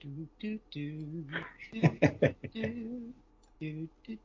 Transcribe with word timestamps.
Do, 0.00 0.26
do, 0.40 0.58
do, 0.70 1.24
do, 1.72 1.82
do, 2.54 3.12
do, 3.60 3.88
do. 4.06 4.18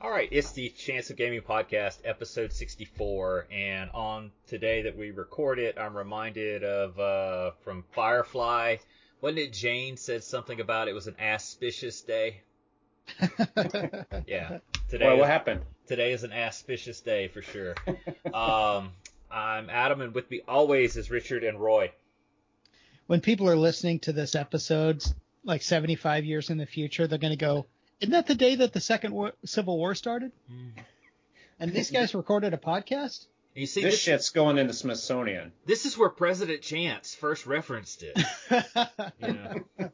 All 0.00 0.10
right, 0.10 0.28
it's 0.30 0.52
the 0.52 0.68
Chance 0.68 1.10
of 1.10 1.16
Gaming 1.16 1.40
podcast, 1.40 1.98
episode 2.04 2.52
64, 2.52 3.48
and 3.50 3.90
on 3.92 4.30
today 4.46 4.82
that 4.82 4.96
we 4.96 5.10
record 5.10 5.58
it, 5.58 5.76
I'm 5.76 5.96
reminded 5.96 6.62
of 6.62 6.98
uh, 7.00 7.50
from 7.64 7.84
Firefly. 7.94 8.76
Wasn't 9.20 9.38
it 9.40 9.52
Jayne 9.52 9.96
said 9.96 10.22
something 10.22 10.60
about 10.60 10.86
it 10.86 10.92
was 10.92 11.08
an 11.08 11.16
auspicious 11.20 12.00
day? 12.02 12.42
Yeah, 14.26 14.58
today. 14.88 15.06
Well, 15.06 15.14
is- 15.14 15.20
what 15.20 15.28
happened? 15.28 15.62
Today 15.88 16.12
is 16.12 16.22
an 16.24 16.32
auspicious 16.32 17.00
day 17.00 17.26
for 17.28 17.42
sure. 17.42 17.74
um, 18.32 18.92
I'm 19.30 19.68
Adam, 19.68 20.00
and 20.00 20.14
with 20.14 20.30
me 20.30 20.42
always 20.46 20.96
is 20.96 21.10
Richard 21.10 21.42
and 21.44 21.58
Roy. 21.60 21.90
When 23.06 23.20
people 23.20 23.48
are 23.48 23.56
listening 23.56 24.00
to 24.00 24.12
this 24.12 24.34
episode, 24.34 25.04
like 25.44 25.62
75 25.62 26.24
years 26.24 26.50
in 26.50 26.58
the 26.58 26.66
future, 26.66 27.06
they're 27.06 27.18
going 27.18 27.32
to 27.32 27.36
go, 27.36 27.66
Isn't 28.00 28.12
that 28.12 28.26
the 28.26 28.34
day 28.34 28.54
that 28.56 28.72
the 28.72 28.80
Second 28.80 29.12
War- 29.14 29.32
Civil 29.44 29.76
War 29.78 29.94
started? 29.94 30.32
And 31.60 31.72
these 31.72 31.90
guys 31.90 32.14
recorded 32.14 32.54
a 32.54 32.58
podcast? 32.58 33.26
You 33.54 33.66
see, 33.66 33.82
This 33.82 33.94
this, 33.94 34.00
shit's 34.00 34.30
going 34.30 34.58
into 34.58 34.72
Smithsonian. 34.72 35.52
this 35.64 35.86
is 35.86 35.96
where 35.96 36.08
President 36.08 36.62
Chance 36.62 37.14
first 37.14 37.46
referenced 37.46 38.02
it. 38.02 38.18
You 39.20 39.32
know, 39.32 39.90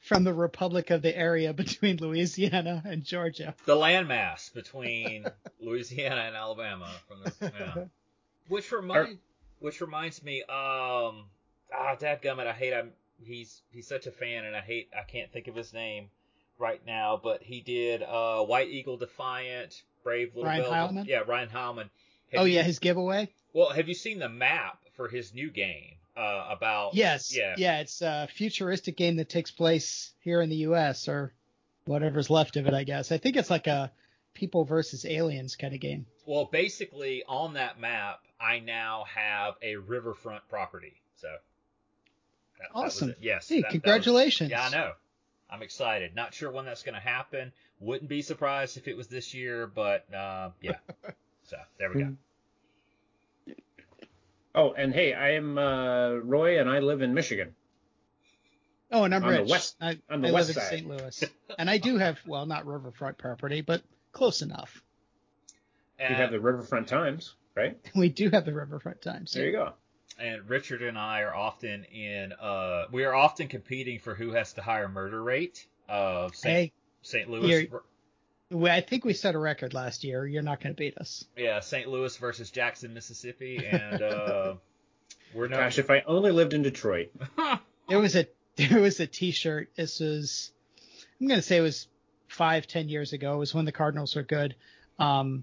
From 0.00 0.24
the 0.24 0.32
Republic 0.32 0.88
of 0.90 1.02
the 1.02 1.14
area 1.14 1.52
between 1.52 1.98
Louisiana 1.98 2.82
and 2.86 3.04
Georgia. 3.04 3.54
the 3.66 3.74
landmass 3.76 4.52
between 4.54 5.26
Louisiana 5.60 6.22
and 6.22 6.34
Alabama. 6.36 6.90
From 7.06 7.22
the, 7.24 7.52
yeah. 7.60 7.84
Which 8.48 8.72
remind, 8.72 9.18
which 9.60 9.80
reminds 9.82 10.22
me, 10.24 10.42
um, 10.44 11.26
ah, 11.72 11.96
dadgummit, 11.98 12.46
I 12.46 12.52
hate 12.52 12.72
him. 12.72 12.90
He's 13.22 13.62
he's 13.70 13.86
such 13.86 14.06
a 14.06 14.10
fan, 14.10 14.44
and 14.44 14.56
I 14.56 14.60
hate 14.60 14.88
I 14.98 15.02
can't 15.10 15.30
think 15.32 15.46
of 15.48 15.54
his 15.54 15.72
name 15.72 16.08
right 16.58 16.80
now, 16.86 17.20
but 17.22 17.42
he 17.42 17.60
did 17.60 18.02
uh, 18.02 18.42
White 18.42 18.68
Eagle 18.68 18.96
Defiant, 18.96 19.82
Brave 20.02 20.34
Little 20.34 20.50
Ryan. 20.50 20.64
Heilman? 20.64 21.06
Yeah, 21.06 21.20
Ryan 21.26 21.48
Heilman. 21.48 21.88
Have 22.32 22.42
Oh, 22.42 22.44
you- 22.44 22.54
yeah, 22.54 22.62
his 22.62 22.78
giveaway? 22.78 23.28
Well, 23.52 23.70
have 23.70 23.88
you 23.88 23.94
seen 23.94 24.18
the 24.20 24.28
map 24.28 24.78
for 24.96 25.08
his 25.08 25.34
new 25.34 25.50
game? 25.50 25.94
Uh, 26.16 26.48
about 26.50 26.94
Yes. 26.94 27.34
Yeah. 27.34 27.54
yeah, 27.56 27.80
it's 27.80 28.02
a 28.02 28.28
futuristic 28.34 28.96
game 28.96 29.16
that 29.16 29.28
takes 29.30 29.50
place 29.50 30.12
here 30.20 30.42
in 30.42 30.50
the 30.50 30.56
U.S. 30.56 31.08
or 31.08 31.32
whatever's 31.86 32.28
left 32.28 32.56
of 32.56 32.66
it, 32.66 32.74
I 32.74 32.84
guess. 32.84 33.10
I 33.10 33.16
think 33.18 33.36
it's 33.36 33.48
like 33.48 33.66
a 33.68 33.90
people 34.34 34.64
versus 34.64 35.06
aliens 35.06 35.56
kind 35.56 35.72
of 35.72 35.80
game. 35.80 36.04
Well, 36.26 36.46
basically, 36.52 37.22
on 37.26 37.54
that 37.54 37.80
map, 37.80 38.20
I 38.40 38.58
now 38.58 39.04
have 39.14 39.54
a 39.62 39.76
riverfront 39.76 40.46
property. 40.48 40.94
So. 41.16 41.28
That- 42.60 42.68
that 42.72 42.78
Awesome. 42.78 43.10
it. 43.10 43.18
Yes. 43.20 43.48
Hey, 43.48 43.56
that- 43.56 43.62
that 43.62 43.66
was- 43.68 43.72
congratulations. 43.82 44.50
yeah, 44.50 44.64
I 44.66 44.70
know. 44.70 44.92
I'm 45.50 45.62
excited. 45.62 46.14
Not 46.14 46.32
sure 46.32 46.50
when 46.50 46.64
that's 46.64 46.82
going 46.84 46.94
to 46.94 47.00
happen. 47.00 47.52
Wouldn't 47.80 48.08
be 48.08 48.22
surprised 48.22 48.76
if 48.76 48.86
it 48.86 48.96
was 48.96 49.08
this 49.08 49.34
year, 49.34 49.66
but 49.66 50.12
uh, 50.14 50.50
yeah. 50.60 50.76
so 51.44 51.56
there 51.78 51.90
we 51.92 52.02
go. 52.04 52.16
Oh, 54.54 54.72
and 54.72 54.92
hey, 54.92 55.12
I 55.14 55.30
am 55.34 55.56
uh, 55.58 56.14
Roy, 56.16 56.60
and 56.60 56.68
I 56.68 56.80
live 56.80 57.02
in 57.02 57.14
Michigan. 57.14 57.54
Oh, 58.92 59.04
and 59.04 59.14
I'm 59.14 59.22
On 59.24 59.32
the 59.34 59.42
west- 59.44 59.76
I, 59.80 59.98
on 60.10 60.20
the 60.20 60.28
I 60.28 60.32
west 60.32 60.48
live 60.48 60.56
in. 60.56 60.62
St. 60.64 60.88
Louis, 60.88 61.24
and 61.58 61.70
I 61.70 61.78
do 61.78 61.96
have 61.98 62.18
well, 62.26 62.46
not 62.46 62.66
riverfront 62.66 63.18
property, 63.18 63.60
but 63.60 63.82
close 64.12 64.42
enough. 64.42 64.82
You 66.00 66.06
have 66.14 66.30
the 66.32 66.40
Riverfront 66.40 66.88
Times, 66.88 67.34
right? 67.54 67.78
We 67.94 68.08
do 68.08 68.30
have 68.30 68.44
the 68.46 68.54
riverfront 68.54 69.02
times. 69.02 69.32
There 69.32 69.44
you 69.44 69.52
go. 69.52 69.74
And 70.20 70.48
Richard 70.48 70.82
and 70.82 70.98
I 70.98 71.22
are 71.22 71.34
often 71.34 71.84
in. 71.84 72.32
Uh, 72.32 72.84
we 72.92 73.04
are 73.04 73.14
often 73.14 73.48
competing 73.48 73.98
for 73.98 74.14
who 74.14 74.32
has 74.32 74.52
the 74.52 74.62
higher 74.62 74.88
murder 74.88 75.22
rate 75.22 75.66
of 75.88 76.34
St. 76.36 76.54
Hey, 76.54 76.72
St. 77.02 77.28
Louis. 77.30 77.48
you're- 77.48 77.68
I 78.68 78.80
think 78.80 79.04
we 79.04 79.12
set 79.12 79.36
a 79.36 79.38
record 79.38 79.74
last 79.74 80.02
year. 80.02 80.26
You're 80.26 80.42
not 80.42 80.60
going 80.60 80.74
to 80.74 80.78
beat 80.78 80.98
us. 80.98 81.24
Yeah, 81.36 81.60
St. 81.60 81.88
Louis 81.88 82.16
versus 82.16 82.50
Jackson, 82.50 82.92
Mississippi, 82.94 83.64
and 83.64 84.02
uh, 84.02 84.54
we're 85.34 85.46
not. 85.46 85.58
Gosh, 85.60 85.78
if 85.78 85.88
I 85.88 86.02
only 86.06 86.32
lived 86.32 86.52
in 86.54 86.62
Detroit. 86.62 87.10
There 87.88 87.98
was 87.98 88.14
a 88.14 88.28
there 88.54 88.80
was 88.80 89.00
a 89.00 89.06
T-shirt. 89.08 89.70
This 89.74 89.98
was 89.98 90.52
I'm 91.20 91.26
going 91.26 91.40
to 91.40 91.46
say 91.46 91.56
it 91.56 91.60
was 91.60 91.88
five 92.28 92.68
ten 92.68 92.88
years 92.88 93.12
ago. 93.12 93.34
It 93.34 93.38
was 93.38 93.52
when 93.52 93.64
the 93.64 93.72
Cardinals 93.72 94.14
were 94.14 94.22
good, 94.22 94.54
um, 95.00 95.42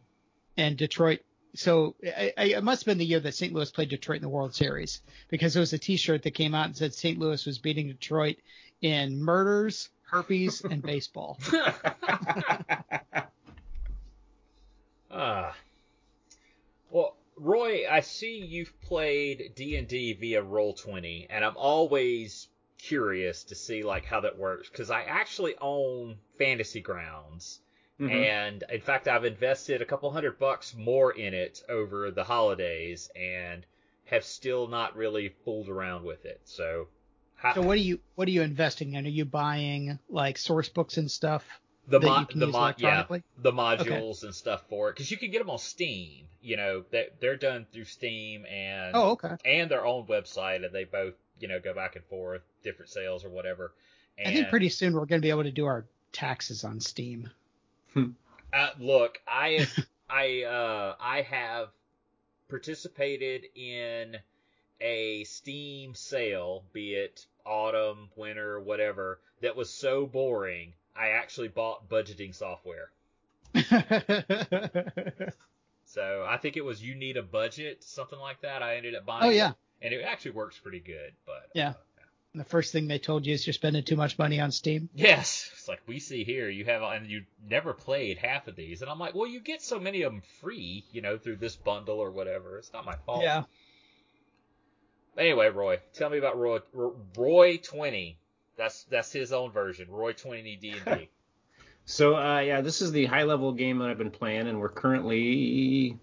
and 0.55 0.77
Detroit. 0.77 1.19
So 1.55 1.95
I, 2.05 2.33
I, 2.37 2.43
it 2.45 2.63
must 2.63 2.81
have 2.81 2.91
been 2.91 2.97
the 2.97 3.05
year 3.05 3.19
that 3.19 3.35
St. 3.35 3.53
Louis 3.53 3.71
played 3.71 3.89
Detroit 3.89 4.17
in 4.17 4.21
the 4.21 4.29
World 4.29 4.53
Series 4.53 5.01
because 5.29 5.55
it 5.55 5.59
was 5.59 5.73
a 5.73 5.77
T-shirt 5.77 6.23
that 6.23 6.31
came 6.31 6.53
out 6.53 6.67
and 6.67 6.77
said 6.77 6.93
St. 6.93 7.17
Louis 7.17 7.45
was 7.45 7.57
beating 7.57 7.87
Detroit 7.87 8.37
in 8.81 9.21
murders, 9.21 9.89
herpes, 10.03 10.61
and 10.61 10.81
baseball. 10.81 11.39
Ah. 15.09 15.55
Well, 16.91 17.15
Roy, 17.37 17.89
I 17.89 18.01
see 18.01 18.37
you've 18.37 18.79
played 18.81 19.53
D 19.55 19.75
and 19.75 19.87
D 19.87 20.13
via 20.13 20.43
Roll 20.43 20.73
Twenty, 20.73 21.25
and 21.29 21.43
I'm 21.43 21.57
always 21.57 22.47
curious 22.77 23.43
to 23.45 23.55
see 23.55 23.83
like 23.83 24.05
how 24.05 24.19
that 24.21 24.37
works 24.37 24.69
because 24.69 24.91
I 24.91 25.01
actually 25.03 25.55
own 25.59 26.17
Fantasy 26.37 26.81
Grounds, 26.81 27.59
Mhm. 27.99 28.11
and 28.11 28.63
in 28.71 28.81
fact, 28.81 29.07
I've 29.07 29.25
invested 29.25 29.81
a 29.81 29.85
couple 29.85 30.11
hundred 30.11 30.37
bucks 30.37 30.75
more 30.75 31.11
in 31.11 31.33
it 31.33 31.63
over 31.67 32.11
the 32.11 32.23
holidays, 32.23 33.09
and 33.15 33.65
have 34.05 34.23
still 34.23 34.67
not 34.67 34.95
really 34.95 35.29
fooled 35.43 35.67
around 35.67 36.03
with 36.05 36.25
it. 36.25 36.39
So, 36.45 36.87
how, 37.35 37.53
So 37.55 37.61
what 37.61 37.73
are 37.73 37.81
you 37.81 37.99
what 38.15 38.27
are 38.27 38.31
you 38.31 38.41
investing 38.43 38.93
in? 38.93 39.05
Are 39.05 39.09
you 39.09 39.25
buying 39.25 39.97
like 40.09 40.37
source 40.37 40.69
books 40.69 40.97
and 40.97 41.09
stuff? 41.09 41.43
the 41.89 42.01
mo- 42.01 42.25
the 42.35 42.47
mo- 42.47 42.73
yeah 42.77 43.05
the 43.37 43.51
modules 43.53 44.23
and 44.23 44.35
stuff 44.35 44.61
for 44.67 44.89
it 44.89 44.93
because 44.95 45.09
you 45.09 45.15
can 45.15 45.31
get 45.31 45.39
them 45.39 45.49
on 45.49 45.57
Steam. 45.57 46.27
You 46.41 46.57
know 46.57 46.83
they 46.91 47.07
they're 47.21 47.37
done 47.37 47.65
through 47.71 47.85
Steam 47.85 48.45
and 48.45 48.91
Oh, 48.93 49.11
okay. 49.11 49.35
and 49.45 49.71
their 49.71 49.85
own 49.85 50.05
website, 50.05 50.65
and 50.65 50.75
they 50.75 50.83
both 50.83 51.13
you 51.39 51.47
know 51.47 51.59
go 51.61 51.73
back 51.73 51.95
and 51.95 52.03
forth, 52.05 52.41
different 52.61 52.91
sales 52.91 53.23
or 53.23 53.29
whatever. 53.29 53.73
And 54.17 54.27
I 54.27 54.33
think 54.33 54.49
pretty 54.49 54.67
soon 54.69 54.93
we're 54.93 55.05
going 55.05 55.21
to 55.21 55.25
be 55.25 55.29
able 55.29 55.43
to 55.43 55.51
do 55.51 55.65
our 55.65 55.85
taxes 56.11 56.63
on 56.65 56.79
Steam. 56.81 57.29
Uh, 58.53 58.69
look, 58.79 59.19
I 59.27 59.67
I 60.09 60.43
uh 60.43 60.95
I 60.99 61.21
have 61.23 61.69
participated 62.49 63.45
in 63.55 64.17
a 64.81 65.23
Steam 65.25 65.95
sale, 65.95 66.63
be 66.73 66.93
it 66.93 67.25
autumn, 67.45 68.09
winter, 68.15 68.59
whatever, 68.59 69.19
that 69.41 69.55
was 69.55 69.69
so 69.69 70.05
boring. 70.05 70.73
I 70.95 71.09
actually 71.09 71.47
bought 71.49 71.89
budgeting 71.89 72.33
software. 72.35 72.91
So 75.89 76.25
I 76.29 76.35
think 76.37 76.57
it 76.57 76.65
was 76.65 76.83
you 76.83 76.95
need 76.95 77.15
a 77.15 77.23
budget, 77.23 77.81
something 77.81 78.19
like 78.19 78.41
that. 78.41 78.61
I 78.61 78.75
ended 78.75 78.93
up 78.93 79.05
buying. 79.05 79.23
oh 79.23 79.29
it, 79.29 79.35
yeah. 79.35 79.53
and 79.81 79.93
it 79.93 80.01
actually 80.03 80.31
works 80.31 80.59
pretty 80.59 80.81
good. 80.81 81.13
But 81.25 81.49
Yeah. 81.53 81.69
uh, 81.69 81.73
The 82.35 82.43
first 82.43 82.71
thing 82.71 82.87
they 82.87 82.99
told 82.99 83.25
you 83.25 83.33
is 83.33 83.47
you're 83.47 83.53
spending 83.53 83.83
too 83.83 83.95
much 83.95 84.19
money 84.19 84.39
on 84.39 84.51
Steam. 84.51 84.89
yes, 84.93 85.49
it's 85.53 85.67
like 85.67 85.81
we 85.87 85.99
see 85.99 86.23
here. 86.23 86.49
You 86.49 86.65
have 86.65 86.83
and 86.83 87.07
you 87.07 87.23
never 87.49 87.73
played 87.73 88.17
half 88.19 88.47
of 88.47 88.55
these, 88.55 88.81
and 88.81 88.91
I'm 88.91 88.99
like, 88.99 89.15
well, 89.15 89.27
you 89.27 89.39
get 89.39 89.61
so 89.61 89.79
many 89.79 90.03
of 90.03 90.11
them 90.11 90.21
free, 90.41 90.85
you 90.91 91.01
know, 91.01 91.17
through 91.17 91.37
this 91.37 91.55
bundle 91.55 91.99
or 91.99 92.11
whatever. 92.11 92.57
It's 92.57 92.71
not 92.73 92.85
my 92.85 92.95
fault. 93.05 93.23
Yeah. 93.23 93.43
Anyway, 95.17 95.49
Roy, 95.49 95.79
tell 95.93 96.09
me 96.11 96.19
about 96.19 96.37
Roy. 96.37 96.59
Roy 97.17 97.57
twenty. 97.57 98.19
That's 98.55 98.83
that's 98.83 99.11
his 99.11 99.33
own 99.33 99.51
version. 99.51 99.89
Roy 99.89 100.13
twenty 100.13 100.55
D 100.55 100.75
and 100.85 100.99
D. 100.99 101.09
So 101.89 102.17
uh, 102.17 102.39
yeah, 102.39 102.59
this 102.59 102.81
is 102.81 102.91
the 102.91 103.05
high 103.05 103.23
level 103.23 103.53
game 103.53 103.79
that 103.79 103.89
I've 103.89 103.97
been 103.97 104.11
playing, 104.11 104.49
and 104.49 104.59
we're 104.59 104.67
currently 104.67 105.97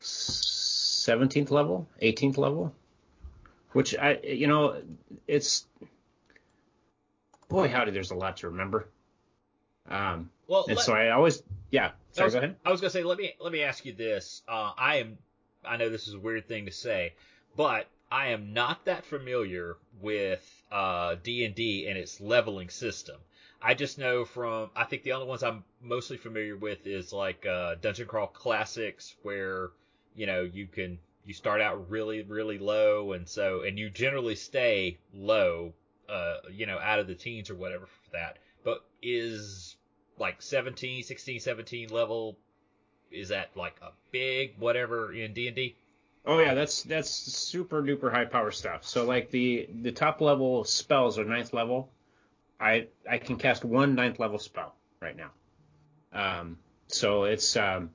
17th 0.00 1.52
level, 1.52 1.88
18th 2.02 2.36
level, 2.36 2.74
which 3.74 3.94
I 3.96 4.18
you 4.24 4.46
know 4.46 4.80
it's 5.28 5.66
boy 7.48 7.68
howdy, 7.68 7.90
there's 7.90 8.10
a 8.10 8.14
lot 8.16 8.38
to 8.38 8.48
remember. 8.48 8.88
Um, 9.88 10.30
Well, 10.46 10.64
and 10.66 10.76
let- 10.76 10.84
so 10.86 10.94
I 10.94 11.10
always 11.10 11.42
yeah. 11.70 11.88
I 11.88 11.92
Sorry, 12.12 12.26
was, 12.26 12.34
go 12.34 12.38
ahead. 12.38 12.56
I 12.64 12.70
was 12.70 12.80
gonna 12.80 12.90
say, 12.90 13.02
let 13.02 13.18
me 13.18 13.34
let 13.40 13.52
me 13.52 13.62
ask 13.62 13.84
you 13.84 13.92
this. 13.92 14.42
Uh, 14.48 14.72
I 14.78 14.96
am, 14.96 15.18
I 15.64 15.76
know 15.76 15.90
this 15.90 16.08
is 16.08 16.14
a 16.14 16.18
weird 16.18 16.48
thing 16.48 16.66
to 16.66 16.72
say, 16.72 17.12
but 17.56 17.86
I 18.10 18.28
am 18.28 18.52
not 18.52 18.84
that 18.84 19.04
familiar 19.04 19.76
with 20.00 20.40
uh, 20.70 21.16
D 21.22 21.44
and 21.44 21.54
D 21.54 21.86
and 21.88 21.98
its 21.98 22.20
leveling 22.20 22.68
system. 22.70 23.16
I 23.60 23.74
just 23.74 23.98
know 23.98 24.24
from, 24.26 24.70
I 24.76 24.84
think 24.84 25.02
the 25.04 25.12
only 25.12 25.26
ones 25.26 25.42
I'm 25.42 25.64
mostly 25.82 26.18
familiar 26.18 26.54
with 26.56 26.86
is 26.86 27.12
like 27.14 27.46
uh, 27.46 27.76
Dungeon 27.80 28.06
Crawl 28.06 28.26
Classics, 28.28 29.14
where 29.22 29.70
you 30.14 30.26
know 30.26 30.42
you 30.42 30.66
can 30.66 30.98
you 31.24 31.34
start 31.34 31.60
out 31.60 31.90
really 31.90 32.22
really 32.22 32.58
low, 32.58 33.12
and 33.12 33.28
so 33.28 33.62
and 33.62 33.78
you 33.78 33.90
generally 33.90 34.34
stay 34.34 34.98
low, 35.12 35.72
uh, 36.08 36.36
you 36.52 36.66
know, 36.66 36.78
out 36.78 36.98
of 36.98 37.06
the 37.06 37.14
teens 37.14 37.50
or 37.50 37.54
whatever 37.54 37.86
for 37.86 38.10
that. 38.12 38.38
But 38.64 38.84
is 39.02 39.76
like 40.18 40.40
17, 40.40 41.02
16, 41.02 41.40
17 41.40 41.88
level. 41.88 42.38
Is 43.10 43.28
that 43.28 43.50
like 43.56 43.76
a 43.82 43.90
big 44.10 44.54
whatever 44.58 45.12
in 45.12 45.32
D 45.32 45.46
and 45.46 45.56
D? 45.56 45.76
Oh 46.26 46.38
yeah, 46.38 46.54
that's 46.54 46.82
that's 46.82 47.10
super 47.10 47.82
duper 47.82 48.10
high 48.10 48.24
power 48.24 48.50
stuff. 48.50 48.84
So 48.86 49.04
like 49.04 49.30
the 49.30 49.68
the 49.82 49.92
top 49.92 50.20
level 50.20 50.64
spells 50.64 51.18
are 51.18 51.24
ninth 51.24 51.52
level. 51.52 51.90
I 52.58 52.88
I 53.08 53.18
can 53.18 53.36
cast 53.36 53.64
one 53.64 53.94
ninth 53.94 54.18
level 54.18 54.38
spell 54.38 54.74
right 55.00 55.16
now. 55.16 55.30
Um, 56.12 56.58
so 56.88 57.24
it's 57.24 57.56
um, 57.56 57.90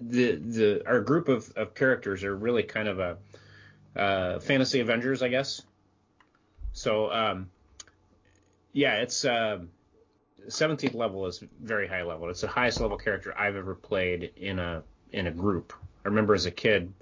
the 0.00 0.36
the 0.36 0.82
our 0.86 1.00
group 1.00 1.28
of, 1.28 1.52
of 1.56 1.74
characters 1.74 2.24
are 2.24 2.34
really 2.34 2.62
kind 2.62 2.88
of 2.88 2.98
a 2.98 3.16
uh, 3.96 4.38
fantasy 4.40 4.80
Avengers, 4.80 5.22
I 5.22 5.28
guess. 5.28 5.62
So 6.72 7.10
um, 7.12 7.50
yeah, 8.72 8.96
it's 8.96 9.24
uh, 9.24 9.60
17th 10.48 10.94
level 10.94 11.26
is 11.26 11.42
very 11.62 11.86
high 11.86 12.02
level. 12.02 12.28
It's 12.28 12.40
the 12.40 12.48
highest 12.48 12.80
level 12.80 12.98
character 12.98 13.36
I've 13.38 13.56
ever 13.56 13.74
played 13.74 14.32
in 14.36 14.58
a 14.58 14.82
in 15.12 15.26
a 15.26 15.30
group. 15.30 15.72
I 16.04 16.08
remember 16.08 16.34
as 16.34 16.46
a 16.46 16.50
kid 16.50 16.92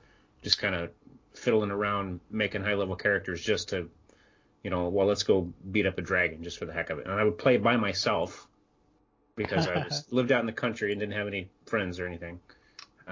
just 0.43 0.59
kind 0.59 0.75
of 0.75 0.91
fiddling 1.35 1.71
around 1.71 2.21
making 2.31 2.63
high 2.63 2.75
level 2.75 2.95
characters 2.95 3.43
just 3.43 3.71
to, 3.71 3.89
you 4.63 4.71
know, 4.71 4.89
well 4.89 5.07
let's 5.07 5.23
go 5.23 5.51
beat 5.71 5.87
up 5.87 5.99
a 5.99 6.03
dragon 6.03 6.43
just 6.43 6.59
for 6.59 6.67
the 6.67 6.73
heck 6.73 6.91
of 6.91 6.99
it. 6.99 7.07
And 7.07 7.15
I 7.15 7.25
would 7.25 7.39
play 7.39 7.57
by 7.57 7.77
myself 7.77 8.47
because 9.35 9.67
I 9.67 9.85
was 9.89 10.05
lived 10.11 10.31
out 10.31 10.41
in 10.41 10.47
the 10.47 10.53
country 10.53 10.93
and 10.93 11.01
didn't 11.01 11.15
have 11.15 11.27
any 11.27 11.49
friends 11.67 11.99
or 11.99 12.07
anything. 12.07 12.39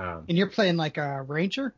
Um, 0.00 0.24
and 0.28 0.38
you're 0.38 0.48
playing 0.48 0.76
like 0.76 0.96
a 0.96 1.22
ranger? 1.22 1.74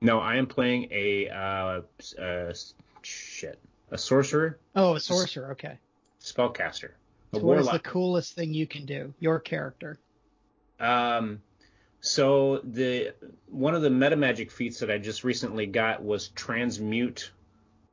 No, 0.00 0.18
I 0.18 0.36
am 0.36 0.46
playing 0.46 0.88
a 0.90 1.28
uh, 1.28 1.80
uh 2.20 2.54
shit 3.02 3.58
a 3.90 3.98
sorcerer. 3.98 4.58
Oh, 4.74 4.94
a 4.94 5.00
sorcerer. 5.00 5.52
Okay. 5.52 5.78
Spellcaster. 6.20 6.92
So 7.34 7.40
what 7.40 7.58
is 7.58 7.68
the 7.68 7.78
coolest 7.78 8.34
thing 8.34 8.54
you 8.54 8.66
can 8.66 8.86
do? 8.86 9.14
Your 9.20 9.38
character. 9.38 9.98
Um, 10.80 11.42
so 12.00 12.60
the 12.64 13.12
one 13.48 13.74
of 13.74 13.82
the 13.82 13.90
meta 13.90 14.16
magic 14.16 14.50
feats 14.50 14.80
that 14.80 14.90
I 14.90 14.98
just 14.98 15.24
recently 15.24 15.66
got 15.66 16.02
was 16.02 16.28
transmute 16.28 17.30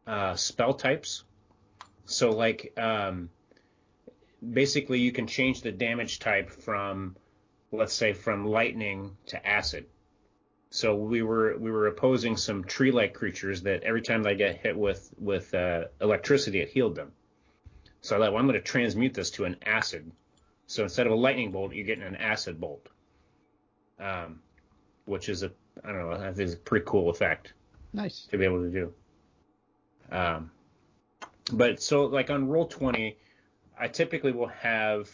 uh, 0.07 0.35
spell 0.35 0.73
types. 0.73 1.23
So 2.05 2.31
like 2.31 2.73
um, 2.77 3.29
basically 4.41 4.99
you 4.99 5.11
can 5.11 5.27
change 5.27 5.61
the 5.61 5.71
damage 5.71 6.19
type 6.19 6.49
from 6.49 7.15
let's 7.71 7.93
say 7.93 8.13
from 8.13 8.45
lightning 8.45 9.15
to 9.27 9.47
acid. 9.47 9.85
So 10.71 10.95
we 10.95 11.23
were 11.23 11.57
we 11.57 11.71
were 11.71 11.87
opposing 11.87 12.37
some 12.37 12.63
tree-like 12.63 13.13
creatures 13.13 13.63
that 13.63 13.83
every 13.83 14.01
time 14.01 14.21
they 14.21 14.35
get 14.35 14.57
hit 14.57 14.77
with 14.77 15.11
with 15.17 15.53
uh, 15.53 15.85
electricity, 15.99 16.59
it 16.59 16.69
healed 16.69 16.95
them. 16.95 17.11
So 18.01 18.15
I 18.15 18.19
thought, 18.19 18.33
well, 18.33 18.39
I'm 18.39 18.47
going 18.47 18.59
to 18.59 18.61
transmute 18.61 19.13
this 19.13 19.31
to 19.31 19.45
an 19.45 19.57
acid. 19.65 20.11
So 20.67 20.83
instead 20.83 21.07
of 21.07 21.11
a 21.11 21.15
lightning 21.15 21.51
bolt, 21.51 21.73
you're 21.73 21.85
getting 21.85 22.03
an 22.03 22.15
acid 22.15 22.59
bolt, 22.59 22.87
um, 23.99 24.39
which 25.05 25.27
is 25.27 25.41
a 25.41 25.51
I 25.83 25.91
don't 25.91 26.09
know, 26.09 26.11
I 26.11 26.33
think 26.33 26.39
it's 26.39 26.53
a 26.53 26.57
pretty 26.57 26.85
cool 26.87 27.09
effect. 27.09 27.53
Nice 27.93 28.27
to 28.29 28.37
be 28.37 28.45
able 28.45 28.61
to 28.61 28.69
do. 28.69 28.93
Um, 30.11 30.51
but 31.51 31.81
so 31.81 32.05
like 32.05 32.29
on 32.29 32.47
roll 32.47 32.67
20, 32.67 33.17
I 33.79 33.87
typically 33.87 34.31
will 34.31 34.47
have 34.47 35.09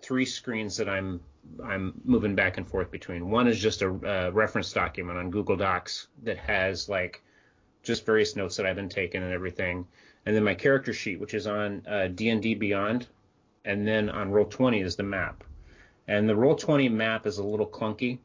three 0.00 0.26
screens 0.26 0.76
that 0.76 0.88
I'm 0.88 1.20
I'm 1.64 2.00
moving 2.04 2.34
back 2.34 2.56
and 2.56 2.66
forth 2.66 2.90
between. 2.90 3.30
One 3.30 3.48
is 3.48 3.60
just 3.60 3.82
a, 3.82 3.88
a 3.88 4.30
reference 4.30 4.72
document 4.72 5.18
on 5.18 5.30
Google 5.30 5.56
Docs 5.56 6.08
that 6.22 6.38
has 6.38 6.88
like 6.88 7.22
just 7.82 8.06
various 8.06 8.36
notes 8.36 8.56
that 8.56 8.66
I've 8.66 8.76
been 8.76 8.88
taking 8.88 9.22
and 9.22 9.32
everything, 9.32 9.86
and 10.26 10.36
then 10.36 10.44
my 10.44 10.54
character 10.54 10.92
sheet, 10.92 11.18
which 11.20 11.34
is 11.34 11.46
on 11.46 11.82
uh, 11.88 12.08
D&D 12.08 12.54
Beyond, 12.54 13.06
and 13.64 13.86
then 13.86 14.10
on 14.10 14.30
Roll 14.30 14.44
20 14.44 14.80
is 14.80 14.96
the 14.96 15.02
map. 15.02 15.44
And 16.06 16.28
the 16.28 16.36
Roll 16.36 16.54
20 16.54 16.88
map 16.88 17.26
is 17.26 17.38
a 17.38 17.44
little 17.44 17.66
clunky. 17.66 18.18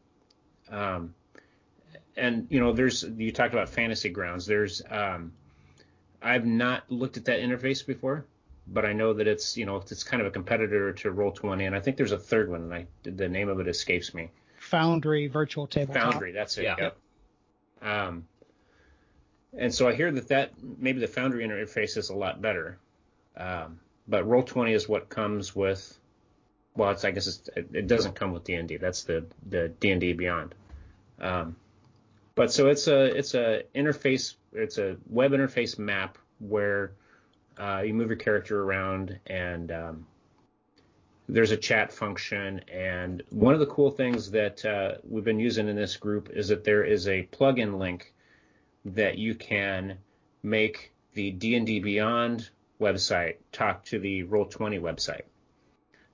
Um, 0.70 1.14
and 2.18 2.48
you 2.50 2.60
know, 2.60 2.74
there's 2.74 3.04
you 3.04 3.32
talked 3.32 3.54
about 3.54 3.70
fantasy 3.70 4.10
grounds. 4.10 4.46
There's 4.46 4.82
um, 4.90 5.34
I've 6.22 6.46
not 6.46 6.90
looked 6.90 7.18
at 7.18 7.26
that 7.26 7.40
interface 7.40 7.86
before, 7.86 8.26
but 8.68 8.86
I 8.86 8.94
know 8.94 9.14
that 9.14 9.28
it's 9.28 9.58
you 9.58 9.66
know 9.66 9.78
it's 9.78 10.04
kind 10.04 10.22
of 10.22 10.28
a 10.28 10.32
competitor 10.32 10.92
to 10.94 11.12
Roll20, 11.12 11.68
and 11.68 11.76
I 11.76 11.80
think 11.80 11.98
there's 11.98 12.12
a 12.12 12.18
third 12.18 12.50
one, 12.50 12.64
and 12.64 12.74
I 12.74 12.88
the 13.04 13.30
name 13.30 13.50
of 13.50 13.60
it 13.60 13.68
escapes 13.68 14.14
me. 14.14 14.32
Foundry 14.60 15.28
Virtual 15.28 15.68
Tabletop. 15.68 16.12
Foundry, 16.14 16.32
that's 16.32 16.58
it. 16.58 16.64
Yeah. 16.64 16.76
Yep. 16.80 16.98
Um, 17.82 18.28
and 19.58 19.74
so 19.74 19.88
I 19.88 19.94
hear 19.94 20.12
that 20.12 20.28
that 20.30 20.54
maybe 20.62 21.00
the 21.00 21.08
Foundry 21.08 21.46
interface 21.46 21.98
is 21.98 22.10
a 22.10 22.16
lot 22.16 22.42
better, 22.42 22.78
um, 23.38 23.80
but 24.08 24.28
Roll20 24.28 24.74
is 24.74 24.90
what 24.90 25.10
comes 25.10 25.56
with. 25.56 25.98
Well, 26.76 26.90
it's 26.92 27.06
I 27.06 27.12
guess 27.12 27.28
it's, 27.28 27.50
it 27.56 27.88
doesn't 27.88 28.16
come 28.16 28.34
with 28.34 28.44
D&D. 28.44 28.78
That's 28.78 29.04
the 29.04 29.26
the 29.48 29.70
D&D 29.80 30.14
Beyond. 30.14 30.56
Um, 31.22 31.56
but 32.34 32.52
so 32.52 32.68
it's 32.68 32.88
a 32.88 33.06
it's 33.18 33.34
a 33.34 33.64
interface. 33.74 34.36
It's 34.52 34.78
a 34.78 34.98
web 35.08 35.32
interface 35.32 35.80
map 35.80 36.18
where 36.40 36.92
uh, 37.58 37.84
you 37.86 37.94
move 37.94 38.10
your 38.10 38.18
character 38.18 38.62
around, 38.62 39.20
and 39.28 39.72
um, 39.72 40.08
there's 41.28 41.52
a 41.52 41.58
chat 41.58 41.92
function. 41.92 42.62
And 42.72 43.24
one 43.30 43.54
of 43.54 43.60
the 43.60 43.66
cool 43.68 43.92
things 43.92 44.32
that 44.32 44.64
uh, 44.66 44.96
we've 45.08 45.24
been 45.24 45.40
using 45.40 45.68
in 45.68 45.76
this 45.76 45.98
group 45.98 46.30
is 46.30 46.50
that 46.50 46.64
there 46.64 46.84
is 46.84 47.08
a 47.08 47.28
plugin 47.32 47.78
link 47.78 48.14
that 48.86 49.18
you 49.18 49.36
can 49.36 49.98
make 50.44 50.94
the 51.14 51.32
D&D 51.32 51.80
Beyond 51.80 52.50
website 52.80 53.38
talk 53.52 53.86
to 53.86 54.00
the 54.00 54.24
Roll20 54.24 54.80
website. 54.80 55.24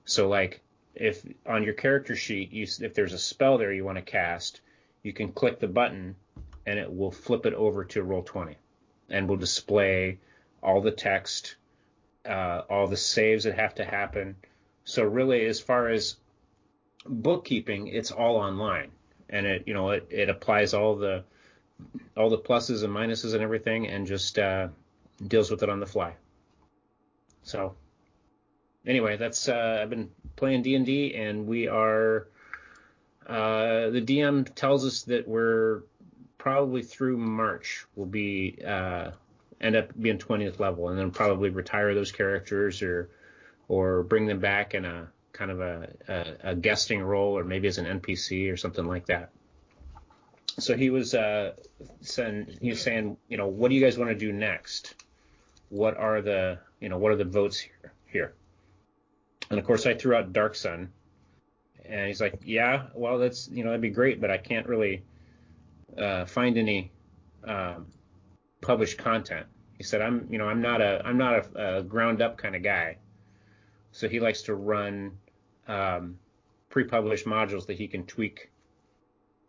So 0.06 0.30
like 0.30 0.62
if 0.96 1.26
on 1.46 1.64
your 1.64 1.74
character 1.74 2.16
sheet, 2.16 2.52
you, 2.52 2.68
if 2.80 2.94
there's 2.94 3.14
a 3.14 3.20
spell 3.20 3.58
there 3.58 3.74
you 3.74 3.84
want 3.84 3.98
to 3.98 4.04
cast, 4.04 4.62
you 5.04 5.14
can 5.14 5.32
click 5.32 5.60
the 5.60 5.68
button 5.68 6.16
and 6.66 6.78
it 6.78 6.94
will 6.94 7.12
flip 7.12 7.46
it 7.46 7.54
over 7.54 7.84
to 7.86 8.04
Roll20 8.04 8.56
and 9.10 9.28
will 9.28 9.38
display 9.38 10.20
all 10.62 10.82
the 10.82 10.92
text, 10.92 11.56
uh, 12.26 12.62
all 12.70 12.88
the 12.88 12.98
saves 12.98 13.44
that 13.46 13.56
have 13.56 13.76
to 13.76 13.86
happen. 13.86 14.36
So 14.84 15.04
really, 15.04 15.46
as 15.46 15.60
far 15.60 15.90
as 15.90 16.16
bookkeeping, 17.06 17.88
it's 17.88 18.12
all 18.12 18.38
online, 18.38 18.92
and 19.30 19.46
it 19.46 19.64
you 19.68 19.74
know 19.74 19.92
it, 19.92 20.08
it 20.10 20.30
applies 20.30 20.74
all 20.74 20.96
the 20.96 21.24
all 22.16 22.30
the 22.30 22.38
pluses 22.38 22.84
and 22.84 22.94
minuses 22.94 23.34
and 23.34 23.42
everything, 23.42 23.88
and 23.88 24.06
just 24.06 24.38
uh, 24.38 24.68
deals 25.28 25.50
with 25.52 25.64
it 25.64 25.70
on 25.70 25.80
the 25.80 25.86
fly. 25.86 26.14
So 27.44 27.76
anyway, 28.86 29.18
that's 29.18 29.48
uh, 29.50 29.80
I've 29.82 29.90
been 29.90 30.10
playing 30.36 30.64
D 30.64 30.76
and 30.76 30.86
D, 30.86 31.16
and 31.16 31.48
we 31.48 31.68
are. 31.68 32.28
Uh, 33.26 33.92
the 33.92 34.02
DM 34.02 34.54
tells 34.56 34.86
us 34.86 35.04
that 35.04 35.28
we're 35.28 35.84
probably 36.38 36.82
through 36.82 37.18
March. 37.18 37.86
We'll 37.96 38.08
be 38.08 38.58
uh, 38.66 39.12
end 39.62 39.76
up 39.76 39.90
being 40.00 40.18
20th 40.18 40.60
level, 40.60 40.90
and 40.90 40.98
then 40.98 41.12
probably 41.12 41.50
retire 41.50 41.94
those 41.94 42.12
characters 42.12 42.82
or 42.82 43.10
or 43.68 44.04
bring 44.04 44.26
them 44.26 44.40
back 44.40 44.74
in 44.74 44.84
a 44.84 45.08
kind 45.32 45.50
of 45.50 45.62
a, 45.62 45.90
a, 46.08 46.52
a 46.52 46.56
guesting 46.56 47.02
role, 47.02 47.38
or 47.38 47.44
maybe 47.44 47.68
as 47.68 47.78
an 47.78 47.86
NPC 48.02 48.52
or 48.52 48.58
something 48.58 48.86
like 48.86 49.06
that. 49.06 49.30
So 50.60 50.76
he 50.76 50.90
was 50.90 51.16
uh, 51.16 51.54
saying 52.02 52.58
he 52.60 52.70
was 52.70 52.82
saying, 52.82 53.18
you 53.30 53.38
know, 53.38 53.48
what 53.48 53.70
do 53.70 53.76
you 53.76 53.82
guys 53.82 53.98
want 53.98 54.10
to 54.12 54.16
do 54.16 54.34
next? 54.34 54.96
What 55.70 55.96
are 55.96 56.22
the 56.22 56.60
you 56.80 56.90
know 56.90 56.98
what 56.98 57.12
are 57.12 57.16
the 57.16 57.26
votes 57.26 57.60
here 57.60 57.94
here? 58.08 58.34
And 59.50 59.60
of 59.60 59.66
course, 59.66 59.86
I 59.86 59.94
threw 59.94 60.16
out 60.16 60.34
Dark 60.34 60.56
Sun, 60.56 60.92
and 61.86 62.08
he's 62.08 62.20
like, 62.20 62.42
yeah, 62.44 62.88
well, 62.94 63.18
that's 63.20 63.48
you 63.50 63.64
know 63.64 63.70
that'd 63.70 63.82
be 63.82 63.90
great, 63.90 64.20
but 64.20 64.30
I 64.30 64.38
can't 64.38 64.68
really 64.68 65.04
uh, 65.98 66.26
find 66.26 66.58
any 66.58 66.92
um, 67.46 67.88
published 68.62 68.98
content. 68.98 69.48
He 69.78 69.84
said, 69.84 70.02
"I'm, 70.02 70.28
you 70.30 70.38
know, 70.38 70.48
I'm 70.48 70.62
not 70.62 70.82
a, 70.82 71.02
I'm 71.04 71.18
not 71.18 71.34
a, 71.56 71.78
a 71.78 71.84
ground 71.84 72.22
up 72.22 72.38
kind 72.38 72.56
of 72.56 72.64
guy." 72.64 72.98
So 73.92 74.08
he 74.08 74.20
likes 74.20 74.44
to 74.44 74.56
run 74.56 75.18
um, 75.68 76.18
pre-published 76.70 77.26
modules 77.26 77.66
that 77.68 77.78
he 77.78 77.88
can 77.88 78.06
tweak 78.06 78.50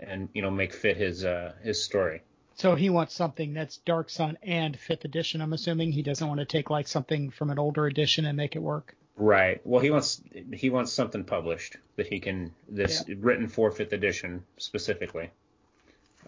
and 0.01 0.29
you 0.35 0.43
know 0.43 0.51
make 0.51 0.73
fit 0.73 0.97
his 0.97 1.25
uh, 1.25 1.53
his 1.63 1.83
story. 1.83 2.23
So 2.55 2.75
he 2.75 2.91
wants 2.91 3.15
something 3.15 3.55
that's 3.55 3.79
Dark 3.79 4.11
Sun 4.11 4.39
and 4.43 4.79
fifth 4.79 5.05
edition. 5.05 5.41
I'm 5.41 5.53
assuming 5.53 5.93
he 5.93 6.03
doesn't 6.03 6.27
want 6.27 6.41
to 6.41 6.47
take 6.47 6.71
like 6.71 6.87
something 6.87 7.31
from 7.31 7.51
an 7.51 7.59
older 7.59 7.87
edition 7.87 8.27
and 8.27 8.37
make 8.37 8.57
it 8.57 8.63
work. 8.63 8.95
Right. 9.17 9.61
Well, 9.65 9.81
he 9.81 9.91
wants 9.91 10.23
he 10.53 10.71
wants 10.71 10.93
something 10.93 11.25
published 11.25 11.77
that 11.97 12.07
he 12.07 12.21
can 12.21 12.53
this 12.69 13.05
yeah. 13.07 13.15
written 13.19 13.49
for 13.49 13.71
fifth 13.71 13.93
edition 13.93 14.45
specifically. 14.59 15.31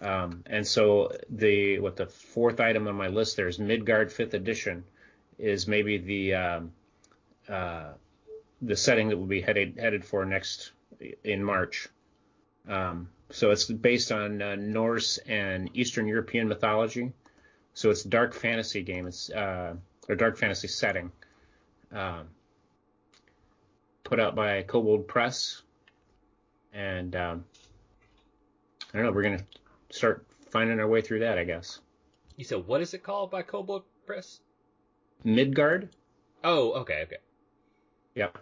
Um, 0.01 0.43
and 0.45 0.67
so 0.67 1.11
the 1.29 1.79
what 1.79 1.95
the 1.95 2.07
fourth 2.07 2.59
item 2.59 2.87
on 2.87 2.95
my 2.95 3.07
list 3.07 3.37
there 3.37 3.47
is 3.47 3.59
Midgard 3.59 4.11
Fifth 4.11 4.33
Edition, 4.33 4.83
is 5.39 5.67
maybe 5.67 5.97
the 5.97 6.33
um, 6.33 6.71
uh, 7.47 7.93
the 8.61 8.75
setting 8.75 9.09
that 9.09 9.17
we'll 9.17 9.27
be 9.27 9.41
headed 9.41 9.77
headed 9.79 10.03
for 10.03 10.25
next 10.25 10.71
in 11.23 11.43
March. 11.43 11.87
Um, 12.67 13.09
so 13.29 13.51
it's 13.51 13.65
based 13.65 14.11
on 14.11 14.41
uh, 14.41 14.55
Norse 14.55 15.17
and 15.19 15.69
Eastern 15.73 16.07
European 16.07 16.47
mythology. 16.47 17.11
So 17.73 17.89
it's 17.89 18.03
dark 18.03 18.33
fantasy 18.33 18.81
game. 18.83 19.07
It's 19.07 19.29
uh, 19.29 19.75
or 20.07 20.15
dark 20.15 20.37
fantasy 20.37 20.67
setting. 20.67 21.11
Um, 21.91 22.27
put 24.03 24.19
out 24.19 24.35
by 24.35 24.63
Kobold 24.63 25.07
Press, 25.07 25.61
and 26.73 27.15
um, 27.15 27.45
I 28.93 28.97
don't 28.97 29.07
know. 29.07 29.11
We're 29.11 29.23
gonna 29.23 29.43
start 29.95 30.25
finding 30.49 30.79
our 30.79 30.87
way 30.87 31.01
through 31.01 31.19
that, 31.19 31.37
I 31.37 31.43
guess. 31.43 31.79
You 32.35 32.43
said 32.43 32.67
what 32.67 32.81
is 32.81 32.93
it 32.93 33.03
called 33.03 33.31
by 33.31 33.41
Kobold 33.41 33.83
Press? 34.05 34.39
Midgard. 35.23 35.89
Oh, 36.43 36.73
okay, 36.81 37.03
okay. 37.03 37.17
Yep. 38.15 38.37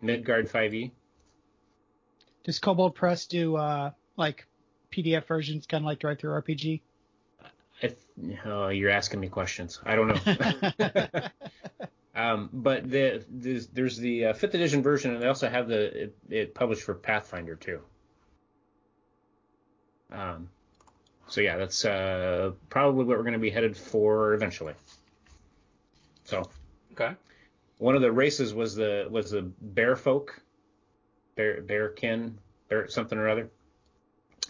Midgard 0.00 0.48
5e. 0.48 0.90
Does 2.44 2.58
Kobold 2.58 2.94
Press 2.94 3.26
do 3.26 3.56
uh, 3.56 3.90
like 4.16 4.46
PDF 4.92 5.26
versions, 5.26 5.66
kind 5.66 5.82
of 5.82 5.86
like 5.86 5.98
Drive 5.98 6.18
Through 6.18 6.40
RPG? 6.42 6.80
I 7.82 7.88
th- 7.88 8.38
oh, 8.46 8.68
you're 8.68 8.90
asking 8.90 9.20
me 9.20 9.28
questions. 9.28 9.80
I 9.84 9.96
don't 9.96 10.08
know. 10.08 11.28
um, 12.14 12.50
but 12.52 12.88
the, 12.88 13.24
there's, 13.28 13.66
there's 13.68 13.96
the 13.96 14.26
uh, 14.26 14.32
fifth 14.34 14.54
edition 14.54 14.82
version, 14.82 15.12
and 15.12 15.22
they 15.22 15.26
also 15.26 15.48
have 15.48 15.68
the 15.68 16.04
it, 16.04 16.16
it 16.30 16.54
published 16.54 16.82
for 16.82 16.94
Pathfinder 16.94 17.56
too. 17.56 17.80
Um, 20.12 20.48
so 21.34 21.40
yeah, 21.40 21.56
that's 21.56 21.84
uh, 21.84 22.52
probably 22.70 22.98
what 23.04 23.16
we're 23.16 23.24
going 23.24 23.32
to 23.32 23.40
be 23.40 23.50
headed 23.50 23.76
for 23.76 24.34
eventually. 24.34 24.74
So 26.22 26.48
Okay. 26.92 27.12
one 27.78 27.96
of 27.96 28.02
the 28.02 28.12
races 28.12 28.54
was 28.54 28.76
the 28.76 29.08
was 29.10 29.32
the 29.32 29.42
bear 29.42 29.96
folk, 29.96 30.40
bear 31.34 31.60
bearkin, 31.60 32.34
bear 32.68 32.86
something 32.86 33.18
or 33.18 33.28
other. 33.28 33.50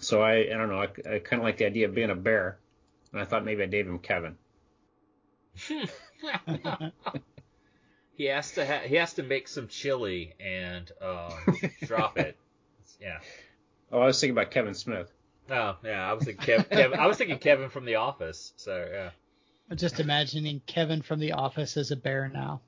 So 0.00 0.20
I 0.20 0.40
I 0.40 0.48
don't 0.58 0.68
know 0.68 0.82
I, 0.82 0.88
I 1.14 1.18
kind 1.20 1.40
of 1.40 1.44
like 1.44 1.56
the 1.56 1.64
idea 1.64 1.88
of 1.88 1.94
being 1.94 2.10
a 2.10 2.14
bear, 2.14 2.58
and 3.12 3.20
I 3.22 3.24
thought 3.24 3.46
maybe 3.46 3.62
I'd 3.62 3.70
name 3.70 3.88
him 3.88 3.98
Kevin. 3.98 4.36
he 8.14 8.24
has 8.26 8.52
to 8.52 8.66
ha- 8.66 8.82
he 8.84 8.96
has 8.96 9.14
to 9.14 9.22
make 9.22 9.48
some 9.48 9.68
chili 9.68 10.34
and 10.38 10.92
um, 11.00 11.32
drop 11.86 12.18
it. 12.18 12.36
Yeah. 13.00 13.20
Oh, 13.90 14.00
I 14.00 14.06
was 14.06 14.20
thinking 14.20 14.36
about 14.36 14.50
Kevin 14.50 14.74
Smith. 14.74 15.10
Oh 15.50 15.76
yeah, 15.84 16.08
I 16.08 16.12
was 16.14 16.24
thinking 16.24 16.44
Kev- 16.44 16.70
Kevin. 16.70 16.98
I 16.98 17.06
was 17.06 17.16
thinking 17.16 17.38
Kevin 17.38 17.68
from 17.68 17.84
The 17.84 17.96
Office. 17.96 18.52
So 18.56 18.88
yeah. 18.90 19.10
I'm 19.70 19.76
just 19.76 20.00
imagining 20.00 20.60
Kevin 20.66 21.02
from 21.02 21.20
The 21.20 21.32
Office 21.32 21.76
as 21.76 21.90
a 21.90 21.96
bear 21.96 22.30
now. 22.32 22.60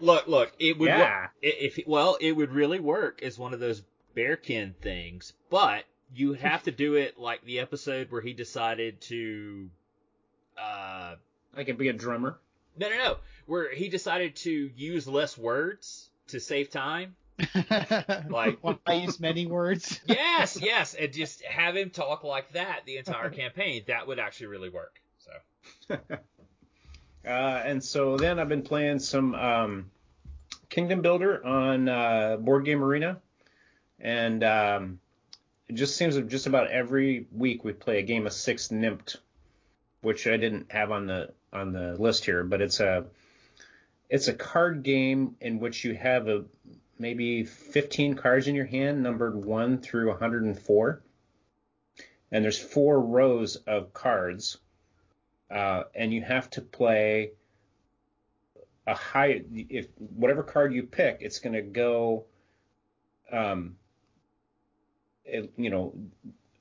Look, 0.00 0.26
look. 0.26 0.52
It 0.58 0.78
would. 0.78 0.88
Yeah. 0.88 1.28
If 1.42 1.78
well, 1.86 2.16
it 2.20 2.32
would 2.32 2.50
really 2.52 2.80
work 2.80 3.22
as 3.22 3.38
one 3.38 3.54
of 3.54 3.60
those 3.60 3.82
bearkin 4.16 4.74
things, 4.80 5.32
but 5.50 5.84
you 6.14 6.32
have 6.34 6.62
to 6.64 6.70
do 6.70 6.94
it 6.94 7.18
like 7.18 7.44
the 7.44 7.60
episode 7.60 8.10
where 8.10 8.22
he 8.22 8.32
decided 8.32 9.00
to. 9.02 9.68
Uh, 10.58 11.16
I 11.54 11.64
could 11.64 11.78
be 11.78 11.88
a 11.88 11.92
drummer. 11.92 12.38
no, 12.76 12.88
no, 12.88 12.96
no. 12.96 13.16
Where 13.46 13.72
he 13.72 13.88
decided 13.88 14.36
to 14.36 14.50
use 14.50 15.06
less 15.06 15.36
words 15.36 16.10
to 16.28 16.40
save 16.40 16.70
time. 16.70 17.14
Like- 18.28 18.58
I 18.86 18.94
use 18.94 19.20
many 19.20 19.46
words. 19.46 20.00
Yes, 20.06 20.58
yes, 20.60 20.94
and 20.94 21.12
just 21.12 21.42
have 21.42 21.76
him 21.76 21.90
talk 21.90 22.24
like 22.24 22.52
that 22.52 22.82
the 22.86 22.98
entire 22.98 23.30
campaign. 23.30 23.84
That 23.88 24.06
would 24.06 24.18
actually 24.18 24.48
really 24.48 24.68
work. 24.68 25.00
So. 25.18 25.98
Uh, 27.26 27.60
and 27.64 27.82
so 27.82 28.16
then 28.16 28.38
I've 28.38 28.48
been 28.48 28.62
playing 28.62 29.00
some 29.00 29.34
um, 29.34 29.90
Kingdom 30.68 31.02
Builder 31.02 31.44
on 31.44 31.88
uh, 31.88 32.36
Board 32.36 32.64
Game 32.64 32.84
Arena, 32.84 33.18
and 33.98 34.44
um, 34.44 35.00
it 35.68 35.74
just 35.74 35.96
seems 35.96 36.14
that 36.14 36.28
just 36.28 36.46
about 36.46 36.70
every 36.70 37.26
week 37.32 37.64
we 37.64 37.72
play 37.72 37.98
a 37.98 38.02
game 38.02 38.26
of 38.28 38.32
Six 38.32 38.68
Nimmt, 38.68 39.16
which 40.02 40.28
I 40.28 40.36
didn't 40.36 40.70
have 40.70 40.92
on 40.92 41.08
the 41.08 41.32
on 41.52 41.72
the 41.72 41.96
list 42.00 42.24
here, 42.24 42.44
but 42.44 42.60
it's 42.60 42.78
a 42.78 43.06
it's 44.08 44.28
a 44.28 44.34
card 44.34 44.84
game 44.84 45.34
in 45.40 45.58
which 45.58 45.84
you 45.84 45.96
have 45.96 46.28
a 46.28 46.44
maybe 46.98 47.44
15 47.44 48.14
cards 48.14 48.48
in 48.48 48.54
your 48.54 48.66
hand, 48.66 49.02
numbered 49.02 49.44
one 49.44 49.78
through 49.78 50.08
104, 50.08 51.02
and 52.32 52.44
there's 52.44 52.58
four 52.58 53.00
rows 53.00 53.56
of 53.56 53.92
cards 53.92 54.58
uh, 55.50 55.84
and 55.94 56.12
you 56.12 56.22
have 56.22 56.50
to 56.50 56.60
play 56.60 57.32
a 58.86 58.94
high 58.94 59.42
if 59.52 59.88
whatever 59.98 60.42
card 60.42 60.72
you 60.72 60.84
pick 60.84 61.18
it's 61.20 61.40
going 61.40 61.52
to 61.52 61.62
go 61.62 62.24
um 63.32 63.76
it, 65.24 65.52
you 65.56 65.70
know 65.70 65.92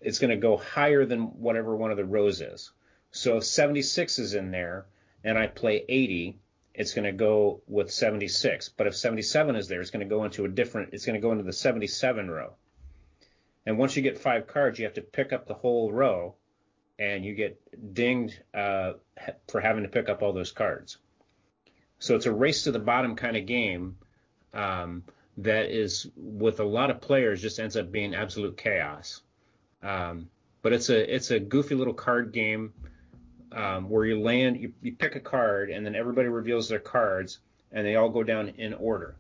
it's 0.01 0.20
going 0.20 0.32
to 0.32 0.38
go 0.38 0.58
higher 0.58 1.06
than 1.06 1.22
whatever 1.39 1.75
one 1.75 1.89
of 1.89 1.98
the 1.98 2.06
rows 2.06 2.39
is. 2.39 2.72
So 3.10 3.38
if 3.38 3.46
76 3.46 4.20
is 4.20 4.36
in 4.36 4.51
there 4.51 4.86
and 5.24 5.38
i 5.38 5.48
play 5.48 5.84
80 5.88 6.38
it's 6.75 6.94
going 6.94 7.05
to 7.05 7.12
go 7.12 7.62
with 7.67 7.91
76 7.91 8.70
but 8.70 8.88
if 8.88 8.96
77 8.96 9.55
is 9.55 9.67
there 9.67 9.82
it's 9.82 9.91
going 9.91 10.08
to 10.08 10.15
go 10.15 10.24
into 10.24 10.46
a 10.46 10.50
different 10.50 10.94
it's 10.94 11.05
going 11.05 11.20
to 11.20 11.22
go 11.22 11.32
into 11.32 11.44
the 11.44 11.53
77 11.53 12.29
row 12.29 12.53
and 13.65 13.77
once 13.77 13.96
you 13.96 14.01
get 14.01 14.20
five 14.20 14.48
cards 14.48 14.77
you 14.77 14.86
have 14.86 14.96
to 14.96 15.01
pick 15.01 15.34
up 15.34 15.48
the 15.48 15.53
whole 15.53 15.91
row 15.91 16.36
and 17.00 17.25
you 17.25 17.34
get 17.34 17.60
dinged 17.94 18.39
uh, 18.53 18.94
for 19.48 19.62
having 19.62 19.84
to 19.84 19.89
pick 19.89 20.10
up 20.10 20.22
all 20.22 20.34
those 20.34 20.51
cards. 20.51 20.98
So 22.00 22.15
it's 22.15 22.25
a 22.25 22.32
race 22.32 22.63
to 22.63 22.72
the 22.72 22.79
bottom 22.79 23.15
kind 23.15 23.38
of 23.38 23.46
game 23.46 23.98
um, 24.53 25.03
that 25.38 25.65
is, 25.65 26.08
with 26.15 26.60
a 26.60 26.63
lot 26.63 26.91
of 26.91 27.01
players, 27.01 27.41
just 27.41 27.60
ends 27.60 27.75
up 27.75 27.91
being 27.91 28.15
absolute 28.15 28.58
chaos. 28.58 29.22
Um, 29.82 30.29
but 30.62 30.74
it's 30.74 30.89
a 30.89 31.13
it's 31.13 31.29
a 31.32 31.39
goofy 31.39 31.75
little 31.75 31.94
card 31.94 32.32
game 32.32 32.74
um, 33.56 33.90
where 33.90 34.06
you 34.06 34.20
land, 34.20 34.58
you, 34.58 34.74
you 34.82 34.92
pick 34.94 35.16
a 35.16 35.20
card, 35.20 35.70
and 35.70 35.86
then 35.86 35.96
everybody 35.96 36.28
reveals 36.28 36.68
their 36.68 36.80
cards, 36.80 37.40
and 37.72 37.88
they 37.88 37.96
all 37.96 38.10
go 38.10 38.22
down 38.22 38.50
in 38.50 38.74
order. 38.74 39.16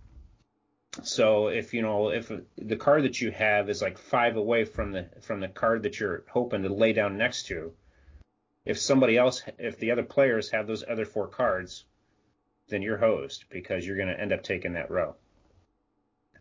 So 1.03 1.47
if 1.47 1.73
you 1.73 1.81
know 1.81 2.09
if 2.09 2.31
the 2.57 2.75
card 2.75 3.03
that 3.03 3.19
you 3.19 3.31
have 3.31 3.69
is 3.69 3.81
like 3.81 3.97
five 3.97 4.37
away 4.37 4.63
from 4.63 4.91
the 4.91 5.09
from 5.21 5.41
the 5.41 5.49
card 5.49 5.83
that 5.83 5.99
you're 5.99 6.23
hoping 6.29 6.63
to 6.63 6.69
lay 6.69 6.93
down 6.93 7.17
next 7.17 7.47
to, 7.47 7.73
if 8.63 8.79
somebody 8.79 9.17
else 9.17 9.41
if 9.57 9.77
the 9.77 9.91
other 9.91 10.03
players 10.03 10.51
have 10.51 10.67
those 10.67 10.85
other 10.87 11.05
four 11.05 11.27
cards, 11.27 11.83
then 12.69 12.81
you're 12.81 12.97
hosed 12.97 13.43
because 13.49 13.85
you're 13.85 13.97
going 13.97 14.07
to 14.07 14.19
end 14.19 14.31
up 14.31 14.43
taking 14.43 14.73
that 14.73 14.89
row. 14.89 15.15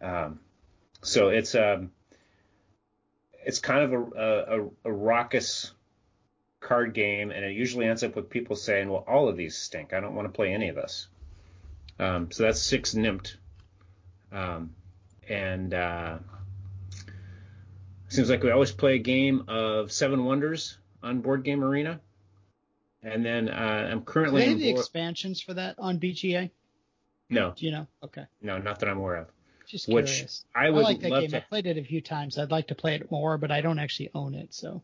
Um, 0.01 0.39
so 1.03 1.29
it's 1.29 1.57
um 1.57 1.91
it's 3.45 3.59
kind 3.59 3.83
of 3.83 3.93
a, 3.93 4.23
a 4.23 4.69
a 4.85 4.93
raucous 4.93 5.73
card 6.65 6.95
game, 6.95 7.31
and 7.31 7.45
it 7.45 7.53
usually 7.53 7.87
ends 7.87 8.03
up 8.03 8.17
with 8.17 8.29
people 8.31 8.57
saying, 8.57 8.89
"Well, 8.89 9.05
all 9.07 9.29
of 9.29 9.37
these 9.37 9.57
stink. 9.57 9.93
I 9.93 10.01
don't 10.01 10.15
want 10.15 10.27
to 10.27 10.33
play 10.33 10.53
any 10.53 10.69
of 10.69 10.77
this." 10.77 11.07
Um, 11.99 12.31
so 12.33 12.43
that's 12.43 12.61
six 12.61 12.95
Nimmt. 12.95 13.37
Um, 14.33 14.75
and 15.29 15.73
uh, 15.73 16.19
seems 18.09 18.31
like 18.31 18.43
we 18.43 18.51
always 18.51 18.73
play 18.73 18.95
a 18.97 18.99
game 18.99 19.45
of 19.49 19.93
Seven 19.93 20.25
Wonders 20.25 20.79
on 21.03 21.21
Board 21.21 21.45
Game 21.45 21.63
Arena. 21.63 22.01
And 23.03 23.25
then 23.25 23.49
uh, 23.49 23.89
I'm 23.93 24.03
currently. 24.03 24.41
Do 24.41 24.45
they 24.47 24.51
have 24.53 24.59
the 24.61 24.73
board- 24.73 24.81
expansions 24.81 25.41
for 25.41 25.55
that 25.55 25.77
on 25.79 25.99
BGA? 26.01 26.51
no, 27.31 27.53
Do 27.57 27.67
you 27.67 27.73
know? 27.73 27.87
Okay. 28.03 28.25
no, 28.43 28.59
not 28.59 28.81
that 28.81 28.89
I'm 28.89 28.99
aware 28.99 29.17
of. 29.17 29.27
Just 29.67 29.89
Which 29.89 30.07
curious. 30.13 30.45
I 30.55 30.67
I, 30.67 30.69
like 30.69 31.01
that 31.01 31.11
love 31.11 31.21
game. 31.23 31.31
to. 31.31 31.37
I 31.39 31.41
played 31.41 31.67
it 31.67 31.79
a 31.79 31.83
few 31.85 32.01
times. 32.03 32.39
I'd 32.39 32.51
like 32.51 32.69
to 32.69 32.75
play 32.75 32.95
it 32.97 33.11
more, 33.11 33.39
but 33.39 33.51
I 33.51 33.61
don't 33.63 33.79
actually 33.79 34.11
own 34.15 34.35
it. 34.35 34.53
So 34.53 34.83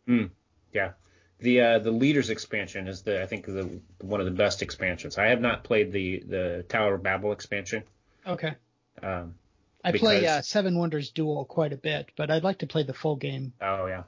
Yeah, 0.72 0.92
the 1.40 1.60
uh, 1.60 1.78
the 1.78 1.90
Leaders 1.90 2.30
expansion 2.30 2.88
is 2.88 3.02
the 3.02 3.22
I 3.22 3.26
think 3.26 3.46
the 3.46 3.80
one 4.00 4.20
of 4.20 4.26
the 4.26 4.32
best 4.32 4.62
expansions. 4.62 5.18
I 5.18 5.26
have 5.26 5.40
not 5.40 5.64
played 5.64 5.92
the 5.92 6.22
the 6.26 6.64
Tower 6.68 6.94
of 6.94 7.02
Babel 7.02 7.32
expansion. 7.32 7.82
okay. 8.26 8.54
Um, 9.02 9.34
I 9.82 9.92
play 9.92 10.26
uh, 10.26 10.42
Seven 10.42 10.78
Wonders 10.78 11.10
Duel 11.10 11.46
quite 11.46 11.72
a 11.72 11.76
bit, 11.76 12.10
but 12.16 12.30
I'd 12.30 12.44
like 12.44 12.58
to 12.58 12.66
play 12.66 12.82
the 12.82 12.92
full 12.92 13.16
game 13.16 13.54
oh 13.62 13.86
yeah, 13.86 14.02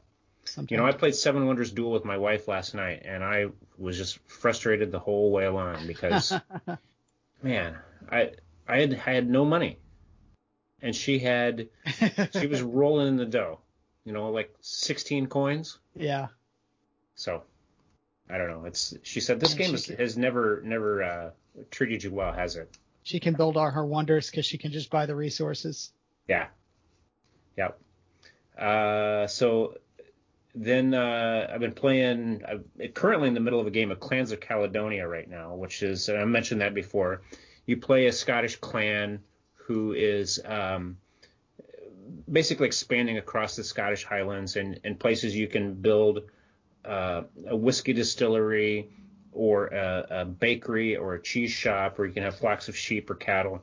sometime. 0.44 0.74
You 0.74 0.76
know, 0.82 0.86
I 0.86 0.92
played 0.92 1.14
Seven 1.14 1.46
Wonders 1.46 1.72
Duel 1.72 1.92
with 1.92 2.04
my 2.04 2.18
wife 2.18 2.46
last 2.46 2.74
night, 2.74 3.02
and 3.04 3.24
I 3.24 3.46
was 3.78 3.96
just 3.96 4.18
frustrated 4.28 4.92
the 4.92 4.98
whole 4.98 5.30
way 5.30 5.46
along 5.46 5.86
because, 5.86 6.34
man, 7.42 7.78
I 8.10 8.32
I 8.68 8.80
had 8.80 9.00
I 9.06 9.12
had 9.14 9.30
no 9.30 9.46
money, 9.46 9.78
and 10.82 10.94
she 10.94 11.18
had 11.18 11.68
she 12.38 12.46
was 12.46 12.60
rolling 12.62 13.08
in 13.08 13.16
the 13.16 13.24
dough, 13.24 13.60
you 14.04 14.12
know, 14.12 14.30
like 14.30 14.54
16 14.60 15.28
coins. 15.28 15.78
yeah. 15.96 16.28
So 17.14 17.42
I 18.30 18.38
don't 18.38 18.48
know. 18.48 18.64
It's 18.64 18.94
she 19.02 19.20
said 19.20 19.40
this 19.40 19.50
And 19.52 19.58
game 19.58 19.76
she 19.76 19.92
has, 19.92 20.00
has 20.00 20.16
never 20.16 20.62
never 20.64 21.02
uh, 21.02 21.30
treated 21.70 22.02
you 22.02 22.10
well, 22.10 22.32
has 22.32 22.56
it? 22.56 22.76
She 23.02 23.20
can 23.20 23.34
build 23.34 23.56
all 23.56 23.70
her 23.70 23.84
wonders 23.84 24.30
because 24.30 24.46
she 24.46 24.58
can 24.58 24.72
just 24.72 24.90
buy 24.90 25.06
the 25.06 25.14
resources. 25.14 25.92
Yeah. 26.28 26.46
Yep. 27.56 27.78
Uh, 28.56 29.26
so 29.26 29.78
then 30.54 30.94
uh, 30.94 31.48
I've 31.52 31.60
been 31.60 31.72
playing. 31.72 32.42
I'm 32.48 32.88
currently 32.94 33.28
in 33.28 33.34
the 33.34 33.40
middle 33.40 33.60
of 33.60 33.66
a 33.66 33.70
game 33.70 33.90
of 33.90 34.00
Clans 34.00 34.32
of 34.32 34.40
Caledonia 34.40 35.06
right 35.06 35.28
now, 35.28 35.54
which 35.54 35.82
is 35.82 36.08
and 36.08 36.18
I 36.18 36.24
mentioned 36.24 36.60
that 36.60 36.74
before. 36.74 37.22
You 37.66 37.76
play 37.76 38.06
a 38.06 38.12
Scottish 38.12 38.56
clan 38.56 39.20
who 39.54 39.92
is 39.92 40.40
um, 40.44 40.96
basically 42.30 42.66
expanding 42.66 43.18
across 43.18 43.56
the 43.56 43.64
Scottish 43.64 44.04
Highlands 44.04 44.56
and, 44.56 44.80
and 44.84 44.98
places 44.98 45.36
you 45.36 45.46
can 45.46 45.74
build 45.74 46.22
uh, 46.84 47.22
a 47.46 47.56
whiskey 47.56 47.92
distillery 47.92 48.88
or 49.32 49.66
a, 49.66 50.06
a 50.10 50.24
bakery 50.24 50.96
or 50.96 51.14
a 51.14 51.22
cheese 51.22 51.50
shop, 51.50 51.98
or 51.98 52.06
you 52.06 52.12
can 52.12 52.22
have 52.22 52.36
flocks 52.36 52.68
of 52.68 52.76
sheep 52.76 53.08
or 53.10 53.14
cattle, 53.14 53.62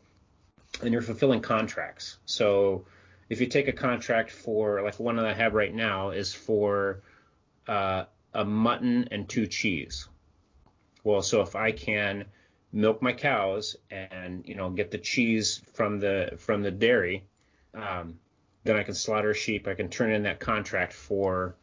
and 0.82 0.92
you're 0.92 1.02
fulfilling 1.02 1.42
contracts. 1.42 2.18
So 2.26 2.86
if 3.30 3.40
you 3.40 3.48
take 3.48 3.68
a 3.68 3.74
contract 3.74 4.32
for 4.32 4.82
like 4.82 5.00
one 5.00 5.16
that 5.18 5.26
I 5.26 5.34
have 5.34 5.54
right 5.54 5.74
now 5.74 6.10
is 6.10 6.34
for 6.34 7.02
uh, 7.68 8.06
a 8.34 8.44
mutton 8.44 9.08
and 9.12 9.30
two 9.30 9.48
cheese. 9.48 10.08
Well, 11.04 11.22
so 11.22 11.42
if 11.42 11.56
I 11.56 11.72
can 11.72 12.26
milk 12.72 13.02
my 13.02 13.14
cows 13.14 13.76
and 13.90 14.48
you 14.48 14.56
know 14.56 14.70
get 14.70 14.92
the 14.92 14.98
cheese 14.98 15.62
from 15.74 16.00
the 16.00 16.34
from 16.38 16.62
the 16.62 16.72
dairy, 16.72 17.24
um, 17.74 18.20
then 18.64 18.76
I 18.76 18.84
can 18.84 18.96
slaughter 18.96 19.34
sheep. 19.34 19.68
I 19.68 19.76
can 19.76 19.90
turn 19.90 20.12
in 20.12 20.24
that 20.24 20.40
contract 20.40 20.94
for 20.94 21.56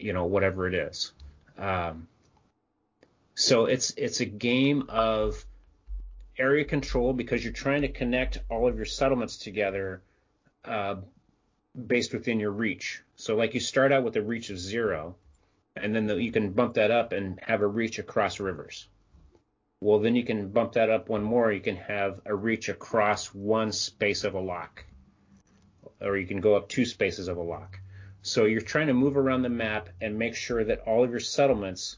you 0.00 0.12
know 0.12 0.24
whatever 0.24 0.66
it 0.66 0.74
is. 0.74 1.12
Um, 1.58 2.08
so 3.34 3.66
it's 3.66 3.92
it's 3.96 4.20
a 4.20 4.26
game 4.26 4.84
of 4.88 5.44
area 6.38 6.64
control 6.64 7.12
because 7.12 7.44
you're 7.44 7.52
trying 7.52 7.82
to 7.82 7.88
connect 7.88 8.38
all 8.48 8.66
of 8.66 8.76
your 8.76 8.86
settlements 8.86 9.36
together 9.36 10.02
uh, 10.64 10.96
based 11.86 12.12
within 12.12 12.40
your 12.40 12.50
reach. 12.50 13.02
So 13.16 13.36
like 13.36 13.54
you 13.54 13.60
start 13.60 13.92
out 13.92 14.04
with 14.04 14.16
a 14.16 14.22
reach 14.22 14.50
of 14.50 14.58
zero, 14.58 15.16
and 15.76 15.94
then 15.94 16.06
the, 16.06 16.16
you 16.16 16.32
can 16.32 16.52
bump 16.52 16.74
that 16.74 16.90
up 16.90 17.12
and 17.12 17.38
have 17.42 17.62
a 17.62 17.66
reach 17.66 17.98
across 17.98 18.40
rivers. 18.40 18.88
Well, 19.80 20.00
then 20.00 20.14
you 20.14 20.24
can 20.24 20.48
bump 20.48 20.72
that 20.72 20.90
up 20.90 21.08
one 21.08 21.22
more. 21.22 21.50
You 21.50 21.60
can 21.60 21.76
have 21.76 22.20
a 22.26 22.34
reach 22.34 22.68
across 22.68 23.34
one 23.34 23.72
space 23.72 24.24
of 24.24 24.34
a 24.34 24.40
lock, 24.40 24.84
or 26.00 26.18
you 26.18 26.26
can 26.26 26.40
go 26.40 26.54
up 26.54 26.68
two 26.68 26.84
spaces 26.84 27.28
of 27.28 27.38
a 27.38 27.42
lock. 27.42 27.79
So 28.22 28.44
you're 28.44 28.60
trying 28.60 28.88
to 28.88 28.94
move 28.94 29.16
around 29.16 29.42
the 29.42 29.48
map 29.48 29.88
and 30.00 30.18
make 30.18 30.34
sure 30.34 30.62
that 30.64 30.80
all 30.80 31.02
of 31.04 31.10
your 31.10 31.20
settlements 31.20 31.96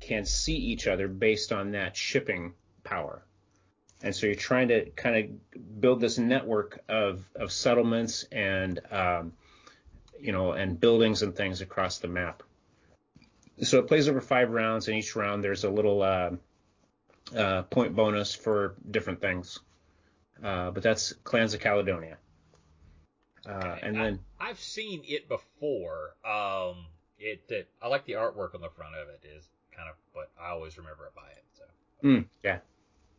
can 0.00 0.24
see 0.24 0.56
each 0.56 0.86
other 0.86 1.08
based 1.08 1.52
on 1.52 1.72
that 1.72 1.96
shipping 1.96 2.54
power. 2.82 3.24
And 4.02 4.14
so 4.14 4.26
you're 4.26 4.34
trying 4.34 4.68
to 4.68 4.90
kind 4.90 5.16
of 5.16 5.80
build 5.80 6.00
this 6.00 6.18
network 6.18 6.82
of, 6.88 7.24
of 7.36 7.52
settlements 7.52 8.24
and 8.30 8.80
um, 8.90 9.32
you 10.24 10.32
know 10.32 10.52
and 10.52 10.80
buildings 10.80 11.22
and 11.22 11.36
things 11.36 11.60
across 11.60 11.98
the 11.98 12.08
map. 12.08 12.42
So 13.62 13.78
it 13.78 13.86
plays 13.86 14.08
over 14.08 14.20
five 14.20 14.50
rounds, 14.50 14.88
and 14.88 14.96
each 14.96 15.14
round 15.14 15.44
there's 15.44 15.64
a 15.64 15.70
little 15.70 16.02
uh, 16.02 16.30
uh, 17.36 17.62
point 17.62 17.94
bonus 17.94 18.34
for 18.34 18.74
different 18.90 19.20
things. 19.20 19.60
Uh, 20.42 20.70
but 20.70 20.82
that's 20.82 21.12
Clans 21.12 21.54
of 21.54 21.60
Caledonia. 21.60 22.18
Uh, 23.46 23.76
and 23.82 23.96
then 23.96 24.18
I, 24.40 24.48
have 24.48 24.58
seen 24.58 25.02
it 25.04 25.28
before. 25.28 26.14
Um, 26.24 26.86
it, 27.18 27.42
it 27.48 27.68
I 27.82 27.88
like 27.88 28.04
the 28.06 28.14
artwork 28.14 28.54
on 28.54 28.60
the 28.60 28.70
front 28.70 28.94
of 28.94 29.08
it 29.08 29.26
is 29.36 29.48
kind 29.76 29.88
of, 29.88 29.96
but 30.14 30.30
I 30.40 30.50
always 30.50 30.78
remember 30.78 31.06
it 31.06 31.14
by 31.14 31.28
it. 31.30 31.44
So. 31.56 32.08
Mm, 32.08 32.24
yeah. 32.42 32.58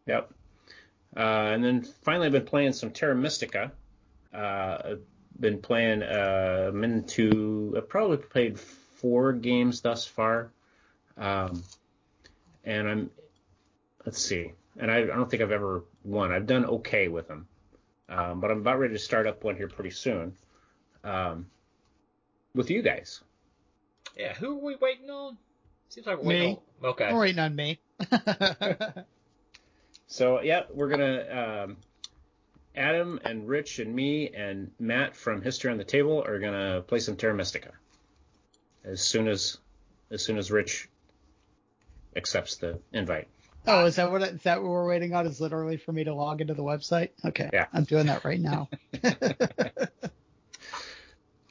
Yep. 0.08 0.32
Uh, 1.16 1.20
and 1.20 1.64
then 1.64 1.82
finally, 2.04 2.28
I've 2.28 2.34
been 2.34 2.46
playing 2.46 2.74
some 2.74 2.92
Terra 2.92 3.16
Mystica. 3.16 3.72
Uh, 4.34 4.78
I've 4.84 5.02
been 5.40 5.62
playing. 5.62 6.04
Uh, 6.04 6.70
I'm 6.70 6.84
into. 6.84 7.74
I've 7.78 7.90
probably 7.90 8.18
played 8.18 8.60
four 8.60 9.34
games 9.34 9.82
thus 9.82 10.06
far. 10.06 10.52
Um, 11.18 11.64
and 12.64 12.88
I'm. 12.88 13.10
Let's 14.06 14.22
see. 14.22 14.52
And 14.78 14.92
I, 14.92 14.98
I, 14.98 15.06
don't 15.06 15.30
think 15.30 15.42
I've 15.42 15.52
ever 15.52 15.84
won. 16.04 16.32
I've 16.32 16.46
done 16.46 16.66
okay 16.66 17.08
with 17.08 17.28
them. 17.28 17.48
Um, 18.08 18.40
but 18.40 18.52
I'm 18.52 18.60
about 18.60 18.80
ready 18.80 18.94
to 18.94 19.00
start 19.00 19.28
up 19.28 19.44
one 19.44 19.56
here 19.56 19.68
pretty 19.68 19.90
soon. 19.92 20.36
Um, 21.04 21.48
with 22.54 22.70
you 22.70 22.82
guys. 22.82 23.22
Yeah, 24.18 24.34
who 24.34 24.58
are 24.60 24.64
we 24.64 24.76
waiting 24.76 25.10
on? 25.10 25.38
Seems 25.90 26.08
like 26.08 26.18
we're 26.18 26.24
me. 26.24 26.40
waiting 26.40 26.58
on. 26.84 26.90
Okay. 26.90 27.14
We're 27.14 27.20
waiting 27.20 27.40
on 27.40 27.56
me. 27.56 27.80
so 30.08 30.42
yeah, 30.42 30.64
we're 30.74 30.90
gonna 30.90 31.64
um, 31.64 31.78
Adam 32.76 33.20
and 33.24 33.48
Rich 33.48 33.80
and 33.80 33.96
me 33.96 34.30
and 34.30 34.72
Matt 34.80 35.16
from 35.16 35.42
History 35.42 35.72
on 35.72 35.78
the 35.78 35.84
Table 35.84 36.24
are 36.26 36.40
gonna 36.40 36.82
play 36.82 37.00
some 37.00 37.16
Terra 37.16 37.34
Mystica 37.34 37.72
as 38.84 39.02
soon 39.02 39.28
as 39.28 39.58
as 40.12 40.24
soon 40.24 40.38
as 40.38 40.52
Rich 40.52 40.90
accepts 42.16 42.58
the 42.58 42.80
invite. 42.94 43.28
Oh, 43.68 43.86
is 43.86 43.96
that 43.96 44.12
what 44.12 44.22
is 44.22 44.42
that 44.44 44.62
what 44.62 44.70
we're 44.70 44.88
waiting 44.88 45.14
on? 45.14 45.26
Is 45.26 45.42
literally 45.42 45.78
for 45.78 45.92
me 45.92 46.04
to 46.04 46.14
log 46.14 46.42
into 46.42 46.54
the 46.54 46.64
website? 46.64 47.10
Okay, 47.24 47.50
yeah, 47.52 47.66
I'm 47.74 47.84
doing 47.84 48.06
that 48.08 48.24
right 48.24 48.40
now. 48.40 48.70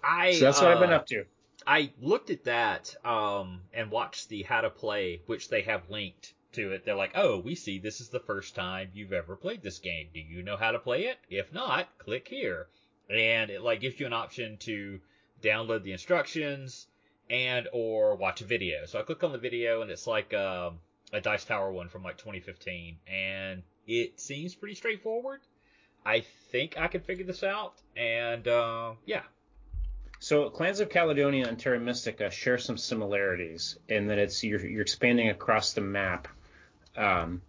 I 0.03 0.33
so 0.33 0.45
that's 0.45 0.61
what 0.61 0.71
I've 0.71 0.81
been 0.81 0.93
uh, 0.93 0.97
up 0.97 1.07
to. 1.09 1.25
I 1.67 1.91
looked 2.01 2.31
at 2.31 2.45
that 2.45 2.95
um, 3.05 3.63
and 3.73 3.91
watched 3.91 4.29
the 4.29 4.43
how 4.43 4.61
to 4.61 4.71
play, 4.71 5.23
which 5.27 5.49
they 5.49 5.63
have 5.63 5.89
linked 5.89 6.35
to 6.53 6.73
it. 6.73 6.85
They're 6.85 6.95
like, 6.95 7.13
oh, 7.15 7.39
we 7.39 7.55
see 7.55 7.79
this 7.79 8.01
is 8.01 8.11
the 8.11 8.21
first 8.21 8.55
time 8.55 8.91
you've 8.93 9.13
ever 9.13 9.35
played 9.35 9.63
this 9.63 9.79
game. 9.79 10.09
Do 10.13 10.21
you 10.21 10.43
know 10.43 10.57
how 10.57 10.73
to 10.73 10.79
play 10.79 11.07
it? 11.07 11.19
If 11.31 11.53
not, 11.53 11.89
click 11.99 12.29
here, 12.29 12.69
and 13.11 13.51
it 13.51 13.63
like 13.63 13.81
gives 13.81 13.99
you 13.99 14.07
an 14.07 14.13
option 14.13 14.59
to 14.59 15.01
download 15.43 15.83
the 15.83 15.93
instructions 15.93 16.87
and 17.31 17.69
or 17.73 18.17
watch 18.17 18.41
a 18.41 18.45
video. 18.45 18.87
So 18.87 18.99
I 18.99 19.03
click 19.03 19.25
on 19.25 19.33
the 19.33 19.39
video 19.39 19.83
and 19.83 19.91
it's 19.91 20.07
like 20.07 20.33
um, 20.35 20.79
a 21.15 21.21
Dice 21.21 21.45
Tower 21.45 21.73
one 21.73 21.89
from 21.89 22.03
like 22.03 22.19
2015, 22.19 22.97
and 23.07 23.63
it 23.87 24.21
seems 24.21 24.55
pretty 24.55 24.75
straightforward. 24.75 25.41
I 26.05 26.25
think 26.51 26.77
I 26.77 26.89
can 26.89 27.01
figure 27.01 27.25
this 27.25 27.43
out, 27.43 27.75
and 27.97 28.47
uh, 28.47 28.93
yeah, 29.07 29.23
so 30.25 30.49
Clans 30.49 30.81
of 30.81 30.89
Caledonia 30.89 31.47
and 31.47 31.59
Terra 31.59 31.79
Mystica 31.79 32.31
share 32.31 32.57
some 32.57 32.79
similarities 32.79 33.79
in 33.91 34.07
that 34.07 34.19
it's 34.19 34.43
you're, 34.43 34.65
you're 34.65 34.81
expanding 34.81 35.29
across 35.29 35.75
the 35.75 35.83
map, 35.83 36.29
um, 36.97 37.43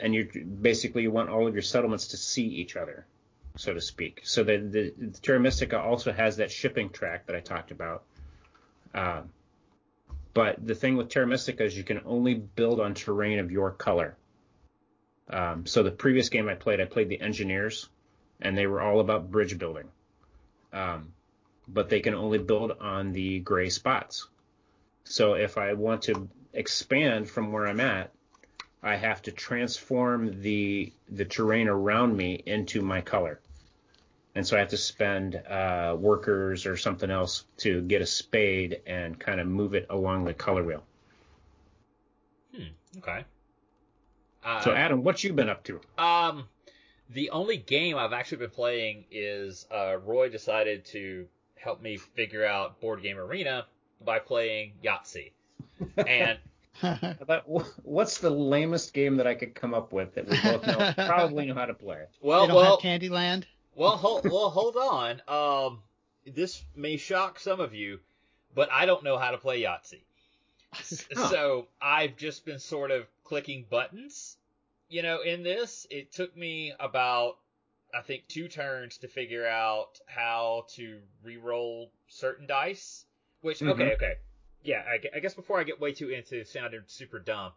and 0.00 0.14
you 0.14 0.30
basically 0.62 1.02
you 1.02 1.10
want 1.10 1.28
all 1.28 1.46
of 1.46 1.54
your 1.54 1.62
settlements 1.62 2.08
to 2.08 2.16
see 2.16 2.46
each 2.46 2.76
other, 2.76 3.04
so 3.56 3.74
to 3.74 3.80
speak. 3.82 4.22
So 4.24 4.42
the, 4.42 4.56
the, 4.56 4.94
the 4.96 5.20
Terra 5.20 5.38
Mystica 5.38 5.78
also 5.78 6.12
has 6.12 6.38
that 6.38 6.50
shipping 6.50 6.88
track 6.88 7.26
that 7.26 7.36
I 7.36 7.40
talked 7.40 7.72
about. 7.72 8.04
Um, 8.94 9.28
but 10.32 10.64
the 10.64 10.74
thing 10.74 10.96
with 10.96 11.08
Terra 11.08 11.26
Mystica 11.26 11.64
is 11.64 11.76
you 11.76 11.84
can 11.84 12.00
only 12.04 12.34
build 12.34 12.80
on 12.80 12.94
terrain 12.94 13.38
of 13.38 13.50
your 13.50 13.70
color. 13.70 14.16
Um, 15.28 15.66
so 15.66 15.82
the 15.82 15.90
previous 15.90 16.28
game 16.28 16.48
I 16.48 16.54
played, 16.54 16.80
I 16.80 16.84
played 16.84 17.08
the 17.08 17.20
engineers, 17.20 17.88
and 18.40 18.56
they 18.56 18.66
were 18.66 18.80
all 18.80 19.00
about 19.00 19.30
bridge 19.30 19.58
building. 19.58 19.88
Um, 20.72 21.12
but 21.68 21.88
they 21.88 22.00
can 22.00 22.14
only 22.14 22.38
build 22.38 22.72
on 22.80 23.12
the 23.12 23.40
gray 23.40 23.70
spots. 23.70 24.28
So 25.04 25.34
if 25.34 25.58
I 25.58 25.74
want 25.74 26.02
to 26.02 26.28
expand 26.52 27.28
from 27.28 27.52
where 27.52 27.66
I'm 27.66 27.80
at, 27.80 28.12
I 28.82 28.96
have 28.96 29.22
to 29.22 29.32
transform 29.32 30.40
the 30.40 30.92
the 31.08 31.24
terrain 31.24 31.68
around 31.68 32.16
me 32.16 32.42
into 32.46 32.80
my 32.80 33.00
color. 33.00 33.40
And 34.34 34.46
so 34.46 34.56
I 34.56 34.60
have 34.60 34.68
to 34.68 34.76
spend 34.76 35.36
uh, 35.36 35.96
workers 35.98 36.66
or 36.66 36.76
something 36.76 37.10
else 37.10 37.44
to 37.58 37.82
get 37.82 38.00
a 38.00 38.06
spade 38.06 38.80
and 38.86 39.18
kind 39.18 39.40
of 39.40 39.46
move 39.46 39.74
it 39.74 39.86
along 39.90 40.24
the 40.24 40.34
color 40.34 40.62
wheel. 40.62 40.84
Hmm. 42.54 42.98
Okay. 42.98 43.24
Uh, 44.44 44.60
so 44.60 44.72
Adam, 44.72 45.02
what 45.02 45.22
you 45.22 45.32
been 45.32 45.48
up 45.48 45.64
to? 45.64 45.80
Um, 45.98 46.44
the 47.10 47.30
only 47.30 47.56
game 47.56 47.96
I've 47.96 48.12
actually 48.12 48.38
been 48.38 48.50
playing 48.50 49.04
is 49.10 49.66
uh, 49.74 49.96
Roy 49.98 50.28
decided 50.28 50.84
to 50.86 51.26
help 51.56 51.82
me 51.82 51.96
figure 51.96 52.44
out 52.44 52.80
Board 52.80 53.02
Game 53.02 53.18
Arena 53.18 53.66
by 54.04 54.18
playing 54.18 54.72
Yahtzee. 54.82 55.32
And 55.96 56.38
what's 57.82 58.18
the 58.18 58.30
lamest 58.30 58.94
game 58.94 59.16
that 59.16 59.26
I 59.26 59.34
could 59.34 59.54
come 59.54 59.74
up 59.74 59.92
with 59.92 60.14
that 60.14 60.28
we 60.28 60.40
both 60.40 60.66
know 60.66 60.92
probably 61.06 61.46
know 61.46 61.54
how 61.54 61.66
to 61.66 61.74
play? 61.74 62.04
Well, 62.20 62.48
well, 62.48 62.80
Candyland. 62.80 63.44
Well, 63.74 63.96
hold, 63.96 64.24
well, 64.24 64.50
hold 64.50 64.76
on. 64.76 65.22
Um, 65.28 65.78
this 66.26 66.62
may 66.74 66.96
shock 66.96 67.38
some 67.38 67.60
of 67.60 67.74
you, 67.74 68.00
but 68.54 68.70
I 68.70 68.86
don't 68.86 69.04
know 69.04 69.16
how 69.16 69.30
to 69.30 69.38
play 69.38 69.62
Yahtzee. 69.62 70.02
Huh. 71.16 71.28
So 71.28 71.68
I've 71.82 72.16
just 72.16 72.44
been 72.44 72.60
sort 72.60 72.92
of 72.92 73.06
clicking 73.24 73.66
buttons, 73.68 74.36
you 74.88 75.02
know, 75.02 75.20
in 75.20 75.42
this. 75.42 75.86
It 75.90 76.12
took 76.12 76.36
me 76.36 76.72
about 76.78 77.38
I 77.94 78.02
think 78.02 78.28
two 78.28 78.48
turns 78.48 78.98
to 78.98 79.08
figure 79.08 79.46
out 79.46 80.00
how 80.06 80.66
to 80.74 81.00
re-roll 81.24 81.90
certain 82.08 82.46
dice. 82.46 83.04
Which 83.40 83.60
mm-hmm. 83.60 83.70
okay, 83.70 83.94
okay, 83.94 84.14
yeah. 84.62 84.82
I, 84.86 85.16
I, 85.16 85.20
guess 85.20 85.34
before 85.34 85.58
I 85.58 85.64
get 85.64 85.80
way 85.80 85.92
too 85.92 86.10
into 86.10 86.44
sounding 86.44 86.82
super 86.86 87.18
dumb, 87.18 87.52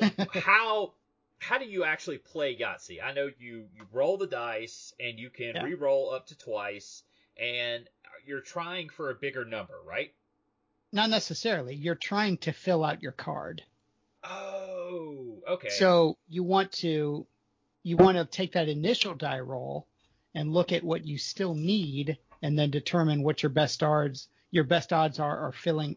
how 0.32 0.92
how 1.40 1.58
do 1.58 1.64
you 1.64 1.84
actually 1.84 2.18
play 2.18 2.54
Yahtzee? 2.54 3.02
I 3.02 3.12
know 3.12 3.30
you 3.38 3.66
you 3.74 3.86
roll 3.92 4.18
the 4.18 4.26
dice 4.26 4.92
and 5.00 5.18
you 5.18 5.30
can 5.30 5.54
yeah. 5.56 5.64
re-roll 5.64 6.12
up 6.12 6.26
to 6.26 6.38
twice, 6.38 7.02
and 7.36 7.88
you're 8.26 8.42
trying 8.42 8.90
for 8.90 9.10
a 9.10 9.14
bigger 9.14 9.44
number, 9.44 9.74
right? 9.84 10.12
Not 10.92 11.10
necessarily. 11.10 11.74
You're 11.74 11.94
trying 11.94 12.36
to 12.38 12.52
fill 12.52 12.84
out 12.84 13.02
your 13.02 13.12
card. 13.12 13.62
Oh, 14.22 15.42
okay. 15.48 15.70
So 15.70 16.18
you 16.28 16.42
want 16.42 16.72
to 16.72 17.26
you 17.82 17.96
want 17.96 18.18
to 18.18 18.26
take 18.26 18.52
that 18.52 18.68
initial 18.68 19.14
die 19.14 19.40
roll 19.40 19.86
and 20.34 20.52
look 20.52 20.72
at 20.72 20.84
what 20.84 21.06
you 21.06 21.16
still 21.16 21.54
need 21.54 22.18
and 22.42 22.58
then 22.58 22.70
determine 22.70 23.22
what 23.22 23.42
your 23.42 23.50
best 23.50 23.82
odds 23.82 24.28
your 24.50 24.64
best 24.64 24.92
odds 24.92 25.18
are 25.18 25.38
are 25.38 25.52
filling 25.52 25.96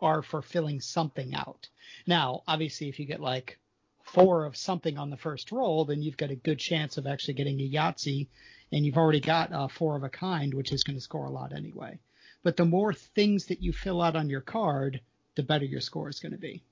are 0.00 0.22
for 0.22 0.42
filling 0.42 0.80
something 0.80 1.34
out. 1.34 1.68
Now, 2.06 2.44
obviously 2.46 2.88
if 2.88 3.00
you 3.00 3.06
get 3.06 3.20
like 3.20 3.58
four 4.06 4.44
of 4.44 4.56
something 4.56 4.98
on 4.98 5.10
the 5.10 5.16
first 5.16 5.52
roll, 5.52 5.84
then 5.84 6.02
you've 6.02 6.16
got 6.16 6.30
a 6.30 6.36
good 6.36 6.58
chance 6.58 6.96
of 6.96 7.06
actually 7.06 7.34
getting 7.34 7.60
a 7.60 7.68
Yahtzee 7.68 8.28
and 8.72 8.84
you've 8.84 8.96
already 8.96 9.20
got 9.20 9.52
uh, 9.52 9.68
four 9.68 9.96
of 9.96 10.04
a 10.04 10.08
kind, 10.08 10.54
which 10.54 10.72
is 10.72 10.82
going 10.82 10.96
to 10.96 11.02
score 11.02 11.26
a 11.26 11.30
lot 11.30 11.52
anyway. 11.52 11.98
But 12.42 12.56
the 12.56 12.64
more 12.64 12.92
things 12.92 13.46
that 13.46 13.62
you 13.62 13.72
fill 13.72 14.00
out 14.00 14.16
on 14.16 14.30
your 14.30 14.40
card, 14.40 15.00
the 15.34 15.42
better 15.42 15.64
your 15.64 15.80
score 15.80 16.08
is 16.08 16.20
going 16.20 16.32
to 16.32 16.38
be. 16.38 16.62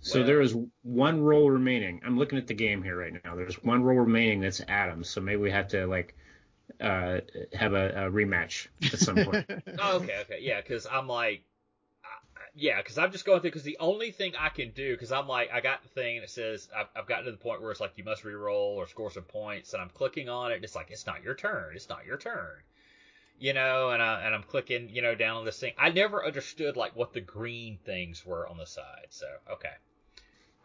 So 0.00 0.22
there 0.22 0.40
is 0.40 0.56
one 0.82 1.22
roll 1.22 1.50
remaining. 1.50 2.00
I'm 2.04 2.18
looking 2.18 2.38
at 2.38 2.46
the 2.46 2.54
game 2.54 2.82
here 2.82 2.98
right 2.98 3.12
now. 3.24 3.36
There's 3.36 3.62
one 3.62 3.82
roll 3.82 4.00
remaining 4.00 4.40
that's 4.40 4.60
Adams. 4.66 5.08
So 5.08 5.20
maybe 5.20 5.40
we 5.40 5.50
have 5.50 5.68
to 5.68 5.86
like 5.86 6.16
uh, 6.80 7.20
have 7.52 7.74
a, 7.74 8.06
a 8.06 8.10
rematch 8.10 8.66
at 8.82 8.98
some 8.98 9.16
point. 9.16 9.46
oh, 9.78 9.96
okay, 9.98 10.18
okay, 10.22 10.38
yeah, 10.40 10.60
because 10.60 10.86
I'm 10.90 11.06
like, 11.06 11.44
yeah, 12.56 12.78
because 12.78 12.98
I'm 12.98 13.10
just 13.10 13.24
going 13.24 13.40
through 13.40 13.50
because 13.50 13.64
the 13.64 13.78
only 13.80 14.12
thing 14.12 14.34
I 14.38 14.48
can 14.48 14.70
do 14.70 14.92
because 14.94 15.10
I'm 15.10 15.26
like 15.26 15.50
I 15.52 15.60
got 15.60 15.82
the 15.82 15.88
thing 15.88 16.20
that 16.20 16.30
says 16.30 16.68
I've, 16.76 16.86
I've 16.94 17.06
gotten 17.06 17.24
to 17.24 17.32
the 17.32 17.36
point 17.36 17.60
where 17.60 17.72
it's 17.72 17.80
like 17.80 17.92
you 17.96 18.04
must 18.04 18.24
re-roll 18.24 18.76
or 18.76 18.86
score 18.86 19.10
some 19.10 19.24
points 19.24 19.72
and 19.72 19.82
I'm 19.82 19.90
clicking 19.90 20.28
on 20.28 20.52
it 20.52 20.56
and 20.56 20.64
it's 20.64 20.76
like 20.76 20.90
it's 20.90 21.06
not 21.06 21.22
your 21.22 21.34
turn, 21.34 21.72
it's 21.74 21.88
not 21.88 22.06
your 22.06 22.16
turn, 22.16 22.54
you 23.40 23.54
know, 23.54 23.90
and 23.90 24.00
I 24.00 24.22
and 24.22 24.34
I'm 24.34 24.44
clicking 24.44 24.88
you 24.88 25.02
know 25.02 25.16
down 25.16 25.38
on 25.38 25.44
this 25.44 25.58
thing. 25.58 25.72
I 25.76 25.90
never 25.90 26.24
understood 26.24 26.76
like 26.76 26.94
what 26.94 27.12
the 27.12 27.20
green 27.20 27.78
things 27.84 28.24
were 28.24 28.48
on 28.48 28.56
the 28.56 28.66
side, 28.66 29.08
so 29.10 29.26
okay. 29.52 29.74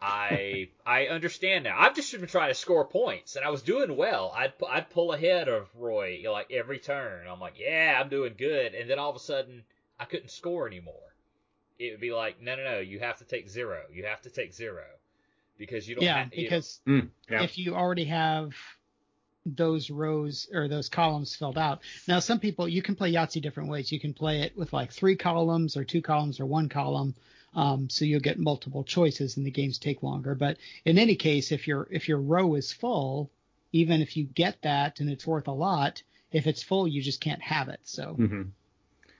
I 0.02 0.68
I 0.86 1.08
understand 1.08 1.64
now. 1.64 1.76
I've 1.78 1.94
just 1.94 2.12
been 2.12 2.26
trying 2.26 2.50
to 2.50 2.54
score 2.54 2.86
points, 2.86 3.36
and 3.36 3.44
I 3.44 3.50
was 3.50 3.62
doing 3.62 3.96
well. 3.96 4.32
I'd 4.34 4.52
I'd 4.68 4.90
pull 4.90 5.12
ahead 5.12 5.48
of 5.48 5.68
Roy 5.74 6.18
you 6.18 6.24
know, 6.24 6.32
like 6.32 6.52
every 6.52 6.78
turn. 6.78 7.26
I'm 7.26 7.40
like, 7.40 7.58
yeah, 7.58 7.98
I'm 8.00 8.08
doing 8.08 8.34
good, 8.38 8.74
and 8.74 8.88
then 8.88 8.98
all 8.98 9.10
of 9.10 9.16
a 9.16 9.20
sudden, 9.20 9.64
I 9.98 10.04
couldn't 10.04 10.30
score 10.30 10.66
anymore. 10.66 10.94
It 11.80 11.92
would 11.92 12.00
be 12.00 12.12
like, 12.12 12.42
no, 12.42 12.56
no, 12.56 12.64
no, 12.64 12.78
you 12.78 12.98
have 12.98 13.16
to 13.18 13.24
take 13.24 13.48
zero. 13.48 13.80
You 13.90 14.04
have 14.04 14.20
to 14.22 14.30
take 14.30 14.52
zero 14.52 14.84
because 15.56 15.88
you 15.88 15.94
don't. 15.94 16.04
Yeah, 16.04 16.24
have, 16.24 16.34
you 16.34 16.42
because 16.44 16.80
Mm, 16.86 17.08
yeah. 17.30 17.42
if 17.42 17.56
you 17.56 17.74
already 17.74 18.04
have 18.04 18.52
those 19.46 19.88
rows 19.88 20.46
or 20.52 20.68
those 20.68 20.90
columns 20.90 21.34
filled 21.34 21.56
out. 21.56 21.80
Now, 22.06 22.18
some 22.18 22.38
people 22.38 22.68
you 22.68 22.82
can 22.82 22.94
play 22.96 23.12
Yahtzee 23.14 23.40
different 23.40 23.70
ways. 23.70 23.90
You 23.90 23.98
can 23.98 24.12
play 24.12 24.42
it 24.42 24.54
with 24.58 24.74
like 24.74 24.92
three 24.92 25.16
columns 25.16 25.74
or 25.78 25.84
two 25.84 26.02
columns 26.02 26.38
or 26.38 26.44
one 26.44 26.68
column. 26.68 27.14
Um, 27.54 27.88
so 27.88 28.04
you'll 28.04 28.20
get 28.20 28.38
multiple 28.38 28.84
choices 28.84 29.38
and 29.38 29.46
the 29.46 29.50
games 29.50 29.78
take 29.78 30.02
longer. 30.02 30.34
But 30.34 30.58
in 30.84 30.98
any 30.98 31.16
case, 31.16 31.50
if 31.50 31.66
your 31.66 31.88
if 31.90 32.08
your 32.08 32.18
row 32.18 32.56
is 32.56 32.74
full, 32.74 33.30
even 33.72 34.02
if 34.02 34.18
you 34.18 34.24
get 34.24 34.60
that 34.62 35.00
and 35.00 35.08
it's 35.08 35.26
worth 35.26 35.48
a 35.48 35.52
lot, 35.52 36.02
if 36.30 36.46
it's 36.46 36.62
full, 36.62 36.86
you 36.86 37.00
just 37.00 37.22
can't 37.22 37.40
have 37.40 37.70
it. 37.70 37.80
So 37.84 38.14
hmm 38.16 38.42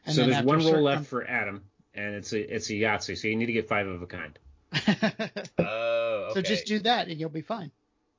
and 0.07 0.14
So 0.14 0.27
then 0.27 0.29
there's 0.29 0.42
one 0.44 0.57
a 0.57 0.59
roll 0.59 0.66
certain 0.66 0.85
left 0.85 1.07
for 1.07 1.27
Adam, 1.27 1.64
and 1.94 2.14
it's 2.14 2.33
a 2.33 2.55
it's 2.55 2.70
a 2.70 2.74
Yahtzee. 2.74 3.18
So 3.18 3.29
you 3.29 3.37
need 3.37 3.46
to 3.46 3.53
get 3.53 3.68
five 3.68 3.87
of 3.87 4.03
a 4.03 4.07
kind. 4.07 4.38
Oh, 5.59 6.29
okay. 6.31 6.35
So 6.35 6.42
just 6.42 6.66
do 6.66 6.79
that 6.81 7.09
and 7.09 7.18
you'll 7.18 7.29
be 7.29 7.42
fine. 7.42 7.70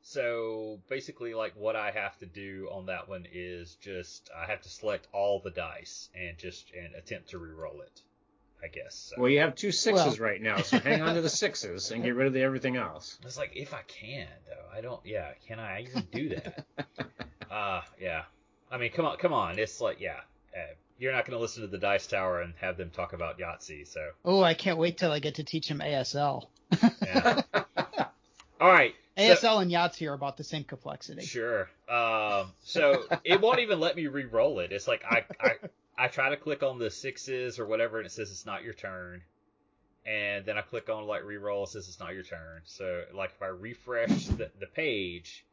So 0.03 0.79
basically, 0.89 1.33
like 1.33 1.53
what 1.55 1.75
I 1.75 1.91
have 1.91 2.17
to 2.19 2.25
do 2.25 2.67
on 2.71 2.87
that 2.87 3.07
one 3.07 3.25
is 3.31 3.75
just 3.81 4.29
I 4.35 4.49
have 4.49 4.61
to 4.61 4.69
select 4.69 5.07
all 5.13 5.39
the 5.39 5.51
dice 5.51 6.09
and 6.15 6.37
just 6.37 6.71
and 6.73 6.95
attempt 6.95 7.29
to 7.29 7.37
re-roll 7.37 7.81
it. 7.81 8.01
I 8.63 8.67
guess. 8.67 8.93
So. 9.15 9.21
Well, 9.21 9.29
you 9.31 9.39
have 9.39 9.55
two 9.55 9.71
sixes 9.71 10.19
Well- 10.19 10.29
right 10.29 10.41
now, 10.41 10.57
so 10.61 10.77
hang 10.79 11.01
on 11.01 11.15
to 11.15 11.21
the 11.21 11.29
sixes 11.29 11.89
and 11.91 12.03
get 12.03 12.15
rid 12.15 12.27
of 12.27 12.33
the 12.33 12.41
everything 12.41 12.75
else. 12.75 13.17
It's 13.25 13.37
like 13.37 13.53
if 13.55 13.73
I 13.73 13.81
can 13.87 14.27
though, 14.47 14.77
I 14.77 14.81
don't. 14.81 15.03
Yeah, 15.05 15.31
can 15.47 15.59
I 15.59 15.81
even 15.81 16.07
do 16.11 16.29
that? 16.29 16.65
uh 17.49 17.81
yeah. 17.99 18.23
I 18.71 18.77
mean, 18.77 18.91
come 18.91 19.05
on, 19.05 19.17
come 19.17 19.33
on. 19.33 19.57
It's 19.59 19.81
like 19.81 19.99
yeah. 19.99 20.19
Uh, 20.55 20.73
you're 21.01 21.11
not 21.11 21.25
going 21.25 21.35
to 21.37 21.41
listen 21.41 21.61
to 21.63 21.67
the 21.67 21.77
Dice 21.79 22.05
Tower 22.07 22.41
and 22.41 22.53
have 22.61 22.77
them 22.77 22.91
talk 22.91 23.13
about 23.13 23.39
Yahtzee, 23.39 23.87
so 23.87 24.11
Oh, 24.23 24.41
I 24.43 24.53
can't 24.53 24.77
wait 24.77 24.97
till 24.99 25.11
I 25.11 25.19
get 25.19 25.35
to 25.35 25.43
teach 25.43 25.67
him 25.67 25.79
ASL. 25.79 26.45
yeah. 27.01 27.41
All 28.61 28.71
right. 28.71 28.93
so- 29.17 29.23
ASL 29.23 29.61
and 29.63 29.71
Yahtzee 29.71 30.07
are 30.07 30.13
about 30.13 30.37
the 30.37 30.43
same 30.43 30.63
complexity. 30.63 31.25
Sure. 31.25 31.69
Um, 31.89 32.51
so 32.63 33.03
it 33.23 33.41
won't 33.41 33.59
even 33.59 33.79
let 33.79 33.95
me 33.95 34.07
re-roll 34.07 34.59
it. 34.59 34.71
It's 34.71 34.87
like 34.87 35.03
I, 35.03 35.25
I 35.39 35.55
I 35.97 36.07
try 36.07 36.29
to 36.29 36.37
click 36.37 36.61
on 36.63 36.79
the 36.79 36.89
sixes 36.91 37.59
or 37.59 37.65
whatever, 37.65 37.97
and 37.97 38.05
it 38.05 38.11
says 38.11 38.31
it's 38.31 38.45
not 38.45 38.63
your 38.63 38.73
turn. 38.73 39.21
And 40.05 40.45
then 40.45 40.57
I 40.57 40.61
click 40.61 40.89
on 40.89 41.05
like 41.07 41.23
re-roll, 41.25 41.63
it 41.65 41.69
says 41.69 41.87
it's 41.87 41.99
not 41.99 42.13
your 42.13 42.23
turn. 42.23 42.61
So 42.63 43.03
like 43.13 43.31
if 43.35 43.41
I 43.41 43.47
refresh 43.47 44.25
the, 44.27 44.49
the 44.59 44.67
page, 44.67 45.45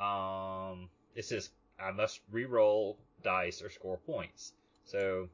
um, 0.00 0.88
it 1.14 1.24
says 1.24 1.50
I 1.80 1.90
must 1.92 2.20
re-roll 2.30 2.98
dice 3.22 3.62
or 3.62 3.70
score 3.70 3.98
points. 3.98 4.52
So 4.88 5.28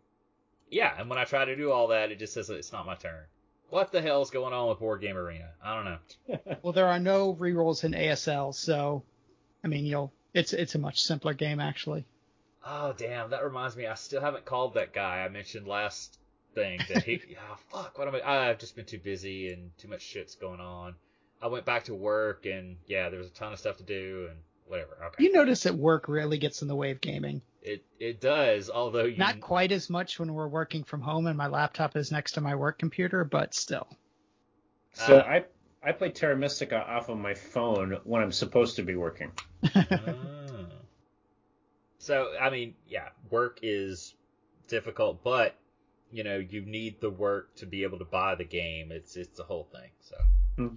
yeah, 0.71 0.95
and 0.99 1.09
when 1.09 1.19
I 1.19 1.25
try 1.25 1.45
to 1.45 1.57
do 1.57 1.71
all 1.71 1.89
that, 1.89 2.11
it 2.11 2.19
just 2.19 2.35
says 2.35 2.51
it's 2.51 2.73
not 2.73 2.87
my 2.87 2.95
turn. 2.95 3.25
What 3.71 3.93
the 3.93 4.03
hell's 4.03 4.31
going 4.31 4.53
on 4.53 4.69
with 4.69 4.79
Board 4.79 5.01
Game 5.01 5.17
Arena? 5.17 5.51
I 5.63 5.75
don't 5.75 5.85
know. 5.85 6.39
Well, 6.63 6.73
there 6.73 6.87
are 6.89 6.99
no 6.99 7.35
rerolls 7.35 7.85
in 7.85 7.93
ASL, 7.93 8.55
so 8.55 9.03
I 9.63 9.69
mean, 9.69 9.85
you'll 9.85 10.13
it's 10.33 10.53
it's 10.53 10.75
a 10.75 10.79
much 10.79 11.01
simpler 11.01 11.35
game 11.35 11.61
actually. 11.61 12.05
Oh 12.67 12.95
damn, 12.97 13.31
that 13.31 13.45
reminds 13.45 13.77
me. 13.77 13.87
I 13.87 13.95
still 13.95 14.21
haven't 14.21 14.45
called 14.45 14.75
that 14.75 14.93
guy 14.93 15.25
I 15.25 15.29
mentioned 15.29 15.67
last 15.67 16.19
thing 16.55 16.81
that 16.89 17.05
he. 17.05 17.21
oh, 17.37 17.57
fuck, 17.71 17.99
what 17.99 18.09
am 18.09 18.15
I? 18.15 18.23
Ah, 18.25 18.49
I've 18.49 18.59
just 18.59 18.77
been 18.77 18.85
too 18.85 18.99
busy 18.99 19.53
and 19.53 19.71
too 19.79 19.89
much 19.89 20.03
shit's 20.03 20.35
going 20.35 20.61
on. 20.61 20.95
I 21.43 21.49
went 21.49 21.65
back 21.67 21.85
to 21.85 21.95
work 21.95 22.47
and 22.47 22.77
yeah, 22.87 23.09
there 23.11 23.19
was 23.19 23.29
a 23.29 23.33
ton 23.33 23.53
of 23.53 23.59
stuff 23.59 23.77
to 23.79 23.83
do 23.83 24.29
and 24.31 24.39
whatever. 24.67 24.97
Okay. 25.07 25.25
You 25.25 25.33
notice 25.33 25.65
that 25.65 25.75
work 25.75 26.09
really 26.09 26.39
gets 26.39 26.63
in 26.63 26.69
the 26.69 26.77
way 26.77 26.91
of 26.91 27.01
gaming. 27.01 27.43
It 27.65 27.83
it 27.99 28.21
does, 28.21 28.69
although 28.69 29.05
you 29.05 29.17
Not 29.17 29.41
quite 29.41 29.73
as 29.73 29.89
much 29.89 30.21
when 30.21 30.35
we're 30.35 30.49
working 30.49 30.85
from 30.85 31.01
home 31.01 31.27
and 31.27 31.37
my 31.37 31.47
laptop 31.47 31.97
is 31.97 32.13
next 32.13 32.33
to 32.33 32.43
my 32.43 32.55
work 32.55 32.79
computer, 32.79 33.25
but 33.25 33.55
still. 33.55 33.89
So 34.93 35.19
Uh, 35.19 35.23
I 35.23 35.45
I 35.89 35.93
play 35.93 36.11
Terra 36.11 36.37
Mystica 36.37 36.77
off 36.77 37.09
of 37.09 37.17
my 37.19 37.33
phone 37.35 37.99
when 38.05 38.23
I'm 38.23 38.33
supposed 38.33 38.77
to 38.77 38.83
be 38.83 38.95
working. 38.97 39.33
Ah. 39.75 40.67
So 41.99 42.37
I 42.39 42.51
mean, 42.51 42.75
yeah, 42.87 43.09
work 43.31 43.61
is 43.63 44.15
difficult, 44.69 45.25
but 45.25 45.57
you 46.13 46.23
know 46.23 46.37
you 46.37 46.61
need 46.61 47.01
the 47.01 47.09
work 47.11 47.55
to 47.57 47.67
be 47.67 47.83
able 47.85 47.99
to 47.99 48.05
buy 48.05 48.35
the 48.35 48.45
game. 48.45 48.93
It's 48.93 49.17
it's 49.17 49.39
the 49.39 49.45
whole 49.45 49.65
thing. 49.73 49.91
So, 50.01 50.17
Hmm. 50.57 50.77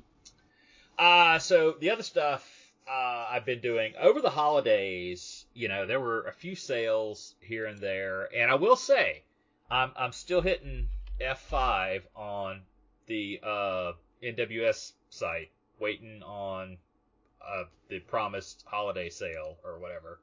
uh 0.97 1.39
so 1.39 1.73
the 1.73 1.89
other 1.89 2.03
stuff 2.03 2.49
uh, 2.89 3.27
I've 3.29 3.45
been 3.45 3.59
doing 3.59 3.93
over 3.99 4.21
the 4.21 4.29
holidays, 4.29 5.45
you 5.57 5.67
know, 5.67 5.87
there 5.87 5.99
were 5.99 6.21
a 6.27 6.31
few 6.31 6.53
sales 6.55 7.33
here 7.41 7.65
and 7.65 7.79
there, 7.79 8.29
and 8.35 8.51
I 8.51 8.55
will 8.55 8.75
say, 8.75 9.23
I'm 9.71 9.91
I'm 9.95 10.11
still 10.11 10.41
hitting 10.41 10.87
F5 11.19 12.03
on 12.15 12.61
the 13.07 13.39
uh, 13.41 13.91
NWS 14.21 14.91
site, 15.09 15.49
waiting 15.79 16.21
on 16.21 16.77
uh, 17.45 17.63
the 17.89 17.99
promised 17.99 18.63
holiday 18.67 19.09
sale 19.09 19.57
or 19.65 19.79
whatever. 19.79 20.19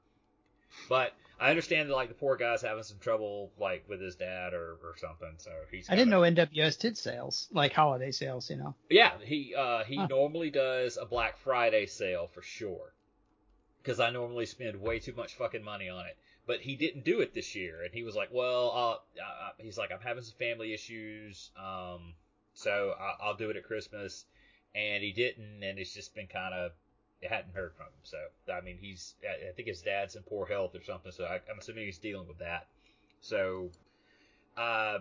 But 0.88 1.12
I 1.40 1.50
understand 1.50 1.90
that 1.90 1.94
like 1.94 2.08
the 2.08 2.14
poor 2.14 2.36
guy's 2.36 2.62
having 2.62 2.84
some 2.84 2.98
trouble 3.00 3.50
like 3.58 3.84
with 3.88 4.00
his 4.00 4.14
dad 4.14 4.54
or, 4.54 4.76
or 4.84 4.94
something, 4.98 5.34
so 5.38 5.50
he's. 5.70 5.90
I 5.90 5.96
didn't 5.96 6.10
know 6.10 6.20
NWS 6.20 6.78
did 6.78 6.96
sales, 6.96 7.48
like 7.52 7.72
holiday 7.72 8.12
sales, 8.12 8.48
you 8.50 8.56
know. 8.56 8.76
Yeah, 8.88 9.10
he 9.20 9.52
uh, 9.56 9.82
he 9.82 9.96
Huh. 9.96 10.06
normally 10.08 10.50
does 10.50 10.96
a 10.96 11.04
Black 11.04 11.38
Friday 11.38 11.86
sale 11.86 12.28
for 12.32 12.42
sure. 12.42 12.92
Because 13.84 14.00
I 14.00 14.10
normally 14.10 14.46
spend 14.46 14.80
way 14.80 14.98
too 14.98 15.12
much 15.12 15.34
fucking 15.34 15.62
money 15.62 15.90
on 15.90 16.06
it, 16.06 16.16
but 16.46 16.62
he 16.62 16.74
didn't 16.74 17.04
do 17.04 17.20
it 17.20 17.34
this 17.34 17.54
year, 17.54 17.82
and 17.84 17.92
he 17.94 18.02
was 18.02 18.16
like, 18.16 18.30
"Well, 18.32 18.72
uh, 19.20 19.52
he's 19.58 19.76
like, 19.78 19.92
I'm 19.92 20.00
having 20.00 20.24
some 20.24 20.38
family 20.38 20.72
issues, 20.72 21.50
um, 21.56 22.14
so 22.54 22.96
I- 22.98 23.16
I'll 23.20 23.34
do 23.36 23.50
it 23.50 23.56
at 23.56 23.64
Christmas," 23.64 24.24
and 24.74 25.02
he 25.04 25.12
didn't, 25.12 25.62
and 25.62 25.78
it's 25.78 25.94
just 25.94 26.14
been 26.14 26.28
kind 26.28 26.54
of. 26.54 26.72
It 27.20 27.28
hadn't 27.30 27.52
heard 27.54 27.74
from 27.74 27.86
him, 27.86 28.04
so 28.04 28.28
I 28.52 28.62
mean, 28.62 28.78
he's. 28.78 29.14
I 29.22 29.48
I 29.48 29.52
think 29.52 29.68
his 29.68 29.82
dad's 29.82 30.16
in 30.16 30.22
poor 30.24 30.46
health 30.46 30.74
or 30.74 30.82
something, 30.82 31.12
so 31.12 31.24
I, 31.26 31.40
I'm 31.50 31.58
assuming 31.58 31.84
he's 31.86 31.98
dealing 31.98 32.26
with 32.28 32.38
that. 32.38 32.66
So, 33.20 33.70
uh, 34.56 35.00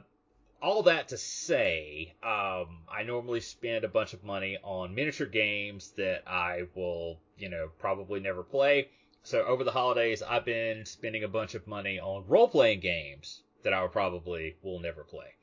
all 0.62 0.84
that 0.84 1.10
to 1.10 1.18
say, 1.18 2.14
um, 2.24 2.80
I 2.90 3.04
normally 3.06 3.42
spend 3.42 3.86
a 3.86 3.90
bunch 3.90 4.14
of 4.14 4.24
money 4.24 4.58
on 4.64 4.96
miniature 4.96 5.28
games 5.28 5.92
that 5.98 6.28
I 6.28 6.68
will, 6.76 7.20
you 7.38 7.50
know, 7.50 7.70
probably 7.80 8.20
never 8.20 8.44
play. 8.44 8.90
So 9.24 9.44
over 9.46 9.64
the 9.64 9.72
holidays, 9.72 10.22
I've 10.22 10.46
been 10.46 10.86
spending 10.86 11.24
a 11.24 11.28
bunch 11.28 11.56
of 11.56 11.66
money 11.66 12.00
on 12.00 12.26
role 12.28 12.48
playing 12.48 12.82
games 12.82 13.42
that 13.64 13.74
I 13.74 13.86
probably 13.88 14.56
will 14.62 14.80
never 14.80 15.04
play. 15.04 15.34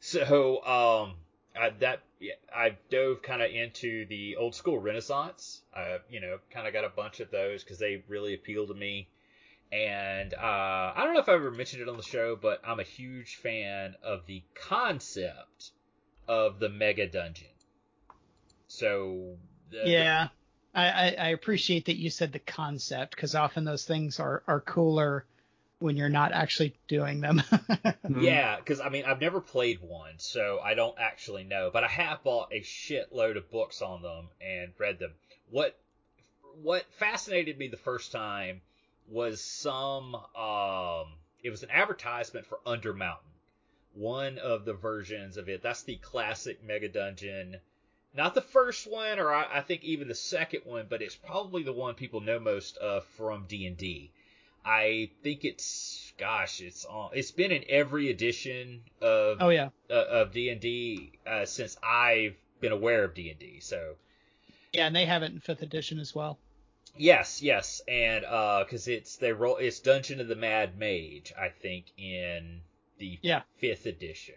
So 0.00 0.64
um, 0.64 1.14
I, 1.56 1.70
that 1.80 2.00
I 2.54 2.76
dove 2.90 3.22
kind 3.22 3.40
of 3.40 3.50
into 3.50 4.06
the 4.06 4.36
old 4.36 4.54
school 4.54 4.78
Renaissance. 4.78 5.62
I, 5.74 5.98
you 6.10 6.20
know, 6.20 6.38
kind 6.50 6.66
of 6.66 6.72
got 6.72 6.84
a 6.84 6.88
bunch 6.88 7.20
of 7.20 7.30
those 7.30 7.62
because 7.62 7.78
they 7.78 8.02
really 8.08 8.34
appeal 8.34 8.66
to 8.66 8.74
me. 8.74 9.08
And 9.72 10.34
uh, 10.34 10.92
I 10.94 11.02
don't 11.04 11.14
know 11.14 11.20
if 11.20 11.28
I 11.28 11.34
ever 11.34 11.50
mentioned 11.50 11.82
it 11.82 11.88
on 11.88 11.96
the 11.96 12.02
show, 12.02 12.36
but 12.36 12.60
I'm 12.64 12.80
a 12.80 12.84
huge 12.84 13.36
fan 13.36 13.94
of 14.02 14.26
the 14.26 14.42
concept 14.54 15.70
of 16.28 16.58
the 16.58 16.68
mega 16.68 17.06
dungeon. 17.06 17.48
So 18.68 19.36
the, 19.70 19.88
Yeah. 19.88 20.28
I, 20.74 20.88
I, 20.88 21.16
I 21.18 21.28
appreciate 21.28 21.86
that 21.86 21.96
you 21.96 22.10
said 22.10 22.32
the 22.32 22.38
concept 22.38 23.14
because 23.14 23.34
often 23.34 23.64
those 23.64 23.84
things 23.84 24.18
are, 24.18 24.42
are 24.46 24.60
cooler 24.60 25.24
when 25.78 25.96
you're 25.96 26.08
not 26.08 26.32
actually 26.32 26.74
doing 26.88 27.20
them. 27.20 27.42
Yeah, 28.20 28.56
because 28.56 28.80
I 28.80 28.90
mean, 28.90 29.04
I've 29.06 29.20
never 29.20 29.40
played 29.40 29.80
one, 29.80 30.14
so 30.18 30.60
I 30.62 30.74
don't 30.74 30.96
actually 30.98 31.44
know. 31.44 31.70
But 31.72 31.84
I 31.84 31.88
have 31.88 32.22
bought 32.22 32.52
a 32.52 32.60
shitload 32.60 33.36
of 33.36 33.50
books 33.50 33.80
on 33.80 34.02
them 34.02 34.28
and 34.40 34.72
read 34.78 34.98
them. 34.98 35.12
What 35.50 35.76
what 36.62 36.84
fascinated 36.98 37.58
me 37.58 37.68
the 37.68 37.76
first 37.78 38.12
time 38.12 38.60
was 39.08 39.42
some 39.42 40.14
um 40.14 41.06
it 41.42 41.50
was 41.50 41.62
an 41.62 41.70
advertisement 41.70 42.46
for 42.46 42.60
Undermountain. 42.66 43.18
One 43.94 44.38
of 44.38 44.64
the 44.64 44.74
versions 44.74 45.36
of 45.36 45.48
it. 45.48 45.62
That's 45.62 45.82
the 45.82 45.96
classic 45.96 46.62
Mega 46.62 46.88
Dungeon. 46.88 47.56
Not 48.16 48.34
the 48.34 48.40
first 48.42 48.86
one, 48.86 49.18
or 49.18 49.32
I, 49.32 49.58
I 49.58 49.60
think 49.60 49.82
even 49.82 50.06
the 50.08 50.14
second 50.14 50.60
one, 50.64 50.86
but 50.88 51.02
it's 51.02 51.16
probably 51.16 51.64
the 51.64 51.72
one 51.72 51.94
people 51.94 52.20
know 52.20 52.38
most 52.38 52.76
of 52.76 53.04
from 53.04 53.46
D 53.48 53.66
and 53.66 53.76
D. 53.76 54.10
I 54.64 55.10
think 55.22 55.44
it's 55.44 56.12
gosh, 56.16 56.60
it's 56.60 56.84
on. 56.84 57.10
It's 57.14 57.32
been 57.32 57.50
in 57.52 57.64
every 57.68 58.10
edition 58.10 58.82
of 59.02 59.38
Oh 59.40 59.48
yeah. 59.50 59.68
uh, 59.90 59.94
of 59.94 60.32
D 60.32 60.48
and 60.48 60.60
D 60.60 61.12
uh, 61.26 61.44
since 61.44 61.76
I've 61.82 62.36
been 62.60 62.72
aware 62.72 63.04
of 63.04 63.14
D 63.14 63.30
and 63.30 63.38
D. 63.38 63.58
So 63.60 63.96
Yeah, 64.72 64.86
and 64.86 64.94
they 64.96 65.06
have 65.06 65.22
it 65.22 65.32
in 65.32 65.40
fifth 65.40 65.62
edition 65.62 65.98
as 65.98 66.14
well. 66.14 66.38
yes, 66.96 67.42
yes, 67.42 67.82
and 67.88 68.24
uh, 68.24 68.62
because 68.64 68.86
it's 68.88 69.16
they 69.16 69.32
roll 69.32 69.56
it's 69.56 69.80
Dungeon 69.80 70.20
of 70.20 70.28
the 70.28 70.36
Mad 70.36 70.78
Mage, 70.78 71.32
I 71.36 71.48
think 71.48 71.86
in 71.98 72.60
the 72.98 73.18
Yeah. 73.22 73.42
fifth 73.58 73.86
edition. 73.86 74.36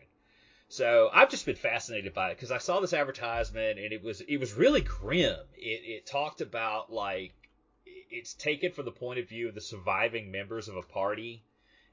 So 0.70 1.10
I've 1.14 1.30
just 1.30 1.46
been 1.46 1.56
fascinated 1.56 2.14
by 2.14 2.32
it 2.32 2.36
because 2.36 2.52
I 2.52 2.58
saw 2.58 2.80
this 2.80 2.94
advertisement 2.94 3.80
and 3.80 3.94
it 3.94 4.04
was 4.04 4.22
it 4.22 4.38
was 4.38 4.54
really 4.54 4.82
grim. 4.82 5.40
It 5.56 5.82
it 5.86 6.06
talked 6.06 6.42
about 6.42 6.92
like 6.92 7.34
it's 7.86 8.34
taken 8.34 8.72
from 8.72 8.86
the 8.86 8.92
point 8.92 9.20
of 9.20 9.28
view 9.30 9.48
of 9.48 9.56
the 9.56 9.62
surviving 9.62 10.32
members 10.32 10.68
of 10.68 10.76
a 10.76 10.82
party 10.82 11.44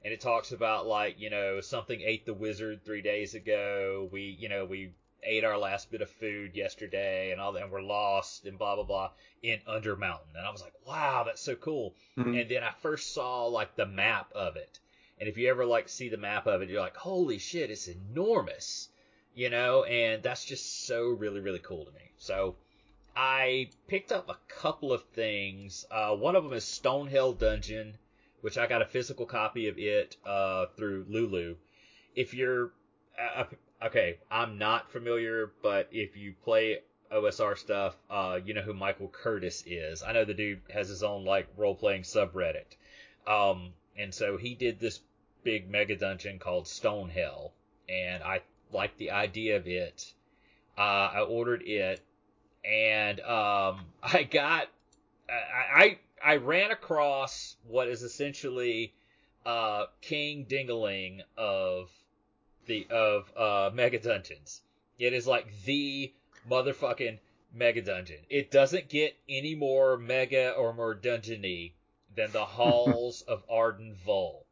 and 0.03 0.13
it 0.13 0.21
talks 0.21 0.51
about 0.51 0.87
like 0.87 1.19
you 1.19 1.29
know 1.29 1.61
something 1.61 1.99
ate 2.01 2.25
the 2.25 2.33
wizard 2.33 2.83
three 2.85 3.01
days 3.01 3.33
ago 3.33 4.07
we 4.11 4.37
you 4.39 4.47
know 4.49 4.65
we 4.65 4.91
ate 5.23 5.43
our 5.43 5.57
last 5.57 5.89
bit 5.91 6.01
of 6.01 6.09
food 6.09 6.55
yesterday 6.55 7.31
and 7.31 7.41
all 7.41 7.51
that 7.53 7.63
and 7.63 7.71
we're 7.71 7.81
lost 7.81 8.45
and 8.45 8.57
blah 8.59 8.75
blah 8.75 8.83
blah 8.83 9.09
in 9.41 9.59
under 9.67 9.95
mountain 9.95 10.27
and 10.37 10.45
i 10.45 10.51
was 10.51 10.61
like 10.61 10.73
wow 10.87 11.23
that's 11.25 11.41
so 11.41 11.55
cool 11.55 11.95
Mhm. 12.17 12.39
and 12.41 12.49
then 12.49 12.63
i 12.63 12.71
first 12.81 13.13
saw 13.13 13.45
like 13.47 13.75
the 13.75 13.85
map 13.85 14.31
of 14.33 14.55
it 14.55 14.79
and 15.19 15.29
if 15.29 15.37
you 15.37 15.49
ever 15.49 15.65
like 15.65 15.89
see 15.89 16.09
the 16.09 16.17
map 16.17 16.47
of 16.47 16.61
it 16.61 16.69
you're 16.69 16.81
like 16.81 16.95
holy 16.95 17.37
shit 17.37 17.71
it's 17.71 17.87
enormous 17.87 18.89
you 19.33 19.49
know 19.49 19.83
and 19.83 20.23
that's 20.23 20.45
just 20.45 20.85
so 20.85 21.09
really 21.09 21.39
really 21.39 21.59
cool 21.59 21.85
to 21.85 21.91
me 21.91 22.11
so 22.17 22.55
I 23.15 23.69
picked 23.87 24.11
up 24.11 24.29
a 24.29 24.37
couple 24.49 24.91
of 24.91 25.03
things. 25.13 25.85
Uh, 25.89 26.15
one 26.15 26.35
of 26.35 26.43
them 26.43 26.51
is 26.51 26.65
Stonehell 26.65 27.37
Dungeon, 27.37 27.97
which 28.41 28.57
I 28.57 28.67
got 28.67 28.81
a 28.81 28.85
physical 28.85 29.25
copy 29.25 29.67
of 29.69 29.79
it 29.79 30.17
uh, 30.25 30.65
through 30.75 31.05
Lulu. 31.07 31.55
If 32.13 32.33
you're 32.33 32.71
uh, 33.17 33.45
okay, 33.83 34.17
I'm 34.29 34.57
not 34.57 34.91
familiar, 34.91 35.51
but 35.61 35.87
if 35.91 36.17
you 36.17 36.33
play 36.43 36.79
OSR 37.11 37.57
stuff, 37.57 37.95
uh, 38.09 38.39
you 38.43 38.53
know 38.53 38.61
who 38.61 38.73
Michael 38.73 39.07
Curtis 39.07 39.63
is. 39.65 40.03
I 40.03 40.11
know 40.11 40.25
the 40.25 40.33
dude 40.33 40.61
has 40.73 40.89
his 40.89 41.01
own 41.01 41.23
like 41.23 41.47
role 41.55 41.75
playing 41.75 42.01
subreddit, 42.01 42.75
um, 43.25 43.71
and 43.97 44.13
so 44.13 44.37
he 44.37 44.55
did 44.55 44.79
this 44.79 44.99
big 45.43 45.69
mega 45.69 45.95
dungeon 45.95 46.39
called 46.39 46.65
Stonehell, 46.65 47.51
and 47.87 48.23
I 48.23 48.41
liked 48.71 48.97
the 48.97 49.11
idea 49.11 49.57
of 49.57 49.67
it. 49.67 50.13
Uh, 50.77 50.81
I 51.13 51.19
ordered 51.21 51.63
it 51.65 52.01
and 52.65 53.19
um, 53.21 53.85
I 54.03 54.23
got 54.23 54.67
I, 55.29 55.81
I 55.81 55.99
I 56.23 56.35
ran 56.37 56.71
across 56.71 57.55
what 57.67 57.87
is 57.87 58.03
essentially 58.03 58.93
uh, 59.45 59.85
King 60.01 60.45
Dingaling 60.45 61.21
of 61.37 61.91
the 62.65 62.87
of 62.89 63.31
uh, 63.37 63.69
Mega 63.73 63.99
Dungeons. 63.99 64.61
It 64.97 65.13
is 65.13 65.27
like 65.27 65.47
the 65.65 66.13
motherfucking 66.49 67.19
Mega 67.53 67.81
Dungeon. 67.81 68.19
It 68.29 68.49
doesn't 68.49 68.89
get 68.89 69.15
any 69.29 69.55
more 69.55 69.97
mega 69.97 70.51
or 70.51 70.73
more 70.73 70.95
dungeony 70.95 71.73
than 72.15 72.31
the 72.31 72.45
halls 72.45 73.21
of 73.21 73.43
Arden 73.49 73.95
Vul. 74.05 74.45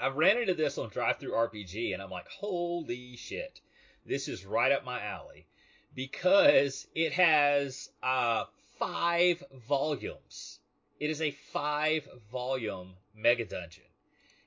I 0.00 0.08
ran 0.08 0.38
into 0.38 0.54
this 0.54 0.78
on 0.78 0.90
Drive 0.90 1.18
Through 1.18 1.32
RPG, 1.32 1.92
and 1.92 2.02
I'm 2.02 2.10
like, 2.10 2.28
holy 2.28 3.16
shit, 3.16 3.60
this 4.06 4.28
is 4.28 4.46
right 4.46 4.72
up 4.72 4.84
my 4.84 5.02
alley 5.02 5.46
because 5.94 6.86
it 6.94 7.12
has 7.12 7.90
uh, 8.02 8.44
five 8.78 9.42
volumes. 9.66 10.60
It 11.00 11.10
is 11.10 11.20
a 11.20 11.30
five 11.52 12.08
volume 12.30 12.94
mega 13.14 13.44
dungeon. 13.44 13.84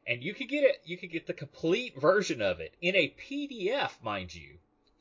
And 0.08 0.24
you 0.24 0.34
could 0.34 0.50
get 0.50 0.64
it 0.64 0.82
you 0.86 0.98
could 0.98 1.12
get 1.12 1.28
the 1.28 1.34
complete 1.34 2.00
version 2.00 2.42
of 2.42 2.60
it 2.60 2.74
in 2.82 2.96
a 2.96 3.14
PDF, 3.30 3.92
mind 4.02 4.34
you, 4.34 4.58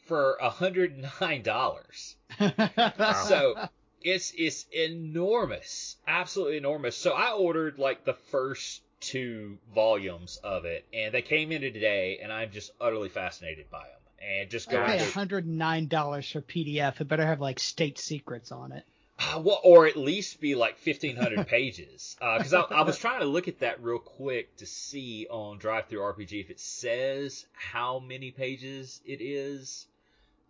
for 0.07 0.37
$109. 0.43 2.15
So 3.29 3.69
it's 4.03 4.33
it's 4.37 4.67
enormous, 4.73 5.97
absolutely 6.07 6.57
enormous. 6.57 6.97
So 6.97 7.13
I 7.13 7.33
ordered 7.33 7.79
like 7.79 8.05
the 8.05 8.15
first 8.15 8.83
two 9.01 9.59
volumes 9.75 10.39
of 10.43 10.65
it, 10.65 10.85
and 10.93 11.13
they 11.13 11.23
came 11.23 11.53
in 11.53 11.63
today, 11.63 12.21
and 12.23 12.33
I'm 12.33 12.51
just 12.51 12.71
utterly 12.81 13.09
fascinated 13.09 13.71
by 13.71 13.81
them. 13.81 13.97
And 14.23 14.51
just 14.51 14.73
I 14.73 14.99
pay 14.99 15.11
hundred 15.11 15.47
and 15.47 15.59
nine 15.59 15.89
dollars 15.89 16.31
for 16.31 16.43
PDF. 16.43 17.01
It 17.01 17.09
better 17.09 17.27
have 17.27 17.41
like 17.41 17.59
state 17.59 17.99
secrets 17.99 18.53
on 18.53 18.73
it. 18.73 18.85
Uh, 19.19 19.39
well, 19.45 19.61
or 19.63 19.87
at 19.87 19.97
least 19.97 20.41
be 20.41 20.55
like 20.55 20.79
1500 20.83 21.47
pages. 21.47 22.17
Because 22.19 22.55
I, 22.55 22.61
I 22.61 22.83
was 22.83 22.99
trying 22.99 23.21
to 23.21 23.27
look 23.27 23.49
at 23.49 23.61
that 23.61 23.83
real 23.83 23.99
quick 23.99 24.57
to 24.59 24.67
see 24.67 25.27
on 25.31 25.59
Drive 25.59 25.89
Through 25.89 26.01
RPG 26.01 26.41
if 26.41 26.51
it 26.51 26.59
says 26.59 27.45
how 27.53 27.99
many 27.99 28.31
pages 28.31 29.01
it 29.05 29.21
is. 29.21 29.87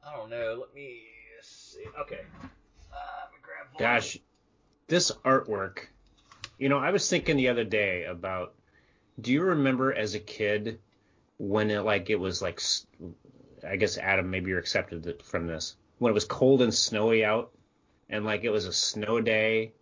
I 0.06 0.16
don't 0.16 0.30
know. 0.30 0.58
Let 0.60 0.74
me 0.74 1.00
see. 1.42 1.84
Okay. 2.00 2.20
Uh, 2.42 2.46
let 3.24 3.32
me 3.32 3.38
grab 3.42 3.59
volume. 3.59 3.59
Gosh, 3.78 4.18
this 4.88 5.10
artwork. 5.24 5.86
You 6.58 6.68
know, 6.68 6.78
I 6.78 6.90
was 6.90 7.08
thinking 7.08 7.36
the 7.36 7.48
other 7.48 7.64
day 7.64 8.04
about. 8.04 8.54
Do 9.20 9.32
you 9.32 9.42
remember 9.42 9.92
as 9.92 10.14
a 10.14 10.18
kid 10.18 10.78
when 11.38 11.70
it 11.70 11.80
like 11.80 12.10
it 12.10 12.16
was 12.16 12.40
like, 12.40 12.60
I 13.66 13.76
guess 13.76 13.98
Adam, 13.98 14.30
maybe 14.30 14.50
you're 14.50 14.58
accepted 14.58 15.22
from 15.24 15.46
this. 15.46 15.76
When 15.98 16.10
it 16.10 16.14
was 16.14 16.24
cold 16.24 16.62
and 16.62 16.72
snowy 16.72 17.24
out, 17.24 17.50
and 18.08 18.24
like 18.24 18.44
it 18.44 18.50
was 18.50 18.66
a 18.66 18.72
snow 18.72 19.20
day, 19.20 19.72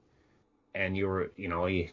and 0.74 0.96
you 0.96 1.06
were, 1.06 1.32
you 1.36 1.48
know, 1.48 1.66
you 1.66 1.90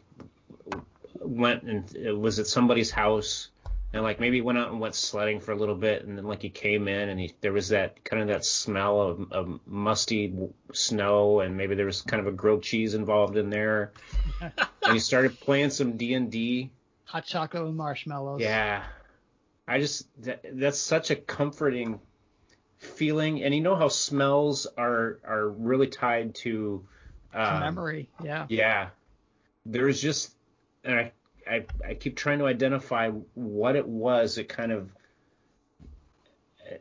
went 1.20 1.62
and 1.62 1.96
uh, 2.08 2.16
was 2.16 2.38
at 2.38 2.46
somebody's 2.46 2.90
house, 2.90 3.48
and 3.92 4.02
like 4.02 4.20
maybe 4.20 4.40
went 4.40 4.58
out 4.58 4.70
and 4.70 4.80
went 4.80 4.94
sledding 4.94 5.40
for 5.40 5.52
a 5.52 5.56
little 5.56 5.74
bit, 5.74 6.04
and 6.04 6.16
then 6.16 6.26
like 6.26 6.42
he 6.42 6.50
came 6.50 6.88
in 6.88 7.08
and 7.08 7.20
you, 7.20 7.30
there 7.40 7.52
was 7.52 7.68
that 7.68 8.04
kind 8.04 8.22
of 8.22 8.28
that 8.28 8.44
smell 8.44 9.00
of, 9.00 9.32
of 9.32 9.60
musty 9.66 10.34
snow, 10.72 11.40
and 11.40 11.56
maybe 11.56 11.74
there 11.74 11.86
was 11.86 12.02
kind 12.02 12.20
of 12.20 12.26
a 12.26 12.32
grilled 12.36 12.62
cheese 12.62 12.94
involved 12.94 13.36
in 13.36 13.50
there, 13.50 13.92
and 14.40 14.92
he 14.92 14.98
started 14.98 15.38
playing 15.40 15.70
some 15.70 15.96
D 15.96 16.14
and 16.14 16.30
D. 16.30 16.70
Hot 17.04 17.24
chocolate 17.24 17.64
with 17.64 17.74
marshmallows. 17.74 18.40
Yeah, 18.40 18.82
I 19.66 19.80
just 19.80 20.06
that, 20.22 20.44
that's 20.52 20.78
such 20.78 21.10
a 21.10 21.16
comforting 21.16 22.00
feeling, 22.78 23.42
and 23.42 23.54
you 23.54 23.60
know 23.60 23.76
how 23.76 23.88
smells 23.88 24.66
are 24.76 25.18
are 25.24 25.48
really 25.48 25.86
tied 25.86 26.34
to 26.36 26.86
To 27.32 27.54
um, 27.54 27.60
memory. 27.60 28.08
Yeah. 28.22 28.46
yeah. 28.48 28.88
There's 29.64 30.00
just, 30.00 30.34
and 30.84 30.98
I, 30.98 31.12
I, 31.48 31.64
I 31.86 31.94
keep 31.94 32.16
trying 32.16 32.38
to 32.40 32.46
identify 32.46 33.10
what 33.34 33.76
it 33.76 33.86
was. 33.86 34.38
It 34.38 34.48
kind 34.48 34.72
of, 34.72 34.90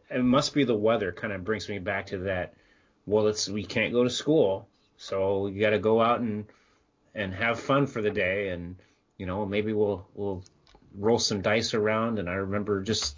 it 0.09 0.23
must 0.23 0.53
be 0.53 0.63
the 0.63 0.75
weather. 0.75 1.11
Kind 1.11 1.33
of 1.33 1.43
brings 1.43 1.69
me 1.69 1.79
back 1.79 2.07
to 2.07 2.19
that. 2.19 2.53
Well, 3.05 3.27
it's 3.27 3.47
we 3.47 3.63
can't 3.63 3.93
go 3.93 4.03
to 4.03 4.09
school, 4.09 4.67
so 4.97 5.47
you 5.47 5.61
got 5.61 5.69
to 5.71 5.79
go 5.79 6.01
out 6.01 6.21
and 6.21 6.45
and 7.13 7.33
have 7.33 7.59
fun 7.59 7.85
for 7.85 8.01
the 8.01 8.09
day, 8.09 8.49
and 8.49 8.75
you 9.17 9.27
know 9.27 9.45
maybe 9.45 9.73
we'll 9.73 10.07
we'll 10.15 10.43
roll 10.97 11.19
some 11.19 11.41
dice 11.41 11.73
around. 11.73 12.17
And 12.17 12.27
I 12.29 12.33
remember 12.33 12.81
just, 12.81 13.15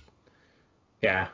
yeah. 1.01 1.29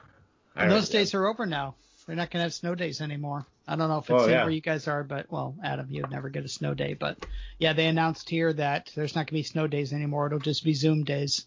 I 0.56 0.68
those 0.68 0.90
days 0.90 1.16
are 1.16 1.26
over 1.26 1.48
now. 1.48 1.76
They're 2.06 2.16
not 2.16 2.30
gonna 2.30 2.44
have 2.44 2.54
snow 2.54 2.76
days 2.76 3.02
anymore. 3.02 3.48
I 3.68 3.76
don't 3.76 3.88
know 3.90 4.00
if 4.00 4.10
it's 4.10 4.24
Oh, 4.24 4.28
yeah. 4.28 4.44
where 4.44 4.52
you 4.52 4.62
guys 4.62 4.88
are, 4.88 5.04
but 5.04 5.32
well, 5.32 5.56
Adam, 5.64 5.88
you'd 5.90 6.12
never 6.12 6.30
get 6.30 6.44
a 6.44 6.50
snow 6.50 6.74
day. 6.74 6.94
But 6.96 7.26
yeah, 7.60 7.74
they 7.74 7.86
announced 7.88 8.30
here 8.30 8.52
that 8.54 8.92
there's 8.96 9.16
not 9.16 9.28
gonna 9.28 9.40
be 9.40 9.44
snow 9.44 9.68
days 9.68 9.94
anymore. 9.94 10.28
It'll 10.28 10.40
just 10.40 10.64
be 10.66 10.74
Zoom 10.74 11.04
days. 11.04 11.46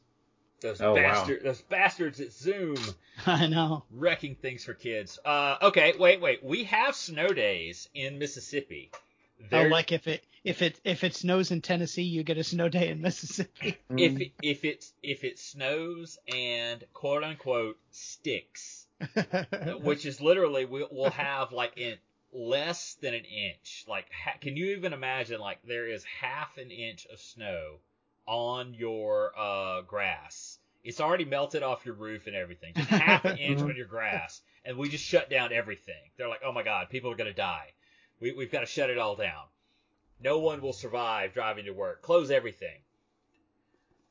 Those 0.63 0.81
Oh, 0.81 0.95
wow. 0.95 1.29
those 1.43 1.61
bastards 1.61 2.19
at 2.21 2.33
Zoom 2.33 2.77
I 3.27 3.47
know. 3.47 3.85
wrecking 3.91 4.37
things 4.37 4.65
for 4.65 4.73
kids. 4.73 5.19
Uh, 5.25 5.57
okay, 5.61 5.93
wait, 5.99 6.21
wait. 6.23 6.43
We 6.43 6.65
have 6.65 6.97
snow 6.97 7.29
days 7.29 7.89
in 7.95 8.19
Mississippi. 8.19 8.91
Oh, 9.53 9.65
like 9.65 9.93
if 9.93 10.07
it 10.09 10.25
if 10.45 10.63
it 10.63 10.81
if 10.83 11.05
it 11.05 11.15
snows 11.15 11.51
in 11.51 11.61
Tennessee, 11.61 12.05
you 12.05 12.23
get 12.23 12.39
a 12.39 12.45
snow 12.45 12.71
day 12.71 12.89
in 12.89 13.03
Mississippi. 13.03 13.77
if 13.91 14.31
if 14.43 14.65
it 14.65 14.87
if 15.03 15.25
it 15.25 15.39
snows 15.39 16.19
and 16.35 16.83
quote 16.95 17.23
unquote 17.23 17.77
sticks, 17.91 18.86
which 19.83 20.07
is 20.07 20.21
literally 20.21 20.65
we'll, 20.65 20.89
we'll 20.91 21.11
have 21.11 21.53
like 21.53 21.77
in 21.77 21.97
less 22.33 22.95
than 23.01 23.15
an 23.15 23.25
inch. 23.25 23.85
Like, 23.89 24.07
ha- 24.13 24.39
can 24.41 24.57
you 24.57 24.77
even 24.77 24.93
imagine? 24.93 25.41
Like, 25.41 25.59
there 25.65 25.87
is 25.87 26.05
half 26.05 26.59
an 26.59 26.71
inch 26.71 27.07
of 27.13 27.19
snow 27.19 27.77
on 28.27 28.75
your 28.75 29.33
uh, 29.39 29.83
grass. 29.83 30.59
It's 30.85 31.01
already 31.01 31.25
melted 31.25 31.63
off 31.63 31.85
your 31.85 31.95
roof 31.95 32.27
and 32.27 32.37
everything. 32.37 32.73
Just 32.75 32.89
half 32.89 33.25
an 33.25 33.39
inch 33.39 33.61
on 33.61 33.75
your 33.77 33.87
grass, 33.87 34.41
and 34.65 34.77
we 34.77 34.89
just 34.89 35.05
shut 35.05 35.29
down 35.29 35.53
everything. 35.53 36.11
They're 36.17 36.29
like, 36.29 36.43
oh 36.45 36.53
my 36.53 36.63
god, 36.63 36.91
people 36.91 37.11
are 37.11 37.17
gonna 37.17 37.33
die. 37.33 37.73
We, 38.21 38.33
we've 38.33 38.53
got 38.53 38.61
to 38.61 38.67
shut 38.67 38.89
it 38.91 38.99
all 38.99 39.17
down. 39.17 39.45
No 40.23 40.39
one 40.39 40.63
will 40.63 40.73
survive 40.73 41.35
driving 41.35 41.67
to 41.67 41.73
work. 41.73 42.03
Close 42.03 42.31
everything. 42.31 42.81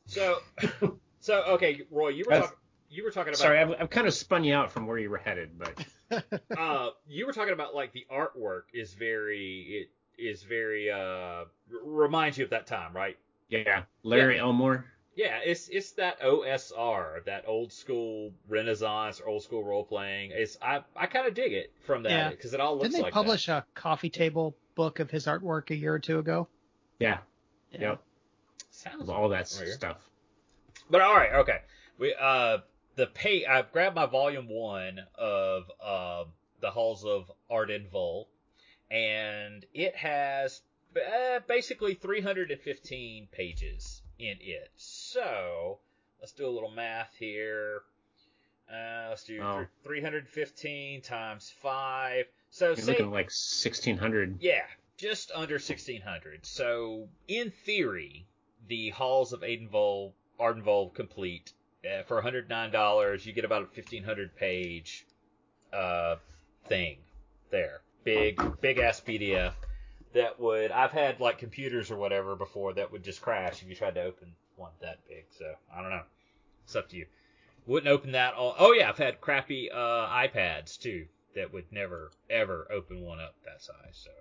So, 0.06 0.40
so 1.20 1.44
okay, 1.44 1.82
Roy, 1.90 2.10
you 2.10 2.26
were 2.28 2.36
talking. 2.42 2.58
You 2.96 3.04
were 3.04 3.12
talking 3.12 3.30
about. 3.32 3.40
Sorry, 3.40 3.60
I've, 3.60 3.72
I've 3.80 3.90
kind 3.90 4.08
of 4.08 4.14
spun 4.14 4.44
you 4.46 4.54
out 4.54 4.72
from 4.72 4.88
where 4.88 4.98
you 4.98 5.10
were 5.10 5.18
headed, 5.18 5.52
but 5.60 6.42
uh, 6.58 6.90
you 7.08 7.26
were 7.26 7.34
talking 7.34 7.52
about 7.54 7.76
like 7.76 7.92
the 7.92 8.06
artwork 8.12 8.64
is 8.74 8.94
very 8.94 9.88
it 10.18 10.22
is 10.22 10.44
very 10.44 10.90
uh 10.90 11.44
reminds 11.84 12.38
you 12.38 12.46
of 12.46 12.52
that 12.52 12.68
time, 12.68 12.94
right? 12.96 13.18
yeah, 13.50 13.84
Larry 14.04 14.40
Elmore. 14.40 14.86
Yeah, 15.16 15.40
it's 15.44 15.68
it's 15.70 15.92
that 15.94 16.22
OSR, 16.22 17.26
that 17.26 17.44
old 17.48 17.74
school 17.74 18.32
Renaissance, 18.48 19.22
old 19.26 19.44
school 19.44 19.64
role 19.64 19.84
playing. 19.84 20.32
It's 20.34 20.58
I 20.62 20.82
I 20.96 21.06
kind 21.08 21.28
of 21.28 21.34
dig 21.34 21.52
it 21.54 21.74
from 21.86 22.04
that 22.04 22.12
Yeah. 22.12 22.30
because 22.30 22.54
it 22.54 22.60
all 22.62 22.74
looks 22.76 22.84
Didn't 22.84 22.96
they 22.98 23.02
like 23.04 23.14
publish 23.14 23.48
a 23.50 23.66
coffee 23.74 24.10
table 24.10 24.56
book 24.76 25.00
of 25.00 25.10
his 25.12 25.26
artwork 25.26 25.70
a 25.72 25.76
year 25.76 25.94
or 25.94 26.00
two 26.00 26.20
ago? 26.20 26.48
Yeah, 27.00 27.18
Yeah. 27.72 27.80
yep. 27.82 28.04
Sounds 28.72 29.10
all 29.10 29.30
that 29.30 29.50
familiar. 29.50 29.74
stuff. 29.74 29.98
But 30.90 31.02
all 31.02 31.14
right, 31.16 31.34
okay. 31.36 31.60
We 31.98 32.14
uh 32.20 32.60
the 32.96 33.08
pay 33.08 33.46
I've 33.46 33.72
grabbed 33.72 33.96
my 33.96 34.06
volume 34.06 34.48
one 34.50 35.00
of 35.16 35.64
uh, 35.84 36.24
the 36.62 36.72
Halls 36.72 37.04
of 37.06 37.32
Arden 37.50 37.88
Vul, 37.92 38.28
and 38.90 39.66
it 39.74 39.96
has 39.96 40.62
uh, 40.96 41.40
basically 41.48 41.94
315 41.96 43.28
pages 43.32 44.02
in 44.20 44.38
it. 44.40 44.70
So 44.78 45.80
let's 46.22 46.32
do 46.32 46.48
a 46.48 46.50
little 46.50 46.72
math 46.72 47.14
here. 47.20 47.82
Uh, 48.72 49.08
let's 49.10 49.24
do 49.26 49.42
Oh. 49.42 49.66
315 49.84 51.02
times 51.02 51.54
five. 51.62 52.26
So 52.50 52.68
You're 52.68 52.76
say 52.78 52.92
looking 52.94 53.12
like 53.12 53.26
1600. 53.26 54.38
yeah, 54.42 54.64
just 54.98 55.32
under 55.36 55.56
1600. 55.56 56.46
So, 56.46 57.08
in 57.28 57.52
theory, 57.52 58.26
the 58.68 58.90
Halls 58.92 59.34
of 59.34 59.42
Aidenville, 59.42 60.14
Arden 60.40 60.64
Vul 60.64 60.90
complete 60.90 61.52
uh, 61.86 62.04
for 62.04 62.22
$109. 62.22 63.26
You 63.26 63.34
get 63.34 63.46
about 63.46 63.62
a 63.62 63.66
1500 63.66 64.36
page 64.36 65.06
uh, 65.74 66.16
thing 66.68 66.98
there. 67.52 67.82
Big, 68.04 68.40
big 68.62 68.78
ass 68.80 69.02
PDF 69.02 69.54
that 70.14 70.40
would. 70.40 70.72
I've 70.72 70.92
had 70.92 71.20
like 71.20 71.38
computers 71.40 71.92
or 71.92 71.98
whatever 71.98 72.36
before 72.36 72.74
that 72.74 72.92
would 72.92 73.04
just 73.04 73.22
crash 73.22 73.62
if 73.62 73.70
you 73.70 73.76
tried 73.76 73.96
to 73.96 74.04
open 74.04 74.34
one 74.56 74.72
that 74.82 75.00
big. 75.08 75.26
So, 75.38 75.46
I 75.76 75.82
don't 75.82 75.90
know. 75.90 76.04
It's 76.66 76.76
up 76.76 76.90
to 76.90 76.98
you. 76.98 77.06
Wouldn't 77.66 77.92
open 77.92 78.12
that 78.12 78.36
all. 78.36 78.56
Oh, 78.60 78.74
yeah, 78.74 78.90
I've 78.90 78.98
had 78.98 79.20
crappy 79.22 79.72
uh, 79.72 79.78
iPads 80.08 80.78
too 80.80 81.06
that 81.36 81.52
would 81.52 81.66
never, 81.72 82.12
ever 82.30 82.68
open 82.72 83.02
one 83.02 83.20
up 83.20 83.36
that 83.46 83.62
size. 83.62 84.06
So, 84.06 84.12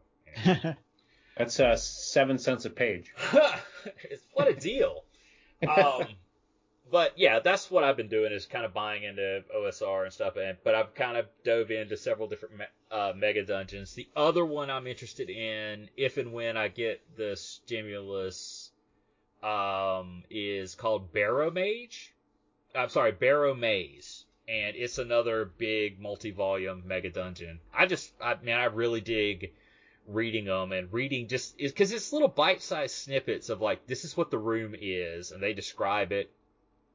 anyway. 0.50 0.76
That's 1.36 1.58
uh, 1.58 1.76
seven 1.76 2.38
cents 2.38 2.64
a 2.64 2.70
page. 2.70 3.12
It's- 4.04 4.20
what 4.32 4.48
a 4.48 4.54
deal. 4.54 5.04
Um, 5.68 6.04
but 6.90 7.12
yeah, 7.16 7.40
that's 7.40 7.70
what 7.70 7.84
I've 7.84 7.96
been 7.96 8.08
doing 8.08 8.32
is 8.32 8.46
kind 8.46 8.64
of 8.64 8.74
buying 8.74 9.04
into 9.04 9.42
OSR 9.54 10.04
and 10.04 10.12
stuff. 10.12 10.36
And 10.36 10.56
but 10.62 10.74
I've 10.74 10.94
kind 10.94 11.16
of 11.16 11.26
dove 11.42 11.70
into 11.70 11.96
several 11.96 12.28
different 12.28 12.58
me- 12.58 12.64
uh, 12.90 13.12
mega 13.16 13.44
dungeons. 13.44 13.94
The 13.94 14.08
other 14.14 14.44
one 14.44 14.70
I'm 14.70 14.86
interested 14.86 15.30
in, 15.30 15.88
if 15.96 16.18
and 16.18 16.32
when 16.32 16.56
I 16.56 16.68
get 16.68 17.00
the 17.16 17.36
stimulus, 17.36 18.70
um, 19.42 20.24
is 20.30 20.74
called 20.74 21.12
Barrow 21.12 21.50
Mage. 21.50 22.14
I'm 22.74 22.88
sorry, 22.88 23.12
Barrow 23.12 23.54
Maze. 23.54 24.24
And 24.46 24.76
it's 24.76 24.98
another 24.98 25.46
big 25.46 25.98
multi-volume 25.98 26.82
mega 26.86 27.08
dungeon. 27.08 27.60
I 27.72 27.86
just, 27.86 28.12
I 28.20 28.36
man, 28.42 28.60
I 28.60 28.66
really 28.66 29.00
dig 29.00 29.52
reading 30.06 30.44
them 30.44 30.72
and 30.72 30.92
reading 30.92 31.28
just 31.28 31.56
because 31.56 31.92
it's 31.92 32.12
little 32.12 32.28
bite-sized 32.28 32.94
snippets 32.94 33.48
of 33.48 33.62
like 33.62 33.86
this 33.86 34.04
is 34.04 34.16
what 34.16 34.30
the 34.30 34.36
room 34.36 34.74
is 34.78 35.32
and 35.32 35.42
they 35.42 35.54
describe 35.54 36.12
it 36.12 36.30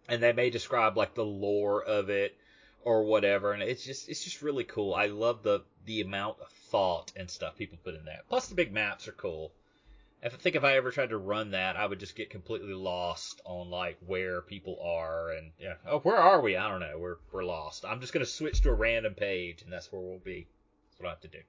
and 0.10 0.22
they 0.22 0.34
may 0.34 0.50
describe 0.50 0.98
like 0.98 1.14
the 1.14 1.26
lore 1.26 1.84
of 1.84 2.10
it 2.10 2.36
or 2.84 3.04
whatever 3.04 3.52
and 3.52 3.62
it's 3.62 3.84
just 3.84 4.10
it's 4.10 4.24
just 4.24 4.42
really 4.42 4.64
cool. 4.64 4.94
I 4.94 5.08
love 5.08 5.44
the 5.44 5.64
the 5.86 6.02
amount 6.02 6.40
of 6.40 6.50
thought 6.50 7.12
and 7.16 7.30
stuff 7.30 7.58
people 7.58 7.78
put 7.84 7.96
in 7.96 8.06
that. 8.06 8.28
Plus 8.30 8.48
the 8.48 8.56
big 8.56 8.72
maps 8.72 9.08
are 9.08 9.14
cool. 9.14 9.52
If 10.22 10.34
i 10.34 10.38
think 10.38 10.56
if 10.56 10.64
i 10.64 10.76
ever 10.76 10.92
tried 10.92 11.10
to 11.10 11.18
run 11.18 11.52
that 11.52 11.78
i 11.78 11.86
would 11.86 12.00
just 12.00 12.16
get 12.16 12.30
completely 12.30 12.74
lost 12.74 13.42
on 13.46 13.70
like 13.70 13.98
where 14.06 14.42
people 14.42 14.78
are 14.84 15.32
and 15.32 15.52
yeah. 15.60 15.76
Oh 15.86 16.00
where 16.00 16.18
are 16.18 16.42
we? 16.42 16.58
I 16.58 16.70
don't 16.70 16.82
know. 16.82 16.98
We're 16.98 17.18
we're 17.32 17.44
lost. 17.44 17.86
I'm 17.86 18.02
just 18.02 18.14
going 18.14 18.26
to 18.26 18.32
switch 18.32 18.62
to 18.62 18.70
a 18.70 18.74
random 18.74 19.14
page 19.14 19.62
and 19.62 19.72
that's 19.72 19.92
where 19.92 20.02
we'll 20.02 20.20
be. 20.20 20.48
That's 20.90 21.00
what 21.00 21.08
i 21.08 21.12
have 21.12 21.22
to 21.22 21.28
do. 21.28 21.40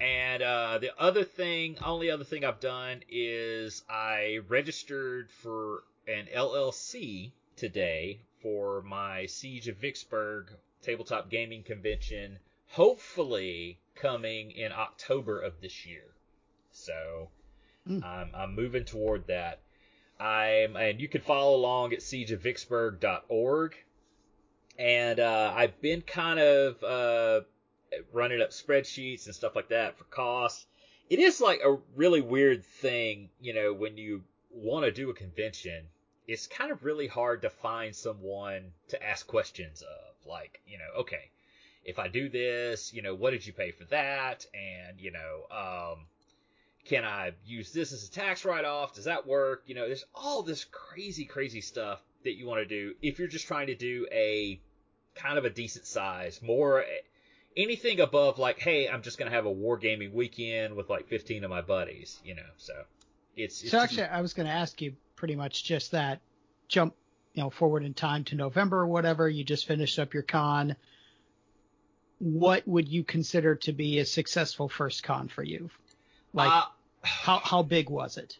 And 0.00 0.42
uh, 0.42 0.78
the 0.78 0.98
other 0.98 1.24
thing, 1.24 1.76
only 1.84 2.10
other 2.10 2.24
thing 2.24 2.42
I've 2.42 2.60
done 2.60 3.02
is 3.10 3.82
I 3.88 4.40
registered 4.48 5.30
for 5.30 5.82
an 6.10 6.26
LLC 6.34 7.32
today 7.56 8.20
for 8.42 8.82
my 8.82 9.26
Siege 9.26 9.68
of 9.68 9.76
Vicksburg 9.76 10.50
tabletop 10.82 11.30
gaming 11.30 11.62
convention, 11.62 12.38
hopefully 12.68 13.78
coming 13.94 14.50
in 14.50 14.72
October 14.72 15.40
of 15.40 15.60
this 15.60 15.86
year. 15.86 16.14
So 16.72 17.30
Mm. 17.88 18.04
I'm, 18.04 18.30
I'm 18.34 18.54
moving 18.54 18.84
toward 18.84 19.26
that. 19.28 19.60
I'm 20.18 20.76
and 20.76 21.00
you 21.00 21.08
can 21.08 21.22
follow 21.22 21.56
along 21.56 21.92
at 21.92 22.00
siegeofvicksburg.org. 22.00 23.74
And 24.78 25.20
uh, 25.20 25.52
I've 25.54 25.80
been 25.80 26.02
kind 26.02 26.40
of 26.40 26.82
uh, 26.82 27.40
running 28.12 28.40
up 28.40 28.50
spreadsheets 28.50 29.26
and 29.26 29.34
stuff 29.34 29.56
like 29.56 29.68
that 29.68 29.96
for 29.98 30.04
costs. 30.04 30.66
It 31.08 31.18
is 31.18 31.40
like 31.40 31.60
a 31.64 31.78
really 31.96 32.20
weird 32.20 32.64
thing, 32.64 33.30
you 33.40 33.52
know, 33.52 33.72
when 33.72 33.96
you 33.96 34.22
want 34.50 34.84
to 34.84 34.92
do 34.92 35.10
a 35.10 35.14
convention, 35.14 35.86
it's 36.30 36.46
kind 36.46 36.70
of 36.70 36.84
really 36.84 37.08
hard 37.08 37.42
to 37.42 37.50
find 37.50 37.94
someone 37.94 38.62
to 38.88 39.02
ask 39.02 39.26
questions 39.26 39.82
of. 39.82 40.28
Like, 40.28 40.60
you 40.64 40.78
know, 40.78 41.00
okay, 41.00 41.30
if 41.84 41.98
I 41.98 42.06
do 42.06 42.28
this, 42.28 42.94
you 42.94 43.02
know, 43.02 43.16
what 43.16 43.32
did 43.32 43.44
you 43.44 43.52
pay 43.52 43.72
for 43.72 43.84
that? 43.86 44.46
And, 44.54 45.00
you 45.00 45.10
know, 45.10 45.46
um, 45.50 46.06
can 46.84 47.04
I 47.04 47.32
use 47.44 47.72
this 47.72 47.92
as 47.92 48.06
a 48.06 48.10
tax 48.12 48.44
write 48.44 48.64
off? 48.64 48.94
Does 48.94 49.06
that 49.06 49.26
work? 49.26 49.64
You 49.66 49.74
know, 49.74 49.86
there's 49.86 50.04
all 50.14 50.42
this 50.42 50.64
crazy, 50.64 51.24
crazy 51.24 51.60
stuff 51.60 52.00
that 52.22 52.36
you 52.36 52.46
want 52.46 52.60
to 52.60 52.66
do 52.66 52.94
if 53.02 53.18
you're 53.18 53.26
just 53.26 53.48
trying 53.48 53.66
to 53.66 53.74
do 53.74 54.06
a 54.12 54.60
kind 55.16 55.36
of 55.36 55.44
a 55.44 55.50
decent 55.50 55.86
size, 55.86 56.40
more 56.42 56.84
anything 57.56 57.98
above 57.98 58.38
like, 58.38 58.60
hey, 58.60 58.88
I'm 58.88 59.02
just 59.02 59.18
gonna 59.18 59.32
have 59.32 59.46
a 59.46 59.52
wargaming 59.52 60.12
weekend 60.12 60.76
with 60.76 60.88
like 60.88 61.08
15 61.08 61.42
of 61.42 61.50
my 61.50 61.62
buddies, 61.62 62.20
you 62.24 62.36
know. 62.36 62.50
So 62.56 62.74
it's, 63.36 63.62
it's 63.62 63.70
so 63.70 63.78
actually, 63.78 64.04
I 64.04 64.20
was 64.20 64.34
going 64.34 64.46
to 64.46 64.52
ask 64.52 64.80
you 64.82 64.94
pretty 65.20 65.36
much 65.36 65.62
just 65.64 65.90
that. 65.90 66.20
Jump, 66.66 66.94
you 67.34 67.42
know, 67.42 67.50
forward 67.50 67.84
in 67.84 67.92
time 67.92 68.24
to 68.24 68.34
November 68.34 68.78
or 68.80 68.86
whatever. 68.86 69.28
You 69.28 69.44
just 69.44 69.66
finished 69.66 69.98
up 69.98 70.14
your 70.14 70.22
con. 70.22 70.76
What 72.18 72.66
would 72.66 72.88
you 72.88 73.04
consider 73.04 73.54
to 73.56 73.72
be 73.72 73.98
a 73.98 74.06
successful 74.06 74.68
first 74.70 75.02
con 75.02 75.28
for 75.28 75.42
you? 75.42 75.68
Like, 76.32 76.50
uh, 76.50 76.62
how 77.02 77.38
how 77.38 77.62
big 77.62 77.90
was 77.90 78.16
it? 78.16 78.38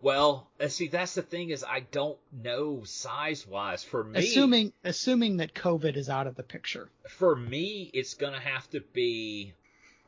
well, 0.00 0.48
uh, 0.60 0.68
see, 0.68 0.88
that's 0.88 1.14
the 1.14 1.22
thing 1.22 1.50
is 1.50 1.64
I 1.64 1.80
don't 1.80 2.18
know 2.32 2.82
size 2.84 3.46
wise. 3.46 3.84
For 3.84 4.02
me, 4.02 4.18
Assuming 4.18 4.72
assuming 4.82 5.36
that 5.36 5.54
COVID 5.54 5.96
is 5.96 6.08
out 6.08 6.26
of 6.26 6.34
the 6.34 6.42
picture. 6.42 6.88
for 7.08 7.36
me, 7.36 7.90
it's 7.94 8.14
gonna 8.14 8.40
have 8.40 8.68
to 8.70 8.80
be 8.80 9.52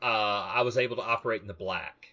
uh, 0.01 0.05
I 0.05 0.61
was 0.63 0.77
able 0.77 0.97
to 0.97 1.03
operate 1.03 1.41
in 1.41 1.47
the 1.47 1.53
black, 1.53 2.10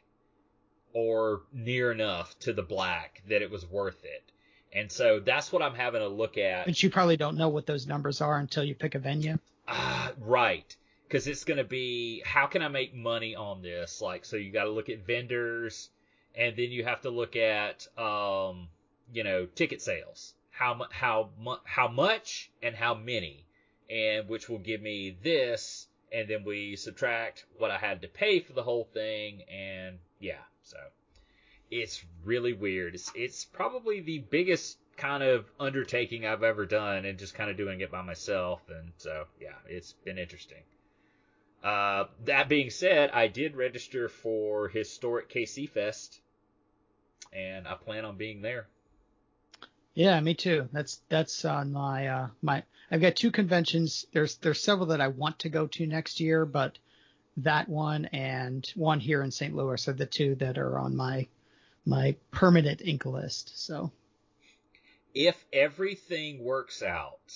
or 0.92 1.42
near 1.52 1.92
enough 1.92 2.38
to 2.40 2.52
the 2.52 2.62
black 2.62 3.22
that 3.28 3.42
it 3.42 3.50
was 3.50 3.64
worth 3.66 4.04
it. 4.04 4.24
And 4.72 4.90
so 4.92 5.20
that's 5.20 5.52
what 5.52 5.62
I'm 5.62 5.74
having 5.74 6.00
to 6.00 6.08
look 6.08 6.36
at. 6.36 6.66
But 6.66 6.82
you 6.82 6.90
probably 6.90 7.16
don't 7.16 7.36
know 7.36 7.48
what 7.48 7.66
those 7.66 7.86
numbers 7.86 8.20
are 8.20 8.38
until 8.38 8.64
you 8.64 8.74
pick 8.74 8.94
a 8.94 8.98
venue. 8.98 9.38
Ah, 9.66 10.12
right. 10.20 10.76
Because 11.06 11.26
it's 11.26 11.44
going 11.44 11.58
to 11.58 11.64
be 11.64 12.22
how 12.24 12.46
can 12.46 12.62
I 12.62 12.68
make 12.68 12.94
money 12.94 13.34
on 13.34 13.62
this? 13.62 14.02
Like, 14.02 14.24
so 14.24 14.36
you 14.36 14.52
got 14.52 14.64
to 14.64 14.70
look 14.70 14.90
at 14.90 15.06
vendors, 15.06 15.88
and 16.34 16.54
then 16.54 16.70
you 16.70 16.84
have 16.84 17.00
to 17.02 17.10
look 17.10 17.34
at, 17.34 17.86
um, 17.98 18.68
you 19.12 19.24
know, 19.24 19.46
ticket 19.46 19.80
sales. 19.80 20.34
How 20.50 20.86
how 20.90 21.30
how 21.64 21.88
much 21.88 22.50
and 22.62 22.74
how 22.74 22.94
many, 22.94 23.46
and 23.88 24.28
which 24.28 24.48
will 24.50 24.58
give 24.58 24.82
me 24.82 25.16
this, 25.22 25.86
and 26.12 26.28
then 26.28 26.44
we 26.44 26.76
subtract 26.76 27.46
what 27.56 27.70
I 27.70 27.78
had 27.78 28.02
to 28.02 28.08
pay 28.08 28.40
for 28.40 28.52
the 28.52 28.62
whole 28.62 28.84
thing, 28.92 29.42
and 29.44 29.98
yeah, 30.20 30.42
so 30.68 30.78
it's 31.70 32.04
really 32.24 32.52
weird. 32.52 32.94
It's 32.94 33.10
it's 33.14 33.44
probably 33.44 34.00
the 34.00 34.18
biggest 34.18 34.78
kind 34.96 35.22
of 35.22 35.46
undertaking 35.58 36.26
I've 36.26 36.42
ever 36.42 36.66
done, 36.66 37.04
and 37.04 37.18
just 37.18 37.34
kind 37.34 37.50
of 37.50 37.56
doing 37.56 37.80
it 37.80 37.90
by 37.90 38.02
myself. 38.02 38.60
And 38.68 38.92
so 38.98 39.24
yeah, 39.40 39.56
it's 39.68 39.92
been 40.04 40.18
interesting. 40.18 40.62
Uh, 41.62 42.04
that 42.24 42.48
being 42.48 42.70
said, 42.70 43.10
I 43.10 43.26
did 43.28 43.56
register 43.56 44.08
for 44.08 44.68
Historic 44.68 45.28
KC 45.28 45.68
Fest, 45.68 46.20
and 47.32 47.66
I 47.66 47.74
plan 47.74 48.04
on 48.04 48.16
being 48.16 48.42
there. 48.42 48.66
Yeah, 49.94 50.20
me 50.20 50.34
too. 50.34 50.68
That's 50.72 51.00
that's 51.08 51.44
on 51.44 51.72
my 51.72 52.06
uh 52.06 52.28
my 52.40 52.62
I've 52.90 53.00
got 53.00 53.16
two 53.16 53.32
conventions. 53.32 54.06
There's 54.12 54.36
there's 54.36 54.62
several 54.62 54.86
that 54.88 55.00
I 55.00 55.08
want 55.08 55.40
to 55.40 55.48
go 55.48 55.66
to 55.66 55.86
next 55.86 56.20
year, 56.20 56.46
but 56.46 56.78
that 57.42 57.68
one 57.68 58.06
and 58.06 58.70
one 58.74 59.00
here 59.00 59.22
in 59.22 59.30
St. 59.30 59.54
Louis 59.54 59.86
are 59.88 59.92
the 59.92 60.06
two 60.06 60.34
that 60.36 60.58
are 60.58 60.78
on 60.78 60.96
my 60.96 61.26
my 61.84 62.16
permanent 62.30 62.82
ink 62.84 63.06
list. 63.06 63.64
So 63.64 63.90
if 65.14 65.42
everything 65.52 66.44
works 66.44 66.82
out, 66.82 67.34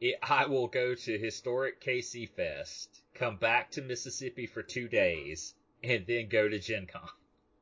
it, 0.00 0.16
I 0.22 0.46
will 0.46 0.66
go 0.66 0.94
to 0.94 1.18
historic 1.18 1.80
KC 1.82 2.28
Fest, 2.30 3.00
come 3.14 3.36
back 3.36 3.70
to 3.72 3.82
Mississippi 3.82 4.46
for 4.46 4.62
two 4.62 4.88
days, 4.88 5.54
and 5.82 6.04
then 6.06 6.28
go 6.28 6.48
to 6.48 6.58
Gen 6.58 6.86
Con. 6.86 7.08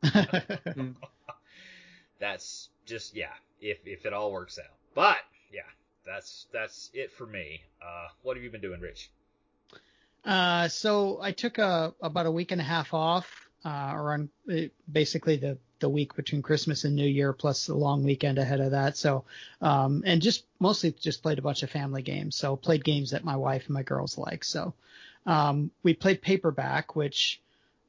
that's 2.18 2.68
just 2.86 3.14
yeah, 3.14 3.32
if 3.60 3.78
if 3.86 4.06
it 4.06 4.12
all 4.12 4.32
works 4.32 4.58
out. 4.58 4.74
But 4.94 5.18
yeah, 5.52 5.62
that's 6.04 6.46
that's 6.52 6.90
it 6.94 7.12
for 7.12 7.26
me. 7.26 7.62
Uh, 7.80 8.08
what 8.22 8.36
have 8.36 8.44
you 8.44 8.50
been 8.50 8.60
doing, 8.60 8.80
Rich? 8.80 9.10
Uh, 10.24 10.68
so 10.68 11.20
I 11.20 11.32
took 11.32 11.58
a 11.58 11.94
about 12.00 12.26
a 12.26 12.30
week 12.30 12.52
and 12.52 12.60
a 12.60 12.64
half 12.64 12.94
off, 12.94 13.26
uh, 13.64 13.92
around 13.94 14.28
uh, 14.50 14.68
basically 14.90 15.36
the 15.36 15.58
the 15.80 15.88
week 15.88 16.14
between 16.14 16.40
Christmas 16.40 16.84
and 16.84 16.96
New 16.96 17.06
Year, 17.06 17.32
plus 17.32 17.66
the 17.66 17.74
long 17.74 18.04
weekend 18.04 18.38
ahead 18.38 18.60
of 18.60 18.70
that. 18.70 18.96
So, 18.96 19.24
um, 19.60 20.02
and 20.06 20.22
just 20.22 20.44
mostly 20.58 20.92
just 20.92 21.22
played 21.22 21.38
a 21.38 21.42
bunch 21.42 21.62
of 21.62 21.70
family 21.70 22.02
games. 22.02 22.36
So 22.36 22.56
played 22.56 22.84
games 22.84 23.10
that 23.10 23.24
my 23.24 23.36
wife 23.36 23.66
and 23.66 23.74
my 23.74 23.82
girls 23.82 24.16
like. 24.16 24.44
So, 24.44 24.72
um, 25.26 25.70
we 25.82 25.92
played 25.92 26.22
paperback, 26.22 26.96
which 26.96 27.40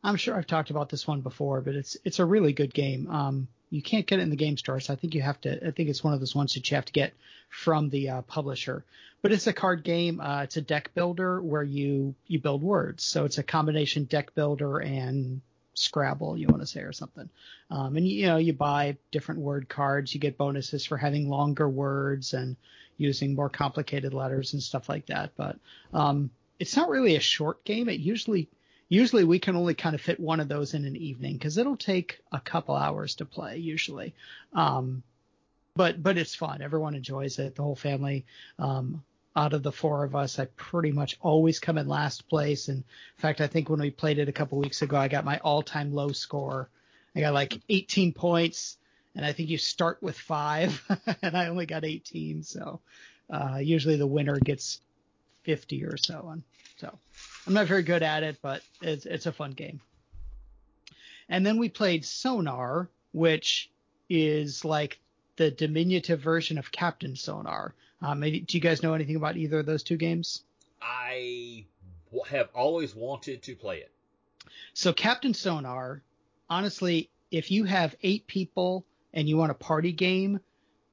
I'm 0.04 0.18
sure 0.18 0.36
I've 0.36 0.48
talked 0.48 0.72
about 0.72 0.90
this 0.90 1.08
one 1.08 1.22
before, 1.22 1.62
but 1.62 1.76
it's 1.76 1.96
it's 2.04 2.20
a 2.20 2.26
really 2.26 2.54
good 2.54 2.74
game. 2.74 3.10
Um, 3.10 3.48
you 3.70 3.82
can't 3.82 4.06
get 4.06 4.20
it 4.20 4.24
in 4.24 4.30
the 4.30 4.36
game 4.36 4.58
store, 4.58 4.80
so 4.80 4.94
I 4.94 4.96
think 4.96 5.16
you 5.16 5.22
have 5.22 5.40
to. 5.42 5.68
I 5.68 5.72
think 5.72 5.90
it's 5.90 6.04
one 6.04 6.14
of 6.14 6.20
those 6.20 6.36
ones 6.36 6.54
that 6.54 6.70
you 6.70 6.76
have 6.76 6.86
to 6.86 6.94
get 6.94 7.14
from 7.50 7.90
the 7.90 8.10
uh, 8.10 8.22
publisher. 8.24 8.84
But 9.22 9.32
it's 9.32 9.48
a 9.48 9.54
card 9.54 9.84
game. 9.84 10.22
Uh, 10.22 10.44
it's 10.44 10.58
a 10.58 10.62
deck 10.62 10.92
builder 10.94 11.42
where 11.42 11.64
you 11.64 12.16
you 12.28 12.40
build 12.40 12.62
words. 12.62 13.04
So 13.04 13.26
it's 13.26 13.38
a 13.38 13.44
combination 13.44 14.06
deck 14.06 14.36
builder 14.36 14.80
and 14.80 15.42
Scrabble, 15.76 16.38
you 16.38 16.48
want 16.48 16.62
to 16.62 16.68
say, 16.68 16.82
or 16.82 16.94
something. 16.94 17.30
Um, 17.70 17.98
and 17.98 18.08
you 18.08 18.28
know, 18.28 18.38
you 18.38 18.54
buy 18.54 18.98
different 19.12 19.42
word 19.42 19.68
cards. 19.68 20.14
You 20.14 20.20
get 20.20 20.38
bonuses 20.38 20.86
for 20.86 20.98
having 20.98 21.30
longer 21.30 21.68
words 21.68 22.34
and 22.34 22.56
using 22.98 23.36
more 23.36 23.50
complicated 23.50 24.14
letters 24.14 24.54
and 24.54 24.64
stuff 24.64 24.88
like 24.88 25.08
that. 25.08 25.32
But 25.36 25.58
um, 25.94 26.30
it's 26.60 26.78
not 26.78 26.90
really 26.90 27.16
a 27.16 27.22
short 27.22 27.64
game. 27.66 27.90
It 27.90 28.00
usually 28.00 28.48
usually 28.90 29.24
we 29.24 29.40
can 29.40 29.56
only 29.56 29.74
kind 29.74 29.96
of 29.96 30.02
fit 30.02 30.20
one 30.20 30.40
of 30.40 30.48
those 30.48 30.74
in 30.74 30.86
an 30.86 30.96
evening 30.96 31.34
because 31.34 31.58
it'll 31.58 31.78
take 31.78 32.20
a 32.32 32.40
couple 32.40 32.76
hours 32.76 33.16
to 33.16 33.26
play 33.26 33.58
usually. 33.58 34.14
Um, 34.54 35.04
but 35.76 36.02
but 36.02 36.18
it's 36.18 36.36
fun. 36.36 36.62
Everyone 36.62 36.96
enjoys 36.96 37.40
it. 37.40 37.56
The 37.56 37.64
whole 37.64 37.76
family. 37.76 38.26
Um, 38.60 39.04
out 39.36 39.54
of 39.54 39.64
the 39.64 39.72
four 39.72 40.06
of 40.06 40.16
us, 40.16 40.40
I 40.40 40.46
pretty 40.46 40.94
much 40.94 41.18
always 41.20 41.60
come 41.60 41.78
in 41.78 41.90
last 41.90 42.30
place. 42.30 42.70
And 42.70 42.78
in 42.78 43.22
fact, 43.22 43.42
I 43.42 43.48
think 43.48 43.70
when 43.70 43.82
we 43.82 43.92
played 43.92 44.18
it 44.18 44.30
a 44.30 44.34
couple 44.34 44.60
weeks 44.60 44.82
ago, 44.82 44.96
I 44.96 45.10
got 45.10 45.26
my 45.26 45.40
all-time 45.40 45.94
low 45.94 46.14
score. 46.14 46.70
I 47.16 47.20
got 47.20 47.34
like 47.34 47.60
18 47.68 48.14
points, 48.14 48.78
and 49.14 49.26
I 49.26 49.34
think 49.34 49.50
you 49.50 49.58
start 49.58 50.02
with 50.02 50.18
five, 50.18 50.82
and 51.22 51.36
I 51.36 51.48
only 51.48 51.66
got 51.66 51.84
18. 51.84 52.44
So 52.44 52.80
uh, 53.30 53.58
usually 53.62 53.98
the 53.98 54.08
winner 54.08 54.40
gets 54.40 54.80
50 55.44 55.84
or 55.84 55.98
so. 55.98 56.30
And 56.32 56.44
so 56.78 56.98
I'm 57.48 57.54
not 57.54 57.68
very 57.68 57.84
good 57.84 58.04
at 58.04 58.24
it, 58.24 58.38
but 58.42 58.62
it's 58.82 59.06
it's 59.06 59.26
a 59.26 59.32
fun 59.32 59.52
game. 59.52 59.80
And 61.30 61.46
then 61.46 61.58
we 61.58 61.70
played 61.70 62.06
Sonar, 62.06 62.90
which 63.12 63.70
is 64.10 64.64
like 64.64 65.00
the 65.38 65.52
diminutive 65.52 66.20
version 66.20 66.58
of 66.58 66.72
Captain 66.72 67.16
Sonar. 67.16 67.74
Um, 68.02 68.22
do 68.22 68.44
you 68.50 68.60
guys 68.60 68.84
know 68.84 68.94
anything 68.94 69.16
about 69.16 69.38
either 69.38 69.60
of 69.60 69.66
those 69.66 69.84
two 69.84 69.98
games? 69.98 70.44
I 70.82 71.66
have 72.30 72.50
always 72.54 72.96
wanted 72.96 73.42
to 73.44 73.56
play 73.56 73.80
it. 73.80 73.92
So 74.74 74.94
Captain 74.94 75.34
Sonar, 75.34 76.02
honestly, 76.50 77.10
if 77.32 77.52
you 77.52 77.64
have 77.64 77.96
eight 78.04 78.28
people 78.28 78.86
and 79.14 79.28
you 79.28 79.38
want 79.38 79.52
a 79.52 79.56
party 79.56 79.92
game, 79.92 80.40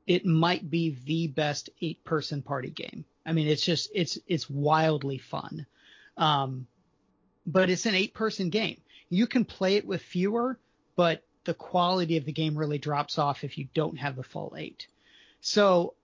it 0.07 0.25
might 0.25 0.71
be 0.71 0.97
the 1.05 1.29
best 1.29 1.71
eight 1.81 2.03
person 2.05 2.43
party 2.43 2.71
game. 2.71 3.05
I 3.25 3.33
mean, 3.33 3.49
it's 3.49 3.65
just 3.65 3.91
it's 3.95 4.19
it's 4.27 4.51
wildly 4.51 5.19
fun. 5.19 5.67
Um, 6.17 6.67
but 7.47 7.71
it's 7.71 7.87
an 7.87 7.95
eight 7.95 8.15
person 8.15 8.51
game. 8.51 8.81
You 9.09 9.27
can 9.27 9.45
play 9.45 9.77
it 9.77 9.87
with 9.87 10.03
fewer, 10.03 10.59
but 10.97 11.23
the 11.45 11.55
quality 11.55 12.17
of 12.17 12.25
the 12.25 12.33
game 12.33 12.57
really 12.57 12.79
drops 12.79 13.19
off 13.19 13.45
if 13.45 13.59
you 13.59 13.69
don't 13.75 13.99
have 13.99 14.17
the 14.17 14.23
full 14.23 14.55
eight. 14.57 14.87
So 15.41 15.95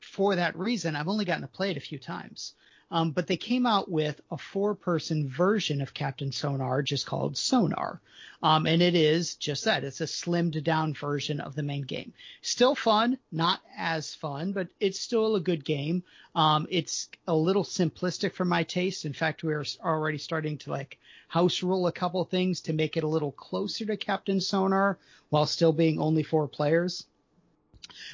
for 0.00 0.36
that 0.36 0.58
reason, 0.58 0.96
I've 0.96 1.08
only 1.08 1.24
gotten 1.24 1.42
to 1.42 1.48
play 1.48 1.70
it 1.70 1.76
a 1.76 1.80
few 1.80 1.98
times. 1.98 2.54
Um, 2.92 3.12
but 3.12 3.26
they 3.26 3.38
came 3.38 3.64
out 3.64 3.90
with 3.90 4.20
a 4.30 4.36
four 4.36 4.74
person 4.74 5.26
version 5.26 5.80
of 5.80 5.94
Captain 5.94 6.30
Sonar 6.30 6.82
just 6.82 7.06
called 7.06 7.38
Sonar. 7.38 8.02
Um, 8.42 8.66
and 8.66 8.82
it 8.82 8.94
is 8.94 9.34
just 9.36 9.64
that. 9.64 9.82
It's 9.82 10.02
a 10.02 10.06
slimmed 10.06 10.62
down 10.62 10.92
version 10.92 11.40
of 11.40 11.54
the 11.54 11.62
main 11.62 11.82
game. 11.82 12.12
Still 12.42 12.74
fun, 12.74 13.18
not 13.30 13.60
as 13.78 14.14
fun, 14.14 14.52
but 14.52 14.68
it's 14.78 15.00
still 15.00 15.36
a 15.36 15.40
good 15.40 15.64
game. 15.64 16.02
Um, 16.34 16.66
it's 16.68 17.08
a 17.26 17.34
little 17.34 17.64
simplistic 17.64 18.34
for 18.34 18.44
my 18.44 18.62
taste. 18.62 19.06
In 19.06 19.14
fact, 19.14 19.42
we're 19.42 19.64
already 19.82 20.18
starting 20.18 20.58
to 20.58 20.70
like 20.70 20.98
house 21.28 21.62
rule 21.62 21.86
a 21.86 21.92
couple 21.92 22.22
things 22.26 22.60
to 22.62 22.74
make 22.74 22.98
it 22.98 23.04
a 23.04 23.08
little 23.08 23.32
closer 23.32 23.86
to 23.86 23.96
Captain 23.96 24.40
Sonar 24.40 24.98
while 25.30 25.46
still 25.46 25.72
being 25.72 25.98
only 25.98 26.24
four 26.24 26.46
players. 26.46 27.06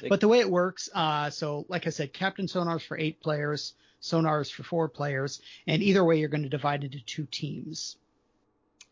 But 0.07 0.21
the 0.21 0.29
way 0.29 0.39
it 0.39 0.49
works, 0.49 0.89
uh, 0.93 1.31
so 1.31 1.65
like 1.67 1.85
I 1.85 1.89
said, 1.89 2.13
Captain 2.13 2.47
Sonar's 2.47 2.83
for 2.83 2.97
eight 2.97 3.19
players 3.19 3.73
sonars 4.01 4.51
for 4.51 4.63
four 4.63 4.87
players, 4.87 5.41
and 5.67 5.81
either 5.83 6.03
way 6.03 6.19
you're 6.19 6.29
going 6.29 6.43
to 6.43 6.49
divide 6.49 6.83
into 6.83 6.99
two 7.01 7.27
teams. 7.29 7.97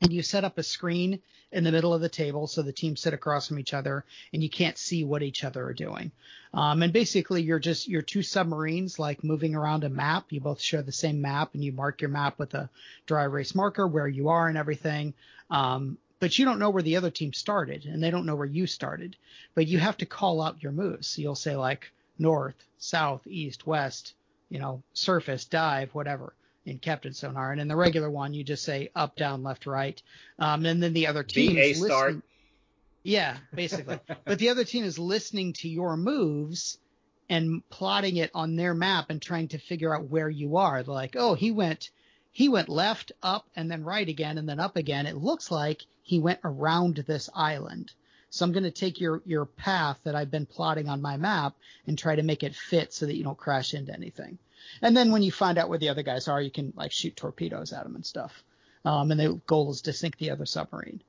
And 0.02 0.14
you 0.14 0.22
set 0.22 0.44
up 0.44 0.58
a 0.58 0.64
screen 0.64 1.22
in 1.52 1.64
the 1.64 1.72
middle 1.72 1.94
of 1.94 2.02
the 2.02 2.10
table 2.10 2.46
so 2.46 2.62
the 2.62 2.74
teams 2.74 3.02
sit 3.02 3.14
across 3.14 3.48
from 3.48 3.58
each 3.58 3.74
other 3.74 4.04
and 4.34 4.44
you 4.44 4.50
can't 4.50 4.78
see 4.78 5.04
what 5.04 5.24
each 5.24 5.44
other 5.44 5.66
are 5.66 5.74
doing. 5.74 6.12
Um, 6.54 6.84
and 6.84 6.92
basically 6.92 7.42
you're 7.42 7.60
just 7.60 7.88
you're 7.88 8.02
two 8.02 8.22
submarines 8.22 9.00
like 9.00 9.24
moving 9.24 9.56
around 9.56 9.84
a 9.84 9.90
map. 9.90 10.26
You 10.30 10.42
both 10.42 10.62
share 10.62 10.82
the 10.82 10.92
same 10.92 11.22
map 11.22 11.54
and 11.54 11.64
you 11.64 11.72
mark 11.72 12.02
your 12.02 12.10
map 12.10 12.38
with 12.38 12.54
a 12.54 12.70
dry 13.06 13.24
erase 13.24 13.56
marker 13.56 13.88
where 13.88 14.08
you 14.08 14.30
are 14.30 14.48
and 14.48 14.58
everything. 14.58 15.14
Um, 15.50 15.98
but 16.20 16.38
you 16.38 16.46
don't 16.46 16.60
know 16.60 16.70
where 16.70 16.84
the 16.84 16.98
other 16.98 17.12
team 17.12 17.34
started 17.34 17.86
and 17.86 18.04
they 18.04 18.12
don't 18.12 18.26
know 18.26 18.36
where 18.36 18.46
you 18.46 18.68
started. 18.68 19.16
But 19.56 19.68
you 19.68 19.80
have 19.80 19.98
to 19.98 20.06
call 20.06 20.42
out 20.42 20.62
your 20.62 20.72
moves. 20.72 21.08
So 21.08 21.22
you'll 21.22 21.36
say 21.36 21.56
like 21.56 21.92
north, 22.20 22.56
south, 22.78 23.26
east, 23.26 23.66
west, 23.66 24.14
you 24.50 24.60
know, 24.60 24.84
surface, 24.94 25.46
dive, 25.46 25.94
whatever 25.94 26.34
in 26.66 26.80
Captain 26.80 27.14
Sonar. 27.14 27.52
And 27.52 27.62
in 27.62 27.68
the 27.68 27.76
regular 27.76 28.10
one, 28.10 28.34
you 28.34 28.44
just 28.44 28.64
say 28.64 28.90
up, 28.96 29.16
down, 29.16 29.44
left, 29.44 29.66
right. 29.66 30.02
Um, 30.38 30.66
and 30.66 30.84
then 30.84 30.94
the 30.94 31.08
other 31.08 31.24
team 31.24 31.56
B 31.56 31.62
is 31.62 31.84
start. 31.84 32.18
Yeah, 33.04 33.38
basically. 33.54 34.00
but 34.26 34.38
the 34.38 34.50
other 34.50 34.66
team 34.66 34.84
is 34.84 35.00
listening 35.00 35.54
to 35.54 35.70
your 35.70 35.96
moves 35.96 36.78
and 37.30 37.68
plotting 37.70 38.18
it 38.18 38.32
on 38.34 38.56
their 38.56 38.74
map 38.74 39.10
and 39.10 39.22
trying 39.22 39.50
to 39.50 39.58
figure 39.58 39.96
out 39.96 40.10
where 40.10 40.30
you 40.30 40.58
are. 40.58 40.84
They're 40.84 40.94
like, 40.94 41.16
oh, 41.18 41.34
he 41.34 41.52
went, 41.52 41.90
he 42.32 42.50
went 42.50 42.70
left, 42.70 43.14
up, 43.24 43.48
and 43.56 43.72
then 43.72 43.84
right 43.84 44.08
again, 44.08 44.38
and 44.38 44.48
then 44.48 44.60
up 44.60 44.76
again. 44.76 45.06
It 45.06 45.18
looks 45.18 45.50
like 45.50 45.86
he 46.04 46.20
went 46.20 46.40
around 46.44 46.98
this 47.08 47.30
island. 47.34 47.92
So 48.30 48.46
I'm 48.46 48.52
going 48.52 48.64
to 48.64 48.72
take 48.72 49.00
your 49.00 49.22
your 49.26 49.46
path 49.46 50.00
that 50.04 50.16
I've 50.16 50.32
been 50.32 50.46
plotting 50.46 50.90
on 50.90 51.02
my 51.02 51.18
map 51.18 51.56
and 51.86 51.98
try 51.98 52.16
to 52.16 52.24
make 52.24 52.44
it 52.44 52.56
fit 52.56 52.94
so 52.94 53.06
that 53.06 53.16
you 53.16 53.24
don't 53.24 53.38
crash 53.38 53.74
into 53.74 53.94
anything. 53.94 54.38
And 54.82 54.96
then 54.96 55.12
when 55.12 55.24
you 55.24 55.32
find 55.32 55.58
out 55.58 55.70
where 55.70 55.80
the 55.80 55.90
other 55.90 56.04
guys 56.04 56.28
are, 56.28 56.42
you 56.42 56.52
can 56.52 56.74
like 56.76 56.92
shoot 56.92 57.16
torpedoes 57.16 57.74
at 57.74 57.84
them 57.84 57.96
and 57.96 58.06
stuff. 58.06 58.44
Um, 58.84 59.12
and 59.12 59.20
the 59.20 59.42
goal 59.48 59.72
is 59.72 59.82
to 59.82 59.94
sink 59.94 60.18
the 60.18 60.32
other 60.32 60.46
submarine. 60.46 61.02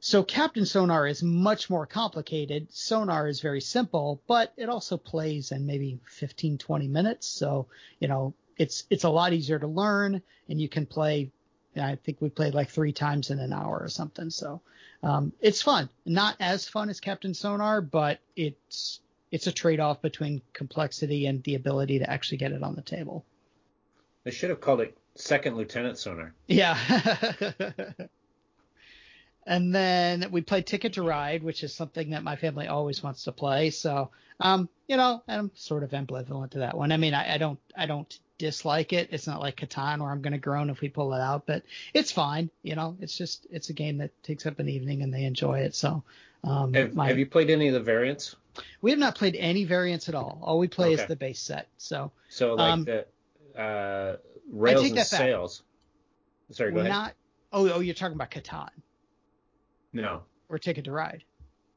So 0.00 0.24
Captain 0.24 0.66
Sonar 0.66 1.06
is 1.06 1.22
much 1.22 1.70
more 1.70 1.86
complicated. 1.86 2.66
Sonar 2.72 3.28
is 3.28 3.40
very 3.40 3.60
simple, 3.60 4.20
but 4.26 4.52
it 4.56 4.68
also 4.68 4.96
plays 4.96 5.52
in 5.52 5.66
maybe 5.66 6.00
15, 6.06 6.58
20 6.58 6.88
minutes. 6.88 7.28
So, 7.28 7.68
you 8.00 8.08
know, 8.08 8.34
it's, 8.58 8.84
it's 8.90 9.04
a 9.04 9.10
lot 9.10 9.32
easier 9.32 9.58
to 9.58 9.66
learn 9.66 10.20
and 10.48 10.60
you 10.60 10.68
can 10.68 10.86
play 10.86 11.30
I 11.80 11.96
think 11.96 12.20
we 12.20 12.28
played 12.28 12.54
like 12.54 12.68
three 12.68 12.92
times 12.92 13.30
in 13.30 13.38
an 13.38 13.52
hour 13.52 13.78
or 13.78 13.88
something. 13.88 14.30
So 14.30 14.60
um, 15.02 15.32
it's 15.40 15.62
fun. 15.62 15.88
Not 16.06 16.36
as 16.38 16.68
fun 16.68 16.88
as 16.88 17.00
Captain 17.00 17.34
Sonar, 17.34 17.80
but 17.80 18.20
it's 18.36 19.00
it's 19.30 19.46
a 19.46 19.52
trade 19.52 19.80
off 19.80 20.02
between 20.02 20.42
complexity 20.52 21.26
and 21.26 21.42
the 21.42 21.54
ability 21.54 21.98
to 22.00 22.10
actually 22.10 22.38
get 22.38 22.52
it 22.52 22.62
on 22.62 22.74
the 22.74 22.82
table. 22.82 23.24
They 24.24 24.30
should 24.30 24.50
have 24.50 24.60
called 24.60 24.80
it 24.82 24.96
Second 25.14 25.56
Lieutenant 25.56 25.98
Sonar. 25.98 26.34
Yeah. 26.46 26.78
and 29.46 29.74
then 29.74 30.30
we 30.30 30.42
played 30.42 30.66
Ticket 30.66 30.92
to 30.94 31.02
Ride, 31.02 31.42
which 31.42 31.64
is 31.64 31.74
something 31.74 32.10
that 32.10 32.22
my 32.22 32.36
family 32.36 32.68
always 32.68 33.02
wants 33.02 33.24
to 33.24 33.32
play. 33.32 33.70
So, 33.70 34.10
um, 34.38 34.68
you 34.86 34.98
know, 34.98 35.22
I'm 35.26 35.50
sort 35.54 35.82
of 35.82 35.90
ambivalent 35.90 36.50
to 36.50 36.58
that 36.58 36.76
one. 36.76 36.92
I 36.92 36.98
mean, 36.98 37.14
I, 37.14 37.34
I 37.34 37.38
don't, 37.38 37.58
I 37.76 37.86
don't 37.86 38.18
dislike 38.42 38.92
it. 38.92 39.10
It's 39.12 39.28
not 39.28 39.40
like 39.40 39.56
Catan 39.56 40.00
where 40.00 40.10
I'm 40.10 40.20
going 40.20 40.32
to 40.32 40.38
groan 40.38 40.68
if 40.68 40.80
we 40.80 40.88
pull 40.88 41.14
it 41.14 41.20
out, 41.20 41.46
but 41.46 41.62
it's 41.94 42.10
fine. 42.10 42.50
You 42.64 42.74
know, 42.74 42.96
it's 43.00 43.16
just 43.16 43.46
it's 43.52 43.70
a 43.70 43.72
game 43.72 43.98
that 43.98 44.10
takes 44.24 44.46
up 44.46 44.58
an 44.58 44.68
evening 44.68 45.02
and 45.02 45.14
they 45.14 45.24
enjoy 45.24 45.60
it. 45.60 45.76
So, 45.76 46.02
um, 46.42 46.74
have, 46.74 46.92
my, 46.92 47.06
have 47.06 47.20
you 47.20 47.26
played 47.26 47.50
any 47.50 47.68
of 47.68 47.74
the 47.74 47.80
variants? 47.80 48.34
We 48.80 48.90
have 48.90 48.98
not 48.98 49.14
played 49.14 49.36
any 49.36 49.64
variants 49.64 50.08
at 50.08 50.16
all. 50.16 50.40
All 50.42 50.58
we 50.58 50.66
play 50.66 50.92
okay. 50.92 51.02
is 51.02 51.08
the 51.08 51.14
base 51.14 51.38
set. 51.38 51.68
So, 51.78 52.10
so 52.28 52.54
like 52.54 52.72
um, 52.72 52.84
the 52.84 53.06
uh, 53.56 54.16
rails 54.50 54.90
and 54.90 54.98
sails. 55.06 55.62
Sorry, 56.50 56.72
go 56.72 56.80
ahead. 56.80 56.90
Not. 56.90 57.14
Oh, 57.52 57.70
oh, 57.70 57.80
you're 57.80 57.94
talking 57.94 58.16
about 58.16 58.32
Catan. 58.32 58.70
No. 59.92 60.22
Or 60.48 60.58
Ticket 60.58 60.86
to 60.86 60.92
Ride. 60.92 61.22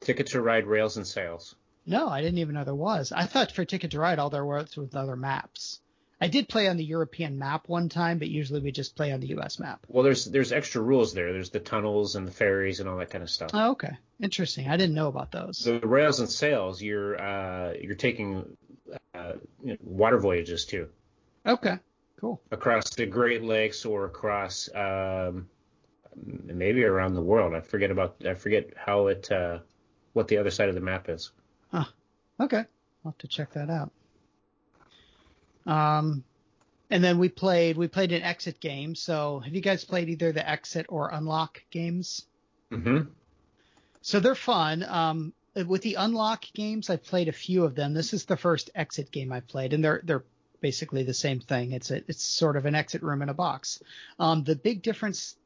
Ticket 0.00 0.26
to 0.28 0.42
Ride, 0.42 0.66
Rails 0.66 0.96
and 0.96 1.06
Sails. 1.06 1.54
No, 1.86 2.08
I 2.08 2.22
didn't 2.22 2.38
even 2.38 2.56
know 2.56 2.64
there 2.64 2.74
was. 2.74 3.12
I 3.12 3.26
thought 3.26 3.52
for 3.52 3.64
Ticket 3.64 3.92
to 3.92 4.00
Ride 4.00 4.18
all 4.18 4.30
there 4.30 4.44
was 4.44 4.76
was 4.76 4.94
other 4.96 5.14
maps. 5.14 5.80
I 6.20 6.28
did 6.28 6.48
play 6.48 6.68
on 6.68 6.76
the 6.78 6.84
European 6.84 7.38
map 7.38 7.68
one 7.68 7.88
time, 7.88 8.18
but 8.18 8.28
usually 8.28 8.60
we 8.60 8.72
just 8.72 8.96
play 8.96 9.12
on 9.12 9.20
the 9.20 9.28
U.S. 9.28 9.58
map. 9.58 9.84
Well, 9.88 10.02
there's 10.02 10.24
there's 10.24 10.50
extra 10.50 10.80
rules 10.80 11.12
there. 11.12 11.32
There's 11.32 11.50
the 11.50 11.60
tunnels 11.60 12.16
and 12.16 12.26
the 12.26 12.32
ferries 12.32 12.80
and 12.80 12.88
all 12.88 12.96
that 12.98 13.10
kind 13.10 13.22
of 13.22 13.28
stuff. 13.28 13.50
Oh, 13.52 13.72
okay, 13.72 13.98
interesting. 14.20 14.68
I 14.68 14.76
didn't 14.78 14.94
know 14.94 15.08
about 15.08 15.30
those. 15.30 15.58
The 15.58 15.78
rails 15.80 16.20
and 16.20 16.28
sails, 16.28 16.80
you're 16.80 17.20
uh, 17.20 17.74
you're 17.80 17.96
taking 17.96 18.56
uh, 19.14 19.32
you 19.62 19.72
know, 19.72 19.76
water 19.82 20.18
voyages 20.18 20.64
too. 20.64 20.88
Okay, 21.44 21.78
cool. 22.18 22.40
Across 22.50 22.94
the 22.94 23.04
Great 23.04 23.44
Lakes 23.44 23.84
or 23.84 24.06
across 24.06 24.70
um, 24.74 25.48
maybe 26.16 26.82
around 26.84 27.14
the 27.14 27.22
world. 27.22 27.54
I 27.54 27.60
forget 27.60 27.90
about 27.90 28.16
I 28.26 28.34
forget 28.34 28.70
how 28.74 29.08
it 29.08 29.30
uh, 29.30 29.58
what 30.14 30.28
the 30.28 30.38
other 30.38 30.50
side 30.50 30.70
of 30.70 30.74
the 30.74 30.80
map 30.80 31.10
is. 31.10 31.30
Huh. 31.70 31.84
Okay, 32.40 32.64
I'll 33.04 33.12
have 33.12 33.18
to 33.18 33.28
check 33.28 33.52
that 33.52 33.68
out. 33.68 33.92
Um, 35.66 36.24
and 36.90 37.02
then 37.02 37.18
we 37.18 37.28
played 37.28 37.76
we 37.76 37.88
played 37.88 38.12
an 38.12 38.22
exit 38.22 38.60
game. 38.60 38.94
So 38.94 39.40
have 39.40 39.54
you 39.54 39.60
guys 39.60 39.84
played 39.84 40.08
either 40.08 40.32
the 40.32 40.48
exit 40.48 40.86
or 40.88 41.10
unlock 41.12 41.62
games? 41.70 42.26
Mm-hmm. 42.70 43.10
So 44.02 44.20
they're 44.20 44.34
fun. 44.34 44.84
Um, 44.84 45.32
with 45.66 45.82
the 45.82 45.94
unlock 45.94 46.44
games, 46.54 46.90
I've 46.90 47.02
played 47.04 47.28
a 47.28 47.32
few 47.32 47.64
of 47.64 47.74
them. 47.74 47.94
This 47.94 48.12
is 48.12 48.26
the 48.26 48.36
first 48.36 48.70
exit 48.74 49.10
game 49.10 49.32
I 49.32 49.40
played, 49.40 49.72
and 49.72 49.82
they're 49.82 50.00
they're 50.04 50.24
basically 50.60 51.02
the 51.02 51.14
same 51.14 51.40
thing. 51.40 51.72
It's 51.72 51.90
a 51.90 52.02
it's 52.08 52.22
sort 52.22 52.56
of 52.56 52.66
an 52.66 52.74
exit 52.74 53.02
room 53.02 53.22
in 53.22 53.28
a 53.28 53.34
box. 53.34 53.82
Um, 54.18 54.44
the 54.44 54.56
big 54.56 54.82
difference, 54.82 55.36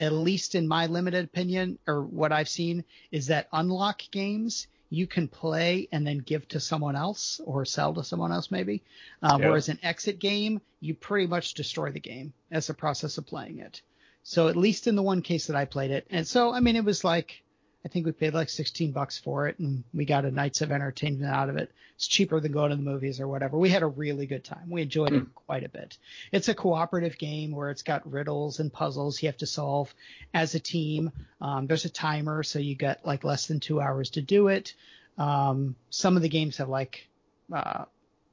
at 0.00 0.12
least 0.12 0.54
in 0.54 0.66
my 0.66 0.86
limited 0.86 1.24
opinion, 1.24 1.78
or 1.86 2.02
what 2.02 2.32
I've 2.32 2.48
seen, 2.48 2.84
is 3.10 3.26
that 3.26 3.48
unlock 3.52 4.02
games 4.10 4.68
you 4.90 5.06
can 5.06 5.28
play 5.28 5.88
and 5.92 6.06
then 6.06 6.18
give 6.18 6.48
to 6.48 6.60
someone 6.60 6.96
else 6.96 7.40
or 7.44 7.64
sell 7.64 7.94
to 7.94 8.04
someone 8.04 8.32
else 8.32 8.50
maybe. 8.50 8.82
Um, 9.22 9.40
Yeah. 9.40 9.48
Whereas 9.48 9.68
an 9.68 9.78
exit 9.82 10.18
game, 10.18 10.60
you 10.80 10.94
pretty 10.94 11.26
much 11.26 11.54
destroy 11.54 11.90
the 11.90 12.00
game 12.00 12.32
as 12.50 12.70
a 12.70 12.74
process 12.74 13.18
of 13.18 13.26
playing 13.26 13.58
it. 13.58 13.82
So 14.22 14.48
at 14.48 14.56
least 14.56 14.86
in 14.86 14.96
the 14.96 15.02
one 15.02 15.22
case 15.22 15.46
that 15.46 15.56
I 15.56 15.64
played 15.64 15.90
it, 15.90 16.06
and 16.10 16.26
so 16.26 16.52
I 16.52 16.60
mean 16.60 16.76
it 16.76 16.84
was 16.84 17.04
like 17.04 17.42
I 17.84 17.88
think 17.88 18.06
we 18.06 18.12
paid 18.12 18.34
like 18.34 18.48
16 18.48 18.90
bucks 18.92 19.18
for 19.18 19.46
it, 19.46 19.58
and 19.60 19.84
we 19.94 20.04
got 20.04 20.24
a 20.24 20.30
nights 20.30 20.62
of 20.62 20.72
entertainment 20.72 21.32
out 21.32 21.48
of 21.48 21.56
it. 21.56 21.70
It's 21.94 22.08
cheaper 22.08 22.40
than 22.40 22.52
going 22.52 22.70
to 22.70 22.76
the 22.76 22.82
movies 22.82 23.20
or 23.20 23.28
whatever. 23.28 23.56
We 23.56 23.70
had 23.70 23.82
a 23.82 23.86
really 23.86 24.26
good 24.26 24.44
time. 24.44 24.68
We 24.68 24.82
enjoyed 24.82 25.12
it 25.12 25.34
quite 25.34 25.64
a 25.64 25.68
bit. 25.68 25.96
It's 26.32 26.48
a 26.48 26.54
cooperative 26.54 27.18
game 27.18 27.52
where 27.52 27.70
it's 27.70 27.82
got 27.82 28.10
riddles 28.10 28.58
and 28.58 28.72
puzzles 28.72 29.22
you 29.22 29.28
have 29.28 29.38
to 29.38 29.46
solve 29.46 29.94
as 30.34 30.54
a 30.54 30.60
team. 30.60 31.12
Um, 31.40 31.66
there's 31.66 31.84
a 31.84 31.90
timer, 31.90 32.42
so 32.42 32.58
you 32.58 32.74
get 32.74 33.06
like 33.06 33.24
less 33.24 33.46
than 33.46 33.60
two 33.60 33.80
hours 33.80 34.10
to 34.10 34.22
do 34.22 34.48
it. 34.48 34.74
Um, 35.16 35.76
some 35.90 36.16
of 36.16 36.22
the 36.22 36.28
games 36.28 36.56
have 36.58 36.68
like 36.68 37.08
uh, 37.52 37.84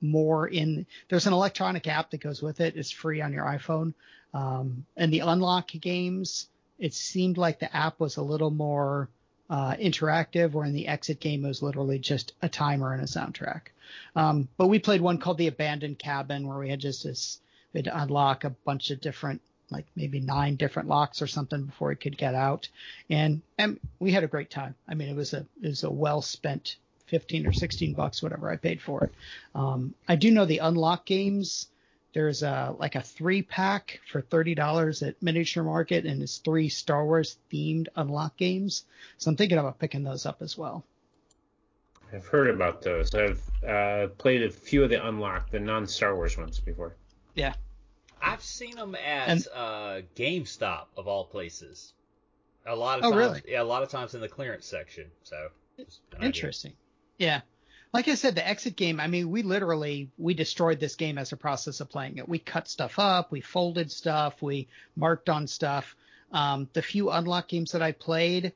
more 0.01 0.47
in. 0.47 0.87
There's 1.09 1.27
an 1.27 1.33
electronic 1.33 1.87
app 1.87 2.11
that 2.11 2.19
goes 2.21 2.41
with 2.41 2.61
it. 2.61 2.75
It's 2.75 2.91
free 2.91 3.21
on 3.21 3.31
your 3.31 3.45
iPhone. 3.45 3.93
Um, 4.33 4.85
and 4.97 5.13
the 5.13 5.19
unlock 5.19 5.69
games, 5.69 6.47
it 6.77 6.93
seemed 6.93 7.37
like 7.37 7.59
the 7.59 7.75
app 7.75 7.99
was 7.99 8.17
a 8.17 8.21
little 8.21 8.51
more 8.51 9.09
uh, 9.49 9.75
interactive, 9.75 10.51
where 10.51 10.65
in 10.65 10.73
the 10.73 10.87
exit 10.87 11.19
game 11.19 11.45
it 11.45 11.47
was 11.47 11.61
literally 11.61 11.99
just 11.99 12.33
a 12.41 12.49
timer 12.49 12.93
and 12.93 13.01
a 13.01 13.05
soundtrack. 13.05 13.67
Um, 14.15 14.47
but 14.57 14.67
we 14.67 14.79
played 14.79 15.01
one 15.01 15.19
called 15.19 15.37
the 15.37 15.47
Abandoned 15.47 15.99
Cabin, 15.99 16.47
where 16.47 16.57
we 16.57 16.69
had 16.69 16.79
just 16.79 17.03
this, 17.03 17.39
we 17.73 17.79
had 17.79 17.85
to 17.85 18.01
unlock 18.01 18.43
a 18.43 18.49
bunch 18.49 18.89
of 18.91 19.01
different, 19.01 19.41
like 19.69 19.85
maybe 19.95 20.19
nine 20.19 20.55
different 20.55 20.89
locks 20.89 21.21
or 21.21 21.27
something 21.27 21.65
before 21.65 21.89
we 21.89 21.95
could 21.95 22.17
get 22.17 22.35
out, 22.35 22.67
and 23.09 23.41
and 23.57 23.79
we 23.99 24.11
had 24.11 24.23
a 24.23 24.27
great 24.27 24.49
time. 24.49 24.75
I 24.87 24.95
mean, 24.95 25.09
it 25.09 25.15
was 25.15 25.33
a 25.33 25.45
it 25.61 25.67
was 25.67 25.83
a 25.83 25.91
well 25.91 26.21
spent 26.21 26.77
15 27.07 27.45
or 27.45 27.53
16 27.53 27.93
bucks, 27.93 28.23
whatever 28.23 28.49
I 28.49 28.55
paid 28.55 28.81
for 28.81 29.05
it. 29.05 29.11
Um, 29.53 29.93
I 30.07 30.15
do 30.15 30.31
know 30.31 30.45
the 30.45 30.59
unlock 30.59 31.05
games. 31.05 31.67
There's 32.15 32.43
a 32.43 32.73
like 32.79 32.95
a 32.95 33.01
three 33.01 33.41
pack 33.41 33.99
for 34.09 34.21
thirty 34.21 34.55
dollars 34.55 35.03
at 35.03 35.21
Miniature 35.21 35.63
Market, 35.65 36.05
and 36.05 36.23
it's 36.23 36.37
three 36.37 36.69
Star 36.69 37.03
Wars 37.05 37.37
themed 37.51 37.87
unlock 37.97 38.37
games. 38.37 38.85
So 39.17 39.29
I'm 39.29 39.35
thinking 39.35 39.57
about 39.57 39.79
picking 39.79 40.03
those 40.03 40.25
up 40.25 40.41
as 40.41 40.57
well. 40.57 40.85
I've 42.13 42.25
heard 42.25 42.49
about 42.49 42.81
those. 42.81 43.13
I've 43.13 43.41
uh, 43.67 44.07
played 44.17 44.43
a 44.43 44.49
few 44.49 44.81
of 44.85 44.89
the 44.89 45.05
unlocked, 45.05 45.51
the 45.51 45.59
non-Star 45.59 46.15
Wars 46.15 46.37
ones 46.37 46.57
before. 46.61 46.95
Yeah, 47.33 47.53
I've 48.21 48.41
seen 48.41 48.77
them 48.77 48.95
at 48.95 49.27
And- 49.27 49.47
uh, 49.53 50.01
GameStop 50.15 50.85
of 50.95 51.09
all 51.09 51.25
places. 51.25 51.91
A 52.65 52.73
lot 52.75 52.99
of 52.99 53.05
Oh, 53.05 53.11
times, 53.11 53.19
really? 53.19 53.41
yeah, 53.49 53.61
a 53.61 53.63
lot 53.65 53.83
of 53.83 53.89
times 53.89 54.15
in 54.15 54.21
the 54.21 54.29
clearance 54.29 54.65
section. 54.65 55.11
So 55.23 55.49
just 55.75 55.99
an 56.11 56.19
idea. 56.19 56.27
interesting. 56.27 56.73
Yeah. 57.17 57.41
Like 57.95 58.09
I 58.09 58.15
said, 58.15 58.35
the 58.35 58.45
exit 58.45 58.75
game, 58.75 58.99
I 58.99 59.07
mean, 59.07 59.31
we 59.31 59.41
literally, 59.41 60.11
we 60.17 60.33
destroyed 60.33 60.81
this 60.81 60.97
game 60.97 61.17
as 61.17 61.31
a 61.31 61.37
process 61.37 61.79
of 61.79 61.89
playing 61.89 62.17
it. 62.17 62.27
We 62.27 62.39
cut 62.39 62.67
stuff 62.67 62.99
up, 62.99 63.31
we 63.31 63.39
folded 63.39 63.89
stuff, 63.89 64.41
we 64.41 64.67
marked 64.97 65.29
on 65.29 65.47
stuff. 65.47 65.95
Um, 66.29 66.67
the 66.73 66.81
few 66.81 67.09
unlock 67.09 67.47
games 67.47 67.71
that 67.71 67.81
I 67.81 67.93
played, 67.93 68.51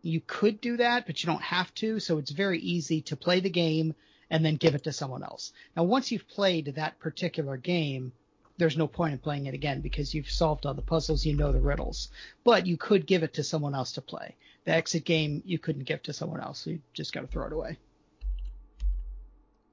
you 0.00 0.22
could 0.26 0.58
do 0.62 0.78
that, 0.78 1.04
but 1.04 1.22
you 1.22 1.26
don't 1.26 1.42
have 1.42 1.74
to. 1.74 2.00
So 2.00 2.16
it's 2.16 2.30
very 2.30 2.58
easy 2.60 3.02
to 3.02 3.14
play 3.14 3.40
the 3.40 3.50
game 3.50 3.94
and 4.30 4.42
then 4.42 4.56
give 4.56 4.74
it 4.74 4.84
to 4.84 4.92
someone 4.94 5.22
else. 5.22 5.52
Now, 5.76 5.82
once 5.82 6.10
you've 6.10 6.26
played 6.26 6.76
that 6.76 6.98
particular 6.98 7.58
game, 7.58 8.10
there's 8.56 8.78
no 8.78 8.88
point 8.88 9.12
in 9.12 9.18
playing 9.18 9.48
it 9.48 9.54
again 9.54 9.82
because 9.82 10.14
you've 10.14 10.30
solved 10.30 10.64
all 10.64 10.72
the 10.72 10.80
puzzles, 10.80 11.26
you 11.26 11.36
know 11.36 11.52
the 11.52 11.60
riddles. 11.60 12.08
But 12.42 12.66
you 12.66 12.78
could 12.78 13.06
give 13.06 13.22
it 13.22 13.34
to 13.34 13.44
someone 13.44 13.74
else 13.74 13.92
to 13.92 14.00
play. 14.00 14.34
The 14.64 14.72
exit 14.72 15.04
game 15.04 15.42
you 15.44 15.58
couldn't 15.58 15.84
give 15.84 16.02
to 16.04 16.14
someone 16.14 16.40
else, 16.40 16.60
so 16.60 16.70
you 16.70 16.80
just 16.94 17.12
got 17.12 17.20
to 17.20 17.26
throw 17.26 17.46
it 17.46 17.52
away. 17.52 17.76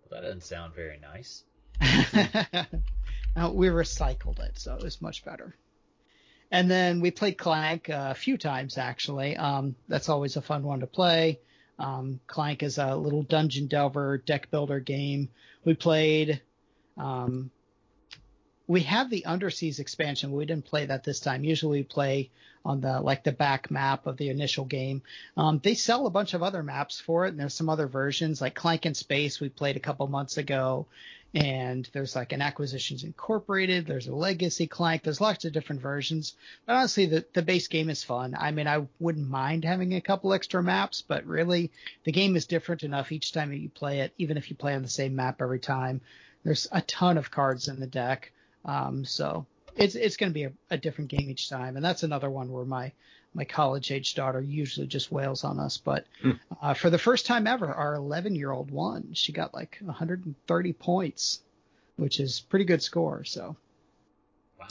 That 0.10 0.22
doesn't 0.22 0.44
sound 0.44 0.74
very 0.74 1.00
nice. 1.00 1.44
We 3.52 3.68
recycled 3.68 4.40
it, 4.40 4.58
so 4.58 4.76
it 4.76 4.84
was 4.84 5.00
much 5.00 5.24
better. 5.24 5.56
And 6.50 6.72
then 6.72 7.02
we 7.02 7.12
played 7.12 7.38
Clank 7.38 7.90
a 7.90 8.16
few 8.16 8.38
times 8.38 8.78
actually. 8.78 9.38
Um, 9.38 9.76
that's 9.88 10.10
always 10.10 10.38
a 10.38 10.42
fun 10.42 10.64
one 10.64 10.80
to 10.80 10.88
play. 10.88 11.40
Um, 11.78 12.20
Clank 12.26 12.64
is 12.64 12.80
a 12.80 12.96
little 12.96 13.22
dungeon 13.22 13.68
delver 13.68 14.18
deck 14.18 14.50
builder 14.50 14.80
game. 14.80 15.30
We 15.64 15.76
played. 15.76 16.42
Um, 16.98 17.52
we 18.68 18.82
have 18.82 19.10
the 19.10 19.24
Underseas 19.26 19.80
expansion. 19.80 20.32
We 20.32 20.46
didn't 20.46 20.66
play 20.66 20.86
that 20.86 21.04
this 21.04 21.20
time. 21.20 21.44
Usually 21.44 21.80
we 21.80 21.84
play 21.84 22.30
on 22.66 22.82
the 22.82 23.00
like 23.00 23.24
the 23.24 23.32
back 23.32 23.72
map 23.72 24.08
of 24.08 24.18
the 24.18 24.30
initial 24.30 24.66
game. 24.66 25.02
Um, 25.38 25.60
they 25.64 25.74
sell 25.74 26.06
a 26.06 26.12
bunch 26.12 26.34
of 26.34 26.44
other 26.44 26.64
maps 26.64 27.00
for 27.00 27.26
it, 27.26 27.30
and 27.30 27.40
there's 27.40 27.54
some 27.54 27.70
other 27.70 27.88
versions 27.88 28.42
like 28.42 28.56
Clank 28.56 28.86
in 28.86 28.94
Space 28.94 29.40
we 29.40 29.50
played 29.50 29.78
a 29.78 29.82
couple 29.82 30.08
months 30.08 30.38
ago 30.38 30.86
and 31.34 31.90
there's 31.94 32.16
like 32.16 32.32
an 32.32 32.42
acquisitions 32.42 33.04
incorporated 33.04 33.86
there's 33.86 34.08
a 34.08 34.16
legacy 34.16 34.66
clank 34.66 35.04
there's 35.04 35.22
lots 35.22 35.44
of 35.46 35.52
different 35.52 35.82
versions 35.82 36.36
but 36.66 36.76
honestly 36.76 37.06
the, 37.06 37.26
the 37.34 37.42
base 37.42 37.68
game 37.68 37.90
is 37.90 38.04
fun 38.04 38.36
i 38.40 38.52
mean 38.52 38.68
i 38.68 38.86
wouldn't 39.00 39.30
mind 39.30 39.66
having 39.66 39.94
a 39.94 40.02
couple 40.02 40.34
extra 40.34 40.64
maps 40.64 41.04
but 41.06 41.26
really 41.26 41.70
the 42.06 42.12
game 42.12 42.36
is 42.36 42.46
different 42.46 42.84
enough 42.84 43.12
each 43.12 43.34
time 43.34 43.50
that 43.50 43.58
you 43.58 43.70
play 43.70 44.00
it 44.00 44.14
even 44.18 44.38
if 44.38 44.50
you 44.50 44.56
play 44.56 44.74
on 44.74 44.82
the 44.82 44.88
same 44.88 45.16
map 45.16 45.42
every 45.42 45.60
time 45.60 46.00
there's 46.44 46.68
a 46.72 46.82
ton 46.82 47.18
of 47.18 47.30
cards 47.30 47.68
in 47.68 47.80
the 47.80 47.88
deck 47.88 48.32
um, 48.68 49.04
so 49.04 49.46
it's 49.76 49.96
it's 49.96 50.18
going 50.18 50.30
to 50.30 50.34
be 50.34 50.44
a, 50.44 50.52
a 50.70 50.78
different 50.78 51.10
game 51.10 51.30
each 51.30 51.50
time 51.50 51.76
and 51.76 51.84
that's 51.84 52.04
another 52.04 52.30
one 52.30 52.52
where 52.52 52.66
my 52.66 52.92
my 53.34 53.46
college 53.46 53.92
age 53.92 54.14
daughter 54.16 54.42
usually 54.42 54.88
just 54.88 55.12
wails 55.12 55.44
on 55.44 55.60
us 55.60 55.78
but 55.78 56.06
uh, 56.62 56.74
for 56.74 56.90
the 56.90 56.98
first 56.98 57.26
time 57.26 57.46
ever, 57.48 57.68
our 57.68 57.96
11 57.96 58.36
year 58.36 58.52
old 58.52 58.72
won. 58.72 59.14
She 59.14 59.32
got 59.32 59.54
like 59.54 59.78
130 59.82 60.74
points, 60.74 61.42
which 61.98 62.20
is 62.20 62.40
pretty 62.40 62.66
good 62.66 62.82
score. 62.82 63.24
So, 63.24 63.56
Wow. 64.60 64.68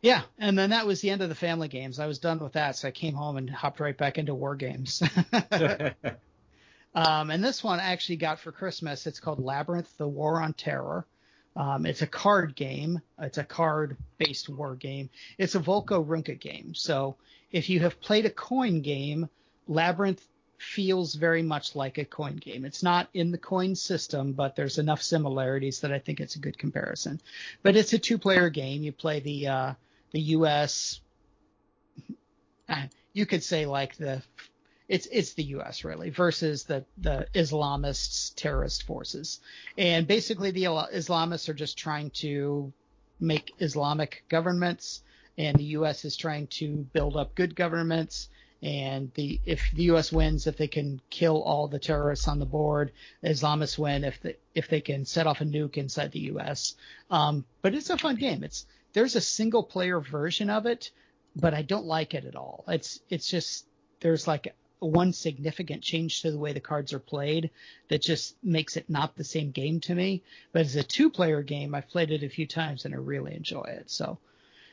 yeah. 0.00 0.22
And 0.38 0.58
then 0.58 0.70
that 0.70 0.86
was 0.86 1.00
the 1.00 1.10
end 1.10 1.22
of 1.22 1.28
the 1.28 1.34
family 1.34 1.68
games. 1.68 1.98
I 1.98 2.06
was 2.06 2.18
done 2.18 2.38
with 2.38 2.54
that. 2.54 2.76
So 2.76 2.88
I 2.88 2.92
came 2.92 3.14
home 3.14 3.36
and 3.36 3.50
hopped 3.50 3.80
right 3.80 3.96
back 3.96 4.16
into 4.18 4.34
war 4.34 4.54
games. 4.54 5.02
um, 6.94 7.30
and 7.30 7.44
this 7.44 7.62
one 7.62 7.80
I 7.80 7.92
actually 7.92 8.16
got 8.16 8.40
for 8.40 8.52
Christmas. 8.52 9.06
It's 9.06 9.20
called 9.20 9.38
Labyrinth, 9.38 9.94
the 9.98 10.08
War 10.08 10.40
on 10.40 10.54
Terror. 10.54 11.06
Um, 11.54 11.84
it's 11.86 12.02
a 12.02 12.06
card 12.06 12.54
game. 12.54 13.00
It's 13.18 13.38
a 13.38 13.44
card 13.44 13.96
based 14.18 14.48
war 14.48 14.74
game. 14.74 15.10
It's 15.38 15.54
a 15.54 15.60
Volko 15.60 16.04
Ruhnke 16.04 16.38
game. 16.40 16.74
So 16.74 17.16
if 17.50 17.68
you 17.68 17.80
have 17.80 18.00
played 18.00 18.24
a 18.24 18.30
coin 18.30 18.80
game, 18.80 19.28
Labyrinth 19.68 20.26
feels 20.58 21.14
very 21.14 21.42
much 21.42 21.74
like 21.74 21.98
a 21.98 22.04
coin 22.04 22.36
game. 22.36 22.64
It's 22.64 22.82
not 22.82 23.08
in 23.12 23.32
the 23.32 23.38
coin 23.38 23.74
system, 23.74 24.32
but 24.32 24.56
there's 24.56 24.78
enough 24.78 25.02
similarities 25.02 25.80
that 25.80 25.92
I 25.92 25.98
think 25.98 26.20
it's 26.20 26.36
a 26.36 26.40
good 26.40 26.56
comparison. 26.56 27.20
But 27.62 27.76
it's 27.76 27.92
a 27.92 27.98
two 27.98 28.16
player 28.18 28.48
game. 28.48 28.82
You 28.82 28.92
play 28.92 29.20
the 29.20 29.48
uh, 29.48 29.74
the 30.12 30.20
U.S. 30.20 31.00
You 33.12 33.26
could 33.26 33.42
say 33.42 33.66
like 33.66 33.96
the 33.96 34.22
it's 34.92 35.08
it's 35.10 35.32
the 35.32 35.42
U.S. 35.56 35.84
really 35.84 36.10
versus 36.10 36.64
the 36.64 36.84
the 36.98 37.26
Islamists 37.34 38.34
terrorist 38.36 38.82
forces, 38.82 39.40
and 39.78 40.06
basically 40.06 40.50
the 40.50 40.64
Islamists 40.64 41.48
are 41.48 41.54
just 41.54 41.78
trying 41.78 42.10
to 42.10 42.70
make 43.18 43.54
Islamic 43.58 44.22
governments, 44.28 45.02
and 45.38 45.56
the 45.56 45.72
U.S. 45.78 46.04
is 46.04 46.14
trying 46.14 46.46
to 46.58 46.86
build 46.92 47.16
up 47.16 47.34
good 47.34 47.56
governments, 47.56 48.28
and 48.62 49.10
the 49.14 49.40
if 49.46 49.62
the 49.74 49.84
U.S. 49.84 50.12
wins, 50.12 50.46
if 50.46 50.58
they 50.58 50.68
can 50.68 51.00
kill 51.08 51.42
all 51.42 51.68
the 51.68 51.78
terrorists 51.78 52.28
on 52.28 52.38
the 52.38 52.44
board, 52.44 52.92
Islamists 53.24 53.78
win 53.78 54.04
if 54.04 54.20
the, 54.20 54.36
if 54.54 54.68
they 54.68 54.82
can 54.82 55.06
set 55.06 55.26
off 55.26 55.40
a 55.40 55.44
nuke 55.44 55.78
inside 55.78 56.12
the 56.12 56.26
U.S. 56.32 56.74
Um, 57.10 57.46
but 57.62 57.74
it's 57.74 57.88
a 57.88 57.96
fun 57.96 58.16
game. 58.16 58.44
It's 58.44 58.66
there's 58.92 59.16
a 59.16 59.22
single 59.22 59.62
player 59.62 60.00
version 60.00 60.50
of 60.50 60.66
it, 60.66 60.90
but 61.34 61.54
I 61.54 61.62
don't 61.62 61.86
like 61.86 62.12
it 62.12 62.26
at 62.26 62.36
all. 62.36 62.64
It's 62.68 63.00
it's 63.08 63.26
just 63.26 63.64
there's 64.00 64.26
like 64.26 64.54
one 64.82 65.12
significant 65.12 65.82
change 65.82 66.22
to 66.22 66.30
the 66.30 66.38
way 66.38 66.52
the 66.52 66.60
cards 66.60 66.92
are 66.92 66.98
played 66.98 67.50
that 67.88 68.02
just 68.02 68.36
makes 68.42 68.76
it 68.76 68.90
not 68.90 69.16
the 69.16 69.24
same 69.24 69.50
game 69.50 69.80
to 69.80 69.94
me. 69.94 70.22
But 70.52 70.62
as 70.62 70.76
a 70.76 70.82
two 70.82 71.10
player 71.10 71.42
game, 71.42 71.74
I've 71.74 71.88
played 71.88 72.10
it 72.10 72.22
a 72.22 72.28
few 72.28 72.46
times 72.46 72.84
and 72.84 72.94
I 72.94 72.98
really 72.98 73.34
enjoy 73.34 73.64
it. 73.64 73.90
So, 73.90 74.18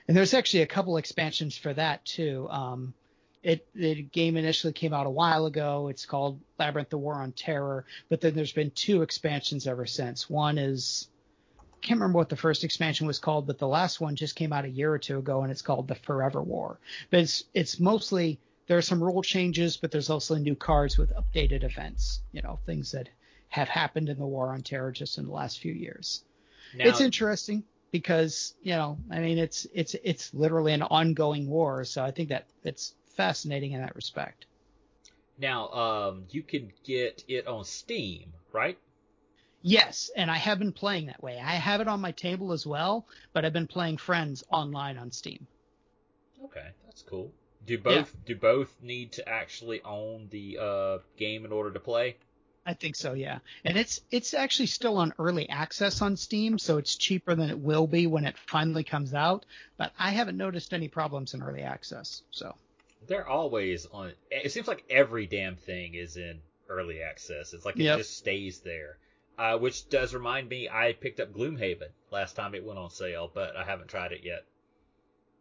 and 0.08 0.18
there's 0.18 0.34
actually 0.34 0.64
a 0.64 0.68
couple 0.68 0.98
expansions 0.98 1.58
for 1.58 1.74
that 1.74 2.04
too. 2.06 2.48
Um, 2.50 2.94
it 3.42 3.68
the 3.74 4.02
game 4.02 4.36
initially 4.36 4.74
came 4.74 4.94
out 4.94 5.06
a 5.06 5.12
while 5.12 5.46
ago. 5.46 5.88
It's 5.88 6.06
called 6.06 6.42
Labyrinth: 6.58 6.90
The 6.90 6.98
War 6.98 7.16
on 7.16 7.32
Terror, 7.32 7.86
but 8.10 8.20
then 8.20 8.34
there's 8.36 8.52
been 8.52 8.72
two 8.72 9.02
expansions 9.02 9.66
ever 9.66 9.86
since. 9.86 10.30
One 10.30 10.58
is 10.58 11.08
I 11.82 11.86
can't 11.86 12.00
remember 12.00 12.18
what 12.18 12.30
the 12.30 12.36
first 12.36 12.66
expansion 12.66 13.08
was 13.08 13.20
called, 13.20 13.48
but 13.48 13.58
the 13.58 13.68
last 13.68 14.02
one 14.02 14.18
just 14.18 14.36
came 14.36 14.52
out 14.52 14.66
a 14.66 14.70
year 14.70 14.92
or 14.92 15.00
two 15.00 15.20
ago, 15.20 15.42
and 15.42 15.52
it's 15.52 15.62
called 15.62 15.88
the 15.88 15.96
Forever 15.96 16.42
War. 16.42 16.80
But 17.10 17.22
it's 17.22 17.46
it's 17.54 17.80
mostly 17.80 18.40
there 18.70 18.78
are 18.78 18.84
some 18.84 19.04
rule 19.04 19.24
changes, 19.24 19.78
but 19.78 19.90
there's 19.90 20.12
also 20.12 20.36
new 20.36 20.56
cards 20.56 20.96
with 20.96 21.12
updated 21.16 21.64
events. 21.64 22.22
You 22.32 22.44
know, 22.44 22.60
things 22.68 22.92
that 22.92 23.10
have 23.50 23.68
happened 23.68 24.10
in 24.10 24.20
the 24.20 24.28
War 24.28 24.54
on 24.54 24.62
Terror 24.62 24.92
just 24.92 25.18
in 25.18 25.26
the 25.26 25.32
last 25.32 25.58
few 25.60 25.74
years. 25.74 26.24
Now, 26.76 26.88
it's 26.88 27.02
interesting 27.02 27.64
because 27.92 28.54
you 28.62 28.74
know, 28.74 29.00
I 29.10 29.22
mean, 29.22 29.40
it's 29.40 29.66
it's 29.74 29.96
it's 30.04 30.32
literally 30.36 30.74
an 30.74 30.84
ongoing 30.84 31.50
war, 31.50 31.84
so 31.84 32.04
I 32.04 32.12
think 32.12 32.30
that 32.30 32.46
it's 32.64 32.94
fascinating 33.18 33.72
in 33.72 33.82
that 33.82 33.96
respect. 33.96 34.46
Now, 35.40 35.70
um, 35.70 36.26
you 36.30 36.44
can 36.44 36.72
get 36.84 37.24
it 37.28 37.48
on 37.48 37.66
Steam, 37.66 38.34
right? 38.52 38.78
Yes, 39.64 40.12
and 40.16 40.30
I 40.30 40.38
have 40.38 40.60
been 40.60 40.74
playing 40.74 41.08
that 41.08 41.24
way. 41.24 41.40
I 41.40 41.56
have 41.56 41.82
it 41.82 41.88
on 41.88 42.02
my 42.02 42.12
table 42.12 42.52
as 42.52 42.68
well, 42.68 43.08
but 43.34 43.46
I've 43.46 43.54
been 43.54 43.68
playing 43.68 43.98
Friends 43.98 44.44
online 44.52 45.00
on 45.00 45.12
Steam. 45.12 45.48
Okay, 46.46 46.68
that's 46.86 47.02
cool. 47.02 47.32
Do 47.66 47.78
both 47.78 48.14
yeah. 48.14 48.22
do 48.26 48.36
both 48.36 48.76
need 48.82 49.12
to 49.14 49.28
actually 49.28 49.82
own 49.84 50.28
the 50.32 50.58
uh, 50.60 50.98
game 51.18 51.46
in 51.46 51.52
order 51.52 51.72
to 51.72 51.80
play? 51.80 52.18
I 52.66 52.74
think 52.74 52.96
so, 52.96 53.14
yeah. 53.14 53.40
And 53.66 53.78
it's 53.78 54.02
it's 54.12 54.34
actually 54.34 54.68
still 54.68 54.98
on 54.98 55.14
early 55.18 55.50
access 55.50 56.02
on 56.02 56.16
Steam, 56.18 56.60
so 56.60 56.78
it's 56.78 56.96
cheaper 56.96 57.36
than 57.36 57.50
it 57.50 57.58
will 57.60 57.88
be 57.88 58.06
when 58.08 58.26
it 58.26 58.38
finally 58.38 58.84
comes 58.84 59.14
out. 59.14 59.46
But 59.78 59.92
I 59.98 60.12
haven't 60.12 60.38
noticed 60.38 60.74
any 60.74 60.88
problems 60.88 61.34
in 61.34 61.42
early 61.42 61.62
access. 61.62 62.22
So 62.32 62.56
they're 63.08 63.28
always 63.28 63.88
on. 63.88 64.14
It 64.30 64.52
seems 64.52 64.68
like 64.68 64.84
every 64.90 65.26
damn 65.26 65.56
thing 65.56 65.96
is 65.96 66.18
in 66.18 66.42
early 66.70 67.02
access. 67.02 67.54
It's 67.54 67.66
like 67.66 67.76
it 67.78 67.84
yep. 67.84 67.98
just 67.98 68.18
stays 68.18 68.60
there. 68.60 68.98
Uh, 69.38 69.58
which 69.58 69.88
does 69.90 70.14
remind 70.14 70.50
me, 70.50 70.68
I 70.70 70.92
picked 70.94 71.22
up 71.22 71.34
Gloomhaven 71.34 71.88
last 72.12 72.36
time 72.36 72.54
it 72.56 72.64
went 72.64 72.78
on 72.78 72.90
sale, 72.90 73.32
but 73.34 73.56
I 73.56 73.64
haven't 73.64 73.88
tried 73.88 74.12
it 74.12 74.22
yet. 74.24 74.44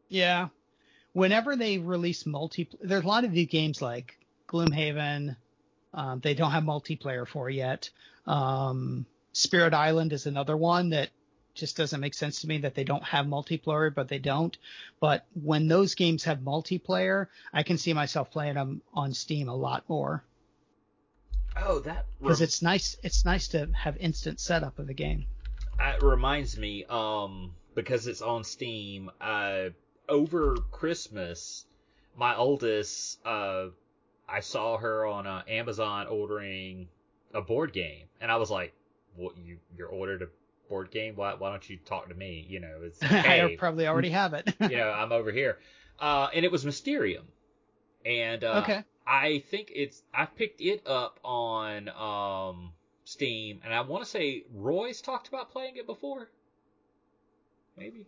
Yeah, 0.09 0.49
whenever 1.13 1.57
they 1.57 1.79
release 1.79 2.27
multi, 2.27 2.69
there's 2.81 3.05
a 3.05 3.09
lot 3.09 3.25
of 3.25 3.33
these 3.33 3.49
games 3.49 3.83
like 3.83 4.19
Gloomhaven. 4.49 5.37
Um, 5.95 6.21
they 6.21 6.35
don't 6.35 6.51
have 6.51 6.65
multiplayer 6.65 7.27
for 7.27 7.49
yet. 7.49 7.91
Um, 8.27 9.07
Spirit 9.33 9.75
Island 9.75 10.13
is 10.13 10.27
another 10.27 10.57
one 10.57 10.91
that 10.91 11.11
just 11.55 11.77
doesn't 11.77 12.01
make 12.01 12.15
sense 12.15 12.41
to 12.41 12.47
me 12.47 12.59
that 12.59 12.75
they 12.75 12.85
don't 12.85 13.03
have 13.03 13.27
multiplayer, 13.27 13.93
but 13.93 14.09
they 14.09 14.19
don't. 14.19 14.57
But 15.01 15.27
when 15.43 15.67
those 15.67 15.95
games 15.95 16.25
have 16.25 16.39
multiplayer, 16.39 17.27
I 17.53 17.63
can 17.63 17.79
see 17.79 17.93
myself 17.93 18.31
playing 18.31 18.55
them 18.55 18.83
on 18.95 19.13
Steam 19.13 19.49
a 19.49 19.57
lot 19.57 19.85
more. 19.89 20.23
Oh, 21.57 21.81
that 21.81 22.07
because 22.21 22.41
rem- 22.41 22.45
it's 22.45 22.63
nice. 22.63 22.97
It's 23.03 23.25
nice 23.25 23.49
to 23.49 23.69
have 23.75 23.97
instant 23.97 24.39
setup 24.39 24.79
of 24.79 24.87
the 24.87 24.95
game. 24.95 25.27
It 25.81 26.03
reminds 26.03 26.57
me, 26.57 26.85
um, 26.89 27.55
because 27.75 28.07
it's 28.07 28.23
on 28.23 28.45
Steam. 28.45 29.11
Uh, 29.21 29.71
over 30.09 30.57
Christmas, 30.71 31.65
my 32.17 32.37
oldest, 32.37 33.25
uh, 33.25 33.67
I 34.29 34.41
saw 34.41 34.77
her 34.79 35.07
on 35.07 35.27
uh, 35.27 35.43
Amazon 35.49 36.07
ordering 36.07 36.89
a 37.35 37.41
board 37.41 37.73
game, 37.73 38.07
and 38.21 38.31
I 38.31 38.37
was 38.37 38.51
like, 38.51 38.75
"What 39.17 39.37
you 39.39 39.59
you 39.77 39.87
ordered 39.87 40.23
a 40.23 40.29
board 40.69 40.91
game? 40.91 41.17
Why 41.17 41.35
why 41.35 41.51
don't 41.51 41.69
you 41.69 41.79
talk 41.85 42.09
to 42.09 42.15
me? 42.15 42.47
You 42.49 42.61
know, 42.61 42.81
it's 42.83 43.03
hey, 43.03 43.43
I 43.43 43.57
probably 43.57 43.87
already 43.87 44.11
have 44.11 44.35
it. 44.35 44.55
you 44.61 44.77
know, 44.77 44.91
I'm 44.91 45.13
over 45.13 45.33
here. 45.33 45.59
Uh, 45.99 46.29
and 46.35 46.45
it 46.45 46.53
was 46.53 46.65
Mysterium, 46.65 47.27
and 48.05 48.45
uh, 48.45 48.61
okay. 48.63 48.85
I 49.07 49.43
think 49.51 49.73
it's 49.75 50.03
I 50.13 50.27
picked 50.27 50.61
it 50.61 50.87
up 50.87 51.19
on 51.25 51.89
um, 51.89 52.73
Steam, 53.05 53.61
and 53.65 53.73
I 53.75 53.81
want 53.81 54.05
to 54.05 54.11
say 54.11 54.45
Roy's 54.55 55.01
talked 55.01 55.29
about 55.29 55.51
playing 55.51 55.77
it 55.77 55.87
before. 55.87 56.29
Maybe. 57.77 58.07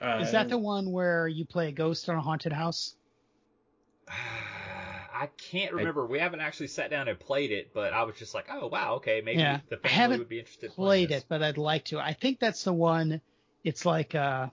Uh, 0.00 0.18
Is 0.20 0.32
that 0.32 0.48
the 0.48 0.58
one 0.58 0.92
where 0.92 1.26
you 1.26 1.44
play 1.44 1.68
a 1.68 1.72
ghost 1.72 2.08
on 2.08 2.16
a 2.16 2.20
haunted 2.20 2.52
house? 2.52 2.94
I 4.08 5.28
can't 5.50 5.72
remember. 5.72 6.02
I, 6.02 6.06
we 6.06 6.18
haven't 6.18 6.40
actually 6.40 6.66
sat 6.66 6.90
down 6.90 7.08
and 7.08 7.18
played 7.18 7.50
it, 7.50 7.72
but 7.72 7.94
I 7.94 8.02
was 8.02 8.16
just 8.16 8.34
like, 8.34 8.48
oh 8.52 8.66
wow, 8.66 8.96
okay, 8.96 9.22
maybe 9.24 9.40
yeah, 9.40 9.60
the 9.70 9.78
family 9.78 10.18
would 10.18 10.28
be 10.28 10.40
interested. 10.40 10.72
Played 10.72 11.10
it, 11.10 11.24
but 11.28 11.42
I'd 11.42 11.56
like 11.56 11.86
to. 11.86 11.98
I 11.98 12.12
think 12.12 12.38
that's 12.38 12.64
the 12.64 12.72
one. 12.74 13.22
It's 13.64 13.86
like 13.86 14.14
uh, 14.14 14.48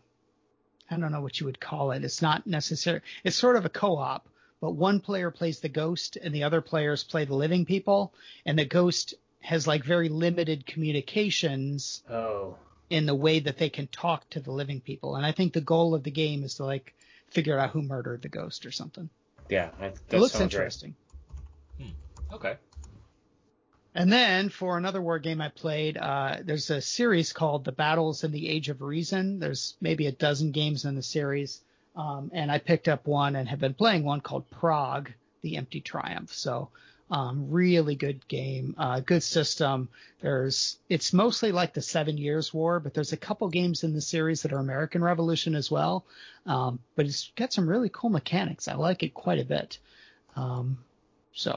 I 0.90 0.98
don't 0.98 1.12
know 1.12 1.22
what 1.22 1.40
you 1.40 1.48
would 1.48 1.60
call 1.60 1.92
it. 1.92 2.06
It's 2.06 2.22
not 2.22 2.48
necessary. 2.48 3.02
It's 3.26 3.36
sort 3.36 3.58
of 3.58 3.66
a 3.66 3.70
co-op, 3.70 4.28
but 4.62 4.72
one 4.72 5.02
player 5.02 5.32
plays 5.32 5.60
the 5.60 5.68
ghost 5.68 6.16
and 6.16 6.34
the 6.34 6.44
other 6.44 6.62
players 6.62 7.04
play 7.04 7.26
the 7.26 7.36
living 7.36 7.66
people, 7.66 8.14
and 8.46 8.58
the 8.58 8.66
ghost 8.66 9.16
has 9.42 9.68
like 9.68 9.84
very 9.84 10.08
limited 10.08 10.66
communications. 10.66 12.04
Oh. 12.10 12.56
In 12.90 13.06
the 13.06 13.16
way 13.16 13.40
that 13.40 13.58
they 13.58 13.70
can 13.70 13.88
talk 13.88 14.30
to 14.32 14.40
the 14.40 14.52
living 14.52 14.80
people, 14.82 15.16
and 15.16 15.26
I 15.26 15.32
think 15.32 15.54
the 15.54 15.62
goal 15.62 15.96
of 15.96 16.04
the 16.04 16.12
game 16.12 16.44
is 16.44 16.56
to 16.56 16.66
like 16.66 16.94
figure 17.30 17.58
out 17.58 17.72
who 17.72 17.82
murdered 17.82 18.22
the 18.22 18.30
ghost 18.30 18.66
or 18.66 18.72
something. 18.72 19.10
Yeah, 19.50 19.70
that, 19.80 19.96
that 20.10 20.18
it 20.18 20.20
looks 20.20 20.40
interesting. 20.40 20.96
Hmm. 21.80 22.36
Okay. 22.36 22.56
And 23.96 24.12
then 24.12 24.50
for 24.50 24.78
another 24.78 25.02
war 25.02 25.20
game 25.20 25.42
I 25.42 25.50
played, 25.50 25.98
uh, 25.98 26.38
there's 26.44 26.70
a 26.70 26.82
series 26.82 27.32
called 27.32 27.64
The 27.64 27.72
Battles 27.72 28.24
in 28.24 28.32
the 28.32 28.50
Age 28.50 28.70
of 28.70 28.82
Reason. 28.82 29.40
There's 29.40 29.76
maybe 29.82 30.08
a 30.08 30.12
dozen 30.12 30.52
games 30.52 30.86
in 30.86 30.96
the 30.96 31.04
series. 31.04 31.62
Um, 31.96 32.32
and 32.34 32.52
I 32.52 32.58
picked 32.58 32.88
up 32.88 33.06
one 33.06 33.36
and 33.36 33.48
have 33.50 33.60
been 33.60 33.76
playing 33.76 34.04
one 34.04 34.22
called 34.22 34.50
Prague, 34.50 35.12
The 35.44 35.58
Empty 35.58 35.82
Triumph. 35.82 36.34
So, 36.34 36.70
um, 37.14 37.52
really 37.52 37.94
good 37.94 38.28
game, 38.28 38.74
uh, 38.76 39.00
good 39.00 39.22
system. 39.22 39.88
There's, 40.22 40.78
it's 40.90 41.14
mostly 41.14 41.52
like 41.52 41.76
the 41.76 41.82
Seven 41.82 42.18
Years 42.18 42.52
War, 42.52 42.80
but 42.80 42.96
there's 42.96 43.14
a 43.14 43.18
couple 43.18 43.48
games 43.50 43.84
in 43.84 43.94
the 43.94 44.02
series 44.02 44.42
that 44.42 44.52
are 44.52 44.58
American 44.58 45.04
Revolution 45.04 45.54
as 45.54 45.70
well. 45.70 46.06
Um, 46.48 46.80
but 46.96 47.06
it's 47.06 47.32
got 47.36 47.54
some 47.54 47.70
really 47.70 47.92
cool 47.94 48.10
mechanics. 48.10 48.68
I 48.68 48.74
like 48.74 49.04
it 49.04 49.14
quite 49.14 49.38
a 49.38 49.46
bit. 49.46 49.78
Um, 50.36 50.80
so 51.34 51.52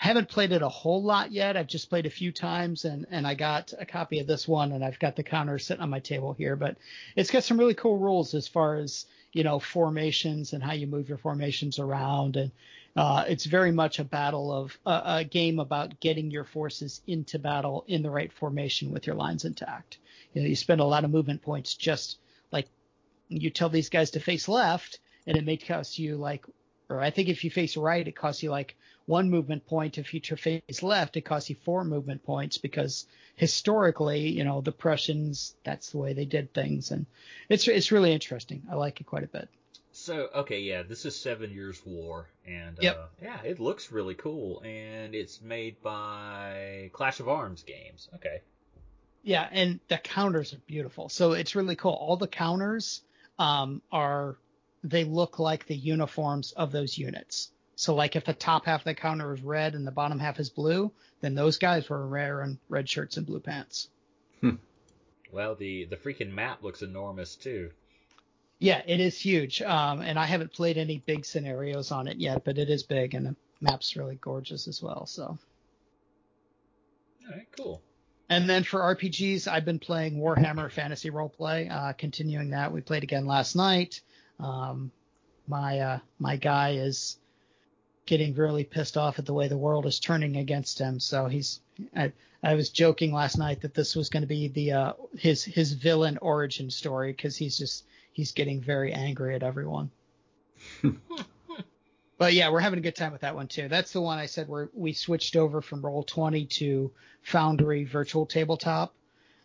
I 0.00 0.08
haven't 0.08 0.30
played 0.30 0.50
it 0.50 0.62
a 0.62 0.68
whole 0.68 1.04
lot 1.04 1.30
yet. 1.30 1.56
I've 1.56 1.68
just 1.68 1.90
played 1.90 2.06
a 2.06 2.10
few 2.10 2.32
times 2.32 2.84
and, 2.84 3.06
and 3.12 3.24
I 3.24 3.34
got 3.34 3.72
a 3.78 3.86
copy 3.86 4.18
of 4.18 4.26
this 4.26 4.48
one 4.48 4.72
and 4.72 4.84
I've 4.84 4.98
got 4.98 5.14
the 5.14 5.22
counter 5.22 5.60
sitting 5.60 5.82
on 5.82 5.90
my 5.90 6.00
table 6.00 6.32
here, 6.32 6.56
but 6.56 6.76
it's 7.14 7.30
got 7.30 7.44
some 7.44 7.56
really 7.60 7.74
cool 7.74 7.98
rules 7.98 8.34
as 8.34 8.48
far 8.48 8.74
as, 8.74 9.06
you 9.32 9.44
know, 9.44 9.60
formations 9.60 10.54
and 10.54 10.62
how 10.62 10.72
you 10.72 10.88
move 10.88 11.08
your 11.08 11.18
formations 11.18 11.78
around. 11.78 12.36
And, 12.36 12.50
uh, 12.98 13.24
it's 13.28 13.44
very 13.44 13.70
much 13.70 14.00
a 14.00 14.04
battle 14.04 14.50
of 14.52 14.76
uh, 14.84 15.02
a 15.04 15.24
game 15.24 15.60
about 15.60 16.00
getting 16.00 16.32
your 16.32 16.42
forces 16.42 17.00
into 17.06 17.38
battle 17.38 17.84
in 17.86 18.02
the 18.02 18.10
right 18.10 18.32
formation 18.32 18.90
with 18.90 19.06
your 19.06 19.14
lines 19.14 19.44
intact. 19.44 19.98
You 20.34 20.42
know, 20.42 20.48
you 20.48 20.56
spend 20.56 20.80
a 20.80 20.84
lot 20.84 21.04
of 21.04 21.12
movement 21.12 21.42
points 21.42 21.74
just 21.74 22.18
like 22.50 22.66
you 23.28 23.50
tell 23.50 23.68
these 23.68 23.88
guys 23.88 24.10
to 24.10 24.20
face 24.20 24.48
left 24.48 24.98
and 25.28 25.36
it 25.36 25.44
may 25.44 25.56
cost 25.56 26.00
you 26.00 26.16
like, 26.16 26.44
or 26.88 27.00
I 27.00 27.10
think 27.10 27.28
if 27.28 27.44
you 27.44 27.52
face 27.52 27.76
right, 27.76 28.06
it 28.06 28.16
costs 28.16 28.42
you 28.42 28.50
like 28.50 28.74
one 29.06 29.30
movement 29.30 29.64
point. 29.64 29.96
If 29.96 30.12
you 30.12 30.20
face 30.20 30.82
left, 30.82 31.16
it 31.16 31.20
costs 31.20 31.50
you 31.50 31.54
four 31.64 31.84
movement 31.84 32.24
points 32.24 32.58
because 32.58 33.06
historically, 33.36 34.28
you 34.28 34.42
know, 34.42 34.60
the 34.60 34.72
Prussians, 34.72 35.54
that's 35.62 35.90
the 35.90 35.98
way 35.98 36.14
they 36.14 36.24
did 36.24 36.52
things. 36.52 36.90
And 36.90 37.06
it's, 37.48 37.68
it's 37.68 37.92
really 37.92 38.12
interesting. 38.12 38.64
I 38.68 38.74
like 38.74 39.00
it 39.00 39.06
quite 39.06 39.22
a 39.22 39.28
bit. 39.28 39.48
So 40.00 40.28
okay, 40.32 40.60
yeah, 40.60 40.84
this 40.84 41.04
is 41.04 41.20
Seven 41.20 41.50
Years 41.50 41.82
War, 41.84 42.28
and 42.46 42.78
yep. 42.80 42.96
uh, 42.96 43.06
yeah, 43.20 43.42
it 43.42 43.58
looks 43.58 43.90
really 43.90 44.14
cool, 44.14 44.60
and 44.60 45.12
it's 45.12 45.42
made 45.42 45.82
by 45.82 46.90
Clash 46.92 47.18
of 47.18 47.28
Arms 47.28 47.64
Games. 47.64 48.08
Okay. 48.14 48.40
Yeah, 49.24 49.48
and 49.50 49.80
the 49.88 49.98
counters 49.98 50.54
are 50.54 50.60
beautiful. 50.66 51.08
So 51.08 51.32
it's 51.32 51.56
really 51.56 51.74
cool. 51.74 51.92
All 51.92 52.16
the 52.16 52.28
counters 52.28 53.02
um, 53.40 53.82
are 53.90 54.36
they 54.84 55.02
look 55.02 55.40
like 55.40 55.66
the 55.66 55.76
uniforms 55.76 56.52
of 56.52 56.70
those 56.70 56.96
units. 56.96 57.50
So 57.74 57.96
like 57.96 58.14
if 58.14 58.24
the 58.24 58.34
top 58.34 58.66
half 58.66 58.82
of 58.82 58.84
the 58.84 58.94
counter 58.94 59.34
is 59.34 59.42
red 59.42 59.74
and 59.74 59.84
the 59.84 59.90
bottom 59.90 60.20
half 60.20 60.38
is 60.38 60.48
blue, 60.48 60.92
then 61.20 61.34
those 61.34 61.58
guys 61.58 61.88
were 61.88 62.08
wearing 62.08 62.60
red 62.68 62.88
shirts 62.88 63.16
and 63.16 63.26
blue 63.26 63.40
pants. 63.40 63.88
Hmm. 64.40 64.56
Well, 65.32 65.56
the 65.56 65.86
the 65.86 65.96
freaking 65.96 66.30
map 66.30 66.62
looks 66.62 66.82
enormous 66.82 67.34
too. 67.34 67.72
Yeah, 68.58 68.82
it 68.86 69.00
is 69.00 69.18
huge. 69.18 69.62
Um, 69.62 70.00
and 70.00 70.18
I 70.18 70.26
haven't 70.26 70.52
played 70.52 70.78
any 70.78 70.98
big 70.98 71.24
scenarios 71.24 71.92
on 71.92 72.08
it 72.08 72.18
yet, 72.18 72.44
but 72.44 72.58
it 72.58 72.70
is 72.70 72.82
big 72.82 73.14
and 73.14 73.26
the 73.26 73.36
map's 73.60 73.96
really 73.96 74.16
gorgeous 74.16 74.66
as 74.66 74.82
well. 74.82 75.06
So. 75.06 75.38
All 77.28 77.30
right, 77.30 77.46
cool. 77.56 77.82
And 78.28 78.48
then 78.48 78.64
for 78.64 78.80
RPGs, 78.80 79.48
I've 79.48 79.64
been 79.64 79.78
playing 79.78 80.18
Warhammer 80.18 80.70
Fantasy 80.70 81.10
Roleplay, 81.10 81.70
uh, 81.70 81.92
continuing 81.94 82.50
that. 82.50 82.72
We 82.72 82.80
played 82.80 83.02
again 83.02 83.26
last 83.26 83.56
night. 83.56 84.00
Um, 84.38 84.92
my 85.46 85.80
uh, 85.80 85.98
my 86.18 86.36
guy 86.36 86.72
is 86.72 87.16
getting 88.04 88.34
really 88.34 88.64
pissed 88.64 88.96
off 88.96 89.18
at 89.18 89.26
the 89.26 89.32
way 89.32 89.48
the 89.48 89.56
world 89.56 89.86
is 89.86 89.98
turning 89.98 90.36
against 90.36 90.78
him. 90.78 91.00
So 91.00 91.26
he's 91.26 91.60
I, 91.96 92.12
I 92.42 92.54
was 92.54 92.68
joking 92.68 93.12
last 93.12 93.38
night 93.38 93.62
that 93.62 93.74
this 93.74 93.96
was 93.96 94.10
going 94.10 94.22
to 94.22 94.26
be 94.26 94.48
the 94.48 94.72
uh, 94.72 94.92
his 95.16 95.42
his 95.42 95.72
villain 95.72 96.18
origin 96.20 96.70
story 96.70 97.12
because 97.12 97.36
he's 97.36 97.56
just 97.56 97.84
he's 98.18 98.32
getting 98.32 98.60
very 98.60 98.92
angry 98.92 99.36
at 99.36 99.44
everyone. 99.44 99.92
but 102.18 102.32
yeah, 102.32 102.50
we're 102.50 102.58
having 102.58 102.80
a 102.80 102.82
good 102.82 102.96
time 102.96 103.12
with 103.12 103.20
that 103.20 103.36
one 103.36 103.46
too. 103.46 103.68
That's 103.68 103.92
the 103.92 104.00
one 104.00 104.18
I 104.18 104.26
said 104.26 104.48
where 104.48 104.68
we 104.74 104.92
switched 104.92 105.36
over 105.36 105.60
from 105.60 105.82
Roll20 105.82 106.50
to 106.50 106.90
Foundry 107.22 107.84
Virtual 107.84 108.26
Tabletop. 108.26 108.92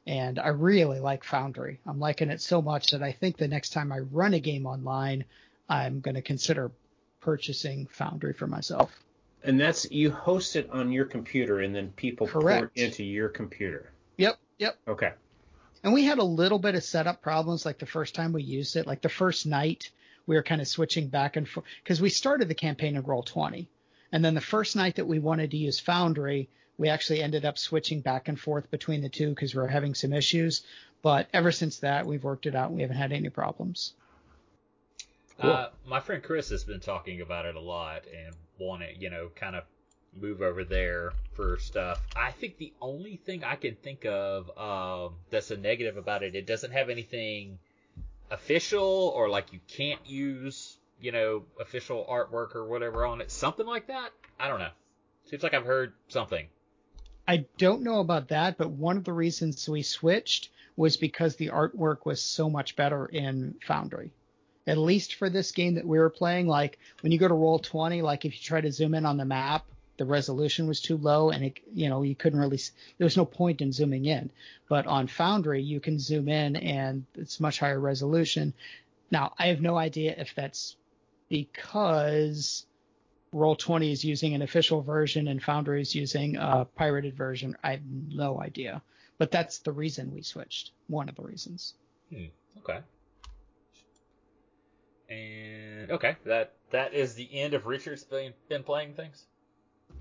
And 0.07 0.39
I 0.39 0.47
really 0.47 0.99
like 0.99 1.23
Foundry. 1.25 1.81
I'm 1.85 1.99
liking 1.99 2.31
it 2.31 2.41
so 2.41 2.63
much 2.63 2.89
that 2.91 3.03
I 3.03 3.11
think 3.11 3.37
the 3.37 3.47
next 3.47 3.73
time 3.73 3.91
I 3.91 3.99
run 3.99 4.33
a 4.33 4.39
game 4.39 4.65
online, 4.65 5.25
I'm 5.69 5.99
going 5.99 6.15
to 6.15 6.23
consider 6.23 6.71
purchasing 7.21 7.85
Foundry 7.91 8.33
for 8.33 8.47
myself. 8.47 8.91
And 9.43 9.59
that's 9.59 9.89
you 9.91 10.09
host 10.09 10.55
it 10.55 10.67
on 10.71 10.91
your 10.91 11.05
computer, 11.05 11.59
and 11.59 11.75
then 11.75 11.91
people 11.91 12.25
Correct. 12.25 12.59
port 12.59 12.71
into 12.73 13.03
your 13.03 13.29
computer. 13.29 13.91
Yep, 14.17 14.39
yep. 14.57 14.79
Okay. 14.87 15.11
And 15.83 15.93
we 15.93 16.05
had 16.05 16.19
a 16.19 16.23
little 16.23 16.59
bit 16.59 16.75
of 16.75 16.83
setup 16.83 17.21
problems 17.21 17.65
like 17.65 17.77
the 17.77 17.85
first 17.85 18.15
time 18.15 18.31
we 18.31 18.43
used 18.43 18.75
it. 18.77 18.87
Like 18.87 19.01
the 19.01 19.09
first 19.09 19.45
night, 19.45 19.91
we 20.25 20.35
were 20.35 20.43
kind 20.43 20.61
of 20.61 20.67
switching 20.67 21.09
back 21.09 21.35
and 21.35 21.47
forth 21.47 21.65
because 21.83 22.01
we 22.01 22.09
started 22.09 22.47
the 22.47 22.55
campaign 22.55 22.95
in 22.95 23.03
Roll20. 23.03 23.67
And 24.11 24.23
then 24.23 24.33
the 24.33 24.41
first 24.41 24.75
night 24.75 24.95
that 24.95 25.07
we 25.07 25.19
wanted 25.19 25.51
to 25.51 25.57
use 25.57 25.79
Foundry, 25.81 26.47
we 26.77 26.87
actually 26.87 27.21
ended 27.21 27.45
up 27.45 27.57
switching 27.57 27.99
back 27.99 28.27
and 28.27 28.39
forth 28.39 28.71
between 28.71 29.01
the 29.01 29.09
two 29.09 29.29
because 29.29 29.53
we 29.53 29.61
were 29.61 29.67
having 29.67 29.93
some 29.93 30.13
issues. 30.13 30.63
But 31.01 31.27
ever 31.33 31.51
since 31.51 31.79
that, 31.79 32.05
we've 32.05 32.23
worked 32.23 32.45
it 32.45 32.55
out 32.55 32.67
and 32.67 32.75
we 32.75 32.81
haven't 32.83 32.97
had 32.97 33.11
any 33.11 33.29
problems. 33.29 33.93
Cool. 35.41 35.51
Uh, 35.51 35.69
my 35.85 35.99
friend 35.99 36.23
Chris 36.23 36.49
has 36.49 36.63
been 36.63 36.79
talking 36.79 37.19
about 37.21 37.45
it 37.45 37.55
a 37.55 37.59
lot 37.59 38.03
and 38.05 38.35
wanting, 38.57 39.01
you 39.01 39.09
know, 39.09 39.29
kind 39.35 39.55
of 39.55 39.63
move 40.19 40.41
over 40.41 40.63
there 40.63 41.13
for 41.33 41.57
stuff. 41.59 42.01
I 42.15 42.31
think 42.31 42.57
the 42.57 42.73
only 42.81 43.17
thing 43.17 43.43
I 43.43 43.55
can 43.55 43.75
think 43.75 44.05
of 44.05 44.49
um, 44.57 45.15
that's 45.29 45.51
a 45.51 45.57
negative 45.57 45.97
about 45.97 46.23
it, 46.23 46.35
it 46.35 46.45
doesn't 46.45 46.71
have 46.71 46.89
anything 46.89 47.59
official 48.31 49.13
or 49.15 49.29
like 49.29 49.53
you 49.53 49.59
can't 49.67 50.05
use, 50.05 50.77
you 50.99 51.11
know, 51.11 51.43
official 51.59 52.05
artwork 52.09 52.55
or 52.55 52.65
whatever 52.65 53.05
on 53.05 53.21
it. 53.21 53.31
Something 53.31 53.65
like 53.65 53.87
that. 53.87 54.11
I 54.39 54.47
don't 54.47 54.59
know. 54.59 54.71
Seems 55.25 55.43
like 55.43 55.53
I've 55.53 55.65
heard 55.65 55.93
something. 56.07 56.47
I 57.27 57.45
don't 57.57 57.83
know 57.83 57.99
about 57.99 58.29
that, 58.29 58.57
but 58.57 58.69
one 58.69 58.97
of 58.97 59.05
the 59.05 59.13
reasons 59.13 59.69
we 59.69 59.81
switched 59.81 60.49
was 60.75 60.97
because 60.97 61.35
the 61.35 61.49
artwork 61.49 62.05
was 62.05 62.21
so 62.21 62.49
much 62.49 62.75
better 62.75 63.05
in 63.05 63.55
Foundry 63.67 64.11
at 64.65 64.77
least 64.77 65.15
for 65.15 65.29
this 65.29 65.51
game 65.51 65.75
that 65.75 65.85
we 65.85 65.99
were 65.99 66.09
playing, 66.09 66.47
like 66.47 66.79
when 67.01 67.11
you 67.11 67.19
go 67.19 67.27
to 67.27 67.33
roll 67.33 67.59
20, 67.59 68.01
like 68.01 68.25
if 68.25 68.33
you 68.33 68.39
try 68.41 68.61
to 68.61 68.71
zoom 68.71 68.93
in 68.93 69.05
on 69.05 69.17
the 69.17 69.25
map, 69.25 69.65
the 69.97 70.05
resolution 70.05 70.67
was 70.67 70.81
too 70.81 70.97
low 70.97 71.29
and 71.29 71.45
it, 71.45 71.59
you 71.73 71.89
know, 71.89 72.01
you 72.01 72.15
couldn't 72.15 72.39
really, 72.39 72.59
there 72.97 73.05
was 73.05 73.17
no 73.17 73.25
point 73.25 73.61
in 73.61 73.71
zooming 73.71 74.05
in. 74.05 74.31
But 74.67 74.87
on 74.87 75.07
Foundry, 75.07 75.61
you 75.61 75.79
can 75.79 75.99
zoom 75.99 76.27
in 76.27 76.55
and 76.55 77.05
it's 77.15 77.39
much 77.39 77.59
higher 77.59 77.79
resolution. 77.79 78.53
Now, 79.11 79.33
I 79.37 79.47
have 79.47 79.61
no 79.61 79.77
idea 79.77 80.15
if 80.17 80.33
that's 80.33 80.75
because 81.29 82.65
Roll20 83.33 83.91
is 83.91 84.03
using 84.03 84.33
an 84.33 84.41
official 84.41 84.81
version 84.81 85.27
and 85.27 85.41
Foundry 85.43 85.81
is 85.81 85.93
using 85.93 86.37
a 86.37 86.65
pirated 86.75 87.15
version. 87.15 87.55
I 87.63 87.71
have 87.71 87.85
no 87.85 88.41
idea. 88.41 88.81
But 89.17 89.31
that's 89.31 89.59
the 89.59 89.71
reason 89.71 90.13
we 90.13 90.23
switched. 90.23 90.71
One 90.87 91.07
of 91.09 91.15
the 91.15 91.23
reasons. 91.23 91.75
Hmm. 92.09 92.25
Okay. 92.59 92.79
And 95.09 95.91
okay, 95.91 96.15
that 96.25 96.53
that 96.71 96.93
is 96.93 97.13
the 97.13 97.29
end 97.39 97.53
of 97.53 97.67
Richard's 97.67 98.03
been, 98.03 98.33
been 98.49 98.63
playing 98.63 98.95
things. 98.95 99.25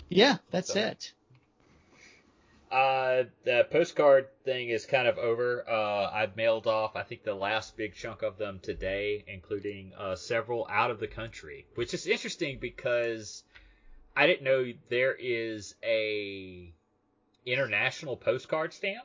Yeah, 0.08 0.38
that's 0.50 0.72
so, 0.72 0.80
it. 0.80 1.12
Uh, 2.70 3.24
the 3.44 3.66
postcard 3.70 4.28
thing 4.44 4.70
is 4.70 4.86
kind 4.86 5.06
of 5.06 5.18
over. 5.18 5.64
Uh, 5.68 6.10
I've 6.10 6.36
mailed 6.36 6.66
off, 6.66 6.96
I 6.96 7.02
think, 7.02 7.22
the 7.22 7.34
last 7.34 7.76
big 7.76 7.94
chunk 7.94 8.22
of 8.22 8.38
them 8.38 8.60
today, 8.62 9.24
including 9.26 9.92
uh, 9.98 10.16
several 10.16 10.66
out 10.70 10.90
of 10.90 10.98
the 10.98 11.06
country, 11.06 11.66
which 11.74 11.92
is 11.92 12.06
interesting 12.06 12.58
because 12.58 13.44
I 14.16 14.26
didn't 14.26 14.44
know 14.44 14.72
there 14.88 15.14
is 15.18 15.74
a 15.84 16.72
international 17.44 18.16
postcard 18.16 18.72
stamp. 18.72 19.04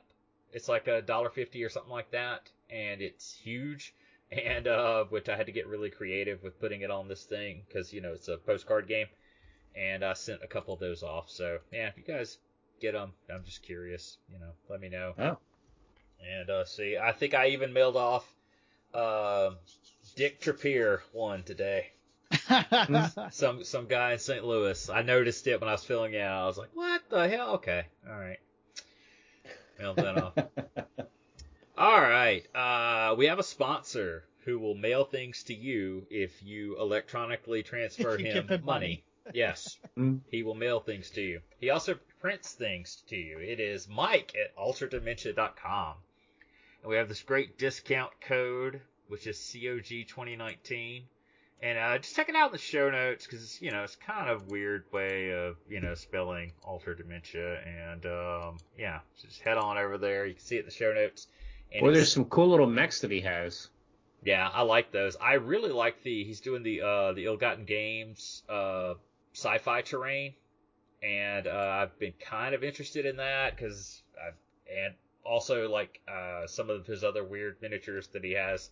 It's 0.54 0.70
like 0.70 0.88
a 0.88 1.02
dollar 1.02 1.30
fifty 1.30 1.64
or 1.64 1.70
something 1.70 1.92
like 1.92 2.12
that, 2.12 2.50
and 2.70 3.02
it's 3.02 3.34
huge 3.34 3.94
and 4.32 4.68
uh, 4.68 5.06
which 5.06 5.30
I 5.30 5.38
had 5.38 5.46
to 5.46 5.52
get 5.52 5.68
really 5.68 5.90
creative 5.90 6.44
with 6.44 6.60
putting 6.60 6.82
it 6.82 6.92
on 6.92 7.08
this 7.08 7.24
thing 7.24 7.62
because 7.68 7.94
you 7.94 8.02
know 8.02 8.14
it's 8.14 8.28
a 8.28 8.38
postcard 8.38 8.88
game, 8.88 9.08
and 9.76 10.03
I 10.03 10.13
sent 10.13 10.43
a 10.43 10.47
couple 10.47 10.74
of 10.74 10.80
those 10.80 11.03
off. 11.03 11.30
So 11.30 11.59
yeah, 11.72 11.88
if 11.88 11.97
you 11.97 12.03
guys 12.03 12.38
get 12.80 12.93
them, 12.93 13.13
I'm 13.34 13.43
just 13.43 13.63
curious. 13.63 14.18
You 14.32 14.39
know, 14.39 14.51
let 14.70 14.80
me 14.80 14.89
know. 14.89 15.13
Oh. 15.18 15.38
And 16.26 16.49
uh, 16.49 16.65
see, 16.65 16.97
I 16.97 17.11
think 17.11 17.34
I 17.34 17.49
even 17.49 17.74
mailed 17.74 17.95
off 17.95 18.26
uh, 18.93 19.51
Dick 20.15 20.41
Trapier 20.41 20.99
one 21.11 21.43
today. 21.43 21.91
some 23.32 23.63
some 23.63 23.86
guy 23.88 24.13
in 24.13 24.20
St. 24.20 24.43
Louis. 24.43 24.89
I 24.89 25.01
noticed 25.01 25.47
it 25.47 25.61
when 25.61 25.70
I 25.70 25.74
was 25.74 25.84
filling 25.84 26.13
it 26.13 26.22
out. 26.22 26.43
I 26.43 26.47
was 26.47 26.57
like, 26.57 26.70
what 26.74 27.01
the 27.09 27.30
hell? 27.30 27.55
Okay, 27.55 27.86
all 28.09 28.20
right. 28.20 28.39
Mailed 29.80 29.97
that 29.97 30.18
off. 30.18 30.34
All 31.78 32.01
right. 32.01 32.43
Uh, 32.55 33.13
we 33.15 33.28
have 33.28 33.38
a 33.38 33.43
sponsor 33.43 34.24
who 34.45 34.57
will 34.57 34.74
mail 34.74 35.05
things 35.05 35.43
to 35.43 35.53
you 35.53 36.07
if 36.09 36.41
you 36.41 36.76
electronically 36.80 37.61
transfer 37.61 38.18
you 38.18 38.26
him 38.26 38.47
money. 38.47 38.63
money. 38.63 39.03
Yes, 39.34 39.78
Mm. 39.98 40.20
he 40.32 40.44
will 40.44 40.56
mail 40.56 40.80
things 40.80 41.10
to 41.12 41.22
you. 41.22 41.42
He 41.60 41.70
also 41.70 42.00
prints 42.22 42.54
things 42.54 43.04
to 43.10 43.16
you. 43.16 43.40
It 43.40 43.60
is 43.60 43.88
Mike 43.88 44.34
at 44.36 44.56
alterdementia.com. 44.56 45.96
And 46.84 46.90
we 46.90 46.96
have 46.98 47.08
this 47.10 47.22
great 47.24 47.58
discount 47.58 48.12
code, 48.22 48.82
which 49.08 49.28
is 49.28 49.38
COG2019. 49.38 51.04
And 51.60 51.78
uh, 51.80 51.98
just 51.98 52.16
check 52.16 52.30
it 52.30 52.36
out 52.36 52.48
in 52.48 52.52
the 52.52 52.58
show 52.60 52.92
notes 52.92 53.26
because 53.26 53.60
you 53.64 53.72
know 53.72 53.84
it's 53.84 53.96
kind 53.96 54.30
of 54.30 54.52
weird 54.52 54.84
way 54.92 55.32
of 55.32 55.58
you 55.68 55.80
know 55.82 55.96
spelling 55.96 56.52
alter 56.64 56.94
dementia. 56.94 57.60
And 57.62 58.06
um, 58.06 58.58
yeah, 58.78 59.00
just 59.20 59.42
head 59.42 59.58
on 59.58 59.76
over 59.80 59.98
there. 59.98 60.28
You 60.28 60.36
can 60.36 60.44
see 60.44 60.58
it 60.58 60.60
in 60.60 60.66
the 60.66 60.72
show 60.72 60.94
notes. 60.94 61.26
And 61.74 61.82
Well, 61.82 61.94
there's 61.94 62.12
some 62.12 62.26
cool 62.26 62.50
little 62.50 62.68
mechs 62.70 63.02
that 63.02 63.10
he 63.10 63.22
has. 63.22 63.70
yeah, 64.24 64.48
I 64.54 64.62
like 64.62 64.92
those. 64.92 65.16
I 65.16 65.34
really 65.34 65.72
like 65.72 66.04
the 66.04 66.24
he's 66.24 66.42
doing 66.42 66.62
the 66.62 66.82
uh 66.82 67.14
the 67.14 67.26
Ill-Gotten 67.26 67.66
Games 67.66 68.44
uh 68.48 68.94
sci-fi 69.38 69.82
terrain, 69.82 70.34
and 71.04 71.48
uh, 71.48 71.80
I've 71.82 72.00
been 72.00 72.14
kind 72.20 72.56
of 72.56 72.64
interested 72.64 73.06
in 73.06 73.18
that 73.18 73.56
because 73.56 74.02
I've 74.20 74.34
and 74.70 74.96
also 75.24 75.70
like 75.70 76.02
uh 76.08 76.48
some 76.48 76.70
of 76.70 76.86
his 76.86 77.04
other 77.04 77.24
weird 77.24 77.58
miniatures 77.62 78.08
that 78.08 78.24
he 78.24 78.32
has 78.32 78.70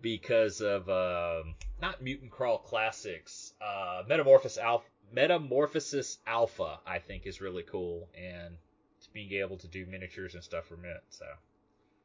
because 0.00 0.60
of 0.60 0.88
um 0.88 1.54
not 1.82 2.02
Mutant 2.02 2.30
Crawl 2.30 2.58
Classics, 2.58 3.52
uh 3.60 4.02
Metamorphosis 4.08 4.58
Alpha. 4.58 4.86
Metamorphosis 5.12 6.18
Alpha, 6.26 6.78
I 6.86 6.98
think, 6.98 7.26
is 7.26 7.40
really 7.40 7.62
cool, 7.62 8.08
and 8.16 8.56
being 9.12 9.32
able 9.32 9.56
to 9.56 9.68
do 9.68 9.86
miniatures 9.86 10.34
and 10.34 10.42
stuff 10.42 10.66
from 10.66 10.84
it. 10.84 11.02
So, 11.10 11.24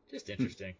just 0.09 0.29
interesting. 0.29 0.75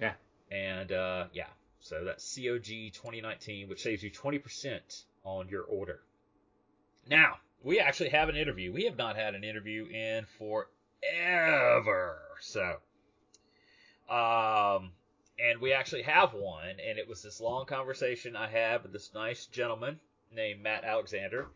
Yeah. 0.00 0.12
And 0.50 0.92
uh, 0.92 1.26
yeah, 1.32 1.46
so 1.80 2.04
that's 2.04 2.34
COG 2.34 2.92
2019, 2.92 3.68
which 3.68 3.82
saves 3.82 4.02
you 4.02 4.10
20% 4.10 5.04
on 5.22 5.48
your 5.48 5.62
order. 5.62 6.00
Now, 7.08 7.38
we 7.62 7.80
actually 7.80 8.10
have 8.10 8.28
an 8.28 8.36
interview. 8.36 8.72
We 8.72 8.84
have 8.84 8.96
not 8.96 9.16
had 9.16 9.34
an 9.34 9.44
interview 9.44 9.86
in 9.86 10.26
forever. 10.38 12.18
So, 12.40 12.76
um, 14.08 14.92
and 15.38 15.60
we 15.60 15.72
actually 15.72 16.02
have 16.02 16.34
one, 16.34 16.68
and 16.68 16.98
it 16.98 17.08
was 17.08 17.22
this 17.22 17.40
long 17.40 17.66
conversation 17.66 18.36
I 18.36 18.48
had 18.48 18.82
with 18.82 18.92
this 18.92 19.12
nice 19.14 19.46
gentleman 19.46 19.98
named 20.34 20.62
Matt 20.62 20.84
Alexander 20.84 21.48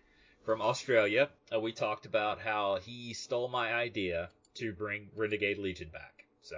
from 0.45 0.61
Australia. 0.63 1.29
Uh, 1.55 1.61
we 1.61 1.73
talked 1.73 2.07
about 2.07 2.41
how 2.41 2.79
he 2.83 3.13
stole 3.15 3.49
my 3.49 3.73
idea 3.73 4.31
to 4.55 4.73
bring 4.73 5.09
Renegade 5.15 5.59
Legion 5.59 5.91
back. 5.93 6.25
So, 6.43 6.57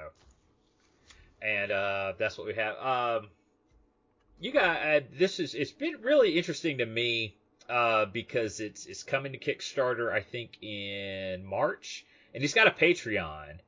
and 1.43 1.71
uh, 1.71 2.13
that's 2.19 2.39
what 2.39 2.47
we 2.47 2.55
have. 2.55 2.77
Um, 2.77 3.29
you 4.39 4.53
guys, 4.53 5.03
uh, 5.03 5.07
this 5.19 5.41
is 5.41 5.55
it's 5.55 5.73
been 5.73 6.01
really 6.03 6.39
interesting 6.39 6.79
to 6.79 6.87
me 6.87 7.37
uh, 7.71 8.07
because 8.07 8.61
it's 8.61 8.87
it's 8.87 9.03
coming 9.05 9.33
to 9.33 9.39
Kickstarter, 9.39 10.13
I 10.13 10.21
think 10.21 10.63
in 10.63 11.45
March, 11.45 12.05
and 12.35 12.43
he's 12.43 12.55
got 12.55 12.67
a 12.67 12.73
Patreon, 12.73 13.59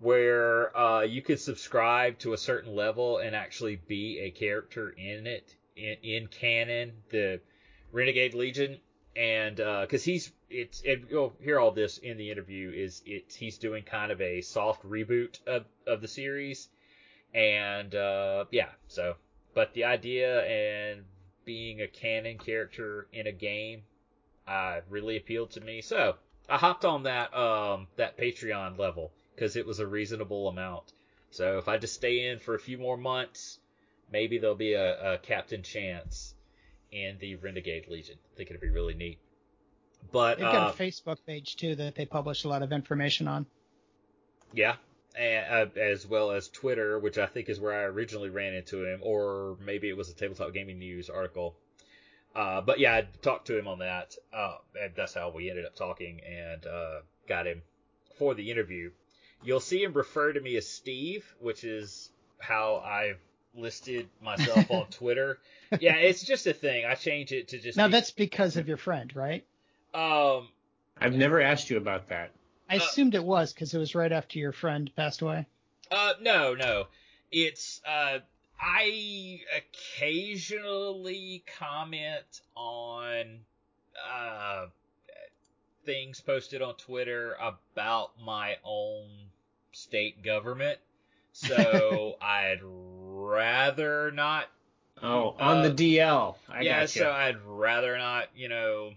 where 0.00 0.76
uh, 0.76 1.02
you 1.02 1.22
could 1.22 1.38
subscribe 1.38 2.18
to 2.20 2.32
a 2.32 2.38
certain 2.38 2.74
level 2.74 3.18
and 3.18 3.36
actually 3.36 3.76
be 3.76 4.20
a 4.20 4.30
character 4.30 4.90
in 4.90 5.26
it 5.26 5.54
in, 5.76 5.96
in 6.02 6.26
canon, 6.28 6.92
the 7.10 7.40
Renegade 7.92 8.34
Legion, 8.34 8.78
and 9.14 9.56
because 9.56 10.02
uh, 10.02 10.10
he's 10.10 10.32
it's 10.48 10.82
and 10.86 11.06
you'll 11.10 11.34
hear 11.42 11.60
all 11.60 11.70
this 11.70 11.98
in 11.98 12.16
the 12.16 12.30
interview 12.30 12.70
is 12.70 13.02
it's 13.04 13.34
he's 13.34 13.58
doing 13.58 13.82
kind 13.82 14.10
of 14.10 14.20
a 14.20 14.40
soft 14.40 14.82
reboot 14.84 15.38
of, 15.46 15.66
of 15.86 16.00
the 16.00 16.08
series, 16.08 16.68
and 17.34 17.94
uh, 17.94 18.46
yeah, 18.50 18.68
so 18.88 19.16
but 19.54 19.74
the 19.74 19.84
idea 19.84 20.42
and 20.44 21.04
being 21.44 21.80
a 21.80 21.88
canon 21.88 22.38
character 22.38 23.06
in 23.12 23.26
a 23.26 23.32
game 23.32 23.82
uh, 24.46 24.80
really 24.88 25.16
appealed 25.16 25.52
to 25.52 25.60
me, 25.60 25.80
so 25.82 26.16
I 26.48 26.58
hopped 26.58 26.84
on 26.84 27.04
that 27.04 27.34
um 27.34 27.86
that 27.96 28.18
Patreon 28.18 28.78
level 28.78 29.12
because 29.34 29.56
it 29.56 29.66
was 29.66 29.78
a 29.78 29.86
reasonable 29.86 30.48
amount. 30.48 30.92
So 31.30 31.58
if 31.58 31.68
I 31.68 31.78
just 31.78 31.94
stay 31.94 32.28
in 32.28 32.38
for 32.38 32.54
a 32.54 32.58
few 32.58 32.78
more 32.78 32.96
months, 32.96 33.58
maybe 34.10 34.38
there'll 34.38 34.54
be 34.54 34.74
a, 34.74 35.14
a 35.14 35.18
Captain 35.18 35.62
Chance 35.62 36.34
in 36.90 37.16
the 37.20 37.36
Renegade 37.36 37.88
Legion. 37.88 38.18
I 38.32 38.36
think 38.36 38.50
it'd 38.50 38.60
be 38.60 38.68
really 38.68 38.94
neat. 38.94 39.18
But 40.10 40.38
they've 40.38 40.44
got 40.44 40.68
uh, 40.68 40.72
a 40.72 40.76
Facebook 40.76 41.18
page 41.26 41.56
too 41.56 41.74
that 41.76 41.94
they 41.94 42.04
publish 42.04 42.44
a 42.44 42.48
lot 42.48 42.62
of 42.62 42.72
information 42.72 43.28
on. 43.28 43.46
Yeah, 44.52 44.76
and, 45.18 45.46
uh, 45.76 45.80
as 45.80 46.06
well 46.06 46.30
as 46.30 46.48
Twitter, 46.48 46.98
which 46.98 47.18
I 47.18 47.26
think 47.26 47.48
is 47.48 47.60
where 47.60 47.72
I 47.72 47.84
originally 47.84 48.30
ran 48.30 48.54
into 48.54 48.84
him, 48.84 49.00
or 49.02 49.56
maybe 49.64 49.88
it 49.88 49.96
was 49.96 50.10
a 50.10 50.14
Tabletop 50.14 50.52
Gaming 50.52 50.78
News 50.78 51.10
article. 51.10 51.54
Uh, 52.34 52.60
but 52.60 52.78
yeah, 52.78 52.94
I 52.94 53.06
talked 53.20 53.46
to 53.48 53.58
him 53.58 53.68
on 53.68 53.80
that, 53.80 54.16
uh, 54.32 54.56
and 54.80 54.92
that's 54.96 55.14
how 55.14 55.30
we 55.30 55.50
ended 55.50 55.66
up 55.66 55.74
talking 55.74 56.20
and 56.20 56.66
uh, 56.66 57.00
got 57.28 57.46
him 57.46 57.62
for 58.18 58.34
the 58.34 58.50
interview. 58.50 58.90
You'll 59.44 59.60
see 59.60 59.82
him 59.82 59.92
refer 59.92 60.32
to 60.32 60.40
me 60.40 60.56
as 60.56 60.66
Steve, 60.66 61.24
which 61.40 61.64
is 61.64 62.10
how 62.38 62.76
I've 62.76 63.18
listed 63.54 64.08
myself 64.22 64.70
on 64.70 64.86
Twitter. 64.90 65.38
Yeah, 65.80 65.96
it's 65.96 66.22
just 66.22 66.46
a 66.46 66.54
thing. 66.54 66.86
I 66.86 66.94
change 66.94 67.32
it 67.32 67.48
to 67.48 67.58
just. 67.58 67.76
Now 67.76 67.88
be- 67.88 67.92
that's 67.92 68.10
because 68.10 68.56
of 68.56 68.68
your 68.68 68.76
friend, 68.76 69.14
right? 69.14 69.44
Um, 69.92 70.48
I've 70.98 71.14
never 71.14 71.40
asked 71.40 71.68
you 71.68 71.76
about 71.76 72.08
that. 72.08 72.30
I 72.72 72.76
Uh, 72.76 72.84
assumed 72.84 73.14
it 73.14 73.24
was 73.24 73.52
because 73.52 73.74
it 73.74 73.78
was 73.78 73.94
right 73.94 74.10
after 74.12 74.38
your 74.38 74.52
friend 74.52 74.90
passed 74.96 75.20
away. 75.22 75.46
Uh, 75.90 76.14
no, 76.20 76.54
no. 76.54 76.86
It's 77.30 77.80
uh, 77.86 78.18
I 78.60 79.40
occasionally 79.56 81.44
comment 81.58 82.40
on 82.56 83.40
uh 84.10 84.66
things 85.84 86.20
posted 86.20 86.62
on 86.62 86.74
Twitter 86.76 87.36
about 87.40 88.12
my 88.24 88.56
own 88.64 89.08
state 89.72 90.22
government. 90.22 90.78
So 91.32 92.16
I'd 92.22 92.60
rather 92.62 94.10
not. 94.12 94.46
Oh, 95.02 95.34
on 95.40 95.58
Uh, 95.58 95.68
the 95.68 95.96
DL. 95.96 96.36
I 96.48 96.60
yeah, 96.60 96.80
gotcha. 96.80 96.98
so 97.00 97.10
I'd 97.10 97.40
rather 97.44 97.98
not. 97.98 98.28
You 98.36 98.48
know, 98.48 98.92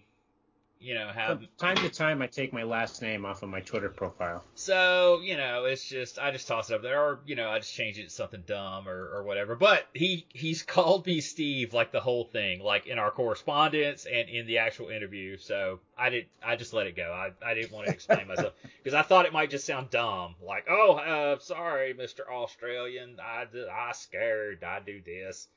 you 0.86 0.94
know 0.94 1.08
have 1.08 1.40
From 1.40 1.48
time 1.58 1.78
to 1.78 1.90
time, 1.90 2.22
I 2.22 2.28
take 2.28 2.54
my 2.54 2.62
last 2.62 3.02
name 3.02 3.26
off 3.26 3.42
of 3.42 3.50
my 3.50 3.60
Twitter 3.62 3.90
profile. 3.90 4.44
So, 4.54 5.20
you 5.24 5.36
know, 5.36 5.66
it's 5.66 5.84
just 5.84 6.20
I 6.20 6.30
just 6.30 6.48
toss 6.48 6.70
it 6.70 6.76
up 6.76 6.84
there, 6.84 7.02
or 7.02 7.20
you 7.26 7.36
know, 7.36 7.50
I 7.50 7.58
just 7.58 7.74
change 7.74 7.98
it 7.98 8.04
to 8.04 8.10
something 8.12 8.44
dumb 8.46 8.88
or, 8.88 9.10
or 9.16 9.24
whatever. 9.24 9.56
But 9.56 9.88
he 9.94 10.28
he's 10.30 10.62
called 10.76 11.08
me 11.08 11.22
Steve 11.22 11.74
like 11.74 11.92
the 11.92 12.00
whole 12.00 12.26
thing, 12.26 12.62
like 12.62 12.86
in 12.86 13.00
our 13.00 13.10
correspondence 13.10 14.06
and 14.06 14.30
in 14.30 14.46
the 14.46 14.60
actual 14.60 14.90
interview. 14.90 15.38
So 15.38 15.80
I 15.98 16.10
did 16.10 16.28
I 16.46 16.56
just 16.56 16.72
let 16.72 16.86
it 16.86 16.96
go. 16.96 17.12
I, 17.12 17.32
I 17.44 17.56
didn't 17.56 17.72
want 17.72 17.88
to 17.88 17.94
explain 17.94 18.28
myself 18.28 18.54
because 18.84 18.94
I 18.94 19.02
thought 19.02 19.26
it 19.26 19.34
might 19.34 19.50
just 19.50 19.66
sound 19.66 19.90
dumb, 19.90 20.36
like 20.40 20.68
oh 20.70 20.98
uh, 20.98 21.40
sorry, 21.40 21.94
Mister 21.94 22.32
Australian, 22.32 23.18
I 23.20 23.46
I 23.72 23.92
scared, 23.94 24.64
I 24.64 24.82
do 24.82 25.02
this. 25.04 25.48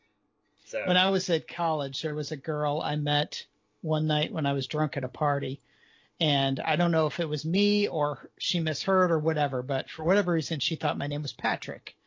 So 0.64 0.84
When 0.86 0.96
I 0.96 1.10
was 1.10 1.28
at 1.28 1.46
college, 1.48 2.00
there 2.00 2.14
was 2.14 2.32
a 2.32 2.36
girl 2.36 2.80
I 2.82 2.96
met 2.96 3.44
one 3.80 4.06
night 4.06 4.32
when 4.32 4.46
I 4.46 4.52
was 4.52 4.66
drunk 4.66 4.96
at 4.96 5.04
a 5.04 5.08
party. 5.08 5.60
And 6.20 6.58
I 6.60 6.76
don't 6.76 6.90
know 6.90 7.06
if 7.06 7.20
it 7.20 7.28
was 7.28 7.44
me 7.44 7.86
or 7.86 8.28
she 8.38 8.58
misheard 8.60 9.10
or 9.12 9.18
whatever, 9.20 9.62
but 9.62 9.88
for 9.88 10.04
whatever 10.04 10.32
reason, 10.32 10.58
she 10.58 10.74
thought 10.76 10.98
my 10.98 11.06
name 11.06 11.22
was 11.22 11.32
Patrick. 11.32 11.94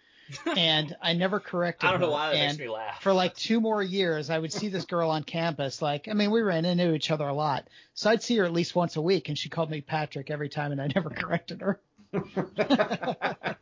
And 0.57 0.95
I 1.01 1.11
never 1.11 1.41
corrected 1.41 1.89
I 1.89 1.91
don't 1.91 1.99
know 2.01 2.07
her. 2.07 2.13
why 2.13 2.30
that 2.30 2.36
and 2.38 2.47
makes 2.51 2.59
me 2.59 2.69
laugh. 2.69 3.01
for 3.01 3.11
like 3.11 3.36
two 3.36 3.59
more 3.59 3.84
years, 3.84 4.30
I 4.30 4.39
would 4.39 4.53
see 4.53 4.69
this 4.69 4.86
girl 4.86 5.09
on 5.09 5.24
campus. 5.24 5.82
Like, 5.82 6.07
I 6.07 6.13
mean, 6.13 6.32
we 6.32 6.41
ran 6.41 6.63
into 6.63 6.93
each 6.93 7.11
other 7.11 7.28
a 7.28 7.34
lot. 7.34 7.67
So 7.95 8.09
I'd 8.09 8.24
see 8.24 8.38
her 8.38 8.45
at 8.45 8.53
least 8.53 8.74
once 8.74 8.95
a 8.95 9.01
week, 9.01 9.28
and 9.28 9.38
she 9.38 9.49
called 9.49 9.69
me 9.69 9.82
Patrick 9.82 10.32
every 10.32 10.47
time, 10.47 10.72
and 10.72 10.82
I 10.82 10.88
never 10.95 11.09
corrected 11.09 11.59
her. 11.61 11.82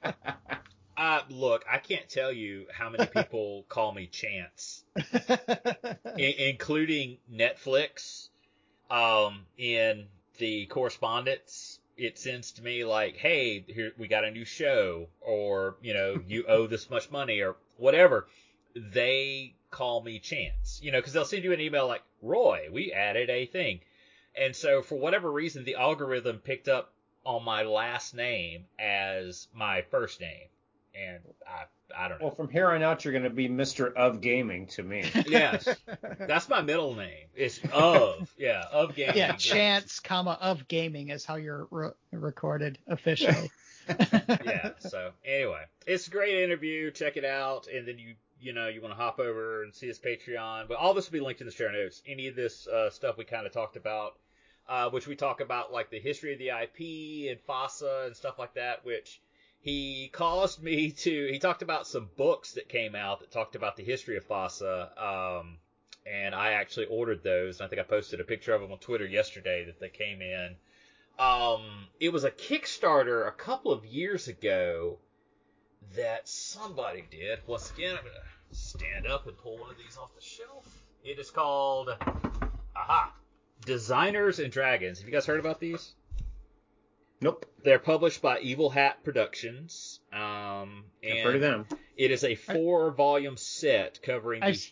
Uh, 1.00 1.22
look, 1.30 1.64
I 1.72 1.78
can't 1.78 2.10
tell 2.10 2.30
you 2.30 2.66
how 2.74 2.90
many 2.90 3.06
people 3.14 3.66
call 3.70 3.94
me 3.94 4.08
Chance. 4.08 4.84
I- 5.14 6.36
including 6.38 7.20
Netflix. 7.32 8.28
Um, 8.92 9.46
in 9.58 10.08
the 10.40 10.66
correspondence, 10.66 11.80
it 11.96 12.18
sends 12.18 12.54
to 12.54 12.64
me 12.64 12.84
like, 12.84 13.16
"Hey, 13.16 13.64
here 13.68 13.94
we 13.98 14.08
got 14.08 14.26
a 14.26 14.32
new 14.32 14.44
show," 14.44 15.08
or 15.22 15.78
you 15.82 15.94
know, 15.94 16.22
"You 16.28 16.46
owe 16.48 16.68
this 16.68 16.90
much 16.90 17.10
money," 17.12 17.40
or 17.42 17.56
whatever. 17.78 18.28
They 18.76 19.56
call 19.70 20.02
me 20.02 20.20
Chance, 20.20 20.82
you 20.84 20.92
know, 20.92 20.98
because 21.00 21.14
they'll 21.14 21.24
send 21.24 21.44
you 21.44 21.54
an 21.54 21.62
email 21.62 21.88
like, 21.88 22.02
"Roy, 22.22 22.68
we 22.72 22.92
added 22.92 23.30
a 23.30 23.46
thing," 23.46 23.82
and 24.36 24.56
so 24.56 24.82
for 24.82 25.00
whatever 25.00 25.32
reason, 25.32 25.64
the 25.64 25.76
algorithm 25.76 26.40
picked 26.40 26.68
up 26.68 26.94
on 27.26 27.44
my 27.44 27.64
last 27.64 28.16
name 28.16 28.66
as 28.80 29.48
my 29.54 29.84
first 29.84 30.20
name, 30.20 30.48
and 30.96 31.20
I, 31.48 31.64
I 31.98 32.08
don't 32.08 32.20
know. 32.20 32.28
well, 32.28 32.36
from 32.36 32.50
here 32.50 32.70
on 32.70 32.84
out, 32.84 33.04
you're 33.04 33.12
going 33.12 33.24
to 33.24 33.30
be 33.30 33.48
Mr. 33.50 33.94
of 33.94 34.22
Gaming 34.22 34.68
to 34.68 34.84
me. 34.84 35.04
Yes, 35.28 35.68
that's 36.20 36.50
my 36.50 36.62
middle 36.62 36.96
name. 36.96 37.28
It's 37.36 37.60
of 37.72 38.34
yeah 38.38 38.64
of 38.72 38.96
gaming. 38.96 39.18
yeah, 39.18 39.34
chance, 39.34 40.00
comma 40.00 40.38
of 40.42 40.68
gaming 40.68 41.10
is 41.10 41.26
how 41.26 41.36
you're 41.36 41.68
re- 41.72 41.92
recorded 42.12 42.78
officially. 42.88 43.52
yeah. 43.90 44.72
So 44.80 45.12
anyway, 45.26 45.64
it's 45.88 46.08
a 46.08 46.10
great 46.10 46.44
interview. 46.44 46.92
Check 46.92 47.18
it 47.18 47.26
out, 47.26 47.68
and 47.68 47.88
then 47.88 47.98
you 48.00 48.16
you 48.40 48.54
know 48.54 48.68
you 48.68 48.82
want 48.82 48.94
to 48.94 49.00
hop 49.00 49.20
over 49.20 49.64
and 49.64 49.74
see 49.74 49.88
his 49.88 50.00
Patreon. 50.00 50.68
But 50.68 50.78
all 50.78 50.94
this 50.94 51.10
will 51.10 51.20
be 51.20 51.26
linked 51.26 51.42
in 51.42 51.48
the 51.48 51.54
show 51.54 51.70
notes. 51.70 52.02
Any 52.08 52.28
of 52.28 52.36
this 52.36 52.68
uh, 52.68 52.90
stuff 52.90 53.18
we 53.18 53.26
kind 53.26 53.46
of 53.46 53.52
talked 53.54 53.76
about, 53.78 54.18
uh, 54.68 54.90
which 54.90 55.08
we 55.08 55.16
talk 55.16 55.42
about 55.42 55.72
like 55.72 55.90
the 55.90 56.00
history 56.00 56.34
of 56.34 56.40
the 56.40 56.50
IP 56.50 57.32
and 57.32 57.40
FASA 57.48 58.08
and 58.08 58.16
stuff 58.16 58.40
like 58.40 58.54
that, 58.56 58.86
which. 58.86 59.22
He 59.62 60.10
caused 60.14 60.64
me 60.64 60.92
to. 60.92 61.28
He 61.32 61.38
talked 61.38 61.62
about 61.62 61.86
some 61.86 62.10
books 62.16 62.54
that 62.54 62.70
came 62.70 62.96
out 62.96 63.20
that 63.20 63.32
talked 63.32 63.56
about 63.56 63.76
the 63.76 63.84
history 63.84 64.16
of 64.16 64.26
FASA, 64.28 64.98
um, 64.98 65.58
and 66.06 66.34
I 66.34 66.54
actually 66.54 66.86
ordered 66.86 67.24
those. 67.24 67.60
I 67.60 67.68
think 67.68 67.80
I 67.80 67.84
posted 67.84 68.22
a 68.22 68.24
picture 68.24 68.54
of 68.54 68.62
them 68.62 68.72
on 68.72 68.78
Twitter 68.80 69.06
yesterday 69.06 69.66
that 69.66 69.80
they 69.80 69.90
came 69.90 70.22
in. 70.22 70.56
Um, 71.20 71.88
it 72.00 72.14
was 72.14 72.24
a 72.24 72.32
Kickstarter 72.32 73.28
a 73.28 73.32
couple 73.32 73.74
of 73.74 73.86
years 73.86 74.30
ago 74.30 74.98
that 75.96 76.30
somebody 76.30 77.04
did. 77.12 77.40
Once 77.46 77.72
again, 77.72 77.98
I'm 77.98 78.04
gonna 78.04 78.24
stand 78.52 79.08
up 79.08 79.28
and 79.28 79.38
pull 79.38 79.58
one 79.58 79.72
of 79.72 79.78
these 79.78 79.98
off 79.98 80.16
the 80.16 80.22
shelf. 80.22 80.66
It 81.04 81.20
is 81.20 81.30
called, 81.30 81.90
aha, 82.76 83.14
Designers 83.66 84.40
and 84.40 84.52
Dragons. 84.52 85.00
Have 85.00 85.08
you 85.08 85.14
guys 85.14 85.26
heard 85.26 85.40
about 85.42 85.60
these? 85.60 85.96
Nope. 87.22 87.46
They're 87.64 87.80
published 87.80 88.22
by 88.22 88.40
Evil 88.40 88.70
Hat 88.70 89.04
Productions. 89.04 90.00
Um, 90.14 90.86
I've 91.04 91.24
heard 91.24 91.36
of 91.36 91.42
them. 91.42 91.66
it 91.98 92.12
is 92.12 92.24
a 92.24 92.36
four-volume 92.36 93.36
set 93.38 94.02
covering. 94.02 94.42
I've, 94.44 94.56
the, 94.56 94.72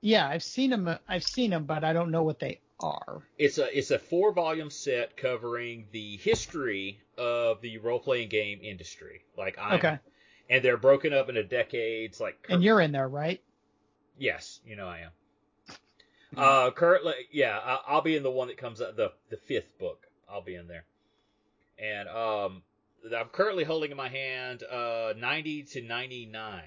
yeah, 0.00 0.28
I've 0.28 0.44
seen 0.44 0.70
them. 0.70 0.96
I've 1.08 1.24
seen 1.24 1.50
them, 1.50 1.64
but 1.64 1.82
I 1.82 1.92
don't 1.92 2.10
know 2.12 2.22
what 2.22 2.38
they 2.38 2.60
are. 2.78 3.22
it's 3.38 3.58
a 3.58 3.76
it's 3.76 3.90
a 3.90 3.98
four-volume 3.98 4.70
set 4.70 5.16
covering 5.16 5.86
the 5.92 6.16
history 6.18 7.00
of 7.18 7.60
the 7.62 7.78
role-playing 7.78 8.28
game 8.28 8.60
industry. 8.62 9.22
Like 9.36 9.58
I'm, 9.60 9.74
Okay, 9.78 9.98
and 10.48 10.62
they're 10.62 10.76
broken 10.76 11.12
up 11.12 11.28
into 11.28 11.42
decades. 11.42 12.20
Like 12.20 12.46
and 12.48 12.62
you're 12.62 12.80
in 12.80 12.92
there, 12.92 13.08
right? 13.08 13.40
Yes, 14.18 14.60
you 14.64 14.76
know 14.76 14.86
I 14.86 14.98
am. 15.00 15.10
Uh, 16.36 16.70
currently, 16.70 17.14
yeah, 17.32 17.58
I, 17.58 17.78
I'll 17.88 18.02
be 18.02 18.16
in 18.16 18.22
the 18.22 18.30
one 18.30 18.48
that 18.48 18.56
comes 18.58 18.80
out 18.82 18.96
the 18.96 19.12
the 19.30 19.36
fifth 19.36 19.78
book. 19.78 20.06
I'll 20.28 20.42
be 20.42 20.54
in 20.54 20.68
there, 20.68 20.84
and 21.78 22.08
um, 22.08 22.62
I'm 23.16 23.28
currently 23.28 23.64
holding 23.64 23.90
in 23.90 23.96
my 23.96 24.08
hand 24.08 24.62
uh 24.64 25.12
90 25.16 25.62
to 25.64 25.82
99, 25.82 26.62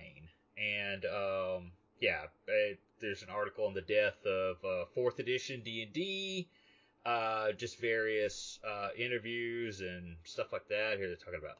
and 0.57 1.05
um, 1.05 1.71
yeah, 1.99 2.23
it, 2.47 2.79
there's 3.01 3.23
an 3.23 3.29
article 3.29 3.65
on 3.65 3.73
the 3.73 3.81
death 3.81 4.25
of 4.25 4.57
uh, 4.63 4.85
fourth 4.93 5.19
edition 5.19 5.61
D 5.63 5.83
and 5.83 5.93
D, 5.93 6.47
uh, 7.05 7.51
just 7.53 7.79
various 7.79 8.59
uh 8.67 8.89
interviews 8.97 9.81
and 9.81 10.15
stuff 10.23 10.53
like 10.53 10.67
that. 10.69 10.97
Here 10.97 11.07
they're 11.07 11.15
talking 11.15 11.39
about 11.39 11.57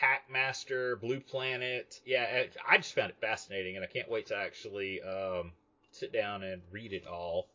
Hackmaster, 0.00 1.00
Blue 1.00 1.20
Planet. 1.20 2.00
Yeah, 2.04 2.44
I 2.68 2.76
just 2.76 2.94
found 2.94 3.10
it 3.10 3.16
fascinating, 3.20 3.76
and 3.76 3.84
I 3.84 3.88
can't 3.88 4.10
wait 4.10 4.26
to 4.26 4.36
actually 4.36 5.00
um, 5.02 5.52
sit 5.90 6.12
down 6.12 6.42
and 6.42 6.62
read 6.70 6.92
it 6.92 7.06
all, 7.06 7.48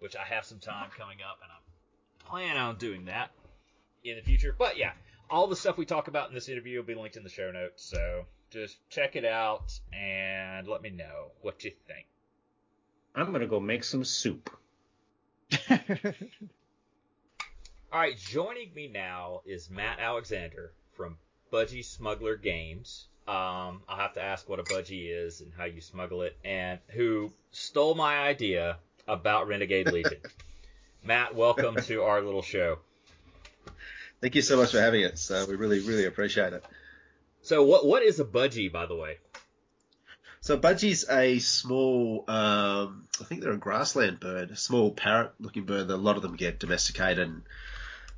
which 0.00 0.16
I 0.16 0.24
have 0.24 0.44
some 0.44 0.58
time 0.58 0.90
coming 0.96 1.18
up, 1.22 1.38
and 1.42 1.50
I'm 1.50 2.28
planning 2.28 2.58
on 2.58 2.76
doing 2.76 3.04
that 3.06 3.30
in 4.04 4.16
the 4.16 4.22
future. 4.22 4.54
But 4.56 4.76
yeah, 4.76 4.92
all 5.30 5.46
the 5.46 5.56
stuff 5.56 5.76
we 5.76 5.86
talk 5.86 6.08
about 6.08 6.28
in 6.28 6.34
this 6.34 6.48
interview 6.48 6.78
will 6.78 6.86
be 6.86 6.94
linked 6.94 7.16
in 7.16 7.22
the 7.22 7.28
show 7.28 7.50
notes. 7.50 7.84
So 7.84 8.24
just 8.50 8.78
check 8.90 9.16
it 9.16 9.24
out 9.24 9.72
and 9.92 10.66
let 10.66 10.82
me 10.82 10.90
know 10.90 11.32
what 11.42 11.64
you 11.64 11.72
think. 11.86 12.06
I'm 13.14 13.32
gonna 13.32 13.46
go 13.46 13.60
make 13.60 13.82
some 13.82 14.04
soup. 14.04 14.50
All 17.92 18.00
right, 18.00 18.18
joining 18.18 18.74
me 18.74 18.88
now 18.88 19.40
is 19.46 19.70
Matt 19.70 20.00
Alexander 20.00 20.72
from 20.92 21.16
Budgie 21.52 21.84
Smuggler 21.84 22.36
Games. 22.36 23.06
Um, 23.26 23.82
I'll 23.88 23.96
have 23.96 24.14
to 24.14 24.22
ask 24.22 24.48
what 24.48 24.60
a 24.60 24.64
budgie 24.64 25.10
is 25.10 25.40
and 25.40 25.52
how 25.56 25.64
you 25.64 25.80
smuggle 25.80 26.22
it, 26.22 26.36
and 26.44 26.78
who 26.88 27.32
stole 27.50 27.94
my 27.94 28.18
idea 28.18 28.78
about 29.08 29.48
Renegade 29.48 29.90
Legion. 29.90 30.18
Matt, 31.02 31.34
welcome 31.34 31.76
to 31.76 32.02
our 32.02 32.20
little 32.20 32.42
show. 32.42 32.78
Thank 34.20 34.34
you 34.34 34.42
so 34.42 34.56
much 34.56 34.72
for 34.72 34.80
having 34.80 35.04
us. 35.04 35.30
Uh, 35.30 35.44
we 35.48 35.56
really, 35.56 35.80
really 35.80 36.06
appreciate 36.06 36.52
it. 36.52 36.64
So, 37.42 37.62
what 37.64 37.86
what 37.86 38.02
is 38.02 38.18
a 38.18 38.24
budgie, 38.24 38.72
by 38.72 38.86
the 38.86 38.96
way? 38.96 39.18
So, 40.40 40.58
budgie's 40.58 41.04
a 41.08 41.38
small, 41.38 42.24
um, 42.28 43.06
I 43.20 43.24
think 43.24 43.42
they're 43.42 43.52
a 43.52 43.58
grassland 43.58 44.20
bird, 44.20 44.52
a 44.52 44.56
small 44.56 44.90
parrot-looking 44.92 45.64
bird. 45.64 45.90
A 45.90 45.96
lot 45.96 46.16
of 46.16 46.22
them 46.22 46.36
get 46.36 46.60
domesticated, 46.60 47.18
and 47.18 47.42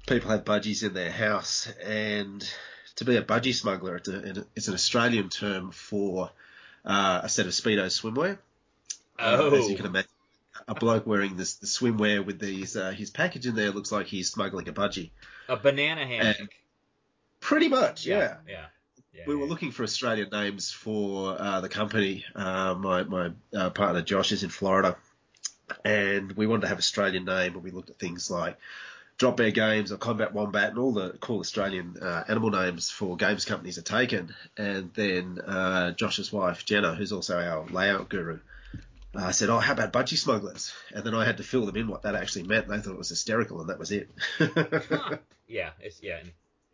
people 0.06 0.30
have 0.30 0.44
budgies 0.44 0.82
in 0.82 0.94
their 0.94 1.10
house. 1.10 1.68
And 1.84 2.46
to 2.96 3.04
be 3.04 3.16
a 3.16 3.22
budgie 3.22 3.54
smuggler, 3.54 3.96
it's, 3.96 4.08
a, 4.08 4.46
it's 4.54 4.68
an 4.68 4.74
Australian 4.74 5.30
term 5.30 5.70
for 5.70 6.30
uh, 6.84 7.20
a 7.24 7.28
set 7.28 7.46
of 7.46 7.52
speedo 7.52 7.86
swimwear. 7.86 8.38
Oh, 9.18 9.50
Uh, 9.50 9.56
as 9.56 9.68
you 9.68 9.76
can 9.76 9.86
imagine, 9.86 10.10
a 10.68 10.74
bloke 10.74 11.06
wearing 11.06 11.36
this 11.36 11.54
the 11.54 11.66
swimwear 11.66 12.24
with 12.24 12.38
these 12.38 12.76
uh, 12.76 12.90
his 12.90 13.10
package 13.10 13.46
in 13.46 13.54
there 13.54 13.70
looks 13.70 13.90
like 13.90 14.06
he's 14.06 14.30
smuggling 14.30 14.68
a 14.68 14.72
budgie. 14.72 15.10
a 15.48 15.56
banana 15.56 16.06
hammock. 16.06 16.54
Pretty 17.40 17.68
much, 17.68 18.04
yeah. 18.04 18.36
yeah, 18.46 18.66
yeah. 19.14 19.22
We 19.26 19.34
were 19.34 19.46
looking 19.46 19.70
for 19.70 19.82
Australian 19.82 20.28
names 20.30 20.70
for 20.70 21.40
uh, 21.40 21.60
the 21.60 21.68
company. 21.68 22.24
Uh, 22.34 22.74
my 22.74 23.02
my 23.04 23.30
uh, 23.56 23.70
partner 23.70 24.02
Josh 24.02 24.32
is 24.32 24.42
in 24.42 24.50
Florida, 24.50 24.96
and 25.84 26.32
we 26.32 26.46
wanted 26.46 26.62
to 26.62 26.68
have 26.68 26.78
Australian 26.78 27.24
name. 27.24 27.54
And 27.54 27.62
we 27.62 27.70
looked 27.70 27.90
at 27.90 27.98
things 27.98 28.30
like 28.30 28.58
Drop 29.16 29.36
Bear 29.36 29.52
Games 29.52 29.90
or 29.90 29.96
Combat 29.96 30.34
Wombat, 30.34 30.70
and 30.70 30.78
all 30.78 30.92
the 30.92 31.10
cool 31.20 31.40
Australian 31.40 31.96
uh, 32.02 32.24
animal 32.28 32.50
names 32.50 32.90
for 32.90 33.16
games 33.16 33.44
companies 33.44 33.78
are 33.78 33.82
taken. 33.82 34.34
And 34.56 34.92
then 34.94 35.40
uh, 35.46 35.92
Josh's 35.92 36.32
wife 36.32 36.64
Jenna, 36.64 36.94
who's 36.94 37.12
also 37.12 37.38
our 37.38 37.66
layout 37.66 38.08
guru, 38.08 38.40
uh, 39.14 39.32
said, 39.32 39.48
"Oh, 39.50 39.58
how 39.58 39.72
about 39.72 39.92
budgie 39.92 40.18
smugglers?" 40.18 40.72
And 40.94 41.04
then 41.04 41.14
I 41.14 41.24
had 41.24 41.36
to 41.38 41.42
fill 41.42 41.66
them 41.66 41.76
in 41.76 41.88
what 41.88 42.02
that 42.02 42.14
actually 42.14 42.44
meant. 42.44 42.68
They 42.68 42.78
thought 42.78 42.92
it 42.92 42.98
was 42.98 43.08
hysterical, 43.08 43.60
and 43.60 43.68
that 43.70 43.78
was 43.78 43.90
it. 43.92 44.10
Huh. 44.38 45.18
Yeah, 45.50 45.70
it's 45.80 46.02
yeah, 46.02 46.20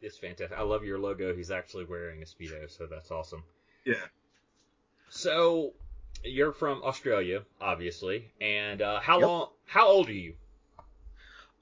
it's 0.02 0.18
fantastic. 0.18 0.58
I 0.58 0.62
love 0.62 0.82
your 0.84 0.98
logo. 0.98 1.32
He's 1.32 1.52
actually 1.52 1.84
wearing 1.84 2.22
a 2.22 2.24
speedo, 2.26 2.68
so 2.68 2.86
that's 2.86 3.12
awesome. 3.12 3.44
yeah. 3.84 3.94
So 5.10 5.74
you're 6.24 6.52
from 6.52 6.82
Australia, 6.82 7.44
obviously, 7.60 8.32
and 8.40 8.82
uh, 8.82 8.98
how 8.98 9.20
Yep. 9.20 9.28
long? 9.28 9.48
How 9.66 9.86
old 9.86 10.08
are 10.08 10.12
you? 10.12 10.34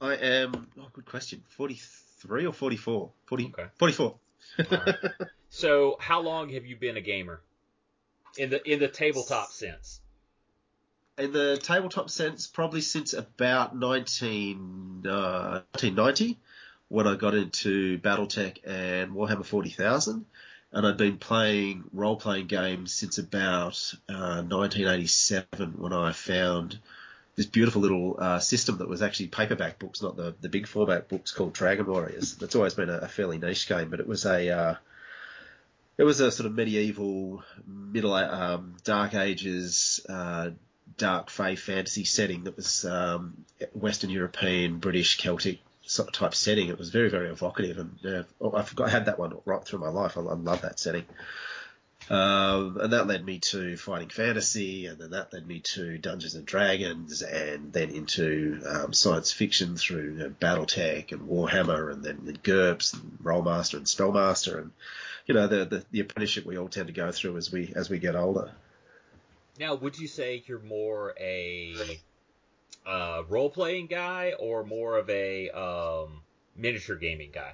I 0.01 0.15
am. 0.15 0.67
Oh, 0.79 0.87
good 0.91 1.05
question. 1.05 1.43
Forty-three 1.49 2.47
or 2.47 2.51
forty-four? 2.53 3.11
40, 3.25 3.53
Okay. 3.57 3.67
44. 3.77 4.15
Alright. 4.71 4.95
So 5.49 5.97
how 5.99 6.19
long 6.21 6.49
have 6.49 6.65
you 6.65 6.75
been 6.75 6.97
a 6.97 7.01
gamer? 7.01 7.41
In 8.39 8.49
the 8.49 8.67
in 8.67 8.79
the 8.79 8.87
tabletop 8.87 9.51
sense. 9.51 10.01
In 11.17 11.31
the 11.31 11.57
tabletop 11.57 12.09
sense, 12.09 12.47
probably 12.47 12.81
since 12.81 13.13
about 13.13 13.75
19, 13.75 15.03
uh, 15.07 15.61
1990, 15.71 16.39
when 16.87 17.07
I 17.07 17.15
got 17.15 17.35
into 17.35 17.99
BattleTech 17.99 18.59
and 18.65 19.11
Warhammer 19.11 19.45
40,000. 19.45 20.25
And 20.71 20.87
I'd 20.87 20.97
been 20.97 21.19
playing 21.19 21.83
role-playing 21.93 22.47
games 22.47 22.93
since 22.93 23.19
about 23.19 23.93
uh, 24.09 24.41
1987 24.41 25.75
when 25.77 25.93
I 25.93 26.13
found 26.13 26.79
this 27.35 27.45
beautiful 27.45 27.83
little 27.83 28.15
uh, 28.19 28.39
system 28.39 28.79
that 28.79 28.89
was 28.89 29.03
actually 29.03 29.27
paperback 29.27 29.77
books, 29.77 30.01
not 30.01 30.17
the, 30.17 30.33
the 30.41 30.49
big 30.49 30.65
format 30.65 31.09
books 31.09 31.31
called 31.31 31.53
Dragon 31.53 31.85
Warriors. 31.85 32.35
That's 32.37 32.55
always 32.55 32.73
been 32.73 32.89
a, 32.89 32.97
a 32.97 33.07
fairly 33.07 33.37
niche 33.37 33.67
game, 33.67 33.89
but 33.89 33.99
it 33.99 34.07
was 34.07 34.25
a 34.25 34.49
uh, 34.49 34.75
it 35.97 36.03
was 36.03 36.19
a 36.19 36.31
sort 36.31 36.47
of 36.47 36.55
medieval, 36.55 37.43
middle, 37.67 38.13
um, 38.13 38.75
dark 38.83 39.13
ages, 39.13 40.03
uh, 40.09 40.49
dark 40.97 41.29
fey 41.29 41.55
fantasy 41.55 42.03
setting 42.03 42.43
that 42.43 42.55
was 42.55 42.85
um, 42.85 43.45
Western 43.73 44.09
European, 44.09 44.79
British, 44.79 45.17
Celtic 45.17 45.59
type 46.13 46.35
setting. 46.35 46.69
It 46.69 46.77
was 46.77 46.89
very, 46.89 47.09
very 47.09 47.29
evocative, 47.29 47.77
and 47.77 47.99
uh, 48.05 48.55
I 48.55 48.61
forgot 48.63 48.87
I 48.87 48.91
had 48.91 49.05
that 49.05 49.19
one 49.19 49.33
right 49.45 49.63
through 49.63 49.79
my 49.79 49.89
life. 49.89 50.17
I, 50.17 50.21
I 50.21 50.33
love 50.33 50.61
that 50.61 50.79
setting. 50.79 51.05
Um, 52.09 52.77
and 52.81 52.91
that 52.91 53.07
led 53.07 53.25
me 53.25 53.39
to 53.39 53.77
fighting 53.77 54.09
fantasy, 54.09 54.87
and 54.87 54.99
then 54.99 55.11
that 55.11 55.31
led 55.31 55.47
me 55.47 55.59
to 55.59 55.97
Dungeons 55.97 56.35
and 56.35 56.45
Dragons, 56.45 57.21
and 57.21 57.71
then 57.71 57.91
into 57.91 58.61
um, 58.67 58.93
science 58.93 59.31
fiction 59.31 59.77
through 59.77 60.11
you 60.11 60.17
know, 60.17 60.29
BattleTech 60.29 61.11
and 61.13 61.29
Warhammer, 61.29 61.91
and 61.91 62.03
then 62.03 62.19
the 62.25 62.33
GURPS 62.33 62.93
and 62.93 63.17
Rolemaster 63.23 63.75
and 63.75 63.85
Spellmaster, 63.85 64.57
and 64.57 64.71
you 65.25 65.33
know 65.33 65.47
the, 65.47 65.65
the 65.65 65.85
the 65.91 65.99
apprenticeship 66.01 66.45
we 66.45 66.57
all 66.57 66.67
tend 66.67 66.87
to 66.87 66.93
go 66.93 67.11
through 67.11 67.37
as 67.37 67.51
we 67.51 67.71
as 67.73 67.89
we 67.89 67.99
get 67.99 68.15
older. 68.15 68.51
Now, 69.59 69.75
would 69.75 69.99
you 69.99 70.07
say 70.07 70.43
you're 70.47 70.59
more 70.59 71.13
a 71.19 71.75
uh, 72.85 73.23
role 73.29 73.49
playing 73.49 73.87
guy 73.87 74.33
or 74.39 74.63
more 74.63 74.97
of 74.97 75.09
a 75.09 75.49
um, 75.51 76.21
miniature 76.55 76.95
gaming 76.95 77.31
guy? 77.31 77.53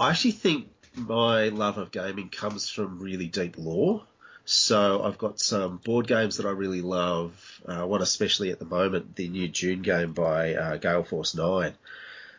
I 0.00 0.10
actually 0.10 0.32
think 0.32 0.68
my 0.94 1.48
love 1.48 1.78
of 1.78 1.90
gaming 1.90 2.30
comes 2.30 2.68
from 2.68 3.00
really 3.00 3.26
deep 3.26 3.56
lore. 3.58 4.04
So 4.44 5.02
I've 5.02 5.18
got 5.18 5.38
some 5.38 5.76
board 5.76 6.06
games 6.06 6.38
that 6.38 6.46
I 6.46 6.50
really 6.50 6.80
love. 6.80 7.60
Uh, 7.66 7.86
one 7.86 8.00
especially 8.00 8.50
at 8.50 8.58
the 8.58 8.64
moment, 8.64 9.14
the 9.14 9.28
new 9.28 9.46
Dune 9.46 9.82
game 9.82 10.14
by 10.14 10.54
uh, 10.54 10.76
Gale 10.78 11.04
Force 11.04 11.34
Nine, 11.34 11.74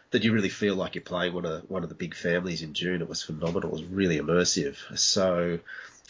that 0.09 0.23
you 0.23 0.33
really 0.33 0.49
feel 0.49 0.75
like 0.75 0.95
you're 0.95 1.03
playing 1.03 1.33
one 1.33 1.45
of 1.45 1.69
one 1.69 1.83
of 1.83 1.89
the 1.89 1.95
big 1.95 2.15
families 2.15 2.63
in 2.63 2.73
Dune. 2.73 3.03
It 3.03 3.09
was 3.09 3.21
phenomenal. 3.21 3.69
It 3.69 3.73
was 3.73 3.83
really 3.83 4.17
immersive. 4.17 4.77
So 4.97 5.59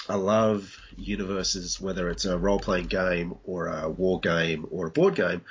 I 0.09 0.15
love 0.15 0.75
universes, 0.97 1.79
whether 1.79 2.09
it's 2.09 2.25
a 2.25 2.37
role 2.37 2.59
playing 2.59 2.87
game 2.87 3.35
or 3.43 3.67
a 3.67 3.87
war 3.87 4.19
game 4.19 4.67
or 4.71 4.87
a 4.87 4.91
board 4.91 5.15
game, 5.15 5.41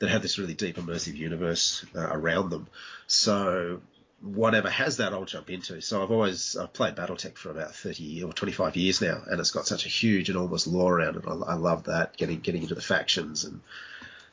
that 0.00 0.10
have 0.10 0.22
this 0.22 0.38
really 0.38 0.54
deep 0.54 0.76
immersive 0.76 1.14
universe 1.14 1.84
uh, 1.94 2.08
around 2.10 2.50
them. 2.50 2.66
So 3.06 3.80
whatever 4.20 4.68
has 4.68 4.96
that, 4.96 5.12
I'll 5.12 5.24
jump 5.24 5.50
into. 5.50 5.80
So 5.80 6.02
I've 6.02 6.10
always 6.10 6.56
I've 6.56 6.72
played 6.72 6.96
BattleTech 6.96 7.36
for 7.36 7.50
about 7.50 7.74
30 7.74 8.24
or 8.24 8.32
25 8.32 8.76
years 8.76 9.00
now, 9.00 9.22
and 9.26 9.40
it's 9.40 9.52
got 9.52 9.66
such 9.66 9.86
a 9.86 9.88
huge, 9.88 10.28
and 10.28 10.38
almost 10.38 10.66
lore 10.66 10.98
around 10.98 11.16
it. 11.16 11.24
I, 11.26 11.32
I 11.32 11.54
love 11.54 11.84
that 11.84 12.16
getting 12.16 12.40
getting 12.40 12.62
into 12.62 12.74
the 12.74 12.82
factions 12.82 13.44
and 13.44 13.60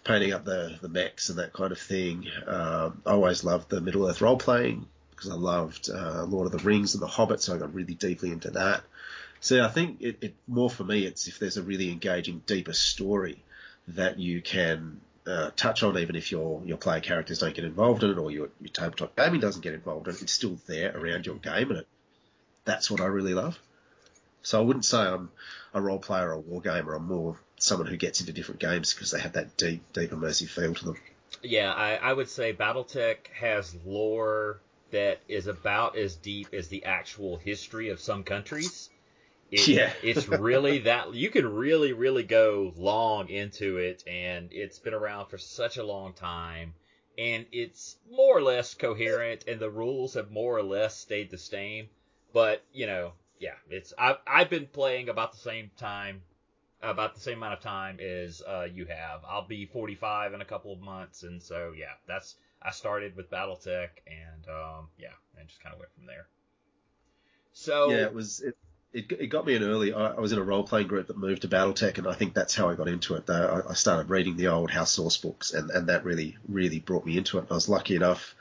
painting 0.04 0.34
up 0.34 0.46
the 0.46 0.78
the 0.82 0.90
mechs 0.90 1.30
and 1.30 1.40
that 1.40 1.54
kind 1.54 1.72
of 1.72 1.80
thing. 1.80 2.26
Um, 2.48 3.02
I 3.06 3.12
always 3.12 3.44
loved 3.44 3.70
the 3.70 3.82
Middle 3.82 4.08
Earth 4.08 4.22
role 4.22 4.38
playing 4.38 4.88
because 5.12 5.30
I 5.30 5.36
loved 5.36 5.90
uh, 5.90 6.24
Lord 6.24 6.48
of 6.48 6.52
the 6.52 6.66
Rings 6.68 6.94
and 6.94 7.02
The 7.02 7.08
Hobbit, 7.08 7.42
so 7.42 7.56
I 7.56 7.58
got 7.58 7.74
really 7.74 7.94
deeply 7.94 8.32
into 8.32 8.52
that. 8.52 8.84
So 9.46 9.64
I 9.64 9.68
think 9.68 10.02
it, 10.02 10.18
it 10.22 10.36
more 10.48 10.72
for 10.72 10.84
me, 10.84 11.06
it's 11.06 11.28
if 11.28 11.38
there's 11.38 11.58
a 11.58 11.62
really 11.62 11.92
engaging, 11.92 12.42
deeper 12.48 12.74
story 12.74 13.44
that 13.90 14.18
you 14.18 14.42
can 14.42 15.02
uh, 15.28 15.52
touch 15.56 15.84
on, 15.84 16.00
even 16.00 16.16
if 16.16 16.32
your 16.32 16.64
your 16.66 16.78
player 16.78 17.00
characters 17.00 17.38
don't 17.38 17.54
get 17.54 17.64
involved 17.64 18.04
in 18.04 18.10
it 18.10 18.18
or 18.18 18.32
your, 18.32 18.50
your 18.60 18.74
tabletop 18.74 19.16
gaming 19.16 19.40
doesn't 19.40 19.62
get 19.62 19.76
involved 19.76 20.08
in 20.08 20.16
it, 20.16 20.24
it's 20.24 20.34
still 20.34 20.58
there 20.66 20.98
around 20.98 21.28
your 21.28 21.36
game, 21.36 21.70
and 21.70 21.82
it 21.82 21.88
that's 22.64 22.90
what 22.90 23.02
I 23.02 23.06
really 23.06 23.36
love. 23.36 23.60
So 24.42 24.60
I 24.60 24.64
wouldn't 24.64 24.84
say 24.84 24.98
I'm 24.98 25.30
a 25.76 25.80
role 25.80 26.00
player 26.00 26.30
or 26.30 26.34
a 26.34 26.40
war 26.40 26.60
gamer. 26.60 26.96
I'm 26.96 27.06
more 27.06 27.38
someone 27.60 27.86
who 27.86 27.98
gets 27.98 28.22
into 28.22 28.34
different 28.34 28.62
games 28.62 28.96
because 28.96 29.12
they 29.12 29.20
have 29.20 29.34
that 29.34 29.58
deep, 29.58 29.84
deep 29.94 30.10
immersive 30.10 30.50
feel 30.50 30.74
to 30.74 30.86
them. 30.86 30.98
Yeah, 31.44 31.72
I, 31.72 31.98
I 31.98 32.14
would 32.14 32.30
say 32.30 32.52
BattleTech 32.52 33.28
has 33.40 33.76
lore 33.86 34.60
that 34.90 35.20
is 35.28 35.46
about 35.46 35.96
as 35.96 36.16
deep 36.16 36.48
as 36.52 36.68
the 36.70 36.86
actual 36.86 37.38
history 37.38 37.90
of 37.90 38.00
some 38.00 38.24
countries. 38.24 38.90
It, 39.52 39.70
Yeah. 39.70 39.94
it's 40.02 40.28
really 40.28 40.80
that 40.80 41.14
you 41.14 41.30
can 41.30 41.46
really, 41.54 41.94
really 41.94 42.24
go 42.24 42.74
long 42.76 43.30
into 43.30 43.78
it, 43.78 44.04
and 44.08 44.52
it's 44.52 44.80
been 44.80 44.94
around 44.94 45.28
for 45.28 45.38
such 45.38 45.78
a 45.78 45.84
long 45.84 46.14
time, 46.14 46.74
and 47.18 47.46
it's 47.52 47.98
more 48.10 48.38
or 48.38 48.42
less 48.42 48.74
coherent, 48.74 49.46
and 49.48 49.60
the 49.60 49.70
rules 49.70 50.14
have 50.16 50.32
more 50.32 50.58
or 50.58 50.64
less 50.64 50.98
stayed 50.98 51.30
the 51.32 51.38
same. 51.38 51.90
But 52.34 52.64
you 52.74 52.86
know, 52.88 53.14
yeah, 53.40 53.56
it's 53.70 53.94
I've 53.98 54.18
I've 54.28 54.50
been 54.50 54.68
playing 54.68 55.10
about 55.10 55.32
the 55.32 55.40
same 55.40 55.72
time, 55.78 56.22
about 56.82 57.16
the 57.16 57.22
same 57.22 57.38
amount 57.40 57.54
of 57.54 57.62
time 57.62 58.00
as 58.00 58.42
uh, 58.42 58.68
you 58.72 58.86
have. 58.86 59.22
I'll 59.28 59.48
be 59.48 59.66
45 59.66 60.34
in 60.34 60.42
a 60.42 60.46
couple 60.46 60.74
of 60.74 60.80
months, 60.82 61.24
and 61.24 61.42
so 61.42 61.74
yeah, 61.78 61.94
that's 62.08 62.36
I 62.62 62.72
started 62.72 63.16
with 63.16 63.30
BattleTech, 63.32 63.90
and 64.08 64.48
um, 64.50 64.90
yeah, 64.98 65.14
and 65.40 65.48
just 65.48 65.62
kind 65.62 65.74
of 65.74 65.80
went 65.80 65.94
from 65.96 66.06
there. 66.08 66.28
So 67.54 67.92
Yeah, 67.92 68.04
it 68.04 68.14
was. 68.14 68.42
It, 68.42 68.58
it, 68.96 69.12
it 69.12 69.28
got 69.28 69.46
me 69.46 69.56
in 69.56 69.64
early. 69.64 69.94
I, 69.94 70.12
I 70.12 70.20
was 70.22 70.32
in 70.32 70.40
a 70.40 70.44
role 70.44 70.64
playing 70.64 70.88
group 70.88 71.08
that 71.08 71.18
moved 71.18 71.42
to 71.42 71.50
BattleTech, 71.50 71.98
and 71.98 72.08
I 72.08 72.14
think 72.14 72.34
that's 72.34 72.56
how 72.56 72.70
I 72.70 72.76
got 72.76 72.88
into 72.88 73.16
it. 73.16 73.30
I, 73.30 73.62
I 73.70 73.74
started 73.74 74.10
reading 74.10 74.38
the 74.38 74.48
old 74.48 74.72
house 74.72 74.92
source 74.92 75.18
books, 75.18 75.54
and, 75.54 75.70
and 75.70 75.88
that 75.88 76.06
really 76.06 76.38
really 76.48 76.80
brought 76.80 77.06
me 77.06 77.18
into 77.18 77.38
it. 77.38 77.46
I 77.52 77.54
was 77.54 77.68
lucky 77.68 77.96
enough 77.98 78.34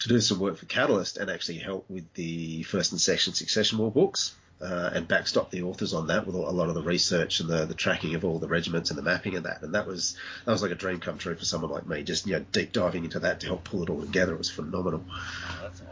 to 0.00 0.08
do 0.08 0.20
some 0.20 0.40
work 0.40 0.56
for 0.56 0.66
Catalyst 0.66 1.16
and 1.16 1.30
actually 1.30 1.58
help 1.58 1.88
with 1.88 2.12
the 2.14 2.64
first 2.64 2.90
and 2.90 3.00
second 3.00 3.34
Succession 3.34 3.78
War 3.78 3.90
books. 3.90 4.34
Uh, 4.62 4.88
and 4.94 5.08
backstop 5.08 5.50
the 5.50 5.62
authors 5.62 5.92
on 5.92 6.06
that 6.06 6.24
with 6.24 6.34
a 6.34 6.38
lot 6.38 6.68
of 6.68 6.74
the 6.74 6.82
research 6.82 7.40
and 7.40 7.50
the, 7.50 7.66
the 7.66 7.74
tracking 7.74 8.14
of 8.14 8.24
all 8.24 8.38
the 8.38 8.46
regiments 8.46 8.88
and 8.88 8.96
the 8.96 9.02
mapping 9.02 9.34
of 9.34 9.42
that. 9.42 9.60
And 9.62 9.74
that 9.74 9.86
was 9.86 10.16
that 10.44 10.52
was 10.52 10.62
like 10.62 10.70
a 10.70 10.76
dream 10.76 11.00
come 11.00 11.18
true 11.18 11.34
for 11.34 11.44
someone 11.44 11.72
like 11.72 11.86
me. 11.86 12.02
Just 12.04 12.26
you 12.26 12.34
know 12.34 12.46
deep 12.52 12.72
diving 12.72 13.04
into 13.04 13.18
that 13.18 13.40
to 13.40 13.48
help 13.48 13.64
pull 13.64 13.82
it 13.82 13.90
all 13.90 14.00
together 14.00 14.32
it 14.32 14.38
was 14.38 14.48
phenomenal. 14.48 15.04
Oh, 15.10 15.58
that's 15.60 15.82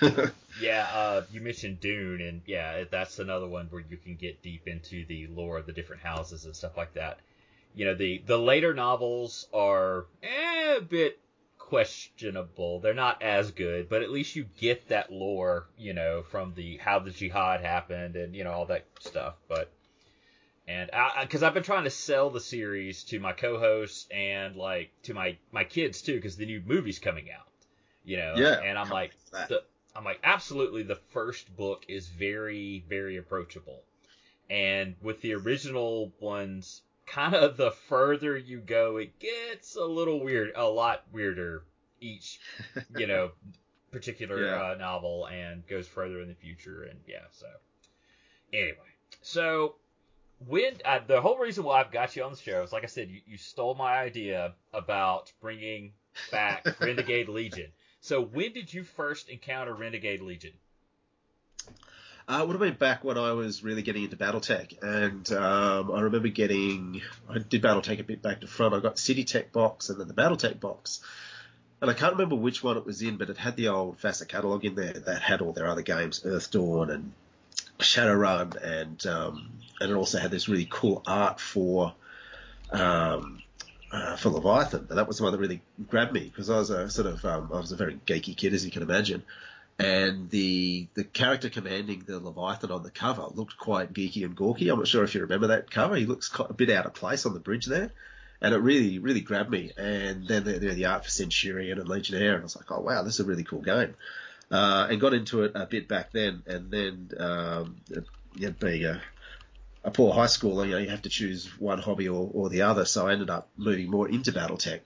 awesome. 0.00 0.32
yeah, 0.60 0.88
uh, 0.92 1.22
you 1.32 1.40
mentioned 1.40 1.80
Dune, 1.80 2.20
and 2.20 2.42
yeah, 2.46 2.84
that's 2.90 3.18
another 3.18 3.48
one 3.48 3.66
where 3.70 3.82
you 3.88 3.96
can 3.96 4.16
get 4.16 4.42
deep 4.42 4.66
into 4.66 5.04
the 5.06 5.26
lore 5.28 5.58
of 5.58 5.66
the 5.66 5.72
different 5.72 6.02
houses 6.02 6.44
and 6.44 6.54
stuff 6.54 6.76
like 6.76 6.94
that. 6.94 7.18
You 7.74 7.86
know, 7.86 7.94
the 7.94 8.22
the 8.24 8.38
later 8.38 8.74
novels 8.74 9.48
are 9.52 10.06
eh, 10.22 10.76
a 10.76 10.80
bit 10.80 11.18
questionable. 11.58 12.80
They're 12.80 12.94
not 12.94 13.22
as 13.22 13.50
good, 13.50 13.88
but 13.88 14.02
at 14.02 14.10
least 14.10 14.36
you 14.36 14.46
get 14.58 14.88
that 14.88 15.10
lore, 15.10 15.66
you 15.76 15.92
know, 15.92 16.22
from 16.22 16.54
the 16.54 16.76
how 16.76 17.00
the 17.00 17.10
jihad 17.10 17.62
happened 17.62 18.16
and 18.16 18.34
you 18.34 18.44
know 18.44 18.52
all 18.52 18.66
that 18.66 18.86
stuff. 19.00 19.34
But 19.48 19.72
and 20.68 20.90
because 21.20 21.42
I've 21.42 21.54
been 21.54 21.62
trying 21.62 21.84
to 21.84 21.90
sell 21.90 22.30
the 22.30 22.40
series 22.40 23.04
to 23.04 23.18
my 23.18 23.32
co-hosts 23.32 24.06
and 24.10 24.56
like 24.56 24.90
to 25.04 25.14
my 25.14 25.36
my 25.52 25.64
kids 25.64 26.00
too, 26.00 26.14
because 26.14 26.36
the 26.36 26.46
new 26.46 26.62
movie's 26.64 26.98
coming 26.98 27.30
out, 27.30 27.48
you 28.04 28.16
know. 28.16 28.34
Yeah. 28.36 28.60
And 28.60 28.78
I'm 28.78 28.88
like, 28.88 29.12
the, 29.32 29.62
I'm 29.96 30.04
like, 30.04 30.20
absolutely, 30.24 30.82
the 30.82 30.98
first 31.12 31.56
book 31.56 31.84
is 31.88 32.08
very 32.08 32.84
very 32.88 33.16
approachable, 33.16 33.82
and 34.50 34.96
with 35.00 35.20
the 35.20 35.34
original 35.34 36.12
ones 36.20 36.82
kind 37.06 37.34
of 37.34 37.56
the 37.56 37.70
further 37.70 38.36
you 38.36 38.60
go, 38.60 38.96
it 38.96 39.18
gets 39.18 39.76
a 39.76 39.84
little 39.84 40.22
weird, 40.22 40.52
a 40.54 40.68
lot 40.68 41.04
weirder 41.12 41.64
each, 42.00 42.40
you 42.96 43.06
know, 43.06 43.30
particular 43.90 44.46
yeah. 44.46 44.70
uh, 44.70 44.74
novel 44.74 45.26
and 45.26 45.66
goes 45.66 45.86
further 45.86 46.20
in 46.20 46.28
the 46.28 46.34
future. 46.34 46.84
And 46.84 46.98
yeah, 47.06 47.24
so 47.30 47.46
anyway, 48.52 48.76
so 49.22 49.76
when 50.46 50.74
uh, 50.84 51.00
the 51.06 51.20
whole 51.20 51.38
reason 51.38 51.64
why 51.64 51.80
I've 51.80 51.92
got 51.92 52.16
you 52.16 52.24
on 52.24 52.32
the 52.32 52.38
show 52.38 52.62
is, 52.62 52.72
like 52.72 52.84
I 52.84 52.88
said, 52.88 53.08
you, 53.08 53.20
you 53.26 53.38
stole 53.38 53.74
my 53.74 53.96
idea 53.98 54.54
about 54.72 55.32
bringing 55.40 55.92
back 56.30 56.66
Renegade 56.80 57.28
Legion. 57.28 57.70
So 58.04 58.20
when 58.22 58.52
did 58.52 58.74
you 58.74 58.84
first 58.84 59.30
encounter 59.30 59.72
Renegade 59.72 60.20
Legion? 60.20 60.52
Uh, 62.28 62.40
it 62.42 62.46
would 62.46 62.52
have 62.52 62.60
been 62.60 62.74
back 62.74 63.02
when 63.02 63.16
I 63.16 63.32
was 63.32 63.64
really 63.64 63.80
getting 63.80 64.04
into 64.04 64.18
BattleTech, 64.18 64.82
and 64.82 65.32
um, 65.32 65.90
I 65.90 66.02
remember 66.02 66.28
getting 66.28 67.00
I 67.30 67.38
did 67.38 67.62
BattleTech 67.62 68.00
a 68.00 68.04
bit 68.04 68.20
back 68.20 68.42
to 68.42 68.46
front. 68.46 68.74
I 68.74 68.80
got 68.80 68.98
City 68.98 69.24
Tech 69.24 69.52
box 69.52 69.88
and 69.88 69.98
then 69.98 70.06
the 70.06 70.12
BattleTech 70.12 70.60
box, 70.60 71.00
and 71.80 71.90
I 71.90 71.94
can't 71.94 72.12
remember 72.12 72.36
which 72.36 72.62
one 72.62 72.76
it 72.76 72.84
was 72.84 73.00
in, 73.00 73.16
but 73.16 73.30
it 73.30 73.38
had 73.38 73.56
the 73.56 73.68
old 73.68 73.98
FASA 73.98 74.28
catalog 74.28 74.66
in 74.66 74.74
there 74.74 74.92
that 74.92 75.22
had 75.22 75.40
all 75.40 75.54
their 75.54 75.68
other 75.68 75.80
games, 75.80 76.20
Earth 76.26 76.50
Dawn 76.50 76.90
and 76.90 77.12
Shadowrun, 77.78 78.54
and 78.62 79.06
um, 79.06 79.50
and 79.80 79.90
it 79.90 79.94
also 79.94 80.18
had 80.18 80.30
this 80.30 80.46
really 80.46 80.68
cool 80.70 81.02
art 81.06 81.40
for 81.40 81.94
um, 82.70 83.42
uh, 83.94 84.16
for 84.16 84.30
Leviathan, 84.30 84.86
and 84.88 84.98
that 84.98 85.06
was 85.06 85.18
the 85.18 85.22
one 85.22 85.32
that 85.32 85.38
really 85.38 85.62
grabbed 85.88 86.12
me 86.12 86.24
because 86.24 86.50
I 86.50 86.58
was 86.58 86.70
a 86.70 86.90
sort 86.90 87.06
of 87.06 87.24
um, 87.24 87.50
I 87.52 87.58
was 87.58 87.70
a 87.70 87.76
very 87.76 87.98
geeky 88.06 88.36
kid, 88.36 88.52
as 88.52 88.64
you 88.64 88.72
can 88.72 88.82
imagine, 88.82 89.22
and 89.78 90.28
the 90.30 90.88
the 90.94 91.04
character 91.04 91.48
commanding 91.48 92.02
the 92.04 92.18
Leviathan 92.18 92.72
on 92.72 92.82
the 92.82 92.90
cover 92.90 93.26
looked 93.34 93.56
quite 93.56 93.92
geeky 93.92 94.24
and 94.24 94.34
gawky. 94.34 94.68
I'm 94.68 94.78
not 94.78 94.88
sure 94.88 95.04
if 95.04 95.14
you 95.14 95.20
remember 95.20 95.48
that 95.48 95.70
cover. 95.70 95.94
He 95.94 96.06
looks 96.06 96.30
a 96.38 96.52
bit 96.52 96.70
out 96.70 96.86
of 96.86 96.94
place 96.94 97.24
on 97.24 97.34
the 97.34 97.40
bridge 97.40 97.66
there, 97.66 97.92
and 98.40 98.52
it 98.52 98.58
really 98.58 98.98
really 98.98 99.20
grabbed 99.20 99.50
me. 99.50 99.70
And 99.76 100.26
then 100.26 100.42
the, 100.42 100.54
the, 100.54 100.70
the 100.70 100.86
art 100.86 101.04
for 101.04 101.10
Centurion 101.10 101.78
and 101.78 101.88
Legionnaire, 101.88 102.34
and 102.34 102.40
I 102.40 102.44
was 102.44 102.56
like, 102.56 102.70
oh 102.72 102.80
wow, 102.80 103.04
this 103.04 103.14
is 103.14 103.20
a 103.20 103.24
really 103.24 103.44
cool 103.44 103.62
game. 103.62 103.94
Uh, 104.50 104.88
and 104.90 105.00
got 105.00 105.14
into 105.14 105.44
it 105.44 105.52
a 105.54 105.66
bit 105.66 105.88
back 105.88 106.12
then, 106.12 106.42
and 106.46 106.70
then 106.70 107.10
um, 107.18 107.76
yeah, 108.36 108.50
being 108.50 108.84
a, 108.84 109.00
a 109.84 109.90
poor 109.90 110.12
high 110.12 110.26
schooler, 110.26 110.64
you 110.64 110.72
know, 110.72 110.78
you 110.78 110.88
have 110.88 111.02
to 111.02 111.10
choose 111.10 111.46
one 111.60 111.78
hobby 111.78 112.08
or, 112.08 112.30
or 112.32 112.48
the 112.48 112.62
other. 112.62 112.84
So 112.86 113.06
I 113.06 113.12
ended 113.12 113.30
up 113.30 113.48
moving 113.56 113.90
more 113.90 114.08
into 114.08 114.32
BattleTech. 114.32 114.80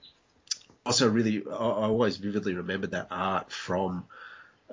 Also, 0.85 1.09
really, 1.09 1.43
I, 1.49 1.55
I 1.55 1.87
always 1.87 2.17
vividly 2.17 2.53
remembered 2.53 2.91
that 2.91 3.07
art 3.09 3.51
from 3.51 4.05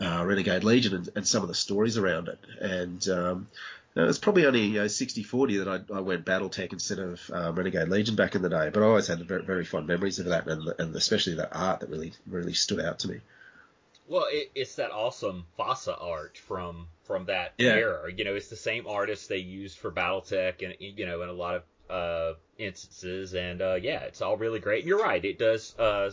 uh, 0.00 0.24
Renegade 0.26 0.64
Legion 0.64 0.94
and, 0.94 1.08
and, 1.14 1.26
some 1.26 1.42
of 1.42 1.48
the 1.48 1.54
stories 1.54 1.96
around 1.96 2.28
it. 2.28 2.38
And 2.60 3.08
um, 3.08 3.48
it's 3.94 4.18
probably 4.18 4.46
only 4.46 4.64
you 4.64 4.80
know, 4.80 4.86
60-40 4.86 5.64
that 5.64 5.86
I, 5.90 5.96
I 5.96 6.00
went 6.00 6.26
BattleTech 6.26 6.72
instead 6.72 6.98
of 6.98 7.30
uh, 7.32 7.52
Renegade 7.52 7.88
Legion 7.88 8.16
back 8.16 8.34
in 8.34 8.42
the 8.42 8.48
day. 8.48 8.70
But 8.72 8.82
I 8.82 8.86
always 8.86 9.06
had 9.06 9.20
very, 9.26 9.44
very 9.44 9.64
fond 9.64 9.86
memories 9.86 10.18
of 10.18 10.26
that, 10.26 10.48
and, 10.48 10.74
and 10.78 10.94
especially 10.96 11.34
that 11.36 11.54
art 11.54 11.80
that 11.80 11.88
really 11.88 12.12
really 12.26 12.54
stood 12.54 12.80
out 12.80 12.98
to 13.00 13.08
me. 13.08 13.20
Well, 14.08 14.26
it, 14.28 14.50
it's 14.54 14.74
that 14.76 14.90
awesome 14.90 15.44
FASA 15.58 15.96
art 16.00 16.38
from 16.38 16.88
from 17.06 17.26
that 17.26 17.54
yeah. 17.58 17.74
era. 17.74 18.10
You 18.14 18.24
know, 18.24 18.34
it's 18.34 18.48
the 18.48 18.56
same 18.56 18.86
artist 18.86 19.28
they 19.28 19.38
used 19.38 19.78
for 19.78 19.90
BattleTech, 19.90 20.64
and 20.64 20.74
you 20.78 21.06
know, 21.06 21.22
in 21.22 21.28
a 21.28 21.32
lot 21.32 21.54
of 21.56 21.62
uh, 21.90 22.38
instances. 22.58 23.34
And 23.34 23.62
uh, 23.62 23.74
yeah, 23.74 24.00
it's 24.00 24.22
all 24.22 24.36
really 24.36 24.60
great. 24.60 24.80
And 24.80 24.88
you're 24.88 25.02
right, 25.02 25.24
it 25.24 25.38
does 25.38 25.78
uh, 25.78 26.10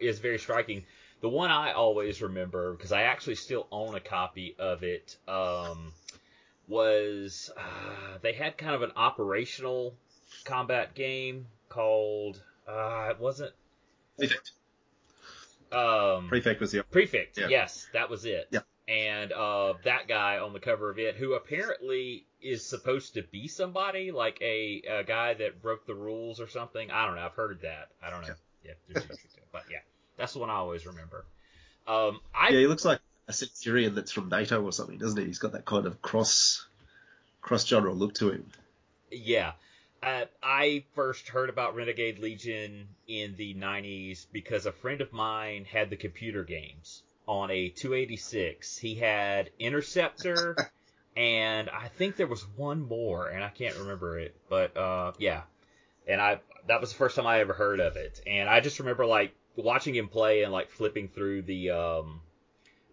is 0.00 0.18
very 0.18 0.38
striking. 0.38 0.84
The 1.20 1.28
one 1.28 1.50
I 1.50 1.72
always 1.72 2.22
remember 2.22 2.72
because 2.72 2.92
I 2.92 3.02
actually 3.02 3.34
still 3.34 3.66
own 3.70 3.94
a 3.94 4.00
copy 4.00 4.56
of 4.58 4.82
it 4.82 5.16
um, 5.28 5.92
was 6.66 7.50
uh, 7.56 8.18
they 8.22 8.32
had 8.32 8.56
kind 8.56 8.74
of 8.74 8.82
an 8.82 8.92
operational 8.96 9.94
combat 10.44 10.94
game 10.94 11.46
called 11.68 12.40
uh, 12.66 13.08
it 13.10 13.20
wasn't 13.20 13.52
Prefect. 14.18 14.52
Um, 15.72 16.28
Prefect 16.28 16.60
was 16.60 16.72
the 16.72 16.82
Prefect. 16.82 17.38
Yeah. 17.38 17.48
Yes, 17.48 17.86
that 17.92 18.10
was 18.10 18.24
it. 18.24 18.48
Yeah. 18.50 18.60
And 18.90 19.32
uh, 19.32 19.74
that 19.84 20.08
guy 20.08 20.38
on 20.38 20.52
the 20.52 20.58
cover 20.58 20.90
of 20.90 20.98
it, 20.98 21.14
who 21.14 21.34
apparently 21.34 22.26
is 22.42 22.66
supposed 22.66 23.14
to 23.14 23.22
be 23.22 23.46
somebody 23.46 24.10
like 24.10 24.36
a, 24.42 24.82
a 24.90 25.04
guy 25.04 25.34
that 25.34 25.62
broke 25.62 25.86
the 25.86 25.94
rules 25.94 26.40
or 26.40 26.48
something. 26.48 26.90
I 26.90 27.06
don't 27.06 27.14
know. 27.14 27.22
I've 27.22 27.34
heard 27.34 27.60
that. 27.62 27.90
I 28.02 28.10
don't 28.10 28.22
know. 28.22 28.34
Yeah, 28.64 28.72
yeah 28.88 29.02
but 29.52 29.62
yeah. 29.70 29.78
That's 30.16 30.32
the 30.32 30.40
one 30.40 30.50
I 30.50 30.54
always 30.54 30.86
remember. 30.86 31.24
Um, 31.86 32.20
I, 32.34 32.48
yeah, 32.48 32.58
he 32.58 32.66
looks 32.66 32.84
like 32.84 32.98
a 33.28 33.32
Centurion 33.32 33.94
that's 33.94 34.10
from 34.10 34.28
NATO 34.28 34.60
or 34.60 34.72
something, 34.72 34.98
doesn't 34.98 35.20
he? 35.20 35.26
He's 35.26 35.38
got 35.38 35.52
that 35.52 35.66
kind 35.66 35.86
of 35.86 36.02
cross 36.02 36.66
cross 37.40 37.64
genre 37.64 37.92
look 37.92 38.14
to 38.14 38.30
him. 38.30 38.50
Yeah. 39.12 39.52
Uh, 40.02 40.24
I 40.42 40.82
first 40.94 41.28
heard 41.28 41.48
about 41.48 41.76
Renegade 41.76 42.18
Legion 42.18 42.88
in 43.06 43.36
the 43.36 43.54
90s 43.54 44.26
because 44.32 44.66
a 44.66 44.72
friend 44.72 45.00
of 45.00 45.12
mine 45.12 45.64
had 45.64 45.90
the 45.90 45.96
computer 45.96 46.42
games 46.42 47.02
on 47.30 47.48
a 47.52 47.68
286. 47.68 48.76
He 48.76 48.96
had 48.96 49.50
Interceptor, 49.60 50.56
and 51.16 51.70
I 51.70 51.86
think 51.86 52.16
there 52.16 52.26
was 52.26 52.44
one 52.56 52.82
more, 52.82 53.28
and 53.28 53.44
I 53.44 53.50
can't 53.50 53.76
remember 53.76 54.18
it. 54.18 54.34
But 54.48 54.76
uh, 54.76 55.12
yeah, 55.16 55.42
and 56.08 56.20
I 56.20 56.40
that 56.66 56.80
was 56.80 56.90
the 56.90 56.98
first 56.98 57.14
time 57.14 57.28
I 57.28 57.38
ever 57.38 57.52
heard 57.52 57.78
of 57.78 57.96
it, 57.96 58.20
and 58.26 58.48
I 58.48 58.58
just 58.58 58.80
remember 58.80 59.06
like 59.06 59.32
watching 59.54 59.94
him 59.94 60.08
play 60.08 60.42
and 60.42 60.52
like 60.52 60.70
flipping 60.70 61.06
through 61.06 61.42
the 61.42 61.70
um 61.70 62.20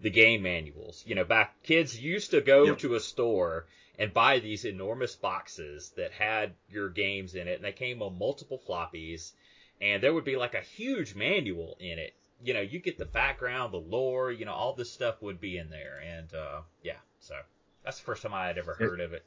the 0.02 0.12
game 0.12 0.44
manuals. 0.44 1.04
You 1.08 1.16
know, 1.16 1.26
back 1.26 1.64
kids 1.64 2.00
used 2.00 2.30
to 2.32 2.42
go 2.42 2.66
yep. 2.66 2.78
to 2.80 2.94
a 2.94 3.00
store 3.00 3.66
and 3.98 4.14
buy 4.14 4.38
these 4.38 4.66
enormous 4.66 5.16
boxes 5.16 5.94
that 5.98 6.12
had 6.12 6.54
your 6.70 6.90
games 6.90 7.34
in 7.34 7.48
it, 7.48 7.56
and 7.56 7.66
they 7.66 7.72
came 7.72 8.04
on 8.04 8.20
multiple 8.20 8.62
floppies, 8.70 9.32
and 9.82 10.04
there 10.04 10.14
would 10.14 10.26
be 10.26 10.36
like 10.36 10.54
a 10.54 10.62
huge 10.62 11.16
manual 11.16 11.76
in 11.80 11.98
it. 11.98 12.14
You 12.44 12.54
know, 12.54 12.62
you 12.62 12.80
get 12.80 12.98
the 12.98 13.06
background, 13.06 13.74
the 13.74 13.78
lore, 13.78 14.32
you 14.32 14.46
know, 14.46 14.54
all 14.54 14.74
this 14.74 14.92
stuff 14.92 15.22
would 15.22 15.42
be 15.42 15.58
in 15.58 15.70
there, 15.70 16.00
and 16.06 16.32
uh, 16.34 16.62
yeah, 16.84 16.98
so 17.20 17.36
that's 17.84 17.98
the 18.00 18.06
first 18.06 18.22
time 18.22 18.34
I 18.34 18.48
had 18.48 18.58
ever 18.58 18.76
heard 18.76 19.00
of 19.00 19.14
it. 19.14 19.26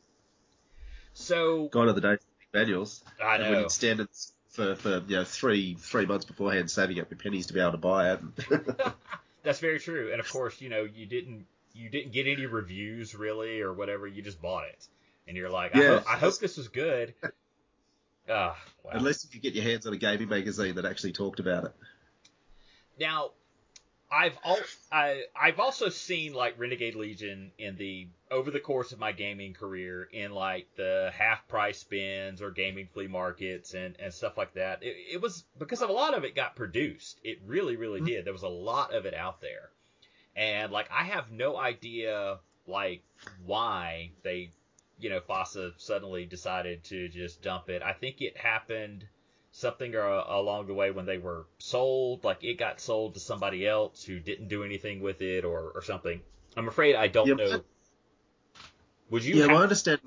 So 1.13 1.69
gone 1.69 1.89
are 1.89 1.93
the 1.93 2.01
days 2.01 2.19
manuals. 2.53 3.03
I 3.23 3.39
know. 3.39 3.45
And 3.45 3.51
when 3.51 3.61
you'd 3.61 3.71
stand 3.71 4.07
for, 4.49 4.75
for 4.75 5.03
you 5.07 5.17
know 5.17 5.25
three 5.25 5.75
three 5.75 6.07
months 6.07 6.25
beforehand, 6.25 6.71
saving 6.71 7.01
up 7.01 7.11
your 7.11 7.19
pennies 7.19 7.47
to 7.47 7.55
be 7.55 7.61
able 7.61 7.73
to 7.73 7.79
buy 7.79 8.13
it. 8.13 8.21
That's 9.43 9.61
very 9.61 9.79
true. 9.79 10.11
And 10.13 10.21
of 10.21 10.31
course, 10.31 10.61
you 10.61 10.69
know, 10.69 10.85
you 10.85 11.07
didn't 11.07 11.47
you 11.73 11.89
didn't 11.89 12.13
get 12.13 12.27
any 12.27 12.47
reviews 12.47 13.15
really 13.15 13.61
or 13.61 13.73
whatever. 13.73 14.07
You 14.07 14.23
just 14.23 14.41
bought 14.41 14.65
it, 14.65 14.89
and 15.27 15.37
you're 15.37 15.51
like, 15.51 15.75
yeah, 15.75 15.81
I, 15.81 15.87
ho- 15.87 16.03
I 16.09 16.17
hope 16.19 16.39
this 16.39 16.59
is 16.59 16.69
good. 16.69 17.15
Uh, 17.23 17.31
wow. 18.85 18.91
Unless 18.93 19.25
you 19.25 19.31
could 19.31 19.43
get 19.43 19.55
your 19.55 19.65
hands 19.65 19.87
on 19.87 19.93
a 19.93 19.97
gaming 19.97 20.29
magazine 20.29 20.75
that 20.77 20.85
actually 20.85 21.13
talked 21.13 21.41
about 21.41 21.65
it. 21.65 21.73
Now, 23.01 23.31
I've 24.13 24.37
al- 24.45 24.59
I, 24.93 25.23
I've 25.41 25.59
also 25.59 25.89
seen 25.89 26.35
like 26.35 26.59
Renegade 26.59 26.97
Legion 26.97 27.53
in 27.59 27.77
the 27.77 28.09
over 28.31 28.51
the 28.51 28.61
course 28.61 28.93
of 28.93 28.99
my 28.99 29.13
gaming 29.13 29.55
career 29.55 30.09
in 30.13 30.33
like 30.33 30.67
the 30.77 31.11
half 31.17 31.47
price 31.49 31.83
bins 31.85 32.43
or 32.43 32.51
gaming 32.51 32.89
flea 32.93 33.07
markets 33.07 33.73
and, 33.75 33.97
and 34.01 34.13
stuff 34.13 34.37
like 34.37 34.55
that. 34.55 34.83
It, 34.83 34.97
it 35.15 35.23
was 35.23 35.45
because 35.59 35.81
of 35.81 35.91
a 35.91 35.93
lot 35.93 36.15
of 36.15 36.25
it 36.25 36.35
got 36.35 36.57
produced. 36.57 37.21
It 37.25 37.39
really 37.47 37.77
really 37.77 38.01
mm-hmm. 38.01 38.07
did. 38.07 38.25
There 38.25 38.33
was 38.33 38.43
a 38.43 38.49
lot 38.49 38.93
of 38.93 39.07
it 39.07 39.15
out 39.15 39.41
there, 39.41 39.71
and 40.37 40.73
like 40.73 40.91
I 40.91 41.05
have 41.05 41.31
no 41.31 41.57
idea 41.57 42.39
like 42.67 43.03
why 43.47 44.11
they, 44.23 44.51
you 44.99 45.09
know, 45.09 45.21
FASA 45.21 45.73
suddenly 45.79 46.27
decided 46.27 46.85
to 46.85 47.09
just 47.09 47.43
dump 47.43 47.69
it. 47.71 47.83
I 47.83 47.93
think 47.93 48.21
it 48.21 48.37
happened 48.37 49.07
something 49.53 49.95
uh, 49.95 50.25
along 50.29 50.67
the 50.67 50.75
way 50.75 50.91
when 50.91 51.07
they 51.07 51.19
were 51.19 51.47
sold, 51.59 52.25
like 52.25 52.43
it 52.45 52.59
got 52.59 52.81
sold 52.81 53.15
to 53.15 53.21
somebody 53.21 53.67
else 53.67 54.05
who 54.05 54.19
didn't 54.19 54.49
do 54.49 54.65
anything 54.65 55.01
with 55.01 55.21
it 55.23 55.45
or, 55.45 55.73
or 55.75 55.83
something. 55.83 56.21
I'm 56.57 56.69
afraid 56.69 56.95
I 56.97 57.09
don't 57.09 57.29
Yeah, 57.29 57.35
know. 57.35 57.65
Would 59.11 59.25
you? 59.25 59.35
Yeah, 59.35 59.43
have- 59.43 59.51
well, 59.51 59.61
I 59.61 59.63
understand 59.63 60.01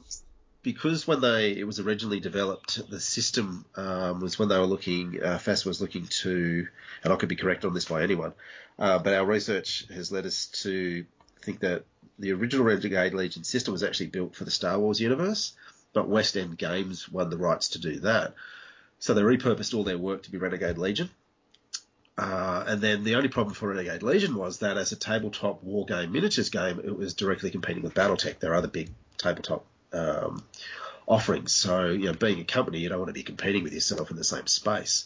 because 0.61 1.05
when 1.05 1.19
they 1.21 1.51
it 1.51 1.65
was 1.65 1.79
originally 1.79 2.19
developed, 2.19 2.89
the 2.89 2.99
system 2.99 3.65
um, 3.75 4.21
was 4.21 4.39
when 4.39 4.49
they 4.49 4.57
were 4.57 4.65
looking. 4.65 5.21
Uh, 5.21 5.37
FASA 5.37 5.65
was 5.65 5.81
looking 5.81 6.07
to, 6.07 6.67
and 7.03 7.13
I 7.13 7.15
could 7.17 7.29
be 7.29 7.35
correct 7.35 7.65
on 7.65 7.73
this 7.73 7.85
by 7.85 8.03
anyone, 8.03 8.33
uh, 8.79 8.99
but 8.99 9.13
our 9.13 9.25
research 9.25 9.85
has 9.93 10.11
led 10.11 10.25
us 10.25 10.45
to 10.63 11.05
think 11.41 11.59
that 11.59 11.83
the 12.19 12.31
original 12.31 12.65
Renegade 12.65 13.13
Legion 13.13 13.43
system 13.43 13.73
was 13.73 13.83
actually 13.83 14.07
built 14.07 14.35
for 14.35 14.45
the 14.45 14.51
Star 14.51 14.79
Wars 14.79 15.01
universe, 15.01 15.53
but 15.93 16.07
West 16.07 16.37
End 16.37 16.57
Games 16.57 17.09
won 17.09 17.29
the 17.29 17.37
rights 17.37 17.69
to 17.69 17.79
do 17.79 17.99
that. 18.01 18.33
So 19.03 19.13
they 19.13 19.21
repurposed 19.21 19.73
all 19.75 19.83
their 19.83 19.97
work 19.97 20.23
to 20.23 20.31
be 20.31 20.37
Renegade 20.37 20.77
Legion. 20.77 21.09
Uh, 22.17 22.63
and 22.65 22.79
then 22.79 23.03
the 23.03 23.15
only 23.15 23.27
problem 23.27 23.53
for 23.53 23.67
Renegade 23.67 24.01
Legion 24.01 24.33
was 24.33 24.59
that 24.59 24.77
as 24.77 24.93
a 24.93 24.95
tabletop 24.95 25.61
war 25.61 25.85
game 25.85 26.13
miniatures 26.13 26.47
game, 26.47 26.79
it 26.79 26.97
was 26.97 27.13
directly 27.13 27.51
competing 27.51 27.83
with 27.83 27.93
BattleTech, 27.93 28.39
their 28.39 28.55
other 28.55 28.69
big 28.69 28.91
tabletop 29.17 29.65
um, 29.91 30.41
offerings. 31.05 31.51
So, 31.51 31.89
you 31.89 32.05
know, 32.05 32.13
being 32.13 32.39
a 32.39 32.45
company, 32.45 32.79
you 32.79 32.87
don't 32.87 32.97
want 32.97 33.09
to 33.09 33.13
be 33.13 33.23
competing 33.23 33.63
with 33.63 33.73
yourself 33.73 34.09
in 34.09 34.15
the 34.15 34.23
same 34.23 34.47
space. 34.47 35.03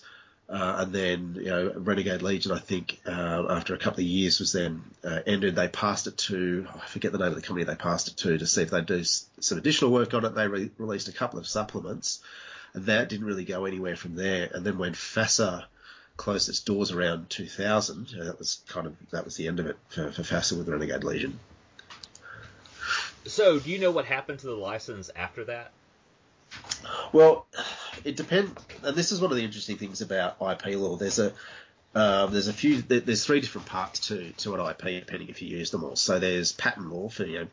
Uh, 0.47 0.75
and 0.77 0.93
then, 0.93 1.35
you 1.39 1.49
know, 1.49 1.73
Renegade 1.75 2.21
Legion, 2.21 2.51
I 2.51 2.59
think, 2.59 3.01
uh, 3.07 3.47
after 3.49 3.73
a 3.73 3.79
couple 3.79 4.01
of 4.01 4.05
years 4.05 4.39
was 4.39 4.53
then 4.53 4.83
uh, 5.03 5.21
ended. 5.25 5.55
They 5.55 5.69
passed 5.69 6.05
it 6.05 6.17
to, 6.29 6.67
I 6.71 6.85
forget 6.85 7.13
the 7.13 7.17
name 7.17 7.29
of 7.29 7.35
the 7.35 7.41
company 7.41 7.65
they 7.65 7.73
passed 7.73 8.09
it 8.09 8.17
to 8.17 8.37
to 8.37 8.45
see 8.45 8.61
if 8.61 8.69
they'd 8.69 8.85
do 8.85 9.03
some 9.03 9.57
additional 9.57 9.89
work 9.89 10.13
on 10.13 10.23
it. 10.23 10.35
They 10.35 10.47
re- 10.47 10.69
released 10.77 11.07
a 11.07 11.13
couple 11.13 11.39
of 11.39 11.47
supplements, 11.47 12.21
that 12.85 13.09
didn't 13.09 13.25
really 13.25 13.45
go 13.45 13.65
anywhere 13.65 13.95
from 13.95 14.15
there. 14.15 14.49
And 14.53 14.65
then 14.65 14.77
when 14.77 14.93
FASA 14.93 15.65
closed 16.15 16.49
its 16.49 16.59
doors 16.59 16.91
around 16.91 17.29
2000, 17.29 18.15
uh, 18.19 18.23
that 18.25 18.39
was 18.39 18.61
kind 18.67 18.87
of 18.87 18.95
that 19.11 19.25
was 19.25 19.35
the 19.35 19.47
end 19.47 19.59
of 19.59 19.67
it 19.67 19.77
for, 19.89 20.11
for 20.11 20.23
FASA 20.23 20.57
with 20.57 20.69
Renegade 20.69 21.03
Legion. 21.03 21.39
So, 23.25 23.59
do 23.59 23.69
you 23.69 23.79
know 23.79 23.91
what 23.91 24.05
happened 24.05 24.39
to 24.39 24.47
the 24.47 24.55
license 24.55 25.09
after 25.15 25.43
that? 25.45 25.71
Well, 27.11 27.45
it 28.05 28.15
depends, 28.15 28.53
and 28.83 28.95
this 28.95 29.11
is 29.11 29.19
one 29.19 29.31
of 29.31 29.37
the 29.37 29.43
interesting 29.43 29.77
things 29.77 30.01
about 30.01 30.37
IP 30.41 30.77
law. 30.77 30.95
There's 30.95 31.19
a 31.19 31.33
um, 31.95 32.31
there's 32.31 32.47
a 32.47 32.53
few 32.53 32.81
there's 32.81 33.25
three 33.25 33.41
different 33.41 33.67
parts 33.67 34.07
to 34.07 34.31
to 34.31 34.55
an 34.55 34.69
IP 34.69 35.03
depending 35.05 35.29
if 35.29 35.41
you 35.41 35.57
use 35.57 35.71
them 35.71 35.83
all. 35.83 35.95
So 35.95 36.19
there's 36.19 36.51
patent 36.51 36.91
law 36.91 37.09
for 37.09 37.25
you 37.25 37.39
know 37.39 37.47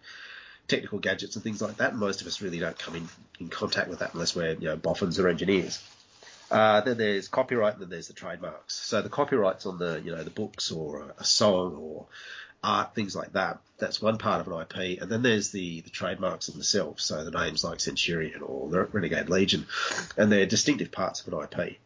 technical 0.69 0.99
gadgets 0.99 1.37
and 1.37 1.43
things 1.43 1.61
like 1.61 1.77
that. 1.79 1.95
Most 1.95 2.21
of 2.21 2.27
us 2.27 2.41
really 2.41 2.59
don't 2.59 2.79
come 2.79 2.97
in, 2.97 3.09
in 3.41 3.49
contact 3.49 3.89
with 3.89 4.01
that 4.01 4.15
unless 4.15 4.35
we're 4.35 4.53
you 4.53 4.69
know 4.69 4.77
boffins 4.77 5.19
or 5.19 5.29
engineers. 5.29 5.83
Uh, 6.51 6.81
then 6.83 6.97
there's 6.99 7.29
copyright, 7.29 7.75
and 7.75 7.83
then 7.83 7.91
there's 7.91 8.09
the 8.09 8.15
trademarks. 8.15 8.75
So 8.75 9.03
the 9.03 9.09
copyrights 9.09 9.67
on 9.67 9.79
the 9.79 10.01
you 10.05 10.13
know 10.13 10.23
the 10.23 10.31
books 10.31 10.71
or 10.71 11.13
a, 11.19 11.25
song 11.25 11.77
or 11.77 12.07
art, 12.63 12.95
things 12.95 13.17
like 13.17 13.33
that. 13.33 13.61
That's 13.79 14.01
one 14.01 14.19
part 14.19 14.41
of 14.41 14.53
an 14.53 14.61
IP, 14.61 15.01
and 15.01 15.11
then 15.11 15.23
there's 15.23 15.51
the 15.51 15.81
the 15.81 15.91
trademarks 15.91 16.47
themselves. 16.47 17.05
So 17.05 17.25
the 17.25 17.31
names 17.31 17.65
like 17.65 17.81
Centurion 17.81 18.43
or 18.43 18.69
the 18.71 18.85
Renegade 18.85 19.29
Legion, 19.29 19.67
and 20.17 20.31
they're 20.31 20.47
distinctive 20.47 20.93
parts 20.93 21.27
of 21.27 21.33
an 21.33 21.43
IP. 21.43 21.79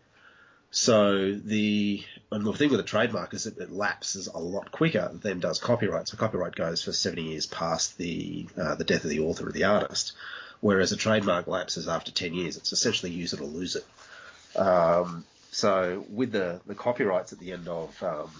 So 0.70 1.32
the 1.32 2.05
the 2.31 2.53
thing 2.53 2.70
with 2.70 2.81
a 2.81 2.85
trademark 2.85 3.32
is 3.32 3.45
that 3.45 3.59
it 3.59 3.73
lapses 3.73 4.27
a 4.27 4.39
lot 4.39 4.70
quicker 4.70 5.11
than 5.15 5.40
does 5.40 5.59
copyright. 5.59 6.09
So 6.09 6.16
copyright 6.16 6.55
goes 6.55 6.82
for 6.82 6.93
70 6.93 7.23
years 7.23 7.47
past 7.47 7.97
the 7.97 8.47
uh, 8.57 8.74
the 8.74 8.85
death 8.85 9.05
of 9.05 9.11
the 9.11 9.20
author 9.20 9.49
or 9.49 9.53
the 9.53 9.65
artist, 9.65 10.12
whereas 10.61 10.93
a 10.93 10.97
trademark 10.97 11.47
lapses 11.47 11.89
after 11.89 12.12
10 12.12 12.35
years. 12.35 12.57
It's 12.57 12.73
essentially 12.73 13.12
use 13.12 13.32
it 13.32 13.40
or 13.40 13.47
lose 13.47 13.77
it. 13.77 14.59
Um, 14.59 15.24
so 15.51 16.05
with 16.11 16.32
the, 16.32 16.61
the 16.66 16.74
copyrights 16.74 17.32
at 17.32 17.39
the 17.39 17.53
end 17.53 17.69
of 17.69 18.03
um, 18.03 18.31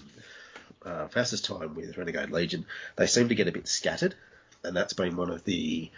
uh, 0.85 1.07
time 1.07 1.75
with 1.75 1.97
Renegade 1.97 2.29
Legion, 2.29 2.65
they 2.95 3.07
seem 3.07 3.29
to 3.29 3.35
get 3.35 3.47
a 3.47 3.51
bit 3.51 3.67
scattered, 3.67 4.13
and 4.63 4.75
that's 4.75 4.93
been 4.93 5.15
one 5.15 5.31
of 5.31 5.43
the 5.43 5.89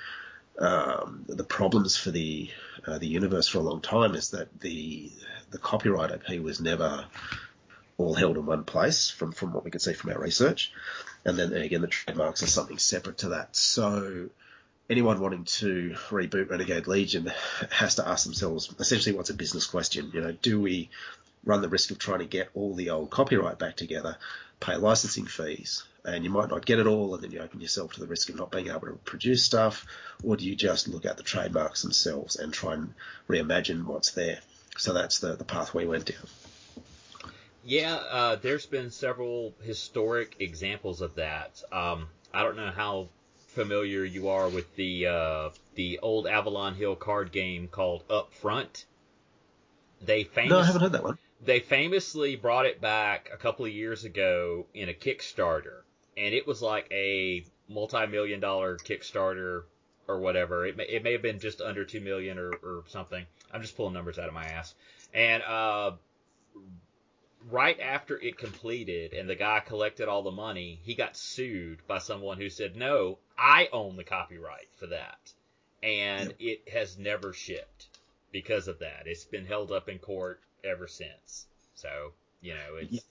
um, 0.60 1.26
the 1.28 1.44
problems 1.44 1.98
for 1.98 2.12
the 2.12 2.50
uh, 2.86 2.98
the 2.98 3.08
universe 3.08 3.48
for 3.48 3.60
a 3.60 3.62
long 3.62 3.82
time 3.82 4.16
is 4.16 4.32
that 4.32 4.60
the 4.60 5.12
the 5.52 5.58
copyright 5.58 6.12
IP 6.12 6.42
was 6.42 6.60
never 6.60 7.06
all 7.98 8.14
held 8.14 8.38
in 8.38 8.46
one 8.46 8.64
place 8.64 9.10
from 9.10 9.32
from 9.32 9.54
what 9.54 9.64
we 9.64 9.72
could 9.72 9.82
see 9.82 9.94
from 9.94 10.12
our 10.12 10.20
research, 10.20 10.72
and 11.26 11.38
then 11.38 11.54
again 11.54 11.82
the 11.82 11.88
trademarks 11.88 12.44
are 12.44 12.48
something 12.48 12.78
separate 12.78 13.20
to 13.20 13.30
that. 13.30 13.56
So 13.56 14.30
anyone 14.90 15.22
wanting 15.22 15.46
to 15.46 15.96
reboot 16.10 16.50
Renegade 16.50 16.88
Legion 16.88 17.32
has 17.72 17.96
to 17.96 18.08
ask 18.08 18.26
themselves 18.26 18.74
essentially 18.78 19.16
what's 19.16 19.30
a 19.30 19.36
business 19.36 19.66
question. 19.66 20.12
You 20.14 20.22
know, 20.22 20.32
do 20.34 20.60
we 20.60 20.90
run 21.44 21.62
the 21.62 21.70
risk 21.70 21.92
of 21.92 22.00
trying 22.00 22.20
to 22.20 22.26
get 22.26 22.50
all 22.54 22.74
the 22.74 22.90
old 22.90 23.10
copyright 23.10 23.60
back 23.60 23.76
together, 23.76 24.18
pay 24.60 24.76
licensing 24.76 25.26
fees, 25.26 25.84
and 26.06 26.24
you 26.24 26.30
might 26.30 26.50
not 26.50 26.66
get 26.66 26.80
it 26.80 26.88
all, 26.88 27.14
and 27.14 27.24
then 27.24 27.32
you 27.32 27.40
open 27.40 27.62
yourself 27.62 27.94
to 27.94 28.00
the 28.00 28.08
risk 28.08 28.30
of 28.30 28.36
not 28.36 28.52
being 28.52 28.68
able 28.68 28.82
to 28.82 29.00
produce 29.06 29.44
stuff, 29.44 29.86
or 30.24 30.36
do 30.36 30.46
you 30.46 30.56
just 30.56 30.88
look 30.88 31.06
at 31.06 31.18
the 31.18 31.24
trademarks 31.24 31.82
themselves 31.82 32.36
and 32.36 32.54
try 32.54 32.74
and 32.74 32.94
reimagine 33.28 33.86
what's 33.86 34.12
there? 34.12 34.40
So 34.78 34.94
that's 34.94 35.20
the, 35.20 35.36
the 35.36 35.44
path 35.44 35.74
we 35.74 35.86
went 35.86 36.06
down. 36.06 36.28
Yeah, 37.64 37.96
uh, 37.96 38.36
there's 38.38 38.66
been 38.66 38.90
several 38.90 39.54
historic 39.62 40.36
examples 40.40 41.02
of 41.02 41.16
that. 41.16 41.62
Um, 41.72 42.08
I 42.34 42.44
don't 42.44 42.56
know 42.56 42.72
how 42.72 43.10
familiar 43.50 44.04
you 44.04 44.30
are 44.30 44.50
with 44.50 44.76
the 44.76 45.08
uh, 45.08 45.50
the 45.76 46.00
old 46.00 46.26
Avalon 46.26 46.74
Hill 46.74 46.96
card 46.96 47.32
game 47.32 47.68
called 47.68 48.04
Up 48.10 48.34
Front. 48.34 48.86
They 50.04 50.24
famous, 50.24 50.50
No, 50.50 50.60
I 50.60 50.66
haven't 50.66 50.82
heard 50.82 50.94
that 50.94 51.04
one. 51.04 51.20
They 51.44 51.60
famously 51.60 52.36
brought 52.36 52.66
it 52.66 52.82
back 52.82 53.30
a 53.34 53.38
couple 53.38 53.66
of 53.66 53.72
years 53.72 54.06
ago 54.06 54.68
in 54.74 54.90
a 54.90 54.94
Kickstarter, 54.94 55.82
and 56.16 56.34
it 56.36 56.46
was 56.46 56.62
like 56.62 56.88
a 56.92 57.46
multi-million 57.68 58.40
dollar 58.40 58.78
Kickstarter 58.78 59.64
or 60.08 60.20
whatever. 60.20 60.66
It 60.66 60.78
may, 60.78 60.86
it 60.86 61.04
may 61.04 61.14
have 61.14 61.22
been 61.22 61.40
just 61.40 61.62
under 61.62 61.84
two 61.84 62.02
million 62.02 62.38
or, 62.38 62.52
or 62.52 62.84
something. 62.88 63.26
I'm 63.52 63.62
just 63.62 63.76
pulling 63.76 63.94
numbers 63.94 64.20
out 64.20 64.28
of 64.28 64.34
my 64.34 64.46
ass. 64.46 64.76
And 65.14 65.42
uh, 65.44 65.94
right 67.50 67.80
after 67.80 68.20
it 68.20 68.38
completed 68.38 69.14
and 69.14 69.28
the 69.28 69.36
guy 69.36 69.62
collected 69.62 70.08
all 70.08 70.22
the 70.22 70.32
money, 70.32 70.80
he 70.84 70.94
got 70.94 71.18
sued 71.18 71.80
by 71.88 71.98
someone 71.98 72.38
who 72.38 72.50
said, 72.50 72.76
"No, 72.76 73.18
I 73.38 73.68
own 73.74 73.96
the 73.96 74.04
copyright 74.04 74.68
for 74.76 74.88
that," 74.88 75.34
and 75.82 76.36
it 76.40 76.70
has 76.70 77.00
never 77.00 77.34
shipped 77.34 77.88
because 78.32 78.68
of 78.68 78.80
that. 78.80 79.04
It's 79.06 79.26
been 79.26 79.46
held 79.46 79.72
up 79.72 79.90
in 79.90 79.98
court 79.98 80.40
ever 80.64 80.88
since. 80.88 81.48
So 81.76 82.14
you 82.42 82.54
know, 82.54 82.78
it's 82.80 83.04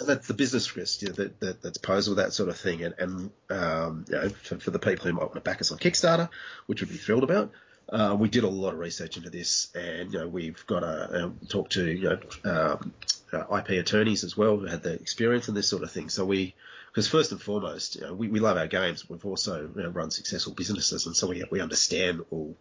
And 0.00 0.08
that's 0.08 0.26
the 0.26 0.34
business 0.34 0.76
risk 0.76 1.00
that, 1.00 1.38
that 1.40 1.62
that's 1.62 1.78
posed 1.78 2.08
with 2.08 2.18
that 2.18 2.32
sort 2.32 2.48
of 2.48 2.56
thing. 2.56 2.82
And, 2.82 2.94
and 2.98 3.30
um, 3.50 4.04
you 4.08 4.16
know, 4.16 4.28
for, 4.28 4.58
for 4.58 4.70
the 4.70 4.78
people 4.78 5.06
who 5.06 5.12
might 5.12 5.22
want 5.22 5.34
to 5.34 5.40
back 5.40 5.60
us 5.60 5.70
on 5.70 5.78
Kickstarter, 5.78 6.28
which 6.66 6.80
we'd 6.80 6.90
be 6.90 6.96
thrilled 6.96 7.22
about, 7.22 7.52
uh, 7.88 8.16
we 8.18 8.28
did 8.28 8.44
a 8.44 8.48
lot 8.48 8.72
of 8.72 8.78
research 8.78 9.16
into 9.16 9.30
this, 9.30 9.68
and 9.74 10.12
you 10.12 10.18
know, 10.20 10.28
we've 10.28 10.64
got 10.66 10.82
a, 10.82 11.24
um 11.24 11.38
talk 11.48 11.70
to 11.70 11.86
you 11.86 12.08
know 12.08 12.18
um, 12.44 12.92
uh, 13.32 13.56
IP 13.56 13.70
attorneys 13.70 14.24
as 14.24 14.36
well 14.36 14.56
who 14.58 14.66
had 14.66 14.82
the 14.82 14.92
experience 14.94 15.48
in 15.48 15.54
this 15.54 15.68
sort 15.68 15.82
of 15.82 15.90
thing. 15.90 16.08
So 16.08 16.24
we, 16.24 16.54
because 16.88 17.08
first 17.08 17.32
and 17.32 17.40
foremost, 17.40 17.96
you 17.96 18.02
know, 18.02 18.14
we, 18.14 18.28
we 18.28 18.40
love 18.40 18.56
our 18.56 18.68
games. 18.68 19.08
We've 19.08 19.24
also 19.24 19.70
you 19.74 19.82
know, 19.82 19.88
run 19.88 20.10
successful 20.10 20.52
businesses, 20.52 21.06
and 21.06 21.16
so 21.16 21.28
we 21.28 21.44
we 21.50 21.60
understand 21.60 22.24
all 22.30 22.56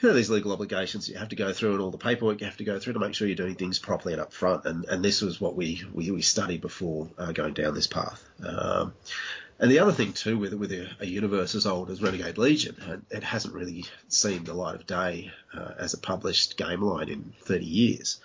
you 0.00 0.08
know, 0.08 0.14
these 0.14 0.30
legal 0.30 0.52
obligations 0.52 1.08
you 1.08 1.16
have 1.16 1.30
to 1.30 1.36
go 1.36 1.52
through 1.52 1.72
and 1.72 1.80
all 1.80 1.90
the 1.90 1.98
paperwork 1.98 2.40
you 2.40 2.46
have 2.46 2.58
to 2.58 2.64
go 2.64 2.78
through 2.78 2.92
to 2.92 2.98
make 2.98 3.14
sure 3.14 3.26
you're 3.26 3.36
doing 3.36 3.54
things 3.54 3.78
properly 3.78 4.12
and 4.12 4.20
up 4.20 4.32
front. 4.32 4.64
And, 4.66 4.84
and 4.86 5.04
this 5.04 5.22
was 5.22 5.40
what 5.40 5.56
we, 5.56 5.82
we, 5.92 6.10
we 6.10 6.22
studied 6.22 6.60
before 6.60 7.08
uh, 7.18 7.32
going 7.32 7.54
down 7.54 7.74
this 7.74 7.86
path. 7.86 8.22
Um, 8.44 8.92
and 9.58 9.70
the 9.70 9.78
other 9.78 9.92
thing 9.92 10.12
too, 10.12 10.36
with, 10.36 10.52
with 10.52 10.70
a, 10.72 10.88
a 11.00 11.06
universe 11.06 11.54
as 11.54 11.66
old 11.66 11.90
as 11.90 12.02
Renegade 12.02 12.36
Legion, 12.36 12.76
uh, 12.86 12.96
it 13.10 13.22
hasn't 13.22 13.54
really 13.54 13.86
seen 14.08 14.44
the 14.44 14.52
light 14.52 14.74
of 14.74 14.86
day 14.86 15.32
uh, 15.54 15.72
as 15.78 15.94
a 15.94 15.98
published 15.98 16.58
game 16.58 16.82
line 16.82 17.08
in 17.08 17.32
30 17.44 17.64
years, 17.64 18.20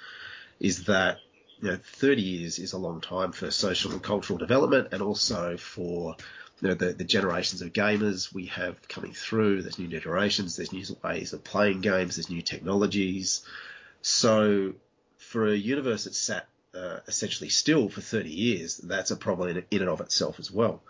is 0.60 0.86
that 0.86 1.20
you 1.62 1.70
know, 1.70 1.78
30 1.82 2.22
years 2.22 2.60
is 2.60 2.74
a 2.74 2.78
long 2.78 3.00
time 3.00 3.32
for 3.32 3.50
social 3.50 3.92
and 3.92 4.04
cultural 4.04 4.38
development 4.38 4.90
and 4.92 5.02
also 5.02 5.56
for 5.56 6.18
you 6.62 6.70
know, 6.70 6.76
the, 6.76 6.94
the 6.94 7.04
generations 7.04 7.62
of 7.62 7.74
gamers 7.74 8.34
we 8.34 8.46
have 8.48 8.88
coming 8.88 9.14
through. 9.14 9.64
There's 9.64 9.80
new 9.80 9.88
generations, 9.88 10.56
there's 10.56 10.72
new 10.72 10.86
ways 11.04 11.34
of 11.34 11.44
playing 11.44 11.82
games, 11.82 12.16
there's 12.16 12.30
new 12.30 12.42
technologies. 12.42 13.42
So 14.02 14.74
for 15.18 15.48
a 15.48 15.56
universe 15.56 16.06
that's 16.06 16.20
sat 16.20 16.48
uh, 16.76 17.00
essentially 17.08 17.50
still 17.50 17.90
for 17.90 18.02
30 18.02 18.30
years, 18.30 18.78
that's 18.78 19.12
a 19.12 19.16
problem 19.16 19.50
in, 19.50 19.66
in 19.72 19.82
and 19.82 19.90
of 19.90 20.02
itself 20.02 20.40
as 20.40 20.52
well. 20.52 20.82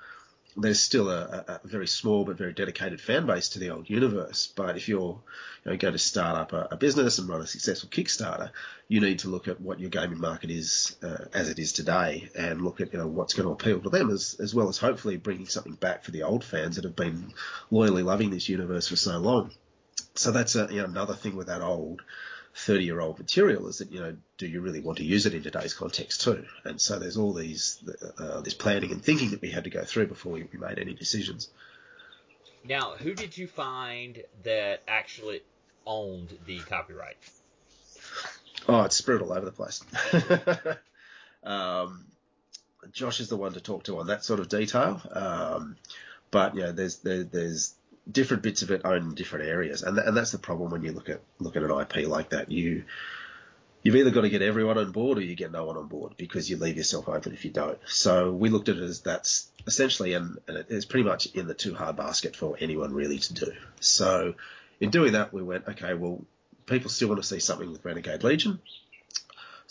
There's 0.58 0.82
still 0.82 1.10
a, 1.10 1.60
a, 1.64 1.68
very 1.68 1.88
small 1.88 2.26
but 2.26 2.38
very 2.38 2.54
dedicated 2.54 3.00
fan 3.00 3.26
base 3.26 3.50
to 3.50 3.60
the 3.60 3.70
old 3.70 3.90
universe. 3.90 4.52
But 4.56 4.76
if 4.76 4.88
you're 4.88 5.20
you 5.66 5.72
know, 5.72 5.78
going 5.78 5.94
to 5.94 6.00
start 6.00 6.38
up 6.38 6.54
a, 6.54 6.68
a, 6.72 6.78
business 6.78 7.20
and 7.20 7.30
run 7.30 7.42
a 7.42 7.48
successful 7.48 7.90
Kickstarter, 7.90 8.52
you 8.88 9.00
need 9.00 9.20
to 9.20 9.30
look 9.30 9.48
at 9.48 9.62
what 9.62 9.80
your 9.80 9.90
gaming 9.90 10.20
market 10.20 10.50
is 10.50 10.96
uh, 11.04 11.26
as 11.34 11.50
it 11.50 11.60
is 11.60 11.72
today, 11.72 12.30
and 12.36 12.62
look 12.62 12.82
at 12.82 12.92
you 12.92 13.00
know 13.00 13.08
what's 13.08 13.34
going 13.34 13.48
to 13.48 13.54
appeal 13.54 13.80
to 13.82 13.90
them, 13.90 14.10
as 14.10 14.36
as 14.40 14.54
well 14.54 14.68
as 14.68 14.78
hopefully 14.78 15.18
bringing 15.18 15.48
something 15.48 15.76
back 15.76 16.04
for 16.04 16.12
the 16.12 16.24
old 16.24 16.44
fans 16.44 16.76
that 16.76 16.86
have 16.86 16.96
been 16.96 17.34
loyally 17.70 18.04
loving 18.04 18.32
this 18.32 18.50
universe 18.50 18.88
for 18.88 18.98
so 18.98 19.18
long. 19.18 19.52
So 20.16 20.32
that's 20.32 20.56
a, 20.56 20.68
you 20.70 20.82
know, 20.82 20.86
another 20.86 21.14
thing 21.14 21.36
with 21.36 21.48
that 21.48 21.62
old 21.62 22.02
30 22.66 22.84
year 22.84 23.00
old 23.00 23.18
material 23.18 23.68
is 23.68 23.80
that, 23.80 23.92
you 23.92 24.00
know, 24.00 24.16
do 24.38 24.48
you 24.48 24.62
really 24.62 24.82
want 24.82 25.00
to 25.00 25.04
use 25.04 25.26
it 25.26 25.34
in 25.34 25.42
today's 25.42 25.74
context 25.74 26.22
too? 26.22 26.46
And 26.64 26.80
so 26.80 27.00
there's 27.00 27.18
all 27.18 27.34
these, 27.34 27.84
uh, 28.18 28.42
this 28.42 28.54
planning 28.54 28.92
and 28.92 29.04
thinking 29.04 29.32
that 29.32 29.42
we 29.42 29.50
had 29.50 29.64
to 29.64 29.70
go 29.70 29.84
through 29.84 30.08
before 30.08 30.34
we, 30.34 30.48
we 30.52 30.60
made 30.60 30.78
any 30.78 30.94
decisions. 30.94 31.50
Now, 32.64 32.94
who 32.98 33.16
did 33.16 33.36
you 33.36 33.48
find 33.48 34.22
that 34.44 34.84
actually 34.88 35.42
owned 35.88 36.38
the 36.46 36.60
copyright? 36.60 37.18
Oh, 38.68 38.84
it's 38.84 38.96
spread 38.96 39.22
all 39.22 39.34
over 39.34 39.46
the 39.46 39.52
place. 39.52 39.84
um, 41.44 42.06
Josh 42.92 43.20
is 43.20 43.30
the 43.30 43.38
one 43.38 43.54
to 43.54 43.62
talk 43.62 43.86
to 43.86 43.98
on 44.00 44.08
that 44.08 44.24
sort 44.24 44.40
of 44.40 44.50
detail. 44.50 45.02
Um, 45.12 45.78
but 46.30 46.56
you 46.56 46.62
know, 46.62 46.72
there's 46.72 46.98
there, 46.98 47.24
there's 47.24 47.74
different 48.10 48.44
bits 48.44 48.62
of 48.62 48.72
it 48.72 48.82
own 48.86 49.16
different 49.16 49.46
areas, 49.46 49.84
and 49.84 49.96
th- 49.96 50.08
and 50.08 50.16
that's 50.16 50.32
the 50.32 50.40
problem 50.40 50.72
when 50.72 50.84
you 50.84 50.92
look 50.92 51.10
at 51.10 51.22
look 51.40 51.56
at 51.56 51.64
an 51.64 51.72
IP 51.72 52.08
like 52.08 52.30
that. 52.30 52.52
You 52.52 52.84
you've 53.84 53.96
either 53.96 54.12
got 54.12 54.22
to 54.22 54.30
get 54.30 54.42
everyone 54.42 54.78
on 54.78 54.92
board 54.92 55.18
or 55.18 55.22
you 55.22 55.36
get 55.36 55.52
no 55.52 55.66
one 55.66 55.78
on 55.78 55.88
board 55.88 56.14
because 56.18 56.50
you 56.50 56.58
leave 56.58 56.78
yourself 56.78 57.10
open 57.10 57.34
if 57.34 57.46
you 57.46 57.52
don't. 57.52 57.80
So 57.86 58.32
we 58.32 58.50
looked 58.50 58.70
at 58.70 58.78
it 58.78 58.84
as 58.84 59.02
that's 59.02 59.50
essentially, 59.66 60.14
and, 60.14 60.38
and 60.48 60.66
it's 60.70 60.86
pretty 60.86 61.08
much 61.08 61.28
in 61.28 61.48
the 61.48 61.54
too 61.54 61.74
hard 61.74 61.96
basket 61.96 62.36
for 62.36 62.56
anyone 62.60 62.94
really 62.94 63.18
to 63.18 63.34
do. 63.34 63.52
So 63.80 64.36
in 64.80 64.90
doing 64.90 65.14
that, 65.14 65.34
we 65.34 65.42
went, 65.42 65.68
okay, 65.68 65.94
well, 65.94 66.24
people 66.66 66.90
still 66.90 67.10
want 67.10 67.22
to 67.22 67.28
see 67.28 67.40
something 67.40 67.72
with 67.72 67.84
Renegade 67.84 68.24
Legion. 68.24 68.60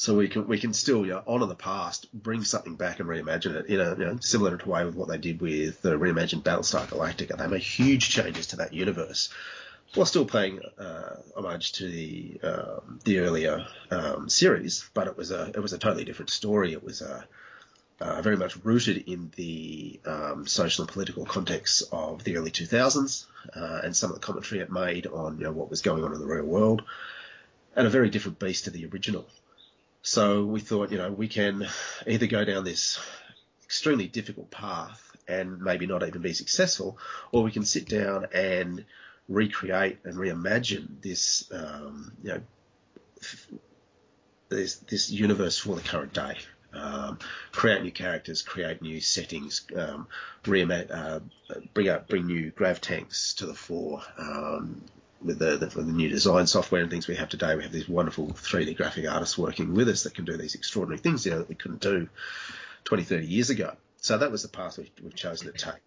So 0.00 0.16
we 0.16 0.28
can 0.28 0.48
we 0.48 0.58
can 0.58 0.72
still 0.72 1.04
you 1.04 1.12
know, 1.12 1.22
honor 1.26 1.44
the 1.44 1.54
past, 1.54 2.10
bring 2.14 2.42
something 2.42 2.74
back 2.74 3.00
and 3.00 3.08
reimagine 3.10 3.54
it 3.54 3.66
in 3.66 3.80
a 3.80 3.90
you 3.98 4.04
know, 4.06 4.16
similar 4.22 4.58
way 4.64 4.82
with 4.86 4.94
what 4.94 5.08
they 5.08 5.18
did 5.18 5.42
with 5.42 5.82
the 5.82 5.90
reimagined 5.90 6.42
Battlestar 6.42 6.86
Galactica. 6.86 7.36
They 7.36 7.46
made 7.46 7.60
huge 7.60 8.08
changes 8.08 8.46
to 8.46 8.56
that 8.56 8.72
universe 8.72 9.28
while 9.94 10.06
still 10.06 10.24
paying 10.24 10.60
uh, 10.78 11.16
homage 11.36 11.72
to 11.72 11.86
the 11.86 12.40
um, 12.42 13.00
the 13.04 13.18
earlier 13.18 13.66
um, 13.90 14.30
series, 14.30 14.88
but 14.94 15.06
it 15.06 15.18
was 15.18 15.32
a 15.32 15.52
it 15.54 15.60
was 15.60 15.74
a 15.74 15.78
totally 15.78 16.06
different 16.06 16.30
story. 16.30 16.72
It 16.72 16.82
was 16.82 17.02
a 17.02 17.26
uh, 18.00 18.22
very 18.22 18.38
much 18.38 18.56
rooted 18.64 19.06
in 19.06 19.30
the 19.36 20.00
um, 20.06 20.46
social 20.46 20.84
and 20.84 20.90
political 20.90 21.26
context 21.26 21.82
of 21.92 22.24
the 22.24 22.38
early 22.38 22.50
2000s 22.50 23.26
uh, 23.54 23.80
and 23.84 23.94
some 23.94 24.08
of 24.08 24.14
the 24.18 24.26
commentary 24.26 24.62
it 24.62 24.72
made 24.72 25.06
on 25.06 25.36
you 25.36 25.44
know, 25.44 25.52
what 25.52 25.68
was 25.68 25.82
going 25.82 26.02
on 26.04 26.14
in 26.14 26.20
the 26.20 26.26
real 26.26 26.46
world, 26.46 26.84
and 27.76 27.86
a 27.86 27.90
very 27.90 28.08
different 28.08 28.38
beast 28.38 28.64
to 28.64 28.70
the 28.70 28.86
original. 28.86 29.26
So 30.02 30.44
we 30.44 30.60
thought, 30.60 30.90
you 30.90 30.98
know, 30.98 31.10
we 31.10 31.28
can 31.28 31.66
either 32.06 32.26
go 32.26 32.44
down 32.44 32.64
this 32.64 32.98
extremely 33.64 34.06
difficult 34.06 34.50
path 34.50 35.16
and 35.28 35.60
maybe 35.60 35.86
not 35.86 36.06
even 36.06 36.22
be 36.22 36.32
successful, 36.32 36.98
or 37.32 37.42
we 37.42 37.52
can 37.52 37.64
sit 37.64 37.88
down 37.88 38.26
and 38.32 38.84
recreate 39.28 39.98
and 40.04 40.16
reimagine 40.16 41.00
this, 41.00 41.50
um, 41.52 42.12
you 42.22 42.30
know, 42.30 42.40
this, 44.48 44.76
this 44.76 45.10
universe 45.10 45.58
for 45.58 45.76
the 45.76 45.82
current 45.82 46.12
day. 46.12 46.36
Um, 46.72 47.18
create 47.52 47.82
new 47.82 47.90
characters, 47.90 48.42
create 48.42 48.80
new 48.80 49.00
settings, 49.00 49.66
um, 49.76 50.06
uh, 50.46 51.20
bring 51.74 51.88
up, 51.88 52.08
bring 52.08 52.26
new 52.26 52.50
grav 52.50 52.80
tanks 52.80 53.34
to 53.34 53.46
the 53.46 53.54
fore, 53.54 54.02
um, 54.18 54.82
with 55.22 55.38
the, 55.38 55.56
the, 55.56 55.66
the, 55.66 55.82
new 55.92 56.08
design 56.08 56.46
software 56.46 56.82
and 56.82 56.90
things 56.90 57.06
we 57.06 57.16
have 57.16 57.28
today, 57.28 57.54
we 57.54 57.62
have 57.62 57.72
these 57.72 57.88
wonderful 57.88 58.28
3D 58.28 58.76
graphic 58.76 59.08
artists 59.08 59.36
working 59.36 59.74
with 59.74 59.88
us 59.88 60.04
that 60.04 60.14
can 60.14 60.24
do 60.24 60.36
these 60.36 60.54
extraordinary 60.54 60.98
things 60.98 61.24
you 61.24 61.32
know, 61.32 61.38
that 61.38 61.48
we 61.48 61.54
couldn't 61.54 61.80
do 61.80 62.08
20, 62.84 63.04
30 63.04 63.26
years 63.26 63.50
ago. 63.50 63.74
So 63.98 64.16
that 64.18 64.30
was 64.30 64.42
the 64.42 64.48
path 64.48 64.78
we've, 64.78 64.90
we've 65.02 65.14
chosen 65.14 65.52
to 65.52 65.58
take. 65.58 65.80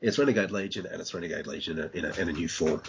It's 0.00 0.18
Renegade 0.18 0.50
Legion 0.50 0.86
and 0.86 1.00
it's 1.00 1.12
Renegade 1.12 1.46
Legion 1.46 1.78
in 1.92 2.04
a, 2.06 2.10
in 2.12 2.28
a, 2.28 2.32
new 2.32 2.48
form. 2.48 2.82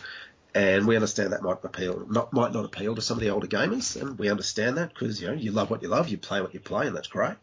And 0.56 0.88
we 0.88 0.96
understand 0.96 1.34
that 1.34 1.42
might 1.42 1.64
appeal, 1.64 2.06
not, 2.10 2.32
might 2.32 2.54
not 2.54 2.66
appeal 2.66 2.96
to 2.96 3.02
some 3.02 3.18
of 3.18 3.22
the 3.22 3.30
older 3.30 3.48
gamers, 3.48 4.02
and 4.02 4.18
we 4.18 4.30
understand 4.30 4.78
that 4.78 4.94
because 4.94 5.22
you 5.22 5.28
know 5.28 5.34
you 5.34 5.52
love 5.52 5.70
what 5.70 5.82
you 5.82 5.88
love, 5.88 6.10
you 6.10 6.18
play 6.18 6.42
what 6.42 6.54
you 6.54 6.60
play, 6.60 6.88
and 6.88 6.96
that's 6.96 7.08
great. 7.08 7.36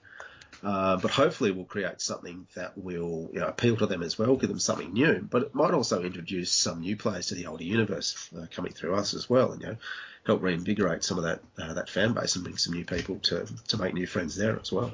Uh, 0.62 0.97
but 0.97 1.10
hopefully 1.10 1.52
we'll 1.52 1.64
create 1.64 2.01
something 2.01 2.47
that 2.55 2.76
will 2.76 3.30
you 3.32 3.40
know, 3.40 3.47
appeal 3.47 3.76
to 3.76 3.86
them 3.86 4.02
as 4.02 4.18
well, 4.18 4.36
give 4.36 4.48
them 4.48 4.59
something 4.59 4.93
new. 4.93 5.20
But 5.30 5.43
it 5.43 5.55
might 5.55 5.72
also 5.72 6.02
introduce 6.02 6.51
some 6.51 6.80
new 6.80 6.97
players 6.97 7.28
to 7.28 7.35
the 7.35 7.47
older 7.47 7.64
universe 7.64 8.28
uh, 8.36 8.47
coming 8.51 8.72
through 8.72 8.97
us 8.97 9.14
as 9.14 9.30
well, 9.30 9.52
and 9.52 9.60
you 9.62 9.68
know, 9.68 9.76
help 10.26 10.43
reinvigorate 10.43 11.05
some 11.05 11.18
of 11.18 11.24
that 11.24 11.40
uh, 11.59 11.74
that 11.74 11.89
fan 11.89 12.12
base 12.12 12.35
and 12.35 12.44
bring 12.44 12.56
some 12.56 12.74
new 12.74 12.85
people 12.85 13.18
to 13.20 13.47
to 13.68 13.78
make 13.78 13.94
new 13.94 14.06
friends 14.06 14.36
there 14.36 14.59
as 14.59 14.72
well. 14.72 14.93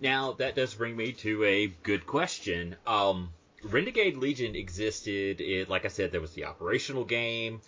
Now 0.00 0.32
that 0.34 0.54
does 0.54 0.74
bring 0.74 0.96
me 0.96 1.12
to 1.12 1.44
a 1.44 1.66
good 1.82 2.06
question. 2.06 2.76
Um, 2.86 3.30
Renegade 3.64 4.16
Legion 4.16 4.54
existed. 4.54 5.40
It, 5.40 5.68
like 5.68 5.84
I 5.84 5.88
said, 5.88 6.12
there 6.12 6.20
was 6.20 6.34
the 6.34 6.44
operational 6.44 7.04
game. 7.04 7.60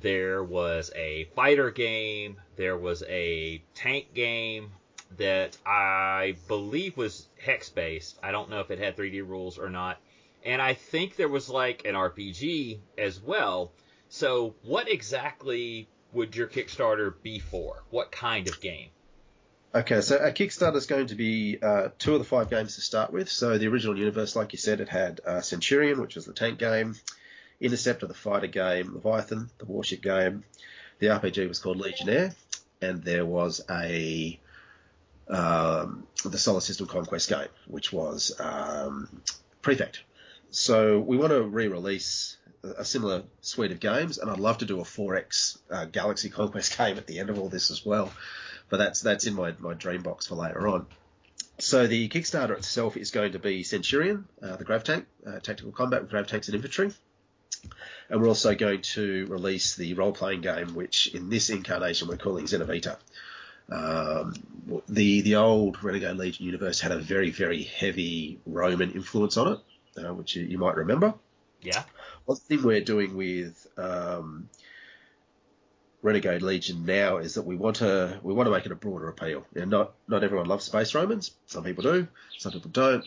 There 0.00 0.44
was 0.44 0.90
a 0.94 1.24
fighter 1.34 1.70
game. 1.70 2.36
There 2.56 2.76
was 2.76 3.02
a 3.08 3.62
tank 3.74 4.14
game 4.14 4.70
that 5.18 5.56
I 5.66 6.36
believe 6.48 6.96
was 6.96 7.26
hex 7.38 7.68
based. 7.68 8.18
I 8.22 8.32
don't 8.32 8.50
know 8.50 8.60
if 8.60 8.70
it 8.70 8.78
had 8.78 8.96
3D 8.96 9.26
rules 9.26 9.58
or 9.58 9.70
not. 9.70 9.98
And 10.44 10.60
I 10.60 10.74
think 10.74 11.16
there 11.16 11.28
was 11.28 11.48
like 11.48 11.84
an 11.84 11.94
RPG 11.94 12.78
as 12.98 13.20
well. 13.20 13.72
So, 14.08 14.54
what 14.62 14.90
exactly 14.90 15.88
would 16.12 16.36
your 16.36 16.46
Kickstarter 16.46 17.14
be 17.22 17.38
for? 17.38 17.82
What 17.90 18.12
kind 18.12 18.48
of 18.48 18.60
game? 18.60 18.88
Okay, 19.74 20.02
so 20.02 20.16
a 20.16 20.30
Kickstarter 20.32 20.76
is 20.76 20.84
going 20.84 21.06
to 21.06 21.14
be 21.14 21.58
uh, 21.62 21.88
two 21.98 22.12
of 22.12 22.18
the 22.18 22.26
five 22.26 22.50
games 22.50 22.74
to 22.74 22.82
start 22.82 23.10
with. 23.10 23.30
So 23.30 23.56
the 23.56 23.68
original 23.68 23.98
universe, 23.98 24.36
like 24.36 24.52
you 24.52 24.58
said, 24.58 24.80
it 24.80 24.88
had 24.90 25.22
uh, 25.26 25.40
Centurion, 25.40 25.98
which 26.00 26.14
was 26.14 26.26
the 26.26 26.34
tank 26.34 26.58
game, 26.58 26.94
Interceptor, 27.58 28.06
the 28.06 28.12
fighter 28.12 28.48
game, 28.48 28.92
Leviathan, 28.92 29.48
the 29.58 29.64
warship 29.64 30.02
game. 30.02 30.44
The 30.98 31.06
RPG 31.06 31.48
was 31.48 31.58
called 31.58 31.78
Legionnaire, 31.78 32.34
and 32.82 33.02
there 33.02 33.24
was 33.24 33.62
a 33.70 34.38
um, 35.28 36.06
the 36.24 36.38
Solar 36.38 36.60
System 36.60 36.86
Conquest 36.86 37.28
game, 37.28 37.48
which 37.66 37.92
was 37.92 38.32
um, 38.40 39.22
Prefect. 39.62 40.02
So 40.50 40.98
we 41.00 41.16
want 41.16 41.32
to 41.32 41.42
re-release 41.42 42.36
a 42.62 42.84
similar 42.84 43.22
suite 43.40 43.72
of 43.72 43.80
games, 43.80 44.18
and 44.18 44.30
I'd 44.30 44.38
love 44.38 44.58
to 44.58 44.64
do 44.64 44.80
a 44.80 44.84
4X 44.84 45.58
uh, 45.70 45.84
Galaxy 45.86 46.30
Conquest 46.30 46.76
game 46.78 46.98
at 46.98 47.06
the 47.06 47.18
end 47.18 47.30
of 47.30 47.38
all 47.38 47.48
this 47.48 47.70
as 47.70 47.84
well. 47.84 48.12
But 48.68 48.78
that's 48.78 49.00
that's 49.00 49.26
in 49.26 49.34
my, 49.34 49.54
my 49.58 49.74
dream 49.74 50.02
box 50.02 50.26
for 50.26 50.36
later 50.36 50.68
on. 50.68 50.86
So 51.58 51.86
the 51.86 52.08
Kickstarter 52.08 52.56
itself 52.56 52.96
is 52.96 53.10
going 53.10 53.32
to 53.32 53.38
be 53.38 53.62
Centurion, 53.62 54.26
uh, 54.42 54.56
the 54.56 54.64
grav 54.64 54.84
tank, 54.84 55.06
uh, 55.26 55.38
tactical 55.40 55.72
combat 55.72 56.02
with 56.02 56.10
grav 56.10 56.26
tanks 56.26 56.48
and 56.48 56.54
infantry. 56.54 56.90
And 58.08 58.20
we're 58.20 58.28
also 58.28 58.54
going 58.54 58.82
to 58.82 59.26
release 59.26 59.76
the 59.76 59.94
role-playing 59.94 60.40
game, 60.40 60.74
which 60.74 61.14
in 61.14 61.30
this 61.30 61.50
incarnation 61.50 62.08
we're 62.08 62.16
calling 62.16 62.46
Xenavita. 62.46 62.96
Um, 63.72 64.34
the 64.88 65.22
the 65.22 65.36
old 65.36 65.82
Renegade 65.82 66.16
Legion 66.16 66.46
universe 66.46 66.80
had 66.80 66.92
a 66.92 66.98
very 66.98 67.30
very 67.30 67.62
heavy 67.62 68.40
Roman 68.46 68.92
influence 68.92 69.36
on 69.36 69.52
it, 69.54 70.04
uh, 70.04 70.14
which 70.14 70.36
you, 70.36 70.44
you, 70.44 70.58
might 70.58 70.76
remember. 70.76 71.14
Yeah. 71.62 71.82
One 72.24 72.36
thing 72.36 72.62
we're 72.62 72.84
doing 72.84 73.16
with 73.16 73.66
um, 73.76 74.48
Renegade 76.02 76.42
Legion 76.42 76.84
now 76.84 77.18
is 77.18 77.34
that 77.34 77.42
we 77.42 77.56
want 77.56 77.76
to 77.76 78.20
we 78.22 78.34
want 78.34 78.46
to 78.46 78.50
make 78.50 78.66
it 78.66 78.72
a 78.72 78.76
broader 78.76 79.08
appeal. 79.08 79.46
Know, 79.54 79.64
not 79.64 79.94
not 80.06 80.24
everyone 80.24 80.46
loves 80.46 80.64
space 80.64 80.94
Romans. 80.94 81.32
Some 81.46 81.64
people 81.64 81.82
do, 81.82 82.08
some 82.38 82.52
people 82.52 82.70
don't. 82.70 83.04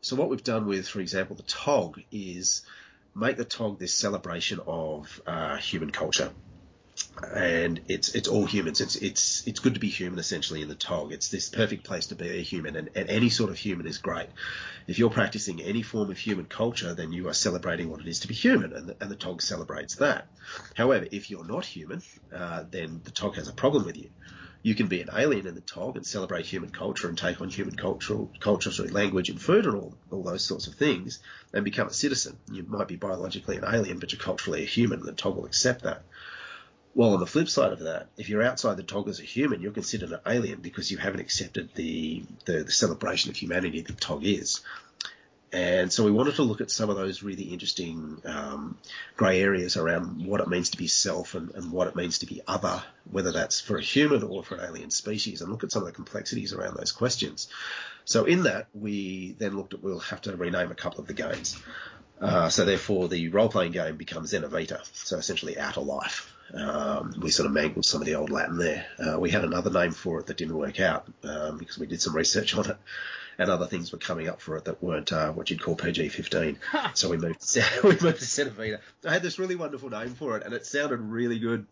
So 0.00 0.16
what 0.16 0.28
we've 0.28 0.42
done 0.42 0.66
with, 0.66 0.88
for 0.88 1.00
example, 1.00 1.36
the 1.36 1.44
Tog 1.44 2.00
is 2.10 2.62
make 3.14 3.36
the 3.36 3.44
Tog 3.44 3.78
this 3.78 3.94
celebration 3.94 4.60
of 4.66 5.22
uh, 5.26 5.56
human 5.56 5.90
culture 5.90 6.30
and 7.22 7.80
it's 7.88 8.14
it's 8.14 8.28
all 8.28 8.46
humans. 8.46 8.80
It's 8.80 8.96
it's 8.96 9.46
it's 9.46 9.60
good 9.60 9.74
to 9.74 9.80
be 9.80 9.88
human 9.88 10.18
essentially 10.18 10.62
in 10.62 10.68
the 10.68 10.74
tog. 10.74 11.12
It's 11.12 11.28
this 11.28 11.48
perfect 11.48 11.84
place 11.84 12.06
to 12.06 12.14
be 12.14 12.38
a 12.38 12.42
human, 12.42 12.76
and, 12.76 12.90
and 12.94 13.08
any 13.08 13.28
sort 13.28 13.50
of 13.50 13.56
human 13.56 13.86
is 13.86 13.98
great. 13.98 14.28
If 14.86 14.98
you're 14.98 15.10
practicing 15.10 15.60
any 15.60 15.82
form 15.82 16.10
of 16.10 16.18
human 16.18 16.46
culture, 16.46 16.94
then 16.94 17.12
you 17.12 17.28
are 17.28 17.34
celebrating 17.34 17.90
what 17.90 18.00
it 18.00 18.06
is 18.06 18.20
to 18.20 18.28
be 18.28 18.34
human, 18.34 18.72
and 18.72 18.88
the, 18.88 18.96
and 19.00 19.10
the 19.10 19.16
tog 19.16 19.42
celebrates 19.42 19.96
that. 19.96 20.28
However, 20.74 21.06
if 21.10 21.30
you're 21.30 21.46
not 21.46 21.64
human, 21.64 22.02
uh, 22.34 22.64
then 22.70 23.00
the 23.04 23.10
tog 23.10 23.36
has 23.36 23.48
a 23.48 23.52
problem 23.52 23.84
with 23.84 23.96
you. 23.96 24.10
You 24.62 24.74
can 24.74 24.88
be 24.88 25.00
an 25.00 25.08
alien 25.14 25.46
in 25.46 25.54
the 25.54 25.60
tog 25.60 25.96
and 25.96 26.04
celebrate 26.04 26.44
human 26.44 26.70
culture 26.70 27.08
and 27.08 27.16
take 27.16 27.40
on 27.40 27.48
human 27.48 27.76
cultural 27.76 28.30
culture 28.40 28.70
language 28.88 29.28
and 29.28 29.40
food 29.40 29.66
and 29.66 29.76
all, 29.76 29.94
all 30.10 30.24
those 30.24 30.44
sorts 30.44 30.66
of 30.66 30.74
things 30.74 31.20
and 31.54 31.64
become 31.64 31.86
a 31.86 31.92
citizen. 31.92 32.36
You 32.50 32.64
might 32.64 32.88
be 32.88 32.96
biologically 32.96 33.56
an 33.56 33.64
alien, 33.64 34.00
but 34.00 34.12
you're 34.12 34.20
culturally 34.20 34.62
a 34.62 34.66
human, 34.66 34.98
and 34.98 35.08
the 35.08 35.12
tog 35.12 35.36
will 35.36 35.46
accept 35.46 35.84
that. 35.84 36.02
Well, 36.98 37.14
on 37.14 37.20
the 37.20 37.26
flip 37.26 37.48
side 37.48 37.70
of 37.70 37.78
that, 37.78 38.08
if 38.16 38.28
you're 38.28 38.42
outside 38.42 38.76
the 38.76 38.82
tog 38.82 39.08
as 39.08 39.20
a 39.20 39.22
human, 39.22 39.60
you're 39.60 39.70
considered 39.70 40.10
an 40.10 40.18
alien 40.26 40.58
because 40.58 40.90
you 40.90 40.96
haven't 40.96 41.20
accepted 41.20 41.72
the, 41.76 42.24
the, 42.44 42.64
the 42.64 42.72
celebration 42.72 43.30
of 43.30 43.36
humanity 43.36 43.82
that 43.82 44.00
tog 44.00 44.24
is. 44.24 44.62
And 45.52 45.92
so 45.92 46.04
we 46.04 46.10
wanted 46.10 46.34
to 46.34 46.42
look 46.42 46.60
at 46.60 46.72
some 46.72 46.90
of 46.90 46.96
those 46.96 47.22
really 47.22 47.44
interesting 47.44 48.20
um, 48.24 48.78
grey 49.16 49.40
areas 49.40 49.76
around 49.76 50.26
what 50.26 50.40
it 50.40 50.48
means 50.48 50.70
to 50.70 50.76
be 50.76 50.88
self 50.88 51.36
and, 51.36 51.54
and, 51.54 51.70
what 51.70 51.86
it 51.86 51.94
means 51.94 52.18
to 52.18 52.26
be 52.26 52.40
other, 52.48 52.82
whether 53.08 53.30
that's 53.30 53.60
for 53.60 53.76
a 53.76 53.80
human 53.80 54.24
or 54.24 54.42
for 54.42 54.56
an 54.56 54.64
alien 54.64 54.90
species, 54.90 55.40
and 55.40 55.52
look 55.52 55.62
at 55.62 55.70
some 55.70 55.82
of 55.82 55.86
the 55.86 55.92
complexities 55.92 56.52
around 56.52 56.76
those 56.76 56.90
questions. 56.90 57.46
So 58.06 58.24
in 58.24 58.42
that, 58.42 58.66
we 58.74 59.36
then 59.38 59.56
looked 59.56 59.72
at 59.72 59.84
we'll 59.84 60.00
have 60.00 60.22
to 60.22 60.36
rename 60.36 60.72
a 60.72 60.74
couple 60.74 61.00
of 61.00 61.06
the 61.06 61.14
games. 61.14 61.56
Uh, 62.20 62.48
so 62.48 62.64
therefore, 62.64 63.06
the 63.06 63.28
role-playing 63.28 63.70
game 63.70 63.96
becomes 63.96 64.32
Xena 64.32 64.88
so 64.94 65.16
essentially 65.16 65.56
Outer 65.56 65.82
Life. 65.82 66.34
Um, 66.54 67.14
we 67.20 67.30
sort 67.30 67.46
of 67.46 67.52
mangled 67.52 67.84
some 67.84 68.00
of 68.00 68.06
the 68.06 68.14
old 68.14 68.30
Latin 68.30 68.58
there. 68.58 68.86
Uh, 68.98 69.18
we 69.18 69.30
had 69.30 69.44
another 69.44 69.70
name 69.70 69.92
for 69.92 70.20
it 70.20 70.26
that 70.26 70.36
didn't 70.36 70.56
work 70.56 70.80
out 70.80 71.06
um, 71.24 71.58
because 71.58 71.78
we 71.78 71.86
did 71.86 72.00
some 72.00 72.16
research 72.16 72.56
on 72.56 72.70
it 72.70 72.76
and 73.38 73.50
other 73.50 73.66
things 73.66 73.92
were 73.92 73.98
coming 73.98 74.28
up 74.28 74.40
for 74.40 74.56
it 74.56 74.64
that 74.64 74.82
weren't 74.82 75.12
uh, 75.12 75.30
what 75.32 75.48
you'd 75.48 75.62
call 75.62 75.76
PG-15. 75.76 76.56
so 76.94 77.08
we 77.08 77.16
moved 77.16 77.40
to, 77.52 77.64
we 77.84 77.90
moved 77.90 78.00
to 78.00 78.24
Xenavita. 78.24 78.80
I 79.06 79.12
had 79.12 79.22
this 79.22 79.38
really 79.38 79.56
wonderful 79.56 79.88
name 79.88 80.14
for 80.14 80.36
it, 80.36 80.44
and 80.44 80.52
it 80.52 80.66
sounded 80.66 80.98
really 80.98 81.38
good. 81.38 81.66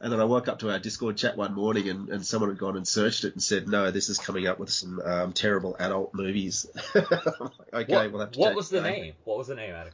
And 0.00 0.12
then 0.12 0.20
I 0.20 0.24
woke 0.24 0.46
up 0.46 0.60
to 0.60 0.70
our 0.70 0.78
Discord 0.78 1.16
chat 1.16 1.36
one 1.36 1.54
morning, 1.54 1.88
and, 1.88 2.08
and 2.10 2.24
someone 2.24 2.50
had 2.50 2.58
gone 2.58 2.76
and 2.76 2.86
searched 2.86 3.24
it 3.24 3.32
and 3.32 3.42
said, 3.42 3.66
"No, 3.66 3.90
this 3.90 4.08
is 4.08 4.16
coming 4.16 4.46
up 4.46 4.60
with 4.60 4.70
some 4.70 5.00
um, 5.00 5.32
terrible 5.32 5.74
adult 5.80 6.14
movies." 6.14 6.66
okay, 6.94 7.04
what, 7.72 8.12
we'll 8.12 8.20
have 8.20 8.30
to. 8.30 8.38
What 8.38 8.54
was 8.54 8.68
the 8.68 8.80
name? 8.80 9.02
name? 9.02 9.12
What 9.24 9.38
was 9.38 9.48
the 9.48 9.56
name, 9.56 9.74
Adam? 9.74 9.92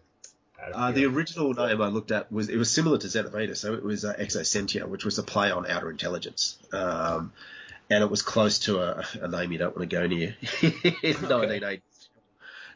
Uh, 0.72 0.92
the 0.92 1.04
original 1.06 1.52
name 1.52 1.82
I 1.82 1.88
looked 1.88 2.12
at 2.12 2.30
was 2.32 2.48
it 2.48 2.56
was 2.56 2.70
similar 2.70 2.98
to 2.98 3.06
Xenavita, 3.06 3.56
so 3.56 3.74
it 3.74 3.82
was 3.82 4.04
uh, 4.04 4.14
Exosentia, 4.14 4.86
which 4.86 5.04
was 5.04 5.18
a 5.18 5.22
play 5.22 5.50
on 5.50 5.66
outer 5.66 5.90
intelligence. 5.90 6.58
Um, 6.72 7.32
and 7.90 8.02
it 8.02 8.10
was 8.10 8.22
close 8.22 8.60
to 8.60 8.80
a, 8.80 9.04
a 9.20 9.28
name 9.28 9.52
you 9.52 9.58
don't 9.58 9.76
want 9.76 9.88
to 9.88 9.96
go 9.96 10.06
near 10.06 10.36
in 10.62 10.70
okay. 10.70 11.12
1980. 11.12 11.82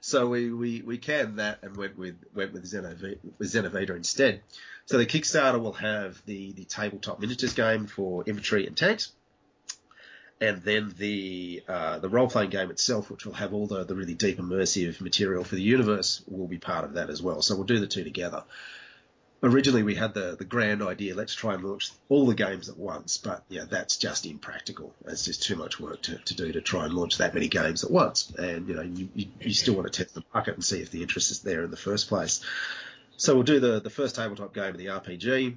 So 0.00 0.28
we, 0.28 0.52
we, 0.52 0.82
we 0.82 0.98
canned 0.98 1.38
that 1.38 1.60
and 1.62 1.76
went 1.76 1.98
with 1.98 2.16
went 2.34 2.52
with 2.52 2.64
Xenavita, 2.64 3.96
instead. 3.96 4.42
So 4.86 4.96
the 4.96 5.06
Kickstarter 5.06 5.60
will 5.60 5.72
have 5.74 6.22
the, 6.24 6.52
the 6.52 6.64
tabletop 6.64 7.20
miniatures 7.20 7.52
game 7.52 7.86
for 7.86 8.22
infantry 8.26 8.66
and 8.66 8.76
tanks, 8.76 9.12
and 10.40 10.62
then 10.62 10.94
the 10.98 11.62
uh, 11.68 11.98
the 11.98 12.08
role 12.08 12.28
playing 12.28 12.50
game 12.50 12.70
itself, 12.70 13.10
which 13.10 13.26
will 13.26 13.34
have 13.34 13.52
all 13.52 13.66
the, 13.66 13.84
the 13.84 13.94
really 13.94 14.14
deep 14.14 14.38
immersive 14.38 15.00
material 15.00 15.44
for 15.44 15.54
the 15.54 15.62
universe, 15.62 16.22
will 16.28 16.46
be 16.46 16.58
part 16.58 16.84
of 16.84 16.94
that 16.94 17.10
as 17.10 17.22
well. 17.22 17.42
So 17.42 17.54
we'll 17.56 17.64
do 17.64 17.80
the 17.80 17.86
two 17.86 18.04
together 18.04 18.44
originally 19.42 19.82
we 19.82 19.94
had 19.94 20.14
the, 20.14 20.36
the 20.36 20.44
grand 20.44 20.82
idea, 20.82 21.14
let's 21.14 21.34
try 21.34 21.54
and 21.54 21.64
launch 21.64 21.90
all 22.08 22.26
the 22.26 22.34
games 22.34 22.68
at 22.68 22.76
once, 22.76 23.18
but 23.18 23.44
yeah, 23.48 23.64
that's 23.68 23.96
just 23.96 24.26
impractical. 24.26 24.94
It's 25.06 25.24
just 25.24 25.42
too 25.42 25.56
much 25.56 25.78
work 25.78 26.02
to, 26.02 26.16
to 26.16 26.34
do 26.34 26.52
to 26.52 26.60
try 26.60 26.84
and 26.84 26.94
launch 26.94 27.18
that 27.18 27.34
many 27.34 27.48
games 27.48 27.84
at 27.84 27.90
once. 27.90 28.30
And, 28.36 28.68
you 28.68 28.74
know, 28.74 28.82
you, 28.82 29.08
you, 29.14 29.26
you 29.40 29.54
still 29.54 29.74
want 29.74 29.92
to 29.92 30.02
test 30.02 30.14
the 30.14 30.24
market 30.34 30.54
and 30.54 30.64
see 30.64 30.80
if 30.80 30.90
the 30.90 31.02
interest 31.02 31.30
is 31.30 31.40
there 31.40 31.62
in 31.62 31.70
the 31.70 31.76
first 31.76 32.08
place. 32.08 32.40
So 33.16 33.34
we'll 33.34 33.44
do 33.44 33.60
the, 33.60 33.80
the 33.80 33.90
first 33.90 34.16
tabletop 34.16 34.54
game 34.54 34.70
of 34.70 34.78
the 34.78 34.86
RPG. 34.86 35.56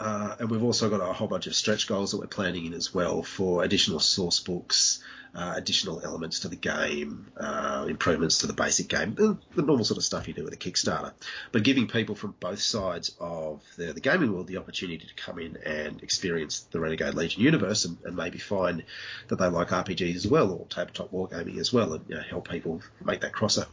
Uh, 0.00 0.34
and 0.38 0.50
we've 0.50 0.64
also 0.64 0.88
got 0.88 1.02
a 1.02 1.12
whole 1.12 1.28
bunch 1.28 1.46
of 1.46 1.54
stretch 1.54 1.86
goals 1.86 2.12
that 2.12 2.18
we're 2.18 2.26
planning 2.26 2.64
in 2.64 2.72
as 2.72 2.94
well 2.94 3.22
for 3.22 3.62
additional 3.62 4.00
source 4.00 4.40
books, 4.40 5.04
uh, 5.34 5.52
additional 5.56 6.00
elements 6.02 6.40
to 6.40 6.48
the 6.48 6.56
game, 6.56 7.30
uh, 7.38 7.84
improvements 7.86 8.38
to 8.38 8.46
the 8.46 8.54
basic 8.54 8.88
game, 8.88 9.14
the, 9.14 9.36
normal 9.56 9.84
sort 9.84 9.98
of 9.98 10.04
stuff 10.04 10.26
you 10.26 10.32
do 10.32 10.42
with 10.42 10.54
a 10.54 10.56
Kickstarter. 10.56 11.12
But 11.52 11.64
giving 11.64 11.86
people 11.86 12.14
from 12.14 12.34
both 12.40 12.62
sides 12.62 13.14
of 13.20 13.62
the, 13.76 13.92
the 13.92 14.00
gaming 14.00 14.32
world 14.32 14.46
the 14.46 14.56
opportunity 14.56 15.06
to 15.06 15.22
come 15.22 15.38
in 15.38 15.58
and 15.58 16.02
experience 16.02 16.60
the 16.70 16.80
Renegade 16.80 17.12
Legion 17.12 17.42
universe 17.42 17.84
and, 17.84 17.98
and 18.02 18.16
maybe 18.16 18.38
find 18.38 18.84
that 19.28 19.36
they 19.36 19.48
like 19.48 19.68
RPGs 19.68 20.16
as 20.16 20.26
well 20.26 20.50
or 20.50 20.66
tabletop 20.70 21.12
wargaming 21.12 21.58
as 21.58 21.74
well 21.74 21.92
and 21.92 22.04
you 22.08 22.14
know, 22.14 22.22
help 22.22 22.48
people 22.48 22.80
make 23.04 23.20
that 23.20 23.34
crosser. 23.34 23.66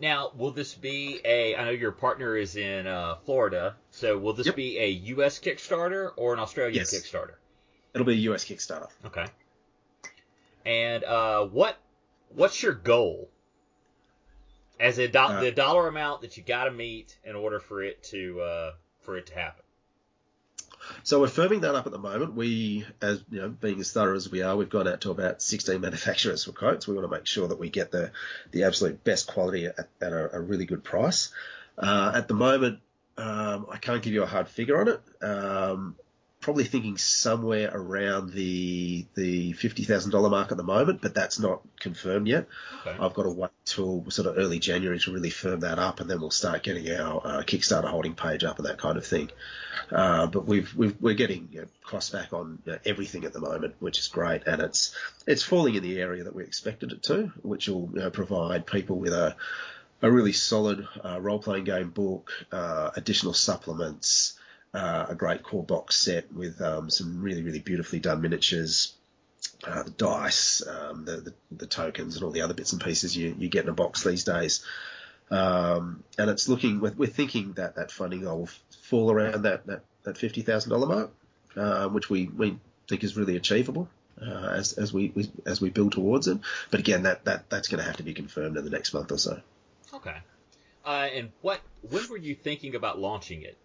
Now, 0.00 0.32
will 0.34 0.50
this 0.50 0.74
be 0.74 1.20
a? 1.24 1.56
I 1.56 1.64
know 1.64 1.70
your 1.70 1.92
partner 1.92 2.36
is 2.36 2.56
in 2.56 2.86
uh, 2.86 3.16
Florida, 3.26 3.76
so 3.90 4.16
will 4.16 4.32
this 4.32 4.46
yep. 4.46 4.56
be 4.56 4.78
a 4.78 4.88
U.S. 4.88 5.38
Kickstarter 5.38 6.10
or 6.16 6.32
an 6.32 6.40
Australian 6.40 6.76
yes. 6.76 6.94
Kickstarter? 6.94 7.34
It'll 7.94 8.06
be 8.06 8.14
a 8.14 8.22
U.S. 8.30 8.44
Kickstarter. 8.44 8.88
Okay. 9.04 9.26
And 10.64 11.04
uh, 11.04 11.46
what 11.46 11.76
what's 12.34 12.62
your 12.62 12.72
goal? 12.72 13.30
As 14.78 14.98
a 14.98 15.08
do- 15.08 15.18
uh, 15.18 15.40
the 15.40 15.52
dollar 15.52 15.88
amount 15.88 16.22
that 16.22 16.36
you 16.38 16.42
got 16.42 16.64
to 16.64 16.70
meet 16.70 17.18
in 17.24 17.36
order 17.36 17.60
for 17.60 17.82
it 17.82 18.02
to 18.04 18.40
uh, 18.40 18.72
for 19.02 19.16
it 19.18 19.26
to 19.26 19.34
happen. 19.34 19.64
So 21.02 21.20
we're 21.20 21.28
firming 21.28 21.62
that 21.62 21.74
up 21.74 21.86
at 21.86 21.92
the 21.92 21.98
moment. 21.98 22.34
We, 22.34 22.86
as 23.00 23.22
you 23.30 23.40
know, 23.40 23.48
being 23.48 23.80
as 23.80 23.92
thorough 23.92 24.16
as 24.16 24.30
we 24.30 24.42
are, 24.42 24.56
we've 24.56 24.68
gone 24.68 24.86
out 24.86 25.02
to 25.02 25.10
about 25.10 25.42
16 25.42 25.80
manufacturers 25.80 26.44
for 26.44 26.52
quotes. 26.52 26.86
We 26.86 26.94
want 26.94 27.10
to 27.10 27.16
make 27.16 27.26
sure 27.26 27.48
that 27.48 27.58
we 27.58 27.70
get 27.70 27.90
the 27.90 28.12
the 28.50 28.64
absolute 28.64 29.02
best 29.02 29.26
quality 29.26 29.66
at, 29.66 29.88
at 30.00 30.12
a, 30.12 30.36
a, 30.36 30.40
really 30.40 30.66
good 30.66 30.84
price. 30.84 31.32
Uh, 31.78 32.12
at 32.14 32.28
the 32.28 32.34
moment, 32.34 32.80
um, 33.16 33.66
I 33.70 33.78
can't 33.78 34.02
give 34.02 34.12
you 34.12 34.22
a 34.22 34.26
hard 34.26 34.48
figure 34.48 34.80
on 34.80 34.88
it. 34.88 35.24
Um, 35.24 35.96
probably 36.40 36.64
thinking 36.64 36.96
somewhere 36.96 37.70
around 37.72 38.32
the 38.32 39.06
the 39.14 39.52
fifty 39.52 39.84
thousand 39.84 40.10
dollar 40.10 40.30
mark 40.30 40.50
at 40.50 40.56
the 40.56 40.62
moment, 40.62 41.02
but 41.02 41.14
that's 41.14 41.38
not 41.38 41.60
confirmed 41.78 42.26
yet. 42.26 42.48
Okay. 42.86 42.96
I've 42.98 43.14
got 43.14 43.24
to 43.24 43.30
wait 43.30 43.50
till 43.66 44.04
sort 44.10 44.26
of 44.26 44.38
early 44.38 44.58
January 44.58 44.98
to 44.98 45.12
really 45.12 45.30
firm 45.30 45.60
that 45.60 45.78
up, 45.78 46.00
and 46.00 46.08
then 46.08 46.20
we'll 46.20 46.30
start 46.30 46.62
getting 46.62 46.90
our 46.92 47.20
uh, 47.24 47.42
Kickstarter 47.42 47.88
holding 47.88 48.14
page 48.14 48.42
up 48.42 48.58
and 48.58 48.66
that 48.66 48.78
kind 48.78 48.96
of 48.96 49.06
thing. 49.06 49.30
Uh, 49.92 50.26
but 50.26 50.46
we've, 50.46 50.74
we 50.74 51.12
are 51.12 51.14
getting 51.14 51.48
you 51.52 51.60
know, 51.62 51.66
costs 51.84 52.10
back 52.10 52.32
on 52.32 52.58
you 52.64 52.72
know, 52.72 52.78
everything 52.86 53.24
at 53.24 53.32
the 53.32 53.40
moment, 53.40 53.74
which 53.80 53.98
is 53.98 54.08
great, 54.08 54.46
and 54.46 54.62
it's 54.62 54.96
it's 55.26 55.42
falling 55.42 55.74
in 55.74 55.82
the 55.82 56.00
area 56.00 56.24
that 56.24 56.34
we 56.34 56.42
expected 56.44 56.92
it 56.92 57.02
to, 57.04 57.32
which 57.42 57.68
will 57.68 57.90
you 57.92 58.00
know, 58.00 58.10
provide 58.10 58.66
people 58.66 58.98
with 58.98 59.12
a 59.12 59.36
a 60.02 60.10
really 60.10 60.32
solid 60.32 60.88
uh, 61.04 61.20
role 61.20 61.38
playing 61.38 61.64
game 61.64 61.90
book, 61.90 62.32
uh, 62.50 62.90
additional 62.96 63.34
supplements 63.34 64.38
uh, 64.72 65.06
a 65.08 65.14
great 65.14 65.42
core 65.42 65.64
box 65.64 65.96
set 65.96 66.32
with 66.32 66.60
um, 66.60 66.90
some 66.90 67.22
really, 67.22 67.42
really 67.42 67.60
beautifully 67.60 67.98
done 67.98 68.22
miniatures, 68.22 68.94
uh, 69.66 69.82
the 69.82 69.90
dice, 69.90 70.66
um, 70.66 71.04
the, 71.04 71.16
the, 71.16 71.34
the, 71.50 71.66
tokens, 71.66 72.16
and 72.16 72.24
all 72.24 72.30
the 72.30 72.42
other 72.42 72.54
bits 72.54 72.72
and 72.72 72.82
pieces 72.82 73.16
you, 73.16 73.34
you 73.38 73.48
get 73.48 73.64
in 73.64 73.70
a 73.70 73.74
box 73.74 74.04
these 74.04 74.24
days. 74.24 74.64
Um, 75.30 76.02
and 76.18 76.30
it's 76.30 76.48
looking, 76.48 76.80
we're, 76.80 76.92
we're, 76.96 77.08
thinking 77.08 77.52
that 77.54 77.76
that 77.76 77.90
funding 77.90 78.24
will 78.24 78.48
fall 78.82 79.10
around 79.10 79.42
that, 79.42 79.66
that, 79.66 79.84
that 80.02 80.16
$50,000 80.16 80.88
mark, 80.88 81.10
uh, 81.56 81.88
which 81.88 82.10
we, 82.10 82.26
we 82.26 82.58
think 82.88 83.04
is 83.04 83.16
really 83.16 83.36
achievable. 83.36 83.88
Uh, 84.20 84.52
as, 84.54 84.74
as 84.74 84.92
we, 84.92 85.10
we, 85.14 85.30
as 85.46 85.62
we 85.62 85.70
build 85.70 85.92
towards 85.92 86.28
it, 86.28 86.36
but 86.70 86.78
again, 86.78 87.04
that, 87.04 87.24
that 87.24 87.48
that's 87.48 87.68
going 87.68 87.78
to 87.78 87.86
have 87.86 87.96
to 87.96 88.02
be 88.02 88.12
confirmed 88.12 88.58
in 88.58 88.64
the 88.64 88.70
next 88.70 88.92
month 88.92 89.10
or 89.10 89.16
so. 89.16 89.40
Okay. 89.94 90.16
Uh, 90.84 91.08
and 91.14 91.30
what 91.40 91.60
when 91.88 92.06
were 92.10 92.18
you 92.18 92.34
thinking 92.34 92.74
about 92.74 92.98
launching 92.98 93.40
it? 93.42 93.56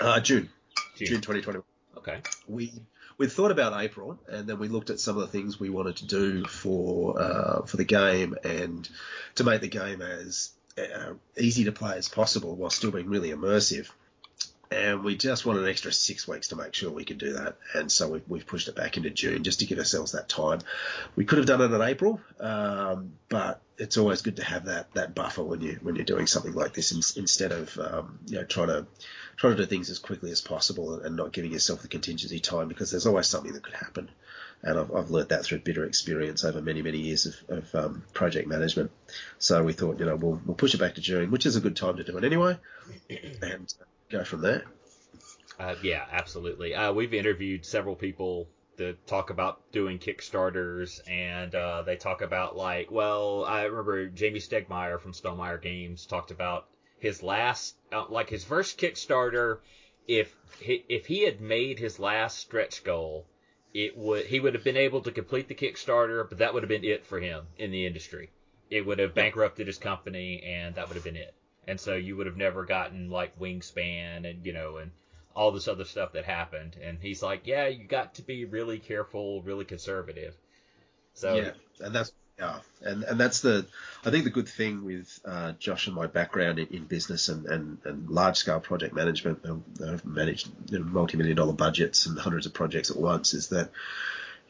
Uh, 0.00 0.20
June. 0.20 0.48
June. 0.96 1.06
June 1.06 1.20
2021. 1.20 1.62
Okay. 1.98 2.20
We 2.48 2.72
we 3.18 3.26
thought 3.26 3.50
about 3.50 3.78
April, 3.82 4.18
and 4.28 4.46
then 4.46 4.58
we 4.58 4.68
looked 4.68 4.88
at 4.88 4.98
some 4.98 5.16
of 5.16 5.20
the 5.20 5.28
things 5.28 5.60
we 5.60 5.68
wanted 5.68 5.96
to 5.96 6.06
do 6.06 6.44
for 6.46 7.20
uh, 7.20 7.62
for 7.66 7.76
the 7.76 7.84
game, 7.84 8.34
and 8.42 8.88
to 9.34 9.44
make 9.44 9.60
the 9.60 9.68
game 9.68 10.00
as 10.00 10.50
uh, 10.78 11.12
easy 11.36 11.64
to 11.64 11.72
play 11.72 11.96
as 11.96 12.08
possible 12.08 12.56
while 12.56 12.70
still 12.70 12.90
being 12.90 13.08
really 13.08 13.30
immersive. 13.30 13.88
And 14.72 15.02
we 15.02 15.16
just 15.16 15.44
wanted 15.44 15.64
an 15.64 15.68
extra 15.68 15.92
six 15.92 16.28
weeks 16.28 16.48
to 16.48 16.56
make 16.56 16.74
sure 16.74 16.92
we 16.92 17.04
could 17.04 17.18
do 17.18 17.32
that, 17.32 17.56
and 17.74 17.90
so 17.90 18.08
we've, 18.08 18.22
we've 18.28 18.46
pushed 18.46 18.68
it 18.68 18.76
back 18.76 18.96
into 18.96 19.10
June 19.10 19.42
just 19.42 19.58
to 19.60 19.66
give 19.66 19.78
ourselves 19.78 20.12
that 20.12 20.28
time. 20.28 20.60
We 21.16 21.24
could 21.24 21.38
have 21.38 21.46
done 21.48 21.60
it 21.60 21.74
in 21.74 21.82
April, 21.82 22.20
um, 22.38 23.14
but 23.28 23.60
it's 23.78 23.96
always 23.96 24.22
good 24.22 24.36
to 24.36 24.44
have 24.44 24.66
that 24.66 24.94
that 24.94 25.12
buffer 25.14 25.42
when 25.42 25.60
you 25.60 25.80
when 25.82 25.96
you're 25.96 26.04
doing 26.04 26.28
something 26.28 26.52
like 26.52 26.72
this 26.72 26.92
in, 26.92 26.98
instead 27.20 27.50
of 27.50 27.76
um, 27.78 28.20
you 28.26 28.36
know 28.36 28.44
trying 28.44 28.68
to 28.68 28.86
trying 29.40 29.56
to 29.56 29.62
do 29.62 29.66
things 29.66 29.90
as 29.90 29.98
quickly 29.98 30.30
as 30.30 30.40
possible 30.42 31.00
and 31.00 31.16
not 31.16 31.32
giving 31.32 31.50
yourself 31.50 31.80
the 31.82 31.88
contingency 31.88 32.38
time 32.38 32.68
because 32.68 32.90
there's 32.90 33.06
always 33.06 33.26
something 33.26 33.52
that 33.52 33.62
could 33.62 33.74
happen. 33.74 34.08
And 34.62 34.78
I've, 34.78 34.94
I've 34.94 35.10
learned 35.10 35.30
that 35.30 35.44
through 35.44 35.60
bitter 35.60 35.86
experience 35.86 36.44
over 36.44 36.60
many, 36.60 36.82
many 36.82 36.98
years 36.98 37.24
of, 37.24 37.34
of 37.48 37.74
um, 37.74 38.02
project 38.12 38.46
management. 38.46 38.90
So 39.38 39.64
we 39.64 39.72
thought, 39.72 39.98
you 39.98 40.04
know, 40.04 40.16
we'll, 40.16 40.38
we'll 40.44 40.56
push 40.56 40.74
it 40.74 40.78
back 40.78 40.96
to 40.96 41.00
June, 41.00 41.30
which 41.30 41.46
is 41.46 41.56
a 41.56 41.60
good 41.60 41.74
time 41.74 41.96
to 41.96 42.04
do 42.04 42.18
it 42.18 42.24
anyway, 42.24 42.58
and 43.40 43.72
go 44.10 44.24
from 44.24 44.42
there. 44.42 44.64
Uh, 45.58 45.74
yeah, 45.82 46.04
absolutely. 46.10 46.74
Uh, 46.74 46.92
we've 46.92 47.14
interviewed 47.14 47.64
several 47.64 47.94
people 47.94 48.48
to 48.78 48.94
talk 49.06 49.30
about 49.30 49.60
doing 49.72 49.98
Kickstarters, 49.98 51.00
and 51.06 51.54
uh, 51.54 51.82
they 51.82 51.96
talk 51.96 52.22
about 52.22 52.56
like, 52.56 52.90
well, 52.90 53.44
I 53.44 53.64
remember 53.64 54.08
Jamey 54.08 54.36
Stegmaier 54.36 54.98
from 54.98 55.12
Stonemaier 55.12 55.60
Games 55.60 56.06
talked 56.06 56.30
about 56.30 56.66
his 56.98 57.22
last, 57.22 57.74
uh, 57.92 58.04
like 58.08 58.30
his 58.30 58.44
first 58.44 58.78
Kickstarter, 58.78 59.58
if 60.08 60.34
he, 60.60 60.82
if 60.88 61.06
he 61.06 61.22
had 61.22 61.40
made 61.40 61.78
his 61.78 61.98
last 61.98 62.38
stretch 62.38 62.82
goal, 62.82 63.26
it 63.74 63.96
would 63.96 64.26
he 64.26 64.40
would 64.40 64.54
have 64.54 64.64
been 64.64 64.76
able 64.76 65.02
to 65.02 65.12
complete 65.12 65.46
the 65.48 65.54
Kickstarter, 65.54 66.28
but 66.28 66.38
that 66.38 66.54
would 66.54 66.62
have 66.62 66.68
been 66.68 66.84
it 66.84 67.04
for 67.06 67.20
him 67.20 67.46
in 67.58 67.70
the 67.70 67.86
industry. 67.86 68.30
It 68.70 68.86
would 68.86 68.98
have 68.98 69.14
bankrupted 69.14 69.66
his 69.66 69.78
company, 69.78 70.42
and 70.42 70.74
that 70.76 70.88
would 70.88 70.94
have 70.94 71.04
been 71.04 71.16
it. 71.16 71.34
And 71.68 71.78
so 71.78 71.94
you 71.94 72.16
would 72.16 72.26
have 72.26 72.36
never 72.36 72.64
gotten 72.64 73.10
like 73.10 73.38
Wingspan 73.38 74.28
and 74.28 74.44
you 74.44 74.52
know 74.52 74.78
and 74.78 74.90
all 75.34 75.52
this 75.52 75.68
other 75.68 75.84
stuff 75.84 76.12
that 76.12 76.24
happened. 76.24 76.76
And 76.82 76.98
he's 77.00 77.22
like, 77.22 77.46
yeah, 77.46 77.68
you 77.68 77.84
got 77.84 78.14
to 78.14 78.22
be 78.22 78.44
really 78.44 78.78
careful, 78.78 79.42
really 79.42 79.64
conservative. 79.64 80.34
So 81.14 81.36
yeah, 81.36 81.52
and 81.80 81.94
that's 81.94 82.12
Yeah, 82.38 82.60
and 82.80 83.02
and 83.04 83.20
that's 83.20 83.40
the 83.40 83.66
I 84.04 84.10
think 84.10 84.24
the 84.24 84.30
good 84.30 84.48
thing 84.48 84.82
with 84.84 85.20
uh, 85.26 85.52
Josh 85.58 85.86
and 85.86 85.94
my 85.94 86.06
background 86.06 86.58
in, 86.58 86.68
in 86.68 86.84
business 86.84 87.28
and, 87.28 87.44
and, 87.46 87.78
and 87.84 88.08
large 88.08 88.38
scale 88.38 88.60
project 88.60 88.94
management, 88.94 89.44
I've 89.86 90.04
managed 90.06 90.48
multi 90.72 91.18
million 91.18 91.36
dollar 91.36 91.52
budgets 91.52 92.06
and 92.06 92.18
hundreds 92.18 92.46
of 92.46 92.54
projects 92.54 92.90
at 92.90 92.96
once, 92.96 93.34
is 93.34 93.48
that 93.48 93.70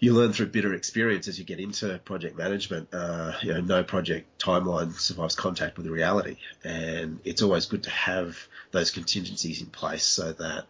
you 0.00 0.14
learn 0.14 0.32
through 0.32 0.46
bitter 0.46 0.74
experience 0.74 1.28
as 1.28 1.38
you 1.38 1.44
get 1.44 1.60
into 1.60 1.98
project 2.04 2.36
management. 2.36 2.88
Uh, 2.92 3.32
you 3.42 3.52
know, 3.52 3.60
no 3.60 3.84
project 3.84 4.40
timeline 4.40 4.98
survives 4.98 5.36
contact 5.36 5.76
with 5.76 5.86
reality, 5.86 6.36
and 6.64 7.20
it's 7.24 7.42
always 7.42 7.66
good 7.66 7.84
to 7.84 7.90
have 7.90 8.36
those 8.72 8.90
contingencies 8.90 9.60
in 9.60 9.68
place 9.68 10.04
so 10.04 10.32
that 10.32 10.64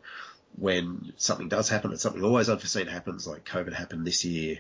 when 0.59 1.13
something 1.17 1.49
does 1.49 1.69
happen 1.69 1.93
and 1.93 2.01
something 2.01 2.25
always 2.25 2.49
unforeseen 2.49 2.89
happens, 2.89 3.27
like 3.27 3.45
COVID 3.45 3.73
happened 3.73 4.05
this 4.05 4.25
year, 4.25 4.59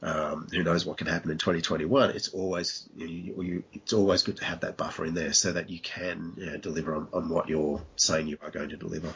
um, 0.00 0.46
who 0.52 0.62
knows 0.62 0.86
what 0.86 0.96
can 0.96 1.08
happen 1.08 1.32
in 1.32 1.38
2021? 1.38 2.10
It's 2.10 2.28
always 2.28 2.88
you, 2.96 3.06
you, 3.08 3.64
it's 3.72 3.92
always 3.92 4.22
good 4.22 4.36
to 4.36 4.44
have 4.44 4.60
that 4.60 4.76
buffer 4.76 5.04
in 5.04 5.14
there 5.14 5.32
so 5.32 5.52
that 5.52 5.70
you 5.70 5.80
can 5.80 6.34
you 6.36 6.46
know, 6.46 6.56
deliver 6.56 6.94
on, 6.94 7.08
on 7.12 7.28
what 7.28 7.48
you're 7.48 7.82
saying 7.96 8.28
you 8.28 8.38
are 8.42 8.50
going 8.50 8.68
to 8.68 8.76
deliver. 8.76 9.12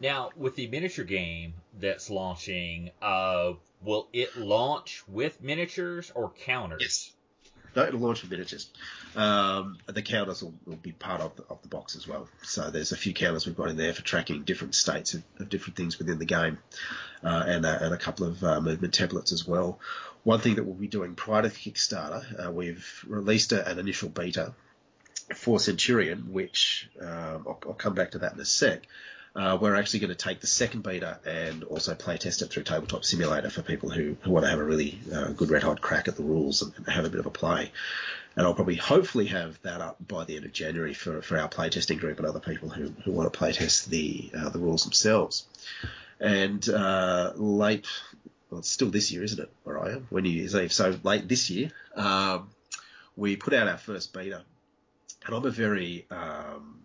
Now, 0.00 0.30
with 0.36 0.56
the 0.56 0.66
miniature 0.66 1.04
game 1.04 1.54
that's 1.78 2.10
launching, 2.10 2.90
uh, 3.00 3.52
will 3.84 4.08
it 4.12 4.36
launch 4.36 5.02
with 5.08 5.42
miniatures 5.42 6.10
or 6.14 6.30
counters? 6.30 6.80
Yes. 6.80 7.12
No, 7.76 7.84
it'll 7.84 8.00
launch 8.00 8.22
with 8.22 8.30
miniatures. 8.30 8.70
Um, 9.16 9.78
the 9.86 10.02
counters 10.02 10.42
will, 10.42 10.54
will, 10.64 10.76
be 10.76 10.92
part 10.92 11.20
of 11.20 11.34
the, 11.36 11.44
of 11.50 11.60
the 11.62 11.68
box 11.68 11.96
as 11.96 12.06
well. 12.06 12.28
So 12.42 12.70
there's 12.70 12.92
a 12.92 12.96
few 12.96 13.12
counters 13.12 13.46
we've 13.46 13.56
got 13.56 13.68
in 13.68 13.76
there 13.76 13.92
for 13.92 14.02
tracking 14.02 14.44
different 14.44 14.74
states 14.74 15.14
of, 15.14 15.22
of 15.40 15.48
different 15.48 15.76
things 15.76 15.98
within 15.98 16.18
the 16.18 16.24
game, 16.24 16.58
uh, 17.24 17.44
and, 17.46 17.66
and 17.66 17.92
a 17.92 17.98
couple 17.98 18.26
of 18.26 18.42
uh, 18.44 18.60
movement 18.60 18.94
templates 18.94 19.32
as 19.32 19.46
well. 19.46 19.80
One 20.22 20.40
thing 20.40 20.54
that 20.54 20.64
we'll 20.64 20.74
be 20.74 20.88
doing 20.88 21.16
prior 21.16 21.42
to 21.42 21.48
Kickstarter, 21.48 22.46
uh, 22.46 22.50
we've 22.50 23.04
released 23.06 23.52
a, 23.52 23.68
an 23.68 23.78
initial 23.78 24.08
beta 24.08 24.54
for 25.34 25.58
Centurion, 25.58 26.32
which 26.32 26.88
um, 27.00 27.44
I'll, 27.46 27.60
I'll, 27.66 27.74
come 27.74 27.94
back 27.94 28.12
to 28.12 28.18
that 28.18 28.34
in 28.34 28.40
a 28.40 28.44
sec. 28.44 28.86
Uh, 29.36 29.58
we're 29.60 29.74
actually 29.74 29.98
going 29.98 30.10
to 30.10 30.14
take 30.14 30.40
the 30.40 30.46
second 30.46 30.82
beta 30.82 31.18
and 31.26 31.64
also 31.64 31.94
play 31.94 32.16
test 32.16 32.42
it 32.42 32.50
through 32.50 32.62
Tabletop 32.62 33.04
Simulator 33.04 33.50
for 33.50 33.62
people 33.62 33.90
who, 33.90 34.16
who 34.22 34.30
want 34.30 34.44
to 34.44 34.50
have 34.50 34.60
a 34.60 34.64
really 34.64 34.98
uh, 35.12 35.30
good 35.30 35.50
red 35.50 35.64
hot 35.64 35.80
crack 35.80 36.06
at 36.06 36.16
the 36.16 36.22
rules 36.22 36.62
and, 36.62 36.72
and, 36.76 36.86
have 36.86 37.04
a 37.04 37.10
bit 37.10 37.18
of 37.18 37.26
a 37.26 37.30
play. 37.30 37.72
And 38.36 38.46
I'll 38.46 38.54
probably 38.54 38.76
hopefully 38.76 39.26
have 39.26 39.60
that 39.62 39.80
up 39.80 39.96
by 40.06 40.24
the 40.24 40.36
end 40.36 40.44
of 40.44 40.52
January 40.52 40.94
for, 40.94 41.20
for 41.20 41.36
our 41.36 41.48
playtesting 41.48 41.98
group 41.98 42.18
and 42.18 42.26
other 42.28 42.38
people 42.38 42.68
who, 42.68 42.92
who 43.04 43.10
want 43.10 43.32
to 43.32 43.36
playtest 43.36 43.86
the 43.86 44.30
uh, 44.36 44.50
the 44.50 44.58
rules 44.60 44.84
themselves. 44.84 45.46
And 46.20 46.68
uh, 46.68 47.32
late 47.34 47.86
well, 48.50 48.60
it's 48.60 48.70
still 48.70 48.90
this 48.90 49.10
year, 49.10 49.24
isn't 49.24 49.40
it? 49.40 49.50
Where 49.64 49.82
I 49.82 49.92
am, 49.94 50.06
when 50.10 50.22
New 50.22 50.30
Year's 50.30 50.54
Eve. 50.54 50.72
So 50.72 50.96
late 51.02 51.26
this 51.26 51.50
year, 51.50 51.72
um, 51.96 52.50
we 53.16 53.34
put 53.34 53.52
out 53.52 53.66
our 53.66 53.78
first 53.78 54.12
beta, 54.12 54.42
and 55.26 55.34
I'm 55.34 55.44
a 55.44 55.50
very 55.50 56.06
um, 56.10 56.83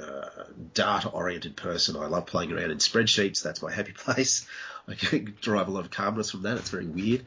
uh, 0.00 0.44
data-oriented 0.74 1.56
person. 1.56 1.96
I 1.96 2.06
love 2.06 2.26
playing 2.26 2.52
around 2.52 2.70
in 2.70 2.78
spreadsheets. 2.78 3.42
That's 3.42 3.62
my 3.62 3.72
happy 3.72 3.92
place. 3.96 4.46
I 4.88 4.94
can 4.94 5.36
derive 5.40 5.68
a 5.68 5.70
lot 5.70 5.84
of 5.84 5.90
calmness 5.90 6.30
from 6.30 6.42
that. 6.42 6.58
It's 6.58 6.70
very 6.70 6.86
weird. 6.86 7.24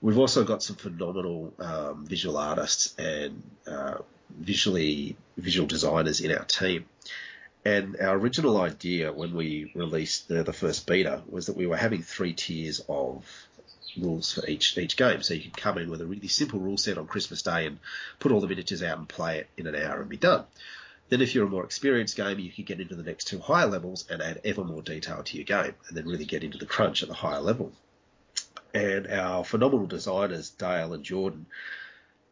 We've 0.00 0.18
also 0.18 0.44
got 0.44 0.62
some 0.62 0.76
phenomenal 0.76 1.52
um, 1.58 2.06
visual 2.06 2.38
artists 2.38 2.94
and 2.98 3.42
uh, 3.66 3.98
visually 4.30 5.16
visual 5.36 5.66
designers 5.66 6.20
in 6.20 6.32
our 6.32 6.44
team. 6.44 6.86
And 7.64 7.96
our 8.00 8.16
original 8.16 8.58
idea 8.58 9.12
when 9.12 9.34
we 9.34 9.70
released 9.74 10.28
the, 10.28 10.42
the 10.42 10.52
first 10.52 10.86
beta 10.86 11.22
was 11.28 11.46
that 11.46 11.56
we 11.56 11.66
were 11.66 11.76
having 11.76 12.02
three 12.02 12.32
tiers 12.32 12.80
of 12.88 13.24
rules 13.98 14.32
for 14.32 14.46
each 14.48 14.78
each 14.78 14.96
game. 14.96 15.22
So 15.22 15.34
you 15.34 15.42
could 15.42 15.56
come 15.56 15.76
in 15.76 15.90
with 15.90 16.00
a 16.00 16.06
really 16.06 16.28
simple 16.28 16.60
rule 16.60 16.78
set 16.78 16.96
on 16.96 17.06
Christmas 17.06 17.42
Day 17.42 17.66
and 17.66 17.78
put 18.18 18.32
all 18.32 18.40
the 18.40 18.48
miniatures 18.48 18.82
out 18.82 18.98
and 18.98 19.08
play 19.08 19.40
it 19.40 19.48
in 19.58 19.66
an 19.66 19.74
hour 19.74 20.00
and 20.00 20.08
be 20.08 20.16
done. 20.16 20.44
Then 21.10 21.20
if 21.20 21.34
you're 21.34 21.46
a 21.46 21.50
more 21.50 21.64
experienced 21.64 22.16
gamer, 22.16 22.38
you 22.38 22.52
can 22.52 22.64
get 22.64 22.80
into 22.80 22.94
the 22.94 23.02
next 23.02 23.24
two 23.24 23.40
higher 23.40 23.66
levels 23.66 24.06
and 24.08 24.22
add 24.22 24.40
ever 24.44 24.62
more 24.62 24.80
detail 24.80 25.24
to 25.24 25.36
your 25.36 25.44
game 25.44 25.74
and 25.88 25.96
then 25.96 26.06
really 26.06 26.24
get 26.24 26.44
into 26.44 26.56
the 26.56 26.66
crunch 26.66 27.02
at 27.02 27.08
the 27.08 27.14
higher 27.14 27.40
level. 27.40 27.72
And 28.72 29.08
our 29.08 29.44
phenomenal 29.44 29.86
designers, 29.86 30.50
Dale 30.50 30.94
and 30.94 31.02
Jordan, 31.02 31.46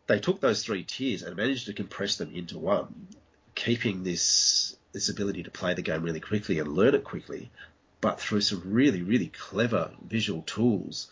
they 0.06 0.20
took 0.20 0.40
those 0.40 0.64
three 0.64 0.84
tiers 0.84 1.22
and 1.22 1.36
managed 1.36 1.66
to 1.66 1.72
compress 1.72 2.16
them 2.16 2.32
into 2.32 2.56
one, 2.59 3.09
keeping 3.56 4.05
this 4.05 4.76
this 4.92 5.09
ability 5.09 5.42
to 5.42 5.50
play 5.50 5.74
the 5.74 5.82
game 5.82 6.02
really 6.02 6.20
quickly 6.20 6.60
and 6.60 6.72
learn 6.72 6.94
it 6.94 7.05
quickly, 7.05 7.50
but 8.00 8.20
through 8.20 8.40
some 8.40 8.62
really, 8.64 9.02
really 9.02 9.26
clever 9.26 9.90
visual 10.09 10.42
tools 10.42 11.09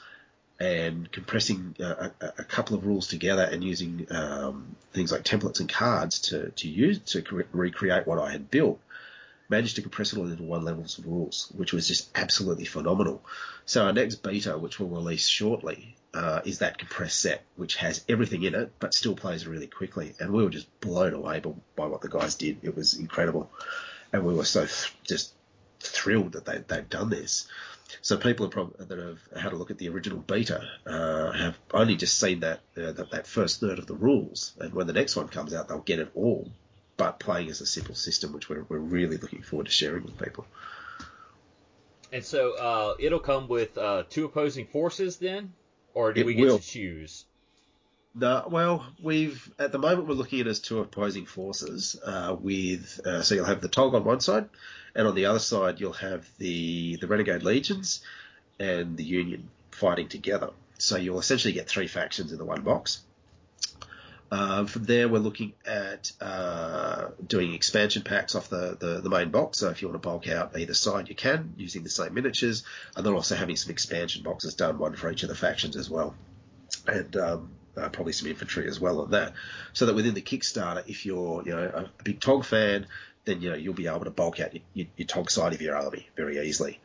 and 0.59 1.11
compressing 1.13 1.77
a, 1.81 2.11
a, 2.39 2.45
couple 2.45 2.77
of 2.77 2.87
rules 2.87 3.09
together 3.09 3.43
and 3.43 3.63
using 3.63 4.07
um, 4.11 4.75
things 4.93 5.13
like 5.13 5.23
templates 5.23 5.61
and 5.61 5.69
cards 5.69 6.19
to, 6.21 6.51
to 6.53 6.69
use 6.69 6.99
to 6.99 7.21
cre- 7.21 7.43
recreate 7.53 8.07
what 8.07 8.19
I 8.19 8.31
had 8.31 8.51
built 8.51 8.81
managed 9.49 9.77
to 9.77 9.83
compress 9.83 10.13
it 10.13 10.19
all 10.19 10.27
into 10.27 10.43
one 10.43 10.65
level 10.65 10.85
of 10.85 11.07
rules, 11.07 11.53
which 11.55 11.73
was 11.73 11.87
just 11.87 12.11
absolutely 12.17 12.65
phenomenal. 12.65 13.23
So 13.65 13.85
our 13.85 13.93
next 13.93 14.17
beta, 14.17 14.59
which 14.59 14.81
we'll 14.81 14.89
release 14.89 15.29
shortly, 15.29 15.97
uh, 16.15 16.41
is 16.45 16.59
that 16.61 16.79
compressed 16.79 17.21
set, 17.21 17.43
which 17.57 17.77
has 17.77 18.05
everything 18.09 18.43
in 18.43 18.55
it, 18.55 18.73
but 18.79 18.95
still 18.95 19.15
plays 19.15 19.47
really 19.47 19.67
quickly. 19.67 20.15
And 20.19 20.33
we 20.33 20.43
were 20.43 20.51
just 20.51 20.81
blown 20.81 21.15
away 21.15 21.41
by, 21.41 21.53
by 21.77 21.87
what 21.87 22.01
the 22.01 22.09
guys 22.09 22.35
did. 22.35 22.59
It 22.63 22.75
was 22.77 22.95
incredible. 22.95 23.51
And 24.13 24.25
we 24.25 24.35
were 24.35 24.45
so 24.45 24.61
th- 24.61 24.95
just 25.05 25.35
thrilled 25.81 26.33
that 26.33 26.45
they, 26.45 26.59
they've 26.67 26.89
done 26.89 27.11
this. 27.11 27.47
So 28.07 28.17
people 28.17 28.49
prob- 28.49 28.79
that 28.79 28.99
have 29.01 29.19
had 29.37 29.53
a 29.53 29.57
look 29.57 29.73
at 29.73 29.79
the 29.79 29.89
original 29.89 30.21
beta 30.21 30.63
uh, 30.87 31.33
have 31.33 31.59
only 31.75 31.97
just 31.97 32.17
seen 32.21 32.39
that, 32.39 32.61
uh, 32.77 32.93
that 32.93 33.11
that 33.11 33.27
first 33.27 33.59
third 33.59 33.81
of 33.81 33.89
the 33.89 33.97
rules, 33.97 34.53
and 34.61 34.73
when 34.73 34.87
the 34.87 34.93
next 34.93 35.17
one 35.17 35.27
comes 35.27 35.53
out, 35.53 35.67
they'll 35.67 35.81
get 35.81 35.99
it 35.99 36.13
all 36.15 36.49
but 36.97 37.19
playing 37.19 37.51
as 37.51 37.61
a 37.61 37.67
simple 37.67 37.97
system, 37.97 38.33
which 38.33 38.49
we're, 38.49 38.63
we're 38.69 38.79
really 38.79 39.17
looking 39.17 39.43
forward 39.43 39.67
to 39.67 39.73
sharing 39.73 40.05
with 40.05 40.17
people. 40.23 40.47
And 42.13 42.25
so 42.25 42.53
uh, 42.53 42.95
it'll 43.01 43.19
come 43.19 43.49
with 43.49 43.77
uh, 43.77 44.05
two 44.09 44.25
opposing 44.25 44.67
forces 44.67 45.17
then, 45.17 45.53
or 45.93 46.13
do 46.13 46.21
it 46.21 46.27
we 46.27 46.35
get 46.35 46.47
will. 46.47 46.59
to 46.61 46.65
choose? 46.65 47.26
No, 48.19 48.49
well, 48.51 48.87
we've 49.03 49.53
at 49.59 49.73
the 49.73 49.79
moment 49.79 50.09
we're 50.09 50.15
looking 50.15 50.41
at 50.41 50.47
as 50.47 50.59
two 50.59 50.79
opposing 50.81 51.27
forces. 51.27 52.01
Uh, 52.03 52.35
with 52.41 52.99
uh, 53.05 53.21
so 53.21 53.35
you'll 53.35 53.45
have 53.45 53.61
the 53.61 53.69
Tog 53.69 53.95
on 53.95 54.05
one 54.05 54.21
side, 54.21 54.49
and 54.95 55.07
on 55.07 55.15
the 55.15 55.27
other 55.27 55.39
side 55.39 55.81
you'll 55.81 55.93
have 55.93 56.27
the 56.39 56.97
the 56.97 57.09
Renegade 57.09 57.43
Legions 57.43 58.01
and 58.59 58.97
the 58.97 59.05
Union 59.05 59.51
fighting 59.71 60.09
together. 60.09 60.51
So 60.79 60.97
you'll 60.97 61.19
essentially 61.19 61.53
get 61.53 61.69
three 61.69 61.89
factions 61.89 62.33
in 62.33 62.39
the 62.39 62.45
one 62.47 62.63
box. 62.63 63.03
Uh, 64.33 64.65
from 64.65 64.85
there, 64.85 65.09
we're 65.09 65.19
looking 65.19 65.53
at 65.67 66.11
uh, 66.21 67.09
doing 67.27 67.53
expansion 67.53 68.03
packs 68.03 68.35
off 68.35 68.49
the, 68.49 68.77
the, 68.81 69.01
the, 69.01 69.09
main 69.09 69.31
box. 69.31 69.59
So 69.59 69.69
if 69.69 69.81
you 69.81 69.89
want 69.89 70.03
to 70.03 70.09
bulk 70.09 70.27
out 70.27 70.59
either 70.59 70.75
side, 70.75 71.09
you 71.09 71.15
can 71.15 71.55
using 71.57 71.85
the 71.85 71.89
same 71.91 72.13
miniatures, 72.15 72.65
and 72.97 73.07
then 73.07 73.13
also 73.13 73.37
having 73.37 73.55
some 73.55 73.71
expansion 73.71 74.25
boxes 74.25 74.55
done, 74.55 74.79
one 74.79 74.97
for 74.97 75.11
each 75.13 75.23
of 75.23 75.29
the 75.29 75.37
factions 75.37 75.77
as 75.77 75.89
well, 75.89 76.17
and 76.89 77.17
um, 77.17 77.51
uh, 77.77 77.89
probably 77.89 78.13
some 78.13 78.29
infantry 78.29 78.69
as 78.69 78.81
well 78.81 79.01
on 79.01 79.11
that. 79.11 79.33
So 79.73 79.87
that 79.87 79.95
within 79.95 80.15
the 80.15 80.23
Kickstarter, 80.23 80.83
if 80.87 81.07
you're 81.07 81.43
you 81.45 81.55
know 81.55 81.89
a 81.99 82.03
big 82.05 82.21
Tog 82.21 82.45
fan, 82.45 82.87
then 83.25 83.41
you 83.41 83.51
know 83.51 83.57
you'll 83.57 83.75
be 83.75 83.87
able 83.89 84.05
to 84.05 84.11
bulk 84.11 84.41
out 84.41 84.55
your, 84.55 84.63
your, 84.75 84.87
your 84.97 85.07
Tog 85.07 85.31
side 85.31 85.53
of 85.53 85.61
your 85.61 85.77
army 85.77 86.09
very 86.17 86.39
easily. 86.47 86.81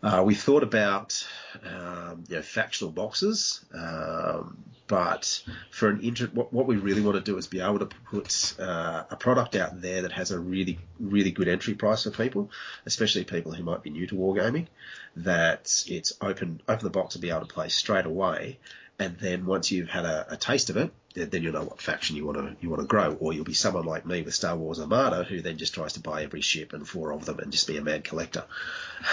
Uh, 0.00 0.22
we 0.24 0.34
thought 0.34 0.62
about 0.62 1.26
um, 1.64 2.22
you 2.28 2.36
know, 2.36 2.42
factional 2.42 2.92
boxes, 2.92 3.64
um, 3.74 4.56
but 4.86 5.42
for 5.70 5.88
an 5.88 6.00
inter- 6.02 6.30
what, 6.32 6.52
what, 6.52 6.66
we 6.66 6.76
really 6.76 7.00
want 7.00 7.16
to 7.16 7.20
do 7.20 7.36
is 7.36 7.48
be 7.48 7.60
able 7.60 7.80
to 7.80 7.88
put 8.10 8.54
uh, 8.60 9.04
a 9.10 9.16
product 9.16 9.56
out 9.56 9.80
there 9.80 10.02
that 10.02 10.12
has 10.12 10.30
a 10.30 10.38
really, 10.38 10.78
really 11.00 11.32
good 11.32 11.48
entry 11.48 11.74
price 11.74 12.04
for 12.04 12.10
people, 12.10 12.48
especially 12.86 13.24
people 13.24 13.52
who 13.52 13.64
might 13.64 13.82
be 13.82 13.90
new 13.90 14.06
to 14.06 14.14
wargaming. 14.14 14.68
That 15.16 15.84
it's 15.88 16.12
open, 16.20 16.62
open 16.68 16.84
the 16.84 16.90
box 16.90 17.16
and 17.16 17.22
be 17.22 17.30
able 17.30 17.40
to 17.40 17.52
play 17.52 17.68
straight 17.68 18.06
away, 18.06 18.60
and 18.98 19.16
then 19.18 19.46
once 19.46 19.70
you've 19.70 19.88
had 19.88 20.04
a, 20.04 20.26
a 20.30 20.36
taste 20.36 20.70
of 20.70 20.76
it, 20.76 20.90
then 21.14 21.42
you'll 21.42 21.52
know 21.52 21.64
what 21.64 21.80
faction 21.80 22.16
you 22.16 22.26
want 22.26 22.38
to 22.38 22.56
you 22.60 22.68
want 22.68 22.82
to 22.82 22.86
grow, 22.86 23.16
or 23.20 23.32
you'll 23.32 23.44
be 23.44 23.54
someone 23.54 23.84
like 23.84 24.04
me 24.04 24.22
with 24.22 24.34
Star 24.34 24.56
Wars 24.56 24.80
Armada 24.80 25.24
who 25.24 25.40
then 25.40 25.56
just 25.56 25.74
tries 25.74 25.94
to 25.94 26.00
buy 26.00 26.22
every 26.24 26.40
ship 26.40 26.72
and 26.72 26.86
four 26.86 27.12
of 27.12 27.24
them 27.24 27.38
and 27.38 27.52
just 27.52 27.66
be 27.66 27.76
a 27.76 27.82
mad 27.82 28.04
collector. 28.04 28.44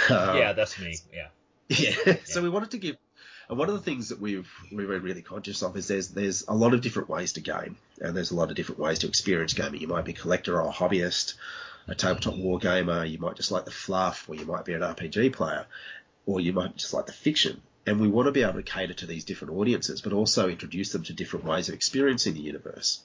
Um, 0.09 0.37
yeah, 0.37 0.53
that's 0.53 0.79
me. 0.79 0.97
Yeah. 1.13 1.27
yeah. 1.69 1.95
yeah. 2.05 2.15
So 2.25 2.41
we 2.41 2.49
wanted 2.49 2.71
to 2.71 2.77
give. 2.77 2.97
And 3.47 3.59
one 3.59 3.69
of 3.69 3.75
the 3.75 3.81
things 3.81 4.09
that 4.09 4.19
we've 4.19 4.51
we 4.71 4.87
were 4.87 4.99
really 4.99 5.21
conscious 5.21 5.61
of 5.61 5.77
is 5.77 5.87
there's 5.87 6.09
there's 6.09 6.45
a 6.47 6.55
lot 6.55 6.73
of 6.73 6.81
different 6.81 7.09
ways 7.09 7.33
to 7.33 7.41
game, 7.41 7.77
and 8.01 8.15
there's 8.15 8.31
a 8.31 8.35
lot 8.35 8.49
of 8.49 8.55
different 8.55 8.81
ways 8.81 8.99
to 8.99 9.07
experience 9.07 9.53
gaming. 9.53 9.81
You 9.81 9.87
might 9.87 10.05
be 10.05 10.13
a 10.13 10.15
collector 10.15 10.59
or 10.59 10.67
a 10.67 10.73
hobbyist, 10.73 11.35
a 11.87 11.93
tabletop 11.93 12.37
war 12.37 12.57
gamer. 12.57 13.05
You 13.05 13.19
might 13.19 13.35
just 13.35 13.51
like 13.51 13.65
the 13.65 13.71
fluff, 13.71 14.27
or 14.27 14.33
you 14.33 14.45
might 14.45 14.65
be 14.65 14.73
an 14.73 14.81
RPG 14.81 15.33
player, 15.33 15.67
or 16.25 16.39
you 16.39 16.53
might 16.53 16.75
just 16.75 16.93
like 16.93 17.05
the 17.05 17.13
fiction 17.13 17.61
and 17.85 17.99
we 17.99 18.07
want 18.07 18.27
to 18.27 18.31
be 18.31 18.43
able 18.43 18.53
to 18.53 18.63
cater 18.63 18.93
to 18.93 19.05
these 19.05 19.25
different 19.25 19.53
audiences, 19.53 20.01
but 20.01 20.13
also 20.13 20.49
introduce 20.49 20.91
them 20.91 21.03
to 21.03 21.13
different 21.13 21.45
ways 21.45 21.69
of 21.69 21.75
experiencing 21.75 22.33
the 22.33 22.41
universe. 22.41 23.01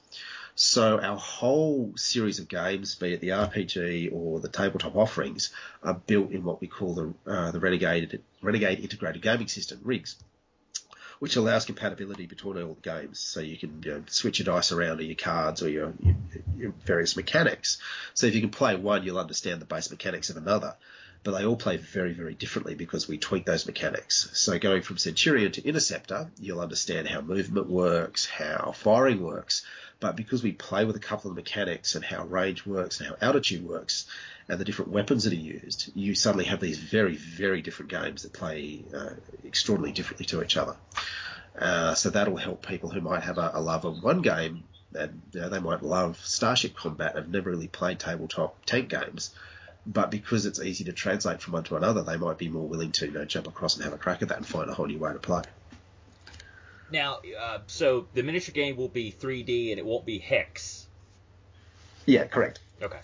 So 0.55 0.99
our 0.99 1.17
whole 1.17 1.93
series 1.95 2.39
of 2.39 2.47
games, 2.47 2.95
be 2.95 3.13
it 3.13 3.21
the 3.21 3.29
RPG 3.29 4.11
or 4.11 4.39
the 4.39 4.49
tabletop 4.49 4.95
offerings, 4.95 5.51
are 5.81 5.93
built 5.93 6.31
in 6.31 6.43
what 6.43 6.59
we 6.59 6.67
call 6.67 6.93
the 6.93 7.13
uh, 7.31 7.51
the 7.51 7.59
Renegade 7.59 8.21
Renegade 8.41 8.79
Integrated 8.79 9.21
Gaming 9.21 9.47
System 9.47 9.79
(RIGS), 9.83 10.17
which 11.19 11.37
allows 11.37 11.65
compatibility 11.65 12.25
between 12.25 12.61
all 12.61 12.73
the 12.73 12.89
games. 12.89 13.19
So 13.19 13.39
you 13.39 13.57
can 13.57 13.81
you 13.83 13.91
know, 13.91 14.03
switch 14.07 14.39
your 14.39 14.53
dice 14.53 14.71
around 14.71 14.99
or 14.99 15.03
your 15.03 15.15
cards 15.15 15.63
or 15.63 15.69
your, 15.69 15.93
your, 16.01 16.15
your 16.57 16.73
various 16.85 17.15
mechanics. 17.15 17.77
So 18.13 18.27
if 18.27 18.35
you 18.35 18.41
can 18.41 18.49
play 18.49 18.75
one, 18.75 19.03
you'll 19.03 19.19
understand 19.19 19.61
the 19.61 19.65
base 19.65 19.89
mechanics 19.89 20.29
of 20.29 20.37
another 20.37 20.75
but 21.23 21.37
they 21.37 21.45
all 21.45 21.55
play 21.55 21.77
very, 21.77 22.13
very 22.13 22.33
differently 22.33 22.73
because 22.73 23.07
we 23.07 23.17
tweak 23.17 23.45
those 23.45 23.67
mechanics. 23.67 24.29
So 24.33 24.57
going 24.57 24.81
from 24.81 24.97
Centurion 24.97 25.51
to 25.53 25.63
Interceptor, 25.63 26.31
you'll 26.39 26.61
understand 26.61 27.07
how 27.07 27.21
movement 27.21 27.69
works, 27.69 28.25
how 28.25 28.71
firing 28.75 29.21
works, 29.21 29.63
but 29.99 30.15
because 30.15 30.41
we 30.41 30.51
play 30.51 30.83
with 30.83 30.95
a 30.95 30.99
couple 30.99 31.29
of 31.29 31.37
mechanics 31.37 31.93
and 31.93 32.03
how 32.03 32.25
range 32.25 32.65
works 32.65 32.99
and 32.99 33.09
how 33.09 33.15
altitude 33.21 33.63
works 33.63 34.07
and 34.47 34.59
the 34.59 34.65
different 34.65 34.91
weapons 34.91 35.25
that 35.25 35.33
are 35.33 35.35
used, 35.35 35.91
you 35.95 36.15
suddenly 36.15 36.45
have 36.45 36.59
these 36.59 36.79
very, 36.79 37.15
very 37.15 37.61
different 37.61 37.91
games 37.91 38.23
that 38.23 38.33
play 38.33 38.83
uh, 38.95 39.11
extraordinarily 39.45 39.93
differently 39.93 40.25
to 40.25 40.41
each 40.41 40.57
other. 40.57 40.75
Uh, 41.57 41.93
so 41.93 42.09
that'll 42.09 42.37
help 42.37 42.65
people 42.65 42.89
who 42.89 43.01
might 43.01 43.21
have 43.21 43.37
a, 43.37 43.51
a 43.53 43.61
love 43.61 43.85
of 43.85 44.01
one 44.01 44.23
game 44.23 44.63
and 44.95 45.21
you 45.33 45.41
know, 45.41 45.49
they 45.49 45.59
might 45.59 45.83
love 45.83 46.17
Starship 46.23 46.75
Combat 46.75 47.15
and 47.15 47.25
have 47.25 47.29
never 47.29 47.51
really 47.51 47.67
played 47.67 47.99
tabletop 47.99 48.65
tank 48.65 48.89
games 48.89 49.31
but 49.85 50.11
because 50.11 50.45
it's 50.45 50.59
easy 50.59 50.83
to 50.85 50.93
translate 50.93 51.41
from 51.41 51.53
one 51.53 51.63
to 51.65 51.75
another, 51.75 52.03
they 52.03 52.17
might 52.17 52.37
be 52.37 52.49
more 52.49 52.67
willing 52.67 52.91
to 52.93 53.07
you 53.07 53.11
know 53.11 53.25
jump 53.25 53.47
across 53.47 53.75
and 53.75 53.83
have 53.83 53.93
a 53.93 53.97
crack 53.97 54.21
at 54.21 54.29
that 54.29 54.37
and 54.37 54.45
find 54.45 54.69
a 54.69 54.73
whole 54.73 54.87
new 54.87 54.99
way 54.99 55.11
to 55.13 55.19
play. 55.19 55.43
Now, 56.91 57.19
uh, 57.39 57.59
so 57.67 58.07
the 58.13 58.21
miniature 58.21 58.53
game 58.53 58.75
will 58.75 58.89
be 58.89 59.11
3D 59.11 59.71
and 59.71 59.79
it 59.79 59.85
won't 59.85 60.05
be 60.05 60.19
hex. 60.19 60.85
Yeah, 62.05 62.25
correct. 62.25 62.59
Okay. 62.81 62.99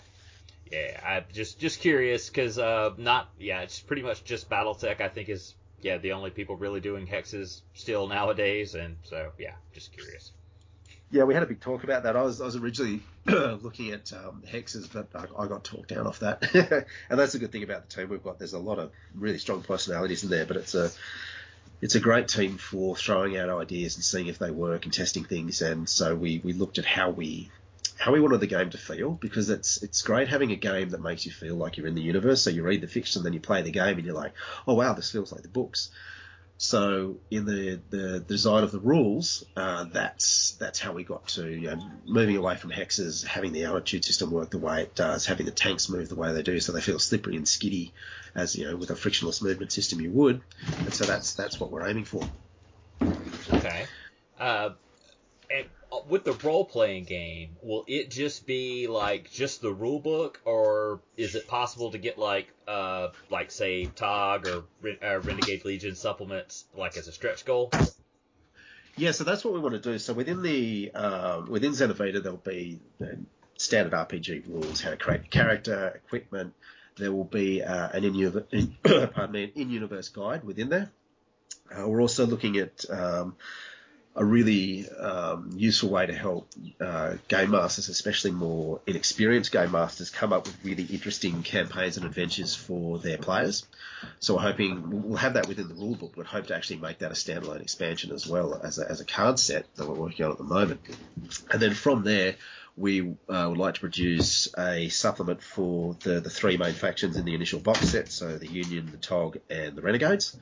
Yeah, 0.70 1.00
I'm 1.04 1.24
just 1.32 1.58
just 1.58 1.80
curious 1.80 2.28
because 2.28 2.58
uh, 2.58 2.90
not 2.98 3.30
yeah, 3.38 3.62
it's 3.62 3.80
pretty 3.80 4.02
much 4.02 4.24
just 4.24 4.50
BattleTech. 4.50 5.00
I 5.00 5.08
think 5.08 5.30
is 5.30 5.54
yeah 5.80 5.98
the 5.98 6.12
only 6.12 6.30
people 6.30 6.56
really 6.56 6.80
doing 6.80 7.06
hexes 7.06 7.62
still 7.74 8.06
nowadays, 8.06 8.74
and 8.74 8.96
so 9.04 9.32
yeah, 9.38 9.54
just 9.72 9.92
curious. 9.92 10.32
Yeah, 11.10 11.24
we 11.24 11.32
had 11.32 11.42
a 11.42 11.46
big 11.46 11.60
talk 11.60 11.84
about 11.84 12.02
that. 12.02 12.16
I 12.16 12.22
was 12.22 12.40
I 12.40 12.44
was 12.44 12.56
originally 12.56 13.02
looking 13.26 13.92
at 13.92 14.12
um, 14.12 14.42
hexes, 14.46 14.88
but 14.92 15.08
I, 15.14 15.42
I, 15.42 15.46
got 15.46 15.64
talked 15.64 15.88
down 15.88 16.06
off 16.06 16.20
that. 16.20 16.54
and 17.10 17.18
that's 17.18 17.34
a 17.34 17.38
good 17.38 17.50
thing 17.50 17.62
about 17.62 17.88
the 17.88 17.96
team 17.96 18.10
we've 18.10 18.22
got. 18.22 18.38
There's 18.38 18.52
a 18.52 18.58
lot 18.58 18.78
of 18.78 18.90
really 19.14 19.38
strong 19.38 19.62
personalities 19.62 20.22
in 20.22 20.28
there, 20.28 20.44
but 20.44 20.58
it's 20.58 20.74
a 20.74 20.90
it's 21.80 21.94
a 21.94 22.00
great 22.00 22.28
team 22.28 22.58
for 22.58 22.94
throwing 22.94 23.38
out 23.38 23.48
ideas 23.48 23.96
and 23.96 24.04
seeing 24.04 24.26
if 24.26 24.38
they 24.38 24.50
work 24.50 24.84
and 24.84 24.92
testing 24.92 25.24
things. 25.24 25.62
And 25.62 25.88
so 25.88 26.14
we 26.14 26.42
we 26.44 26.52
looked 26.52 26.78
at 26.78 26.84
how 26.84 27.08
we 27.08 27.50
how 27.96 28.12
we 28.12 28.20
wanted 28.20 28.40
the 28.40 28.46
game 28.46 28.68
to 28.70 28.78
feel 28.78 29.12
because 29.12 29.48
it's 29.48 29.82
it's 29.82 30.02
great 30.02 30.28
having 30.28 30.52
a 30.52 30.56
game 30.56 30.90
that 30.90 31.02
makes 31.02 31.24
you 31.24 31.32
feel 31.32 31.56
like 31.56 31.78
you're 31.78 31.86
in 31.86 31.94
the 31.94 32.02
universe. 32.02 32.42
So 32.42 32.50
you 32.50 32.62
read 32.62 32.82
the 32.82 32.86
fiction, 32.86 33.22
then 33.22 33.32
you 33.32 33.40
play 33.40 33.62
the 33.62 33.70
game, 33.70 33.96
and 33.96 34.04
you're 34.04 34.14
like, 34.14 34.34
oh 34.66 34.74
wow, 34.74 34.92
this 34.92 35.10
feels 35.10 35.32
like 35.32 35.42
the 35.42 35.48
books. 35.48 35.90
So 36.60 37.18
in 37.30 37.44
the, 37.44 37.80
the 37.88 38.18
design 38.18 38.64
of 38.64 38.72
the 38.72 38.80
rules, 38.80 39.44
uh, 39.56 39.84
that's 39.84 40.56
that's 40.58 40.80
how 40.80 40.92
we 40.92 41.04
got 41.04 41.28
to 41.28 41.48
you 41.48 41.70
know, 41.70 41.80
moving 42.04 42.36
away 42.36 42.56
from 42.56 42.72
hexes, 42.72 43.24
having 43.24 43.52
the 43.52 43.64
altitude 43.64 44.04
system 44.04 44.32
work 44.32 44.50
the 44.50 44.58
way 44.58 44.82
it 44.82 44.96
does, 44.96 45.24
having 45.24 45.46
the 45.46 45.52
tanks 45.52 45.88
move 45.88 46.08
the 46.08 46.16
way 46.16 46.32
they 46.32 46.42
do, 46.42 46.58
so 46.58 46.72
they 46.72 46.80
feel 46.80 46.98
slippery 46.98 47.36
and 47.36 47.46
skiddy, 47.46 47.92
as 48.34 48.56
you 48.56 48.68
know 48.68 48.76
with 48.76 48.90
a 48.90 48.96
frictionless 48.96 49.40
movement 49.40 49.70
system 49.70 50.00
you 50.00 50.10
would. 50.10 50.40
And 50.80 50.92
so 50.92 51.04
that's 51.04 51.34
that's 51.34 51.60
what 51.60 51.70
we're 51.70 51.86
aiming 51.86 52.06
for. 52.06 52.28
Okay. 53.52 53.86
Uh, 54.40 54.70
with 56.06 56.24
the 56.24 56.32
role 56.32 56.64
playing 56.64 57.04
game, 57.04 57.56
will 57.62 57.84
it 57.86 58.10
just 58.10 58.46
be 58.46 58.86
like 58.86 59.30
just 59.30 59.62
the 59.62 59.72
rule 59.72 60.00
book, 60.00 60.40
or 60.44 61.00
is 61.16 61.34
it 61.34 61.48
possible 61.48 61.90
to 61.90 61.98
get 61.98 62.18
like 62.18 62.52
uh 62.66 63.08
like 63.30 63.50
say 63.50 63.86
TOG 63.86 64.46
or 64.46 64.64
uh, 65.02 65.20
Renegade 65.20 65.64
Legion 65.64 65.94
supplements 65.94 66.64
like 66.76 66.96
as 66.96 67.08
a 67.08 67.12
stretch 67.12 67.44
goal? 67.44 67.70
Yeah, 68.96 69.12
so 69.12 69.22
that's 69.22 69.44
what 69.44 69.54
we 69.54 69.60
want 69.60 69.74
to 69.74 69.80
do. 69.80 69.98
So 69.98 70.12
within 70.12 70.42
the 70.42 70.90
uh, 70.94 71.42
within 71.48 71.72
Xenoverter, 71.72 72.22
there'll 72.22 72.38
be 72.38 72.80
the 72.98 73.18
standard 73.56 73.92
RPG 73.92 74.48
rules, 74.48 74.80
how 74.80 74.90
to 74.90 74.96
create 74.96 75.30
character, 75.30 76.00
equipment. 76.04 76.54
There 76.96 77.12
will 77.12 77.24
be 77.24 77.62
uh, 77.62 77.90
an 77.90 78.04
in, 78.04 78.44
in 78.50 78.76
pardon 78.82 79.32
me, 79.32 79.44
an 79.44 79.52
in-universe 79.54 80.08
guide 80.08 80.42
within 80.42 80.68
there. 80.68 80.90
Uh, 81.70 81.86
we're 81.86 82.00
also 82.00 82.26
looking 82.26 82.56
at 82.56 82.84
um, 82.90 83.36
a 84.18 84.24
really 84.24 84.88
um, 84.90 85.50
useful 85.54 85.90
way 85.90 86.04
to 86.04 86.12
help 86.12 86.48
uh, 86.80 87.14
game 87.28 87.52
masters, 87.52 87.88
especially 87.88 88.32
more 88.32 88.80
inexperienced 88.84 89.52
game 89.52 89.70
masters, 89.70 90.10
come 90.10 90.32
up 90.32 90.44
with 90.44 90.56
really 90.64 90.82
interesting 90.82 91.44
campaigns 91.44 91.96
and 91.96 92.04
adventures 92.04 92.52
for 92.52 92.98
their 92.98 93.16
players. 93.16 93.64
So 94.18 94.34
we're 94.34 94.42
hoping 94.42 95.04
we'll 95.08 95.18
have 95.18 95.34
that 95.34 95.46
within 95.46 95.68
the 95.68 95.74
rulebook, 95.74 96.14
but 96.16 96.26
hope 96.26 96.48
to 96.48 96.56
actually 96.56 96.78
make 96.78 96.98
that 96.98 97.12
a 97.12 97.14
standalone 97.14 97.62
expansion 97.62 98.10
as 98.10 98.26
well 98.26 98.60
as 98.60 98.80
a, 98.80 98.90
as 98.90 99.00
a 99.00 99.04
card 99.04 99.38
set 99.38 99.72
that 99.76 99.88
we're 99.88 99.94
working 99.94 100.26
on 100.26 100.32
at 100.32 100.38
the 100.38 100.44
moment. 100.44 100.80
And 101.52 101.62
then 101.62 101.74
from 101.74 102.02
there, 102.02 102.34
we 102.76 103.14
uh, 103.28 103.46
would 103.48 103.58
like 103.58 103.74
to 103.74 103.80
produce 103.80 104.48
a 104.58 104.88
supplement 104.88 105.42
for 105.42 105.96
the, 106.02 106.18
the 106.18 106.30
three 106.30 106.56
main 106.56 106.74
factions 106.74 107.16
in 107.16 107.24
the 107.24 107.34
initial 107.34 107.60
box 107.60 107.88
set, 107.90 108.10
so 108.10 108.36
the 108.36 108.48
Union, 108.48 108.88
the 108.90 108.96
TOG, 108.96 109.38
and 109.48 109.76
the 109.76 109.82
Renegades. 109.82 110.36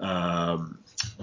Um, 0.00 0.78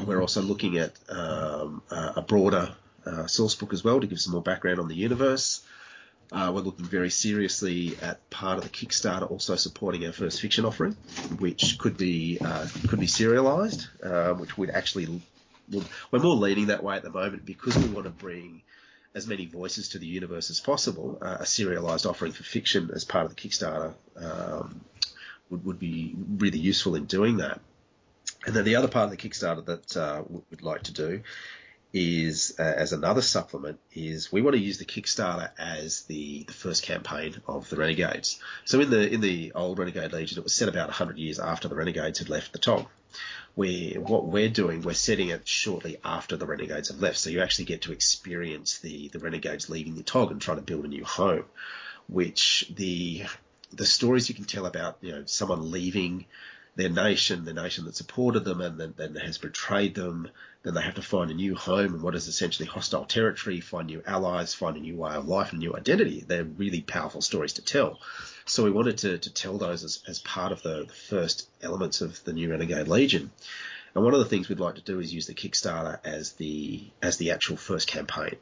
we're 0.06 0.22
also 0.22 0.42
looking 0.42 0.78
at 0.78 0.94
um, 1.10 1.82
a 1.90 2.22
broader 2.22 2.76
uh, 3.06 3.28
source 3.28 3.56
book 3.56 3.74
as 3.74 3.84
well 3.84 4.00
to 4.00 4.08
give 4.08 4.20
some 4.20 4.34
more 4.34 4.42
background 4.42 4.80
on 4.80 4.88
the 4.88 4.96
universe. 4.96 5.62
Uh, 6.32 6.52
we're 6.54 6.62
looking 6.62 6.86
very 6.86 7.12
seriously 7.12 7.96
at 8.02 8.30
part 8.30 8.58
of 8.58 8.64
the 8.64 8.70
Kickstarter 8.70 9.30
also 9.30 9.56
supporting 9.56 10.06
our 10.06 10.12
first 10.12 10.42
fiction 10.42 10.66
offering, 10.66 10.94
which 11.38 11.78
could 11.78 11.98
be 11.98 12.40
uh, 12.44 12.68
could 12.88 13.00
be 13.00 13.08
serialized, 13.08 13.88
uh, 14.04 14.34
which 14.34 14.58
would 14.58 14.72
actually 14.72 15.22
we're 15.70 16.20
more 16.20 16.36
leaning 16.36 16.68
that 16.68 16.84
way 16.84 16.96
at 16.96 17.04
the 17.04 17.10
moment 17.10 17.46
because 17.46 17.78
we 17.78 17.88
want 17.90 18.06
to 18.06 18.12
bring 18.12 18.62
as 19.14 19.28
many 19.28 19.46
voices 19.46 19.90
to 19.90 20.00
the 20.00 20.06
universe 20.06 20.50
as 20.50 20.60
possible. 20.60 21.18
Uh, 21.22 21.38
a 21.40 21.46
serialized 21.46 22.06
offering 22.06 22.32
for 22.32 22.44
fiction 22.44 22.92
as 22.94 23.06
part 23.06 23.26
of 23.26 23.36
the 23.36 23.42
Kickstarter 23.42 23.94
um, 24.18 24.82
would, 25.50 25.64
would 25.66 25.80
be 25.80 26.16
really 26.38 26.60
useful 26.60 26.96
in 26.96 27.06
doing 27.06 27.38
that. 27.38 27.62
And 28.46 28.56
then 28.56 28.64
the 28.64 28.76
other 28.76 28.88
part 28.88 29.06
of 29.06 29.12
the 29.12 29.18
Kickstarter 29.18 29.66
that 29.66 29.98
uh, 29.98 30.24
we'd 30.28 30.62
like 30.62 30.84
to 30.84 30.94
do 30.94 31.24
is, 31.94 32.56
uh, 32.60 32.64
as 32.64 32.92
another 32.92 33.22
supplement, 33.22 33.80
is 33.94 34.32
we 34.32 34.42
want 34.42 34.56
to 34.56 34.62
use 34.62 34.78
the 34.78 34.86
Kickstarter 34.86 35.50
as 35.58 36.02
the, 36.04 36.44
the 36.44 36.54
first 36.54 36.84
campaign 36.84 37.42
of 37.48 37.70
the 37.70 37.78
Renegades. 37.78 38.40
So 38.66 38.82
in 38.82 38.90
the 38.90 39.10
in 39.10 39.22
the 39.22 39.54
old 39.54 39.80
Renegade 39.80 40.12
Legion, 40.12 40.38
it 40.38 40.44
was 40.44 40.54
set 40.54 40.68
about 40.70 40.90
100 40.90 41.18
years 41.18 41.40
after 41.40 41.68
the 41.68 41.76
Renegades 41.76 42.20
had 42.20 42.30
left 42.30 42.52
the 42.52 42.60
TOG. 42.60 42.88
Where 43.56 44.02
what 44.02 44.26
we're 44.26 44.50
doing, 44.50 44.82
we're 44.82 44.94
setting 44.94 45.30
it 45.30 45.48
shortly 45.48 45.98
after 46.04 46.36
the 46.36 46.46
Renegades 46.46 46.90
have 46.90 47.00
left, 47.00 47.18
so 47.18 47.30
you 47.30 47.42
actually 47.42 47.66
get 47.66 47.84
to 47.84 47.94
experience 47.94 48.80
the 48.80 49.08
the 49.08 49.20
Renegades 49.20 49.70
leaving 49.70 49.96
the 49.96 50.04
TOG 50.04 50.32
and 50.32 50.42
trying 50.42 50.58
to 50.58 50.64
build 50.64 50.84
a 50.84 50.90
new 50.90 51.06
home. 51.06 51.46
Which 52.08 52.70
the 52.76 53.24
the 53.72 53.86
stories 53.86 54.28
you 54.28 54.36
can 54.36 54.46
tell 54.46 54.66
about, 54.66 54.98
you 55.02 55.14
know, 55.14 55.24
someone 55.26 55.72
leaving 55.72 56.26
their 56.76 56.90
nation, 56.90 57.46
the 57.46 57.54
nation 57.54 57.86
that 57.86 57.96
supported 57.96 58.44
them 58.44 58.62
and 58.62 58.78
then, 58.78 58.94
then 58.98 59.16
has 59.16 59.38
betrayed 59.38 59.96
them. 59.96 60.30
Then 60.64 60.74
they 60.74 60.82
have 60.82 60.96
to 60.96 61.02
find 61.02 61.32
a 61.32 61.36
new 61.36 61.56
home 61.56 61.96
in 61.96 62.02
what 62.02 62.16
is 62.16 62.28
essentially 62.28 62.68
hostile 62.68 63.06
territory, 63.06 63.62
find 63.62 63.88
new 63.88 64.04
allies, 64.06 64.54
find 64.54 64.76
a 64.76 64.82
new 64.82 64.98
way 64.98 65.14
of 65.14 65.28
life, 65.28 65.52
and 65.52 65.60
new 65.60 65.76
identity. 65.76 66.24
They're 66.28 66.44
really 66.44 66.82
powerful 66.82 67.22
stories 67.22 67.54
to 67.54 67.62
tell. 67.64 68.00
So 68.46 68.64
we 68.64 68.72
wanted 68.72 68.98
to, 69.00 69.18
to 69.18 69.34
tell 69.34 69.58
those 69.58 69.84
as, 69.84 70.04
as 70.08 70.20
part 70.20 70.52
of 70.52 70.64
the, 70.64 70.86
the 70.86 70.94
first 70.94 71.50
elements 71.62 72.02
of 72.02 72.24
the 72.26 72.34
new 72.34 72.52
Renegade 72.52 72.88
Legion. 72.88 73.32
And 73.94 74.04
one 74.04 74.14
of 74.14 74.20
the 74.20 74.26
things 74.26 74.50
we'd 74.50 74.60
like 74.60 74.76
to 74.76 74.82
do 74.82 75.00
is 75.00 75.14
use 75.14 75.28
the 75.28 75.34
Kickstarter 75.34 76.00
as 76.04 76.34
the 76.34 76.84
as 77.02 77.16
the 77.16 77.32
actual 77.32 77.56
first 77.56 77.88
campaign. 77.88 78.36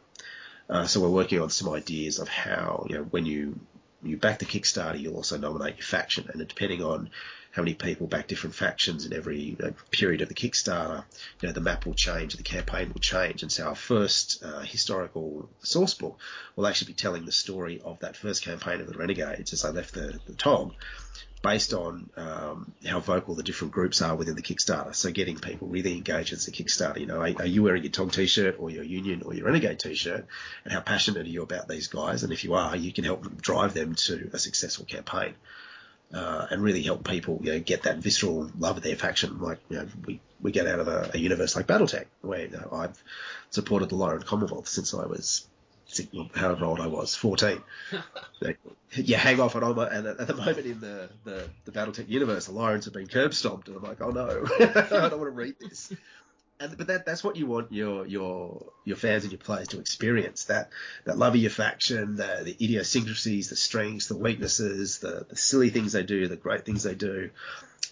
Uh, 0.68 0.88
so 0.88 1.00
we're 1.00 1.10
working 1.10 1.40
on 1.40 1.52
some 1.52 1.72
ideas 1.72 2.18
of 2.18 2.28
how 2.28 2.86
you 2.90 2.96
know 2.96 3.04
when 3.04 3.28
you 3.28 3.60
you 4.04 4.18
back 4.18 4.40
the 4.40 4.46
Kickstarter, 4.46 5.00
you'll 5.00 5.16
also 5.16 5.38
nominate 5.38 5.78
your 5.78 5.86
faction, 5.86 6.30
and 6.32 6.48
depending 6.48 6.84
on 6.84 7.10
how 7.52 7.62
many 7.62 7.76
people 7.76 8.08
back 8.08 8.28
different 8.28 8.56
factions 8.56 9.06
in 9.06 9.14
every 9.14 9.40
you 9.40 9.56
know, 9.60 9.74
period 9.92 10.22
of 10.22 10.28
the 10.28 10.34
Kickstarter, 10.34 11.04
you 11.40 11.48
know, 11.48 11.54
the 11.54 11.62
map 11.62 11.86
will 11.86 11.94
change, 11.94 12.34
the 12.34 12.42
campaign 12.42 12.92
will 12.92 13.00
change. 13.00 13.44
And 13.44 13.52
so 13.52 13.68
our 13.68 13.76
first 13.76 14.44
uh, 14.44 14.62
historical 14.62 15.48
source 15.62 15.94
book 15.94 16.20
will 16.56 16.66
actually 16.66 16.88
be 16.88 16.96
telling 16.96 17.26
the 17.26 17.32
story 17.32 17.80
of 17.86 18.00
that 18.00 18.18
first 18.18 18.44
campaign 18.44 18.82
of 18.82 18.88
the 18.88 18.98
Renegades 18.98 19.54
as 19.54 19.62
they 19.62 19.70
left 19.70 19.94
the, 19.94 20.20
the 20.26 20.34
TOG 20.34 20.74
based 21.44 21.74
on 21.74 22.10
um, 22.16 22.74
how 22.86 23.00
vocal 23.02 23.36
the 23.36 23.44
different 23.44 23.74
groups 23.74 24.02
are 24.02 24.16
within 24.16 24.36
the 24.36 24.42
Kickstarter. 24.42 24.96
So 24.96 25.12
getting 25.12 25.38
people 25.38 25.68
really 25.68 25.94
engaged 25.98 26.34
as 26.34 26.48
a 26.48 26.52
Kickstarter. 26.52 27.00
You 27.00 27.06
know, 27.06 27.20
are, 27.20 27.34
are, 27.38 27.46
you 27.46 27.62
wearing 27.62 27.84
your 27.84 27.92
TOG 27.92 28.14
t-shirt 28.14 28.56
or 28.60 28.72
your 28.72 28.84
Union 28.84 29.24
or 29.24 29.34
your 29.36 29.46
Renegade 29.46 29.78
t-shirt? 29.78 30.26
And 30.64 30.74
how 30.74 30.80
passionate 30.80 31.28
are 31.28 31.30
you 31.30 31.44
about 31.44 31.68
these 31.68 31.88
guys? 31.88 32.24
And 32.24 32.32
if 32.32 32.46
you 32.46 32.54
are, 32.56 32.76
you 32.76 32.94
can 32.94 33.04
help 33.04 33.24
them 33.24 33.38
drive 33.40 33.74
them 33.74 33.94
to 33.94 34.32
a 34.34 34.40
successful 34.40 34.86
campaign 34.86 35.36
uh, 36.14 36.48
and 36.50 36.64
really 36.64 36.82
help 36.82 37.08
people 37.08 37.40
you 37.44 37.54
know, 37.54 37.60
get 37.60 37.84
that 37.84 37.98
visceral 37.98 38.50
love 38.58 38.78
of 38.78 38.84
their 38.84 38.96
faction. 38.96 39.42
Like 39.42 39.60
you 39.70 39.78
know, 39.78 39.88
we 40.06 40.22
we 40.42 40.52
get 40.52 40.66
out 40.66 40.80
of 40.80 40.88
a, 40.88 41.12
a 41.14 41.18
universe 41.18 41.56
like 41.56 41.68
BattleTech, 41.68 42.06
where 42.22 42.46
you 42.46 42.52
know, 42.52 42.70
I've 42.72 43.04
supported 43.50 43.90
the 43.90 43.96
Lyran 43.96 44.26
Commonwealth 44.26 44.68
since 44.68 44.94
I 44.94 45.06
was 45.06 45.48
however 46.36 46.66
old 46.66 46.80
I 46.80 46.88
was, 46.88 47.16
14. 47.16 47.62
you 48.92 49.16
hang 49.16 49.40
off 49.40 49.56
and 49.56 49.64
on 49.64 49.80
and 49.80 50.08
at 50.08 50.28
the 50.28 50.36
moment 50.36 50.66
in 50.66 50.80
the, 50.80 51.10
the, 51.24 51.50
the 51.66 51.72
BattleTech 51.72 52.10
universe, 52.10 52.46
the 52.46 52.54
Lyrans 52.54 52.86
have 52.86 52.94
been 52.94 53.08
curb 53.08 53.34
stomped, 53.34 53.68
and 53.68 53.78
I'm 53.78 53.84
like, 53.84 54.02
oh 54.02 54.12
no, 54.12 54.46
I 54.60 55.10
don't 55.10 55.20
want 55.20 55.24
to 55.24 55.30
read 55.30 55.56
this. 55.60 55.94
and, 56.60 56.78
but 56.78 56.88
that 56.88 57.06
that's 57.06 57.24
what 57.24 57.36
you 57.36 57.46
want 57.46 57.72
your 57.72 58.06
your 58.06 58.66
your 58.86 58.96
fans 58.96 59.24
and 59.24 59.32
your 59.32 59.40
players 59.40 59.70
to 59.70 59.80
experience 59.80 60.46
that 60.46 60.70
that 61.06 61.18
love 61.18 61.34
of 61.34 61.42
your 61.42 61.52
faction, 61.52 62.16
the, 62.16 62.42
the 62.44 62.56
idiosyncrasies, 62.64 63.50
the 63.50 63.56
strengths, 63.56 64.08
the 64.08 64.18
weaknesses, 64.18 65.00
the, 65.00 65.26
the 65.30 65.36
silly 65.36 65.70
things 65.70 65.94
they 65.94 66.04
do, 66.04 66.28
the 66.28 66.36
great 66.36 66.66
things 66.66 66.84
they 66.84 66.96
do, 66.96 67.30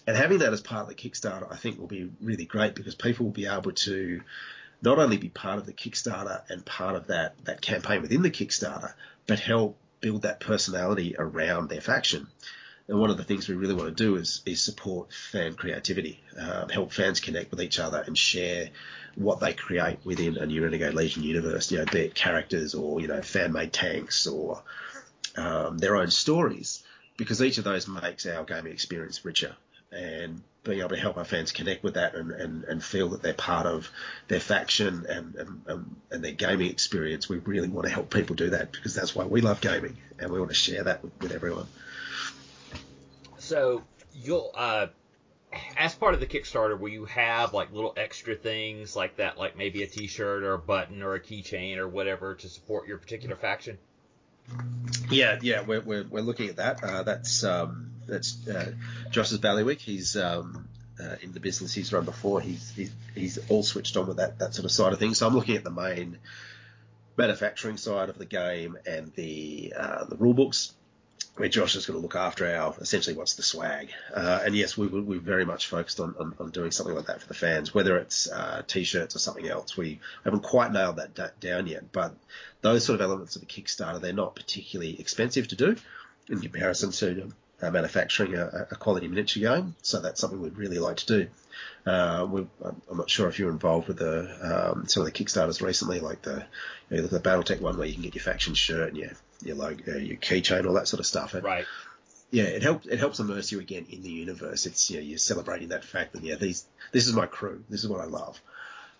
and 0.06 0.16
having 0.16 0.38
that 0.38 0.52
as 0.52 0.60
part 0.60 0.82
of 0.82 0.88
the 0.88 0.94
Kickstarter, 0.94 1.46
I 1.50 1.56
think 1.56 1.78
will 1.78 1.86
be 1.86 2.10
really 2.20 2.44
great 2.44 2.74
because 2.74 2.94
people 2.94 3.26
will 3.26 3.32
be 3.32 3.46
able 3.46 3.72
to 3.72 4.20
not 4.82 4.98
only 4.98 5.16
be 5.16 5.28
part 5.28 5.58
of 5.58 5.66
the 5.66 5.72
Kickstarter 5.72 6.42
and 6.50 6.64
part 6.64 6.96
of 6.96 7.06
that 7.06 7.36
that 7.44 7.60
campaign 7.60 8.02
within 8.02 8.22
the 8.22 8.30
Kickstarter, 8.30 8.92
but 9.26 9.40
help 9.40 9.78
build 10.00 10.22
that 10.22 10.40
personality 10.40 11.14
around 11.18 11.68
their 11.68 11.80
faction. 11.80 12.26
And 12.88 12.98
one 12.98 13.10
of 13.10 13.16
the 13.16 13.24
things 13.24 13.48
we 13.48 13.54
really 13.54 13.74
want 13.74 13.96
to 13.96 14.04
do 14.04 14.16
is, 14.16 14.42
is 14.44 14.60
support 14.60 15.12
fan 15.12 15.54
creativity, 15.54 16.20
um, 16.36 16.68
help 16.68 16.92
fans 16.92 17.20
connect 17.20 17.52
with 17.52 17.62
each 17.62 17.78
other 17.78 18.02
and 18.04 18.18
share 18.18 18.70
what 19.14 19.38
they 19.38 19.52
create 19.52 19.98
within 20.04 20.36
a 20.36 20.46
New 20.46 20.64
Renegade 20.64 20.92
Legion 20.92 21.22
universe, 21.22 21.70
you 21.70 21.78
know, 21.78 21.84
be 21.84 22.00
it 22.00 22.14
characters 22.14 22.74
or, 22.74 23.00
you 23.00 23.06
know, 23.06 23.22
fan 23.22 23.52
made 23.52 23.72
tanks 23.72 24.26
or 24.26 24.62
um, 25.36 25.78
their 25.78 25.96
own 25.96 26.10
stories, 26.10 26.82
because 27.16 27.40
each 27.40 27.58
of 27.58 27.64
those 27.64 27.86
makes 27.86 28.26
our 28.26 28.44
gaming 28.44 28.72
experience 28.72 29.24
richer. 29.24 29.54
And 29.92 30.42
being 30.64 30.78
able 30.78 30.90
to 30.90 30.96
help 30.96 31.16
our 31.16 31.24
fans 31.24 31.50
connect 31.50 31.82
with 31.82 31.94
that 31.94 32.14
and, 32.14 32.30
and, 32.30 32.64
and 32.64 32.84
feel 32.84 33.08
that 33.10 33.22
they're 33.22 33.34
part 33.34 33.66
of 33.66 33.90
their 34.28 34.40
faction 34.40 35.06
and, 35.08 35.34
and, 35.34 35.96
and 36.10 36.24
their 36.24 36.32
gaming 36.32 36.70
experience, 36.70 37.28
we 37.28 37.38
really 37.38 37.68
want 37.68 37.86
to 37.86 37.92
help 37.92 38.12
people 38.12 38.36
do 38.36 38.50
that 38.50 38.70
because 38.70 38.94
that's 38.94 39.14
why 39.14 39.24
we 39.24 39.40
love 39.40 39.60
gaming 39.60 39.96
and 40.18 40.30
we 40.30 40.38
want 40.38 40.50
to 40.50 40.56
share 40.56 40.84
that 40.84 41.02
with, 41.02 41.12
with 41.20 41.32
everyone. 41.32 41.66
So 43.38 43.82
you'll 44.14 44.52
uh, 44.54 44.86
as 45.76 45.94
part 45.94 46.14
of 46.14 46.20
the 46.20 46.26
Kickstarter, 46.26 46.78
will 46.78 46.88
you 46.88 47.04
have 47.06 47.52
like 47.52 47.72
little 47.72 47.92
extra 47.96 48.34
things 48.34 48.96
like 48.96 49.16
that, 49.16 49.38
like 49.38 49.56
maybe 49.56 49.82
a 49.82 49.86
T-shirt 49.86 50.42
or 50.42 50.54
a 50.54 50.58
button 50.58 51.02
or 51.02 51.14
a 51.14 51.20
keychain 51.20 51.76
or 51.76 51.88
whatever 51.88 52.34
to 52.36 52.48
support 52.48 52.88
your 52.88 52.98
particular 52.98 53.36
faction? 53.36 53.78
Yeah, 55.10 55.38
yeah, 55.42 55.62
we're 55.62 55.80
we're, 55.80 56.04
we're 56.04 56.22
looking 56.22 56.48
at 56.48 56.56
that. 56.56 56.82
Uh, 56.82 57.02
that's 57.02 57.44
um, 57.44 57.91
that's 58.06 58.46
uh, 58.48 58.72
Josh's 59.10 59.38
Ballywick. 59.38 59.80
He's 59.80 60.16
um, 60.16 60.68
uh, 61.00 61.16
in 61.22 61.32
the 61.32 61.40
business 61.40 61.72
he's 61.72 61.92
run 61.92 62.04
before. 62.04 62.40
He's, 62.40 62.70
he's 62.70 62.92
he's 63.14 63.38
all 63.48 63.62
switched 63.62 63.96
on 63.96 64.06
with 64.06 64.18
that 64.18 64.38
that 64.38 64.54
sort 64.54 64.64
of 64.64 64.72
side 64.72 64.92
of 64.92 64.98
things. 64.98 65.18
So 65.18 65.26
I'm 65.26 65.34
looking 65.34 65.56
at 65.56 65.64
the 65.64 65.70
main 65.70 66.18
manufacturing 67.16 67.76
side 67.76 68.08
of 68.08 68.18
the 68.18 68.24
game 68.24 68.78
and 68.86 69.12
the 69.14 69.74
uh, 69.76 70.04
the 70.04 70.16
rule 70.16 70.34
books 70.34 70.72
where 71.36 71.48
Josh 71.48 71.76
is 71.76 71.86
going 71.86 71.98
to 71.98 72.02
look 72.02 72.14
after 72.14 72.46
our 72.46 72.74
essentially 72.80 73.16
what's 73.16 73.34
the 73.34 73.42
swag. 73.42 73.90
Uh, 74.14 74.40
and 74.44 74.54
yes, 74.54 74.76
we, 74.76 74.86
we, 74.86 75.16
are 75.16 75.20
very 75.20 75.46
much 75.46 75.66
focused 75.66 75.98
on, 75.98 76.14
on, 76.18 76.34
on, 76.38 76.50
doing 76.50 76.70
something 76.70 76.94
like 76.94 77.06
that 77.06 77.22
for 77.22 77.28
the 77.28 77.34
fans, 77.34 77.72
whether 77.72 77.96
it's 77.96 78.30
uh, 78.30 78.62
t-shirts 78.66 79.16
or 79.16 79.18
something 79.18 79.48
else. 79.48 79.74
We 79.76 80.00
haven't 80.24 80.42
quite 80.42 80.72
nailed 80.72 80.96
that 80.96 81.40
down 81.40 81.68
yet, 81.68 81.90
but 81.90 82.14
those 82.60 82.84
sort 82.84 83.00
of 83.00 83.04
elements 83.04 83.36
of 83.36 83.40
the 83.40 83.46
Kickstarter, 83.46 84.00
they're 84.00 84.12
not 84.12 84.34
particularly 84.34 85.00
expensive 85.00 85.48
to 85.48 85.56
do 85.56 85.76
in 86.28 86.40
comparison 86.40 86.90
to 86.90 87.32
uh, 87.62 87.70
manufacturing 87.70 88.34
a, 88.34 88.66
a, 88.70 88.76
quality 88.76 89.06
miniature 89.06 89.40
game. 89.40 89.76
So 89.82 90.00
that's 90.00 90.20
something 90.20 90.40
we'd 90.40 90.58
really 90.58 90.78
like 90.78 90.96
to 90.98 91.06
do. 91.06 91.28
Uh, 91.86 92.26
I'm 92.90 92.96
not 92.96 93.08
sure 93.08 93.28
if 93.28 93.38
you're 93.38 93.50
involved 93.50 93.88
with 93.88 93.98
the 93.98 94.72
um, 94.74 94.88
some 94.88 95.02
of 95.02 95.12
the 95.12 95.12
Kickstarters 95.12 95.62
recently, 95.62 96.00
like 96.00 96.22
the 96.22 96.44
you 96.90 96.98
know, 96.98 97.06
the 97.06 97.20
BattleTech 97.20 97.60
one 97.60 97.78
where 97.78 97.86
you 97.86 97.94
can 97.94 98.02
get 98.02 98.14
your 98.14 98.24
faction 98.24 98.54
shirt 98.54 98.88
and 98.88 98.98
your 98.98 99.10
your 99.44 99.56
logo, 99.56 99.96
your 99.96 100.16
keychain, 100.16 100.66
all 100.66 100.74
that 100.74 100.88
sort 100.88 101.00
of 101.00 101.06
stuff. 101.06 101.34
And, 101.34 101.44
right. 101.44 101.64
Yeah, 102.30 102.44
it 102.44 102.62
helps. 102.62 102.86
It 102.86 102.98
helps 102.98 103.20
immerse 103.20 103.52
you 103.52 103.60
again 103.60 103.86
in 103.90 104.02
the 104.02 104.10
universe. 104.10 104.66
It's 104.66 104.90
you 104.90 104.96
know, 104.96 105.02
you're 105.02 105.18
celebrating 105.18 105.68
that 105.68 105.84
fact 105.84 106.14
that 106.14 106.22
yeah, 106.22 106.36
these 106.36 106.66
this 106.90 107.06
is 107.06 107.12
my 107.12 107.26
crew. 107.26 107.62
This 107.68 107.84
is 107.84 107.90
what 107.90 108.00
I 108.00 108.06
love. 108.06 108.40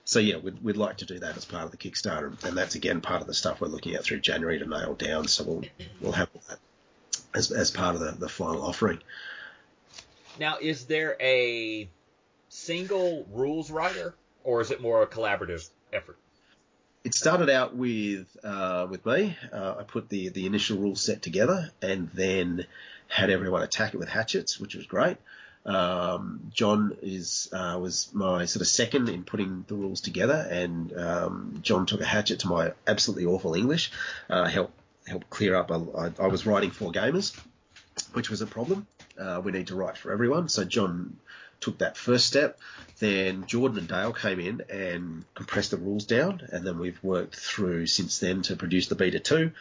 So 0.04 0.18
yeah, 0.18 0.36
we'd, 0.36 0.62
we'd 0.62 0.76
like 0.76 0.98
to 0.98 1.06
do 1.06 1.20
that 1.20 1.36
as 1.36 1.44
part 1.44 1.64
of 1.64 1.70
the 1.70 1.76
Kickstarter, 1.76 2.42
and 2.44 2.58
that's 2.58 2.74
again 2.74 3.00
part 3.00 3.22
of 3.22 3.26
the 3.26 3.34
stuff 3.34 3.60
we're 3.60 3.68
looking 3.68 3.94
at 3.94 4.04
through 4.04 4.20
January 4.20 4.58
to 4.58 4.66
nail 4.66 4.94
down. 4.94 5.28
So 5.28 5.44
we'll 5.44 5.62
we'll 6.00 6.12
have 6.12 6.28
that 6.48 6.58
as, 7.34 7.50
as 7.50 7.70
part 7.70 7.94
of 7.94 8.00
the, 8.00 8.12
the 8.12 8.28
final 8.28 8.62
offering. 8.62 8.98
Now, 10.38 10.56
is 10.60 10.86
there 10.86 11.16
a 11.20 11.88
single 12.48 13.26
rules 13.32 13.70
writer, 13.70 14.14
or 14.44 14.60
is 14.60 14.70
it 14.70 14.80
more 14.80 15.02
a 15.02 15.06
collaborative 15.06 15.68
effort? 15.92 16.18
It 17.04 17.14
started 17.14 17.50
out 17.50 17.74
with 17.74 18.36
uh, 18.44 18.86
with 18.88 19.04
me. 19.04 19.36
Uh, 19.52 19.74
I 19.80 19.82
put 19.82 20.08
the 20.08 20.28
the 20.28 20.46
initial 20.46 20.78
rule 20.78 20.94
set 20.94 21.20
together, 21.20 21.70
and 21.82 22.10
then 22.14 22.66
had 23.08 23.28
everyone 23.28 23.62
attack 23.62 23.94
it 23.94 23.98
with 23.98 24.08
hatchets, 24.08 24.60
which 24.60 24.74
was 24.74 24.86
great. 24.86 25.16
Um, 25.64 26.50
John 26.52 26.96
is 27.02 27.48
uh, 27.52 27.78
was 27.80 28.08
my 28.12 28.46
sort 28.46 28.62
of 28.62 28.68
second 28.68 29.08
in 29.08 29.24
putting 29.24 29.64
the 29.68 29.74
rules 29.74 30.00
together, 30.00 30.46
and 30.50 30.96
um, 30.96 31.58
John 31.62 31.86
took 31.86 32.00
a 32.00 32.06
hatchet 32.06 32.40
to 32.40 32.48
my 32.48 32.72
absolutely 32.86 33.26
awful 33.26 33.54
English, 33.54 33.90
uh, 34.30 34.48
helped 34.48 34.74
help 35.06 35.28
clear 35.30 35.54
up. 35.54 35.70
I, 35.70 36.12
I, 36.18 36.26
was 36.26 36.46
writing 36.46 36.70
for 36.70 36.92
gamers, 36.92 37.38
which 38.12 38.30
was 38.30 38.40
a 38.40 38.46
problem. 38.46 38.86
Uh, 39.18 39.40
we 39.44 39.52
need 39.52 39.68
to 39.68 39.76
write 39.76 39.96
for 39.96 40.12
everyone. 40.12 40.48
So 40.48 40.64
John 40.64 41.16
took 41.60 41.78
that 41.78 41.96
first 41.96 42.26
step. 42.26 42.58
Then 42.98 43.46
Jordan 43.46 43.78
and 43.78 43.88
Dale 43.88 44.12
came 44.12 44.40
in 44.40 44.62
and 44.70 45.24
compressed 45.34 45.70
the 45.70 45.76
rules 45.76 46.04
down, 46.04 46.42
and 46.52 46.66
then 46.66 46.78
we've 46.78 47.02
worked 47.02 47.36
through 47.36 47.86
since 47.86 48.18
then 48.18 48.42
to 48.42 48.56
produce 48.56 48.88
the 48.88 48.94
beta 48.94 49.20
two. 49.20 49.52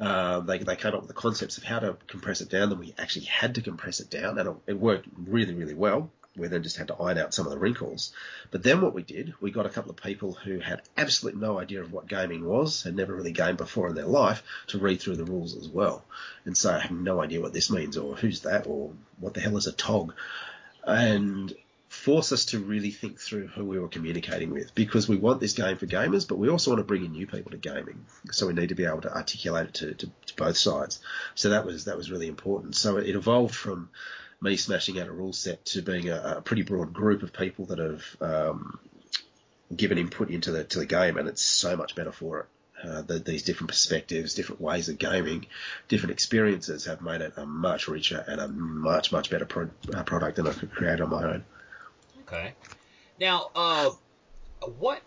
Uh, 0.00 0.40
they, 0.40 0.58
they 0.58 0.76
came 0.76 0.92
up 0.92 1.00
with 1.00 1.08
the 1.08 1.14
concepts 1.14 1.56
of 1.56 1.64
how 1.64 1.78
to 1.78 1.96
compress 2.08 2.40
it 2.40 2.50
down. 2.50 2.68
Then 2.68 2.78
we 2.78 2.94
actually 2.98 3.26
had 3.26 3.54
to 3.54 3.62
compress 3.62 4.00
it 4.00 4.10
down, 4.10 4.38
and 4.38 4.48
it, 4.48 4.56
it 4.66 4.80
worked 4.80 5.06
really, 5.26 5.54
really 5.54 5.74
well 5.74 6.10
we 6.36 6.48
then 6.48 6.62
just 6.62 6.76
had 6.76 6.88
to 6.88 6.96
iron 6.96 7.18
out 7.18 7.34
some 7.34 7.46
of 7.46 7.52
the 7.52 7.58
wrinkles. 7.58 8.12
But 8.50 8.62
then 8.62 8.80
what 8.80 8.94
we 8.94 9.02
did, 9.02 9.34
we 9.40 9.50
got 9.50 9.66
a 9.66 9.70
couple 9.70 9.90
of 9.90 9.96
people 9.96 10.32
who 10.32 10.58
had 10.58 10.82
absolutely 10.96 11.40
no 11.40 11.58
idea 11.58 11.80
of 11.80 11.92
what 11.92 12.08
gaming 12.08 12.44
was, 12.44 12.82
had 12.82 12.96
never 12.96 13.14
really 13.14 13.32
gamed 13.32 13.58
before 13.58 13.88
in 13.88 13.94
their 13.94 14.06
life, 14.06 14.42
to 14.68 14.78
read 14.78 15.00
through 15.00 15.16
the 15.16 15.24
rules 15.24 15.56
as 15.56 15.68
well. 15.68 16.04
And 16.44 16.56
so 16.56 16.72
I 16.72 16.80
have 16.80 16.90
no 16.90 17.20
idea 17.20 17.40
what 17.40 17.52
this 17.52 17.70
means, 17.70 17.96
or 17.96 18.16
who's 18.16 18.40
that, 18.40 18.66
or 18.66 18.92
what 19.18 19.34
the 19.34 19.40
hell 19.40 19.56
is 19.56 19.66
a 19.66 19.72
tog. 19.72 20.14
And 20.84 21.54
force 21.94 22.32
us 22.32 22.46
to 22.46 22.58
really 22.58 22.90
think 22.90 23.20
through 23.20 23.46
who 23.46 23.64
we 23.64 23.78
were 23.78 23.88
communicating 23.88 24.50
with 24.50 24.74
because 24.74 25.08
we 25.08 25.16
want 25.16 25.40
this 25.40 25.52
game 25.52 25.76
for 25.76 25.86
gamers, 25.86 26.26
but 26.26 26.36
we 26.36 26.48
also 26.48 26.72
want 26.72 26.80
to 26.80 26.84
bring 26.84 27.04
in 27.04 27.12
new 27.12 27.26
people 27.26 27.52
to 27.52 27.56
gaming. 27.56 28.04
So 28.32 28.48
we 28.48 28.52
need 28.52 28.70
to 28.70 28.74
be 28.74 28.84
able 28.84 29.02
to 29.02 29.14
articulate 29.14 29.68
it 29.68 29.74
to, 29.74 29.94
to, 29.94 30.06
to 30.26 30.36
both 30.36 30.56
sides. 30.56 31.00
So 31.36 31.50
that 31.50 31.64
was 31.64 31.84
that 31.84 31.96
was 31.96 32.10
really 32.10 32.26
important. 32.26 32.74
So 32.74 32.96
it 32.96 33.14
evolved 33.14 33.54
from 33.54 33.90
me 34.44 34.56
smashing 34.56 35.00
out 35.00 35.08
a 35.08 35.12
rule 35.12 35.32
set 35.32 35.64
to 35.64 35.82
being 35.82 36.10
a, 36.10 36.36
a 36.36 36.42
pretty 36.42 36.62
broad 36.62 36.92
group 36.92 37.22
of 37.22 37.32
people 37.32 37.64
that 37.66 37.78
have 37.78 38.04
um, 38.20 38.78
given 39.74 39.98
input 39.98 40.30
into 40.30 40.52
the 40.52 40.62
to 40.64 40.78
the 40.78 40.86
game, 40.86 41.16
and 41.16 41.28
it's 41.28 41.42
so 41.42 41.76
much 41.76 41.96
better 41.96 42.12
for 42.12 42.40
it. 42.40 42.46
Uh, 42.86 43.00
the, 43.00 43.18
these 43.18 43.42
different 43.42 43.70
perspectives, 43.70 44.34
different 44.34 44.60
ways 44.60 44.90
of 44.90 44.98
gaming, 44.98 45.46
different 45.88 46.12
experiences 46.12 46.84
have 46.84 47.00
made 47.00 47.22
it 47.22 47.32
a 47.38 47.46
much 47.46 47.88
richer 47.88 48.22
and 48.28 48.40
a 48.40 48.46
much 48.46 49.10
much 49.10 49.30
better 49.30 49.46
pro- 49.46 49.70
uh, 49.94 50.02
product 50.02 50.36
than 50.36 50.46
I 50.46 50.52
could 50.52 50.70
create 50.70 51.00
on 51.00 51.08
my 51.08 51.24
own. 51.24 51.44
Okay. 52.26 52.52
Now, 53.18 53.50
uh, 53.54 53.90
what 54.78 55.00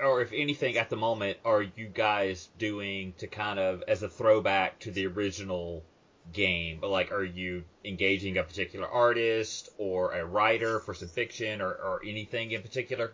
or 0.00 0.22
if 0.22 0.32
anything 0.32 0.76
at 0.78 0.88
the 0.88 0.96
moment 0.96 1.38
are 1.44 1.62
you 1.62 1.86
guys 1.86 2.48
doing 2.58 3.12
to 3.18 3.26
kind 3.26 3.58
of 3.58 3.84
as 3.86 4.02
a 4.02 4.08
throwback 4.08 4.78
to 4.80 4.90
the 4.90 5.06
original 5.06 5.84
game, 6.32 6.78
but 6.80 6.90
like, 6.90 7.12
are 7.12 7.24
you 7.24 7.64
engaging 7.84 8.38
a 8.38 8.42
particular 8.42 8.88
artist 8.88 9.70
or 9.78 10.12
a 10.12 10.24
writer 10.24 10.80
for 10.80 10.94
some 10.94 11.08
fiction 11.08 11.60
or, 11.60 11.70
or 11.70 12.00
anything 12.04 12.52
in 12.52 12.62
particular? 12.62 13.12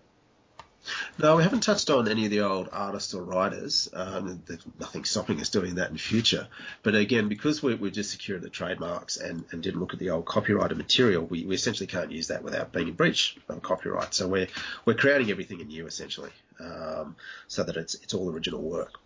No, 1.18 1.36
we 1.36 1.42
haven't 1.42 1.62
touched 1.62 1.88
on 1.88 2.08
any 2.08 2.26
of 2.26 2.30
the 2.30 2.40
old 2.40 2.68
artists 2.70 3.14
or 3.14 3.22
writers. 3.22 3.88
Um, 3.94 4.42
there's 4.46 4.64
nothing 4.78 5.04
stopping 5.04 5.40
us 5.40 5.48
doing 5.48 5.76
that 5.76 5.90
in 5.90 5.96
future. 5.96 6.48
But 6.82 6.94
again, 6.94 7.28
because 7.28 7.62
we, 7.62 7.74
we 7.74 7.90
just 7.90 8.10
secured 8.10 8.42
the 8.42 8.50
trademarks 8.50 9.16
and, 9.16 9.44
and 9.50 9.62
didn't 9.62 9.80
look 9.80 9.94
at 9.94 9.98
the 9.98 10.10
old 10.10 10.26
copyrighted 10.26 10.76
material, 10.76 11.24
we, 11.24 11.46
we 11.46 11.54
essentially 11.54 11.86
can't 11.86 12.12
use 12.12 12.28
that 12.28 12.42
without 12.42 12.72
being 12.72 12.88
in 12.88 12.94
breach 12.94 13.38
of 13.48 13.62
copyright. 13.62 14.12
So 14.12 14.28
we're 14.28 14.48
we're 14.84 14.94
creating 14.94 15.30
everything 15.30 15.62
anew 15.62 15.86
essentially, 15.86 16.32
um, 16.60 17.16
so 17.48 17.64
that 17.64 17.76
it's 17.76 17.94
it's 17.94 18.12
all 18.12 18.30
original 18.30 18.60
work 18.60 19.00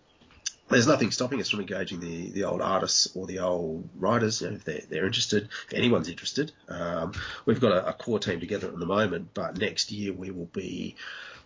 there's 0.69 0.87
nothing 0.87 1.11
stopping 1.11 1.41
us 1.41 1.51
from 1.51 1.61
engaging 1.61 2.01
the, 2.01 2.31
the 2.31 2.45
old 2.45 2.61
artists 2.61 3.09
or 3.15 3.27
the 3.27 3.41
old 3.41 3.89
writers, 3.97 4.41
you 4.41 4.49
know, 4.49 4.57
if 4.57 4.65
they're, 4.65 4.83
they're 4.89 5.07
interested, 5.07 5.49
if 5.67 5.75
anyone's 5.75 6.09
interested. 6.09 6.53
Um, 6.69 7.13
we've 7.47 7.61
got 7.61 7.73
a, 7.73 7.89
a, 7.89 7.93
core 7.93 8.19
team 8.19 8.41
together 8.41 8.69
at 8.69 8.79
the 8.79 8.87
moment, 8.87 9.31
but 9.35 9.57
next 9.57 9.91
year 9.91 10.13
we 10.13 10.31
will 10.31 10.47
be 10.47 10.97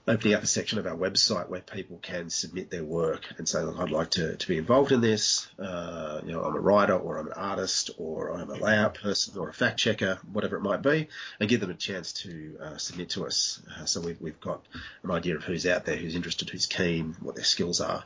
opening 0.09 0.35
up 0.35 0.43
a 0.43 0.47
section 0.47 0.81
of 0.81 0.87
our 0.87 0.97
website 0.97 1.49
where 1.49 1.61
people 1.61 1.99
can 2.03 2.29
submit 2.29 2.71
their 2.71 2.83
work 2.83 3.33
and 3.39 3.49
say, 3.49 3.63
look, 3.63 3.79
I'd 3.79 3.91
like 3.91 4.11
to, 4.13 4.37
to 4.37 4.49
be 4.49 4.59
involved 4.59 4.91
in 4.91 5.01
this. 5.01 5.47
Uh, 5.59 6.21
you 6.25 6.33
know, 6.33 6.43
I'm 6.43 6.57
a 6.57 6.61
writer 6.61 6.97
or 6.97 7.19
I'm 7.19 7.29
an 7.29 7.35
artist 7.35 7.91
or 7.99 8.33
I'm 8.33 8.51
a 8.51 8.55
layout 8.55 8.95
person 8.95 9.39
or 9.39 9.49
a 9.49 9.55
fact 9.55 9.79
checker, 9.79 10.19
whatever 10.33 10.57
it 10.57 10.63
might 10.63 10.83
be, 10.83 11.09
and 11.39 11.49
give 11.49 11.61
them 11.61 11.71
a 11.71 11.75
chance 11.75 12.13
to 12.15 12.59
uh, 12.61 12.77
submit 12.79 13.11
to 13.11 13.27
us. 13.27 13.63
Uh, 13.79 13.85
so 13.85 14.01
we've, 14.01 14.21
we've 14.21 14.41
got 14.41 14.67
an 15.05 15.13
idea 15.13 15.37
of 15.37 15.45
who's 15.45 15.67
out 15.67 15.85
there, 15.85 15.97
who's 15.97 16.17
interested, 16.17 16.51
who's 16.51 16.67
keen, 16.67 17.15
what 17.21 17.37
their 17.37 17.45
skills 17.45 17.81
are. 17.81 18.03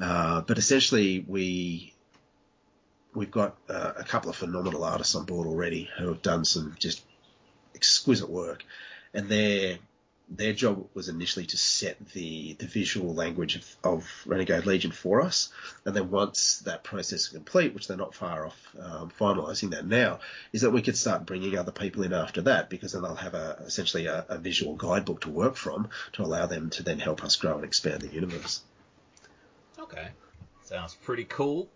Uh, 0.00 0.42
but 0.42 0.58
essentially, 0.58 1.24
we 1.26 1.94
we've 3.14 3.30
got 3.30 3.56
uh, 3.68 3.92
a 3.96 4.04
couple 4.04 4.28
of 4.28 4.36
phenomenal 4.36 4.84
artists 4.84 5.14
on 5.14 5.24
board 5.24 5.46
already 5.46 5.88
who 5.98 6.08
have 6.08 6.22
done 6.22 6.44
some 6.44 6.76
just 6.78 7.02
exquisite 7.74 8.28
work, 8.28 8.64
and 9.14 9.28
they're 9.28 9.78
their 10.28 10.52
job 10.52 10.88
was 10.94 11.08
initially 11.08 11.46
to 11.46 11.56
set 11.56 11.96
the, 12.10 12.54
the 12.54 12.66
visual 12.66 13.14
language 13.14 13.56
of, 13.56 13.76
of 13.84 14.22
Renegade 14.26 14.66
Legion 14.66 14.90
for 14.90 15.20
us. 15.20 15.52
And 15.84 15.94
then 15.94 16.10
once 16.10 16.58
that 16.60 16.82
process 16.82 17.20
is 17.20 17.28
complete, 17.28 17.74
which 17.74 17.86
they're 17.86 17.96
not 17.96 18.14
far 18.14 18.46
off 18.46 18.74
um, 18.80 19.12
finalising 19.20 19.70
that 19.70 19.86
now, 19.86 20.18
is 20.52 20.62
that 20.62 20.72
we 20.72 20.82
could 20.82 20.96
start 20.96 21.26
bringing 21.26 21.56
other 21.56 21.70
people 21.70 22.02
in 22.02 22.12
after 22.12 22.42
that 22.42 22.68
because 22.68 22.92
then 22.92 23.02
they'll 23.02 23.14
have 23.14 23.34
a, 23.34 23.62
essentially 23.66 24.06
a, 24.06 24.26
a 24.28 24.38
visual 24.38 24.74
guidebook 24.74 25.20
to 25.20 25.30
work 25.30 25.54
from 25.54 25.88
to 26.14 26.22
allow 26.22 26.46
them 26.46 26.70
to 26.70 26.82
then 26.82 26.98
help 26.98 27.22
us 27.22 27.36
grow 27.36 27.54
and 27.54 27.64
expand 27.64 28.02
the 28.02 28.08
universe. 28.08 28.62
Okay. 29.86 30.08
Sounds 30.62 30.94
pretty 30.94 31.24
cool. 31.24 31.68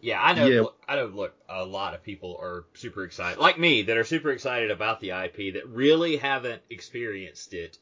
Yeah, 0.00 0.20
I 0.20 0.34
know. 0.34 0.46
Yeah. 0.46 0.60
Look, 0.62 0.76
I 0.86 0.96
know. 0.96 1.06
Look, 1.06 1.34
a 1.48 1.64
lot 1.64 1.94
of 1.94 2.02
people 2.02 2.36
are 2.40 2.66
super 2.74 3.04
excited, 3.04 3.38
like 3.40 3.58
me, 3.58 3.82
that 3.82 3.96
are 3.96 4.04
super 4.04 4.30
excited 4.32 4.70
about 4.70 5.00
the 5.00 5.10
IP 5.10 5.54
that 5.54 5.66
really 5.66 6.16
haven't 6.16 6.60
experienced 6.68 7.54
it. 7.54 7.78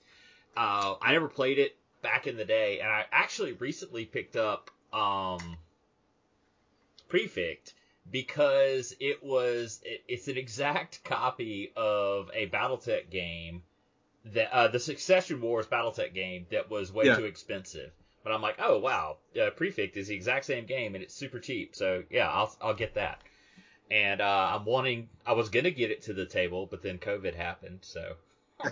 Uh, 0.56 0.94
I 1.02 1.12
never 1.12 1.26
played 1.28 1.58
it 1.58 1.74
back 2.00 2.28
in 2.28 2.36
the 2.36 2.44
day, 2.44 2.78
and 2.78 2.88
I 2.88 3.06
actually 3.10 3.52
recently 3.54 4.04
picked 4.04 4.36
up 4.36 4.70
um, 4.92 5.56
Prefect 7.08 7.74
because 8.10 8.94
it 9.00 9.22
was 9.24 9.80
it, 9.84 10.02
it's 10.08 10.28
an 10.28 10.36
exact 10.36 11.02
copy 11.04 11.72
of 11.76 12.30
a 12.34 12.48
BattleTech 12.48 13.10
game 13.10 13.62
that 14.26 14.52
uh, 14.52 14.68
the 14.68 14.78
Succession 14.78 15.40
Wars 15.40 15.66
BattleTech 15.66 16.14
game 16.14 16.46
that 16.50 16.70
was 16.70 16.92
way 16.92 17.06
Yeah. 17.06 17.16
too 17.16 17.24
expensive. 17.24 17.90
But 18.22 18.32
I'm 18.32 18.42
like, 18.42 18.56
oh 18.58 18.78
wow, 18.78 19.16
uh, 19.40 19.50
Prefect 19.50 19.96
is 19.96 20.08
the 20.08 20.14
exact 20.14 20.44
same 20.44 20.66
game 20.66 20.94
and 20.94 21.02
it's 21.02 21.14
super 21.14 21.38
cheap. 21.40 21.74
So 21.74 22.04
yeah, 22.10 22.28
I'll 22.30 22.54
I'll 22.60 22.74
get 22.74 22.94
that. 22.94 23.20
And 23.90 24.20
uh, 24.20 24.52
I'm 24.54 24.64
wanting, 24.64 25.08
I 25.26 25.32
was 25.32 25.48
gonna 25.48 25.70
get 25.70 25.90
it 25.90 26.02
to 26.02 26.14
the 26.14 26.24
table, 26.24 26.66
but 26.66 26.82
then 26.82 26.98
COVID 26.98 27.34
happened. 27.34 27.80
So 27.82 28.14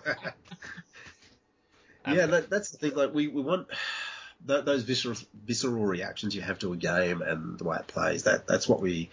yeah, 2.07 2.27
that, 2.27 2.49
that's 2.49 2.71
the 2.71 2.79
thing. 2.79 2.95
Like 2.95 3.13
we, 3.13 3.29
we 3.29 3.43
want 3.43 3.69
th- 4.47 4.65
those 4.65 4.83
visceral 4.85 5.17
visceral 5.45 5.85
reactions 5.85 6.35
you 6.35 6.43
have 6.43 6.59
to 6.61 6.73
a 6.73 6.77
game 6.77 7.23
and 7.23 7.59
the 7.59 7.65
way 7.65 7.77
it 7.79 7.87
plays. 7.87 8.23
That 8.23 8.47
that's 8.47 8.69
what 8.69 8.81
we 8.81 9.11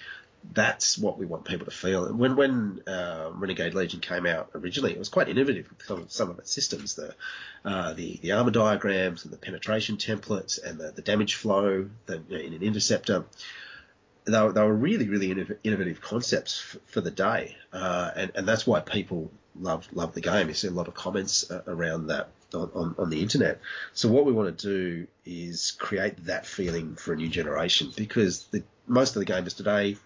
that's 0.54 0.98
what 0.98 1.18
we 1.18 1.26
want 1.26 1.46
people 1.46 1.66
to 1.66 1.72
feel. 1.72 2.06
And 2.06 2.18
when 2.20 2.36
when 2.36 2.82
uh, 2.88 3.30
Renegade 3.34 3.74
Legion 3.74 4.00
came 4.00 4.26
out 4.26 4.50
originally, 4.56 4.94
it 4.94 5.00
was 5.00 5.10
quite 5.10 5.30
innovative 5.30 5.70
with 5.70 5.84
some, 5.86 6.06
some 6.10 6.30
of 6.30 6.40
its 6.40 6.52
systems. 6.52 6.96
The 6.96 7.14
uh, 7.66 7.94
the 7.94 8.20
the 8.22 8.32
armor 8.32 8.52
diagrams 8.52 9.24
and 9.24 9.34
the 9.34 9.38
penetration 9.38 9.98
templates 9.98 10.64
and 10.64 10.80
the, 10.80 10.92
the 10.92 11.02
damage 11.02 11.36
flow 11.36 11.90
know, 12.08 12.22
in 12.30 12.54
an 12.54 12.64
interceptor. 12.64 13.26
They 14.26 14.42
were, 14.42 14.52
they 14.52 14.62
were 14.62 14.74
really, 14.74 15.08
really 15.08 15.32
innovative 15.64 16.02
concepts 16.02 16.76
f- 16.76 16.82
for 16.88 17.02
the 17.02 17.12
day, 17.12 17.56
uh, 17.72 18.12
and 18.16 18.32
and 18.36 18.48
that's 18.48 18.68
why 18.68 18.80
people 18.82 19.32
love 19.60 19.88
love 19.94 20.14
the 20.14 20.22
game. 20.22 20.48
You 20.48 20.54
see 20.54 20.68
a 20.68 20.72
lot 20.72 20.88
of 20.88 20.94
comments 20.94 21.50
uh, 21.50 21.62
around 21.68 22.08
that 22.08 22.30
on, 22.54 22.72
on, 22.74 22.96
on 22.98 23.10
the 23.10 23.22
internet. 23.22 23.60
So 23.94 24.10
what 24.10 24.26
we 24.26 24.34
want 24.34 24.58
to 24.58 24.68
do 24.68 25.08
is 25.26 25.72
create 25.72 26.26
that 26.26 26.46
feeling 26.46 26.96
for 26.96 27.14
a 27.14 27.16
new 27.16 27.30
generation 27.30 27.92
because 27.96 28.46
the, 28.48 28.64
most 28.86 29.16
of 29.16 29.26
the 29.26 29.32
gamers 29.32 29.56
today 29.56 29.98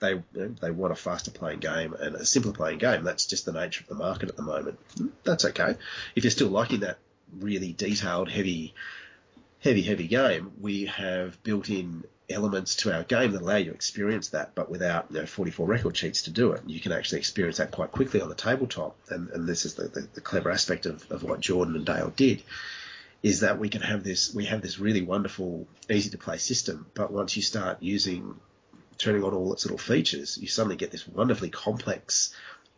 they 0.00 0.22
they 0.34 0.70
want 0.70 0.92
a 0.92 0.96
faster 0.96 1.30
playing 1.30 1.60
game 1.60 1.94
and 1.94 2.16
a 2.16 2.26
simpler 2.26 2.52
playing 2.52 2.78
game. 2.78 3.04
That's 3.04 3.26
just 3.26 3.44
the 3.44 3.52
nature 3.52 3.82
of 3.82 3.88
the 3.88 3.94
market 3.94 4.28
at 4.28 4.36
the 4.36 4.42
moment. 4.42 4.78
That's 5.24 5.44
okay. 5.44 5.76
If 6.16 6.24
you're 6.24 6.30
still 6.30 6.48
liking 6.48 6.80
that 6.80 6.98
really 7.38 7.72
detailed, 7.72 8.28
heavy, 8.30 8.74
heavy, 9.60 9.82
heavy 9.82 10.08
game, 10.08 10.52
we 10.60 10.86
have 10.86 11.40
built 11.42 11.70
in 11.70 12.04
elements 12.30 12.76
to 12.76 12.94
our 12.94 13.02
game 13.02 13.32
that 13.32 13.42
allow 13.42 13.56
you 13.56 13.66
to 13.66 13.70
experience 13.72 14.28
that, 14.28 14.54
but 14.54 14.70
without 14.70 15.06
you 15.10 15.20
know, 15.20 15.26
44 15.26 15.66
record 15.66 15.96
sheets 15.96 16.22
to 16.22 16.30
do 16.30 16.52
it. 16.52 16.62
You 16.66 16.80
can 16.80 16.92
actually 16.92 17.18
experience 17.18 17.58
that 17.58 17.70
quite 17.70 17.92
quickly 17.92 18.20
on 18.20 18.28
the 18.28 18.34
tabletop, 18.34 18.96
and, 19.10 19.28
and 19.30 19.48
this 19.48 19.64
is 19.64 19.74
the, 19.74 19.88
the, 19.88 20.08
the 20.14 20.20
clever 20.20 20.50
aspect 20.50 20.86
of, 20.86 21.10
of 21.10 21.22
what 21.22 21.40
Jordan 21.40 21.76
and 21.76 21.84
Dale 21.86 22.12
did. 22.14 22.42
Is 23.22 23.40
that 23.40 23.58
we 23.58 23.68
can 23.68 23.82
have 23.82 24.02
this, 24.02 24.34
we 24.34 24.46
have 24.46 24.62
this 24.62 24.78
really 24.78 25.02
wonderful, 25.02 25.66
easy 25.90 26.08
to 26.10 26.18
play 26.18 26.38
system, 26.38 26.86
but 26.94 27.12
once 27.12 27.36
you 27.36 27.42
start 27.42 27.82
using, 27.82 28.36
turning 29.00 29.24
on 29.24 29.32
all 29.32 29.52
its 29.52 29.64
little 29.64 29.78
features, 29.78 30.38
you 30.38 30.46
suddenly 30.46 30.76
get 30.76 30.90
this 30.90 31.08
wonderfully 31.08 31.48
complex, 31.48 32.34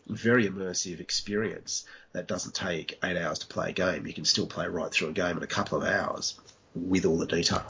very 0.06 0.48
immersive 0.48 1.00
experience 1.00 1.84
that 2.12 2.28
doesn't 2.28 2.54
take 2.54 2.98
eight 3.02 3.16
hours 3.16 3.40
to 3.40 3.46
play 3.46 3.70
a 3.70 3.72
game. 3.72 4.06
You 4.06 4.14
can 4.14 4.24
still 4.24 4.46
play 4.46 4.68
right 4.68 4.90
through 4.90 5.08
a 5.08 5.12
game 5.12 5.36
in 5.36 5.42
a 5.42 5.48
couple 5.48 5.78
of 5.78 5.84
hours 5.84 6.38
with 6.74 7.04
all 7.06 7.18
the 7.18 7.26
detail. 7.26 7.64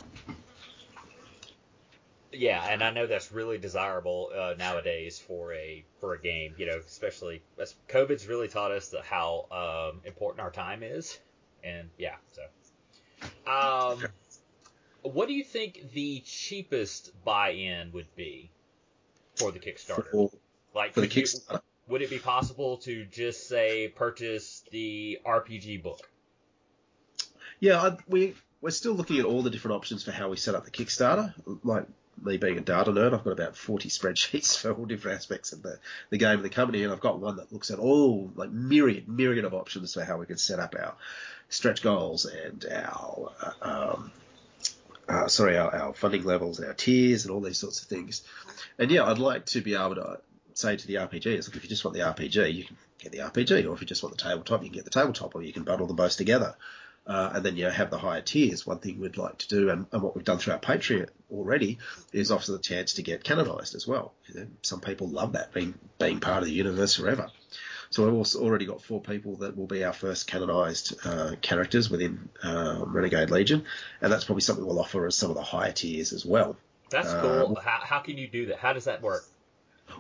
yeah, 2.31 2.63
and 2.69 2.83
I 2.83 2.91
know 2.91 3.07
that's 3.07 3.33
really 3.33 3.57
desirable 3.57 4.31
uh, 4.37 4.55
nowadays 4.59 5.19
for 5.19 5.55
a 5.55 5.83
for 5.99 6.15
a 6.15 6.21
game. 6.21 6.55
You 6.59 6.67
know, 6.67 6.81
especially 6.87 7.43
as 7.59 7.75
COVID's 7.89 8.27
really 8.27 8.49
taught 8.49 8.71
us 8.71 8.95
how 9.03 9.47
um, 9.51 10.01
important 10.05 10.41
our 10.41 10.51
time 10.51 10.83
is, 10.83 11.19
and 11.65 11.89
yeah, 11.97 12.17
so. 12.33 12.43
Um, 13.51 14.05
what 15.03 15.29
do 15.29 15.35
you 15.35 15.45
think 15.45 15.93
the 15.93 16.23
cheapest 16.25 17.13
buy-in 17.25 17.93
would 17.93 18.15
be 18.17 18.51
for 19.37 19.51
the 19.53 19.59
Kickstarter? 19.59 20.11
For, 20.11 20.31
like, 20.75 20.95
for 20.95 21.01
the 21.01 21.09
could 21.09 21.33
you- 21.33 21.59
would 21.89 22.03
it 22.03 22.11
be 22.11 22.19
possible 22.19 22.77
to 22.79 23.05
just 23.05 23.49
say 23.49 23.89
purchase 23.89 24.65
the 24.71 25.19
RPG 25.27 25.83
book? 25.83 26.09
Yeah, 27.61 27.81
I, 27.81 27.97
we 28.09 28.35
we're 28.61 28.71
still 28.71 28.95
looking 28.95 29.19
at 29.19 29.25
all 29.25 29.43
the 29.43 29.51
different 29.51 29.77
options 29.77 30.05
for 30.05 30.13
how 30.13 30.29
we 30.29 30.37
set 30.37 30.55
up 30.55 30.65
the 30.65 30.71
Kickstarter. 30.71 31.35
Like 31.65 31.87
me 32.23 32.37
being 32.37 32.57
a 32.59 32.61
data 32.61 32.93
nerd, 32.93 33.13
I've 33.13 33.25
got 33.25 33.33
about 33.33 33.57
40 33.57 33.89
spreadsheets 33.89 34.57
for 34.61 34.73
all 34.73 34.85
different 34.85 35.17
aspects 35.19 35.53
of 35.53 35.63
the, 35.63 35.79
the 36.11 36.19
game 36.19 36.37
and 36.37 36.45
the 36.45 36.49
company, 36.51 36.85
and 36.85 36.93
I've 36.93 37.01
got 37.01 37.19
one 37.19 37.37
that 37.37 37.53
looks 37.53 37.71
at 37.71 37.79
all 37.79 38.31
like 38.37 38.51
myriad 38.51 39.09
myriad 39.09 39.45
of 39.45 39.55
options 39.55 39.95
for 39.95 40.05
how 40.05 40.17
we 40.19 40.27
could 40.27 40.41
set 40.41 40.61
up 40.61 40.75
our 40.79 40.95
stretch 41.49 41.83
goals 41.83 42.25
and 42.25 42.65
our 42.73 43.33
uh, 43.63 43.93
um, 43.95 44.13
uh, 45.09 45.29
sorry 45.29 45.57
our, 45.59 45.75
our 45.75 45.95
funding 45.95 46.25
levels 46.25 46.61
our 46.61 46.75
tiers 46.75 47.25
and 47.25 47.35
all 47.35 47.41
these 47.41 47.59
sorts 47.59 47.83
of 47.83 47.89
things. 47.89 48.23
And 48.79 48.91
yeah, 48.91 49.05
I'd 49.05 49.19
like 49.19 49.47
to 49.47 49.61
be 49.61 49.75
able 49.75 49.97
to 49.97 50.21
say 50.55 50.77
to 50.77 50.87
the 50.87 50.95
RPGs, 50.95 51.47
look, 51.47 51.57
if 51.57 51.63
you 51.63 51.69
just 51.69 51.85
want 51.85 51.97
the 51.97 52.03
RPG, 52.03 52.55
you 52.55 52.65
can 52.65 52.77
get 52.99 53.13
the 53.13 53.19
RPG, 53.19 53.69
or 53.69 53.75
if 53.75 53.81
you 53.81 53.87
just 53.87 54.03
want 54.03 54.17
the 54.17 54.23
tabletop, 54.23 54.63
you 54.63 54.69
can 54.69 54.77
get 54.77 54.85
the 54.85 54.91
tabletop, 54.91 55.35
or 55.35 55.43
you 55.43 55.53
can 55.53 55.65
bundle 55.65 55.87
them 55.87 55.97
both 55.97 56.17
together. 56.17 56.55
Uh, 57.05 57.33
and 57.35 57.45
then 57.45 57.57
you 57.57 57.65
know, 57.65 57.71
have 57.71 57.91
the 57.91 57.99
higher 57.99 58.21
tiers. 58.21 58.65
One 58.65 58.79
thing 58.79 59.01
we'd 59.01 59.17
like 59.17 59.39
to 59.39 59.49
do, 59.49 59.71
and, 59.71 59.87
and 59.91 60.03
what 60.03 60.15
we've 60.15 60.25
done 60.25 60.39
through 60.39 60.53
our 60.53 60.61
Patreon 60.61 61.09
already, 61.33 61.79
is 62.13 62.31
offer 62.31 62.53
the 62.53 62.61
chance 62.61 62.95
to 62.95 63.03
get 63.03 63.25
canonized 63.25 63.75
as 63.75 63.89
well. 63.89 64.15
You 64.29 64.41
know, 64.41 64.47
some 64.63 64.81
people 64.81 65.09
love 65.09 65.33
that 65.33 65.53
being 65.53 65.75
being 65.99 66.21
part 66.21 66.43
of 66.43 66.45
the 66.45 66.55
universe 66.55 66.95
forever. 66.95 67.31
So 67.93 68.05
we've 68.07 68.15
also 68.15 68.43
already 68.43 68.65
got 68.65 68.83
four 68.83 69.01
people 69.01 69.37
that 69.37 69.57
will 69.57 69.67
be 69.67 69.85
our 69.85 69.93
first 69.93 70.27
canonized 70.27 70.97
uh, 71.07 71.37
characters 71.43 71.91
within 71.91 72.31
uh, 72.43 72.83
Renegade 72.87 73.31
Legion, 73.31 73.65
and 74.01 74.11
that's 74.11 74.25
probably 74.25 74.41
something 74.41 74.65
we'll 74.65 74.81
offer 74.81 75.07
as 75.07 75.15
some 75.15 75.31
of 75.31 75.37
the 75.37 75.43
higher 75.43 75.73
tiers 75.73 76.13
as 76.15 76.25
well. 76.25 76.57
That's 76.91 77.09
Uh, 77.09 77.21
cool. 77.21 77.55
How, 77.57 77.81
how 77.83 77.99
can 78.01 78.17
you 78.17 78.27
do 78.29 78.47
that? 78.47 78.59
How 78.59 78.73
does 78.73 78.85
that 78.85 79.03
work? 79.03 79.25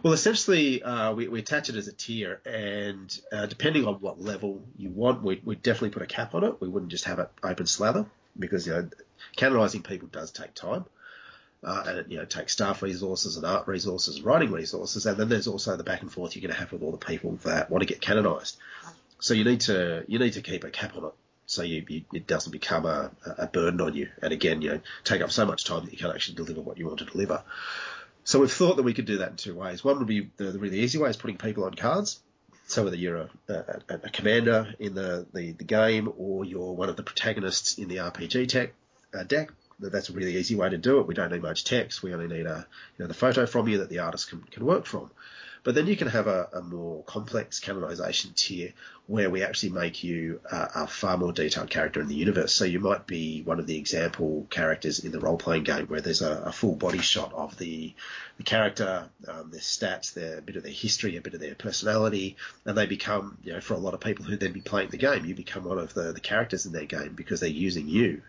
Well, 0.03 0.15
essentially, 0.15 0.83
uh, 0.83 1.13
we, 1.13 1.29
we 1.29 1.41
attach 1.41 1.69
it 1.69 1.77
as 1.77 1.87
a 1.87 1.93
tier, 1.93 2.41
and 2.47 3.15
uh, 3.31 3.45
depending 3.45 3.87
on 3.87 3.97
what 3.97 4.19
level 4.19 4.63
you 4.79 4.89
want, 4.89 5.23
we 5.23 5.43
we 5.45 5.55
definitely 5.55 5.91
put 5.91 6.03
a 6.03 6.07
cap 6.07 6.35
on 6.35 6.45
it. 6.45 6.61
We 6.63 6.69
wouldn't 6.69 6.91
just 6.91 7.05
have 7.05 7.19
it 7.19 7.29
open 7.43 7.67
slather 7.67 8.07
because 8.39 8.67
you 8.67 8.73
know 8.73 8.89
canonizing 9.37 9.83
people 9.83 10.09
does 10.09 10.31
take 10.31 10.55
time, 10.55 10.87
uh, 11.65 11.85
and 11.87 11.99
it 11.99 12.07
you 12.09 12.19
know 12.19 12.25
takes 12.25 12.53
staff 12.53 12.83
resources 12.83 13.37
and 13.37 13.47
art 13.47 13.67
resources 13.67 14.17
and 14.17 14.25
writing 14.25 14.51
resources, 14.51 15.07
and 15.07 15.17
then 15.17 15.29
there's 15.29 15.47
also 15.47 15.77
the 15.77 15.85
back 15.85 16.03
and 16.03 16.13
forth 16.13 16.35
you're 16.35 16.43
going 16.43 16.53
to 16.53 16.59
have 16.59 16.73
with 16.73 16.83
all 16.83 16.91
the 16.91 16.99
people 16.99 17.33
that 17.45 17.71
want 17.71 17.83
to 17.83 17.87
get 17.87 18.01
canonized. 18.01 18.57
So 19.21 19.35
you 19.35 19.45
need 19.45 19.61
to 19.63 20.05
you 20.09 20.19
need 20.19 20.33
to 20.35 20.43
keep 20.43 20.65
a 20.65 20.71
cap 20.71 20.97
on 20.97 21.05
it. 21.05 21.13
So 21.47 21.63
you, 21.63 21.85
you, 21.89 22.03
it 22.15 22.27
doesn't 22.27 22.53
become 22.53 22.87
a, 22.87 23.11
a 23.37 23.47
burden 23.47 23.81
on 23.81 23.95
you, 23.95 24.09
and 24.23 24.33
again, 24.33 24.63
you 24.63 24.71
know, 24.71 24.81
take 25.05 25.21
up 25.21 25.31
so 25.31 25.45
much 25.45 25.65
time 25.65 25.85
that 25.85 25.93
you 25.93 25.99
can't 25.99 26.15
actually 26.15 26.37
deliver 26.37 26.61
what 26.61 26.79
you 26.79 26.87
want 26.87 27.01
to 27.01 27.05
deliver. 27.05 27.43
So 28.25 28.41
we've 28.41 28.53
thought 28.53 28.77
that 28.77 28.85
we 28.85 28.95
could 28.95 29.05
do 29.05 29.19
that 29.19 29.31
in 29.31 29.37
two 29.37 29.55
ways. 29.55 29.83
One 29.85 29.99
would 29.99 30.07
be 30.07 30.31
the, 30.37 30.45
the 30.45 30.59
really 30.59 30.81
easy 30.81 30.99
way 30.99 31.11
is 31.11 31.17
putting 31.17 31.37
people 31.37 31.65
on 31.65 31.75
cards. 31.75 32.21
So 32.69 32.85
whether 32.85 32.97
you're 32.97 33.17
a, 33.17 33.31
a, 33.49 33.83
a 34.05 34.11
commander 34.11 34.75
in 34.79 34.95
the, 34.95 35.27
the, 35.35 35.53
the 35.53 35.65
game 35.65 36.13
or 36.17 36.45
you're 36.45 36.73
one 36.73 36.89
of 36.89 36.97
the 36.97 37.03
protagonists 37.03 37.77
in 37.79 37.89
the 37.89 37.97
RPG 37.97 38.49
tech, 38.49 38.73
uh, 39.13 39.25
deck, 39.25 39.51
that's 39.79 40.11
a 40.11 40.13
really 40.13 40.37
easy 40.37 40.55
way 40.55 40.69
to 40.69 40.79
do 40.79 41.01
it. 41.01 41.07
We 41.07 41.15
don't 41.15 41.33
need 41.33 41.43
much 41.43 41.65
text. 41.65 42.03
We 42.03 42.15
only 42.15 42.29
need 42.29 42.47
a 42.47 42.67
you 42.97 43.05
know 43.05 43.09
the 43.09 43.15
photo 43.15 43.47
from 43.47 43.69
you 43.69 43.79
that 43.79 43.89
the 43.89 44.01
artist 44.01 44.29
can, 44.29 44.43
can 44.43 44.65
work 44.65 44.87
from. 44.87 45.11
But 45.65 45.77
then 45.77 45.87
you 45.87 45.97
can 45.97 46.09
have 46.09 46.27
a, 46.27 46.49
a 46.55 46.61
more 46.61 47.05
complex 47.05 47.61
canonization 47.61 48.33
tier 48.35 48.73
where 49.07 49.31
we 49.31 49.43
actually 49.43 49.71
make 49.71 50.03
you 50.03 50.41
a, 50.51 50.71
a 50.75 50.87
far 50.87 51.17
more 51.17 51.33
detailed 51.33 51.71
character 51.71 52.01
in 52.01 52.09
the 52.09 52.17
universe. 52.17 52.53
So 52.53 52.65
you 52.65 52.81
might 52.81 53.07
be 53.07 53.43
one 53.43 53.61
of 53.61 53.67
the 53.67 53.79
example 53.79 54.47
characters 54.51 55.01
in 55.01 55.13
the 55.13 55.21
role 55.21 55.37
playing 55.37 55.63
game 55.63 55.87
where 55.87 56.01
there's 56.01 56.23
a, 56.23 56.43
a 56.47 56.53
full 56.53 56.75
body 56.75 56.99
shot 56.99 57.33
of 57.33 57.57
the, 57.59 57.95
the 58.39 58.43
character, 58.43 59.09
um, 59.29 59.51
their 59.51 59.61
stats, 59.61 60.15
their 60.15 60.39
a 60.39 60.43
bit 60.43 60.57
of 60.57 60.65
their 60.65 60.73
history, 60.73 61.17
a 61.17 61.21
bit 61.21 61.35
of 61.35 61.41
their 61.41 61.55
personality, 61.55 62.37
and 62.65 62.77
they 62.77 62.87
become, 62.87 63.39
you 63.45 63.53
know, 63.53 63.61
for 63.61 63.75
a 63.75 63.79
lot 63.79 63.95
of 63.95 64.01
people 64.01 64.25
who 64.25 64.37
then 64.37 64.53
be 64.53 64.61
playing 64.61 64.91
the 64.91 64.97
game, 64.97 65.25
you 65.25 65.35
become 65.35 65.65
one 65.65 65.79
of 65.79 65.95
the, 65.95 66.13
the 66.13 66.21
characters 66.21 66.67
in 66.67 66.73
their 66.73 66.87
game 66.87 67.15
because 67.15 67.39
they're 67.39 67.49
using 67.49 67.89
you 67.89 68.23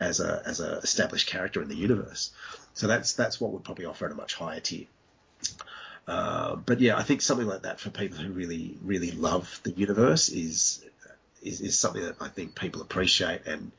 as 0.00 0.20
a 0.20 0.42
as 0.44 0.60
a 0.60 0.78
established 0.78 1.28
character 1.28 1.62
in 1.62 1.68
the 1.68 1.76
universe. 1.76 2.30
So 2.74 2.86
that's 2.86 3.14
that's 3.14 3.40
what 3.40 3.52
would 3.52 3.64
probably 3.64 3.86
offer 3.86 4.06
at 4.06 4.12
a 4.12 4.14
much 4.14 4.34
higher 4.34 4.60
tier. 4.60 4.86
Uh, 6.06 6.56
but 6.56 6.80
yeah, 6.80 6.96
I 6.96 7.02
think 7.02 7.22
something 7.22 7.46
like 7.46 7.62
that 7.62 7.80
for 7.80 7.90
people 7.90 8.18
who 8.18 8.32
really 8.32 8.76
really 8.82 9.10
love 9.10 9.60
the 9.62 9.72
universe 9.72 10.28
is 10.28 10.84
is, 11.42 11.60
is 11.60 11.78
something 11.78 12.02
that 12.02 12.16
I 12.20 12.28
think 12.28 12.54
people 12.54 12.82
appreciate 12.82 13.46
and 13.46 13.72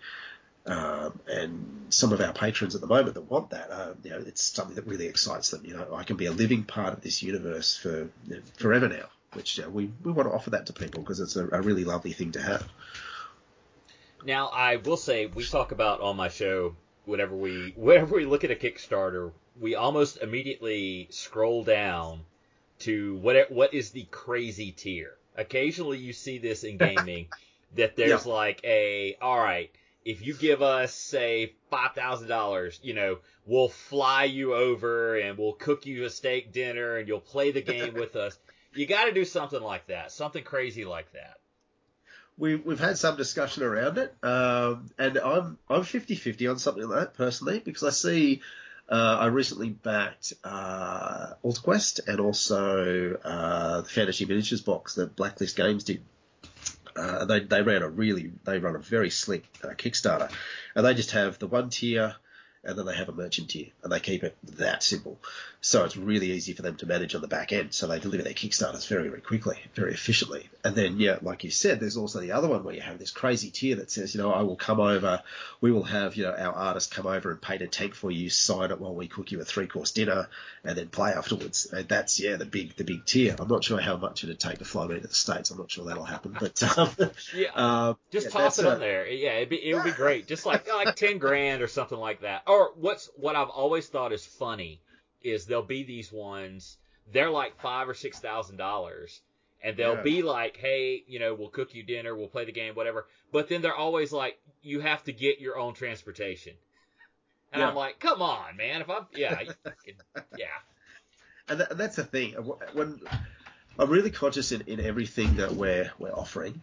um, 0.68 1.20
and 1.28 1.86
some 1.90 2.12
of 2.12 2.20
our 2.20 2.34
patrons 2.34 2.76
at 2.76 2.82
the 2.82 2.88
moment 2.88 3.14
that 3.14 3.32
want 3.32 3.52
that, 3.52 3.72
uh, 3.72 3.94
you 4.04 4.10
know, 4.10 4.18
it's 4.18 4.44
something 4.44 4.76
that 4.76 4.86
really 4.86 5.08
excites 5.08 5.50
them. 5.50 5.64
You 5.64 5.78
know, 5.78 5.96
I 5.96 6.04
can 6.04 6.18
be 6.18 6.26
a 6.26 6.32
living 6.32 6.66
part 6.66 6.92
of 6.92 7.00
this 7.00 7.24
universe 7.24 7.78
for 7.78 8.10
you 8.28 8.36
know, 8.36 8.42
forever 8.58 8.90
now, 8.90 9.06
which 9.32 9.58
know, 9.60 9.70
we 9.70 9.90
we 10.04 10.12
want 10.12 10.28
to 10.28 10.36
offer 10.36 10.50
that 10.50 10.66
to 10.66 10.74
people 10.74 11.02
because 11.02 11.22
it's 11.22 11.38
a, 11.38 11.48
a 11.54 11.62
really 11.62 11.86
lovely 11.86 12.12
thing 12.12 12.34
to 12.34 12.42
have. 12.42 12.68
Now, 14.24 14.48
I 14.48 14.78
will 14.78 14.98
say 14.98 15.26
we 15.26 15.46
talk 15.46 15.72
about 15.72 16.02
on 16.02 16.16
my 16.16 16.28
show 16.28 16.76
whenever 17.06 17.36
we 17.36 17.74
whenever 17.76 18.16
we 18.16 18.26
look 18.26 18.44
at 18.44 18.52
a 18.52 18.56
Kickstarter, 18.56 19.32
we 19.60 19.76
almost 19.76 20.18
immediately 20.18 21.08
scroll 21.10 21.64
down 21.64 22.26
to 22.80 23.16
what 23.18 23.50
what 23.52 23.74
is 23.74 23.92
the 23.92 24.04
crazy 24.12 24.72
tier. 24.72 25.16
Occasionally, 25.36 26.00
you 26.00 26.14
see 26.14 26.38
this 26.40 26.64
in 26.64 26.78
gaming 26.78 27.28
that 27.76 27.96
there's 27.96 28.26
Yeah. 28.26 28.32
like 28.32 28.62
a 28.64 29.16
all 29.22 29.40
right. 29.40 29.70
If 30.04 30.22
you 30.26 30.34
give 30.34 30.62
us 30.62 30.94
say 30.94 31.54
five 31.70 31.94
thousand 31.94 32.28
dollars, 32.28 32.80
you 32.82 32.94
know, 32.94 33.20
we'll 33.46 33.70
fly 33.70 34.24
you 34.24 34.54
over 34.56 35.18
and 35.18 35.38
we'll 35.38 35.54
cook 35.54 35.86
you 35.86 36.06
a 36.06 36.10
steak 36.10 36.52
dinner 36.52 36.98
and 36.98 37.08
you'll 37.08 37.20
play 37.20 37.52
the 37.52 37.62
game 37.62 37.94
with 38.00 38.16
us. 38.16 38.38
You 38.74 38.86
got 38.86 39.06
to 39.06 39.12
do 39.12 39.26
something 39.26 39.62
like 39.62 39.88
that, 39.88 40.12
something 40.12 40.44
crazy 40.44 40.86
like 40.86 41.12
that. 41.14 41.37
We, 42.38 42.56
we've 42.56 42.80
had 42.80 42.98
some 42.98 43.18
discussion 43.18 43.64
around 43.64 43.98
it, 43.98 44.14
um, 44.24 44.90
and 44.98 45.18
I'm 45.18 45.58
I'm 45.70 45.82
50-50 45.82 46.52
on 46.52 46.60
something 46.60 46.88
like 46.88 47.00
that 47.00 47.14
personally 47.16 47.60
because 47.60 47.84
I 47.84 47.90
see 47.90 48.42
uh, 48.90 49.18
I 49.20 49.26
recently 49.28 49.70
backed 49.70 50.34
uh, 50.44 51.34
and 51.44 52.20
also 52.20 53.18
uh, 53.24 53.82
the 53.82 53.90
Fantasy 53.90 54.26
Miniatures 54.26 54.62
box 54.62 54.96
that 54.96 55.16
Blacklist 55.16 55.56
Games 55.56 55.84
did. 55.84 56.04
Uh, 56.96 57.26
they 57.26 57.42
they 57.42 57.62
ran 57.62 57.84
a 57.84 57.90
really 57.90 58.32
they 58.44 58.58
run 58.58 58.76
a 58.76 58.80
very 58.80 59.12
slick 59.12 59.46
uh, 59.64 59.70
Kickstarter, 59.70 60.32
and 60.76 60.86
they 60.86 60.94
just 60.96 61.12
have 61.12 61.38
the 61.38 61.48
one 61.48 61.70
tier, 61.70 62.16
and 62.68 62.78
then 62.78 62.86
they 62.86 62.96
have 62.96 63.10
a 63.10 63.14
merchant 63.14 63.50
tier, 63.50 63.68
and 63.84 63.92
they 63.92 64.00
keep 64.00 64.24
it 64.24 64.38
that 64.58 64.84
simple. 64.84 65.18
So 65.62 65.84
it's 65.86 65.98
really 65.98 66.32
easy 66.32 66.54
for 66.54 66.62
them 66.62 66.76
to 66.78 66.86
manage 66.86 67.16
on 67.16 67.22
the 67.22 67.28
back 67.28 67.52
end. 67.52 67.74
So 67.74 67.88
they 67.88 68.00
deliver 68.00 68.24
their 68.24 68.34
Kickstarters 68.34 68.88
very, 68.88 69.08
very 69.10 69.22
quickly, 69.22 69.58
very 69.74 69.92
efficiently. 69.94 70.48
And 70.64 70.76
then, 70.76 71.00
yeah, 71.00 71.18
like 71.24 71.44
you 71.44 71.50
said, 71.50 71.80
there's 71.80 71.98
also 71.98 72.20
the 72.20 72.32
other 72.34 72.48
one 72.48 72.64
where 72.64 72.76
you 72.76 72.82
have 72.82 73.00
this 73.00 73.10
crazy 73.12 73.50
tier 73.50 73.78
that 73.78 73.90
says, 73.90 74.14
you 74.14 74.22
know, 74.22 74.32
I 74.32 74.44
will 74.44 74.56
come 74.56 74.80
over, 74.80 75.24
we 75.60 75.72
will 75.72 75.84
have, 75.84 76.16
you 76.16 76.24
know, 76.24 76.32
our 76.34 76.54
artist 76.54 76.94
come 76.94 77.08
over 77.08 77.32
and 77.32 77.42
paint 77.42 77.64
a 77.64 77.68
tank 77.68 77.96
for 77.96 78.12
you, 78.12 78.30
sign 78.30 78.70
it 78.72 78.80
while 78.80 78.94
we 78.94 79.08
cook 79.08 79.32
you 79.32 79.42
a 79.42 79.46
three 79.46 79.66
course 79.68 79.92
dinner, 79.92 80.30
and 80.64 80.78
then 80.78 80.90
play 80.90 81.12
afterwards. 81.12 81.66
And 81.74 81.88
that's, 81.88 82.20
yeah, 82.20 82.36
the 82.36 82.46
big, 82.46 82.76
the 82.76 82.84
big 82.84 83.06
tier. 83.06 83.36
I'm 83.40 83.48
not 83.48 83.64
sure 83.64 83.80
how 83.82 83.98
much 83.98 84.24
it'd 84.24 84.40
take 84.40 84.60
to 84.60 84.66
fly 84.66 84.86
me 84.88 85.00
to 85.00 85.08
the 85.08 85.14
States. 85.14 85.50
I'm 85.50 85.58
not 85.58 85.72
sure 85.72 85.86
that'll 85.86 86.04
happen, 86.06 86.38
but, 86.40 86.62
um, 86.78 86.90
Yeah, 87.34 87.48
um, 87.56 87.98
Just 88.12 88.28
yeah, 88.28 88.32
toss 88.32 88.60
it 88.60 88.66
a- 88.66 88.74
on 88.74 88.80
there. 88.80 89.08
Yeah, 89.08 89.38
it'd 89.38 89.50
be, 89.50 89.58
it 89.58 89.74
would 89.74 89.84
be 89.86 89.92
great. 89.92 90.28
Just 90.28 90.46
like 90.46 90.68
like 90.72 90.96
ten 90.96 91.18
grand 91.18 91.62
or 91.62 91.68
something 91.68 91.98
like 91.98 92.22
that. 92.22 92.44
Or 92.48 92.57
what's 92.76 93.10
what 93.16 93.36
I've 93.36 93.50
always 93.50 93.88
thought 93.88 94.12
is 94.14 94.26
funny 94.26 94.82
is 95.22 95.46
there'll 95.46 95.64
be 95.64 95.84
these 95.84 96.12
ones. 96.12 96.78
They're 97.12 97.30
like 97.30 97.60
five 97.62 97.88
or 97.90 97.94
six 97.94 98.20
thousand 98.20 98.58
dollars, 98.58 99.22
and 99.64 99.76
they'll 99.78 99.96
Yeah. 99.96 100.02
be 100.02 100.22
like, 100.22 100.58
hey, 100.58 101.04
you 101.08 101.20
know, 101.20 101.34
we'll 101.34 101.50
cook 101.50 101.74
you 101.74 101.84
dinner, 101.84 102.16
we'll 102.16 102.28
play 102.28 102.46
the 102.46 102.52
game, 102.52 102.76
whatever. 102.76 103.06
But 103.32 103.48
then 103.50 103.62
they're 103.62 103.76
always 103.76 104.12
like, 104.12 104.40
you 104.62 104.80
have 104.82 105.04
to 105.06 105.14
get 105.14 105.40
your 105.40 105.58
own 105.58 105.74
transportation. 105.74 106.54
And 107.54 107.62
Yeah. 107.62 107.70
I'm 107.70 107.76
like, 107.76 108.00
come 108.00 108.22
on, 108.22 108.58
man. 108.58 108.82
If 108.82 108.90
I'm, 108.90 109.06
yeah, 109.16 109.40
yeah. 110.38 110.48
and, 111.48 111.62
that, 111.62 111.78
that's 111.78 111.96
the 111.96 112.04
thing. 112.04 112.36
Uh, 112.38 112.42
when 112.74 113.00
I'm 113.80 113.90
really 113.90 114.12
conscious 114.12 114.52
in, 114.52 114.62
in 114.68 114.80
everything 114.82 115.38
that 115.38 115.54
we're 115.54 115.90
we're 115.98 116.12
offering, 116.14 116.62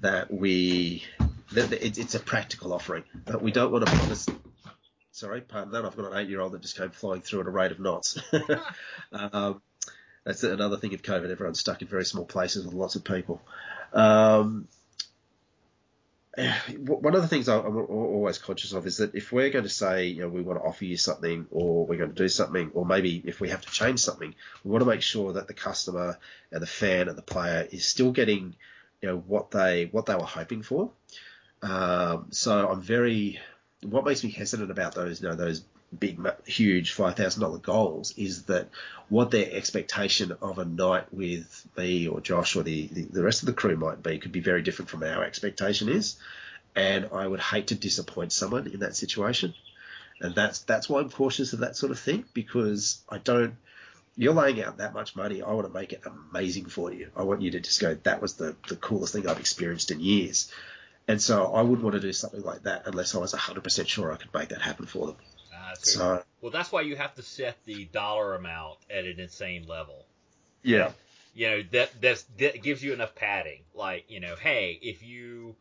that 0.00 0.32
we 0.32 1.04
that 1.52 1.72
it's 1.72 2.14
a 2.14 2.20
practical 2.20 2.72
offering. 2.72 3.04
That 3.26 3.42
we 3.42 3.52
don't 3.52 3.70
want 3.70 3.86
to 3.86 3.92
promise. 3.92 4.26
Sorry, 5.12 5.42
pardon 5.42 5.72
that. 5.72 5.84
I've 5.84 5.96
got 5.96 6.10
an 6.10 6.18
eight-year-old 6.18 6.52
that 6.52 6.62
just 6.62 6.76
came 6.76 6.90
flying 6.90 7.20
through 7.20 7.40
at 7.40 7.46
a 7.46 7.50
rate 7.50 7.70
of 7.70 7.78
knots. 7.78 8.18
um, 9.12 9.60
that's 10.24 10.42
another 10.42 10.78
thing 10.78 10.94
of 10.94 11.02
COVID. 11.02 11.30
Everyone's 11.30 11.60
stuck 11.60 11.82
in 11.82 11.88
very 11.88 12.04
small 12.04 12.24
places 12.24 12.64
with 12.64 12.74
lots 12.74 12.96
of 12.96 13.04
people. 13.04 13.42
Um, 13.92 14.68
one 16.78 17.14
of 17.14 17.20
the 17.20 17.28
things 17.28 17.46
I'm 17.46 17.76
always 17.76 18.38
conscious 18.38 18.72
of 18.72 18.86
is 18.86 18.96
that 18.98 19.14
if 19.14 19.32
we're 19.32 19.50
going 19.50 19.64
to 19.64 19.70
say, 19.70 20.06
you 20.06 20.22
know, 20.22 20.30
we 20.30 20.40
want 20.40 20.58
to 20.58 20.64
offer 20.64 20.86
you 20.86 20.96
something 20.96 21.46
or 21.50 21.84
we're 21.84 21.98
going 21.98 22.14
to 22.14 22.22
do 22.22 22.28
something, 22.28 22.70
or 22.72 22.86
maybe 22.86 23.22
if 23.26 23.38
we 23.38 23.50
have 23.50 23.60
to 23.60 23.70
change 23.70 24.00
something, 24.00 24.34
we 24.64 24.70
want 24.70 24.80
to 24.80 24.88
make 24.88 25.02
sure 25.02 25.34
that 25.34 25.46
the 25.46 25.52
customer 25.52 26.18
and 26.50 26.62
the 26.62 26.66
fan 26.66 27.08
and 27.08 27.18
the 27.18 27.22
player 27.22 27.68
is 27.70 27.84
still 27.84 28.12
getting, 28.12 28.54
you 29.02 29.08
know, 29.10 29.18
what 29.18 29.50
they 29.50 29.90
what 29.92 30.06
they 30.06 30.14
were 30.14 30.24
hoping 30.24 30.62
for. 30.62 30.90
Um, 31.60 32.28
so 32.30 32.66
I'm 32.66 32.80
very, 32.80 33.38
what 33.82 34.04
makes 34.04 34.22
me 34.22 34.30
hesitant 34.30 34.70
about 34.70 34.94
those, 34.94 35.20
you 35.22 35.28
know, 35.28 35.34
those 35.34 35.62
big, 35.98 36.18
huge 36.46 36.92
five 36.92 37.16
thousand 37.16 37.42
dollar 37.42 37.58
goals 37.58 38.14
is 38.16 38.44
that 38.44 38.68
what 39.08 39.30
their 39.30 39.50
expectation 39.52 40.32
of 40.40 40.58
a 40.58 40.64
night 40.64 41.12
with 41.12 41.66
me 41.76 42.08
or 42.08 42.20
Josh 42.20 42.56
or 42.56 42.62
the, 42.62 42.86
the 42.88 43.02
the 43.02 43.22
rest 43.22 43.42
of 43.42 43.46
the 43.46 43.52
crew 43.52 43.76
might 43.76 44.02
be 44.02 44.18
could 44.18 44.32
be 44.32 44.40
very 44.40 44.62
different 44.62 44.90
from 44.90 45.02
our 45.02 45.24
expectation 45.24 45.88
is, 45.88 46.16
and 46.74 47.08
I 47.12 47.26
would 47.26 47.40
hate 47.40 47.68
to 47.68 47.74
disappoint 47.74 48.32
someone 48.32 48.68
in 48.68 48.80
that 48.80 48.96
situation, 48.96 49.54
and 50.20 50.34
that's 50.34 50.60
that's 50.60 50.88
why 50.88 51.00
I'm 51.00 51.10
cautious 51.10 51.52
of 51.52 51.60
that 51.60 51.76
sort 51.76 51.92
of 51.92 51.98
thing 51.98 52.24
because 52.32 53.02
I 53.08 53.18
don't. 53.18 53.56
You're 54.14 54.34
laying 54.34 54.62
out 54.62 54.76
that 54.76 54.92
much 54.92 55.16
money. 55.16 55.40
I 55.40 55.52
want 55.52 55.66
to 55.66 55.72
make 55.72 55.94
it 55.94 56.02
amazing 56.04 56.66
for 56.66 56.92
you. 56.92 57.08
I 57.16 57.22
want 57.22 57.40
you 57.40 57.52
to 57.52 57.60
just 57.60 57.80
go, 57.80 57.94
that 58.02 58.20
was 58.20 58.34
the, 58.34 58.54
the 58.68 58.76
coolest 58.76 59.14
thing 59.14 59.26
I've 59.26 59.40
experienced 59.40 59.90
in 59.90 60.00
years. 60.00 60.52
And 61.08 61.20
so 61.20 61.46
I 61.52 61.62
wouldn't 61.62 61.82
want 61.82 61.94
to 61.94 62.00
do 62.00 62.12
something 62.12 62.42
like 62.42 62.62
that 62.62 62.82
unless 62.86 63.14
I 63.14 63.18
was 63.18 63.32
100% 63.34 63.86
sure 63.88 64.12
I 64.12 64.16
could 64.16 64.32
make 64.32 64.48
that 64.50 64.62
happen 64.62 64.86
for 64.86 65.08
them. 65.08 65.16
Ah, 65.54 65.72
So, 65.78 66.22
well, 66.40 66.52
that's 66.52 66.70
why 66.72 66.82
you 66.82 66.96
have 66.96 67.14
to 67.16 67.22
set 67.22 67.56
the 67.64 67.84
dollar 67.86 68.34
amount 68.34 68.78
at 68.90 69.04
an 69.04 69.18
insane 69.18 69.66
level. 69.66 70.04
yeah. 70.62 70.92
you 71.34 71.48
know 71.48 71.62
that 71.72 71.90
that's, 72.00 72.22
that 72.38 72.62
gives 72.62 72.82
you 72.84 72.92
enough 72.92 73.14
padding 73.14 73.60
like 73.74 74.04
you 74.08 74.20
know 74.20 74.36
hey 74.36 74.78
if 74.82 75.02
you 75.02 75.56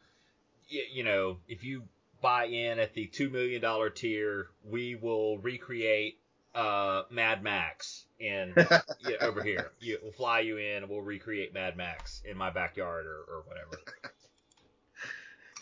y- 0.71 0.87
you 0.91 1.03
know 1.03 1.37
if 1.47 1.63
you 1.63 1.83
buy 2.21 2.43
in 2.45 2.77
at 2.77 2.93
the 2.93 3.07
two 3.07 3.29
million 3.29 3.61
dollar 3.61 3.89
tier 3.89 4.47
we 4.69 4.95
will 4.95 5.37
recreate 5.39 6.19
uh 6.53 7.03
mad 7.09 7.41
max 7.41 8.03
in 8.19 8.53
yeah, 8.57 9.15
over 9.21 9.41
here 9.41 9.71
you, 9.79 9.97
we'll 10.03 10.11
fly 10.11 10.41
you 10.41 10.57
in 10.57 10.83
and 10.83 10.89
we'll 10.89 11.01
recreate 11.01 11.53
mad 11.53 11.77
max 11.77 12.21
in 12.29 12.35
my 12.37 12.49
backyard 12.49 13.05
or, 13.05 13.19
or 13.33 13.43
whatever 13.47 13.79
Yeah, 14.03 14.09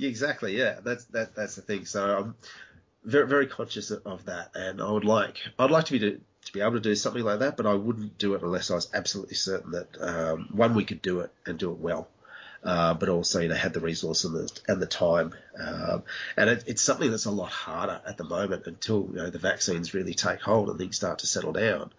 exactly. 0.07 0.57
Yeah, 0.57 0.79
that's 0.83 1.05
that 1.05 1.35
that's 1.35 1.55
the 1.55 1.61
thing. 1.61 1.85
So 1.85 2.17
I'm 2.17 2.35
very 3.03 3.27
very 3.27 3.47
conscious 3.47 3.91
of 3.91 4.25
that, 4.25 4.51
and 4.55 4.81
I 4.81 4.91
would 4.91 5.05
like 5.05 5.37
I'd 5.57 5.71
like 5.71 5.85
to 5.85 5.91
be 5.91 5.99
to, 5.99 6.21
to 6.45 6.53
be 6.53 6.61
able 6.61 6.73
to 6.73 6.79
do 6.79 6.95
something 6.95 7.23
like 7.23 7.39
that, 7.39 7.57
but 7.57 7.65
I 7.65 7.73
wouldn't 7.73 8.17
do 8.17 8.33
it 8.35 8.41
unless 8.41 8.71
I 8.71 8.75
was 8.75 8.89
absolutely 8.93 9.35
certain 9.35 9.71
that 9.71 9.97
um, 10.01 10.49
one 10.51 10.75
we 10.75 10.85
could 10.85 11.01
do 11.01 11.21
it 11.21 11.31
and 11.45 11.57
do 11.57 11.71
it 11.71 11.79
well. 11.79 12.07
Uh, 12.61 12.93
but 12.93 13.07
also, 13.07 13.39
you 13.39 13.47
know, 13.47 13.55
had 13.55 13.73
the 13.73 13.79
resource 13.79 14.25
and 14.25 14.35
the 14.35 14.59
and 14.67 14.81
the 14.81 14.85
time, 14.85 15.33
um, 15.57 16.03
and 16.35 16.49
it, 16.49 16.63
it's 16.67 16.81
something 16.81 17.09
that's 17.09 17.25
a 17.25 17.31
lot 17.31 17.49
harder 17.49 18.01
at 18.05 18.17
the 18.17 18.25
moment 18.25 18.67
until 18.67 19.07
you 19.11 19.15
know 19.15 19.29
the 19.29 19.39
vaccines 19.39 19.93
really 19.93 20.13
take 20.13 20.41
hold 20.41 20.69
and 20.69 20.77
things 20.77 20.97
start 20.97 21.19
to 21.19 21.27
settle 21.27 21.53
down. 21.53 21.91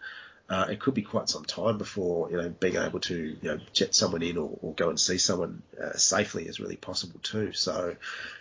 Uh, 0.50 0.66
it 0.68 0.80
could 0.80 0.94
be 0.94 1.02
quite 1.02 1.28
some 1.28 1.44
time 1.44 1.78
before 1.78 2.28
you 2.28 2.36
know 2.36 2.48
being 2.48 2.76
able 2.76 2.98
to 2.98 3.16
you 3.16 3.48
know 3.48 3.60
jet 3.72 3.94
someone 3.94 4.20
in 4.20 4.36
or, 4.36 4.58
or 4.60 4.74
go 4.74 4.88
and 4.88 4.98
see 4.98 5.16
someone 5.16 5.62
uh, 5.80 5.92
safely 5.92 6.44
is 6.46 6.58
really 6.58 6.74
possible 6.74 7.20
too. 7.22 7.52
So, 7.52 7.94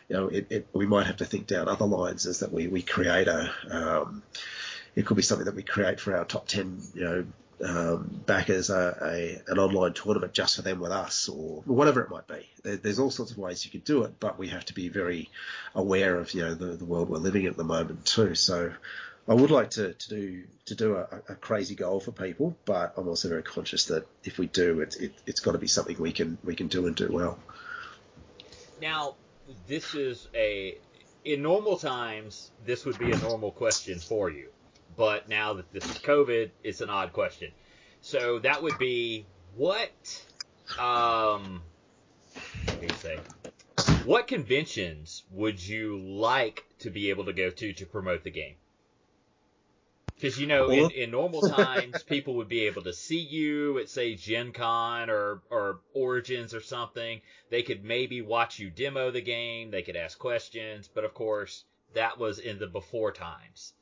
you 0.08 0.16
know, 0.16 0.28
it, 0.28 0.48
it, 0.50 0.68
we 0.74 0.88
might 0.88 1.06
have 1.06 1.18
to 1.18 1.26
think 1.26 1.46
down 1.46 1.68
other 1.68 1.86
lines 1.86 2.26
as 2.26 2.40
that 2.40 2.52
we 2.52 2.68
we 2.68 2.82
create 2.82 3.28
a 3.28 3.52
um, 3.70 4.24
it 4.96 5.06
could 5.06 5.18
be 5.18 5.24
something 5.24 5.46
that 5.46 5.56
we 5.56 5.62
create 5.62 6.00
for 6.00 6.18
our 6.18 6.26
top 6.26 6.48
ten 6.48 6.82
you 6.96 7.04
know 7.04 7.26
um, 7.64 8.22
backers 8.26 8.72
a, 8.72 8.98
a 9.02 9.52
an 9.52 9.60
online 9.60 9.94
tournament 9.94 10.34
just 10.34 10.56
for 10.56 10.64
them 10.64 10.80
with 10.80 10.92
us 10.92 11.30
or 11.30 11.62
whatever 11.66 12.02
it 12.02 12.10
might 12.10 12.28
be. 12.28 12.50
There, 12.64 12.78
there's 12.78 12.98
all 12.98 13.12
sorts 13.12 13.34
of 13.34 13.38
ways 13.38 13.64
you 13.66 13.70
could 13.72 13.84
do 13.84 14.04
it, 14.06 14.20
but 14.20 14.40
we 14.40 14.48
have 14.48 14.66
to 14.66 14.74
be 14.74 14.90
very 14.90 15.30
aware 15.76 16.20
of 16.20 16.34
you 16.34 16.42
know 16.42 16.56
the, 16.56 16.78
the 16.78 16.86
world 16.86 17.08
we're 17.08 17.20
living 17.20 17.44
in 17.44 17.52
at 17.52 17.58
the 17.58 17.64
moment 17.64 18.04
too. 18.06 18.34
So. 18.34 18.72
I 19.30 19.36
would 19.36 19.52
like 19.52 19.70
to, 19.72 19.94
to 19.94 20.10
do 20.10 20.44
to 20.66 20.76
do 20.76 20.96
a, 20.96 21.08
a 21.30 21.36
crazy 21.36 21.76
goal 21.76 22.00
for 22.00 22.12
people, 22.12 22.58
but 22.66 22.94
I'm 22.98 23.08
also 23.08 23.30
very 23.30 23.44
conscious 23.44 23.86
that 23.86 24.08
if 24.24 24.40
we 24.40 24.48
do, 24.48 24.80
it, 24.82 24.96
it, 25.00 25.14
it's 25.28 25.40
got 25.40 25.52
to 25.52 25.60
be 25.60 25.68
something 25.68 25.96
we 26.00 26.12
can 26.12 26.40
we 26.44 26.56
can 26.56 26.68
do 26.68 26.88
and 26.88 26.96
do 26.96 27.10
well. 27.12 27.38
now 28.82 29.16
this 29.68 29.94
is 29.94 30.28
a 30.34 30.78
in 31.24 31.42
normal 31.44 31.78
times 31.78 32.52
this 32.66 32.86
would 32.86 32.98
be 32.98 33.12
a 33.12 33.18
normal 33.18 33.52
question 33.52 34.00
for 34.00 34.30
you 34.30 34.48
but 34.96 35.28
now 35.30 35.54
that 35.54 35.72
this 35.72 35.86
is 35.86 35.98
covid 36.00 36.50
it's 36.64 36.82
an 36.82 36.90
odd 36.90 37.14
question. 37.14 37.52
So 38.02 38.40
that 38.40 38.64
would 38.64 38.78
be 38.80 39.28
what 39.56 39.92
um 40.80 41.62
what 42.80 42.96
say 42.98 43.20
what 44.06 44.28
conventions 44.28 45.24
would 45.32 45.64
you 45.64 46.00
like 46.00 46.64
to 46.80 46.90
be 46.90 47.10
able 47.10 47.26
to 47.26 47.34
go 47.34 47.50
to 47.50 47.74
to 47.74 47.86
promote 47.86 48.24
the 48.24 48.32
game 48.32 48.56
Because 50.20 50.38
you 50.38 50.48
know, 50.48 50.70
in, 50.70 50.92
in 50.92 51.12
normal 51.12 51.42
times, 51.42 52.04
people 52.04 52.36
would 52.36 52.50
be 52.50 52.66
able 52.66 52.82
to 52.82 52.94
see 52.94 53.20
you 53.20 53.80
at 53.80 53.90
say 53.90 54.16
Gen 54.16 54.52
Con 54.52 55.10
or 55.10 55.42
or 55.50 55.80
Origins 55.94 56.54
or 56.54 56.60
something. 56.62 57.22
They 57.50 57.64
could 57.64 57.86
maybe 57.86 58.22
watch 58.22 58.60
you 58.60 58.70
demo 58.70 59.12
the 59.12 59.22
game. 59.22 59.72
They 59.72 59.82
could 59.82 59.96
ask 59.96 60.20
questions, 60.20 60.90
but 60.94 61.06
of 61.06 61.14
course, 61.14 61.64
that 61.94 62.20
was 62.20 62.40
in 62.40 62.60
the 62.60 62.68
before 62.68 63.14
times. 63.14 63.74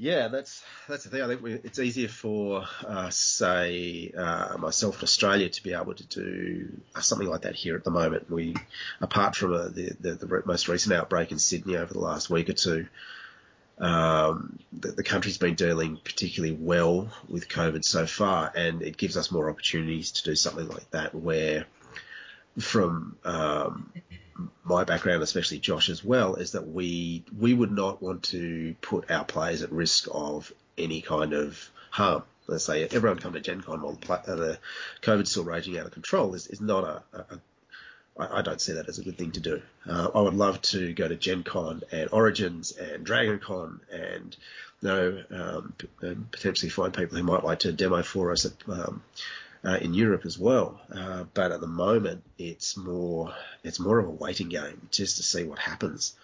Yeah, 0.00 0.28
that's 0.28 0.64
that's 0.88 1.04
the 1.04 1.10
thing. 1.10 1.22
I 1.22 1.26
think 1.26 1.42
we, 1.42 1.54
it's 1.54 1.80
easier 1.80 2.06
for, 2.06 2.64
uh, 2.86 3.10
say, 3.10 4.12
uh, 4.16 4.56
myself 4.56 4.98
in 4.98 5.02
Australia 5.02 5.48
to 5.48 5.62
be 5.62 5.74
able 5.74 5.94
to 5.94 6.04
do 6.06 6.80
something 7.00 7.26
like 7.26 7.42
that 7.42 7.56
here 7.56 7.74
at 7.74 7.82
the 7.82 7.90
moment. 7.90 8.30
We, 8.30 8.54
apart 9.00 9.34
from 9.34 9.54
uh, 9.54 9.68
the, 9.68 9.90
the, 9.98 10.14
the 10.14 10.42
most 10.46 10.68
recent 10.68 10.94
outbreak 10.94 11.32
in 11.32 11.40
Sydney 11.40 11.76
over 11.76 11.92
the 11.92 11.98
last 11.98 12.30
week 12.30 12.48
or 12.48 12.52
two, 12.52 12.86
um, 13.80 14.58
the, 14.72 14.88
the, 14.88 15.02
country's 15.02 15.38
been 15.38 15.54
dealing 15.54 15.98
particularly 16.02 16.54
well 16.54 17.08
with 17.28 17.48
COVID 17.48 17.84
so 17.84 18.06
far, 18.06 18.52
and 18.54 18.82
it 18.82 18.96
gives 18.96 19.16
us 19.16 19.30
more 19.30 19.48
opportunities 19.48 20.12
to 20.12 20.24
do 20.24 20.34
something 20.34 20.68
like 20.68 20.90
that. 20.90 21.14
Where, 21.14 21.66
from 22.58 23.16
um, 23.24 23.92
my 24.64 24.84
background, 24.84 25.22
especially 25.22 25.58
Josh 25.58 25.88
as 25.88 26.04
well, 26.04 26.34
is 26.34 26.52
that 26.52 26.68
we 26.68 27.24
we 27.38 27.54
would 27.54 27.72
not 27.72 28.02
want 28.02 28.24
to 28.24 28.74
put 28.80 29.10
our 29.10 29.24
players 29.24 29.62
at 29.62 29.70
risk 29.70 30.08
of 30.10 30.52
any 30.76 31.00
kind 31.00 31.32
of 31.32 31.70
harm. 31.90 32.24
Let's 32.46 32.64
say 32.64 32.84
everyone 32.84 33.18
come 33.18 33.34
to 33.34 33.40
Gen 33.40 33.60
Con 33.60 33.82
while 33.82 33.92
the, 33.92 34.12
uh, 34.12 34.34
the 34.34 34.58
COVID's 35.02 35.30
still 35.30 35.44
raging 35.44 35.78
out 35.78 35.86
of 35.86 35.92
control 35.92 36.34
is, 36.34 36.46
is 36.46 36.60
not 36.62 36.82
a, 36.82 37.02
a, 37.12 37.40
I, 38.18 38.38
I 38.38 38.42
don't 38.42 38.60
see 38.60 38.72
that 38.72 38.88
as 38.88 38.98
a 38.98 39.04
good 39.04 39.16
thing 39.16 39.32
to 39.32 39.40
do. 39.40 39.62
Uh, 39.88 40.10
I 40.14 40.20
would 40.20 40.34
love 40.34 40.60
to 40.62 40.92
go 40.92 41.08
to 41.08 41.16
Gen 41.16 41.42
Con 41.42 41.82
and 41.92 42.10
Origins 42.12 42.72
and 42.72 43.04
Dragon 43.04 43.38
Con 43.38 43.80
and 43.92 44.36
you 44.80 44.88
know 44.88 45.24
um, 45.30 45.74
and 46.00 46.30
potentially 46.30 46.70
find 46.70 46.92
people 46.92 47.16
who 47.16 47.24
might 47.24 47.44
like 47.44 47.60
to 47.60 47.72
demo 47.72 48.02
for 48.02 48.32
us 48.32 48.44
at, 48.44 48.52
um, 48.68 49.02
uh, 49.64 49.78
in 49.80 49.94
Europe 49.94 50.24
as 50.24 50.38
well. 50.38 50.80
Uh, 50.94 51.24
but 51.34 51.52
at 51.52 51.60
the 51.60 51.66
moment, 51.66 52.22
it's 52.38 52.76
more 52.76 53.34
it's 53.64 53.80
more 53.80 53.98
of 53.98 54.06
a 54.06 54.10
waiting 54.10 54.48
game 54.48 54.88
just 54.90 55.16
to 55.16 55.22
see 55.22 55.44
what 55.44 55.58
happens. 55.58 56.14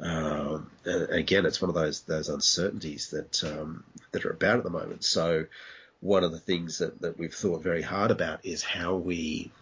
Um, 0.00 0.70
again, 0.84 1.46
it's 1.46 1.60
one 1.60 1.68
of 1.68 1.74
those 1.74 2.00
those 2.02 2.28
uncertainties 2.28 3.10
that 3.10 3.44
um, 3.44 3.84
that 4.12 4.24
are 4.24 4.32
about 4.32 4.58
at 4.58 4.64
the 4.64 4.70
moment. 4.70 5.04
So 5.04 5.46
one 6.00 6.24
of 6.24 6.32
the 6.32 6.40
things 6.40 6.78
that, 6.78 7.00
that 7.02 7.16
we've 7.16 7.34
thought 7.34 7.62
very 7.62 7.82
hard 7.82 8.10
about 8.10 8.44
is 8.44 8.64
how 8.64 8.96
we 8.96 9.52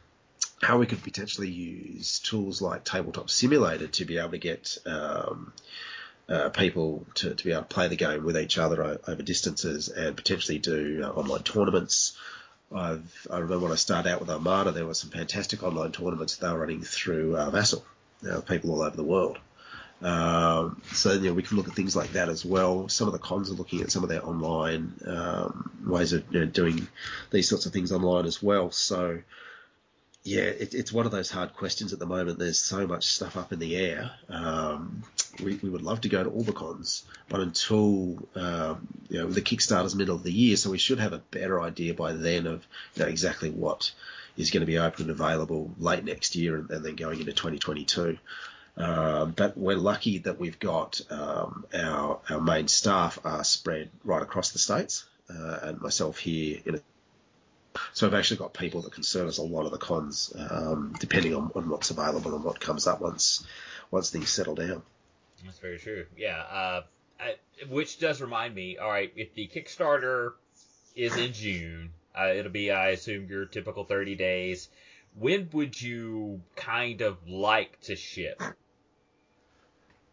how 0.60 0.78
we 0.78 0.86
could 0.86 1.02
potentially 1.02 1.48
use 1.48 2.18
tools 2.18 2.60
like 2.60 2.84
Tabletop 2.84 3.30
Simulator 3.30 3.86
to 3.88 4.04
be 4.04 4.18
able 4.18 4.30
to 4.30 4.38
get 4.38 4.76
um, 4.86 5.52
uh, 6.28 6.50
people 6.50 7.06
to, 7.14 7.34
to 7.34 7.44
be 7.44 7.52
able 7.52 7.62
to 7.62 7.68
play 7.68 7.88
the 7.88 7.96
game 7.96 8.24
with 8.24 8.36
each 8.36 8.58
other 8.58 9.00
over 9.06 9.22
distances 9.22 9.88
and 9.88 10.16
potentially 10.16 10.58
do 10.58 11.02
uh, 11.02 11.08
online 11.10 11.42
tournaments. 11.42 12.16
I've, 12.72 13.26
I 13.30 13.38
remember 13.38 13.64
when 13.64 13.72
I 13.72 13.76
started 13.76 14.10
out 14.10 14.20
with 14.20 14.30
Armada, 14.30 14.70
there 14.70 14.86
were 14.86 14.94
some 14.94 15.10
fantastic 15.10 15.62
online 15.62 15.92
tournaments 15.92 16.36
they 16.36 16.48
were 16.48 16.58
running 16.58 16.82
through 16.82 17.36
uh, 17.36 17.50
Vassal, 17.50 17.84
people 18.46 18.70
all 18.70 18.82
over 18.82 18.96
the 18.96 19.02
world. 19.02 19.38
Um, 20.02 20.80
so 20.92 21.12
you 21.12 21.28
know, 21.28 21.34
we 21.34 21.42
can 21.42 21.56
look 21.56 21.68
at 21.68 21.74
things 21.74 21.96
like 21.96 22.12
that 22.12 22.28
as 22.28 22.44
well. 22.44 22.88
Some 22.88 23.06
of 23.06 23.12
the 23.12 23.18
cons 23.18 23.50
are 23.50 23.54
looking 23.54 23.80
at 23.80 23.90
some 23.90 24.02
of 24.02 24.08
their 24.08 24.24
online 24.24 24.94
um, 25.06 25.70
ways 25.86 26.12
of 26.12 26.24
you 26.30 26.40
know, 26.40 26.46
doing 26.46 26.86
these 27.30 27.48
sorts 27.48 27.66
of 27.66 27.72
things 27.72 27.92
online 27.92 28.24
as 28.24 28.42
well. 28.42 28.70
So 28.70 29.20
yeah, 30.22 30.42
it, 30.42 30.74
it's 30.74 30.92
one 30.92 31.06
of 31.06 31.12
those 31.12 31.30
hard 31.30 31.54
questions 31.54 31.92
at 31.92 31.98
the 31.98 32.06
moment. 32.06 32.38
There's 32.38 32.58
so 32.58 32.86
much 32.86 33.06
stuff 33.06 33.36
up 33.36 33.52
in 33.52 33.58
the 33.58 33.76
air. 33.76 34.10
Um, 34.28 35.02
we, 35.42 35.56
we 35.56 35.70
would 35.70 35.82
love 35.82 36.02
to 36.02 36.08
go 36.08 36.22
to 36.22 36.28
all 36.28 36.42
the 36.42 36.52
cons, 36.52 37.04
but 37.28 37.40
until 37.40 38.18
um, 38.34 38.86
you 39.08 39.18
know 39.18 39.30
the 39.30 39.40
Kickstarter's 39.40 39.94
middle 39.94 40.16
of 40.16 40.22
the 40.22 40.32
year, 40.32 40.56
so 40.56 40.70
we 40.70 40.78
should 40.78 41.00
have 41.00 41.14
a 41.14 41.22
better 41.30 41.60
idea 41.60 41.94
by 41.94 42.12
then 42.12 42.46
of 42.46 42.66
you 42.94 43.02
know, 43.02 43.08
exactly 43.08 43.50
what 43.50 43.92
is 44.36 44.50
going 44.50 44.60
to 44.60 44.66
be 44.66 44.78
open 44.78 45.04
and 45.04 45.10
available 45.10 45.70
late 45.78 46.04
next 46.04 46.36
year 46.36 46.56
and, 46.56 46.70
and 46.70 46.84
then 46.84 46.96
going 46.96 47.20
into 47.20 47.32
2022. 47.32 48.18
Um, 48.76 49.32
but 49.32 49.56
we're 49.56 49.76
lucky 49.76 50.18
that 50.18 50.38
we've 50.38 50.58
got 50.58 51.00
um, 51.10 51.64
our 51.74 52.20
our 52.28 52.40
main 52.40 52.68
staff 52.68 53.18
are 53.24 53.42
spread 53.42 53.90
right 54.04 54.22
across 54.22 54.52
the 54.52 54.58
states, 54.58 55.06
uh, 55.30 55.58
and 55.62 55.80
myself 55.80 56.18
here 56.18 56.58
in 56.66 56.80
so 57.92 58.06
I've 58.06 58.14
actually 58.14 58.38
got 58.38 58.52
people 58.52 58.82
that 58.82 58.92
can 58.92 59.02
service 59.02 59.38
a 59.38 59.42
lot 59.42 59.64
of 59.64 59.72
the 59.72 59.78
cons, 59.78 60.32
um, 60.36 60.94
depending 60.98 61.34
on, 61.34 61.50
on, 61.54 61.68
what's 61.68 61.90
available 61.90 62.34
and 62.34 62.44
what 62.44 62.60
comes 62.60 62.86
up 62.86 63.00
once 63.00 63.46
once 63.90 64.10
things 64.10 64.30
settle 64.30 64.54
down. 64.54 64.82
That's 65.44 65.58
very 65.58 65.78
true. 65.78 66.06
Yeah. 66.16 66.38
Uh, 66.38 66.82
I, 67.20 67.36
which 67.68 67.98
does 67.98 68.20
remind 68.20 68.54
me. 68.54 68.78
All 68.78 68.88
right, 68.88 69.12
if 69.16 69.34
the 69.34 69.48
Kickstarter 69.48 70.32
is 70.96 71.16
in 71.16 71.32
June, 71.32 71.92
uh, 72.18 72.32
it'll 72.34 72.50
be, 72.50 72.70
I 72.70 72.90
assume, 72.90 73.28
your 73.28 73.46
typical 73.46 73.84
30 73.84 74.14
days. 74.16 74.68
When 75.18 75.48
would 75.52 75.80
you 75.80 76.40
kind 76.56 77.00
of 77.00 77.18
like 77.28 77.80
to 77.82 77.96
ship? 77.96 78.40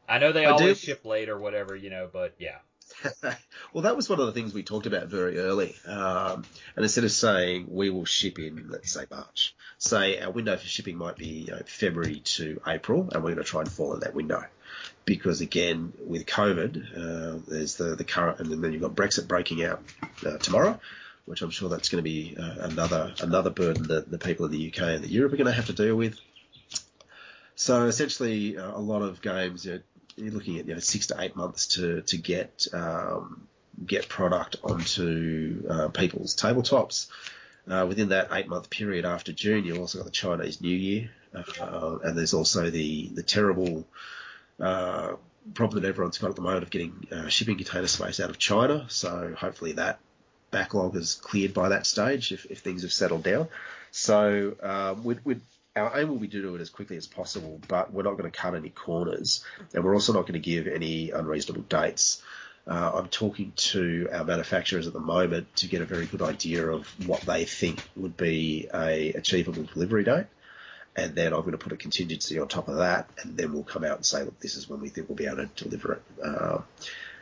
I 0.09 0.19
know 0.19 0.31
they 0.31 0.45
I 0.45 0.51
always 0.51 0.79
do. 0.79 0.87
ship 0.87 1.05
late 1.05 1.29
or 1.29 1.37
whatever, 1.37 1.75
you 1.75 1.89
know, 1.89 2.09
but 2.11 2.35
yeah. 2.39 2.57
well, 3.73 3.83
that 3.83 3.95
was 3.95 4.09
one 4.09 4.19
of 4.19 4.25
the 4.25 4.31
things 4.31 4.53
we 4.53 4.63
talked 4.63 4.85
about 4.85 5.07
very 5.07 5.39
early. 5.39 5.75
Um, 5.85 6.43
and 6.75 6.83
instead 6.83 7.03
of 7.03 7.11
saying 7.11 7.67
we 7.69 7.89
will 7.89 8.05
ship 8.05 8.39
in, 8.39 8.67
let's 8.69 8.93
say 8.93 9.05
March, 9.09 9.55
say 9.77 10.19
our 10.19 10.31
window 10.31 10.57
for 10.57 10.65
shipping 10.65 10.97
might 10.97 11.17
be 11.17 11.45
you 11.45 11.51
know, 11.51 11.61
February 11.65 12.21
to 12.21 12.61
April, 12.67 13.09
and 13.11 13.23
we're 13.23 13.33
going 13.33 13.43
to 13.43 13.49
try 13.49 13.61
and 13.61 13.71
fall 13.71 13.93
in 13.93 14.01
that 14.01 14.15
window. 14.15 14.43
Because 15.05 15.41
again, 15.41 15.93
with 16.05 16.25
COVID, 16.25 16.77
uh, 16.77 17.39
there's 17.47 17.75
the, 17.75 17.95
the 17.95 18.03
current, 18.03 18.39
and 18.39 18.63
then 18.63 18.73
you've 18.73 18.81
got 18.81 18.95
Brexit 18.95 19.27
breaking 19.27 19.63
out 19.63 19.81
uh, 20.25 20.37
tomorrow, 20.37 20.79
which 21.25 21.41
I'm 21.41 21.49
sure 21.49 21.69
that's 21.69 21.89
going 21.89 22.03
to 22.03 22.09
be 22.09 22.35
uh, 22.37 22.55
another 22.59 23.13
another 23.21 23.49
burden 23.49 23.87
that 23.87 24.11
the 24.11 24.17
people 24.17 24.45
in 24.45 24.51
the 24.51 24.67
UK 24.67 24.81
and 24.81 25.03
the 25.03 25.09
Europe 25.09 25.33
are 25.33 25.37
going 25.37 25.47
to 25.47 25.53
have 25.53 25.67
to 25.67 25.73
deal 25.73 25.95
with. 25.95 26.19
So 27.55 27.85
essentially, 27.85 28.57
uh, 28.57 28.77
a 28.77 28.79
lot 28.79 29.01
of 29.01 29.21
games, 29.21 29.65
you 29.65 29.73
know, 29.73 29.79
you're 30.17 30.33
looking 30.33 30.57
at 30.59 30.67
you 30.67 30.73
know 30.73 30.79
six 30.79 31.07
to 31.07 31.15
eight 31.19 31.35
months 31.35 31.67
to 31.67 32.01
to 32.01 32.17
get 32.17 32.67
um, 32.73 33.47
get 33.85 34.09
product 34.09 34.57
onto 34.63 35.63
uh, 35.69 35.87
people's 35.89 36.35
tabletops. 36.35 37.07
Uh, 37.69 37.85
within 37.85 38.09
that 38.09 38.29
eight 38.31 38.47
month 38.47 38.69
period 38.69 39.05
after 39.05 39.31
June, 39.33 39.65
you've 39.65 39.79
also 39.79 39.99
got 39.99 40.05
the 40.05 40.11
Chinese 40.11 40.61
New 40.61 40.75
Year, 40.75 41.09
uh, 41.33 41.97
and 42.03 42.17
there's 42.17 42.33
also 42.33 42.69
the 42.69 43.09
the 43.09 43.23
terrible 43.23 43.85
uh, 44.59 45.13
problem 45.53 45.81
that 45.81 45.87
everyone's 45.87 46.17
got 46.17 46.29
at 46.29 46.35
the 46.35 46.41
moment 46.41 46.63
of 46.63 46.69
getting 46.69 47.07
uh, 47.11 47.27
shipping 47.27 47.57
container 47.57 47.87
space 47.87 48.19
out 48.19 48.29
of 48.29 48.37
China. 48.37 48.85
So 48.89 49.33
hopefully 49.37 49.73
that 49.73 49.99
backlog 50.49 50.95
is 50.95 51.15
cleared 51.15 51.53
by 51.53 51.69
that 51.69 51.85
stage 51.85 52.31
if, 52.31 52.45
if 52.45 52.59
things 52.59 52.81
have 52.83 52.93
settled 52.93 53.23
down. 53.23 53.47
So 53.91 54.55
um, 54.61 55.03
we'd, 55.03 55.19
we'd 55.23 55.41
our 55.77 55.99
aim 55.99 56.09
will 56.09 56.17
be 56.17 56.27
to 56.27 56.41
do 56.41 56.55
it 56.55 56.61
as 56.61 56.69
quickly 56.69 56.97
as 56.97 57.07
possible, 57.07 57.61
but 57.67 57.93
we're 57.93 58.03
not 58.03 58.17
going 58.17 58.29
to 58.29 58.37
cut 58.37 58.55
any 58.55 58.69
corners, 58.69 59.43
and 59.73 59.83
we're 59.83 59.93
also 59.93 60.13
not 60.13 60.21
going 60.21 60.33
to 60.33 60.39
give 60.39 60.67
any 60.67 61.11
unreasonable 61.11 61.63
dates. 61.63 62.21
Uh, 62.67 62.91
I'm 62.95 63.07
talking 63.07 63.53
to 63.55 64.09
our 64.11 64.25
manufacturers 64.25 64.87
at 64.87 64.93
the 64.93 64.99
moment 64.99 65.55
to 65.57 65.67
get 65.67 65.81
a 65.81 65.85
very 65.85 66.05
good 66.05 66.21
idea 66.21 66.67
of 66.67 66.85
what 67.07 67.21
they 67.21 67.45
think 67.45 67.81
would 67.95 68.17
be 68.17 68.67
a 68.73 69.13
achievable 69.13 69.63
delivery 69.63 70.03
date, 70.03 70.25
and 70.95 71.15
then 71.15 71.33
I'm 71.33 71.41
going 71.41 71.51
to 71.51 71.57
put 71.57 71.71
a 71.71 71.77
contingency 71.77 72.39
on 72.39 72.47
top 72.47 72.67
of 72.67 72.77
that, 72.77 73.09
and 73.21 73.37
then 73.37 73.53
we'll 73.53 73.63
come 73.63 73.83
out 73.83 73.97
and 73.97 74.05
say, 74.05 74.23
look, 74.23 74.39
this 74.39 74.55
is 74.55 74.67
when 74.67 74.81
we 74.81 74.89
think 74.89 75.07
we'll 75.07 75.15
be 75.15 75.27
able 75.27 75.47
to 75.47 75.63
deliver 75.63 75.93
it. 75.93 76.01
Uh, 76.21 76.59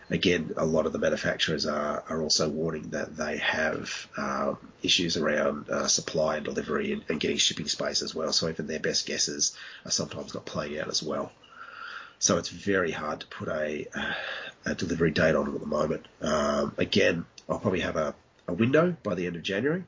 again, 0.09 0.53
a 0.57 0.65
lot 0.65 0.85
of 0.85 0.93
the 0.93 0.99
manufacturers 0.99 1.65
are, 1.65 2.03
are 2.09 2.21
also 2.21 2.49
warning 2.49 2.89
that 2.89 3.15
they 3.15 3.37
have 3.37 4.07
um, 4.17 4.57
issues 4.83 5.17
around 5.17 5.69
uh, 5.69 5.87
supply 5.87 6.37
and 6.37 6.45
delivery 6.45 6.93
and, 6.93 7.03
and, 7.09 7.19
getting 7.19 7.37
shipping 7.37 7.67
space 7.67 8.01
as 8.01 8.13
well. 8.13 8.31
So 8.31 8.49
even 8.49 8.67
their 8.67 8.79
best 8.79 9.05
guesses 9.05 9.55
are 9.85 9.91
sometimes 9.91 10.33
not 10.33 10.45
playing 10.45 10.79
out 10.79 10.89
as 10.89 11.01
well. 11.01 11.31
So 12.19 12.37
it's 12.37 12.49
very 12.49 12.91
hard 12.91 13.21
to 13.21 13.27
put 13.27 13.49
a, 13.49 13.87
a 14.65 14.75
delivery 14.75 15.11
date 15.11 15.35
on 15.35 15.53
at 15.53 15.59
the 15.59 15.65
moment. 15.65 16.07
Um, 16.21 16.73
again, 16.77 17.25
I'll 17.49 17.59
probably 17.59 17.81
have 17.81 17.95
a, 17.95 18.15
a, 18.47 18.53
window 18.53 18.95
by 19.03 19.15
the 19.15 19.27
end 19.27 19.35
of 19.35 19.43
January. 19.43 19.83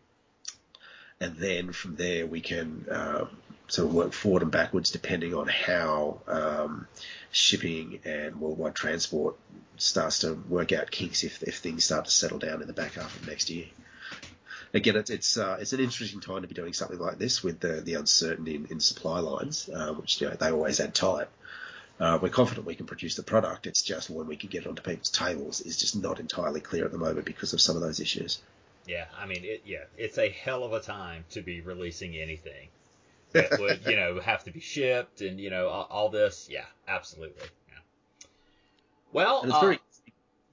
And 1.20 1.36
then 1.38 1.72
from 1.72 1.96
there 1.96 2.28
we 2.28 2.42
can 2.42 2.86
um, 2.92 3.30
sort 3.68 3.88
of 3.88 3.94
work 3.96 4.14
forward 4.14 4.44
and 4.44 4.52
backwards 4.52 4.92
depending 4.92 5.34
on 5.34 5.48
how 5.48 6.22
um, 6.28 6.88
shipping 7.38 8.00
and 8.04 8.40
worldwide 8.40 8.76
transport 8.76 9.36
starts 9.78 10.20
to 10.20 10.34
work 10.34 10.72
out 10.72 10.92
kinks 10.92 11.24
if, 11.24 11.44
if 11.44 11.60
things 11.60 11.86
start 11.86 12.06
to 12.06 12.12
settle 12.12 12.40
down 12.40 12.62
in 12.62 12.68
the 12.68 12.74
back 12.74 12.94
half 12.94 13.16
of 13.16 13.28
next 13.28 13.50
year. 13.50 13.66
Again, 14.74 14.98
it's 14.98 15.10
it's, 15.10 15.38
uh, 15.38 15.58
it's 15.62 15.72
an 15.74 15.80
interesting 15.80 16.20
time 16.20 16.42
to 16.42 16.48
be 16.48 16.56
doing 16.56 16.74
something 16.74 17.00
like 17.00 17.18
this 17.18 17.42
with 17.42 17.60
the 17.60 17.82
the 17.82 17.94
uncertainty 17.94 18.56
in, 18.56 18.66
in 18.66 18.80
supply 18.80 19.20
lines, 19.20 19.70
uh, 19.70 19.94
which 19.94 20.20
you 20.20 20.28
know 20.28 20.36
they 20.36 20.52
always 20.52 20.80
add 20.80 20.94
time. 20.94 21.28
Uh, 22.00 22.20
we're 22.22 22.30
confident 22.30 22.68
we 22.68 22.76
can 22.76 22.86
produce 22.86 23.16
the 23.16 23.24
product. 23.24 23.66
It's 23.66 23.82
just 23.82 24.10
when 24.10 24.28
we 24.28 24.36
can 24.36 24.50
get 24.50 24.64
it 24.64 24.68
onto 24.68 24.82
people's 24.82 25.10
tables 25.10 25.62
is 25.62 25.78
just 25.78 25.96
not 25.96 26.20
entirely 26.20 26.60
clear 26.60 26.86
at 26.86 26.92
the 26.92 26.98
moment 26.98 27.26
because 27.26 27.54
of 27.54 27.62
some 27.62 27.76
of 27.76 27.82
those 27.82 28.00
issues. 28.00 28.40
Yeah, 28.86 29.06
I 29.18 29.26
mean, 29.26 29.44
it, 29.44 29.64
yeah, 29.66 29.86
it's 29.98 30.18
a 30.18 30.30
hell 30.30 30.64
of 30.64 30.74
a 30.74 30.80
time 30.80 31.26
to 31.32 31.42
be 31.42 31.62
releasing 31.62 32.16
anything 32.16 32.68
that 33.34 33.60
would, 33.60 33.82
you 33.86 33.96
know, 33.96 34.20
have 34.20 34.44
to 34.46 34.52
be 34.52 34.60
shipped 34.60 35.22
and, 35.22 35.40
you 35.40 35.50
know, 35.50 35.68
all, 35.68 35.88
all 35.90 36.10
this. 36.10 36.48
Yeah, 36.50 36.66
absolutely. 36.88 37.48
Yeah. 37.70 38.28
Well, 39.12 39.42
and 39.42 39.50
it's 39.50 39.58
uh, 39.58 39.62
very 39.62 39.80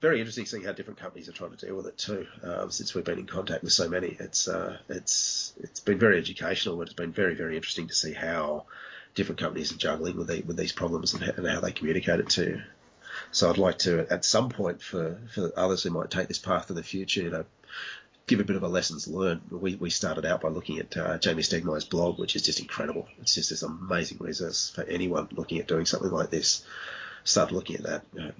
very 0.01 0.19
interesting 0.19 0.45
seeing 0.45 0.63
how 0.63 0.71
different 0.71 0.99
companies 0.99 1.27
are 1.29 1.31
trying 1.31 1.55
to 1.55 1.65
deal 1.65 1.75
with 1.75 1.87
it 1.87 1.97
too. 1.97 2.27
Um, 2.43 2.69
since 2.69 2.93
we've 2.93 3.05
been 3.05 3.17
in 3.17 3.25
contact 3.25 3.63
with 3.63 3.73
so 3.73 3.89
many, 3.89 4.15
it's 4.19 4.47
uh, 4.47 4.77
it's 4.89 5.53
it's 5.59 5.79
been 5.79 5.97
very 5.97 6.17
educational, 6.17 6.77
but 6.77 6.83
it's 6.83 6.93
been 6.93 7.11
very 7.11 7.33
very 7.33 7.55
interesting 7.55 7.87
to 7.87 7.95
see 7.95 8.13
how 8.13 8.65
different 9.15 9.39
companies 9.39 9.71
are 9.71 9.77
juggling 9.77 10.17
with 10.17 10.27
the, 10.27 10.41
with 10.41 10.57
these 10.57 10.73
problems 10.73 11.13
and 11.13 11.23
how, 11.23 11.31
and 11.37 11.47
how 11.47 11.61
they 11.61 11.71
communicate 11.71 12.19
it 12.19 12.29
to. 12.29 12.61
So 13.31 13.49
I'd 13.49 13.57
like 13.57 13.79
to, 13.79 14.05
at 14.11 14.25
some 14.25 14.49
point, 14.49 14.81
for, 14.81 15.17
for 15.33 15.51
others 15.55 15.83
who 15.83 15.89
might 15.89 16.11
take 16.11 16.27
this 16.27 16.37
path 16.37 16.69
in 16.69 16.75
the 16.75 16.83
future, 16.83 17.21
you 17.21 17.29
know, 17.29 17.45
give 18.27 18.39
a 18.39 18.43
bit 18.43 18.55
of 18.55 18.63
a 18.63 18.67
lessons 18.67 19.07
learned. 19.07 19.41
We, 19.51 19.75
we 19.75 19.89
started 19.89 20.25
out 20.25 20.41
by 20.41 20.49
looking 20.49 20.79
at 20.79 20.97
uh, 20.97 21.17
Jamey 21.17 21.39
Stegmaier's 21.39 21.85
blog, 21.85 22.17
which 22.17 22.35
is 22.35 22.41
just 22.41 22.59
incredible. 22.59 23.07
It's 23.21 23.35
just 23.35 23.51
this 23.51 23.63
amazing 23.63 24.17
resource 24.19 24.71
for 24.73 24.83
anyone 24.83 25.27
looking 25.31 25.59
at 25.59 25.67
doing 25.67 25.85
something 25.85 26.11
like 26.11 26.31
this. 26.31 26.65
Started 27.23 27.53
looking 27.55 27.77
at 27.77 27.83
that 27.83 28.03
uh, 28.19 28.31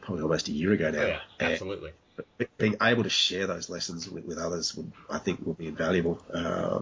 probably 0.00 0.22
almost 0.22 0.48
a 0.48 0.52
year 0.52 0.72
ago 0.72 0.90
now. 0.90 1.02
Oh, 1.02 1.06
yeah, 1.06 1.20
absolutely. 1.40 1.92
And 2.38 2.48
being 2.58 2.76
able 2.80 3.02
to 3.02 3.10
share 3.10 3.46
those 3.46 3.68
lessons 3.68 4.08
with, 4.08 4.24
with 4.24 4.38
others, 4.38 4.74
would, 4.76 4.90
I 5.10 5.18
think, 5.18 5.44
will 5.44 5.54
be 5.54 5.66
invaluable. 5.66 6.20
Uh, 6.32 6.80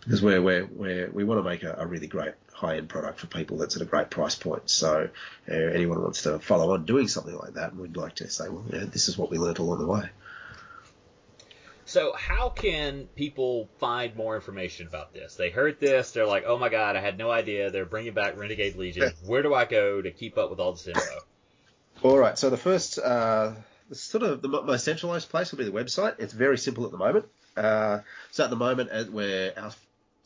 because 0.00 0.22
we're, 0.22 0.42
we're, 0.42 0.66
we're, 0.66 1.10
we 1.10 1.24
want 1.24 1.38
to 1.38 1.48
make 1.48 1.62
a, 1.62 1.76
a 1.78 1.86
really 1.86 2.06
great 2.06 2.34
high 2.52 2.76
end 2.76 2.88
product 2.88 3.20
for 3.20 3.28
people 3.28 3.58
that's 3.58 3.76
at 3.76 3.82
a 3.82 3.84
great 3.84 4.10
price 4.10 4.34
point. 4.34 4.68
So 4.68 5.08
uh, 5.48 5.54
anyone 5.54 6.02
wants 6.02 6.22
to 6.22 6.38
follow 6.40 6.72
on 6.74 6.84
doing 6.84 7.06
something 7.06 7.36
like 7.36 7.54
that, 7.54 7.76
we'd 7.76 7.96
like 7.96 8.16
to 8.16 8.28
say, 8.28 8.48
well, 8.48 8.64
yeah, 8.72 8.84
this 8.84 9.08
is 9.08 9.16
what 9.16 9.30
we 9.30 9.38
learned 9.38 9.58
along 9.58 9.78
the 9.78 9.86
way. 9.86 10.08
So 11.88 12.12
how 12.14 12.50
can 12.50 13.08
people 13.16 13.70
find 13.78 14.14
more 14.14 14.34
information 14.34 14.86
about 14.86 15.14
this? 15.14 15.36
They 15.36 15.48
heard 15.48 15.80
this, 15.80 16.10
they're 16.10 16.26
like, 16.26 16.44
oh 16.46 16.58
my 16.58 16.68
god, 16.68 16.96
I 16.96 17.00
had 17.00 17.16
no 17.16 17.30
idea. 17.30 17.70
They're 17.70 17.86
bringing 17.86 18.12
back 18.12 18.36
Renegade 18.36 18.76
Legion. 18.76 19.10
Where 19.24 19.42
do 19.42 19.54
I 19.54 19.64
go 19.64 20.02
to 20.02 20.10
keep 20.10 20.36
up 20.36 20.50
with 20.50 20.60
all 20.60 20.72
this 20.72 20.86
info? 20.86 21.00
All 22.02 22.18
right. 22.18 22.38
So 22.38 22.50
the 22.50 22.58
first, 22.58 22.98
uh, 22.98 23.52
sort 23.90 24.22
of 24.22 24.42
the 24.42 24.48
most 24.48 24.84
centralized 24.84 25.30
place 25.30 25.50
will 25.50 25.58
be 25.58 25.64
the 25.64 25.72
website. 25.72 26.16
It's 26.18 26.34
very 26.34 26.58
simple 26.58 26.84
at 26.84 26.90
the 26.90 26.98
moment. 26.98 27.24
Uh, 27.56 28.00
so 28.32 28.44
at 28.44 28.50
the 28.50 28.56
moment, 28.56 28.90
as 28.90 29.08
where 29.08 29.58
our 29.58 29.72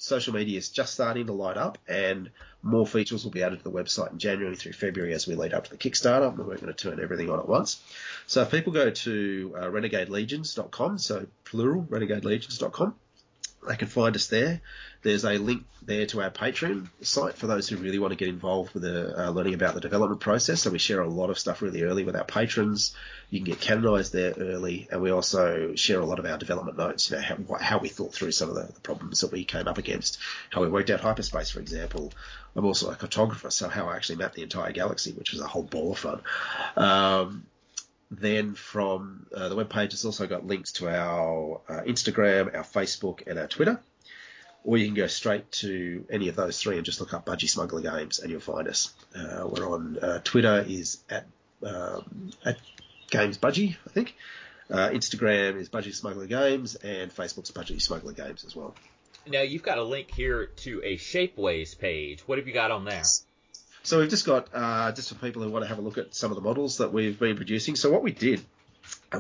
social 0.03 0.35
media 0.35 0.59
is 0.59 0.69
just 0.69 0.95
starting 0.95 1.27
to 1.27 1.33
light 1.33 1.57
up, 1.57 1.79
and 1.87 2.29
more 2.61 2.85
features 2.85 3.23
will 3.23 3.31
be 3.31 3.45
added 3.45 3.59
to 3.59 3.65
the 3.65 3.71
website 3.71 4.11
in 4.11 4.19
January 4.19 4.57
through 4.57 4.73
February 4.73 5.15
as 5.15 5.29
we 5.29 5.37
lead 5.37 5.55
up 5.55 5.65
to 5.65 5.71
the 5.71 5.77
Kickstarter. 5.77 6.37
We're 6.37 6.57
going 6.57 6.67
to 6.67 6.73
turn 6.73 7.01
everything 7.01 7.31
on 7.31 7.39
at 7.39 7.49
once. 7.49 7.81
So 8.27 8.43
if 8.43 8.51
people 8.51 8.73
go 8.73 8.91
to 8.91 9.55
uh, 9.57 9.61
renegadelegions.com, 9.67 10.99
so 10.99 11.27
plural 11.45 11.85
renegadelegions.com, 11.85 12.97
they 13.69 13.77
can 13.77 13.89
find 13.89 14.17
us 14.17 14.27
there. 14.27 14.61
There's 15.03 15.25
a 15.25 15.39
link 15.39 15.65
there 15.83 16.07
to 16.07 16.23
our 16.23 16.31
Patreon 16.31 16.89
site 17.01 17.37
for 17.37 17.47
those 17.47 17.69
who 17.69 17.77
really 17.77 17.99
want 17.99 18.13
to 18.13 18.17
get 18.17 18.29
involved 18.29 18.73
with 18.73 18.83
the, 18.83 19.27
uh, 19.27 19.31
learning 19.31 19.55
about 19.55 19.75
the 19.75 19.81
development 19.81 20.21
process. 20.21 20.63
So 20.63 20.71
we 20.71 20.79
share 20.79 21.01
a 21.01 21.09
lot 21.09 21.31
of 21.31 21.39
stuff 21.39 21.63
really 21.63 21.83
early 21.83 22.05
with 22.05 22.17
our 22.17 22.25
patrons. 22.25 22.95
You 23.31 23.41
can 23.41 23.47
get 23.47 23.61
canonized 23.61 24.13
there 24.13 24.35
early, 24.39 24.89
and 24.91 25.01
we 25.01 25.11
also 25.11 25.75
share 25.75 26.01
a 26.01 26.05
lot 26.05 26.19
of 26.19 26.27
our 26.27 26.39
development 26.39 26.77
notes, 26.77 27.11
you 27.11 27.17
know, 27.17 27.23
how, 27.23 27.37
how 27.61 27.79
we 27.79 27.89
thought 27.89 28.13
through 28.13 28.33
some 28.33 28.49
of 28.49 28.55
the, 28.55 28.73
the, 28.73 28.81
problems 28.81 29.21
that 29.21 29.33
we 29.33 29.45
came 29.45 29.67
up 29.67 29.79
against, 29.79 30.19
how 30.51 30.61
we 30.61 30.69
worked 30.69 30.91
out 30.91 31.01
hyperspace, 31.01 31.51
for 31.51 31.61
example. 31.61 32.13
I'm 32.55 32.65
also 32.65 32.91
a 32.91 32.95
cartographer, 32.95 33.51
so 33.51 33.69
how 33.69 33.87
I 33.87 33.97
actually 33.97 34.17
mapped 34.17 34.35
the 34.35 34.43
entire 34.43 34.73
galaxy, 34.73 35.13
which 35.13 35.33
was 35.33 35.41
a 35.41 35.47
whole 35.47 35.63
ball 35.63 35.93
of 35.93 35.99
fun. 35.99 36.21
Um, 36.77 37.47
then 38.21 38.55
from 38.55 39.27
uh, 39.35 39.49
the 39.49 39.57
webpage, 39.57 39.95
it's 39.95 40.05
also 40.05 40.27
got 40.27 40.47
links 40.47 40.73
to 40.73 40.89
our 40.89 41.63
uh, 41.69 41.81
Instagram, 41.87 42.55
our 42.55 42.63
Facebook, 42.63 43.27
and 43.27 43.39
our 43.39 43.47
Twitter. 43.47 43.81
Or 44.65 44.77
you 44.77 44.87
can 44.87 44.95
go 44.95 45.07
straight 45.07 45.51
to 45.53 46.05
any 46.11 46.29
of 46.29 46.37
those 46.37 46.61
three 46.61 46.77
and 46.77 46.85
just 46.85 47.01
look 47.01 47.15
up 47.15 47.27
Budgie 47.27 47.49
Smuggler 47.49 47.81
Games, 47.81 48.21
and 48.21 48.31
you'll 48.31 48.41
find 48.41 48.69
us. 48.69 48.93
Uh, 49.17 49.49
we're 49.49 49.69
on 49.69 49.99
uh, 49.99 50.21
Twitter 50.23 50.65
is 50.69 51.03
at 51.11 51.27
um, 51.65 52.31
at 52.45 52.59
Games 53.11 53.39
Budgie, 53.39 53.77
I 53.87 53.91
think. 53.91 54.15
Uh, 54.71 54.91
Instagram 54.91 55.57
is 55.57 55.69
Budgie 55.69 55.95
Smuggler 55.95 56.27
Games, 56.27 56.77
and 56.77 57.11
Facebook's 57.15 57.51
Budgie 57.51 57.81
Smuggler 57.81 58.13
Games 58.13 58.45
as 58.45 58.55
well. 58.55 58.75
Now 59.27 59.41
you've 59.41 59.63
got 59.63 59.79
a 59.79 59.83
link 59.83 60.11
here 60.13 60.47
to 60.47 60.83
a 60.85 60.97
Shapeways 60.97 61.79
page. 61.79 62.21
What 62.27 62.39
have 62.39 62.47
you 62.47 62.55
got 62.55 62.71
on 62.71 62.85
there? 62.85 63.03
So 63.85 63.99
we've 63.99 64.09
just 64.09 64.27
got 64.27 64.49
uh, 64.53 64.93
just 64.93 65.09
for 65.09 65.17
people 65.17 65.43
who 65.43 65.51
want 65.51 65.65
to 65.65 65.69
have 65.69 65.79
a 65.79 65.83
look 65.83 65.99
at 65.99 66.15
some 66.15 66.31
of 66.31 66.37
the 66.37 66.43
models 66.43 66.79
that 66.79 66.93
we've 66.93 67.19
been 67.19 67.37
producing. 67.37 67.75
So 67.75 67.91
what 67.91 68.03
we 68.03 68.13
did, 68.13 68.41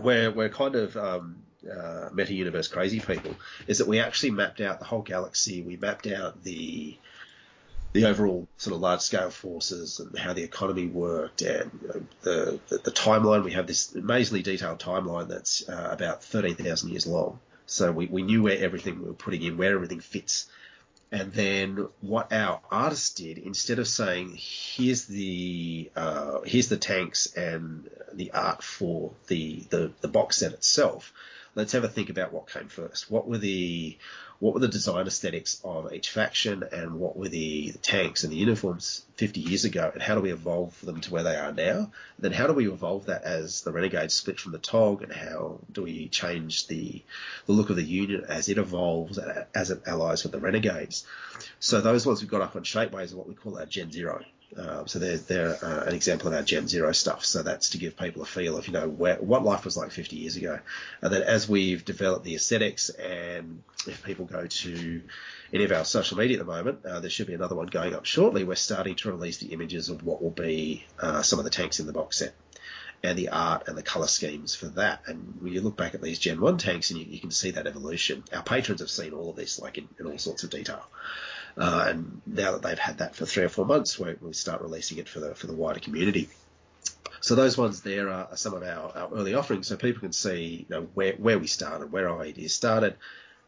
we're 0.02 0.30
we're 0.30 0.48
kind 0.48 0.76
of 0.76 0.96
um, 0.96 1.36
uh, 1.70 2.10
meta 2.12 2.32
universe 2.32 2.68
crazy 2.68 3.00
people, 3.00 3.34
is 3.66 3.78
that 3.78 3.88
we 3.88 3.98
actually 3.98 4.30
mapped 4.30 4.60
out 4.60 4.78
the 4.78 4.84
whole 4.84 5.02
galaxy. 5.02 5.62
We 5.62 5.76
mapped 5.76 6.06
out 6.06 6.44
the 6.44 6.96
the 7.92 8.06
overall 8.06 8.48
sort 8.56 8.74
of 8.74 8.80
large 8.80 9.00
scale 9.00 9.30
forces 9.30 10.00
and 10.00 10.16
how 10.18 10.32
the 10.32 10.42
economy 10.42 10.86
worked 10.86 11.42
and 11.42 11.70
you 11.82 11.88
know, 11.88 12.02
the, 12.22 12.60
the, 12.68 12.78
the 12.78 12.90
timeline. 12.90 13.44
We 13.44 13.52
have 13.52 13.66
this 13.66 13.94
amazingly 13.94 14.42
detailed 14.42 14.78
timeline 14.78 15.28
that's 15.28 15.68
uh, 15.68 15.88
about 15.90 16.22
thirteen 16.22 16.54
thousand 16.54 16.90
years 16.90 17.06
long. 17.06 17.40
So 17.66 17.90
we, 17.90 18.06
we 18.06 18.22
knew 18.22 18.42
where 18.42 18.58
everything 18.58 19.00
we 19.00 19.06
were 19.06 19.14
putting 19.14 19.42
in, 19.42 19.56
where 19.56 19.74
everything 19.74 20.00
fits 20.00 20.46
and 21.12 21.30
then 21.34 21.88
what 22.00 22.32
our 22.32 22.62
artists 22.70 23.10
did, 23.10 23.36
instead 23.36 23.78
of 23.78 23.86
saying 23.86 24.34
here's 24.34 25.04
the 25.04 25.90
uh, 25.94 26.40
here's 26.46 26.68
the 26.68 26.78
tanks 26.78 27.26
and 27.36 27.88
the 28.14 28.32
art 28.32 28.62
for 28.62 29.12
the, 29.28 29.66
the 29.68 29.92
the 30.00 30.08
box 30.08 30.38
set 30.38 30.52
itself, 30.52 31.12
let's 31.54 31.72
have 31.72 31.84
a 31.84 31.88
think 31.88 32.10
about 32.10 32.32
what 32.32 32.50
came 32.50 32.68
first. 32.68 33.10
What 33.10 33.26
were 33.26 33.38
the 33.38 33.98
what 34.38 34.54
were 34.54 34.60
the 34.60 34.66
design 34.66 35.06
aesthetics 35.06 35.60
of 35.62 35.92
each 35.92 36.10
faction 36.10 36.64
and 36.72 36.98
what 36.98 37.16
were 37.16 37.28
the, 37.28 37.70
the, 37.70 37.78
tanks 37.78 38.24
and 38.24 38.32
the 38.32 38.36
uniforms 38.36 39.04
50 39.14 39.38
years 39.38 39.64
ago 39.64 39.88
and 39.94 40.02
how 40.02 40.16
do 40.16 40.20
we 40.20 40.32
evolve 40.32 40.80
them 40.80 41.00
to 41.00 41.12
where 41.12 41.22
they 41.22 41.36
are 41.36 41.52
now? 41.52 41.78
And 41.78 41.90
then 42.18 42.32
how 42.32 42.48
do 42.48 42.52
we 42.52 42.68
evolve 42.68 43.06
that 43.06 43.22
as 43.22 43.60
the 43.60 43.70
Renegades 43.70 44.14
split 44.14 44.40
from 44.40 44.50
the 44.50 44.58
TOG 44.58 45.02
and 45.02 45.12
how 45.12 45.60
do 45.70 45.82
we 45.82 46.08
change 46.08 46.66
the, 46.66 47.02
the 47.46 47.52
look 47.52 47.70
of 47.70 47.76
the 47.76 47.84
unit 47.84 48.24
as 48.28 48.48
it 48.48 48.58
evolves, 48.58 49.16
as 49.54 49.70
it 49.70 49.82
allies 49.86 50.24
with 50.24 50.32
the 50.32 50.40
Renegades? 50.40 51.06
So 51.60 51.80
those 51.80 52.04
ones 52.04 52.20
we've 52.20 52.28
got 52.28 52.40
up 52.40 52.56
on 52.56 52.64
Shapeways 52.64 53.12
are 53.12 53.18
what 53.18 53.28
we 53.28 53.34
call 53.34 53.60
our 53.60 53.66
Gen 53.66 53.92
Zero. 53.92 54.24
Um, 54.56 54.86
so 54.86 54.98
they're, 54.98 55.16
they're 55.16 55.64
uh, 55.64 55.84
an 55.84 55.94
example 55.94 56.28
of 56.28 56.34
our 56.34 56.42
Gen 56.42 56.68
Zero 56.68 56.92
stuff. 56.92 57.24
So 57.24 57.42
that's 57.42 57.70
to 57.70 57.78
give 57.78 57.96
people 57.96 58.22
a 58.22 58.26
feel 58.26 58.56
of, 58.56 58.66
you 58.66 58.72
know, 58.72 58.88
where, 58.88 59.16
what 59.16 59.44
life 59.44 59.64
was 59.64 59.76
like 59.76 59.90
50 59.90 60.16
years 60.16 60.36
ago. 60.36 60.58
And 61.00 61.12
then 61.12 61.22
as 61.22 61.48
we've 61.48 61.84
developed 61.84 62.24
the 62.24 62.34
aesthetics 62.34 62.90
and 62.90 63.62
if 63.86 64.02
people 64.02 64.26
go 64.26 64.46
to 64.46 65.02
any 65.52 65.64
of 65.64 65.72
our 65.72 65.84
social 65.84 66.18
media 66.18 66.38
at 66.38 66.46
the 66.46 66.52
moment, 66.52 66.84
uh, 66.84 67.00
there 67.00 67.10
should 67.10 67.26
be 67.26 67.34
another 67.34 67.54
one 67.54 67.66
going 67.66 67.94
up 67.94 68.04
shortly. 68.04 68.44
We're 68.44 68.54
starting 68.56 68.94
to 68.96 69.10
release 69.10 69.38
the 69.38 69.48
images 69.48 69.88
of 69.88 70.04
what 70.04 70.22
will 70.22 70.30
be 70.30 70.84
uh, 71.00 71.22
some 71.22 71.38
of 71.38 71.44
the 71.44 71.50
tanks 71.50 71.80
in 71.80 71.86
the 71.86 71.92
box 71.92 72.18
set 72.18 72.34
and 73.02 73.18
the 73.18 73.30
art 73.30 73.64
and 73.66 73.76
the 73.76 73.82
color 73.82 74.06
schemes 74.06 74.54
for 74.54 74.66
that. 74.66 75.02
And 75.06 75.38
when 75.40 75.52
you 75.52 75.60
look 75.60 75.76
back 75.76 75.94
at 75.94 76.02
these 76.02 76.18
Gen 76.18 76.40
1 76.40 76.58
tanks 76.58 76.90
and 76.90 77.00
you, 77.00 77.06
you 77.06 77.20
can 77.20 77.30
see 77.30 77.50
that 77.52 77.66
evolution, 77.66 78.22
our 78.32 78.42
patrons 78.42 78.80
have 78.80 78.90
seen 78.90 79.12
all 79.12 79.30
of 79.30 79.36
this 79.36 79.58
like 79.58 79.78
in, 79.78 79.88
in 79.98 80.06
all 80.06 80.18
sorts 80.18 80.44
of 80.44 80.50
detail. 80.50 80.84
Uh, 81.56 81.86
and 81.88 82.22
now 82.26 82.52
that 82.52 82.62
they've 82.62 82.78
had 82.78 82.98
that 82.98 83.14
for 83.14 83.26
three 83.26 83.44
or 83.44 83.48
four 83.48 83.66
months, 83.66 83.98
we, 83.98 84.14
we 84.20 84.32
start 84.32 84.62
releasing 84.62 84.98
it 84.98 85.08
for 85.08 85.20
the 85.20 85.34
for 85.34 85.46
the 85.46 85.54
wider 85.54 85.80
community. 85.80 86.28
So 87.20 87.34
those 87.34 87.56
ones 87.56 87.82
there 87.82 88.08
are, 88.10 88.36
some 88.36 88.54
of 88.54 88.62
our, 88.62 88.92
our, 88.96 89.08
early 89.12 89.34
offerings, 89.34 89.68
so 89.68 89.76
people 89.76 90.00
can 90.00 90.12
see 90.12 90.66
you 90.68 90.74
know, 90.74 90.88
where 90.94 91.12
where 91.14 91.38
we 91.38 91.46
started, 91.46 91.92
where 91.92 92.08
our 92.08 92.20
ideas 92.20 92.54
started. 92.54 92.96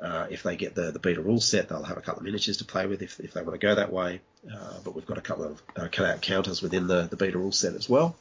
Uh, 0.01 0.27
if 0.29 0.43
they 0.43 0.57
get 0.57 0.75
the, 0.75 0.91
the 0.91 0.99
beta 0.99 1.21
rule 1.21 1.41
set, 1.41 1.69
they'll 1.69 1.83
have 1.83 1.97
a 1.97 2.01
couple 2.01 2.21
of 2.21 2.25
miniatures 2.25 2.59
to 2.59 2.65
play 2.65 2.87
with 2.87 3.01
if, 3.01 3.21
if 3.21 3.33
they 3.33 3.41
want 3.43 3.59
to 3.59 3.65
go 3.65 3.75
that 3.75 3.93
way. 3.93 4.21
Uh, 4.53 4.75
but 4.85 4.95
we've 4.95 5.07
got 5.07 5.19
a 5.19 5.23
couple 5.23 5.45
of 5.45 5.63
uh, 5.77 5.89
cutout 5.91 6.21
counters 6.21 6.61
within 6.61 6.87
the, 6.87 7.03
the 7.03 7.17
beta 7.17 7.39
rule 7.39 7.53
set 7.53 7.75
as 7.75 7.89
well. 7.89 8.15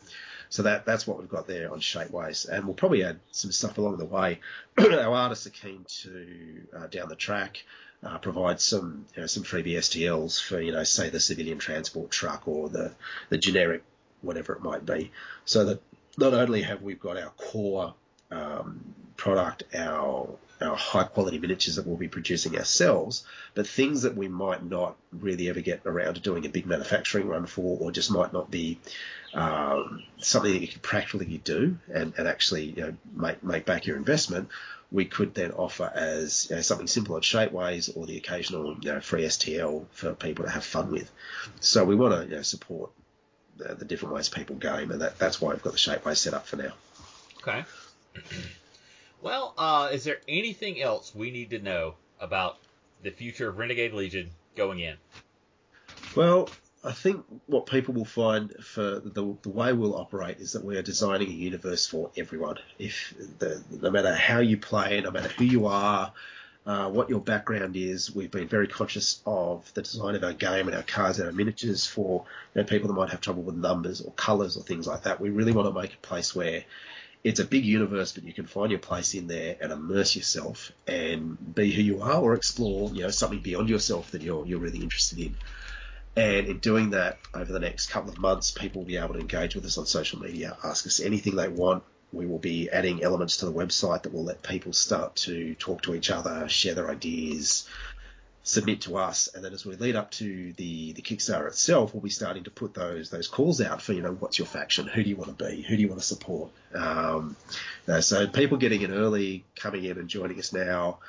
So 0.50 0.64
that 0.64 0.86
that's 0.86 1.08
what 1.08 1.20
we've 1.20 1.28
got 1.28 1.48
there 1.48 1.72
on 1.72 1.80
Shapeways, 1.80 2.48
and 2.48 2.66
we'll 2.66 2.76
probably 2.76 3.04
add 3.04 3.20
some 3.32 3.52
stuff 3.52 3.80
along 3.80 3.98
the 3.98 4.06
way. 4.06 4.40
our 4.78 5.14
artists 5.14 5.48
are 5.48 5.50
keen 5.50 5.84
to 6.02 6.62
uh, 6.78 6.88
down 6.88 7.10
the 7.10 7.16
track 7.16 7.64
uh, 8.06 8.18
provide 8.18 8.60
some 8.60 9.06
you 9.16 9.22
know, 9.22 9.28
some 9.28 9.44
freebie 9.44 9.78
STLs 9.78 10.42
for 10.42 10.60
you 10.60 10.72
know 10.72 10.84
say 10.84 11.10
the 11.10 11.20
civilian 11.20 11.58
transport 11.58 12.12
truck 12.12 12.48
or 12.48 12.70
the 12.70 12.92
the 13.30 13.38
generic 13.38 13.84
whatever 14.22 14.54
it 14.54 14.62
might 14.64 14.86
be, 14.86 15.12
so 15.46 15.66
that 15.66 15.82
not 16.18 16.34
only 16.34 16.62
have 16.62 16.82
we 16.82 16.94
got 16.94 17.18
our 17.18 17.32
core 17.32 17.94
um, 18.32 18.80
product, 19.18 19.64
our 19.76 20.30
our 20.62 20.76
high 20.76 21.04
quality 21.04 21.40
miniatures 21.40 21.76
that 21.76 21.86
we'll 21.86 21.98
be 21.98 22.08
producing 22.08 22.58
ourselves, 22.58 23.24
but 23.54 23.68
things 23.68 24.04
that 24.04 24.16
we 24.16 24.28
might 24.28 24.64
not 24.64 24.96
really 25.12 25.50
ever 25.50 25.62
get 25.62 25.82
around 25.86 26.16
to 26.16 26.22
doing 26.22 26.46
a 26.46 26.50
big 26.50 26.66
manufacturing 26.66 27.28
run 27.28 27.46
for, 27.46 27.78
or 27.80 27.92
just 27.92 28.12
might 28.12 28.34
not 28.34 28.50
be 28.50 28.80
um, 29.34 30.04
something 30.20 30.54
that 30.54 30.62
you 30.62 30.68
can 30.68 30.80
practically 30.82 31.38
do 31.38 31.78
and, 31.94 32.14
and 32.18 32.28
actually 32.28 32.66
you 32.66 32.82
know, 32.82 32.94
make 33.16 33.44
make 33.44 33.66
back 33.66 33.86
your 33.86 33.98
investment 33.98 34.50
we 34.94 35.06
could 35.06 35.34
then 35.34 35.52
offer 35.52 35.92
as 35.94 36.48
you 36.50 36.56
know, 36.56 36.62
something 36.62 36.88
simple 36.88 37.16
on 37.16 37.22
Shapeways 37.22 37.98
or 37.98 38.06
the 38.06 38.16
occasional 38.16 38.78
you 38.80 38.94
know, 38.94 39.02
free 39.02 39.24
STL 39.24 39.88
for 39.92 40.14
people 40.14 40.46
to 40.46 40.52
have 40.52 40.64
fun 40.64 40.92
with. 40.92 41.12
So 41.60 41.84
we 41.84 41.96
want 41.96 42.30
to 42.30 42.44
support 42.44 42.92
the, 43.58 43.74
the, 43.74 43.86
different 43.86 44.14
ways 44.14 44.30
people 44.30 44.56
game, 44.56 44.92
and 44.92 45.02
that, 45.02 45.18
that's 45.18 45.42
why 45.42 45.52
we've 45.52 45.64
got 45.64 45.74
the 45.74 45.80
Shapeways 45.80 46.18
set 46.18 46.36
up 46.36 46.46
for 46.46 46.58
now. 46.58 46.74
Okay. 47.40 47.66
Well, 49.24 49.54
uh, 49.58 49.90
is 49.92 50.04
there 50.04 50.20
anything 50.28 50.82
else 50.82 51.16
we 51.16 51.32
need 51.32 51.50
to 51.52 51.60
know 51.60 51.96
about 52.20 52.58
the 53.02 53.12
future 53.12 53.50
of 53.50 53.58
Renegade 53.58 53.94
Legion 53.94 54.30
going 54.56 54.80
in? 54.80 54.98
Well, 56.16 56.50
I 56.84 56.92
think 56.92 57.26
what 57.48 57.66
people 57.66 57.94
will 57.94 58.06
find 58.06 58.54
for 58.62 59.00
the, 59.00 59.36
the 59.42 59.50
way 59.50 59.72
we'll 59.72 59.96
operate 59.96 60.40
is 60.40 60.52
that 60.52 60.66
we 60.66 60.78
are 60.78 60.82
designing 60.82 61.30
a 61.30 61.32
universe 61.32 61.88
for 61.88 62.12
everyone. 62.18 62.58
If 62.78 63.14
the, 63.40 63.64
no 63.82 63.90
matter 63.90 64.14
how 64.14 64.40
you 64.40 64.58
play, 64.58 65.00
no 65.00 65.12
matter 65.12 65.30
who 65.30 65.46
you 65.46 65.68
are, 65.68 66.12
uh, 66.66 66.90
what 66.90 67.10
your 67.10 67.20
background 67.20 67.76
is, 67.76 68.14
we've 68.14 68.32
been 68.32 68.48
very 68.48 68.68
conscious 68.68 69.22
of 69.26 69.70
the 69.74 69.82
design 69.82 70.16
of 70.16 70.24
our 70.24 70.34
game 70.34 70.68
and 70.68 70.76
our 70.76 70.84
cards 70.84 71.20
and 71.20 71.28
our 71.28 71.34
miniatures 71.34 71.86
for 71.86 72.26
you 72.54 72.62
know, 72.62 72.68
people 72.68 72.88
that 72.88 72.94
might 72.94 73.10
have 73.10 73.22
trouble 73.22 73.44
with 73.44 73.56
numbers 73.56 74.02
or 74.02 74.12
colours 74.12 74.58
or 74.58 74.64
things 74.64 74.88
like 74.88 75.04
that. 75.04 75.20
We 75.20 75.30
really 75.30 75.52
want 75.52 75.74
to 75.74 75.82
make 75.82 75.94
a 75.94 75.98
place 75.98 76.36
where 76.36 76.64
it's 77.24 77.40
a 77.40 77.46
big 77.46 77.64
universe, 77.64 78.12
but 78.12 78.24
you 78.24 78.34
can 78.34 78.46
find 78.46 78.70
your 78.70 78.80
place 78.80 79.14
in 79.14 79.28
there 79.28 79.56
and 79.62 79.72
immerse 79.72 80.16
yourself 80.16 80.72
and 80.88 81.56
be 81.56 81.72
who 81.72 81.82
you 81.82 82.02
are, 82.02 82.20
or 82.20 82.34
explore, 82.34 82.90
you 82.90 83.04
know, 83.04 83.10
something 83.10 83.40
beyond 83.40 83.70
yourself 83.70 84.12
that 84.12 84.22
you're 84.22 84.46
you're 84.46 84.60
really 84.60 84.80
interested 84.80 85.20
in. 85.20 85.36
And 86.16 86.48
in 86.48 86.60
doing 86.60 86.92
that 86.92 87.18
over 87.34 87.52
the 87.52 87.60
next 87.60 87.88
couple 87.88 88.12
of 88.12 88.20
months, 88.20 88.52
people 88.52 88.82
will 88.82 88.88
be 88.88 88.98
able 88.98 89.16
to 89.16 89.20
engage 89.20 89.56
with 89.56 89.66
us 89.66 89.78
on 89.78 89.86
social 89.86 90.20
media, 90.20 90.58
ask 90.64 90.86
us 90.86 91.00
anything 91.00 91.36
they 91.36 91.48
want. 91.48 91.84
We 92.12 92.28
will 92.28 92.40
be 92.40 92.70
adding 92.70 93.02
elements 93.02 93.38
to 93.38 93.46
the 93.46 93.54
website 93.54 94.04
that 94.04 94.14
will 94.14 94.26
let 94.26 94.44
people 94.44 94.74
start 94.74 95.16
to 95.16 95.56
talk 95.56 95.82
to 95.84 95.96
each 95.96 96.12
other, 96.12 96.48
share 96.48 96.76
their 96.76 96.92
ideas, 96.92 97.68
submit 98.44 98.82
to 98.82 98.98
us, 98.98 99.30
and 99.34 99.44
then 99.44 99.54
as 99.54 99.66
we 99.66 99.76
lead 99.78 99.96
up 99.96 100.12
to 100.12 100.52
the 100.54 100.92
the 100.94 101.02
Kickstarter 101.02 101.48
itself, 101.48 101.94
we'll 101.94 102.02
be 102.02 102.10
starting 102.10 102.44
to 102.44 102.52
put 102.52 102.74
those 102.74 103.10
those 103.10 103.28
calls 103.28 103.62
out 103.62 103.82
for 103.82 103.94
you 103.94 104.02
know 104.02 104.12
what's 104.12 104.38
your 104.38 104.46
faction, 104.46 104.86
who 104.86 105.04
do 105.04 105.10
you 105.10 105.16
want 105.16 105.38
to 105.38 105.46
be, 105.46 105.62
who 105.62 105.76
do 105.76 105.82
you 105.82 105.88
want 105.88 106.02
to 106.02 106.06
support. 106.06 106.52
Um, 106.76 107.38
so 108.02 108.28
people 108.28 108.58
getting 108.58 108.82
in 108.82 108.94
early, 108.94 109.46
coming 109.56 109.86
in 109.86 109.98
and 109.98 110.10
joining 110.10 110.38
us 110.40 110.52
now, 110.52 111.00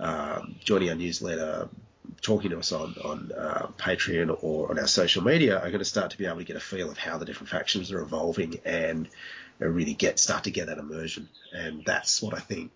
um, 0.00 0.56
joining 0.64 0.88
our 0.88 0.94
newsletter, 0.94 1.68
talking 2.22 2.50
to 2.50 2.58
us 2.58 2.72
on 2.72 2.94
on 3.04 3.32
uh, 3.32 3.66
Patreon 3.78 4.38
or 4.42 4.70
on 4.70 4.78
our 4.78 4.86
social 4.86 5.22
media 5.22 5.58
are 5.58 5.68
going 5.68 5.78
to 5.80 5.84
start 5.84 6.12
to 6.12 6.18
be 6.18 6.24
able 6.24 6.38
to 6.38 6.44
get 6.44 6.56
a 6.56 6.60
feel 6.60 6.90
of 6.90 6.96
how 6.96 7.18
the 7.18 7.26
different 7.26 7.50
factions 7.50 7.92
are 7.92 8.00
evolving 8.00 8.60
and 8.64 9.06
you 9.60 9.66
know, 9.66 9.68
really 9.68 9.94
get 9.94 10.18
start 10.18 10.44
to 10.44 10.50
get 10.50 10.68
that 10.68 10.78
immersion. 10.78 11.28
And 11.52 11.84
that's 11.84 12.22
what 12.22 12.34
I 12.34 12.40
think 12.40 12.70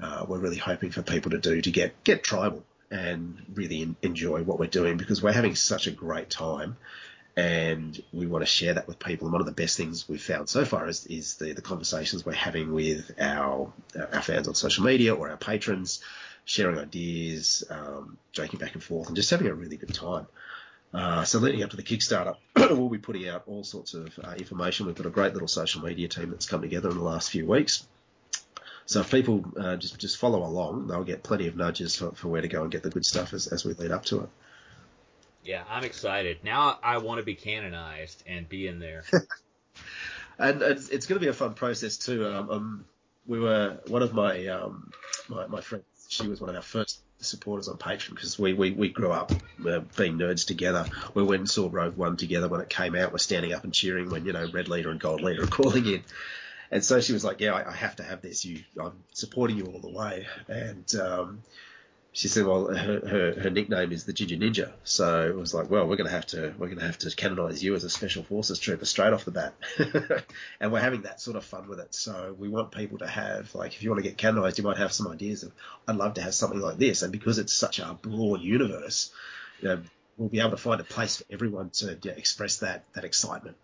uh, 0.00 0.26
we're 0.28 0.38
really 0.38 0.58
hoping 0.58 0.90
for 0.90 1.02
people 1.02 1.32
to 1.32 1.38
do 1.38 1.60
to 1.60 1.70
get 1.72 2.04
get 2.04 2.22
tribal 2.22 2.62
and 2.90 3.42
really 3.54 3.94
enjoy 4.02 4.42
what 4.42 4.58
we're 4.58 4.66
doing 4.66 4.96
because 4.96 5.22
we're 5.22 5.32
having 5.32 5.54
such 5.54 5.86
a 5.86 5.90
great 5.90 6.30
time 6.30 6.76
and 7.38 8.02
we 8.12 8.26
want 8.26 8.42
to 8.42 8.46
share 8.46 8.74
that 8.74 8.88
with 8.88 8.98
people. 8.98 9.28
And 9.28 9.32
one 9.32 9.40
of 9.40 9.46
the 9.46 9.52
best 9.52 9.76
things 9.76 10.08
we've 10.08 10.20
found 10.20 10.48
so 10.48 10.64
far 10.64 10.88
is, 10.88 11.06
is 11.06 11.36
the, 11.36 11.52
the 11.52 11.62
conversations 11.62 12.26
we're 12.26 12.32
having 12.32 12.72
with 12.72 13.12
our 13.20 13.72
our 14.12 14.22
fans 14.22 14.48
on 14.48 14.54
social 14.54 14.84
media 14.84 15.14
or 15.14 15.30
our 15.30 15.36
patrons, 15.36 16.02
sharing 16.44 16.78
ideas, 16.78 17.62
um, 17.70 18.18
joking 18.32 18.58
back 18.58 18.74
and 18.74 18.82
forth, 18.82 19.06
and 19.06 19.14
just 19.14 19.30
having 19.30 19.46
a 19.46 19.54
really 19.54 19.76
good 19.76 19.94
time. 19.94 20.26
Uh, 20.92 21.22
so 21.22 21.38
leading 21.38 21.62
up 21.62 21.70
to 21.70 21.76
the 21.76 21.82
Kickstarter, 21.84 22.34
we'll 22.56 22.88
be 22.88 22.98
putting 22.98 23.28
out 23.28 23.44
all 23.46 23.62
sorts 23.62 23.94
of 23.94 24.18
uh, 24.24 24.34
information. 24.36 24.86
We've 24.86 24.96
got 24.96 25.06
a 25.06 25.10
great 25.10 25.32
little 25.32 25.46
social 25.46 25.82
media 25.82 26.08
team 26.08 26.30
that's 26.30 26.46
come 26.46 26.62
together 26.62 26.90
in 26.90 26.96
the 26.96 27.04
last 27.04 27.30
few 27.30 27.46
weeks. 27.46 27.86
So 28.88 29.00
if 29.00 29.10
people 29.10 29.44
uh, 29.60 29.76
just 29.76 29.98
just 29.98 30.16
follow 30.16 30.42
along, 30.42 30.86
they'll 30.86 31.04
get 31.04 31.22
plenty 31.22 31.46
of 31.46 31.54
nudges 31.54 31.94
for, 31.94 32.12
for 32.12 32.28
where 32.28 32.40
to 32.40 32.48
go 32.48 32.62
and 32.62 32.72
get 32.72 32.82
the 32.82 32.88
good 32.88 33.04
stuff 33.04 33.34
as, 33.34 33.46
as 33.46 33.62
we 33.62 33.74
lead 33.74 33.90
up 33.90 34.06
to 34.06 34.20
it. 34.20 34.28
Yeah, 35.44 35.62
I'm 35.68 35.84
excited. 35.84 36.38
Now 36.42 36.78
I 36.82 36.96
want 36.96 37.18
to 37.18 37.22
be 37.22 37.34
canonized 37.34 38.22
and 38.26 38.48
be 38.48 38.66
in 38.66 38.78
there. 38.78 39.04
and 40.38 40.62
it's, 40.62 40.88
it's 40.88 41.04
going 41.04 41.20
to 41.20 41.24
be 41.24 41.28
a 41.28 41.34
fun 41.34 41.52
process 41.52 41.98
too. 41.98 42.26
Um, 42.26 42.50
um, 42.50 42.84
we 43.26 43.38
were 43.38 43.78
one 43.88 44.02
of 44.02 44.14
my 44.14 44.46
um, 44.46 44.90
my, 45.28 45.46
my 45.48 45.60
friends. 45.60 45.84
She 46.08 46.26
was 46.26 46.40
one 46.40 46.48
of 46.48 46.56
our 46.56 46.62
first 46.62 47.02
supporters 47.20 47.68
on 47.68 47.76
Patreon 47.76 48.14
because 48.14 48.38
we, 48.38 48.54
we, 48.54 48.70
we 48.70 48.88
grew 48.88 49.12
up 49.12 49.32
uh, 49.68 49.80
being 49.98 50.18
nerds 50.18 50.46
together. 50.46 50.88
We 51.12 51.22
went 51.22 51.40
and 51.40 51.50
saw 51.50 51.68
Rogue 51.70 51.98
One 51.98 52.16
together 52.16 52.48
when 52.48 52.62
it 52.62 52.70
came 52.70 52.94
out. 52.94 53.12
We're 53.12 53.18
standing 53.18 53.52
up 53.52 53.64
and 53.64 53.74
cheering 53.74 54.08
when 54.08 54.24
you 54.24 54.32
know 54.32 54.48
Red 54.50 54.68
Leader 54.68 54.88
and 54.88 54.98
Gold 54.98 55.20
Leader 55.20 55.44
are 55.44 55.46
calling 55.46 55.84
in. 55.84 56.02
And 56.70 56.84
so 56.84 57.00
she 57.00 57.12
was 57.12 57.24
like, 57.24 57.40
"Yeah, 57.40 57.54
I, 57.54 57.70
I 57.70 57.72
have 57.72 57.96
to 57.96 58.02
have 58.02 58.20
this. 58.20 58.44
You, 58.44 58.60
I'm 58.80 59.02
supporting 59.12 59.56
you 59.56 59.66
all 59.66 59.80
the 59.80 59.90
way." 59.90 60.26
And 60.48 60.92
um, 60.96 61.42
she 62.12 62.28
said, 62.28 62.46
"Well, 62.46 62.66
her, 62.66 63.00
her, 63.06 63.40
her 63.42 63.50
nickname 63.50 63.92
is 63.92 64.04
the 64.04 64.12
Ginger 64.12 64.36
Ninja." 64.36 64.72
So 64.84 65.26
it 65.28 65.36
was 65.36 65.54
like, 65.54 65.70
"Well, 65.70 65.86
we're 65.86 65.96
going 65.96 66.08
to 66.08 66.14
have 66.14 66.26
to 66.26 66.52
we're 66.58 66.74
to 66.74 66.80
have 66.80 66.98
to 66.98 67.14
canonize 67.14 67.62
you 67.62 67.74
as 67.74 67.84
a 67.84 67.90
special 67.90 68.22
forces 68.22 68.58
trooper 68.58 68.84
straight 68.84 69.12
off 69.12 69.24
the 69.24 69.30
bat." 69.30 69.54
and 70.60 70.72
we're 70.72 70.80
having 70.80 71.02
that 71.02 71.20
sort 71.20 71.36
of 71.36 71.44
fun 71.44 71.68
with 71.68 71.80
it. 71.80 71.94
So 71.94 72.34
we 72.38 72.48
want 72.48 72.72
people 72.72 72.98
to 72.98 73.06
have 73.06 73.54
like, 73.54 73.74
if 73.74 73.82
you 73.82 73.90
want 73.90 74.02
to 74.02 74.08
get 74.08 74.18
canonized, 74.18 74.58
you 74.58 74.64
might 74.64 74.78
have 74.78 74.92
some 74.92 75.08
ideas 75.08 75.42
of, 75.42 75.52
"I'd 75.86 75.96
love 75.96 76.14
to 76.14 76.22
have 76.22 76.34
something 76.34 76.60
like 76.60 76.76
this." 76.76 77.02
And 77.02 77.12
because 77.12 77.38
it's 77.38 77.54
such 77.54 77.78
a 77.78 77.98
broad 78.02 78.40
universe, 78.40 79.10
you 79.60 79.68
know, 79.68 79.80
we'll 80.16 80.28
be 80.28 80.40
able 80.40 80.50
to 80.50 80.56
find 80.56 80.80
a 80.80 80.84
place 80.84 81.16
for 81.16 81.24
everyone 81.30 81.70
to 81.70 81.98
yeah, 82.02 82.12
express 82.12 82.56
that 82.58 82.84
that 82.94 83.04
excitement. 83.04 83.56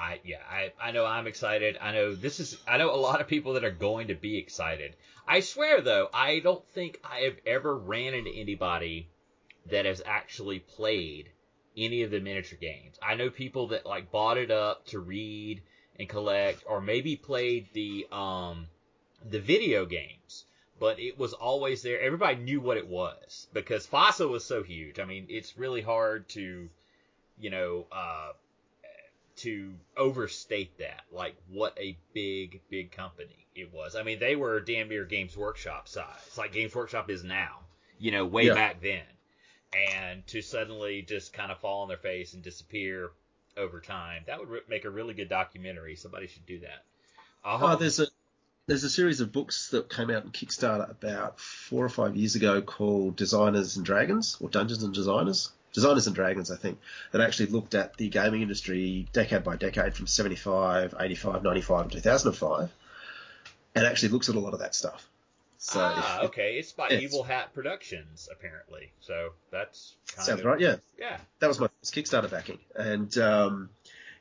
I 0.00 0.18
yeah, 0.24 0.42
I, 0.48 0.72
I 0.80 0.92
know 0.92 1.04
I'm 1.04 1.26
excited. 1.26 1.76
I 1.78 1.92
know 1.92 2.14
this 2.14 2.40
is 2.40 2.56
I 2.66 2.78
know 2.78 2.94
a 2.94 2.96
lot 2.96 3.20
of 3.20 3.28
people 3.28 3.52
that 3.52 3.64
are 3.64 3.70
going 3.70 4.08
to 4.08 4.14
be 4.14 4.38
excited. 4.38 4.96
I 5.28 5.40
swear 5.40 5.82
though, 5.82 6.08
I 6.14 6.38
don't 6.38 6.66
think 6.68 6.98
I 7.04 7.20
have 7.20 7.36
ever 7.44 7.76
ran 7.76 8.14
into 8.14 8.30
anybody 8.30 9.08
that 9.66 9.84
has 9.84 10.00
actually 10.06 10.60
played 10.60 11.28
any 11.76 12.02
of 12.02 12.10
the 12.10 12.18
miniature 12.18 12.58
games. 12.58 12.98
I 13.02 13.14
know 13.14 13.28
people 13.28 13.68
that 13.68 13.84
like 13.84 14.10
bought 14.10 14.38
it 14.38 14.50
up 14.50 14.86
to 14.86 15.00
read 15.00 15.60
and 15.98 16.08
collect 16.08 16.64
or 16.66 16.80
maybe 16.80 17.16
played 17.16 17.68
the 17.74 18.06
um 18.10 18.68
the 19.28 19.38
video 19.38 19.84
games, 19.84 20.46
but 20.78 20.98
it 20.98 21.18
was 21.18 21.34
always 21.34 21.82
there. 21.82 22.00
Everybody 22.00 22.36
knew 22.36 22.62
what 22.62 22.78
it 22.78 22.88
was 22.88 23.48
because 23.52 23.86
FASA 23.86 24.26
was 24.26 24.46
so 24.46 24.62
huge. 24.62 24.98
I 24.98 25.04
mean, 25.04 25.26
it's 25.28 25.58
really 25.58 25.82
hard 25.82 26.26
to 26.30 26.70
you 27.38 27.50
know, 27.50 27.86
uh 27.92 28.32
to 29.42 29.72
overstate 29.96 30.78
that, 30.78 31.02
like 31.12 31.34
what 31.48 31.76
a 31.78 31.96
big, 32.12 32.60
big 32.68 32.92
company 32.92 33.46
it 33.54 33.72
was. 33.72 33.96
I 33.96 34.02
mean, 34.02 34.18
they 34.18 34.36
were 34.36 34.60
damn 34.60 34.88
near 34.88 35.04
Games 35.04 35.36
Workshop 35.36 35.88
size, 35.88 36.36
like 36.36 36.52
Games 36.52 36.74
Workshop 36.74 37.10
is 37.10 37.24
now, 37.24 37.60
you 37.98 38.10
know, 38.10 38.26
way 38.26 38.46
yeah. 38.46 38.54
back 38.54 38.82
then. 38.82 39.02
And 39.72 40.26
to 40.28 40.42
suddenly 40.42 41.02
just 41.02 41.32
kind 41.32 41.52
of 41.52 41.58
fall 41.58 41.82
on 41.82 41.88
their 41.88 41.96
face 41.96 42.34
and 42.34 42.42
disappear 42.42 43.10
over 43.56 43.80
time, 43.80 44.22
that 44.26 44.40
would 44.40 44.48
re- 44.48 44.60
make 44.68 44.84
a 44.84 44.90
really 44.90 45.14
good 45.14 45.28
documentary. 45.28 45.96
Somebody 45.96 46.26
should 46.26 46.44
do 46.46 46.60
that. 46.60 46.84
Uh, 47.44 47.76
there's 47.76 48.00
a 48.00 48.06
there's 48.66 48.84
a 48.84 48.90
series 48.90 49.20
of 49.20 49.32
books 49.32 49.70
that 49.70 49.88
came 49.88 50.10
out 50.10 50.24
in 50.24 50.30
Kickstarter 50.30 50.90
about 50.90 51.40
four 51.40 51.84
or 51.84 51.88
five 51.88 52.16
years 52.16 52.34
ago 52.34 52.60
called 52.60 53.16
Designers 53.16 53.76
and 53.76 53.86
Dragons 53.86 54.36
or 54.40 54.48
Dungeons 54.48 54.82
and 54.82 54.92
Designers. 54.92 55.50
Designers 55.72 56.06
and 56.06 56.16
Dragons, 56.16 56.50
I 56.50 56.56
think, 56.56 56.78
that 57.12 57.20
actually 57.20 57.46
looked 57.46 57.74
at 57.74 57.96
the 57.96 58.08
gaming 58.08 58.42
industry 58.42 59.06
decade 59.12 59.44
by 59.44 59.56
decade 59.56 59.94
from 59.94 60.06
75, 60.06 60.94
85, 60.98 61.42
95, 61.42 61.82
and 61.82 61.92
2005, 61.92 62.72
and 63.74 63.86
actually 63.86 64.08
looks 64.08 64.28
at 64.28 64.34
a 64.34 64.40
lot 64.40 64.52
of 64.52 64.60
that 64.60 64.74
stuff. 64.74 65.08
So 65.58 65.78
ah, 65.80 66.20
okay. 66.24 66.56
It's 66.58 66.72
by 66.72 66.88
Evil 66.88 67.22
Hat 67.22 67.52
Productions, 67.54 68.28
apparently. 68.32 68.90
So 69.00 69.30
that's 69.50 69.94
sounds 70.06 70.40
of, 70.40 70.44
right. 70.44 70.58
Yeah. 70.58 70.76
Yeah. 70.98 71.18
That 71.38 71.48
was 71.48 71.60
my 71.60 71.68
first 71.80 71.94
Kickstarter 71.94 72.30
backing, 72.30 72.58
and 72.74 73.16
um, 73.18 73.68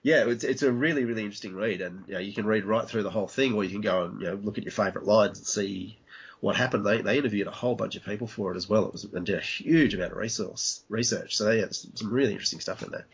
yeah, 0.03 0.25
it's 0.27 0.43
it's 0.43 0.63
a 0.63 0.71
really 0.71 1.05
really 1.05 1.23
interesting 1.23 1.55
read, 1.55 1.81
and 1.81 2.03
you 2.07 2.13
know 2.13 2.19
you 2.19 2.33
can 2.33 2.45
read 2.45 2.65
right 2.65 2.87
through 2.87 3.03
the 3.03 3.09
whole 3.09 3.27
thing, 3.27 3.53
or 3.53 3.63
you 3.63 3.69
can 3.69 3.81
go 3.81 4.03
and 4.03 4.21
you 4.21 4.27
know 4.27 4.35
look 4.35 4.57
at 4.57 4.65
your 4.65 4.73
favourite 4.73 5.07
lines 5.07 5.39
and 5.39 5.47
see 5.47 5.97
what 6.41 6.55
happened, 6.55 6.85
they, 6.85 7.01
they 7.01 7.17
interviewed 7.17 7.47
a 7.47 7.51
whole 7.51 7.75
bunch 7.75 7.95
of 7.95 8.03
people 8.05 8.27
for 8.27 8.53
it 8.53 8.57
as 8.57 8.69
well. 8.69 8.85
It 8.85 8.93
was 8.93 9.03
and 9.05 9.25
did 9.25 9.37
a 9.37 9.41
huge 9.41 9.93
amount 9.93 10.11
of 10.11 10.17
resource 10.17 10.83
research. 10.89 11.35
So 11.35 11.51
yeah, 11.51 11.65
some 11.69 12.11
really 12.11 12.31
interesting 12.31 12.59
stuff 12.59 12.81
in 12.81 12.91
there. 12.91 13.05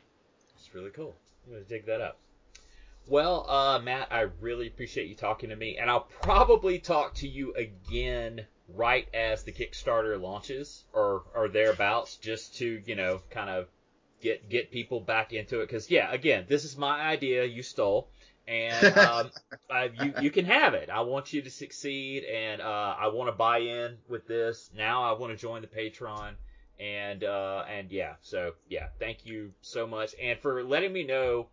It's 0.58 0.74
really 0.74 0.92
cool. 0.92 1.16
I'm 1.46 1.54
gonna 1.54 1.66
dig 1.66 1.86
that 1.88 2.02
up. 2.02 2.18
Well, 3.08 3.50
uh, 3.50 3.80
Matt, 3.80 4.08
I 4.12 4.22
really 4.42 4.68
appreciate 4.68 5.08
you 5.08 5.16
talking 5.16 5.50
to 5.50 5.56
me, 5.56 5.78
and 5.78 5.90
I'll 5.90 6.08
probably 6.22 6.80
talk 6.80 7.14
to 7.16 7.28
you 7.28 7.54
again 7.54 8.46
right 8.70 9.08
as 9.14 9.44
the 9.44 9.52
Kickstarter 9.52 10.20
launches 10.20 10.84
or 10.94 11.24
or 11.36 11.48
thereabouts, 11.48 12.18
just 12.18 12.56
to 12.58 12.82
you 12.86 12.96
know 12.96 13.22
kind 13.30 13.50
of 13.50 13.68
get 14.22 14.50
get 14.50 14.72
people 14.72 15.00
back 15.00 15.34
into 15.34 15.62
it. 15.62 15.68
Because 15.68 15.90
yeah, 15.90 16.12
again, 16.12 16.46
this 16.48 16.64
is 16.64 16.78
my 16.78 17.02
idea. 17.02 17.46
You 17.46 17.64
stole 17.64 18.10
and 18.48 18.98
um, 18.98 19.32
I, 19.70 19.92
you 20.02 20.14
you 20.22 20.32
can 20.32 20.46
have 20.46 20.74
it. 20.74 20.90
I 20.90 21.02
want 21.02 21.34
you 21.34 21.42
to 21.42 21.50
succeed, 21.50 22.24
and 22.24 22.62
uh, 22.62 22.96
I 23.00 23.08
want 23.08 23.28
to 23.30 23.36
buy 23.36 23.60
in 23.60 23.98
with 24.08 24.28
this. 24.28 24.70
Now 24.76 25.04
I 25.04 25.18
want 25.18 25.32
to 25.32 25.38
join 25.38 25.62
the 25.62 25.68
Patreon, 25.68 26.34
and 26.80 27.24
uh, 27.24 27.64
and 27.70 27.92
yeah, 27.92 28.16
so 28.22 28.54
yeah, 28.70 28.88
thank 29.00 29.26
you 29.26 29.52
so 29.62 29.88
much, 29.88 30.16
and 30.22 30.40
for 30.40 30.64
letting 30.64 30.94
me 30.94 31.04
know 31.04 31.48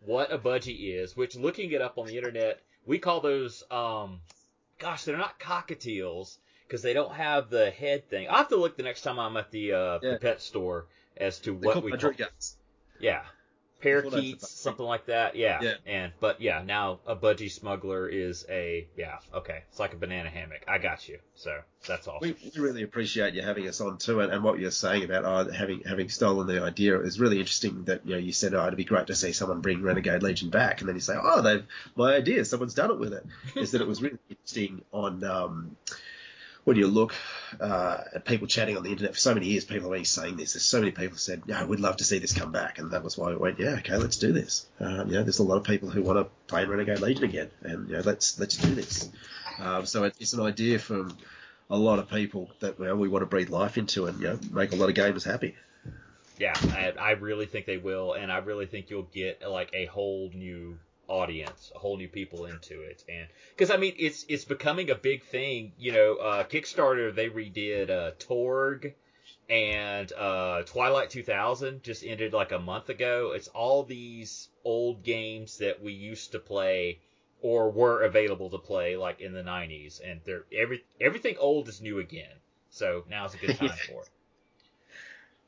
what 0.00 0.32
a 0.32 0.38
budgie 0.38 0.94
is. 1.00 1.16
Which 1.16 1.36
looking 1.36 1.72
it 1.72 1.82
up 1.82 1.98
on 1.98 2.06
the 2.06 2.16
internet, 2.16 2.60
we 2.86 2.98
call 2.98 3.20
those 3.20 3.64
um, 3.70 4.20
gosh, 4.78 5.04
they're 5.04 5.16
not 5.16 5.38
cockatiels 5.38 6.38
because 6.66 6.82
they 6.82 6.92
don't 6.92 7.14
have 7.14 7.50
the 7.50 7.70
head 7.70 8.08
thing. 8.08 8.28
I 8.28 8.38
have 8.38 8.48
to 8.48 8.56
look 8.56 8.76
the 8.76 8.82
next 8.82 9.02
time 9.02 9.18
I'm 9.18 9.36
at 9.36 9.50
the 9.50 9.72
uh, 9.72 9.98
yeah. 10.02 10.12
the 10.12 10.18
pet 10.18 10.40
store 10.40 10.86
as 11.16 11.38
to 11.40 11.54
what 11.54 11.82
we 11.82 11.92
call. 11.92 12.12
Yeah. 12.98 13.22
Parakeets, 13.80 14.50
something 14.50 14.84
like 14.84 15.06
that. 15.06 15.36
Yeah. 15.36 15.60
Yeah. 15.62 15.74
And 15.86 16.12
but 16.20 16.40
yeah, 16.40 16.62
now 16.64 17.00
a 17.06 17.16
budgie 17.16 17.50
smuggler 17.50 18.08
is 18.08 18.44
a 18.48 18.86
yeah. 18.96 19.18
Okay, 19.34 19.62
it's 19.68 19.78
like 19.78 19.92
a 19.92 19.96
banana 19.96 20.30
hammock. 20.30 20.64
I 20.68 20.78
got 20.78 21.08
you. 21.08 21.18
So 21.34 21.58
that's 21.86 22.06
awesome. 22.06 22.34
We, 22.42 22.50
we 22.54 22.60
really 22.60 22.82
appreciate 22.82 23.34
you 23.34 23.42
having 23.42 23.66
us 23.68 23.80
on 23.80 23.98
too, 23.98 24.20
and, 24.20 24.32
and 24.32 24.44
what 24.44 24.58
you're 24.58 24.70
saying 24.70 25.04
about 25.04 25.24
uh, 25.24 25.50
having 25.50 25.82
having 25.82 26.08
stolen 26.08 26.46
the 26.46 26.62
idea 26.62 27.00
is 27.00 27.18
really 27.18 27.38
interesting. 27.38 27.84
That 27.84 28.06
you 28.06 28.12
know 28.12 28.18
you 28.18 28.32
said, 28.32 28.54
oh, 28.54 28.66
it'd 28.66 28.76
be 28.76 28.84
great 28.84 29.06
to 29.08 29.14
see 29.14 29.32
someone 29.32 29.60
bring 29.60 29.82
Renegade 29.82 30.22
Legion 30.22 30.50
back, 30.50 30.80
and 30.80 30.88
then 30.88 30.96
you 30.96 31.00
say, 31.00 31.14
oh, 31.20 31.42
they've 31.42 31.64
my 31.96 32.14
idea, 32.14 32.44
someone's 32.44 32.74
done 32.74 32.90
it 32.90 32.98
with 32.98 33.12
it. 33.12 33.24
is 33.56 33.72
that 33.72 33.80
it 33.80 33.88
was 33.88 34.02
really 34.02 34.18
interesting 34.28 34.82
on 34.92 35.24
um, 35.24 35.76
when 36.70 36.76
you 36.76 36.86
look 36.86 37.16
uh, 37.58 37.98
at 38.14 38.24
people 38.24 38.46
chatting 38.46 38.76
on 38.76 38.84
the 38.84 38.90
internet 38.90 39.12
for 39.12 39.18
so 39.18 39.34
many 39.34 39.46
years, 39.46 39.64
people 39.64 39.90
have 39.90 39.98
been 39.98 40.04
saying 40.04 40.36
this. 40.36 40.52
There's 40.52 40.64
so 40.64 40.78
many 40.78 40.92
people 40.92 41.14
who 41.14 41.18
said, 41.18 41.42
"Yeah, 41.46 41.64
we'd 41.64 41.80
love 41.80 41.96
to 41.96 42.04
see 42.04 42.20
this 42.20 42.32
come 42.32 42.52
back," 42.52 42.78
and 42.78 42.92
that 42.92 43.02
was 43.02 43.18
why 43.18 43.30
we 43.30 43.36
went, 43.36 43.58
"Yeah, 43.58 43.74
okay, 43.80 43.96
let's 43.96 44.18
do 44.18 44.32
this." 44.32 44.66
Uh, 44.80 45.04
you 45.04 45.14
know, 45.14 45.24
there's 45.24 45.40
a 45.40 45.42
lot 45.42 45.56
of 45.56 45.64
people 45.64 45.90
who 45.90 46.00
want 46.00 46.20
to 46.20 46.30
play 46.46 46.62
in 46.62 46.68
Renegade 46.68 47.00
Legion 47.00 47.24
again, 47.24 47.50
and 47.62 47.88
you 47.88 47.96
know, 47.96 48.02
let's 48.04 48.38
let's 48.38 48.56
do 48.56 48.72
this. 48.72 49.10
Um, 49.58 49.84
so 49.84 50.04
it, 50.04 50.14
it's 50.20 50.32
an 50.32 50.42
idea 50.42 50.78
from 50.78 51.18
a 51.68 51.76
lot 51.76 51.98
of 51.98 52.08
people 52.08 52.52
that 52.60 52.78
know, 52.78 52.94
we 52.94 53.08
want 53.08 53.22
to 53.22 53.26
breathe 53.26 53.50
life 53.50 53.76
into 53.76 54.06
and 54.06 54.20
you 54.20 54.28
know, 54.28 54.38
make 54.52 54.72
a 54.72 54.76
lot 54.76 54.88
of 54.88 54.94
gamers 54.94 55.24
happy. 55.24 55.56
Yeah, 56.38 56.54
I, 56.56 56.92
I 56.96 57.10
really 57.12 57.46
think 57.46 57.66
they 57.66 57.78
will, 57.78 58.12
and 58.12 58.30
I 58.30 58.38
really 58.38 58.66
think 58.66 58.90
you'll 58.90 59.10
get 59.12 59.42
like 59.42 59.70
a 59.74 59.86
whole 59.86 60.30
new 60.32 60.78
audience, 61.10 61.72
a 61.74 61.78
whole 61.78 61.96
new 61.96 62.08
people 62.08 62.46
into 62.46 62.80
it, 62.82 63.04
and 63.08 63.26
because 63.50 63.70
I 63.70 63.76
mean 63.76 63.94
it's 63.98 64.24
it's 64.28 64.44
becoming 64.44 64.90
a 64.90 64.94
big 64.94 65.24
thing. 65.24 65.72
You 65.78 65.92
know, 65.92 66.14
uh, 66.16 66.44
Kickstarter 66.44 67.14
they 67.14 67.28
redid 67.28 67.90
uh, 67.90 68.12
Torg 68.18 68.94
and 69.48 70.12
uh, 70.12 70.62
Twilight 70.62 71.10
2000 71.10 71.82
just 71.82 72.04
ended 72.04 72.32
like 72.32 72.52
a 72.52 72.58
month 72.58 72.88
ago. 72.88 73.32
It's 73.34 73.48
all 73.48 73.82
these 73.82 74.48
old 74.64 75.02
games 75.02 75.58
that 75.58 75.82
we 75.82 75.92
used 75.92 76.32
to 76.32 76.38
play 76.38 77.00
or 77.42 77.70
were 77.70 78.02
available 78.02 78.50
to 78.50 78.58
play 78.58 78.96
like 78.96 79.20
in 79.20 79.32
the 79.32 79.42
90s, 79.42 80.00
and 80.04 80.20
they're 80.24 80.44
every 80.52 80.84
everything 81.00 81.36
old 81.38 81.68
is 81.68 81.80
new 81.80 81.98
again. 81.98 82.36
So 82.70 83.04
now's 83.10 83.34
a 83.34 83.38
good 83.38 83.56
time 83.56 83.76
for 83.88 84.02
it. 84.02 84.08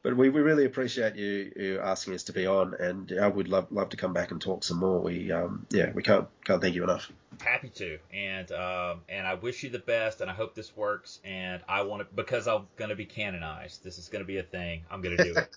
But 0.03 0.17
we, 0.17 0.31
we 0.31 0.41
really 0.41 0.65
appreciate 0.65 1.15
you, 1.15 1.53
you 1.55 1.81
asking 1.81 2.15
us 2.15 2.25
to 2.25 2.33
be 2.33 2.45
on, 2.45 2.75
and 2.75 3.13
I 3.21 3.29
would 3.29 3.47
love 3.49 3.71
love 3.71 3.91
to 3.91 3.97
come 3.97 4.13
back 4.13 4.33
and 4.33 4.41
talk 4.41 4.65
some 4.65 4.79
more. 4.79 5.01
We 5.01 5.31
um, 5.31 5.67
yeah 5.71 5.93
we 5.93 6.03
can't 6.03 6.27
can't 6.45 6.61
thank 6.61 6.75
you 6.75 6.83
enough. 6.83 7.11
Happy 7.41 7.69
to, 7.69 7.99
and 8.13 8.51
um, 8.51 9.03
and 9.09 9.27
I 9.27 9.35
wish 9.35 9.63
you 9.63 9.71
the 9.71 9.79
best, 9.79 10.21
and 10.21 10.29
I 10.29 10.35
hope 10.35 10.57
this 10.57 10.77
works. 10.77 11.21
And 11.25 11.63
I 11.69 11.83
want 11.83 12.03
to 12.03 12.15
because 12.17 12.49
I'm 12.49 12.67
going 12.77 12.91
to 12.91 12.97
be 12.97 13.05
canonized. 13.05 13.85
This 13.85 13.99
is 13.99 14.09
going 14.09 14.25
to 14.25 14.27
be 14.27 14.39
a 14.39 14.43
thing. 14.43 14.83
I'm 14.91 15.03
going 15.03 15.17
to 15.17 15.25
do 15.25 15.39
it. 15.39 15.57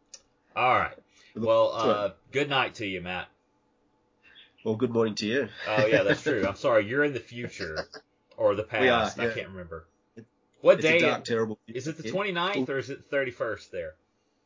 All 0.56 0.78
right. 0.78 0.96
Well, 1.34 1.72
uh, 1.74 2.10
good 2.32 2.50
night 2.50 2.74
to 2.76 2.86
you, 2.86 3.00
Matt. 3.00 3.28
Well, 4.62 4.76
good 4.76 4.90
morning 4.90 5.14
to 5.16 5.26
you. 5.26 5.48
Oh 5.68 5.86
yeah, 5.86 6.02
that's 6.02 6.22
true. 6.24 6.46
I'm 6.46 6.56
sorry. 6.56 6.86
You're 6.86 7.04
in 7.04 7.14
the 7.14 7.20
future 7.20 7.88
or 8.36 8.54
the 8.54 8.62
past. 8.62 9.18
Are, 9.18 9.22
yeah. 9.22 9.30
I 9.30 9.34
can't 9.34 9.48
remember. 9.48 9.86
What 10.60 10.74
It's 10.78 10.82
day 10.82 10.98
a 10.98 11.00
dark, 11.00 11.24
terrible. 11.24 11.58
is 11.66 11.86
it? 11.86 11.96
The 11.98 12.10
29th 12.10 12.68
or 12.68 12.78
is 12.78 12.90
it 12.90 13.08
the 13.10 13.16
31st 13.16 13.70
there? 13.70 13.94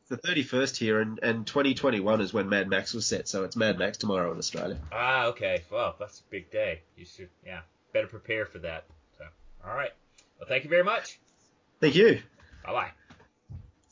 It's 0.01 0.09
the 0.09 0.27
31st 0.27 0.77
here, 0.77 0.99
and, 0.99 1.19
and 1.23 1.47
2021 1.47 2.21
is 2.21 2.33
when 2.33 2.49
Mad 2.49 2.69
Max 2.69 2.93
was 2.93 3.05
set, 3.05 3.27
so 3.27 3.43
it's 3.43 3.55
Mad 3.55 3.79
Max 3.79 3.97
tomorrow 3.97 4.31
in 4.31 4.37
Australia. 4.37 4.77
Ah, 4.91 5.27
okay. 5.27 5.63
Well, 5.71 5.95
that's 5.99 6.19
a 6.19 6.23
big 6.29 6.51
day. 6.51 6.81
You 6.97 7.05
should, 7.05 7.29
yeah, 7.45 7.61
better 7.93 8.07
prepare 8.07 8.45
for 8.45 8.59
that. 8.59 8.85
So, 9.17 9.25
all 9.65 9.73
right. 9.75 9.91
Well, 10.39 10.47
thank 10.49 10.63
you 10.63 10.69
very 10.69 10.83
much. 10.83 11.19
Thank 11.79 11.95
you. 11.95 12.19
Bye 12.65 12.73
bye. 12.73 12.89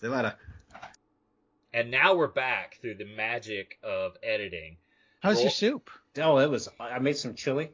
See 0.01 0.07
you 0.07 0.13
later. 0.13 0.35
And 1.73 1.91
now 1.91 2.15
we're 2.15 2.27
back 2.27 2.79
through 2.81 2.95
the 2.95 3.05
magic 3.15 3.77
of 3.83 4.17
editing. 4.23 4.77
How's 5.21 5.35
Roll- 5.35 5.43
your 5.43 5.51
soup? 5.51 5.89
Oh, 6.17 6.39
it 6.39 6.49
was. 6.49 6.67
I 6.79 6.99
made 6.99 7.17
some 7.17 7.35
chili, 7.35 7.69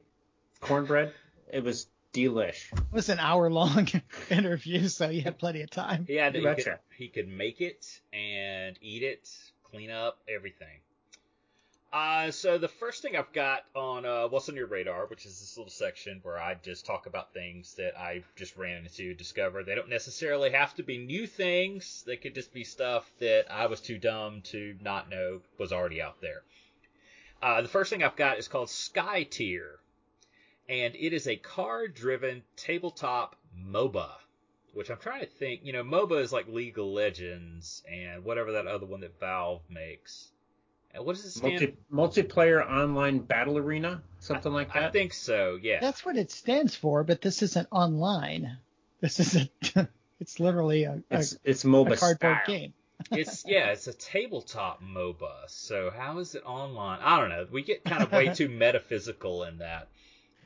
cornbread. 0.60 1.14
It 1.52 1.64
was 1.64 1.88
delish. 2.16 2.72
It 2.74 2.84
was 2.92 3.10
an 3.10 3.20
hour 3.20 3.50
long 3.50 3.88
interview, 4.30 4.88
so 4.88 5.10
you 5.10 5.22
had 5.22 5.38
plenty 5.38 5.62
of 5.62 5.70
time. 5.70 6.06
He 6.08 6.16
had 6.16 6.34
to, 6.34 6.40
You 6.40 6.50
he, 6.50 6.64
could, 6.64 6.80
he 6.98 7.08
could 7.10 7.28
make 7.28 7.62
it 7.62 8.00
and 8.14 8.78
eat 8.82 9.04
it, 9.04 9.30
clean 9.70 9.92
up 9.92 10.20
everything. 10.28 10.80
Uh, 11.96 12.30
so 12.30 12.58
the 12.58 12.68
first 12.68 13.02
thing 13.02 13.16
I've 13.16 13.32
got 13.32 13.64
on 13.74 14.06
uh, 14.06 14.28
what's 14.28 14.50
on 14.50 14.56
your 14.56 14.68
radar, 14.68 15.06
which 15.06 15.26
is 15.26 15.40
this 15.40 15.56
little 15.56 15.72
section 15.72 16.20
where 16.24 16.38
I 16.38 16.56
just 16.56 16.86
talk 16.86 17.06
about 17.06 17.34
things 17.34 17.76
that 17.76 17.98
I 17.98 18.24
just 18.36 18.58
ran 18.58 18.84
into, 18.84 19.14
discover. 19.14 19.64
They 19.64 19.76
don't 19.76 19.90
necessarily 19.90 20.50
have 20.52 20.76
to 20.76 20.84
be 20.84 20.98
new 20.98 21.26
things. 21.26 22.04
They 22.06 22.18
could 22.18 22.36
just 22.36 22.54
be 22.54 22.66
stuff 22.66 23.10
that 23.20 23.46
I 23.50 23.68
was 23.68 23.80
too 23.80 23.98
dumb 23.98 24.42
to 24.52 24.76
not 24.82 25.10
know 25.10 25.40
was 25.58 25.72
already 25.72 26.02
out 26.02 26.20
there. 26.20 26.42
Uh, 27.42 27.62
the 27.62 27.70
first 27.70 27.92
thing 27.92 28.04
I've 28.04 28.18
got 28.18 28.40
is 28.40 28.50
called 28.50 28.68
Skytear, 28.68 29.76
and 30.68 30.96
it 30.96 31.14
is 31.14 31.28
a 31.28 31.36
card-driven 31.36 32.44
tabletop 32.56 33.36
MOBA 33.58 34.10
which 34.76 34.90
I'm 34.90 34.98
trying 34.98 35.22
to 35.22 35.26
think. 35.26 35.62
You 35.64 35.72
know, 35.72 35.84
MOBA 35.84 36.22
is 36.22 36.34
like 36.34 36.48
League 36.50 36.78
of 36.78 36.86
Legends 36.86 37.82
and 37.90 38.26
whatever 38.26 38.52
that 38.52 38.68
other 38.68 38.86
one 38.86 39.00
that 39.02 39.18
Valve 39.22 39.62
makes. 39.70 40.28
And 40.94 41.06
what 41.06 41.16
does 41.16 41.26
it 41.26 41.32
stand? 41.32 41.74
Multi, 41.90 42.24
multiplayer 42.24 42.66
online 42.66 43.20
battle 43.20 43.58
arena, 43.58 44.02
something 44.20 44.52
like 44.52 44.74
that. 44.74 44.84
I 44.84 44.92
think 44.92 45.14
so. 45.14 45.58
Yeah. 45.62 45.80
That's 45.80 46.06
what 46.06 46.18
it 46.18 46.30
stands 46.30 46.76
for, 46.76 47.04
but 47.06 47.22
this 47.22 47.42
isn't 47.42 47.68
online. 47.72 48.58
This 49.00 49.20
isn't. 49.22 49.50
it's 50.20 50.40
literally 50.40 50.84
a, 50.84 51.02
a, 51.10 51.20
it's 51.20 51.38
it's 51.44 51.64
MOBA 51.64 51.94
a 51.94 51.98
cardboard 51.98 52.38
style. 52.44 52.58
game. 52.58 52.74
it's 53.12 53.46
yeah, 53.46 53.72
it's 53.72 53.88
a 53.88 53.94
tabletop 53.94 54.82
MOBA. 54.84 55.48
So 55.48 55.90
how 55.90 56.20
is 56.20 56.36
it 56.36 56.44
online? 56.46 57.00
I 57.02 57.20
don't 57.20 57.30
know. 57.30 57.48
We 57.50 57.62
get 57.62 57.86
kind 57.86 58.04
of 58.04 58.12
way 58.12 58.28
too 58.34 58.50
metaphysical 58.50 59.44
in 59.44 59.60
that. 59.60 59.88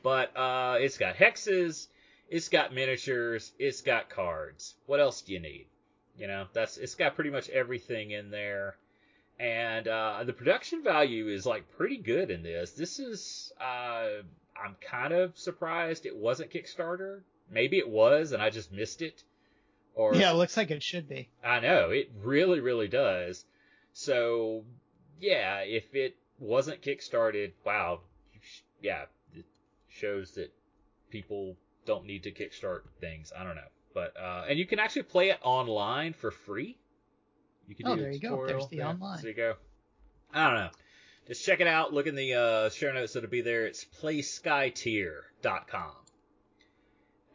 But 0.01 0.35
uh, 0.35 0.77
it's 0.79 0.97
got 0.97 1.15
hexes, 1.15 1.87
it's 2.29 2.49
got 2.49 2.73
miniatures, 2.73 3.51
it's 3.59 3.81
got 3.81 4.09
cards. 4.09 4.75
What 4.85 4.99
else 4.99 5.21
do 5.21 5.33
you 5.33 5.39
need? 5.39 5.67
You 6.17 6.27
know, 6.27 6.47
that's 6.53 6.77
it's 6.77 6.95
got 6.95 7.15
pretty 7.15 7.29
much 7.29 7.49
everything 7.49 8.11
in 8.11 8.31
there. 8.31 8.75
And 9.39 9.87
uh, 9.87 10.23
the 10.25 10.33
production 10.33 10.83
value 10.83 11.29
is 11.29 11.45
like 11.45 11.69
pretty 11.77 11.97
good 11.97 12.29
in 12.29 12.43
this. 12.43 12.71
This 12.71 12.99
is 12.99 13.53
uh, 13.59 14.21
I'm 14.61 14.75
kind 14.81 15.13
of 15.13 15.37
surprised 15.37 16.05
it 16.05 16.15
wasn't 16.15 16.51
Kickstarter. 16.51 17.21
Maybe 17.49 17.77
it 17.77 17.89
was 17.89 18.31
and 18.31 18.41
I 18.41 18.49
just 18.49 18.71
missed 18.71 19.01
it. 19.01 19.23
Or 19.95 20.15
Yeah, 20.15 20.31
it 20.31 20.35
looks 20.35 20.55
like 20.55 20.71
it 20.71 20.83
should 20.83 21.09
be. 21.09 21.29
I 21.43 21.59
know 21.59 21.89
it 21.89 22.11
really, 22.21 22.59
really 22.59 22.87
does. 22.87 23.45
So, 23.93 24.63
yeah, 25.19 25.59
if 25.59 25.93
it 25.93 26.15
wasn't 26.39 26.81
kickstarted, 26.81 27.51
wow, 27.65 28.01
yeah, 28.81 29.05
shows 29.99 30.31
that 30.31 30.51
people 31.09 31.55
don't 31.85 32.05
need 32.05 32.23
to 32.23 32.31
kickstart 32.31 32.81
things. 33.01 33.31
I 33.37 33.43
don't 33.43 33.55
know, 33.55 33.61
but 33.93 34.13
uh, 34.19 34.45
and 34.49 34.57
you 34.57 34.65
can 34.65 34.79
actually 34.79 35.03
play 35.03 35.29
it 35.29 35.39
online 35.43 36.13
for 36.13 36.31
free. 36.31 36.77
You 37.67 37.75
can 37.75 37.87
Oh, 37.87 37.95
do 37.95 38.01
there 38.01 38.11
you 38.11 38.19
go. 38.19 38.47
There's 38.47 38.67
the 38.67 38.77
there. 38.77 38.87
online. 38.87 39.19
There 39.21 39.29
you 39.29 39.35
go. 39.35 39.53
I 40.33 40.45
don't 40.47 40.55
know. 40.59 40.69
Just 41.27 41.45
check 41.45 41.59
it 41.59 41.67
out. 41.67 41.93
Look 41.93 42.07
in 42.07 42.15
the 42.15 42.33
uh, 42.33 42.69
show 42.69 42.91
notes 42.91 43.13
that'll 43.13 43.29
be 43.29 43.41
there. 43.41 43.65
It's 43.67 43.85
playskytear.com. 44.01 45.91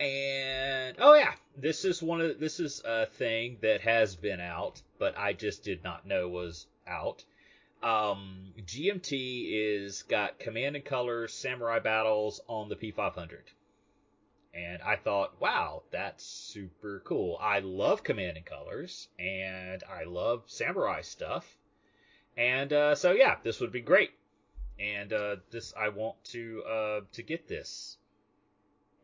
And 0.00 0.96
oh 0.98 1.14
yeah, 1.14 1.34
this 1.56 1.84
is 1.84 2.02
one 2.02 2.20
of 2.20 2.40
this 2.40 2.58
is 2.58 2.82
a 2.84 3.06
thing 3.06 3.58
that 3.62 3.80
has 3.82 4.16
been 4.16 4.40
out, 4.40 4.82
but 4.98 5.16
I 5.16 5.32
just 5.32 5.62
did 5.62 5.84
not 5.84 6.04
know 6.06 6.28
was 6.28 6.66
out. 6.86 7.24
Um, 7.84 8.54
GMT 8.62 9.46
is 9.50 10.04
got 10.04 10.38
Command 10.38 10.74
and 10.74 10.84
Colors 10.84 11.34
Samurai 11.34 11.80
Battles 11.80 12.40
on 12.48 12.70
the 12.70 12.76
P500, 12.76 13.42
and 14.54 14.80
I 14.80 14.96
thought, 14.96 15.38
wow, 15.38 15.82
that's 15.90 16.24
super 16.24 17.02
cool. 17.04 17.36
I 17.38 17.58
love 17.58 18.02
Command 18.02 18.38
and 18.38 18.46
Colors, 18.46 19.08
and 19.18 19.82
I 19.84 20.04
love 20.04 20.44
Samurai 20.46 21.02
stuff, 21.02 21.46
and 22.38 22.72
uh, 22.72 22.94
so 22.94 23.12
yeah, 23.12 23.36
this 23.42 23.60
would 23.60 23.72
be 23.72 23.82
great. 23.82 24.12
And 24.80 25.12
uh, 25.12 25.36
this 25.50 25.74
I 25.78 25.90
want 25.90 26.16
to 26.32 26.62
uh, 26.64 27.00
to 27.12 27.22
get 27.22 27.46
this. 27.46 27.98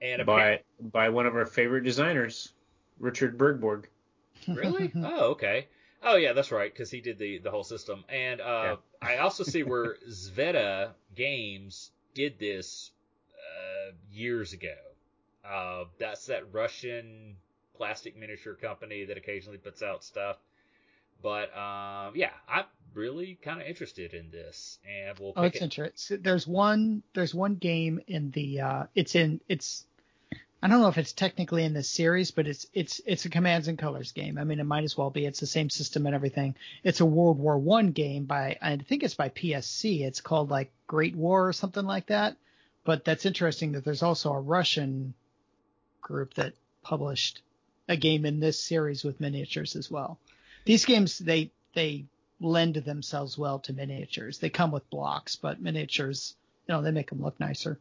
And 0.00 0.24
by 0.24 0.62
by 0.80 1.10
one 1.10 1.26
of 1.26 1.36
our 1.36 1.44
favorite 1.44 1.84
designers, 1.84 2.54
Richard 2.98 3.36
Bergborg. 3.36 3.84
Really? 4.48 4.90
oh, 4.96 5.32
okay. 5.32 5.68
Oh, 6.02 6.16
yeah, 6.16 6.32
that's 6.32 6.50
right, 6.50 6.72
because 6.72 6.90
he 6.90 7.00
did 7.00 7.18
the, 7.18 7.38
the 7.38 7.50
whole 7.50 7.64
system. 7.64 8.04
And 8.08 8.40
uh, 8.40 8.76
I 9.02 9.18
also 9.18 9.44
see 9.44 9.62
where 9.62 9.96
Zvezda 10.08 10.90
Games 11.14 11.90
did 12.14 12.38
this 12.38 12.90
uh, 13.34 13.92
years 14.10 14.52
ago. 14.52 14.74
Uh, 15.44 15.84
that's 15.98 16.26
that 16.26 16.52
Russian 16.52 17.36
plastic 17.76 18.16
miniature 18.16 18.54
company 18.54 19.04
that 19.06 19.16
occasionally 19.16 19.58
puts 19.58 19.82
out 19.82 20.04
stuff. 20.04 20.36
But 21.22 21.54
um, 21.56 22.12
yeah, 22.14 22.30
I'm 22.48 22.64
really 22.94 23.38
kind 23.42 23.60
of 23.60 23.66
interested 23.66 24.14
in 24.14 24.30
this, 24.30 24.78
and 24.88 25.18
we'll 25.18 25.34
Oh, 25.36 25.42
it's 25.42 25.56
it. 25.56 25.62
interesting. 25.62 26.22
There's 26.22 26.46
one. 26.46 27.02
There's 27.14 27.34
one 27.34 27.56
game 27.56 28.00
in 28.06 28.30
the. 28.30 28.60
Uh, 28.60 28.84
it's 28.94 29.14
in. 29.14 29.40
It's 29.48 29.84
I 30.62 30.68
don't 30.68 30.82
know 30.82 30.88
if 30.88 30.98
it's 30.98 31.14
technically 31.14 31.64
in 31.64 31.72
this 31.72 31.88
series, 31.88 32.30
but 32.32 32.46
it's 32.46 32.66
it's 32.74 33.00
it's 33.06 33.24
a 33.24 33.30
commands 33.30 33.66
and 33.66 33.78
colors 33.78 34.12
game. 34.12 34.36
I 34.36 34.44
mean, 34.44 34.60
it 34.60 34.64
might 34.64 34.84
as 34.84 34.96
well 34.96 35.08
be. 35.08 35.24
It's 35.24 35.40
the 35.40 35.46
same 35.46 35.70
system 35.70 36.04
and 36.04 36.14
everything. 36.14 36.54
It's 36.84 37.00
a 37.00 37.06
World 37.06 37.38
War 37.38 37.56
One 37.56 37.92
game 37.92 38.24
by 38.24 38.58
I 38.60 38.76
think 38.76 39.02
it's 39.02 39.14
by 39.14 39.30
PSC. 39.30 40.02
It's 40.02 40.20
called 40.20 40.50
like 40.50 40.70
Great 40.86 41.16
War 41.16 41.48
or 41.48 41.54
something 41.54 41.84
like 41.84 42.06
that. 42.06 42.36
But 42.84 43.04
that's 43.04 43.24
interesting 43.24 43.72
that 43.72 43.84
there's 43.84 44.02
also 44.02 44.32
a 44.32 44.40
Russian 44.40 45.14
group 46.02 46.34
that 46.34 46.52
published 46.82 47.40
a 47.88 47.96
game 47.96 48.26
in 48.26 48.40
this 48.40 48.60
series 48.60 49.02
with 49.02 49.20
miniatures 49.20 49.76
as 49.76 49.90
well. 49.90 50.18
These 50.66 50.84
games 50.84 51.18
they 51.18 51.50
they 51.72 52.04
lend 52.38 52.74
themselves 52.74 53.38
well 53.38 53.60
to 53.60 53.72
miniatures. 53.72 54.38
They 54.38 54.50
come 54.50 54.72
with 54.72 54.88
blocks, 54.90 55.36
but 55.36 55.60
miniatures, 55.60 56.34
you 56.68 56.74
know, 56.74 56.82
they 56.82 56.90
make 56.90 57.08
them 57.08 57.22
look 57.22 57.40
nicer. 57.40 57.78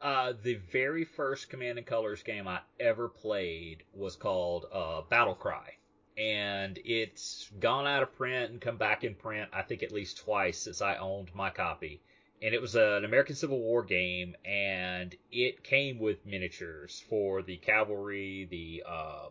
Uh, 0.00 0.34
the 0.42 0.54
very 0.54 1.04
first 1.04 1.48
Command 1.48 1.78
and 1.78 1.86
Colors 1.86 2.22
game 2.22 2.46
I 2.46 2.60
ever 2.78 3.08
played 3.08 3.84
was 3.94 4.16
called 4.16 4.66
uh, 4.72 5.02
Battle 5.08 5.34
Cry, 5.34 5.76
and 6.18 6.78
it's 6.84 7.50
gone 7.58 7.86
out 7.86 8.02
of 8.02 8.14
print 8.14 8.50
and 8.50 8.60
come 8.60 8.76
back 8.76 9.02
in 9.04 9.14
print. 9.14 9.48
I 9.52 9.62
think 9.62 9.82
at 9.82 9.92
least 9.92 10.18
twice 10.18 10.58
since 10.58 10.82
I 10.82 10.96
owned 10.96 11.34
my 11.34 11.50
copy. 11.50 12.02
And 12.42 12.54
it 12.54 12.60
was 12.60 12.74
an 12.74 13.04
American 13.04 13.36
Civil 13.36 13.58
War 13.58 13.82
game, 13.82 14.36
and 14.44 15.14
it 15.32 15.64
came 15.64 15.98
with 15.98 16.26
miniatures 16.26 17.02
for 17.08 17.40
the 17.40 17.56
cavalry, 17.56 18.46
the 18.50 18.82
uh, 18.86 19.28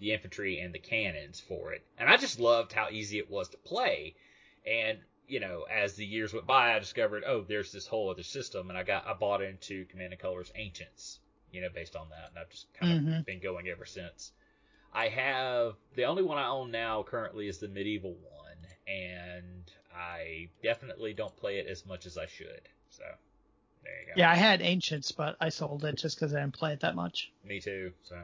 the 0.00 0.12
infantry, 0.12 0.58
and 0.58 0.74
the 0.74 0.78
cannons 0.78 1.40
for 1.40 1.72
it. 1.72 1.82
And 1.96 2.10
I 2.10 2.18
just 2.18 2.38
loved 2.38 2.72
how 2.72 2.88
easy 2.90 3.18
it 3.18 3.30
was 3.30 3.48
to 3.50 3.56
play. 3.56 4.16
And 4.66 4.98
you 5.28 5.40
know, 5.40 5.64
as 5.70 5.94
the 5.94 6.04
years 6.04 6.32
went 6.32 6.46
by, 6.46 6.74
I 6.74 6.78
discovered, 6.78 7.24
oh, 7.26 7.42
there's 7.42 7.72
this 7.72 7.86
whole 7.86 8.10
other 8.10 8.22
system, 8.22 8.68
and 8.70 8.78
I 8.78 8.82
got 8.82 9.06
I 9.06 9.14
bought 9.14 9.42
into 9.42 9.84
Command 9.86 10.12
and 10.12 10.20
Colors 10.20 10.52
Ancients, 10.54 11.20
you 11.50 11.60
know, 11.60 11.68
based 11.74 11.96
on 11.96 12.08
that, 12.10 12.30
and 12.30 12.38
I've 12.38 12.50
just 12.50 12.72
kind 12.74 12.92
of 12.92 12.98
Mm-hmm. 12.98 13.20
been 13.26 13.40
going 13.40 13.68
ever 13.68 13.84
since. 13.84 14.32
I 14.92 15.08
have 15.08 15.74
the 15.96 16.04
only 16.04 16.22
one 16.22 16.38
I 16.38 16.46
own 16.48 16.70
now 16.70 17.02
currently 17.02 17.48
is 17.48 17.58
the 17.58 17.68
medieval 17.68 18.12
one, 18.14 18.66
and 18.86 19.70
I 19.94 20.48
definitely 20.62 21.14
don't 21.14 21.36
play 21.36 21.58
it 21.58 21.66
as 21.66 21.84
much 21.86 22.06
as 22.06 22.16
I 22.18 22.26
should. 22.26 22.68
So 22.90 23.02
there 23.82 24.00
you 24.00 24.06
go. 24.06 24.12
Yeah, 24.14 24.30
I 24.30 24.36
had 24.36 24.62
Ancients, 24.62 25.12
but 25.12 25.36
I 25.40 25.48
sold 25.48 25.84
it 25.84 25.96
just 25.96 26.16
because 26.16 26.34
I 26.34 26.40
didn't 26.40 26.54
play 26.54 26.72
it 26.72 26.80
that 26.80 26.94
much. 26.94 27.32
Me 27.44 27.60
too. 27.60 27.92
So. 28.02 28.16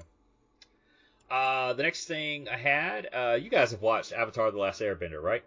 Uh, 1.31 1.73
the 1.75 1.83
next 1.83 2.07
thing 2.07 2.49
I 2.49 2.57
had, 2.57 3.09
uh, 3.13 3.39
you 3.41 3.51
guys 3.51 3.71
have 3.71 3.83
watched 3.83 4.13
Avatar: 4.13 4.51
The 4.51 4.59
Last 4.59 4.81
Airbender, 4.81 5.23
right? 5.23 5.45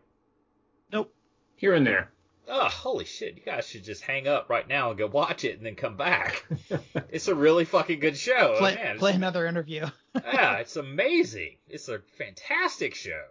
Nope. 1.53 1.59
Here 1.59 1.73
and 1.73 1.85
there. 1.87 2.09
Oh, 2.45 2.67
holy 2.67 3.05
shit! 3.05 3.35
You 3.37 3.41
guys 3.41 3.65
should 3.65 3.85
just 3.85 4.01
hang 4.03 4.27
up 4.27 4.49
right 4.49 4.67
now 4.67 4.89
and 4.89 4.97
go 4.97 5.07
watch 5.07 5.45
it, 5.45 5.55
and 5.55 5.65
then 5.65 5.75
come 5.75 5.95
back. 5.95 6.45
it's 7.09 7.29
a 7.29 7.35
really 7.35 7.63
fucking 7.63 8.01
good 8.01 8.17
show. 8.17 8.55
Play, 8.57 8.77
Oh, 8.77 8.83
Man, 8.83 8.97
play 8.99 9.13
another 9.13 9.45
interview. 9.47 9.85
yeah, 10.15 10.57
it's 10.57 10.75
amazing. 10.75 11.55
It's 11.69 11.87
a 11.87 11.99
fantastic 12.17 12.95
show. 12.95 13.23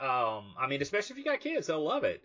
Um, 0.00 0.54
I 0.58 0.66
mean, 0.66 0.80
especially 0.80 1.14
if 1.14 1.18
you 1.18 1.24
got 1.24 1.40
kids, 1.40 1.66
they'll 1.66 1.84
love 1.84 2.04
it. 2.04 2.22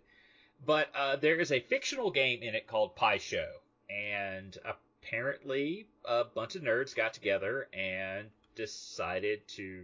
But 0.65 0.87
uh, 0.95 1.17
there 1.17 1.35
is 1.41 1.51
a 1.51 1.59
fictional 1.59 2.09
game 2.09 2.41
in 2.41 2.55
it 2.55 2.67
called 2.67 2.95
Pai 2.95 3.17
Sho, 3.19 3.45
and 3.89 4.57
apparently 4.63 5.87
a 6.05 6.23
bunch 6.23 6.55
of 6.55 6.61
nerds 6.61 6.95
got 6.95 7.13
together 7.13 7.67
and 7.73 8.27
decided 8.55 9.45
to 9.49 9.83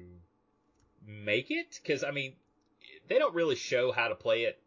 make 1.05 1.51
it. 1.51 1.81
Because 1.83 2.05
I 2.05 2.11
mean, 2.11 2.33
they 3.09 3.19
don't 3.19 3.35
really 3.35 3.55
show 3.57 3.91
how 3.91 4.07
to 4.07 4.15
play 4.15 4.43
it. 4.43 4.57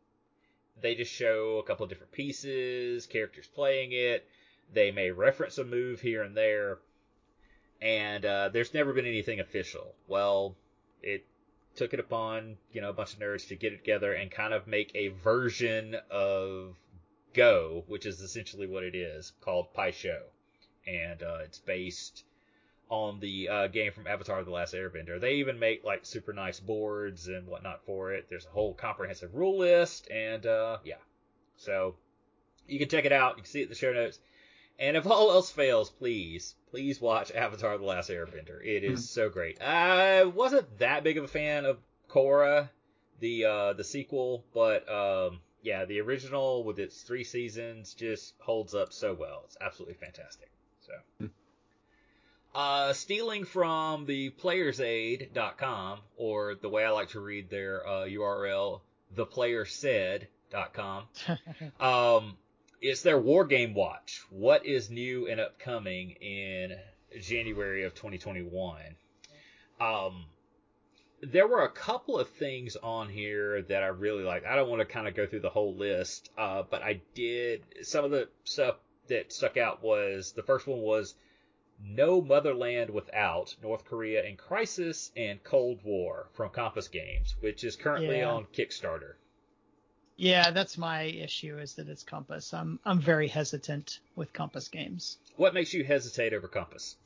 They 0.80 0.94
just 0.94 1.12
show 1.12 1.58
a 1.58 1.62
couple 1.62 1.84
of 1.84 1.90
different 1.90 2.12
pieces, 2.12 3.06
characters 3.06 3.46
playing 3.46 3.92
it. 3.92 4.26
They 4.72 4.90
may 4.90 5.10
reference 5.10 5.58
a 5.58 5.64
move 5.64 6.00
here 6.00 6.22
and 6.22 6.36
there, 6.36 6.78
and 7.80 8.24
uh, 8.24 8.48
there's 8.48 8.72
never 8.72 8.92
been 8.92 9.06
anything 9.06 9.38
official. 9.40 9.94
Well, 10.08 10.56
it 11.02 11.24
took 11.74 11.92
it 11.92 12.00
upon 12.00 12.56
you 12.72 12.80
know 12.80 12.90
a 12.90 12.94
bunch 12.94 13.14
of 13.14 13.20
nerds 13.20 13.48
to 13.48 13.56
get 13.56 13.72
it 13.72 13.78
together 13.78 14.12
and 14.12 14.30
kind 14.30 14.54
of 14.54 14.66
make 14.66 14.90
a 14.94 15.08
version 15.08 15.96
of 16.10 16.76
Go, 17.34 17.84
which 17.86 18.06
is 18.06 18.20
essentially 18.20 18.66
what 18.66 18.84
it 18.84 18.94
is, 18.94 19.32
called 19.40 19.72
Pai 19.72 19.92
Sho, 19.92 20.22
and 20.86 21.22
uh, 21.22 21.38
it's 21.42 21.58
based 21.58 22.24
on 22.92 23.18
the 23.20 23.48
uh, 23.48 23.66
game 23.68 23.90
from 23.90 24.06
Avatar: 24.06 24.44
The 24.44 24.50
Last 24.50 24.74
Airbender. 24.74 25.18
They 25.18 25.36
even 25.36 25.58
make 25.58 25.82
like 25.82 26.04
super 26.04 26.34
nice 26.34 26.60
boards 26.60 27.26
and 27.26 27.48
whatnot 27.48 27.84
for 27.86 28.12
it. 28.12 28.26
There's 28.28 28.44
a 28.44 28.50
whole 28.50 28.74
comprehensive 28.74 29.34
rule 29.34 29.58
list, 29.58 30.10
and 30.10 30.44
uh, 30.44 30.76
yeah, 30.84 30.96
so 31.56 31.96
you 32.68 32.78
can 32.78 32.90
check 32.90 33.06
it 33.06 33.12
out. 33.12 33.38
You 33.38 33.44
can 33.44 33.50
see 33.50 33.60
it 33.60 33.64
in 33.64 33.68
the 33.70 33.74
show 33.74 33.94
notes. 33.94 34.18
And 34.78 34.96
if 34.96 35.06
all 35.06 35.30
else 35.30 35.50
fails, 35.50 35.88
please, 35.88 36.54
please 36.70 37.00
watch 37.00 37.32
Avatar: 37.34 37.78
The 37.78 37.84
Last 37.84 38.10
Airbender. 38.10 38.62
It 38.62 38.84
is 38.84 39.08
so 39.08 39.30
great. 39.30 39.62
I 39.62 40.24
wasn't 40.24 40.78
that 40.78 41.02
big 41.02 41.16
of 41.16 41.24
a 41.24 41.28
fan 41.28 41.64
of 41.64 41.78
Korra, 42.10 42.68
the 43.20 43.46
uh, 43.46 43.72
the 43.72 43.84
sequel, 43.84 44.44
but 44.52 44.86
um, 44.92 45.40
yeah, 45.62 45.86
the 45.86 46.02
original 46.02 46.62
with 46.62 46.78
its 46.78 47.00
three 47.00 47.24
seasons 47.24 47.94
just 47.94 48.34
holds 48.38 48.74
up 48.74 48.92
so 48.92 49.14
well. 49.14 49.44
It's 49.46 49.56
absolutely 49.62 49.94
fantastic. 49.94 50.50
So. 50.82 51.30
Uh, 52.54 52.92
stealing 52.92 53.44
from 53.46 54.04
the 54.04 54.30
playersaid.com, 54.30 55.98
or 56.16 56.54
the 56.54 56.68
way 56.68 56.84
I 56.84 56.90
like 56.90 57.08
to 57.10 57.20
read 57.20 57.48
their 57.48 57.86
uh, 57.86 58.04
URL, 58.04 58.80
theplayersaid.com, 59.16 61.04
um, 61.80 62.36
it's 62.82 63.00
their 63.00 63.18
War 63.18 63.46
Game 63.46 63.72
Watch. 63.72 64.22
What 64.28 64.66
is 64.66 64.90
new 64.90 65.28
and 65.28 65.40
upcoming 65.40 66.10
in 66.20 66.76
January 67.20 67.84
of 67.84 67.94
2021? 67.94 68.82
Um, 69.80 70.26
there 71.22 71.46
were 71.46 71.62
a 71.62 71.70
couple 71.70 72.18
of 72.18 72.28
things 72.28 72.76
on 72.76 73.08
here 73.08 73.62
that 73.62 73.82
I 73.82 73.86
really 73.86 74.24
liked. 74.24 74.44
I 74.44 74.56
don't 74.56 74.68
want 74.68 74.80
to 74.80 74.84
kind 74.84 75.08
of 75.08 75.14
go 75.14 75.26
through 75.26 75.40
the 75.40 75.50
whole 75.50 75.74
list, 75.74 76.30
uh, 76.36 76.64
but 76.68 76.82
I 76.82 77.00
did. 77.14 77.62
Some 77.82 78.04
of 78.04 78.10
the 78.10 78.28
stuff 78.44 78.76
that 79.08 79.32
stuck 79.32 79.56
out 79.56 79.82
was 79.82 80.32
the 80.32 80.42
first 80.42 80.66
one 80.66 80.80
was 80.80 81.14
No 81.84 82.20
Motherland 82.22 82.90
Without 82.90 83.54
North 83.62 83.84
Korea 83.84 84.24
in 84.24 84.36
Crisis 84.36 85.10
and 85.16 85.42
Cold 85.42 85.80
War 85.84 86.28
from 86.34 86.50
Compass 86.50 86.88
Games, 86.88 87.34
which 87.40 87.64
is 87.64 87.76
currently 87.76 88.18
Yeah. 88.18 88.30
on 88.30 88.46
Kickstarter. 88.46 89.14
Yeah, 90.16 90.50
that's 90.52 90.78
my 90.78 91.02
issue 91.02 91.58
is 91.58 91.74
that 91.74 91.88
it's 91.88 92.02
Compass. 92.04 92.54
I'm 92.54 92.78
I'm 92.84 93.00
very 93.00 93.28
hesitant 93.28 93.98
with 94.14 94.32
Compass 94.32 94.68
games. 94.68 95.18
What 95.36 95.54
makes 95.54 95.74
you 95.74 95.82
hesitate 95.84 96.32
over 96.32 96.48
Compass? 96.48 96.96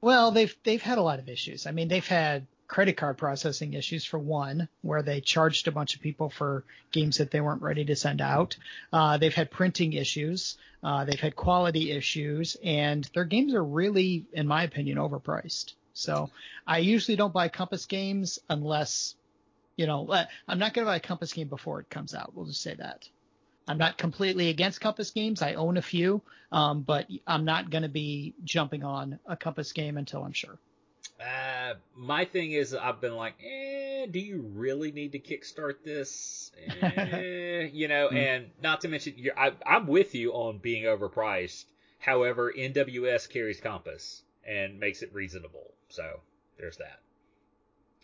Well, 0.00 0.30
they've 0.32 0.54
they've 0.64 0.82
had 0.82 0.98
a 0.98 1.02
lot 1.02 1.18
of 1.20 1.28
issues. 1.28 1.66
I 1.66 1.70
mean, 1.72 1.88
they've 1.88 2.06
had 2.06 2.46
credit 2.70 2.96
card 2.96 3.18
processing 3.18 3.72
issues 3.74 4.04
for 4.04 4.16
one, 4.16 4.68
where 4.82 5.02
they 5.02 5.20
charged 5.20 5.66
a 5.66 5.72
bunch 5.72 5.96
of 5.96 6.00
people 6.00 6.30
for 6.30 6.62
games 6.92 7.18
that 7.18 7.32
they 7.32 7.40
weren't 7.40 7.62
ready 7.62 7.84
to 7.84 7.96
send 7.96 8.20
out. 8.20 8.56
Uh, 8.92 9.18
they've 9.18 9.34
had 9.34 9.50
printing 9.50 9.92
issues. 9.92 10.56
Uh, 10.80 11.04
they've 11.04 11.18
had 11.18 11.34
quality 11.34 11.90
issues, 11.90 12.56
and 12.62 13.10
their 13.12 13.24
games 13.24 13.54
are 13.54 13.64
really, 13.64 14.24
in 14.32 14.46
my 14.46 14.62
opinion, 14.62 14.98
overpriced. 14.98 15.72
So 15.94 16.30
I 16.64 16.78
usually 16.78 17.16
don't 17.16 17.34
buy 17.34 17.48
Compass 17.48 17.86
games 17.86 18.38
unless, 18.48 19.16
you 19.74 19.88
know, 19.88 20.08
I'm 20.46 20.60
not 20.60 20.72
going 20.72 20.86
to 20.86 20.90
buy 20.90 20.96
a 20.96 21.00
Compass 21.00 21.32
game 21.32 21.48
before 21.48 21.80
it 21.80 21.90
comes 21.90 22.14
out. 22.14 22.36
We'll 22.36 22.46
just 22.46 22.62
say 22.62 22.74
that. 22.74 23.08
I'm 23.66 23.78
not 23.78 23.98
completely 23.98 24.48
against 24.48 24.80
Compass 24.80 25.10
games. 25.10 25.42
I 25.42 25.54
own 25.54 25.76
a 25.76 25.82
few, 25.82 26.22
um, 26.52 26.82
but 26.82 27.08
I'm 27.26 27.44
not 27.44 27.68
going 27.68 27.82
to 27.82 27.88
be 27.88 28.32
jumping 28.44 28.84
on 28.84 29.18
a 29.26 29.36
Compass 29.36 29.72
game 29.72 29.96
until 29.96 30.22
I'm 30.22 30.32
sure. 30.32 30.56
Uh, 31.20 31.74
my 31.96 32.24
thing 32.24 32.52
is, 32.52 32.74
I've 32.74 33.00
been 33.00 33.14
like, 33.14 33.34
eh, 33.44 34.06
do 34.06 34.18
you 34.18 34.50
really 34.54 34.90
need 34.90 35.12
to 35.12 35.18
kickstart 35.18 35.84
this? 35.84 36.50
Eh, 36.80 37.68
you 37.72 37.88
know, 37.88 38.08
and 38.08 38.50
not 38.62 38.80
to 38.82 38.88
mention, 38.88 39.14
you're, 39.16 39.38
I, 39.38 39.52
I'm 39.66 39.86
with 39.86 40.14
you 40.14 40.32
on 40.32 40.58
being 40.58 40.84
overpriced. 40.84 41.64
However, 41.98 42.52
NWS 42.56 43.28
carries 43.28 43.60
Compass 43.60 44.22
and 44.46 44.80
makes 44.80 45.02
it 45.02 45.12
reasonable. 45.12 45.74
So 45.88 46.20
there's 46.58 46.78
that. 46.78 47.00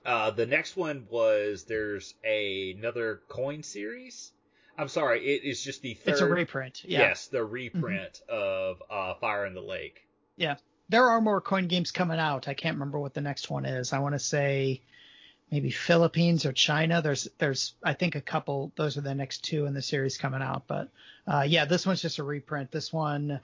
Uh, 0.05 0.31
the 0.31 0.47
next 0.47 0.77
one 0.77 1.07
was 1.11 1.65
there's 1.65 2.15
a, 2.23 2.73
another 2.79 3.23
coin 3.29 3.63
series. 3.63 4.31
I'm 4.79 4.89
sorry, 4.89 5.25
it 5.27 5.43
is 5.45 5.63
just 5.63 5.81
the 5.81 5.95
third. 5.95 6.13
It's 6.13 6.21
a 6.21 6.27
reprint. 6.27 6.85
Yeah. 6.85 7.01
Yes, 7.01 7.29
the 7.29 7.43
reprint 7.43 8.21
of 8.29 8.83
uh, 8.91 9.15
Fire 9.15 9.47
in 9.47 9.55
the 9.55 9.63
Lake. 9.63 10.07
There 10.89 11.09
are 11.09 11.21
more 11.21 11.41
coin 11.41 11.67
games 11.67 11.91
coming 11.91 12.19
out. 12.19 12.49
I 12.49 12.55
can't 12.55 12.77
remember 12.77 12.99
what 12.99 13.15
the 13.15 13.21
next 13.21 13.51
one 13.51 13.65
is. 13.65 13.93
I 13.93 13.99
want 13.99 14.15
to 14.15 14.19
say 14.21 14.81
maybe 15.51 15.71
Philippines 15.71 16.47
or 16.47 16.53
China. 16.53 17.03
There's 17.03 17.29
there's 17.39 17.75
I 17.83 17.95
think 17.95 18.15
a 18.15 18.21
couple. 18.21 18.73
Those 18.77 18.97
are 18.97 19.03
the 19.03 19.15
next 19.15 19.45
two 19.45 19.67
in 19.67 19.75
the 19.75 19.83
series 19.83 20.19
coming 20.19 20.43
out. 20.43 20.65
But 20.67 20.89
uh, 21.27 21.45
yeah, 21.47 21.65
this 21.65 21.87
one's 21.87 22.03
just 22.03 22.19
a 22.19 22.25
reprint. 22.25 22.71
This 22.71 22.93
one. 22.93 23.41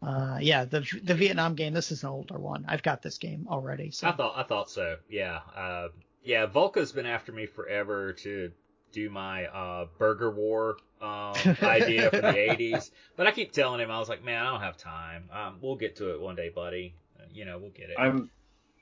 Uh, 0.00 0.38
yeah, 0.40 0.64
the 0.64 0.86
the 1.02 1.14
Vietnam 1.14 1.54
game. 1.54 1.72
This 1.72 1.90
is 1.90 2.02
an 2.02 2.10
older 2.10 2.38
one. 2.38 2.64
I've 2.68 2.82
got 2.82 3.02
this 3.02 3.18
game 3.18 3.48
already. 3.50 3.90
So 3.90 4.08
I 4.08 4.12
thought 4.12 4.34
I 4.36 4.42
thought 4.44 4.70
so. 4.70 4.96
Yeah. 5.08 5.40
Uh, 5.56 5.88
yeah. 6.22 6.46
Volko's 6.46 6.92
been 6.92 7.06
after 7.06 7.32
me 7.32 7.46
forever 7.46 8.12
to 8.12 8.52
do 8.92 9.10
my 9.10 9.46
uh, 9.46 9.86
Burger 9.98 10.30
War 10.30 10.76
um, 11.00 11.34
idea 11.62 12.10
for 12.10 12.20
the 12.20 12.28
'80s, 12.32 12.90
but 13.16 13.26
I 13.26 13.32
keep 13.32 13.52
telling 13.52 13.80
him 13.80 13.90
I 13.90 13.98
was 13.98 14.08
like, 14.08 14.24
man, 14.24 14.44
I 14.44 14.50
don't 14.50 14.60
have 14.60 14.76
time. 14.76 15.28
Um, 15.32 15.58
we'll 15.60 15.76
get 15.76 15.96
to 15.96 16.12
it 16.12 16.20
one 16.20 16.36
day, 16.36 16.48
buddy. 16.48 16.94
You 17.32 17.44
know 17.44 17.58
we'll 17.58 17.70
get 17.70 17.90
it. 17.90 17.96
I'm 17.98 18.30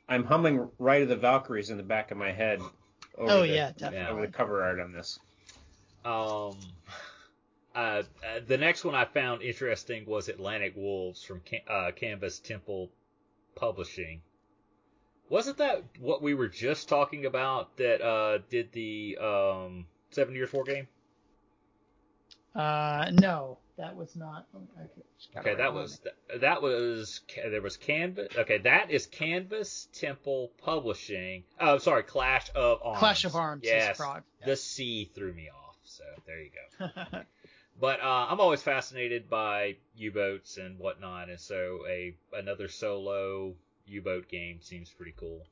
I'm 0.08 0.24
humming 0.24 0.68
Ride 0.78 1.02
of 1.02 1.08
the 1.08 1.16
Valkyries 1.16 1.70
in 1.70 1.76
the 1.76 1.82
back 1.82 2.10
of 2.10 2.16
my 2.18 2.32
head. 2.32 2.60
Over 3.18 3.32
Oh 3.32 3.40
the, 3.40 3.48
yeah, 3.48 3.66
over 3.68 3.78
definitely. 3.78 4.26
the 4.26 4.32
cover 4.32 4.62
art 4.62 4.78
on 4.80 4.92
this. 4.92 5.18
Um, 6.04 6.56
uh, 7.74 7.78
uh, 7.78 8.02
the 8.46 8.56
next 8.58 8.84
one 8.84 8.94
I 8.94 9.04
found 9.04 9.42
interesting 9.42 10.06
was 10.06 10.28
Atlantic 10.28 10.74
Wolves 10.76 11.24
from 11.24 11.40
Can- 11.40 11.62
uh, 11.68 11.90
Canvas 11.96 12.38
Temple 12.38 12.90
Publishing. 13.56 14.20
Wasn't 15.28 15.58
that 15.58 15.82
what 15.98 16.22
we 16.22 16.34
were 16.34 16.46
just 16.48 16.88
talking 16.88 17.26
about 17.26 17.76
that 17.78 18.00
uh, 18.00 18.38
did 18.48 18.70
the 18.72 19.18
um, 19.20 19.86
Seven 20.16 20.34
Years 20.34 20.50
War 20.52 20.64
game? 20.64 20.88
Uh, 22.54 23.10
no, 23.12 23.58
that 23.76 23.94
was 23.94 24.16
not. 24.16 24.46
Okay, 24.54 24.88
just 25.18 25.34
got 25.34 25.44
it 25.46 25.50
Okay, 25.50 25.58
that 25.58 25.74
was 25.74 26.00
me. 26.02 26.38
that 26.40 26.62
was 26.62 27.20
there 27.36 27.60
was 27.60 27.76
Canvas. 27.76 28.28
Okay, 28.36 28.58
that 28.58 28.90
is 28.90 29.06
Canvas 29.06 29.88
Temple 29.92 30.50
Publishing. 30.64 31.44
Oh, 31.60 31.76
sorry, 31.76 32.02
Clash 32.02 32.48
of 32.54 32.78
Arms. 32.82 32.98
Clash 32.98 33.24
of 33.26 33.36
Arms 33.36 33.62
is 33.64 33.68
Yes, 33.68 33.98
Prague. 33.98 34.22
the 34.46 34.56
C 34.56 35.10
threw 35.14 35.34
me 35.34 35.50
off. 35.50 35.76
So 35.84 36.04
there 36.26 36.40
you 36.42 36.50
go. 36.80 36.88
But 37.78 38.00
uh, 38.00 38.28
I'm 38.30 38.40
always 38.40 38.62
fascinated 38.62 39.28
by 39.28 39.76
U-boats 39.96 40.56
and 40.56 40.78
whatnot, 40.78 41.28
and 41.28 41.38
so 41.38 41.80
a 41.86 42.14
another 42.32 42.68
solo 42.68 43.52
U-boat 43.86 44.28
game 44.30 44.60
seems 44.62 44.88
pretty 44.88 45.12
cool. 45.14 45.42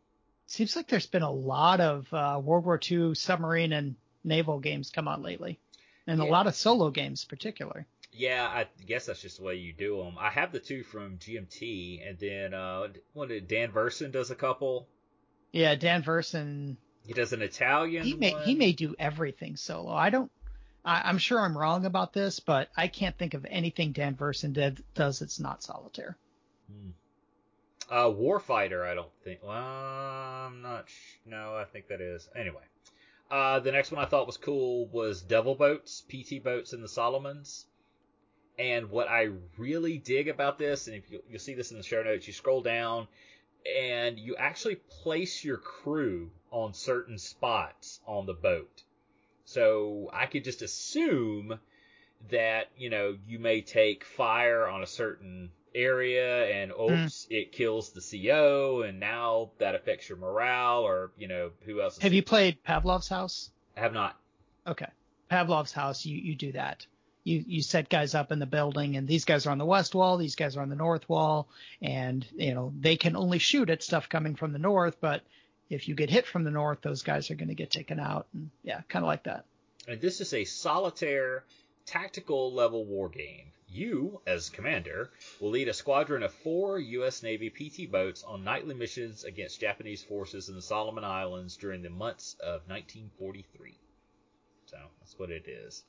Seems 0.46 0.74
like 0.74 0.88
there's 0.88 1.06
been 1.06 1.20
a 1.20 1.30
lot 1.30 1.80
of 1.82 2.06
uh, 2.14 2.40
World 2.42 2.64
War 2.64 2.80
II 2.90 3.14
submarine 3.14 3.74
and 3.74 3.96
naval 4.24 4.58
games 4.58 4.90
come 4.90 5.06
out 5.06 5.22
lately, 5.22 5.58
and 6.06 6.20
a 6.20 6.24
lot 6.24 6.46
of 6.46 6.54
solo 6.54 6.90
games, 6.90 7.24
particularly. 7.24 7.84
Yeah, 8.16 8.46
I 8.46 8.66
guess 8.86 9.06
that's 9.06 9.20
just 9.20 9.38
the 9.38 9.44
way 9.44 9.56
you 9.56 9.72
do 9.72 9.98
them. 9.98 10.14
I 10.18 10.30
have 10.30 10.52
the 10.52 10.60
two 10.60 10.84
from 10.84 11.18
GMT, 11.18 12.08
and 12.08 12.18
then 12.18 12.54
uh, 12.54 12.88
what 13.12 13.28
did 13.28 13.48
Dan 13.48 13.72
Verssen 13.72 14.12
does 14.12 14.30
a 14.30 14.36
couple. 14.36 14.86
Yeah, 15.52 15.74
Dan 15.74 16.02
Verssen. 16.02 16.76
He 17.06 17.12
does 17.12 17.32
an 17.32 17.42
Italian. 17.42 18.04
He 18.04 18.14
may 18.14 18.32
one. 18.32 18.42
he 18.44 18.54
may 18.54 18.72
do 18.72 18.94
everything 18.98 19.56
solo. 19.56 19.92
I 19.92 20.10
don't. 20.10 20.30
I, 20.84 21.02
I'm 21.04 21.18
sure 21.18 21.40
I'm 21.40 21.58
wrong 21.58 21.86
about 21.86 22.12
this, 22.12 22.38
but 22.38 22.68
I 22.76 22.88
can't 22.88 23.18
think 23.18 23.34
of 23.34 23.46
anything 23.48 23.92
Dan 23.92 24.14
Verssen 24.14 24.52
did, 24.52 24.82
does 24.94 25.18
that's 25.18 25.40
not 25.40 25.62
solitaire. 25.62 26.16
Hmm. 26.70 26.90
Uh, 27.90 28.10
Warfighter, 28.10 28.86
I 28.86 28.94
don't 28.94 29.12
think. 29.24 29.40
Well, 29.42 29.56
I'm 29.56 30.62
not. 30.62 30.88
Sh- 30.88 31.18
no, 31.26 31.56
I 31.56 31.64
think 31.64 31.88
that 31.88 32.00
is. 32.00 32.28
Anyway, 32.36 32.62
uh, 33.30 33.60
the 33.60 33.72
next 33.72 33.90
one 33.90 34.04
I 34.04 34.08
thought 34.08 34.26
was 34.26 34.36
cool 34.36 34.86
was 34.86 35.22
Devil 35.22 35.54
Boats, 35.54 36.04
PT 36.08 36.42
Boats 36.42 36.72
in 36.72 36.82
the 36.82 36.88
Solomons. 36.88 37.66
And 38.58 38.90
what 38.90 39.08
I 39.08 39.30
really 39.58 39.98
dig 39.98 40.28
about 40.28 40.58
this, 40.58 40.86
and 40.86 40.96
if 40.96 41.10
you, 41.10 41.20
you'll 41.28 41.40
see 41.40 41.54
this 41.54 41.72
in 41.72 41.76
the 41.76 41.82
show 41.82 42.02
notes, 42.02 42.26
you 42.26 42.32
scroll 42.32 42.62
down 42.62 43.08
and 43.66 44.18
you 44.18 44.36
actually 44.36 44.76
place 44.76 45.42
your 45.42 45.56
crew 45.56 46.30
on 46.50 46.74
certain 46.74 47.18
spots 47.18 48.00
on 48.06 48.26
the 48.26 48.34
boat. 48.34 48.82
So 49.44 50.10
I 50.12 50.26
could 50.26 50.44
just 50.44 50.62
assume 50.62 51.58
that, 52.30 52.68
you 52.76 52.90
know, 52.90 53.16
you 53.26 53.38
may 53.38 53.60
take 53.60 54.04
fire 54.04 54.66
on 54.66 54.82
a 54.82 54.86
certain 54.86 55.50
area 55.74 56.46
and 56.46 56.72
oh, 56.72 56.88
mm-hmm. 56.88 57.04
oops, 57.04 57.26
it 57.30 57.52
kills 57.52 57.90
the 57.90 58.00
CO 58.00 58.82
and 58.82 59.00
now 59.00 59.50
that 59.58 59.74
affects 59.74 60.08
your 60.08 60.18
morale 60.18 60.82
or, 60.82 61.10
you 61.16 61.28
know, 61.28 61.50
who 61.64 61.80
else 61.80 61.96
is 61.96 62.02
Have 62.02 62.12
you 62.12 62.22
played 62.22 62.62
Pavlov's 62.62 63.08
House? 63.08 63.50
I 63.76 63.80
have 63.80 63.92
not. 63.92 64.16
Okay. 64.66 64.88
Pavlov's 65.30 65.72
house, 65.72 66.04
you, 66.04 66.16
you 66.16 66.34
do 66.34 66.52
that. 66.52 66.86
You, 67.24 67.42
you 67.46 67.62
set 67.62 67.88
guys 67.88 68.14
up 68.14 68.30
in 68.30 68.38
the 68.38 68.46
building 68.46 68.96
and 68.96 69.08
these 69.08 69.24
guys 69.24 69.46
are 69.46 69.50
on 69.50 69.58
the 69.58 69.64
west 69.64 69.94
wall, 69.94 70.18
these 70.18 70.36
guys 70.36 70.56
are 70.56 70.62
on 70.62 70.68
the 70.68 70.76
north 70.76 71.08
wall, 71.08 71.48
and, 71.80 72.24
you 72.36 72.54
know, 72.54 72.72
they 72.78 72.96
can 72.96 73.16
only 73.16 73.38
shoot 73.38 73.70
at 73.70 73.82
stuff 73.82 74.08
coming 74.08 74.36
from 74.36 74.52
the 74.52 74.58
north, 74.58 74.98
but 75.00 75.22
if 75.70 75.88
you 75.88 75.94
get 75.94 76.10
hit 76.10 76.26
from 76.26 76.44
the 76.44 76.50
north, 76.50 76.82
those 76.82 77.02
guys 77.02 77.30
are 77.30 77.34
going 77.34 77.48
to 77.48 77.54
get 77.54 77.70
taken 77.70 77.98
out. 77.98 78.26
And 78.34 78.50
yeah, 78.62 78.82
kind 78.88 79.04
of 79.04 79.06
like 79.06 79.24
that. 79.24 79.46
And 79.88 80.00
this 80.00 80.20
is 80.20 80.32
a 80.34 80.44
solitaire 80.44 81.44
tactical 81.86 82.52
level 82.52 82.84
war 82.84 83.08
game. 83.08 83.52
You, 83.68 84.20
as 84.26 84.50
commander, 84.50 85.10
will 85.40 85.50
lead 85.50 85.68
a 85.68 85.74
squadron 85.74 86.22
of 86.22 86.32
four 86.32 86.78
U.S. 86.78 87.22
Navy 87.22 87.50
PT 87.50 87.90
boats 87.90 88.22
on 88.22 88.44
nightly 88.44 88.74
missions 88.74 89.24
against 89.24 89.60
Japanese 89.60 90.02
forces 90.02 90.48
in 90.48 90.54
the 90.54 90.62
Solomon 90.62 91.02
Islands 91.02 91.56
during 91.56 91.82
the 91.82 91.90
months 91.90 92.34
of 92.40 92.68
1943. 92.68 93.76
So 94.66 94.76
that's 95.00 95.18
what 95.18 95.30
it 95.30 95.48
is. 95.48 95.82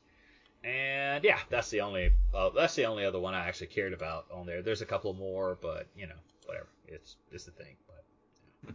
And 0.64 1.24
yeah, 1.24 1.38
that's 1.50 1.70
the 1.70 1.82
only 1.82 2.12
uh, 2.34 2.50
that's 2.50 2.74
the 2.74 2.86
only 2.86 3.06
other 3.06 3.20
one 3.20 3.36
I 3.36 3.48
actually 3.48 3.68
cared 3.68 3.94
about 3.94 4.26
on 4.32 4.48
there. 4.48 4.64
There's 4.64 4.82
a 4.82 4.86
couple 4.86 5.14
more, 5.14 5.60
but 5.62 5.86
you 5.96 6.08
know, 6.08 6.16
whatever. 6.46 6.68
It's 6.88 7.18
it's 7.32 7.46
the 7.46 7.52
thing. 7.52 7.76
But 7.86 8.74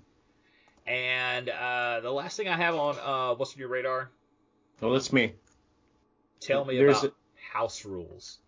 yeah. 0.87 0.93
and 0.93 1.49
uh, 1.49 2.01
the 2.01 2.13
last 2.13 2.37
thing 2.37 2.47
I 2.47 2.57
have 2.57 2.77
on 2.77 2.97
uh, 2.97 3.35
what's 3.35 3.55
on 3.55 3.59
your 3.59 3.69
radar? 3.69 4.09
Well, 4.81 4.93
that's 4.93 5.13
me. 5.13 5.35
Tell 6.41 6.65
me 6.65 6.77
There's 6.77 6.99
about 7.05 7.15
house 7.53 7.85
rules. 7.85 8.39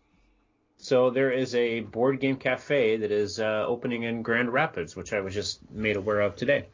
So 0.79 1.11
there 1.11 1.31
is 1.31 1.55
a 1.55 1.81
board 1.81 2.19
game 2.21 2.37
cafe 2.37 2.97
that 2.97 3.13
is 3.13 3.39
uh, 3.39 3.65
opening 3.69 4.03
in 4.03 4.23
Grand 4.23 4.53
Rapids, 4.53 4.97
which 4.97 5.13
I 5.13 5.21
was 5.21 5.33
just 5.35 5.61
made 5.71 5.97
aware 5.97 6.21
of 6.21 6.35
today. 6.37 6.67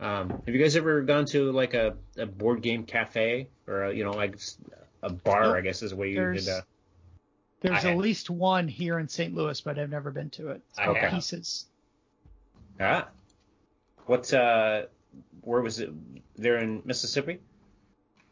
Um, 0.00 0.30
have 0.30 0.54
you 0.54 0.60
guys 0.60 0.76
ever 0.76 1.00
gone 1.02 1.26
to 1.26 1.50
like 1.52 1.74
a, 1.74 1.94
a 2.18 2.26
board 2.26 2.60
game 2.60 2.84
cafe 2.84 3.48
or 3.68 3.84
a, 3.84 3.94
you 3.94 4.04
know 4.04 4.10
like 4.12 4.36
a 5.02 5.10
bar? 5.12 5.44
Nope. 5.44 5.56
I 5.56 5.60
guess 5.62 5.82
is 5.82 5.90
the 5.90 5.96
way 5.96 6.08
you 6.10 6.16
There's- 6.16 6.44
did. 6.44 6.52
Uh, 6.52 6.60
There's 7.60 7.74
I 7.76 7.78
at 7.78 7.84
have. 7.94 7.98
least 7.98 8.28
one 8.28 8.66
here 8.68 8.98
in 8.98 9.08
St. 9.08 9.32
Louis, 9.34 9.60
but 9.60 9.78
I've 9.78 9.90
never 9.90 10.10
been 10.10 10.30
to 10.30 10.48
it. 10.50 10.60
It's 10.70 10.78
I 10.78 10.84
called 10.86 10.96
have. 10.98 11.12
Pieces. 11.12 11.66
ah, 12.80 13.08
what? 14.06 14.32
Uh, 14.34 14.82
where 15.42 15.60
was 15.62 15.78
it? 15.78 15.90
There 16.36 16.58
in 16.58 16.82
Mississippi. 16.84 17.38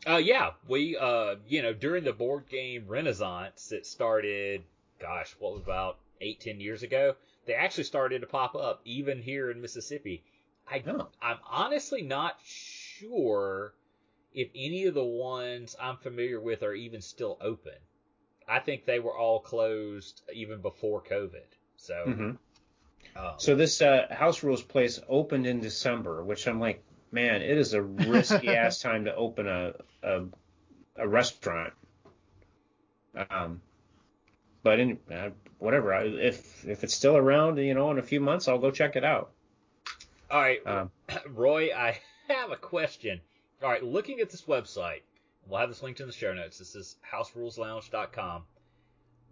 Uh, 0.07 0.17
yeah, 0.17 0.53
we, 0.67 0.97
uh, 0.97 1.37
you 1.47 1.63
know, 1.63 1.73
during 1.75 2.05
the 2.05 2.13
board 2.13 2.49
game 2.49 2.85
renaissance, 2.89 3.71
it 3.73 3.87
started, 3.87 4.63
gosh, 4.99 5.35
what 5.39 5.53
was 5.53 5.63
about 5.63 5.99
eight, 6.21 6.41
ten 6.41 6.61
years 6.61 6.83
ago? 6.83 7.15
They 7.47 7.55
actually 7.55 7.85
started 7.85 8.21
to 8.21 8.27
pop 8.27 8.55
up 8.55 8.81
even 8.85 9.21
here 9.21 9.51
in 9.51 9.61
Mississippi. 9.61 10.23
I, 10.71 10.83
Oh. 10.87 11.09
I'm 11.21 11.39
honestly 11.51 12.03
not 12.03 12.39
sure 12.45 13.75
if 14.33 14.49
any 14.55 14.85
of 14.85 14.95
the 14.95 15.05
ones 15.05 15.77
I'm 15.81 15.97
familiar 15.97 16.41
with 16.41 16.63
are 16.63 16.75
even 16.75 17.01
still 17.01 17.37
open. 17.41 17.75
I 18.49 18.61
think 18.61 18.85
they 18.85 19.01
were 19.01 19.17
all 19.17 19.41
closed 19.41 20.23
even 20.33 20.61
before 20.61 21.03
COVID. 21.03 21.47
So, 21.77 22.05
hmm 22.05 22.31
um, 23.17 23.35
So 23.39 23.55
this 23.55 23.83
uh, 23.83 24.07
House 24.11 24.43
Rules 24.43 24.63
place 24.63 25.01
opened 25.09 25.47
in 25.47 25.61
December, 25.61 26.25
which 26.25 26.47
I'm 26.47 26.61
like, 26.61 26.83
man, 27.13 27.43
it 27.43 27.59
is 27.59 27.75
a 27.75 27.83
risky 27.83 28.49
ass 28.57 28.81
time 28.81 29.05
to 29.05 29.15
open 29.15 29.47
a 29.49 29.73
a, 30.03 30.23
a 30.97 31.09
restaurant. 31.09 31.73
Um, 33.31 33.61
but 34.63 34.79
in, 34.79 34.99
uh, 35.13 35.31
whatever, 35.59 35.93
I, 35.95 36.05
if 36.05 36.67
if 36.67 36.85
it's 36.85 36.95
still 36.95 37.17
around, 37.17 37.59
you 37.59 37.75
know, 37.75 37.91
in 37.91 37.99
a 37.99 38.03
few 38.03 38.21
months, 38.21 38.47
I'll 38.49 38.59
go 38.59 38.71
check 38.71 38.97
it 38.97 39.05
out. 39.05 39.31
all 40.31 40.41
right, 40.41 40.65
Um, 40.67 40.91
Roy, 41.29 41.71
I 41.75 41.99
have 42.29 42.51
a 42.53 42.57
question. 42.57 43.21
All 43.63 43.69
right, 43.69 43.83
looking 43.83 44.21
at 44.21 44.31
this 44.31 44.43
website, 44.43 45.03
we'll 45.47 45.61
have 45.61 45.69
this 45.69 45.83
linked 45.83 46.01
in 46.01 46.07
the 46.07 46.13
show 46.13 46.33
notes. 46.33 46.59
This 46.59 46.75
is 46.75 46.97
houseruleslounge.com. 47.13 48.45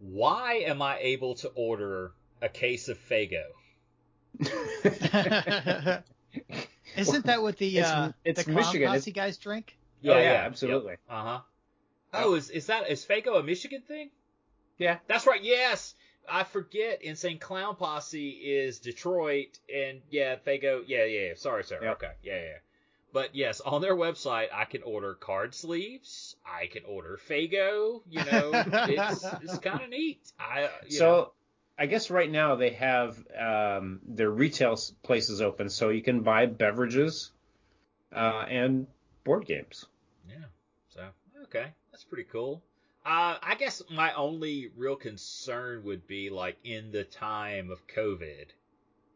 Why 0.01 0.55
am 0.67 0.83
I 0.83 0.99
able 1.01 1.35
to 1.37 1.49
order 1.55 2.13
a 2.43 2.49
case 2.49 2.89
of 2.89 2.99
Faygo? 2.99 3.45
Isn't 6.97 7.27
that 7.27 7.43
what 7.43 7.57
the 7.59 7.69
It's- 7.79 7.91
uh, 7.93 8.13
it's 8.25 8.45
the 8.45 8.53
Michigan. 8.53 8.89
posse 8.89 9.13
guys 9.13 9.37
drink? 9.37 9.77
Oh, 10.05 10.09
yeah, 10.19 10.43
absolutely. 10.47 10.95
Uh 11.09 11.23
huh. 11.23 11.41
Oh, 12.15 12.35
is 12.35 12.51
is 12.51 12.67
that 12.67 12.89
is 12.91 13.05
Faygo 13.05 13.39
a 13.39 13.43
Michigan 13.43 13.83
thing? 13.83 14.11
yeah, 14.79 14.99
That's 15.09 15.27
right. 15.27 15.43
Yes, 15.43 15.95
I 16.29 16.45
forget. 16.45 17.03
Insane 17.03 17.39
Clown 17.39 17.77
Posse 17.77 18.31
is 18.31 18.79
Detroit, 18.79 19.59
and 19.73 20.01
yeah, 20.11 20.37
Faygo. 20.37 20.83
Yeah, 20.87 21.05
yeah. 21.05 21.29
yeah. 21.29 21.35
Sorry, 21.35 21.65
sir. 21.65 21.79
Yep. 21.83 21.97
Okay. 21.97 22.13
Yeah, 22.23 22.41
yeah. 22.41 22.57
But 23.13 23.35
yes, 23.35 23.61
on 23.61 23.81
their 23.81 23.97
website, 23.97 24.49
I 24.53 24.65
can 24.67 24.83
order 24.83 25.15
card 25.15 25.55
sleeves. 25.55 26.37
I 26.47 26.67
can 26.67 26.85
order 26.85 27.19
Faygo. 27.29 28.03
You 28.09 28.25
know, 28.25 28.51
it's 28.89 29.25
it's 29.43 29.59
kind 29.59 29.83
of 29.83 29.89
neat. 29.91 30.21
I 30.39 30.65
uh, 30.65 30.69
you 30.87 30.99
so. 30.99 31.05
know, 31.07 31.33
I 31.79 31.87
guess 31.87 32.11
right 32.11 32.31
now 32.31 32.57
they 32.57 32.71
have 32.71 33.17
um, 33.39 34.01
their 34.05 34.31
retail 34.31 34.77
places 35.05 35.41
open, 35.41 35.71
so 35.71 35.91
you 35.91 36.03
can 36.03 36.23
buy 36.23 36.47
beverages 36.47 37.31
uh, 38.13 38.45
and 38.49 38.89
board 39.23 39.47
games. 39.47 39.87
Yeah. 40.29 40.47
So 40.89 41.09
okay, 41.45 41.67
that's 41.93 42.05
pretty 42.05 42.27
cool. 42.31 42.63
Uh, 43.07 43.39
I 43.41 43.55
guess 43.59 43.81
my 43.91 44.13
only 44.15 44.71
real 44.77 44.97
concern 44.97 45.85
would 45.85 46.07
be 46.09 46.31
like 46.31 46.57
in 46.65 46.91
the 46.91 47.05
time 47.05 47.71
of 47.71 47.87
COVID, 47.87 48.47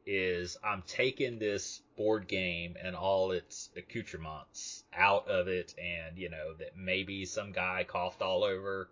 is 0.07 0.57
I'm 0.65 0.82
taking 0.86 1.39
this 1.39 1.82
board 1.97 2.26
game 2.28 2.76
and 2.82 2.94
all 2.94 3.32
its 3.32 3.70
accoutrements 3.76 4.84
out 4.94 5.28
of 5.28 5.49
it, 5.49 5.74
and 5.78 6.16
you 6.16 6.28
know 6.28 6.55
that 6.58 6.76
maybe 6.76 7.24
some 7.24 7.52
guy 7.52 7.84
coughed 7.86 8.23
all 8.23 8.44
over, 8.44 8.89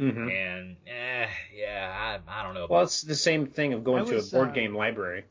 hmm 0.00 0.28
and 0.28 0.76
eh, 0.86 1.28
yeah, 1.54 2.18
I 2.26 2.40
I 2.40 2.42
don't 2.42 2.54
know. 2.54 2.64
About, 2.64 2.74
Well, 2.74 2.82
it's 2.84 3.02
the 3.02 3.14
same 3.14 3.46
thing 3.46 3.72
of 3.74 3.84
going 3.84 4.06
I 4.06 4.10
to 4.10 4.18
a 4.18 4.22
board 4.22 4.50
uh, 4.50 4.52
game 4.52 4.74
library. 4.74 5.24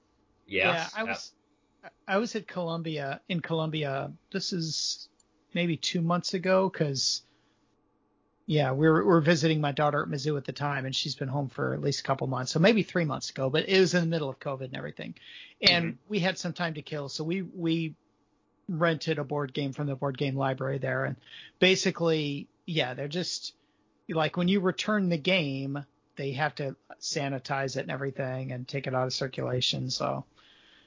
Yes, 0.48 0.92
yeah, 0.94 1.02
I 1.02 1.04
was 1.04 1.32
I 2.08 2.18
was 2.18 2.36
at 2.36 2.48
Columbia 2.48 3.22
in 3.30 3.40
Columbia. 3.40 4.12
This 4.32 4.54
is 4.54 5.10
maybe 5.54 5.76
two 5.78 6.02
months 6.02 6.34
ago 6.34 6.70
because 6.70 7.24
yeah, 8.46 8.72
we 8.72 8.90
were, 8.90 9.04
we 9.04 9.10
were 9.10 9.22
visiting 9.22 9.62
my 9.62 9.72
daughter 9.72 10.02
at 10.02 10.10
Mizzou 10.10 10.36
at 10.36 10.44
the 10.46 10.52
time, 10.52 10.86
and 10.86 10.96
she's 10.96 11.14
been 11.14 11.28
home 11.28 11.50
for 11.50 11.76
at 11.76 11.82
least 11.82 12.00
a 12.00 12.04
couple 12.04 12.26
months, 12.26 12.52
so 12.52 12.60
maybe 12.60 12.82
three 12.82 13.06
months 13.06 13.30
ago. 13.30 13.48
But 13.50 13.70
it 13.70 13.80
was 13.80 13.94
in 13.94 14.02
the 14.02 14.08
middle 14.08 14.28
of 14.30 14.40
COVID 14.40 14.66
and 14.66 14.76
everything, 14.76 15.14
and 15.62 15.94
Mhm. 15.94 15.98
we 16.08 16.20
had 16.20 16.38
some 16.38 16.54
time 16.54 16.74
to 16.74 16.82
kill, 16.82 17.10
so 17.10 17.24
we 17.24 17.44
we 17.44 17.94
rented 18.68 19.20
a 19.20 19.24
board 19.24 19.54
game 19.54 19.72
from 19.72 19.88
the 19.88 19.96
board 19.96 20.18
game 20.18 20.36
library 20.36 20.80
there, 20.80 21.06
and 21.06 21.16
basically, 21.60 22.48
yeah, 22.66 22.94
they're 22.96 23.08
just 23.08 23.54
like 24.10 24.38
when 24.38 24.48
you 24.48 24.60
return 24.60 25.10
the 25.10 25.18
game, 25.18 25.86
they 26.16 26.32
have 26.34 26.56
to 26.56 26.76
sanitize 27.00 27.78
it 27.78 27.82
and 27.82 27.92
everything 27.92 28.52
and 28.52 28.68
take 28.68 28.88
it 28.88 28.94
out 28.96 29.08
of 29.08 29.14
circulation. 29.14 29.90
So 29.90 30.26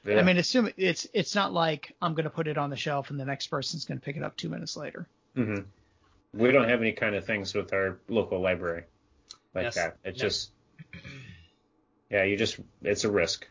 Yeah. 0.05 0.19
I 0.19 0.23
mean, 0.23 0.37
assume 0.37 0.71
it's 0.77 1.07
it's 1.13 1.35
not 1.35 1.53
like 1.53 1.95
I'm 2.03 2.15
going 2.15 2.25
to 2.25 2.31
put 2.31 2.49
it 2.49 2.59
on 2.59 2.71
the 2.71 2.77
shelf 2.77 3.11
and 3.11 3.19
the 3.19 3.25
next 3.25 3.47
person's 3.49 3.85
going 3.85 3.99
to 3.99 4.05
pick 4.05 4.17
it 4.17 4.23
up 4.23 4.37
two 4.37 4.49
minutes 4.49 4.77
later. 4.77 5.07
hmm 5.35 5.61
We 6.35 6.51
don't 6.53 6.69
have 6.69 6.81
any 6.81 6.93
kind 6.93 7.15
of 7.15 7.25
things 7.25 7.55
with 7.55 7.73
our 7.73 7.99
local 8.09 8.41
library 8.41 8.85
like 9.55 9.65
Yes. 9.65 9.75
that. 9.77 9.97
It's 10.05 10.19
No. 10.19 10.29
just, 10.29 10.51
yeah, 12.11 12.25
you 12.25 12.37
just, 12.37 12.59
it's 12.83 13.05
a 13.05 13.11
risk. 13.11 13.47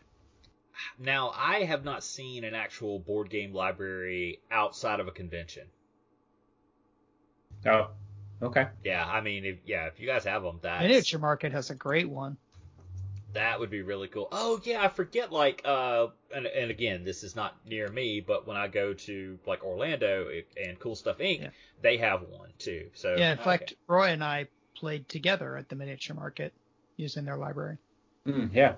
Now, 0.98 1.32
I 1.36 1.64
have 1.64 1.84
not 1.84 2.02
seen 2.02 2.44
an 2.44 2.54
actual 2.54 2.98
board 2.98 3.30
game 3.30 3.52
library 3.52 4.40
outside 4.50 5.00
of 5.00 5.08
a 5.08 5.12
convention. 5.12 5.66
Oh, 7.66 7.88
okay. 8.42 8.66
Yeah, 8.84 9.06
I 9.06 9.20
mean, 9.20 9.44
if, 9.44 9.58
yeah, 9.64 9.86
if 9.86 9.98
you 10.00 10.06
guys 10.06 10.24
have 10.24 10.42
them, 10.42 10.58
that 10.62 10.82
Miniature 10.82 11.20
Market 11.20 11.52
has 11.52 11.70
a 11.70 11.74
great 11.74 12.08
one. 12.08 12.36
that 13.34 13.58
would 13.60 13.70
be 13.70 13.82
really 13.82 14.08
cool. 14.08 14.28
Oh 14.32 14.60
yeah, 14.64 14.82
I 14.84 14.88
forget. 14.88 15.32
Like, 15.32 15.62
uh, 15.64 16.08
and 16.34 16.46
and 16.46 16.70
again, 16.70 17.04
this 17.04 17.22
is 17.22 17.34
not 17.34 17.56
near 17.66 17.88
me, 17.88 18.20
but 18.20 18.46
when 18.46 18.56
I 18.56 18.68
go 18.68 18.92
to 18.94 19.38
like 19.46 19.64
Orlando 19.64 20.28
and 20.62 20.78
Cool 20.78 20.94
Stuff 20.96 21.18
Inc., 21.18 21.40
Yeah. 21.42 21.50
they 21.80 21.96
have 21.98 22.22
one 22.22 22.50
too. 22.58 22.90
So 22.94 23.16
Yeah, 23.16 23.32
in 23.32 23.38
okay. 23.38 23.44
fact, 23.44 23.74
Roy 23.86 24.08
and 24.08 24.22
I 24.22 24.48
played 24.76 25.08
together 25.08 25.56
at 25.56 25.68
the 25.68 25.76
Miniature 25.76 26.14
Market 26.16 26.52
using 26.96 27.24
their 27.24 27.36
library. 27.38 27.78
Mm, 28.26 28.50
yeah. 28.54 28.74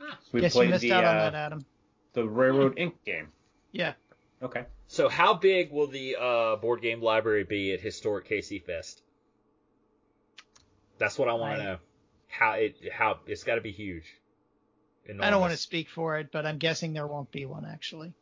Ah. 0.00 0.18
We 0.32 0.40
Guess 0.42 0.54
you 0.54 0.58
played 0.58 0.70
missed 0.70 0.82
the 0.82 0.92
out 0.92 1.04
on 1.04 1.16
uh, 1.16 1.30
that, 1.30 1.34
Adam. 1.34 1.64
the 2.12 2.28
Railroad 2.28 2.78
Ink 2.78 2.94
game. 3.04 3.28
Yeah. 3.72 3.94
Okay. 4.42 4.64
So 4.94 5.08
how 5.08 5.34
big 5.34 5.72
will 5.72 5.88
the 5.88 6.14
uh, 6.14 6.54
board 6.54 6.80
game 6.80 7.02
library 7.02 7.42
be 7.42 7.72
at 7.72 7.80
Historic 7.80 8.28
KC 8.28 8.62
Fest? 8.62 9.02
That's 10.98 11.18
what 11.18 11.28
I 11.28 11.32
want 11.32 11.58
to 11.58 11.64
know. 11.64 11.76
How 12.28 12.52
it 12.52 12.76
how 12.92 13.18
it's 13.26 13.42
got 13.42 13.56
to 13.56 13.60
be 13.60 13.72
huge. 13.72 14.04
I 15.20 15.30
don't 15.30 15.40
want 15.40 15.50
to 15.50 15.56
speak 15.56 15.88
for 15.88 16.18
it, 16.18 16.30
but 16.30 16.46
I'm 16.46 16.58
guessing 16.58 16.92
there 16.92 17.08
won't 17.08 17.32
be 17.32 17.44
one 17.44 17.64
actually. 17.64 18.14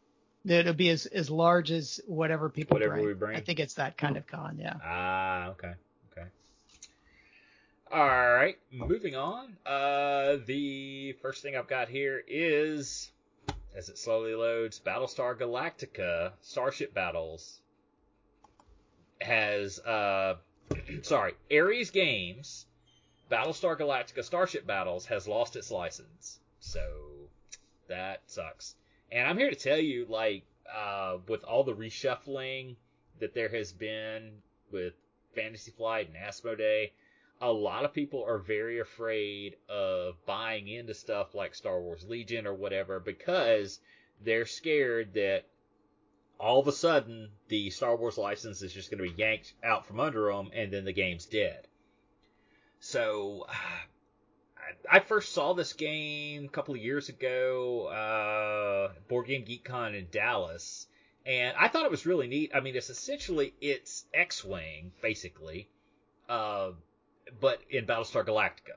It'll 0.46 0.72
be 0.72 0.88
as, 0.88 1.04
as 1.04 1.28
large 1.28 1.70
as 1.70 2.00
whatever 2.06 2.48
people 2.48 2.76
Whatever 2.76 2.94
bring. 2.94 3.06
we 3.06 3.12
bring. 3.12 3.36
I 3.36 3.40
think 3.40 3.60
it's 3.60 3.74
that 3.74 3.98
kind 3.98 4.16
of 4.16 4.26
con, 4.26 4.56
yeah. 4.58 4.76
Ah, 4.82 5.48
okay, 5.50 5.74
okay. 6.10 6.26
All 7.92 8.08
right, 8.08 8.56
moving 8.72 9.14
on. 9.14 9.58
Uh, 9.66 10.38
the 10.46 11.12
first 11.20 11.42
thing 11.42 11.54
I've 11.54 11.68
got 11.68 11.90
here 11.90 12.22
is, 12.26 13.12
as 13.74 13.88
it 13.88 13.98
slowly 13.98 14.34
loads, 14.34 14.80
Battlestar 14.80 15.38
Galactica 15.38 16.32
Starship 16.40 16.94
Battles 16.94 17.60
has, 19.20 19.78
uh, 19.80 20.36
sorry, 21.02 21.34
Ares 21.50 21.90
Games 21.90 22.66
Battlestar 23.30 23.78
Galactica 23.78 24.22
Starship 24.22 24.66
Battles 24.66 25.06
has 25.06 25.26
lost 25.26 25.56
its 25.56 25.70
license. 25.70 26.38
So 26.60 26.80
that 27.88 28.20
sucks. 28.26 28.74
And 29.10 29.26
I'm 29.26 29.38
here 29.38 29.50
to 29.50 29.56
tell 29.56 29.78
you, 29.78 30.06
like, 30.08 30.44
uh, 30.72 31.16
with 31.26 31.42
all 31.44 31.64
the 31.64 31.74
reshuffling 31.74 32.76
that 33.20 33.34
there 33.34 33.48
has 33.48 33.72
been 33.72 34.42
with 34.70 34.94
Fantasy 35.34 35.70
Flight 35.70 36.08
and 36.08 36.16
Asmodee, 36.16 36.90
a 37.42 37.52
lot 37.52 37.84
of 37.84 37.92
people 37.92 38.24
are 38.24 38.38
very 38.38 38.78
afraid 38.78 39.56
of 39.68 40.14
buying 40.26 40.68
into 40.68 40.94
stuff 40.94 41.34
like 41.34 41.56
Star 41.56 41.80
Wars 41.80 42.06
Legion 42.08 42.46
or 42.46 42.54
whatever 42.54 43.00
because 43.00 43.80
they're 44.24 44.46
scared 44.46 45.14
that 45.14 45.44
all 46.38 46.60
of 46.60 46.68
a 46.68 46.72
sudden 46.72 47.30
the 47.48 47.70
Star 47.70 47.96
Wars 47.96 48.16
license 48.16 48.62
is 48.62 48.72
just 48.72 48.92
going 48.92 49.02
to 49.02 49.12
be 49.12 49.20
yanked 49.20 49.54
out 49.64 49.86
from 49.86 49.98
under 49.98 50.32
them 50.32 50.50
and 50.54 50.72
then 50.72 50.84
the 50.84 50.92
game's 50.92 51.26
dead. 51.26 51.66
So 52.78 53.46
I, 54.90 55.00
first 55.00 55.32
saw 55.32 55.52
this 55.52 55.72
game 55.72 56.44
a 56.44 56.48
couple 56.48 56.74
of 56.74 56.80
years 56.80 57.08
ago, 57.08 57.86
uh, 57.86 58.92
Board 59.08 59.26
Game 59.26 59.44
Geek 59.44 59.64
Con 59.64 59.96
in 59.96 60.06
Dallas, 60.12 60.86
and 61.26 61.56
I 61.58 61.66
thought 61.66 61.84
it 61.84 61.90
was 61.90 62.06
really 62.06 62.28
neat. 62.28 62.52
I 62.54 62.60
mean, 62.60 62.76
it's 62.76 62.88
essentially 62.88 63.52
it's 63.60 64.04
X-wing 64.14 64.92
basically, 65.02 65.68
uh, 66.28 66.70
but 67.40 67.60
in 67.70 67.86
Battlestar 67.86 68.24
Galactica. 68.26 68.76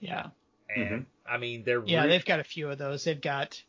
Yeah. 0.00 0.28
And 0.74 0.90
Mhm. 0.90 1.06
I 1.28 1.38
mean, 1.38 1.64
they're 1.64 1.82
Yeah, 1.84 2.02
re- 2.04 2.08
they've 2.10 2.24
got 2.24 2.40
a 2.40 2.44
few 2.44 2.70
of 2.70 2.78
those. 2.78 3.04
They've 3.04 3.20
got 3.20 3.62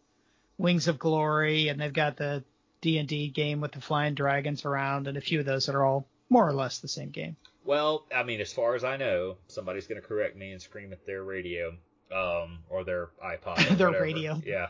Wings 0.57 0.87
of 0.87 0.99
Glory 0.99 1.67
and 1.69 1.79
they've 1.79 1.93
got 1.93 2.17
the 2.17 2.43
D&D 2.81 3.29
game 3.29 3.61
with 3.61 3.71
the 3.71 3.81
flying 3.81 4.13
dragons 4.15 4.65
around 4.65 5.07
and 5.07 5.17
a 5.17 5.21
few 5.21 5.39
of 5.39 5.45
those 5.45 5.65
that 5.65 5.75
are 5.75 5.83
all 5.85 6.07
more 6.29 6.47
or 6.47 6.53
less 6.53 6.79
the 6.79 6.87
same 6.87 7.09
game. 7.09 7.35
Well, 7.65 8.05
I 8.13 8.23
mean, 8.23 8.39
as 8.41 8.53
far 8.53 8.75
as 8.75 8.83
I 8.83 8.97
know, 8.97 9.37
somebody's 9.47 9.87
going 9.87 10.01
to 10.01 10.07
correct 10.07 10.35
me 10.35 10.51
and 10.51 10.61
scream 10.61 10.93
at 10.93 11.05
their 11.05 11.23
radio, 11.23 11.75
um, 12.11 12.59
or 12.69 12.83
their 12.83 13.09
iPod, 13.23 13.71
or 13.71 13.75
Their 13.75 13.87
whatever. 13.87 14.03
radio. 14.03 14.41
Yeah. 14.45 14.69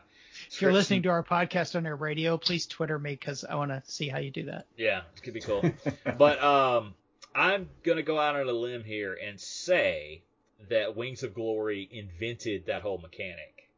If 0.51 0.61
you're 0.61 0.73
listening 0.73 1.03
to 1.03 1.09
our 1.09 1.23
podcast 1.23 1.75
on 1.75 1.83
their 1.83 1.95
radio, 1.95 2.38
please 2.38 2.65
Twitter 2.67 2.97
me 2.97 3.11
because 3.11 3.43
I 3.43 3.56
want 3.56 3.72
to 3.72 3.81
see 3.85 4.07
how 4.07 4.19
you 4.19 4.31
do 4.31 4.45
that. 4.45 4.65
Yeah, 4.77 5.01
it 5.15 5.22
could 5.23 5.33
be 5.33 5.41
cool. 5.41 5.64
but 6.17 6.43
um, 6.43 6.93
I'm 7.35 7.69
gonna 7.83 8.03
go 8.03 8.19
out 8.19 8.35
on 8.35 8.47
a 8.47 8.53
limb 8.53 8.83
here 8.83 9.14
and 9.14 9.39
say 9.39 10.23
that 10.69 10.95
Wings 10.95 11.23
of 11.23 11.33
Glory 11.33 11.88
invented 11.91 12.65
that 12.65 12.81
whole 12.81 12.97
mechanic, 12.97 13.69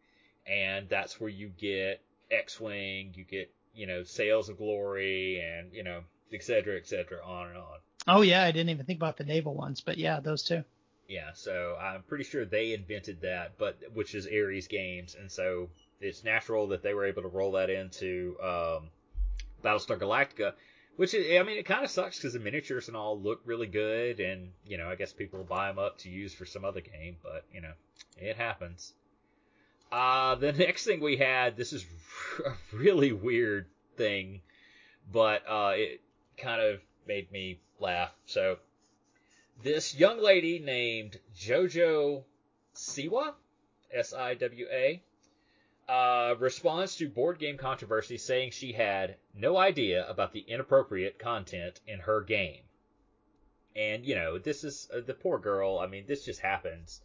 and 0.48 0.88
that's 0.90 1.20
where 1.20 1.30
you 1.30 1.50
get 1.50 2.02
X-wing, 2.32 3.14
you 3.16 3.24
get 3.24 3.52
you 3.74 3.88
know 3.88 4.04
Sails 4.04 4.50
of 4.50 4.58
Glory, 4.58 5.40
and 5.42 5.74
you 5.74 5.84
know 5.84 6.02
et 6.34 6.44
cetera, 6.44 6.78
et 6.78 6.88
cetera, 6.88 7.24
on 7.26 7.50
and 7.50 7.58
on. 7.58 7.80
Oh 8.08 8.22
yeah, 8.22 8.44
I 8.44 8.52
didn't 8.52 8.70
even 8.70 8.86
think 8.86 9.00
about 9.00 9.18
the 9.18 9.24
naval 9.24 9.54
ones, 9.54 9.82
but 9.82 9.98
yeah, 9.98 10.20
those 10.20 10.44
two. 10.44 10.64
Yeah, 11.08 11.32
so 11.34 11.76
I'm 11.82 12.04
pretty 12.04 12.24
sure 12.24 12.46
they 12.46 12.74
invented 12.74 13.22
that, 13.22 13.58
but 13.58 13.78
which 13.94 14.14
is 14.14 14.28
Ares 14.28 14.68
Games, 14.68 15.16
and 15.20 15.32
so 15.32 15.70
it's 16.00 16.24
natural 16.24 16.68
that 16.68 16.84
they 16.84 16.94
were 16.94 17.06
able 17.06 17.24
to 17.24 17.28
roll 17.28 17.54
that 17.54 17.70
into 17.70 18.38
um, 18.42 18.90
Battlestar 19.64 20.00
Galactica. 20.00 20.54
Which 21.00 21.14
is, 21.14 21.40
I 21.40 21.44
mean, 21.44 21.58
it 21.58 21.66
kind 21.66 21.86
of 21.86 21.90
sucks 21.90 22.18
because 22.18 22.34
the 22.34 22.40
miniatures 22.40 22.90
and 22.90 22.98
all 22.98 23.18
look 23.18 23.40
really 23.46 23.68
good, 23.68 24.20
and 24.20 24.52
you 24.66 24.78
know, 24.78 24.90
I 24.90 24.96
guess 24.96 25.14
people 25.14 25.40
will 25.40 25.46
buy 25.46 25.70
them 25.70 25.80
up 25.80 25.98
to 26.00 26.10
use 26.10 26.34
for 26.34 26.46
some 26.46 26.66
other 26.66 26.82
game, 26.82 27.16
but 27.24 27.46
you 27.54 27.62
know, 27.62 27.72
it 28.18 28.36
happens. 28.36 28.92
Uh, 29.94 30.36
the 30.36 30.52
next 30.66 30.84
thing 30.84 31.00
we 31.00 31.16
had, 31.16 31.56
this 31.56 31.72
is 31.72 31.86
a 32.46 32.52
really 32.76 33.14
weird 33.14 33.68
thing, 33.96 34.42
but 35.10 35.42
uh, 35.48 35.72
it 35.74 36.02
kind 36.38 36.62
of 36.62 36.82
made 37.08 37.32
me 37.32 37.62
laugh. 37.80 38.12
So 38.26 38.58
this 39.64 39.96
young 39.96 40.22
lady 40.22 40.60
named 40.60 41.18
Jojo 41.34 42.26
Siwa, 42.76 43.36
S 43.90 44.14
I 44.14 44.34
W 44.34 44.68
A, 44.70 45.02
uh, 45.90 46.36
responds 46.38 46.96
to 46.98 47.10
board 47.10 47.40
game 47.40 47.58
controversy 47.58 48.18
saying 48.18 48.52
she 48.52 48.72
had 48.72 49.16
no 49.34 49.58
idea 49.58 50.08
about 50.08 50.32
the 50.32 50.42
inappropriate 50.42 51.18
content 51.18 51.80
in 51.88 52.00
her 52.00 52.22
game. 52.22 52.62
And, 53.76 54.06
you 54.06 54.14
know, 54.14 54.38
this 54.38 54.64
is 54.64 54.88
uh, 54.96 55.02
the 55.06 55.16
poor 55.16 55.40
girl. 55.40 55.80
I 55.80 55.88
mean, 55.88 56.06
this 56.08 56.24
just 56.24 56.42
happens. 56.42 57.02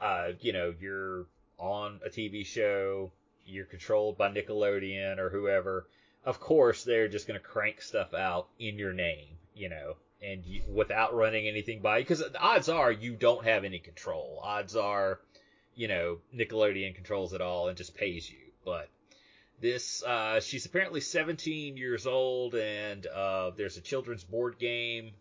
Uh, 0.00 0.32
you 0.40 0.52
know, 0.52 0.72
you're 0.80 1.26
on 1.58 2.00
a 2.06 2.08
TV 2.08 2.46
show, 2.46 3.10
you're 3.44 3.64
controlled 3.64 4.16
by 4.18 4.30
Nickelodeon 4.30 5.18
or 5.18 5.28
whoever. 5.28 5.88
Of 6.24 6.38
course, 6.38 6.84
they're 6.84 7.08
just 7.08 7.26
going 7.26 7.40
to 7.40 7.44
crank 7.44 7.82
stuff 7.82 8.14
out 8.14 8.48
in 8.60 8.78
your 8.78 8.92
name, 8.92 9.36
you 9.54 9.68
know, 9.68 9.96
and 10.22 10.44
you, 10.44 10.62
without 10.68 11.14
running 11.14 11.48
anything 11.48 11.80
by 11.80 11.98
you. 11.98 12.04
because 12.04 12.20
the 12.20 12.38
odds 12.38 12.68
are 12.68 12.92
you 12.92 13.16
don't 13.16 13.44
have 13.44 13.64
any 13.64 13.80
control. 13.80 14.40
Odds 14.44 14.76
are, 14.76 15.20
you 15.74 15.88
know, 15.88 16.18
Nickelodeon 16.34 16.94
controls 16.94 17.32
it 17.32 17.40
all 17.40 17.68
and 17.68 17.76
just 17.76 17.94
pays 17.94 18.30
you. 18.30 18.38
But 18.64 18.88
this, 19.60 20.02
uh, 20.02 20.40
she's 20.40 20.66
apparently 20.66 21.00
17 21.00 21.76
years 21.76 22.06
old, 22.06 22.54
and 22.54 23.06
uh, 23.06 23.50
there's 23.56 23.76
a 23.76 23.80
children's 23.80 24.24
board 24.24 24.58
game 24.58 25.12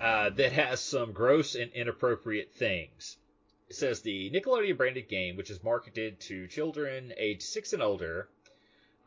uh, 0.00 0.30
that 0.30 0.52
has 0.52 0.80
some 0.80 1.12
gross 1.12 1.54
and 1.54 1.72
inappropriate 1.72 2.52
things. 2.52 3.16
It 3.68 3.76
says 3.76 4.02
the 4.02 4.30
Nickelodeon 4.30 4.76
branded 4.76 5.08
game, 5.08 5.36
which 5.36 5.50
is 5.50 5.62
marketed 5.62 6.20
to 6.20 6.46
children 6.48 7.14
aged 7.16 7.42
six 7.42 7.72
and 7.72 7.82
older, 7.82 8.28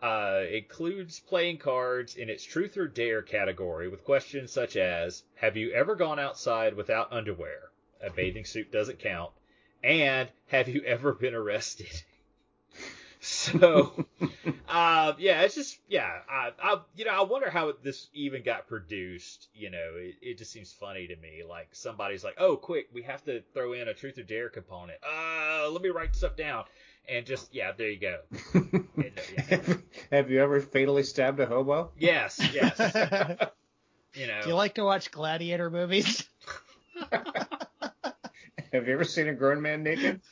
uh, 0.02 0.44
includes 0.50 1.20
playing 1.20 1.58
cards 1.58 2.16
in 2.16 2.30
its 2.30 2.44
truth 2.44 2.78
or 2.78 2.88
dare 2.88 3.22
category 3.22 3.88
with 3.88 4.04
questions 4.04 4.52
such 4.52 4.76
as 4.76 5.24
Have 5.36 5.58
you 5.58 5.72
ever 5.72 5.96
gone 5.96 6.20
outside 6.20 6.74
without 6.76 7.12
underwear? 7.12 7.70
A 8.02 8.10
bathing 8.10 8.46
suit 8.46 8.72
doesn't 8.72 9.00
count. 9.00 9.32
And 9.84 10.30
have 10.48 10.68
you 10.68 10.82
ever 10.82 11.14
been 11.14 11.34
arrested? 11.34 11.88
So, 13.20 14.06
uh, 14.70 15.14
yeah, 15.18 15.42
it's 15.42 15.56
just 15.56 15.80
yeah. 15.90 16.08
I, 16.30 16.52
I 16.62 16.80
you 16.96 17.04
know 17.04 17.12
I 17.12 17.24
wonder 17.24 17.50
how 17.50 17.74
this 17.84 18.08
even 18.14 18.44
got 18.44 18.68
produced. 18.68 19.48
You 19.54 19.70
know, 19.72 19.96
it, 19.96 20.16
it 20.22 20.38
just 20.38 20.52
seems 20.52 20.72
funny 20.72 21.08
to 21.08 21.16
me. 21.18 21.42
Like 21.48 21.70
somebody's 21.72 22.24
like, 22.24 22.36
oh, 22.38 22.56
quick, 22.56 22.88
we 22.94 23.02
have 23.04 23.24
to 23.26 23.42
throw 23.54 23.74
in 23.74 23.88
a 23.88 23.94
truth 23.94 24.18
or 24.18 24.24
dare 24.24 24.50
component. 24.50 25.00
Uh, 25.04 25.70
let 25.72 25.82
me 25.82 25.90
write 25.90 26.16
stuff 26.16 26.38
down. 26.38 26.66
And 27.10 27.26
just 27.26 27.54
yeah, 27.54 27.72
there 27.78 27.90
you 27.90 28.00
go. 28.00 28.20
And, 28.54 28.80
uh, 28.96 29.22
yeah. 29.50 29.74
Have 30.12 30.30
you 30.30 30.42
ever 30.42 30.62
fatally 30.62 31.04
stabbed 31.04 31.40
a 31.40 31.46
hobo? 31.46 31.92
Yes, 31.98 32.40
yes. 32.54 32.78
You 34.14 34.28
know. 34.28 34.42
Do 34.42 34.50
you 34.50 34.56
like 34.56 34.76
to 34.76 34.84
watch 34.84 35.12
gladiator 35.12 35.70
movies? 35.70 36.24
Have 38.74 38.88
you 38.88 38.94
ever 38.94 39.04
seen 39.04 39.28
a 39.28 39.34
grown 39.34 39.62
man 39.62 39.84
naked? 39.84 40.22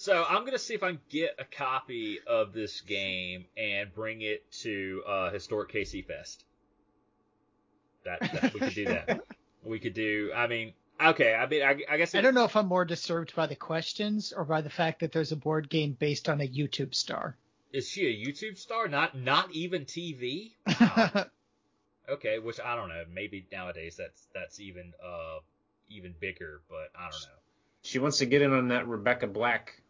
So 0.00 0.24
I'm 0.26 0.44
gonna 0.44 0.60
see 0.60 0.74
if 0.74 0.84
I 0.84 0.90
can 0.92 1.00
get 1.10 1.34
a 1.40 1.44
copy 1.44 2.20
of 2.24 2.52
this 2.52 2.82
game 2.82 3.46
and 3.56 3.92
bring 3.92 4.22
it 4.22 4.48
to 4.62 5.02
uh, 5.04 5.30
historic 5.30 5.72
KC 5.72 6.06
Fest. 6.06 6.44
That, 8.04 8.20
that 8.20 8.54
we 8.54 8.60
could 8.60 8.74
do 8.74 8.84
that. 8.84 9.20
We 9.64 9.80
could 9.80 9.94
do. 9.94 10.30
I 10.32 10.46
mean, 10.46 10.72
okay. 11.04 11.34
I 11.34 11.48
mean, 11.48 11.62
I, 11.64 11.80
I 11.90 11.96
guess 11.96 12.14
I 12.14 12.20
don't 12.20 12.34
know 12.34 12.44
if 12.44 12.54
I'm 12.54 12.68
more 12.68 12.84
disturbed 12.84 13.34
by 13.34 13.48
the 13.48 13.56
questions 13.56 14.32
or 14.32 14.44
by 14.44 14.60
the 14.60 14.70
fact 14.70 15.00
that 15.00 15.10
there's 15.10 15.32
a 15.32 15.36
board 15.36 15.68
game 15.68 15.96
based 15.98 16.28
on 16.28 16.40
a 16.40 16.46
YouTube 16.48 16.94
star. 16.94 17.36
Is 17.72 17.88
she 17.88 18.06
a 18.06 18.26
YouTube 18.26 18.56
star? 18.56 18.86
Not 18.86 19.18
not 19.18 19.50
even 19.50 19.84
TV? 19.84 20.52
Wow. 20.80 21.26
okay, 22.08 22.38
which 22.38 22.60
I 22.60 22.76
don't 22.76 22.88
know. 22.88 23.02
Maybe 23.12 23.48
nowadays 23.50 23.96
that's 23.98 24.28
that's 24.32 24.60
even 24.60 24.92
uh 25.04 25.40
even 25.90 26.14
bigger, 26.20 26.60
but 26.68 26.90
I 26.98 27.04
don't 27.10 27.20
know. 27.22 27.38
She 27.82 27.98
wants 27.98 28.18
to 28.18 28.26
get 28.26 28.42
in 28.42 28.52
on 28.52 28.68
that 28.68 28.86
Rebecca 28.88 29.26
Black 29.26 29.80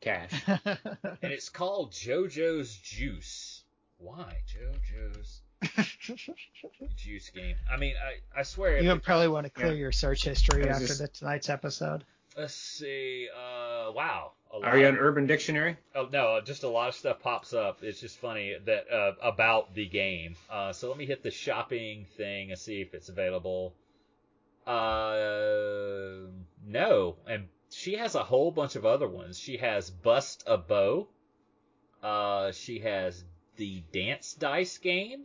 cash. 0.00 0.30
And 0.66 1.32
it's 1.32 1.48
called 1.48 1.92
JoJo's 1.92 2.76
Juice. 2.76 3.64
Why 3.98 4.36
JoJo's 4.46 5.40
Juice 6.96 7.30
game? 7.30 7.56
I 7.72 7.76
mean, 7.76 7.94
I 7.96 8.40
I 8.40 8.42
swear. 8.42 8.80
you 8.80 8.88
would 8.90 9.02
probably 9.02 9.28
want 9.28 9.44
to 9.46 9.50
clear 9.50 9.68
Yeah. 9.68 9.74
your 9.74 9.92
search 9.92 10.24
history 10.24 10.68
after 10.68 10.86
just- 10.86 11.00
the 11.00 11.08
tonight's 11.08 11.48
episode. 11.48 12.04
Let's 12.36 12.54
see. 12.54 13.28
Uh, 13.34 13.90
wow. 13.90 14.32
Are 14.62 14.78
you 14.78 14.84
lot- 14.84 14.92
on 14.94 14.98
Urban 15.00 15.26
Dictionary? 15.26 15.76
Oh 15.96 16.08
no, 16.12 16.40
just 16.44 16.62
a 16.62 16.68
lot 16.68 16.88
of 16.88 16.94
stuff 16.94 17.18
pops 17.20 17.52
up. 17.52 17.78
It's 17.82 18.00
just 18.00 18.18
funny 18.18 18.54
that 18.64 18.88
uh, 18.92 19.12
about 19.20 19.74
the 19.74 19.86
game. 19.86 20.36
Uh, 20.48 20.72
so 20.72 20.88
let 20.88 20.96
me 20.98 21.04
hit 21.06 21.24
the 21.24 21.32
shopping 21.32 22.06
thing 22.16 22.50
and 22.52 22.58
see 22.58 22.80
if 22.80 22.94
it's 22.94 23.08
available. 23.08 23.74
Uh, 24.68 26.28
no, 26.66 27.16
and 27.26 27.48
she 27.70 27.94
has 27.94 28.14
a 28.14 28.22
whole 28.22 28.50
bunch 28.50 28.76
of 28.76 28.84
other 28.84 29.08
ones. 29.08 29.38
She 29.38 29.56
has 29.56 29.88
Bust 29.88 30.44
a 30.46 30.58
Bow. 30.58 31.08
Uh, 32.02 32.52
she 32.52 32.80
has 32.80 33.24
the 33.56 33.82
Dance 33.92 34.34
Dice 34.34 34.76
game, 34.76 35.24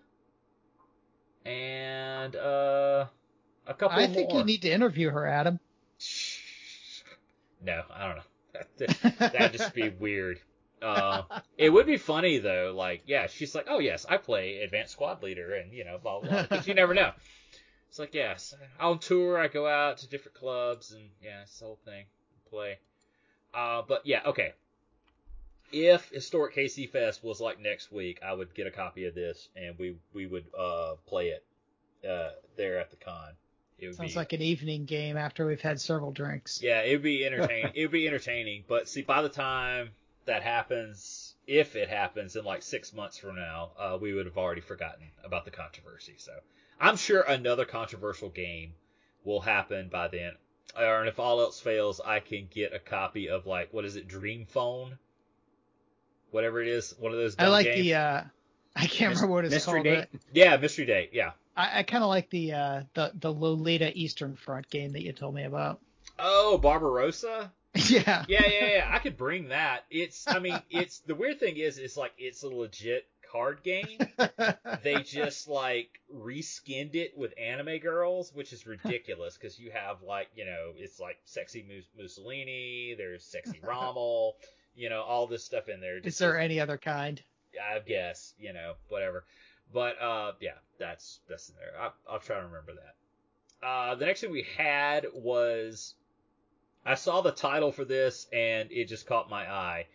and 1.45 2.35
uh, 2.37 3.07
a 3.67 3.73
couple 3.73 3.99
I 3.99 4.07
think 4.07 4.29
more. 4.29 4.39
you 4.39 4.45
need 4.45 4.61
to 4.61 4.71
interview 4.71 5.09
her, 5.09 5.27
Adam. 5.27 5.59
No, 7.61 7.81
I 7.93 8.07
don't 8.07 8.15
know. 8.15 9.07
That'd 9.19 9.59
just 9.59 9.73
be 9.73 9.89
weird. 9.89 10.39
Uh, 10.81 11.23
it 11.57 11.69
would 11.69 11.85
be 11.85 11.97
funny 11.97 12.37
though. 12.39 12.73
Like, 12.75 13.03
yeah, 13.07 13.27
she's 13.27 13.53
like, 13.55 13.67
oh 13.69 13.79
yes, 13.79 14.05
I 14.07 14.17
play 14.17 14.59
advanced 14.59 14.93
squad 14.93 15.21
leader, 15.21 15.53
and 15.55 15.73
you 15.73 15.83
know, 15.83 15.97
blah 16.01 16.21
blah. 16.21 16.29
blah. 16.29 16.45
But 16.49 16.67
you 16.67 16.73
never 16.73 16.93
know. 16.93 17.11
It's 17.93 17.99
like, 17.99 18.15
yes, 18.15 18.55
on 18.79 18.97
tour, 18.97 19.37
I 19.37 19.47
go 19.47 19.67
out 19.67 19.99
to 19.99 20.09
different 20.09 20.35
clubs, 20.35 20.93
and 20.93 21.11
yeah, 21.21 21.43
it's 21.43 21.59
the 21.59 21.65
whole 21.65 21.77
thing, 21.85 22.05
play. 22.49 22.79
Uh, 23.53 23.83
but 23.87 24.03
yeah, 24.03 24.23
okay. 24.25 24.53
If 25.71 26.09
historic 26.09 26.55
KC 26.55 26.89
Fest 26.89 27.23
was 27.23 27.39
like 27.39 27.59
next 27.59 27.91
week, 27.91 28.19
I 28.25 28.33
would 28.33 28.55
get 28.55 28.65
a 28.65 28.71
copy 28.71 29.05
of 29.05 29.13
this, 29.13 29.47
and 29.55 29.77
we 29.77 29.95
we 30.11 30.25
would 30.25 30.45
uh 30.57 30.95
play 31.05 31.27
it 31.27 31.45
uh 32.03 32.31
there 32.55 32.79
at 32.79 32.89
the 32.89 32.95
con. 32.95 33.33
It 33.77 33.89
would 33.89 33.95
Sounds 33.97 34.13
be, 34.13 34.17
like 34.17 34.33
an 34.33 34.41
evening 34.41 34.85
game 34.85 35.15
after 35.15 35.45
we've 35.45 35.61
had 35.61 35.79
several 35.79 36.11
drinks. 36.11 36.63
yeah, 36.63 36.81
it 36.81 36.93
would 36.93 37.03
be 37.03 37.23
entertaining. 37.27 37.73
it 37.75 37.81
would 37.83 37.91
be 37.91 38.07
entertaining, 38.07 38.63
but 38.67 38.89
see, 38.89 39.03
by 39.03 39.21
the 39.21 39.29
time 39.29 39.91
that 40.25 40.41
happens, 40.41 41.35
if 41.45 41.75
it 41.75 41.89
happens 41.89 42.35
in 42.35 42.43
like 42.43 42.63
six 42.63 42.91
months 42.91 43.19
from 43.19 43.35
now, 43.35 43.69
uh, 43.77 43.99
we 44.01 44.15
would 44.15 44.25
have 44.25 44.39
already 44.39 44.61
forgotten 44.61 45.11
about 45.23 45.45
the 45.45 45.51
controversy. 45.51 46.15
So 46.17 46.31
I'm 46.83 46.97
sure 46.97 47.21
another 47.21 47.65
controversial 47.65 48.29
game 48.29 48.73
will 49.23 49.39
happen 49.39 49.89
by 49.89 50.09
then. 50.09 50.33
Or 50.77 50.99
and 50.99 51.07
if 51.07 51.19
all 51.19 51.39
else 51.39 51.59
fails, 51.59 52.01
I 52.03 52.19
can 52.19 52.47
get 52.51 52.73
a 52.73 52.79
copy 52.79 53.29
of 53.29 53.45
like 53.45 53.73
what 53.73 53.85
is 53.85 53.95
it, 53.95 54.07
Dream 54.07 54.45
Phone, 54.45 54.97
whatever 56.31 56.61
it 56.61 56.67
is, 56.67 56.93
one 56.99 57.11
of 57.11 57.17
those. 57.17 57.35
I 57.39 57.47
like 57.47 57.65
games. 57.65 57.81
the 57.81 57.93
uh 57.95 58.21
I 58.75 58.87
can't 58.87 59.11
Mys- 59.11 59.21
remember 59.21 59.35
what 59.35 59.45
it's 59.45 59.53
Mystery 59.53 59.83
called. 59.83 59.83
Date? 59.83 60.07
yeah, 60.33 60.57
Mystery 60.57 60.85
Date. 60.85 61.11
Yeah. 61.13 61.31
I, 61.55 61.79
I 61.79 61.83
kind 61.83 62.03
of 62.03 62.09
like 62.09 62.29
the 62.29 62.53
uh 62.53 62.81
the 62.95 63.11
the 63.13 63.31
Lolita 63.31 63.91
Eastern 63.97 64.35
Front 64.35 64.69
game 64.69 64.93
that 64.93 65.03
you 65.03 65.13
told 65.13 65.35
me 65.35 65.43
about. 65.43 65.79
Oh, 66.19 66.57
Barbarossa. 66.57 67.51
yeah. 67.75 68.25
yeah, 68.27 68.45
yeah, 68.45 68.65
yeah. 68.67 68.89
I 68.91 68.99
could 68.99 69.17
bring 69.17 69.49
that. 69.49 69.85
It's, 69.89 70.27
I 70.27 70.37
mean, 70.39 70.59
it's 70.69 70.99
the 70.99 71.15
weird 71.15 71.39
thing 71.39 71.57
is, 71.57 71.79
it's 71.79 71.97
like 71.97 72.11
it's 72.19 72.43
a 72.43 72.47
legit 72.47 73.07
card 73.33 73.63
game. 73.63 73.97
They 74.83 75.01
just 75.01 75.47
like 75.47 75.99
reskinned 76.13 76.95
it 76.95 77.17
with 77.17 77.33
anime 77.39 77.79
girls, 77.79 78.31
which 78.33 78.53
is 78.53 78.67
ridiculous 78.67 79.37
because 79.37 79.59
you 79.59 79.71
have 79.71 80.01
like, 80.03 80.27
you 80.35 80.45
know, 80.45 80.71
it's 80.75 80.99
like 80.99 81.17
sexy 81.25 81.65
Mussolini, 81.99 82.95
there's 82.97 83.25
sexy 83.25 83.59
Rommel, 83.67 84.35
you 84.75 84.89
know, 84.89 85.01
all 85.01 85.25
this 85.27 85.43
stuff 85.43 85.67
in 85.69 85.81
there. 85.81 85.97
Is 85.97 86.03
Just- 86.03 86.19
there 86.19 86.39
any 86.39 86.59
other 86.59 86.77
kind? 86.77 87.21
I 87.61 87.79
guess, 87.79 88.33
you 88.39 88.51
know, 88.53 88.73
whatever. 88.89 89.25
But 89.71 90.01
uh, 90.01 90.33
yeah, 90.39 90.57
that's 90.79 91.19
that's 91.29 91.49
in 91.49 91.55
there. 91.55 91.79
I, 91.79 91.89
I'll 92.11 92.19
try 92.19 92.39
to 92.39 92.45
remember 92.45 92.73
that. 92.73 93.67
Uh, 93.67 93.95
the 93.95 94.05
next 94.05 94.21
thing 94.21 94.31
we 94.31 94.45
had 94.57 95.07
was 95.13 95.95
I 96.85 96.95
saw 96.95 97.21
the 97.21 97.31
title 97.31 97.71
for 97.71 97.85
this 97.85 98.27
and 98.33 98.71
it 98.71 98.85
just 98.89 99.07
caught 99.07 99.29
my 99.29 99.49
eye. 99.49 99.85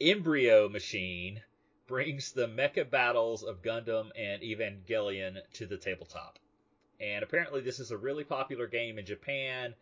Embryo 0.00 0.68
Machine 0.68 1.40
brings 1.86 2.32
the 2.32 2.46
mecha 2.46 2.88
battles 2.88 3.42
of 3.42 3.62
Gundam 3.62 4.10
and 4.16 4.42
Evangelion 4.42 5.38
to 5.54 5.66
the 5.66 5.76
tabletop. 5.76 6.38
And 7.00 7.22
apparently 7.22 7.60
this 7.60 7.80
is 7.80 7.90
a 7.90 7.98
really 7.98 8.24
popular 8.24 8.66
game 8.66 8.98
in 8.98 9.06
Japan 9.06 9.74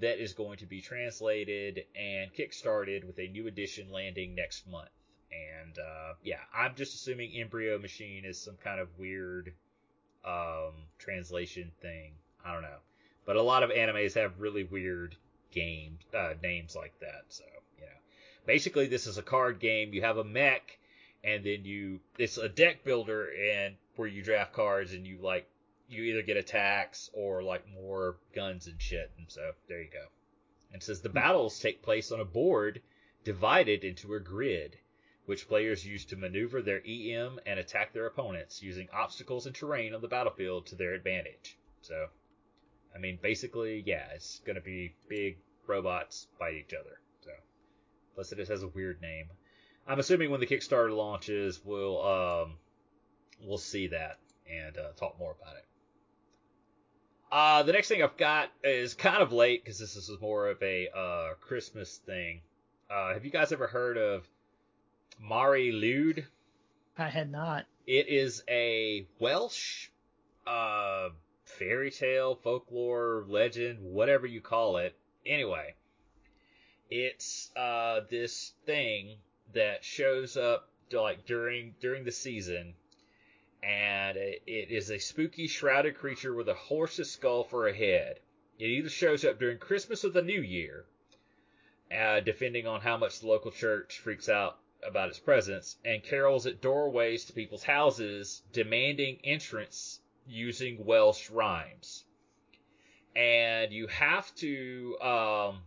that 0.00 0.22
is 0.22 0.32
going 0.32 0.58
to 0.58 0.66
be 0.66 0.80
translated 0.80 1.84
and 1.96 2.32
kickstarted 2.32 3.04
with 3.04 3.18
a 3.18 3.28
new 3.28 3.46
edition 3.46 3.90
landing 3.90 4.34
next 4.34 4.68
month. 4.68 4.90
And 5.30 5.78
uh, 5.78 6.14
yeah, 6.22 6.40
I'm 6.54 6.74
just 6.74 6.94
assuming 6.94 7.32
Embryo 7.32 7.78
Machine 7.78 8.24
is 8.24 8.40
some 8.40 8.56
kind 8.62 8.80
of 8.80 8.88
weird 8.98 9.52
um, 10.24 10.72
translation 10.98 11.70
thing. 11.80 12.12
I 12.44 12.52
don't 12.52 12.62
know, 12.62 12.78
but 13.26 13.36
a 13.36 13.42
lot 13.42 13.62
of 13.62 13.70
animes 13.70 14.14
have 14.14 14.40
really 14.40 14.64
weird 14.64 15.16
game 15.50 15.98
uh, 16.16 16.34
names 16.42 16.76
like 16.76 16.98
that. 17.00 17.24
So 17.28 17.44
you 17.78 17.84
know, 17.84 17.92
basically 18.46 18.86
this 18.86 19.06
is 19.06 19.18
a 19.18 19.22
card 19.22 19.58
game. 19.58 19.92
You 19.92 20.02
have 20.02 20.18
a 20.18 20.24
mech, 20.24 20.77
and 21.24 21.44
then 21.44 21.64
you 21.64 22.00
it's 22.18 22.38
a 22.38 22.48
deck 22.48 22.84
builder, 22.84 23.28
and 23.52 23.76
where 23.96 24.08
you 24.08 24.22
draft 24.22 24.52
cards 24.52 24.92
and 24.92 25.06
you 25.06 25.18
like 25.22 25.48
you 25.88 26.02
either 26.04 26.22
get 26.22 26.36
attacks 26.36 27.10
or 27.14 27.42
like 27.42 27.64
more 27.74 28.16
guns 28.34 28.66
and 28.66 28.80
shit. 28.80 29.10
And 29.18 29.26
so 29.28 29.52
there 29.68 29.80
you 29.80 29.90
go. 29.90 30.06
And 30.72 30.82
it 30.82 30.84
says 30.84 31.00
the 31.00 31.08
hmm. 31.08 31.14
battles 31.14 31.58
take 31.58 31.82
place 31.82 32.12
on 32.12 32.20
a 32.20 32.24
board 32.24 32.82
divided 33.24 33.84
into 33.84 34.14
a 34.14 34.20
grid 34.20 34.76
which 35.28 35.46
players 35.46 35.84
use 35.84 36.06
to 36.06 36.16
maneuver 36.16 36.62
their 36.62 36.80
EM 36.88 37.38
and 37.44 37.60
attack 37.60 37.92
their 37.92 38.06
opponents 38.06 38.62
using 38.62 38.88
obstacles 38.94 39.44
and 39.44 39.54
terrain 39.54 39.94
on 39.94 40.00
the 40.00 40.08
battlefield 40.08 40.64
to 40.64 40.74
their 40.74 40.94
advantage. 40.94 41.58
So, 41.82 42.06
I 42.94 42.98
mean, 42.98 43.18
basically, 43.20 43.82
yeah, 43.84 44.06
it's 44.14 44.40
going 44.46 44.56
to 44.56 44.62
be 44.62 44.94
big 45.06 45.36
robots 45.66 46.28
fight 46.38 46.54
each 46.54 46.72
other. 46.72 46.98
So, 47.20 47.30
plus 48.14 48.32
it 48.32 48.38
has 48.48 48.62
a 48.62 48.68
weird 48.68 49.02
name. 49.02 49.28
I'm 49.88 49.98
assuming 49.98 50.30
when 50.30 50.40
the 50.40 50.46
Kickstarter 50.46 50.94
launches, 50.94 51.60
we'll 51.64 52.06
um, 52.06 52.54
we'll 53.42 53.56
see 53.56 53.86
that 53.88 54.18
and 54.50 54.76
uh, 54.76 54.92
talk 54.96 55.18
more 55.18 55.34
about 55.40 55.56
it. 55.56 55.64
Uh, 57.32 57.62
the 57.62 57.72
next 57.72 57.88
thing 57.88 58.02
I've 58.02 58.16
got 58.18 58.50
is 58.62 58.92
kind 58.94 59.22
of 59.22 59.32
late 59.32 59.64
because 59.64 59.78
this 59.78 59.96
is 59.96 60.10
more 60.20 60.48
of 60.48 60.62
a 60.62 60.88
uh, 60.94 61.34
Christmas 61.40 61.96
thing. 61.96 62.42
Uh, 62.90 63.14
have 63.14 63.24
you 63.24 63.30
guys 63.30 63.50
ever 63.50 63.66
heard 63.66 63.96
of 63.96 64.28
Mari 65.18 65.72
Lwyd? 65.72 66.24
I 66.98 67.08
had 67.08 67.30
not. 67.30 67.64
It 67.86 68.08
is 68.08 68.42
a 68.48 69.06
Welsh 69.18 69.88
uh, 70.46 71.08
fairy 71.44 71.90
tale, 71.90 72.34
folklore, 72.34 73.24
legend, 73.26 73.78
whatever 73.80 74.26
you 74.26 74.40
call 74.40 74.78
it. 74.78 74.94
Anyway, 75.24 75.74
it's 76.90 77.50
uh, 77.56 78.00
this 78.10 78.52
thing 78.64 79.16
that 79.54 79.84
shows 79.84 80.36
up 80.36 80.68
like 80.92 81.26
during 81.26 81.74
during 81.80 82.04
the 82.04 82.12
season, 82.12 82.74
and 83.62 84.16
it, 84.16 84.42
is 84.46 84.90
a 84.90 84.98
spooky 84.98 85.46
shrouded 85.46 85.96
creature 85.96 86.34
with 86.34 86.48
a 86.48 86.54
horse's 86.54 87.10
skull 87.10 87.44
for 87.44 87.68
a 87.68 87.74
head. 87.74 88.20
It 88.58 88.66
either 88.66 88.88
shows 88.88 89.24
up 89.24 89.38
during 89.38 89.58
Christmas 89.58 90.04
or 90.04 90.10
the 90.10 90.22
New 90.22 90.40
Year. 90.42 90.86
uh, 91.92 92.20
defending 92.20 92.66
on 92.66 92.80
how 92.80 92.96
much 92.96 93.20
the 93.20 93.26
local 93.26 93.50
church 93.50 94.00
freaks 94.00 94.28
out 94.28 94.58
about 94.86 95.08
its 95.08 95.18
presence, 95.18 95.76
and 95.84 96.02
carols 96.02 96.46
at 96.46 96.60
doorways 96.60 97.24
to 97.24 97.32
people's 97.32 97.64
houses, 97.64 98.42
demanding 98.52 99.18
entrance 99.24 100.00
using 100.26 100.84
Welsh 100.84 101.30
rhymes. 101.30 102.04
And 103.16 103.72
you 103.72 103.88
have 103.88 104.32
to 104.36 104.96
um, 105.00 105.62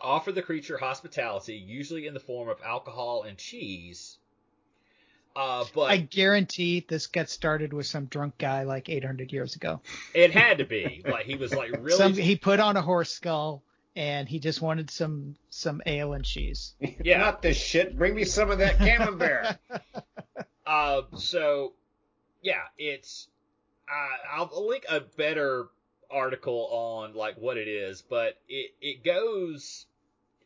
offer 0.00 0.32
the 0.32 0.42
creature 0.42 0.78
hospitality, 0.78 1.56
usually 1.56 2.06
in 2.06 2.14
the 2.14 2.20
form 2.20 2.48
of 2.48 2.58
alcohol 2.64 3.24
and 3.24 3.36
cheese. 3.36 4.18
Uh, 5.36 5.64
but 5.74 5.90
I 5.90 5.98
guarantee 5.98 6.84
this 6.88 7.06
got 7.06 7.28
started 7.28 7.72
with 7.72 7.86
some 7.86 8.06
drunk 8.06 8.36
guy 8.38 8.64
like 8.64 8.88
800 8.88 9.32
years 9.32 9.54
ago. 9.54 9.80
it 10.12 10.32
had 10.32 10.58
to 10.58 10.64
be 10.64 11.02
like 11.08 11.24
he 11.24 11.36
was 11.36 11.54
like 11.54 11.70
really 11.70 11.96
Some, 11.96 12.14
he 12.14 12.36
put 12.36 12.58
on 12.58 12.76
a 12.76 12.82
horse 12.82 13.10
skull 13.10 13.62
and 13.94 14.28
he 14.28 14.40
just 14.40 14.60
wanted 14.60 14.90
some 14.90 15.36
some 15.50 15.82
ale 15.86 16.14
and 16.14 16.24
cheese. 16.24 16.74
Yeah. 17.02 17.18
Not 17.18 17.42
this 17.42 17.56
shit. 17.56 17.96
Bring 17.96 18.14
me 18.14 18.24
some 18.24 18.50
of 18.50 18.58
that 18.58 18.78
camembert. 18.78 19.58
Uh, 20.66 21.02
so 21.16 21.72
yeah, 22.42 22.62
it's 22.78 23.26
uh, 23.90 24.38
I'll 24.38 24.68
link 24.68 24.84
a 24.88 25.00
better 25.00 25.66
article 26.08 26.68
on 26.70 27.14
like 27.14 27.36
what 27.38 27.56
it 27.56 27.66
is, 27.66 28.04
but 28.08 28.38
it 28.48 28.72
it 28.80 29.02
goes 29.04 29.86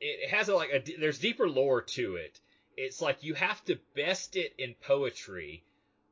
it 0.01 0.31
has 0.31 0.49
a 0.49 0.55
like 0.55 0.71
a 0.73 0.99
there's 0.99 1.19
deeper 1.19 1.49
lore 1.49 1.83
to 1.83 2.17
it. 2.17 2.41
It's 2.77 3.01
like 3.01 3.23
you 3.23 3.35
have 3.35 3.65
to 3.67 3.79
best 3.95 4.37
it 4.37 4.55
in 4.59 4.75
poetry, 4.83 5.63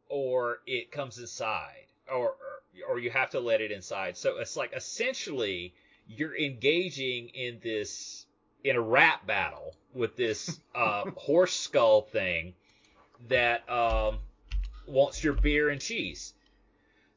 or 0.08 0.60
it 0.66 0.92
comes 0.92 1.18
inside, 1.18 1.86
or 2.10 2.30
or, 2.30 2.36
or 2.88 2.98
you 2.98 3.10
have 3.10 3.30
to 3.30 3.40
let 3.40 3.60
it 3.60 3.70
inside. 3.70 4.16
So 4.16 4.38
it's 4.38 4.56
like 4.56 4.72
essentially 4.74 5.74
you're 6.06 6.36
engaging 6.36 7.28
in 7.28 7.58
this 7.62 8.26
in 8.64 8.76
a 8.76 8.80
rap 8.80 9.26
battle 9.26 9.74
with 9.94 10.16
this 10.16 10.60
uh, 10.74 11.10
horse 11.16 11.54
skull 11.54 12.02
thing 12.02 12.54
that 13.28 13.68
um, 13.70 14.18
wants 14.86 15.22
your 15.22 15.34
beer 15.34 15.68
and 15.68 15.80
cheese. 15.80 16.34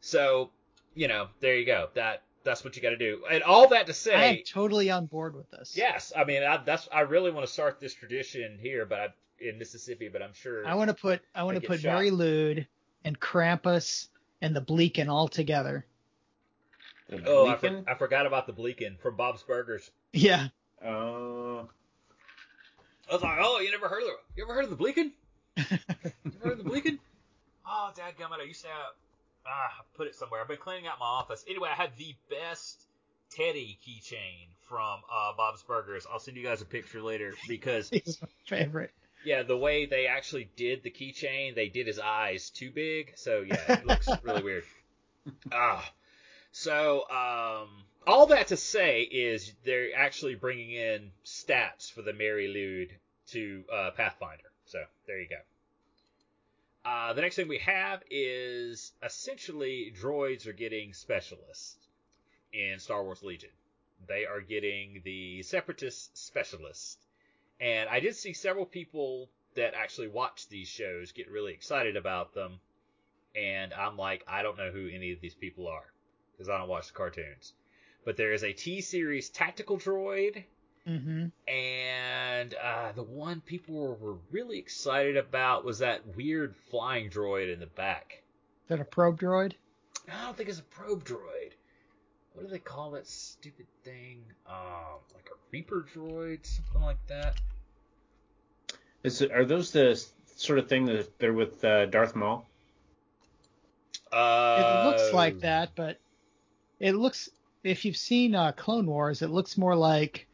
So, 0.01 0.51
you 0.93 1.07
know, 1.07 1.27
there 1.39 1.57
you 1.57 1.65
go. 1.65 1.89
That 1.95 2.21
that's 2.45 2.63
what 2.63 2.75
you 2.77 2.81
got 2.81 2.91
to 2.91 2.97
do. 2.97 3.23
And 3.29 3.43
all 3.43 3.67
that 3.69 3.87
to 3.87 3.93
say, 3.93 4.13
I 4.13 4.19
say, 4.19 4.37
am 4.37 4.43
totally 4.45 4.89
on 4.89 5.07
board 5.07 5.35
with 5.35 5.49
this. 5.51 5.75
yes, 5.75 6.13
I 6.15 6.23
mean, 6.23 6.43
I, 6.43 6.57
that's 6.63 6.87
I 6.93 7.01
really 7.01 7.31
want 7.31 7.45
to 7.45 7.51
start 7.51 7.81
this 7.81 7.93
tradition 7.93 8.57
here, 8.61 8.85
but 8.85 8.99
I, 8.99 9.07
in 9.41 9.59
Mississippi, 9.59 10.07
but 10.07 10.21
I'm 10.21 10.33
sure. 10.33 10.65
I 10.65 10.75
want 10.75 10.89
to 10.89 10.93
put 10.93 11.21
I 11.33 11.43
want 11.43 11.59
to 11.59 11.67
put 11.67 11.81
shot. 11.81 11.93
Mari 11.93 12.11
Lwyd 12.11 12.67
and 13.03 13.19
Krampus 13.19 14.07
and 14.41 14.55
the 14.55 14.61
Bleakin 14.61 15.09
all 15.09 15.27
together. 15.27 15.85
oh, 17.25 17.47
I, 17.47 17.57
for, 17.57 17.83
I 17.87 17.95
forgot 17.95 18.25
about 18.25 18.47
the 18.47 18.53
Bleakin 18.53 18.97
from 18.99 19.17
Bob's 19.17 19.43
Burgers. 19.43 19.91
Yeah. 20.13 20.47
Uh, 20.83 21.63
I 23.09 23.13
was 23.13 23.21
like, 23.21 23.37
oh, 23.39 23.59
you 23.59 23.71
never 23.71 23.87
heard 23.87 24.03
of 24.03 24.09
you 24.35 24.43
ever 24.43 24.53
heard 24.53 24.65
of 24.65 24.69
the 24.69 24.77
Bleakin? 24.77 25.11
You 25.57 26.31
ever 26.41 26.49
heard 26.49 26.59
of 26.59 26.63
the 26.63 26.69
Bleakin? 26.69 26.99
Oh, 27.67 27.91
dadgummit, 27.95 28.39
I 28.39 28.43
used 28.43 28.61
to 28.61 28.67
have 28.67 28.93
ah, 29.47 29.79
I 29.79 29.83
put 29.95 30.07
it 30.07 30.15
somewhere. 30.15 30.41
I've 30.41 30.47
been 30.47 30.57
cleaning 30.57 30.87
out 30.87 30.99
my 30.99 31.05
office. 31.05 31.43
Anyway, 31.47 31.69
I 31.71 31.75
had 31.75 31.91
the 31.97 32.15
best 32.29 32.85
Teddy 33.31 33.77
keychain 33.85 34.47
from 34.69 34.99
uh, 35.11 35.33
Bob's 35.35 35.63
Burgers. 35.63 36.05
I'll 36.11 36.19
send 36.19 36.37
you 36.37 36.43
guys 36.43 36.61
a 36.61 36.65
picture 36.65 37.01
later 37.01 37.33
because 37.47 37.89
He's 37.89 38.19
my 38.21 38.27
favorite. 38.47 38.91
yeah, 39.23 39.43
the 39.43 39.57
way 39.57 39.85
they 39.85 40.07
actually 40.07 40.49
did 40.55 40.83
the 40.83 40.91
keychain, 40.91 41.55
they 41.55 41.67
did 41.69 41.87
his 41.87 41.99
eyes 41.99 42.49
too 42.49 42.71
big. 42.71 43.13
So 43.15 43.41
yeah, 43.47 43.73
it 43.73 43.85
looks 43.85 44.07
really 44.23 44.43
weird. 44.43 44.63
Ah, 45.51 45.83
so 46.51 46.99
um, 47.09 47.67
all 48.05 48.27
that 48.27 48.47
to 48.49 48.57
say 48.57 49.01
is 49.01 49.51
they're 49.65 49.89
actually 49.97 50.35
bringing 50.35 50.69
in 50.71 51.09
stats 51.25 51.91
for 51.91 52.03
the 52.03 52.13
Mari 52.13 52.47
Lwyd 52.47 52.91
to 53.31 53.63
uh, 53.73 53.89
Pathfinder. 53.97 54.43
So 54.65 54.77
there 55.07 55.19
you 55.19 55.27
go. 55.27 55.37
Uh, 56.85 57.13
the 57.13 57.21
next 57.21 57.35
thing 57.35 57.47
we 57.47 57.57
have 57.57 58.03
is 58.11 58.91
essentially 59.01 59.91
droids 59.99 60.45
are 60.45 60.53
getting 60.53 60.93
specialists 60.93 61.77
in 62.53 62.77
Star 62.77 63.03
Wars 63.03 63.23
Legion. 63.23 63.49
They 64.07 64.25
are 64.25 64.39
getting 64.39 65.01
the 65.03 65.41
Separatist 65.41 66.15
specialist. 66.15 66.99
And 67.59 67.89
I 67.89 67.99
did 68.01 68.15
see 68.15 68.33
several 68.33 68.67
people 68.67 69.29
that 69.55 69.73
actually 69.73 70.09
watch 70.09 70.47
these 70.47 70.67
shows 70.67 71.11
get 71.11 71.31
really 71.31 71.53
excited 71.53 71.95
about 71.95 72.35
them. 72.35 72.59
And 73.35 73.73
I'm 73.73 73.97
like, 73.97 74.23
I 74.27 74.43
don't 74.43 74.57
know 74.57 74.69
who 74.69 74.87
any 74.87 75.11
of 75.11 75.21
these 75.21 75.33
people 75.33 75.67
are 75.67 75.91
because 76.33 76.49
I 76.49 76.57
don't 76.59 76.69
watch 76.69 76.87
the 76.87 76.93
cartoons. 76.93 77.53
But 78.03 78.15
there 78.15 78.33
is 78.33 78.43
a 78.43 78.53
T 78.53 78.81
series 78.81 79.29
tactical 79.29 79.77
droid 79.77 80.43
hmm 80.85 81.25
and 81.47 82.53
uh, 82.55 82.91
the 82.93 83.03
one 83.03 83.41
people 83.41 83.75
were, 83.75 83.93
were 83.95 84.17
really 84.31 84.57
excited 84.59 85.17
about 85.17 85.65
was 85.65 85.79
that 85.79 86.01
weird 86.15 86.55
flying 86.69 87.09
droid 87.09 87.51
in 87.51 87.59
the 87.59 87.65
back. 87.65 88.21
Is 88.63 88.69
that 88.69 88.79
a 88.79 88.85
probe 88.85 89.19
droid? 89.19 89.53
I 90.11 90.25
don't 90.25 90.37
think 90.37 90.49
it's 90.49 90.59
a 90.59 90.63
probe 90.63 91.03
droid. 91.03 91.51
What 92.33 92.43
do 92.43 92.51
they 92.51 92.59
call 92.59 92.91
that 92.91 93.07
stupid 93.07 93.65
thing? 93.83 94.23
Um, 94.47 94.99
like 95.13 95.27
a 95.31 95.35
Reaper 95.51 95.85
droid, 95.95 96.45
something 96.45 96.81
like 96.81 96.97
that. 97.07 97.39
is 99.03 99.21
it, 99.21 99.31
are 99.31 99.45
those 99.45 99.71
the 99.71 99.99
sort 100.35 100.59
of 100.59 100.67
thing 100.67 100.85
that 100.85 101.17
they're 101.17 101.33
with 101.33 101.63
uh, 101.63 101.85
Darth 101.85 102.15
Maul? 102.15 102.45
Uh, 104.11 104.57
It 104.59 104.85
looks 104.87 105.13
like 105.13 105.39
that, 105.39 105.71
but 105.75 105.99
it 106.79 106.93
looks. 106.93 107.29
If 107.63 107.85
you've 107.85 107.97
seen 107.97 108.35
uh, 108.35 108.51
Clone 108.51 108.85
Wars, 108.85 109.21
it 109.21 109.29
looks 109.29 109.57
more 109.57 109.75
like 109.75 110.27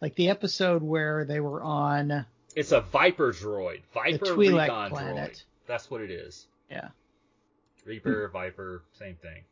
like 0.00 0.14
the 0.14 0.28
episode 0.30 0.82
where 0.82 1.24
they 1.24 1.40
were 1.40 1.62
on. 1.62 2.26
It's 2.56 2.72
a 2.72 2.80
Viper 2.80 3.32
droid. 3.32 3.80
Viper 3.92 4.24
Twi'lek 4.26 4.62
Recon 4.62 4.90
planet. 4.90 5.32
droid. 5.32 5.42
That's 5.66 5.90
what 5.90 6.00
it 6.00 6.10
is. 6.10 6.46
Yeah. 6.70 6.88
Reaper, 7.84 8.28
Viper, 8.28 8.82
same 8.98 9.16
thing. 9.16 9.42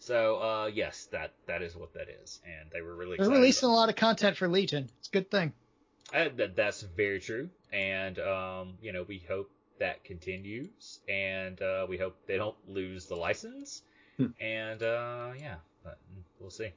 So, 0.00 0.36
uh, 0.36 0.66
yes, 0.72 1.08
that 1.12 1.32
that 1.46 1.60
is 1.62 1.74
what 1.76 1.92
that 1.94 2.06
is, 2.22 2.40
and 2.44 2.70
they 2.72 2.80
were 2.82 2.94
really 2.94 3.16
They're 3.18 3.28
releasing 3.28 3.68
a 3.68 3.72
lot 3.72 3.88
of 3.88 3.96
content 3.96 4.36
for 4.36 4.48
Legion. 4.48 4.88
It's 5.00 5.08
a 5.08 5.10
good 5.10 5.30
thing. 5.30 5.52
Uh, 6.14 6.28
that, 6.36 6.56
that's 6.56 6.82
very 6.82 7.20
true, 7.20 7.50
and 7.72 8.18
um, 8.20 8.74
you 8.80 8.92
know 8.92 9.04
we 9.08 9.22
hope 9.28 9.50
that 9.80 10.04
continues, 10.04 11.00
and 11.08 11.60
uh, 11.60 11.84
we 11.88 11.98
hope 11.98 12.16
they 12.26 12.36
don't 12.36 12.56
lose 12.68 13.06
the 13.06 13.16
license, 13.16 13.82
Hmm. 14.16 14.26
and 14.40 14.82
uh, 14.82 15.30
yeah, 15.38 15.56
but 15.84 15.98
we'll 16.40 16.50
see. 16.50 16.70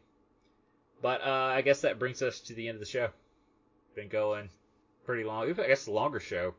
But 1.02 1.22
uh, 1.26 1.30
I 1.56 1.62
guess 1.62 1.82
that 1.82 1.98
brings 2.00 2.22
us 2.22 2.40
to 2.42 2.54
the 2.54 2.68
end 2.68 2.76
of 2.76 2.80
the 2.80 2.86
show. 2.86 3.10
Been 3.96 4.08
going 4.08 4.50
pretty 5.06 5.24
long. 5.24 5.50
I 5.50 5.68
guess 5.68 5.88
a 5.88 5.92
longer 5.92 6.20
show 6.20 6.54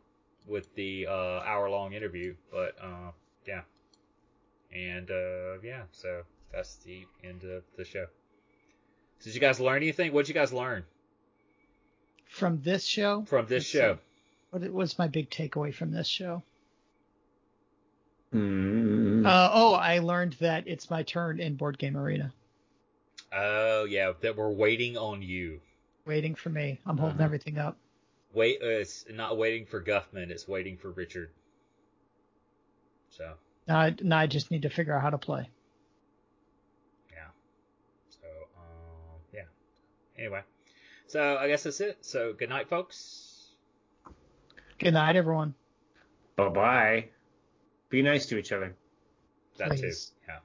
with 0.47 0.75
the 0.75 1.07
uh, 1.09 1.41
hour-long 1.47 1.93
interview, 1.93 2.35
but 2.51 2.75
uh, 2.83 3.13
yeah, 3.47 3.63
and 4.75 5.11
uh, 5.11 5.61
yeah, 5.63 5.83
so 5.93 6.23
that's 6.53 6.77
the 6.85 7.07
end 7.23 7.45
of 7.45 7.63
the 7.77 7.85
show. 7.85 8.07
Did 9.23 9.35
you 9.35 9.41
guys 9.41 9.61
learn 9.61 9.77
anything? 9.77 10.13
What 10.13 10.27
did 10.27 10.31
you 10.31 10.41
guys 10.41 10.53
learn 10.53 10.85
From 12.29 12.61
this 12.63 12.85
show. 12.85 13.23
from 13.29 13.47
this 13.47 13.63
Let's 13.63 13.67
see. 13.69 13.79
show? 13.79 13.99
What 14.51 14.69
was 14.73 14.99
my 14.99 15.07
big 15.07 15.31
takeaway 15.31 15.73
from 15.73 15.93
this 15.93 16.09
show? 16.09 16.43
Mm. 18.35 19.25
Uh, 19.27 19.51
oh, 19.53 19.75
I 19.75 20.01
learned 20.01 20.35
that 20.41 20.65
it's 20.67 20.91
my 20.91 21.03
turn 21.05 21.39
in 21.41 21.55
Board 21.55 21.79
Game 21.79 21.97
Arena. 21.97 22.33
Oh 23.35 23.85
yeah, 23.85 24.13
that 24.21 24.37
we're 24.37 24.51
waiting 24.51 24.97
on 24.99 25.23
you. 25.23 25.61
Waiting 26.05 26.35
for 26.35 26.51
me. 26.51 26.81
I'm 26.87 26.99
holding 26.99 27.17
Uh-huh. 27.17 27.25
everything 27.25 27.59
up. 27.59 27.77
Wait, 28.35 28.61
uh, 28.63 28.67
it's 28.67 29.05
not 29.11 29.37
waiting 29.37 29.67
for 29.67 29.81
Guffman. 29.83 30.31
It's 30.31 30.49
waiting 30.49 30.77
for 30.77 30.91
Richard. 30.91 31.31
So 33.11 33.35
Now 33.69 33.79
I, 33.79 33.95
now 34.03 34.19
I 34.19 34.27
just 34.27 34.51
need 34.51 34.63
to 34.63 34.71
figure 34.71 34.95
out 34.95 35.03
how 35.03 35.11
to 35.11 35.19
play. 35.19 35.49
yeah. 37.13 37.29
So 38.09 38.27
um 38.57 39.21
yeah. 39.33 39.45
Anyway, 40.19 40.43
so 41.07 41.37
I 41.39 41.49
guess 41.49 41.63
that's 41.63 41.81
it. 41.81 41.99
So 42.05 42.33
good 42.33 42.49
night, 42.49 42.69
folks. 42.69 43.51
Good 44.79 44.95
night, 44.95 45.17
everyone. 45.17 45.55
Bye 46.37 46.49
bye. 46.49 47.09
Be 47.91 48.03
nice 48.03 48.27
to 48.27 48.39
each 48.39 48.53
other. 48.53 48.75
That 49.59 49.69
Please. 49.69 49.81
too. 49.81 50.33
Yeah. 50.33 50.39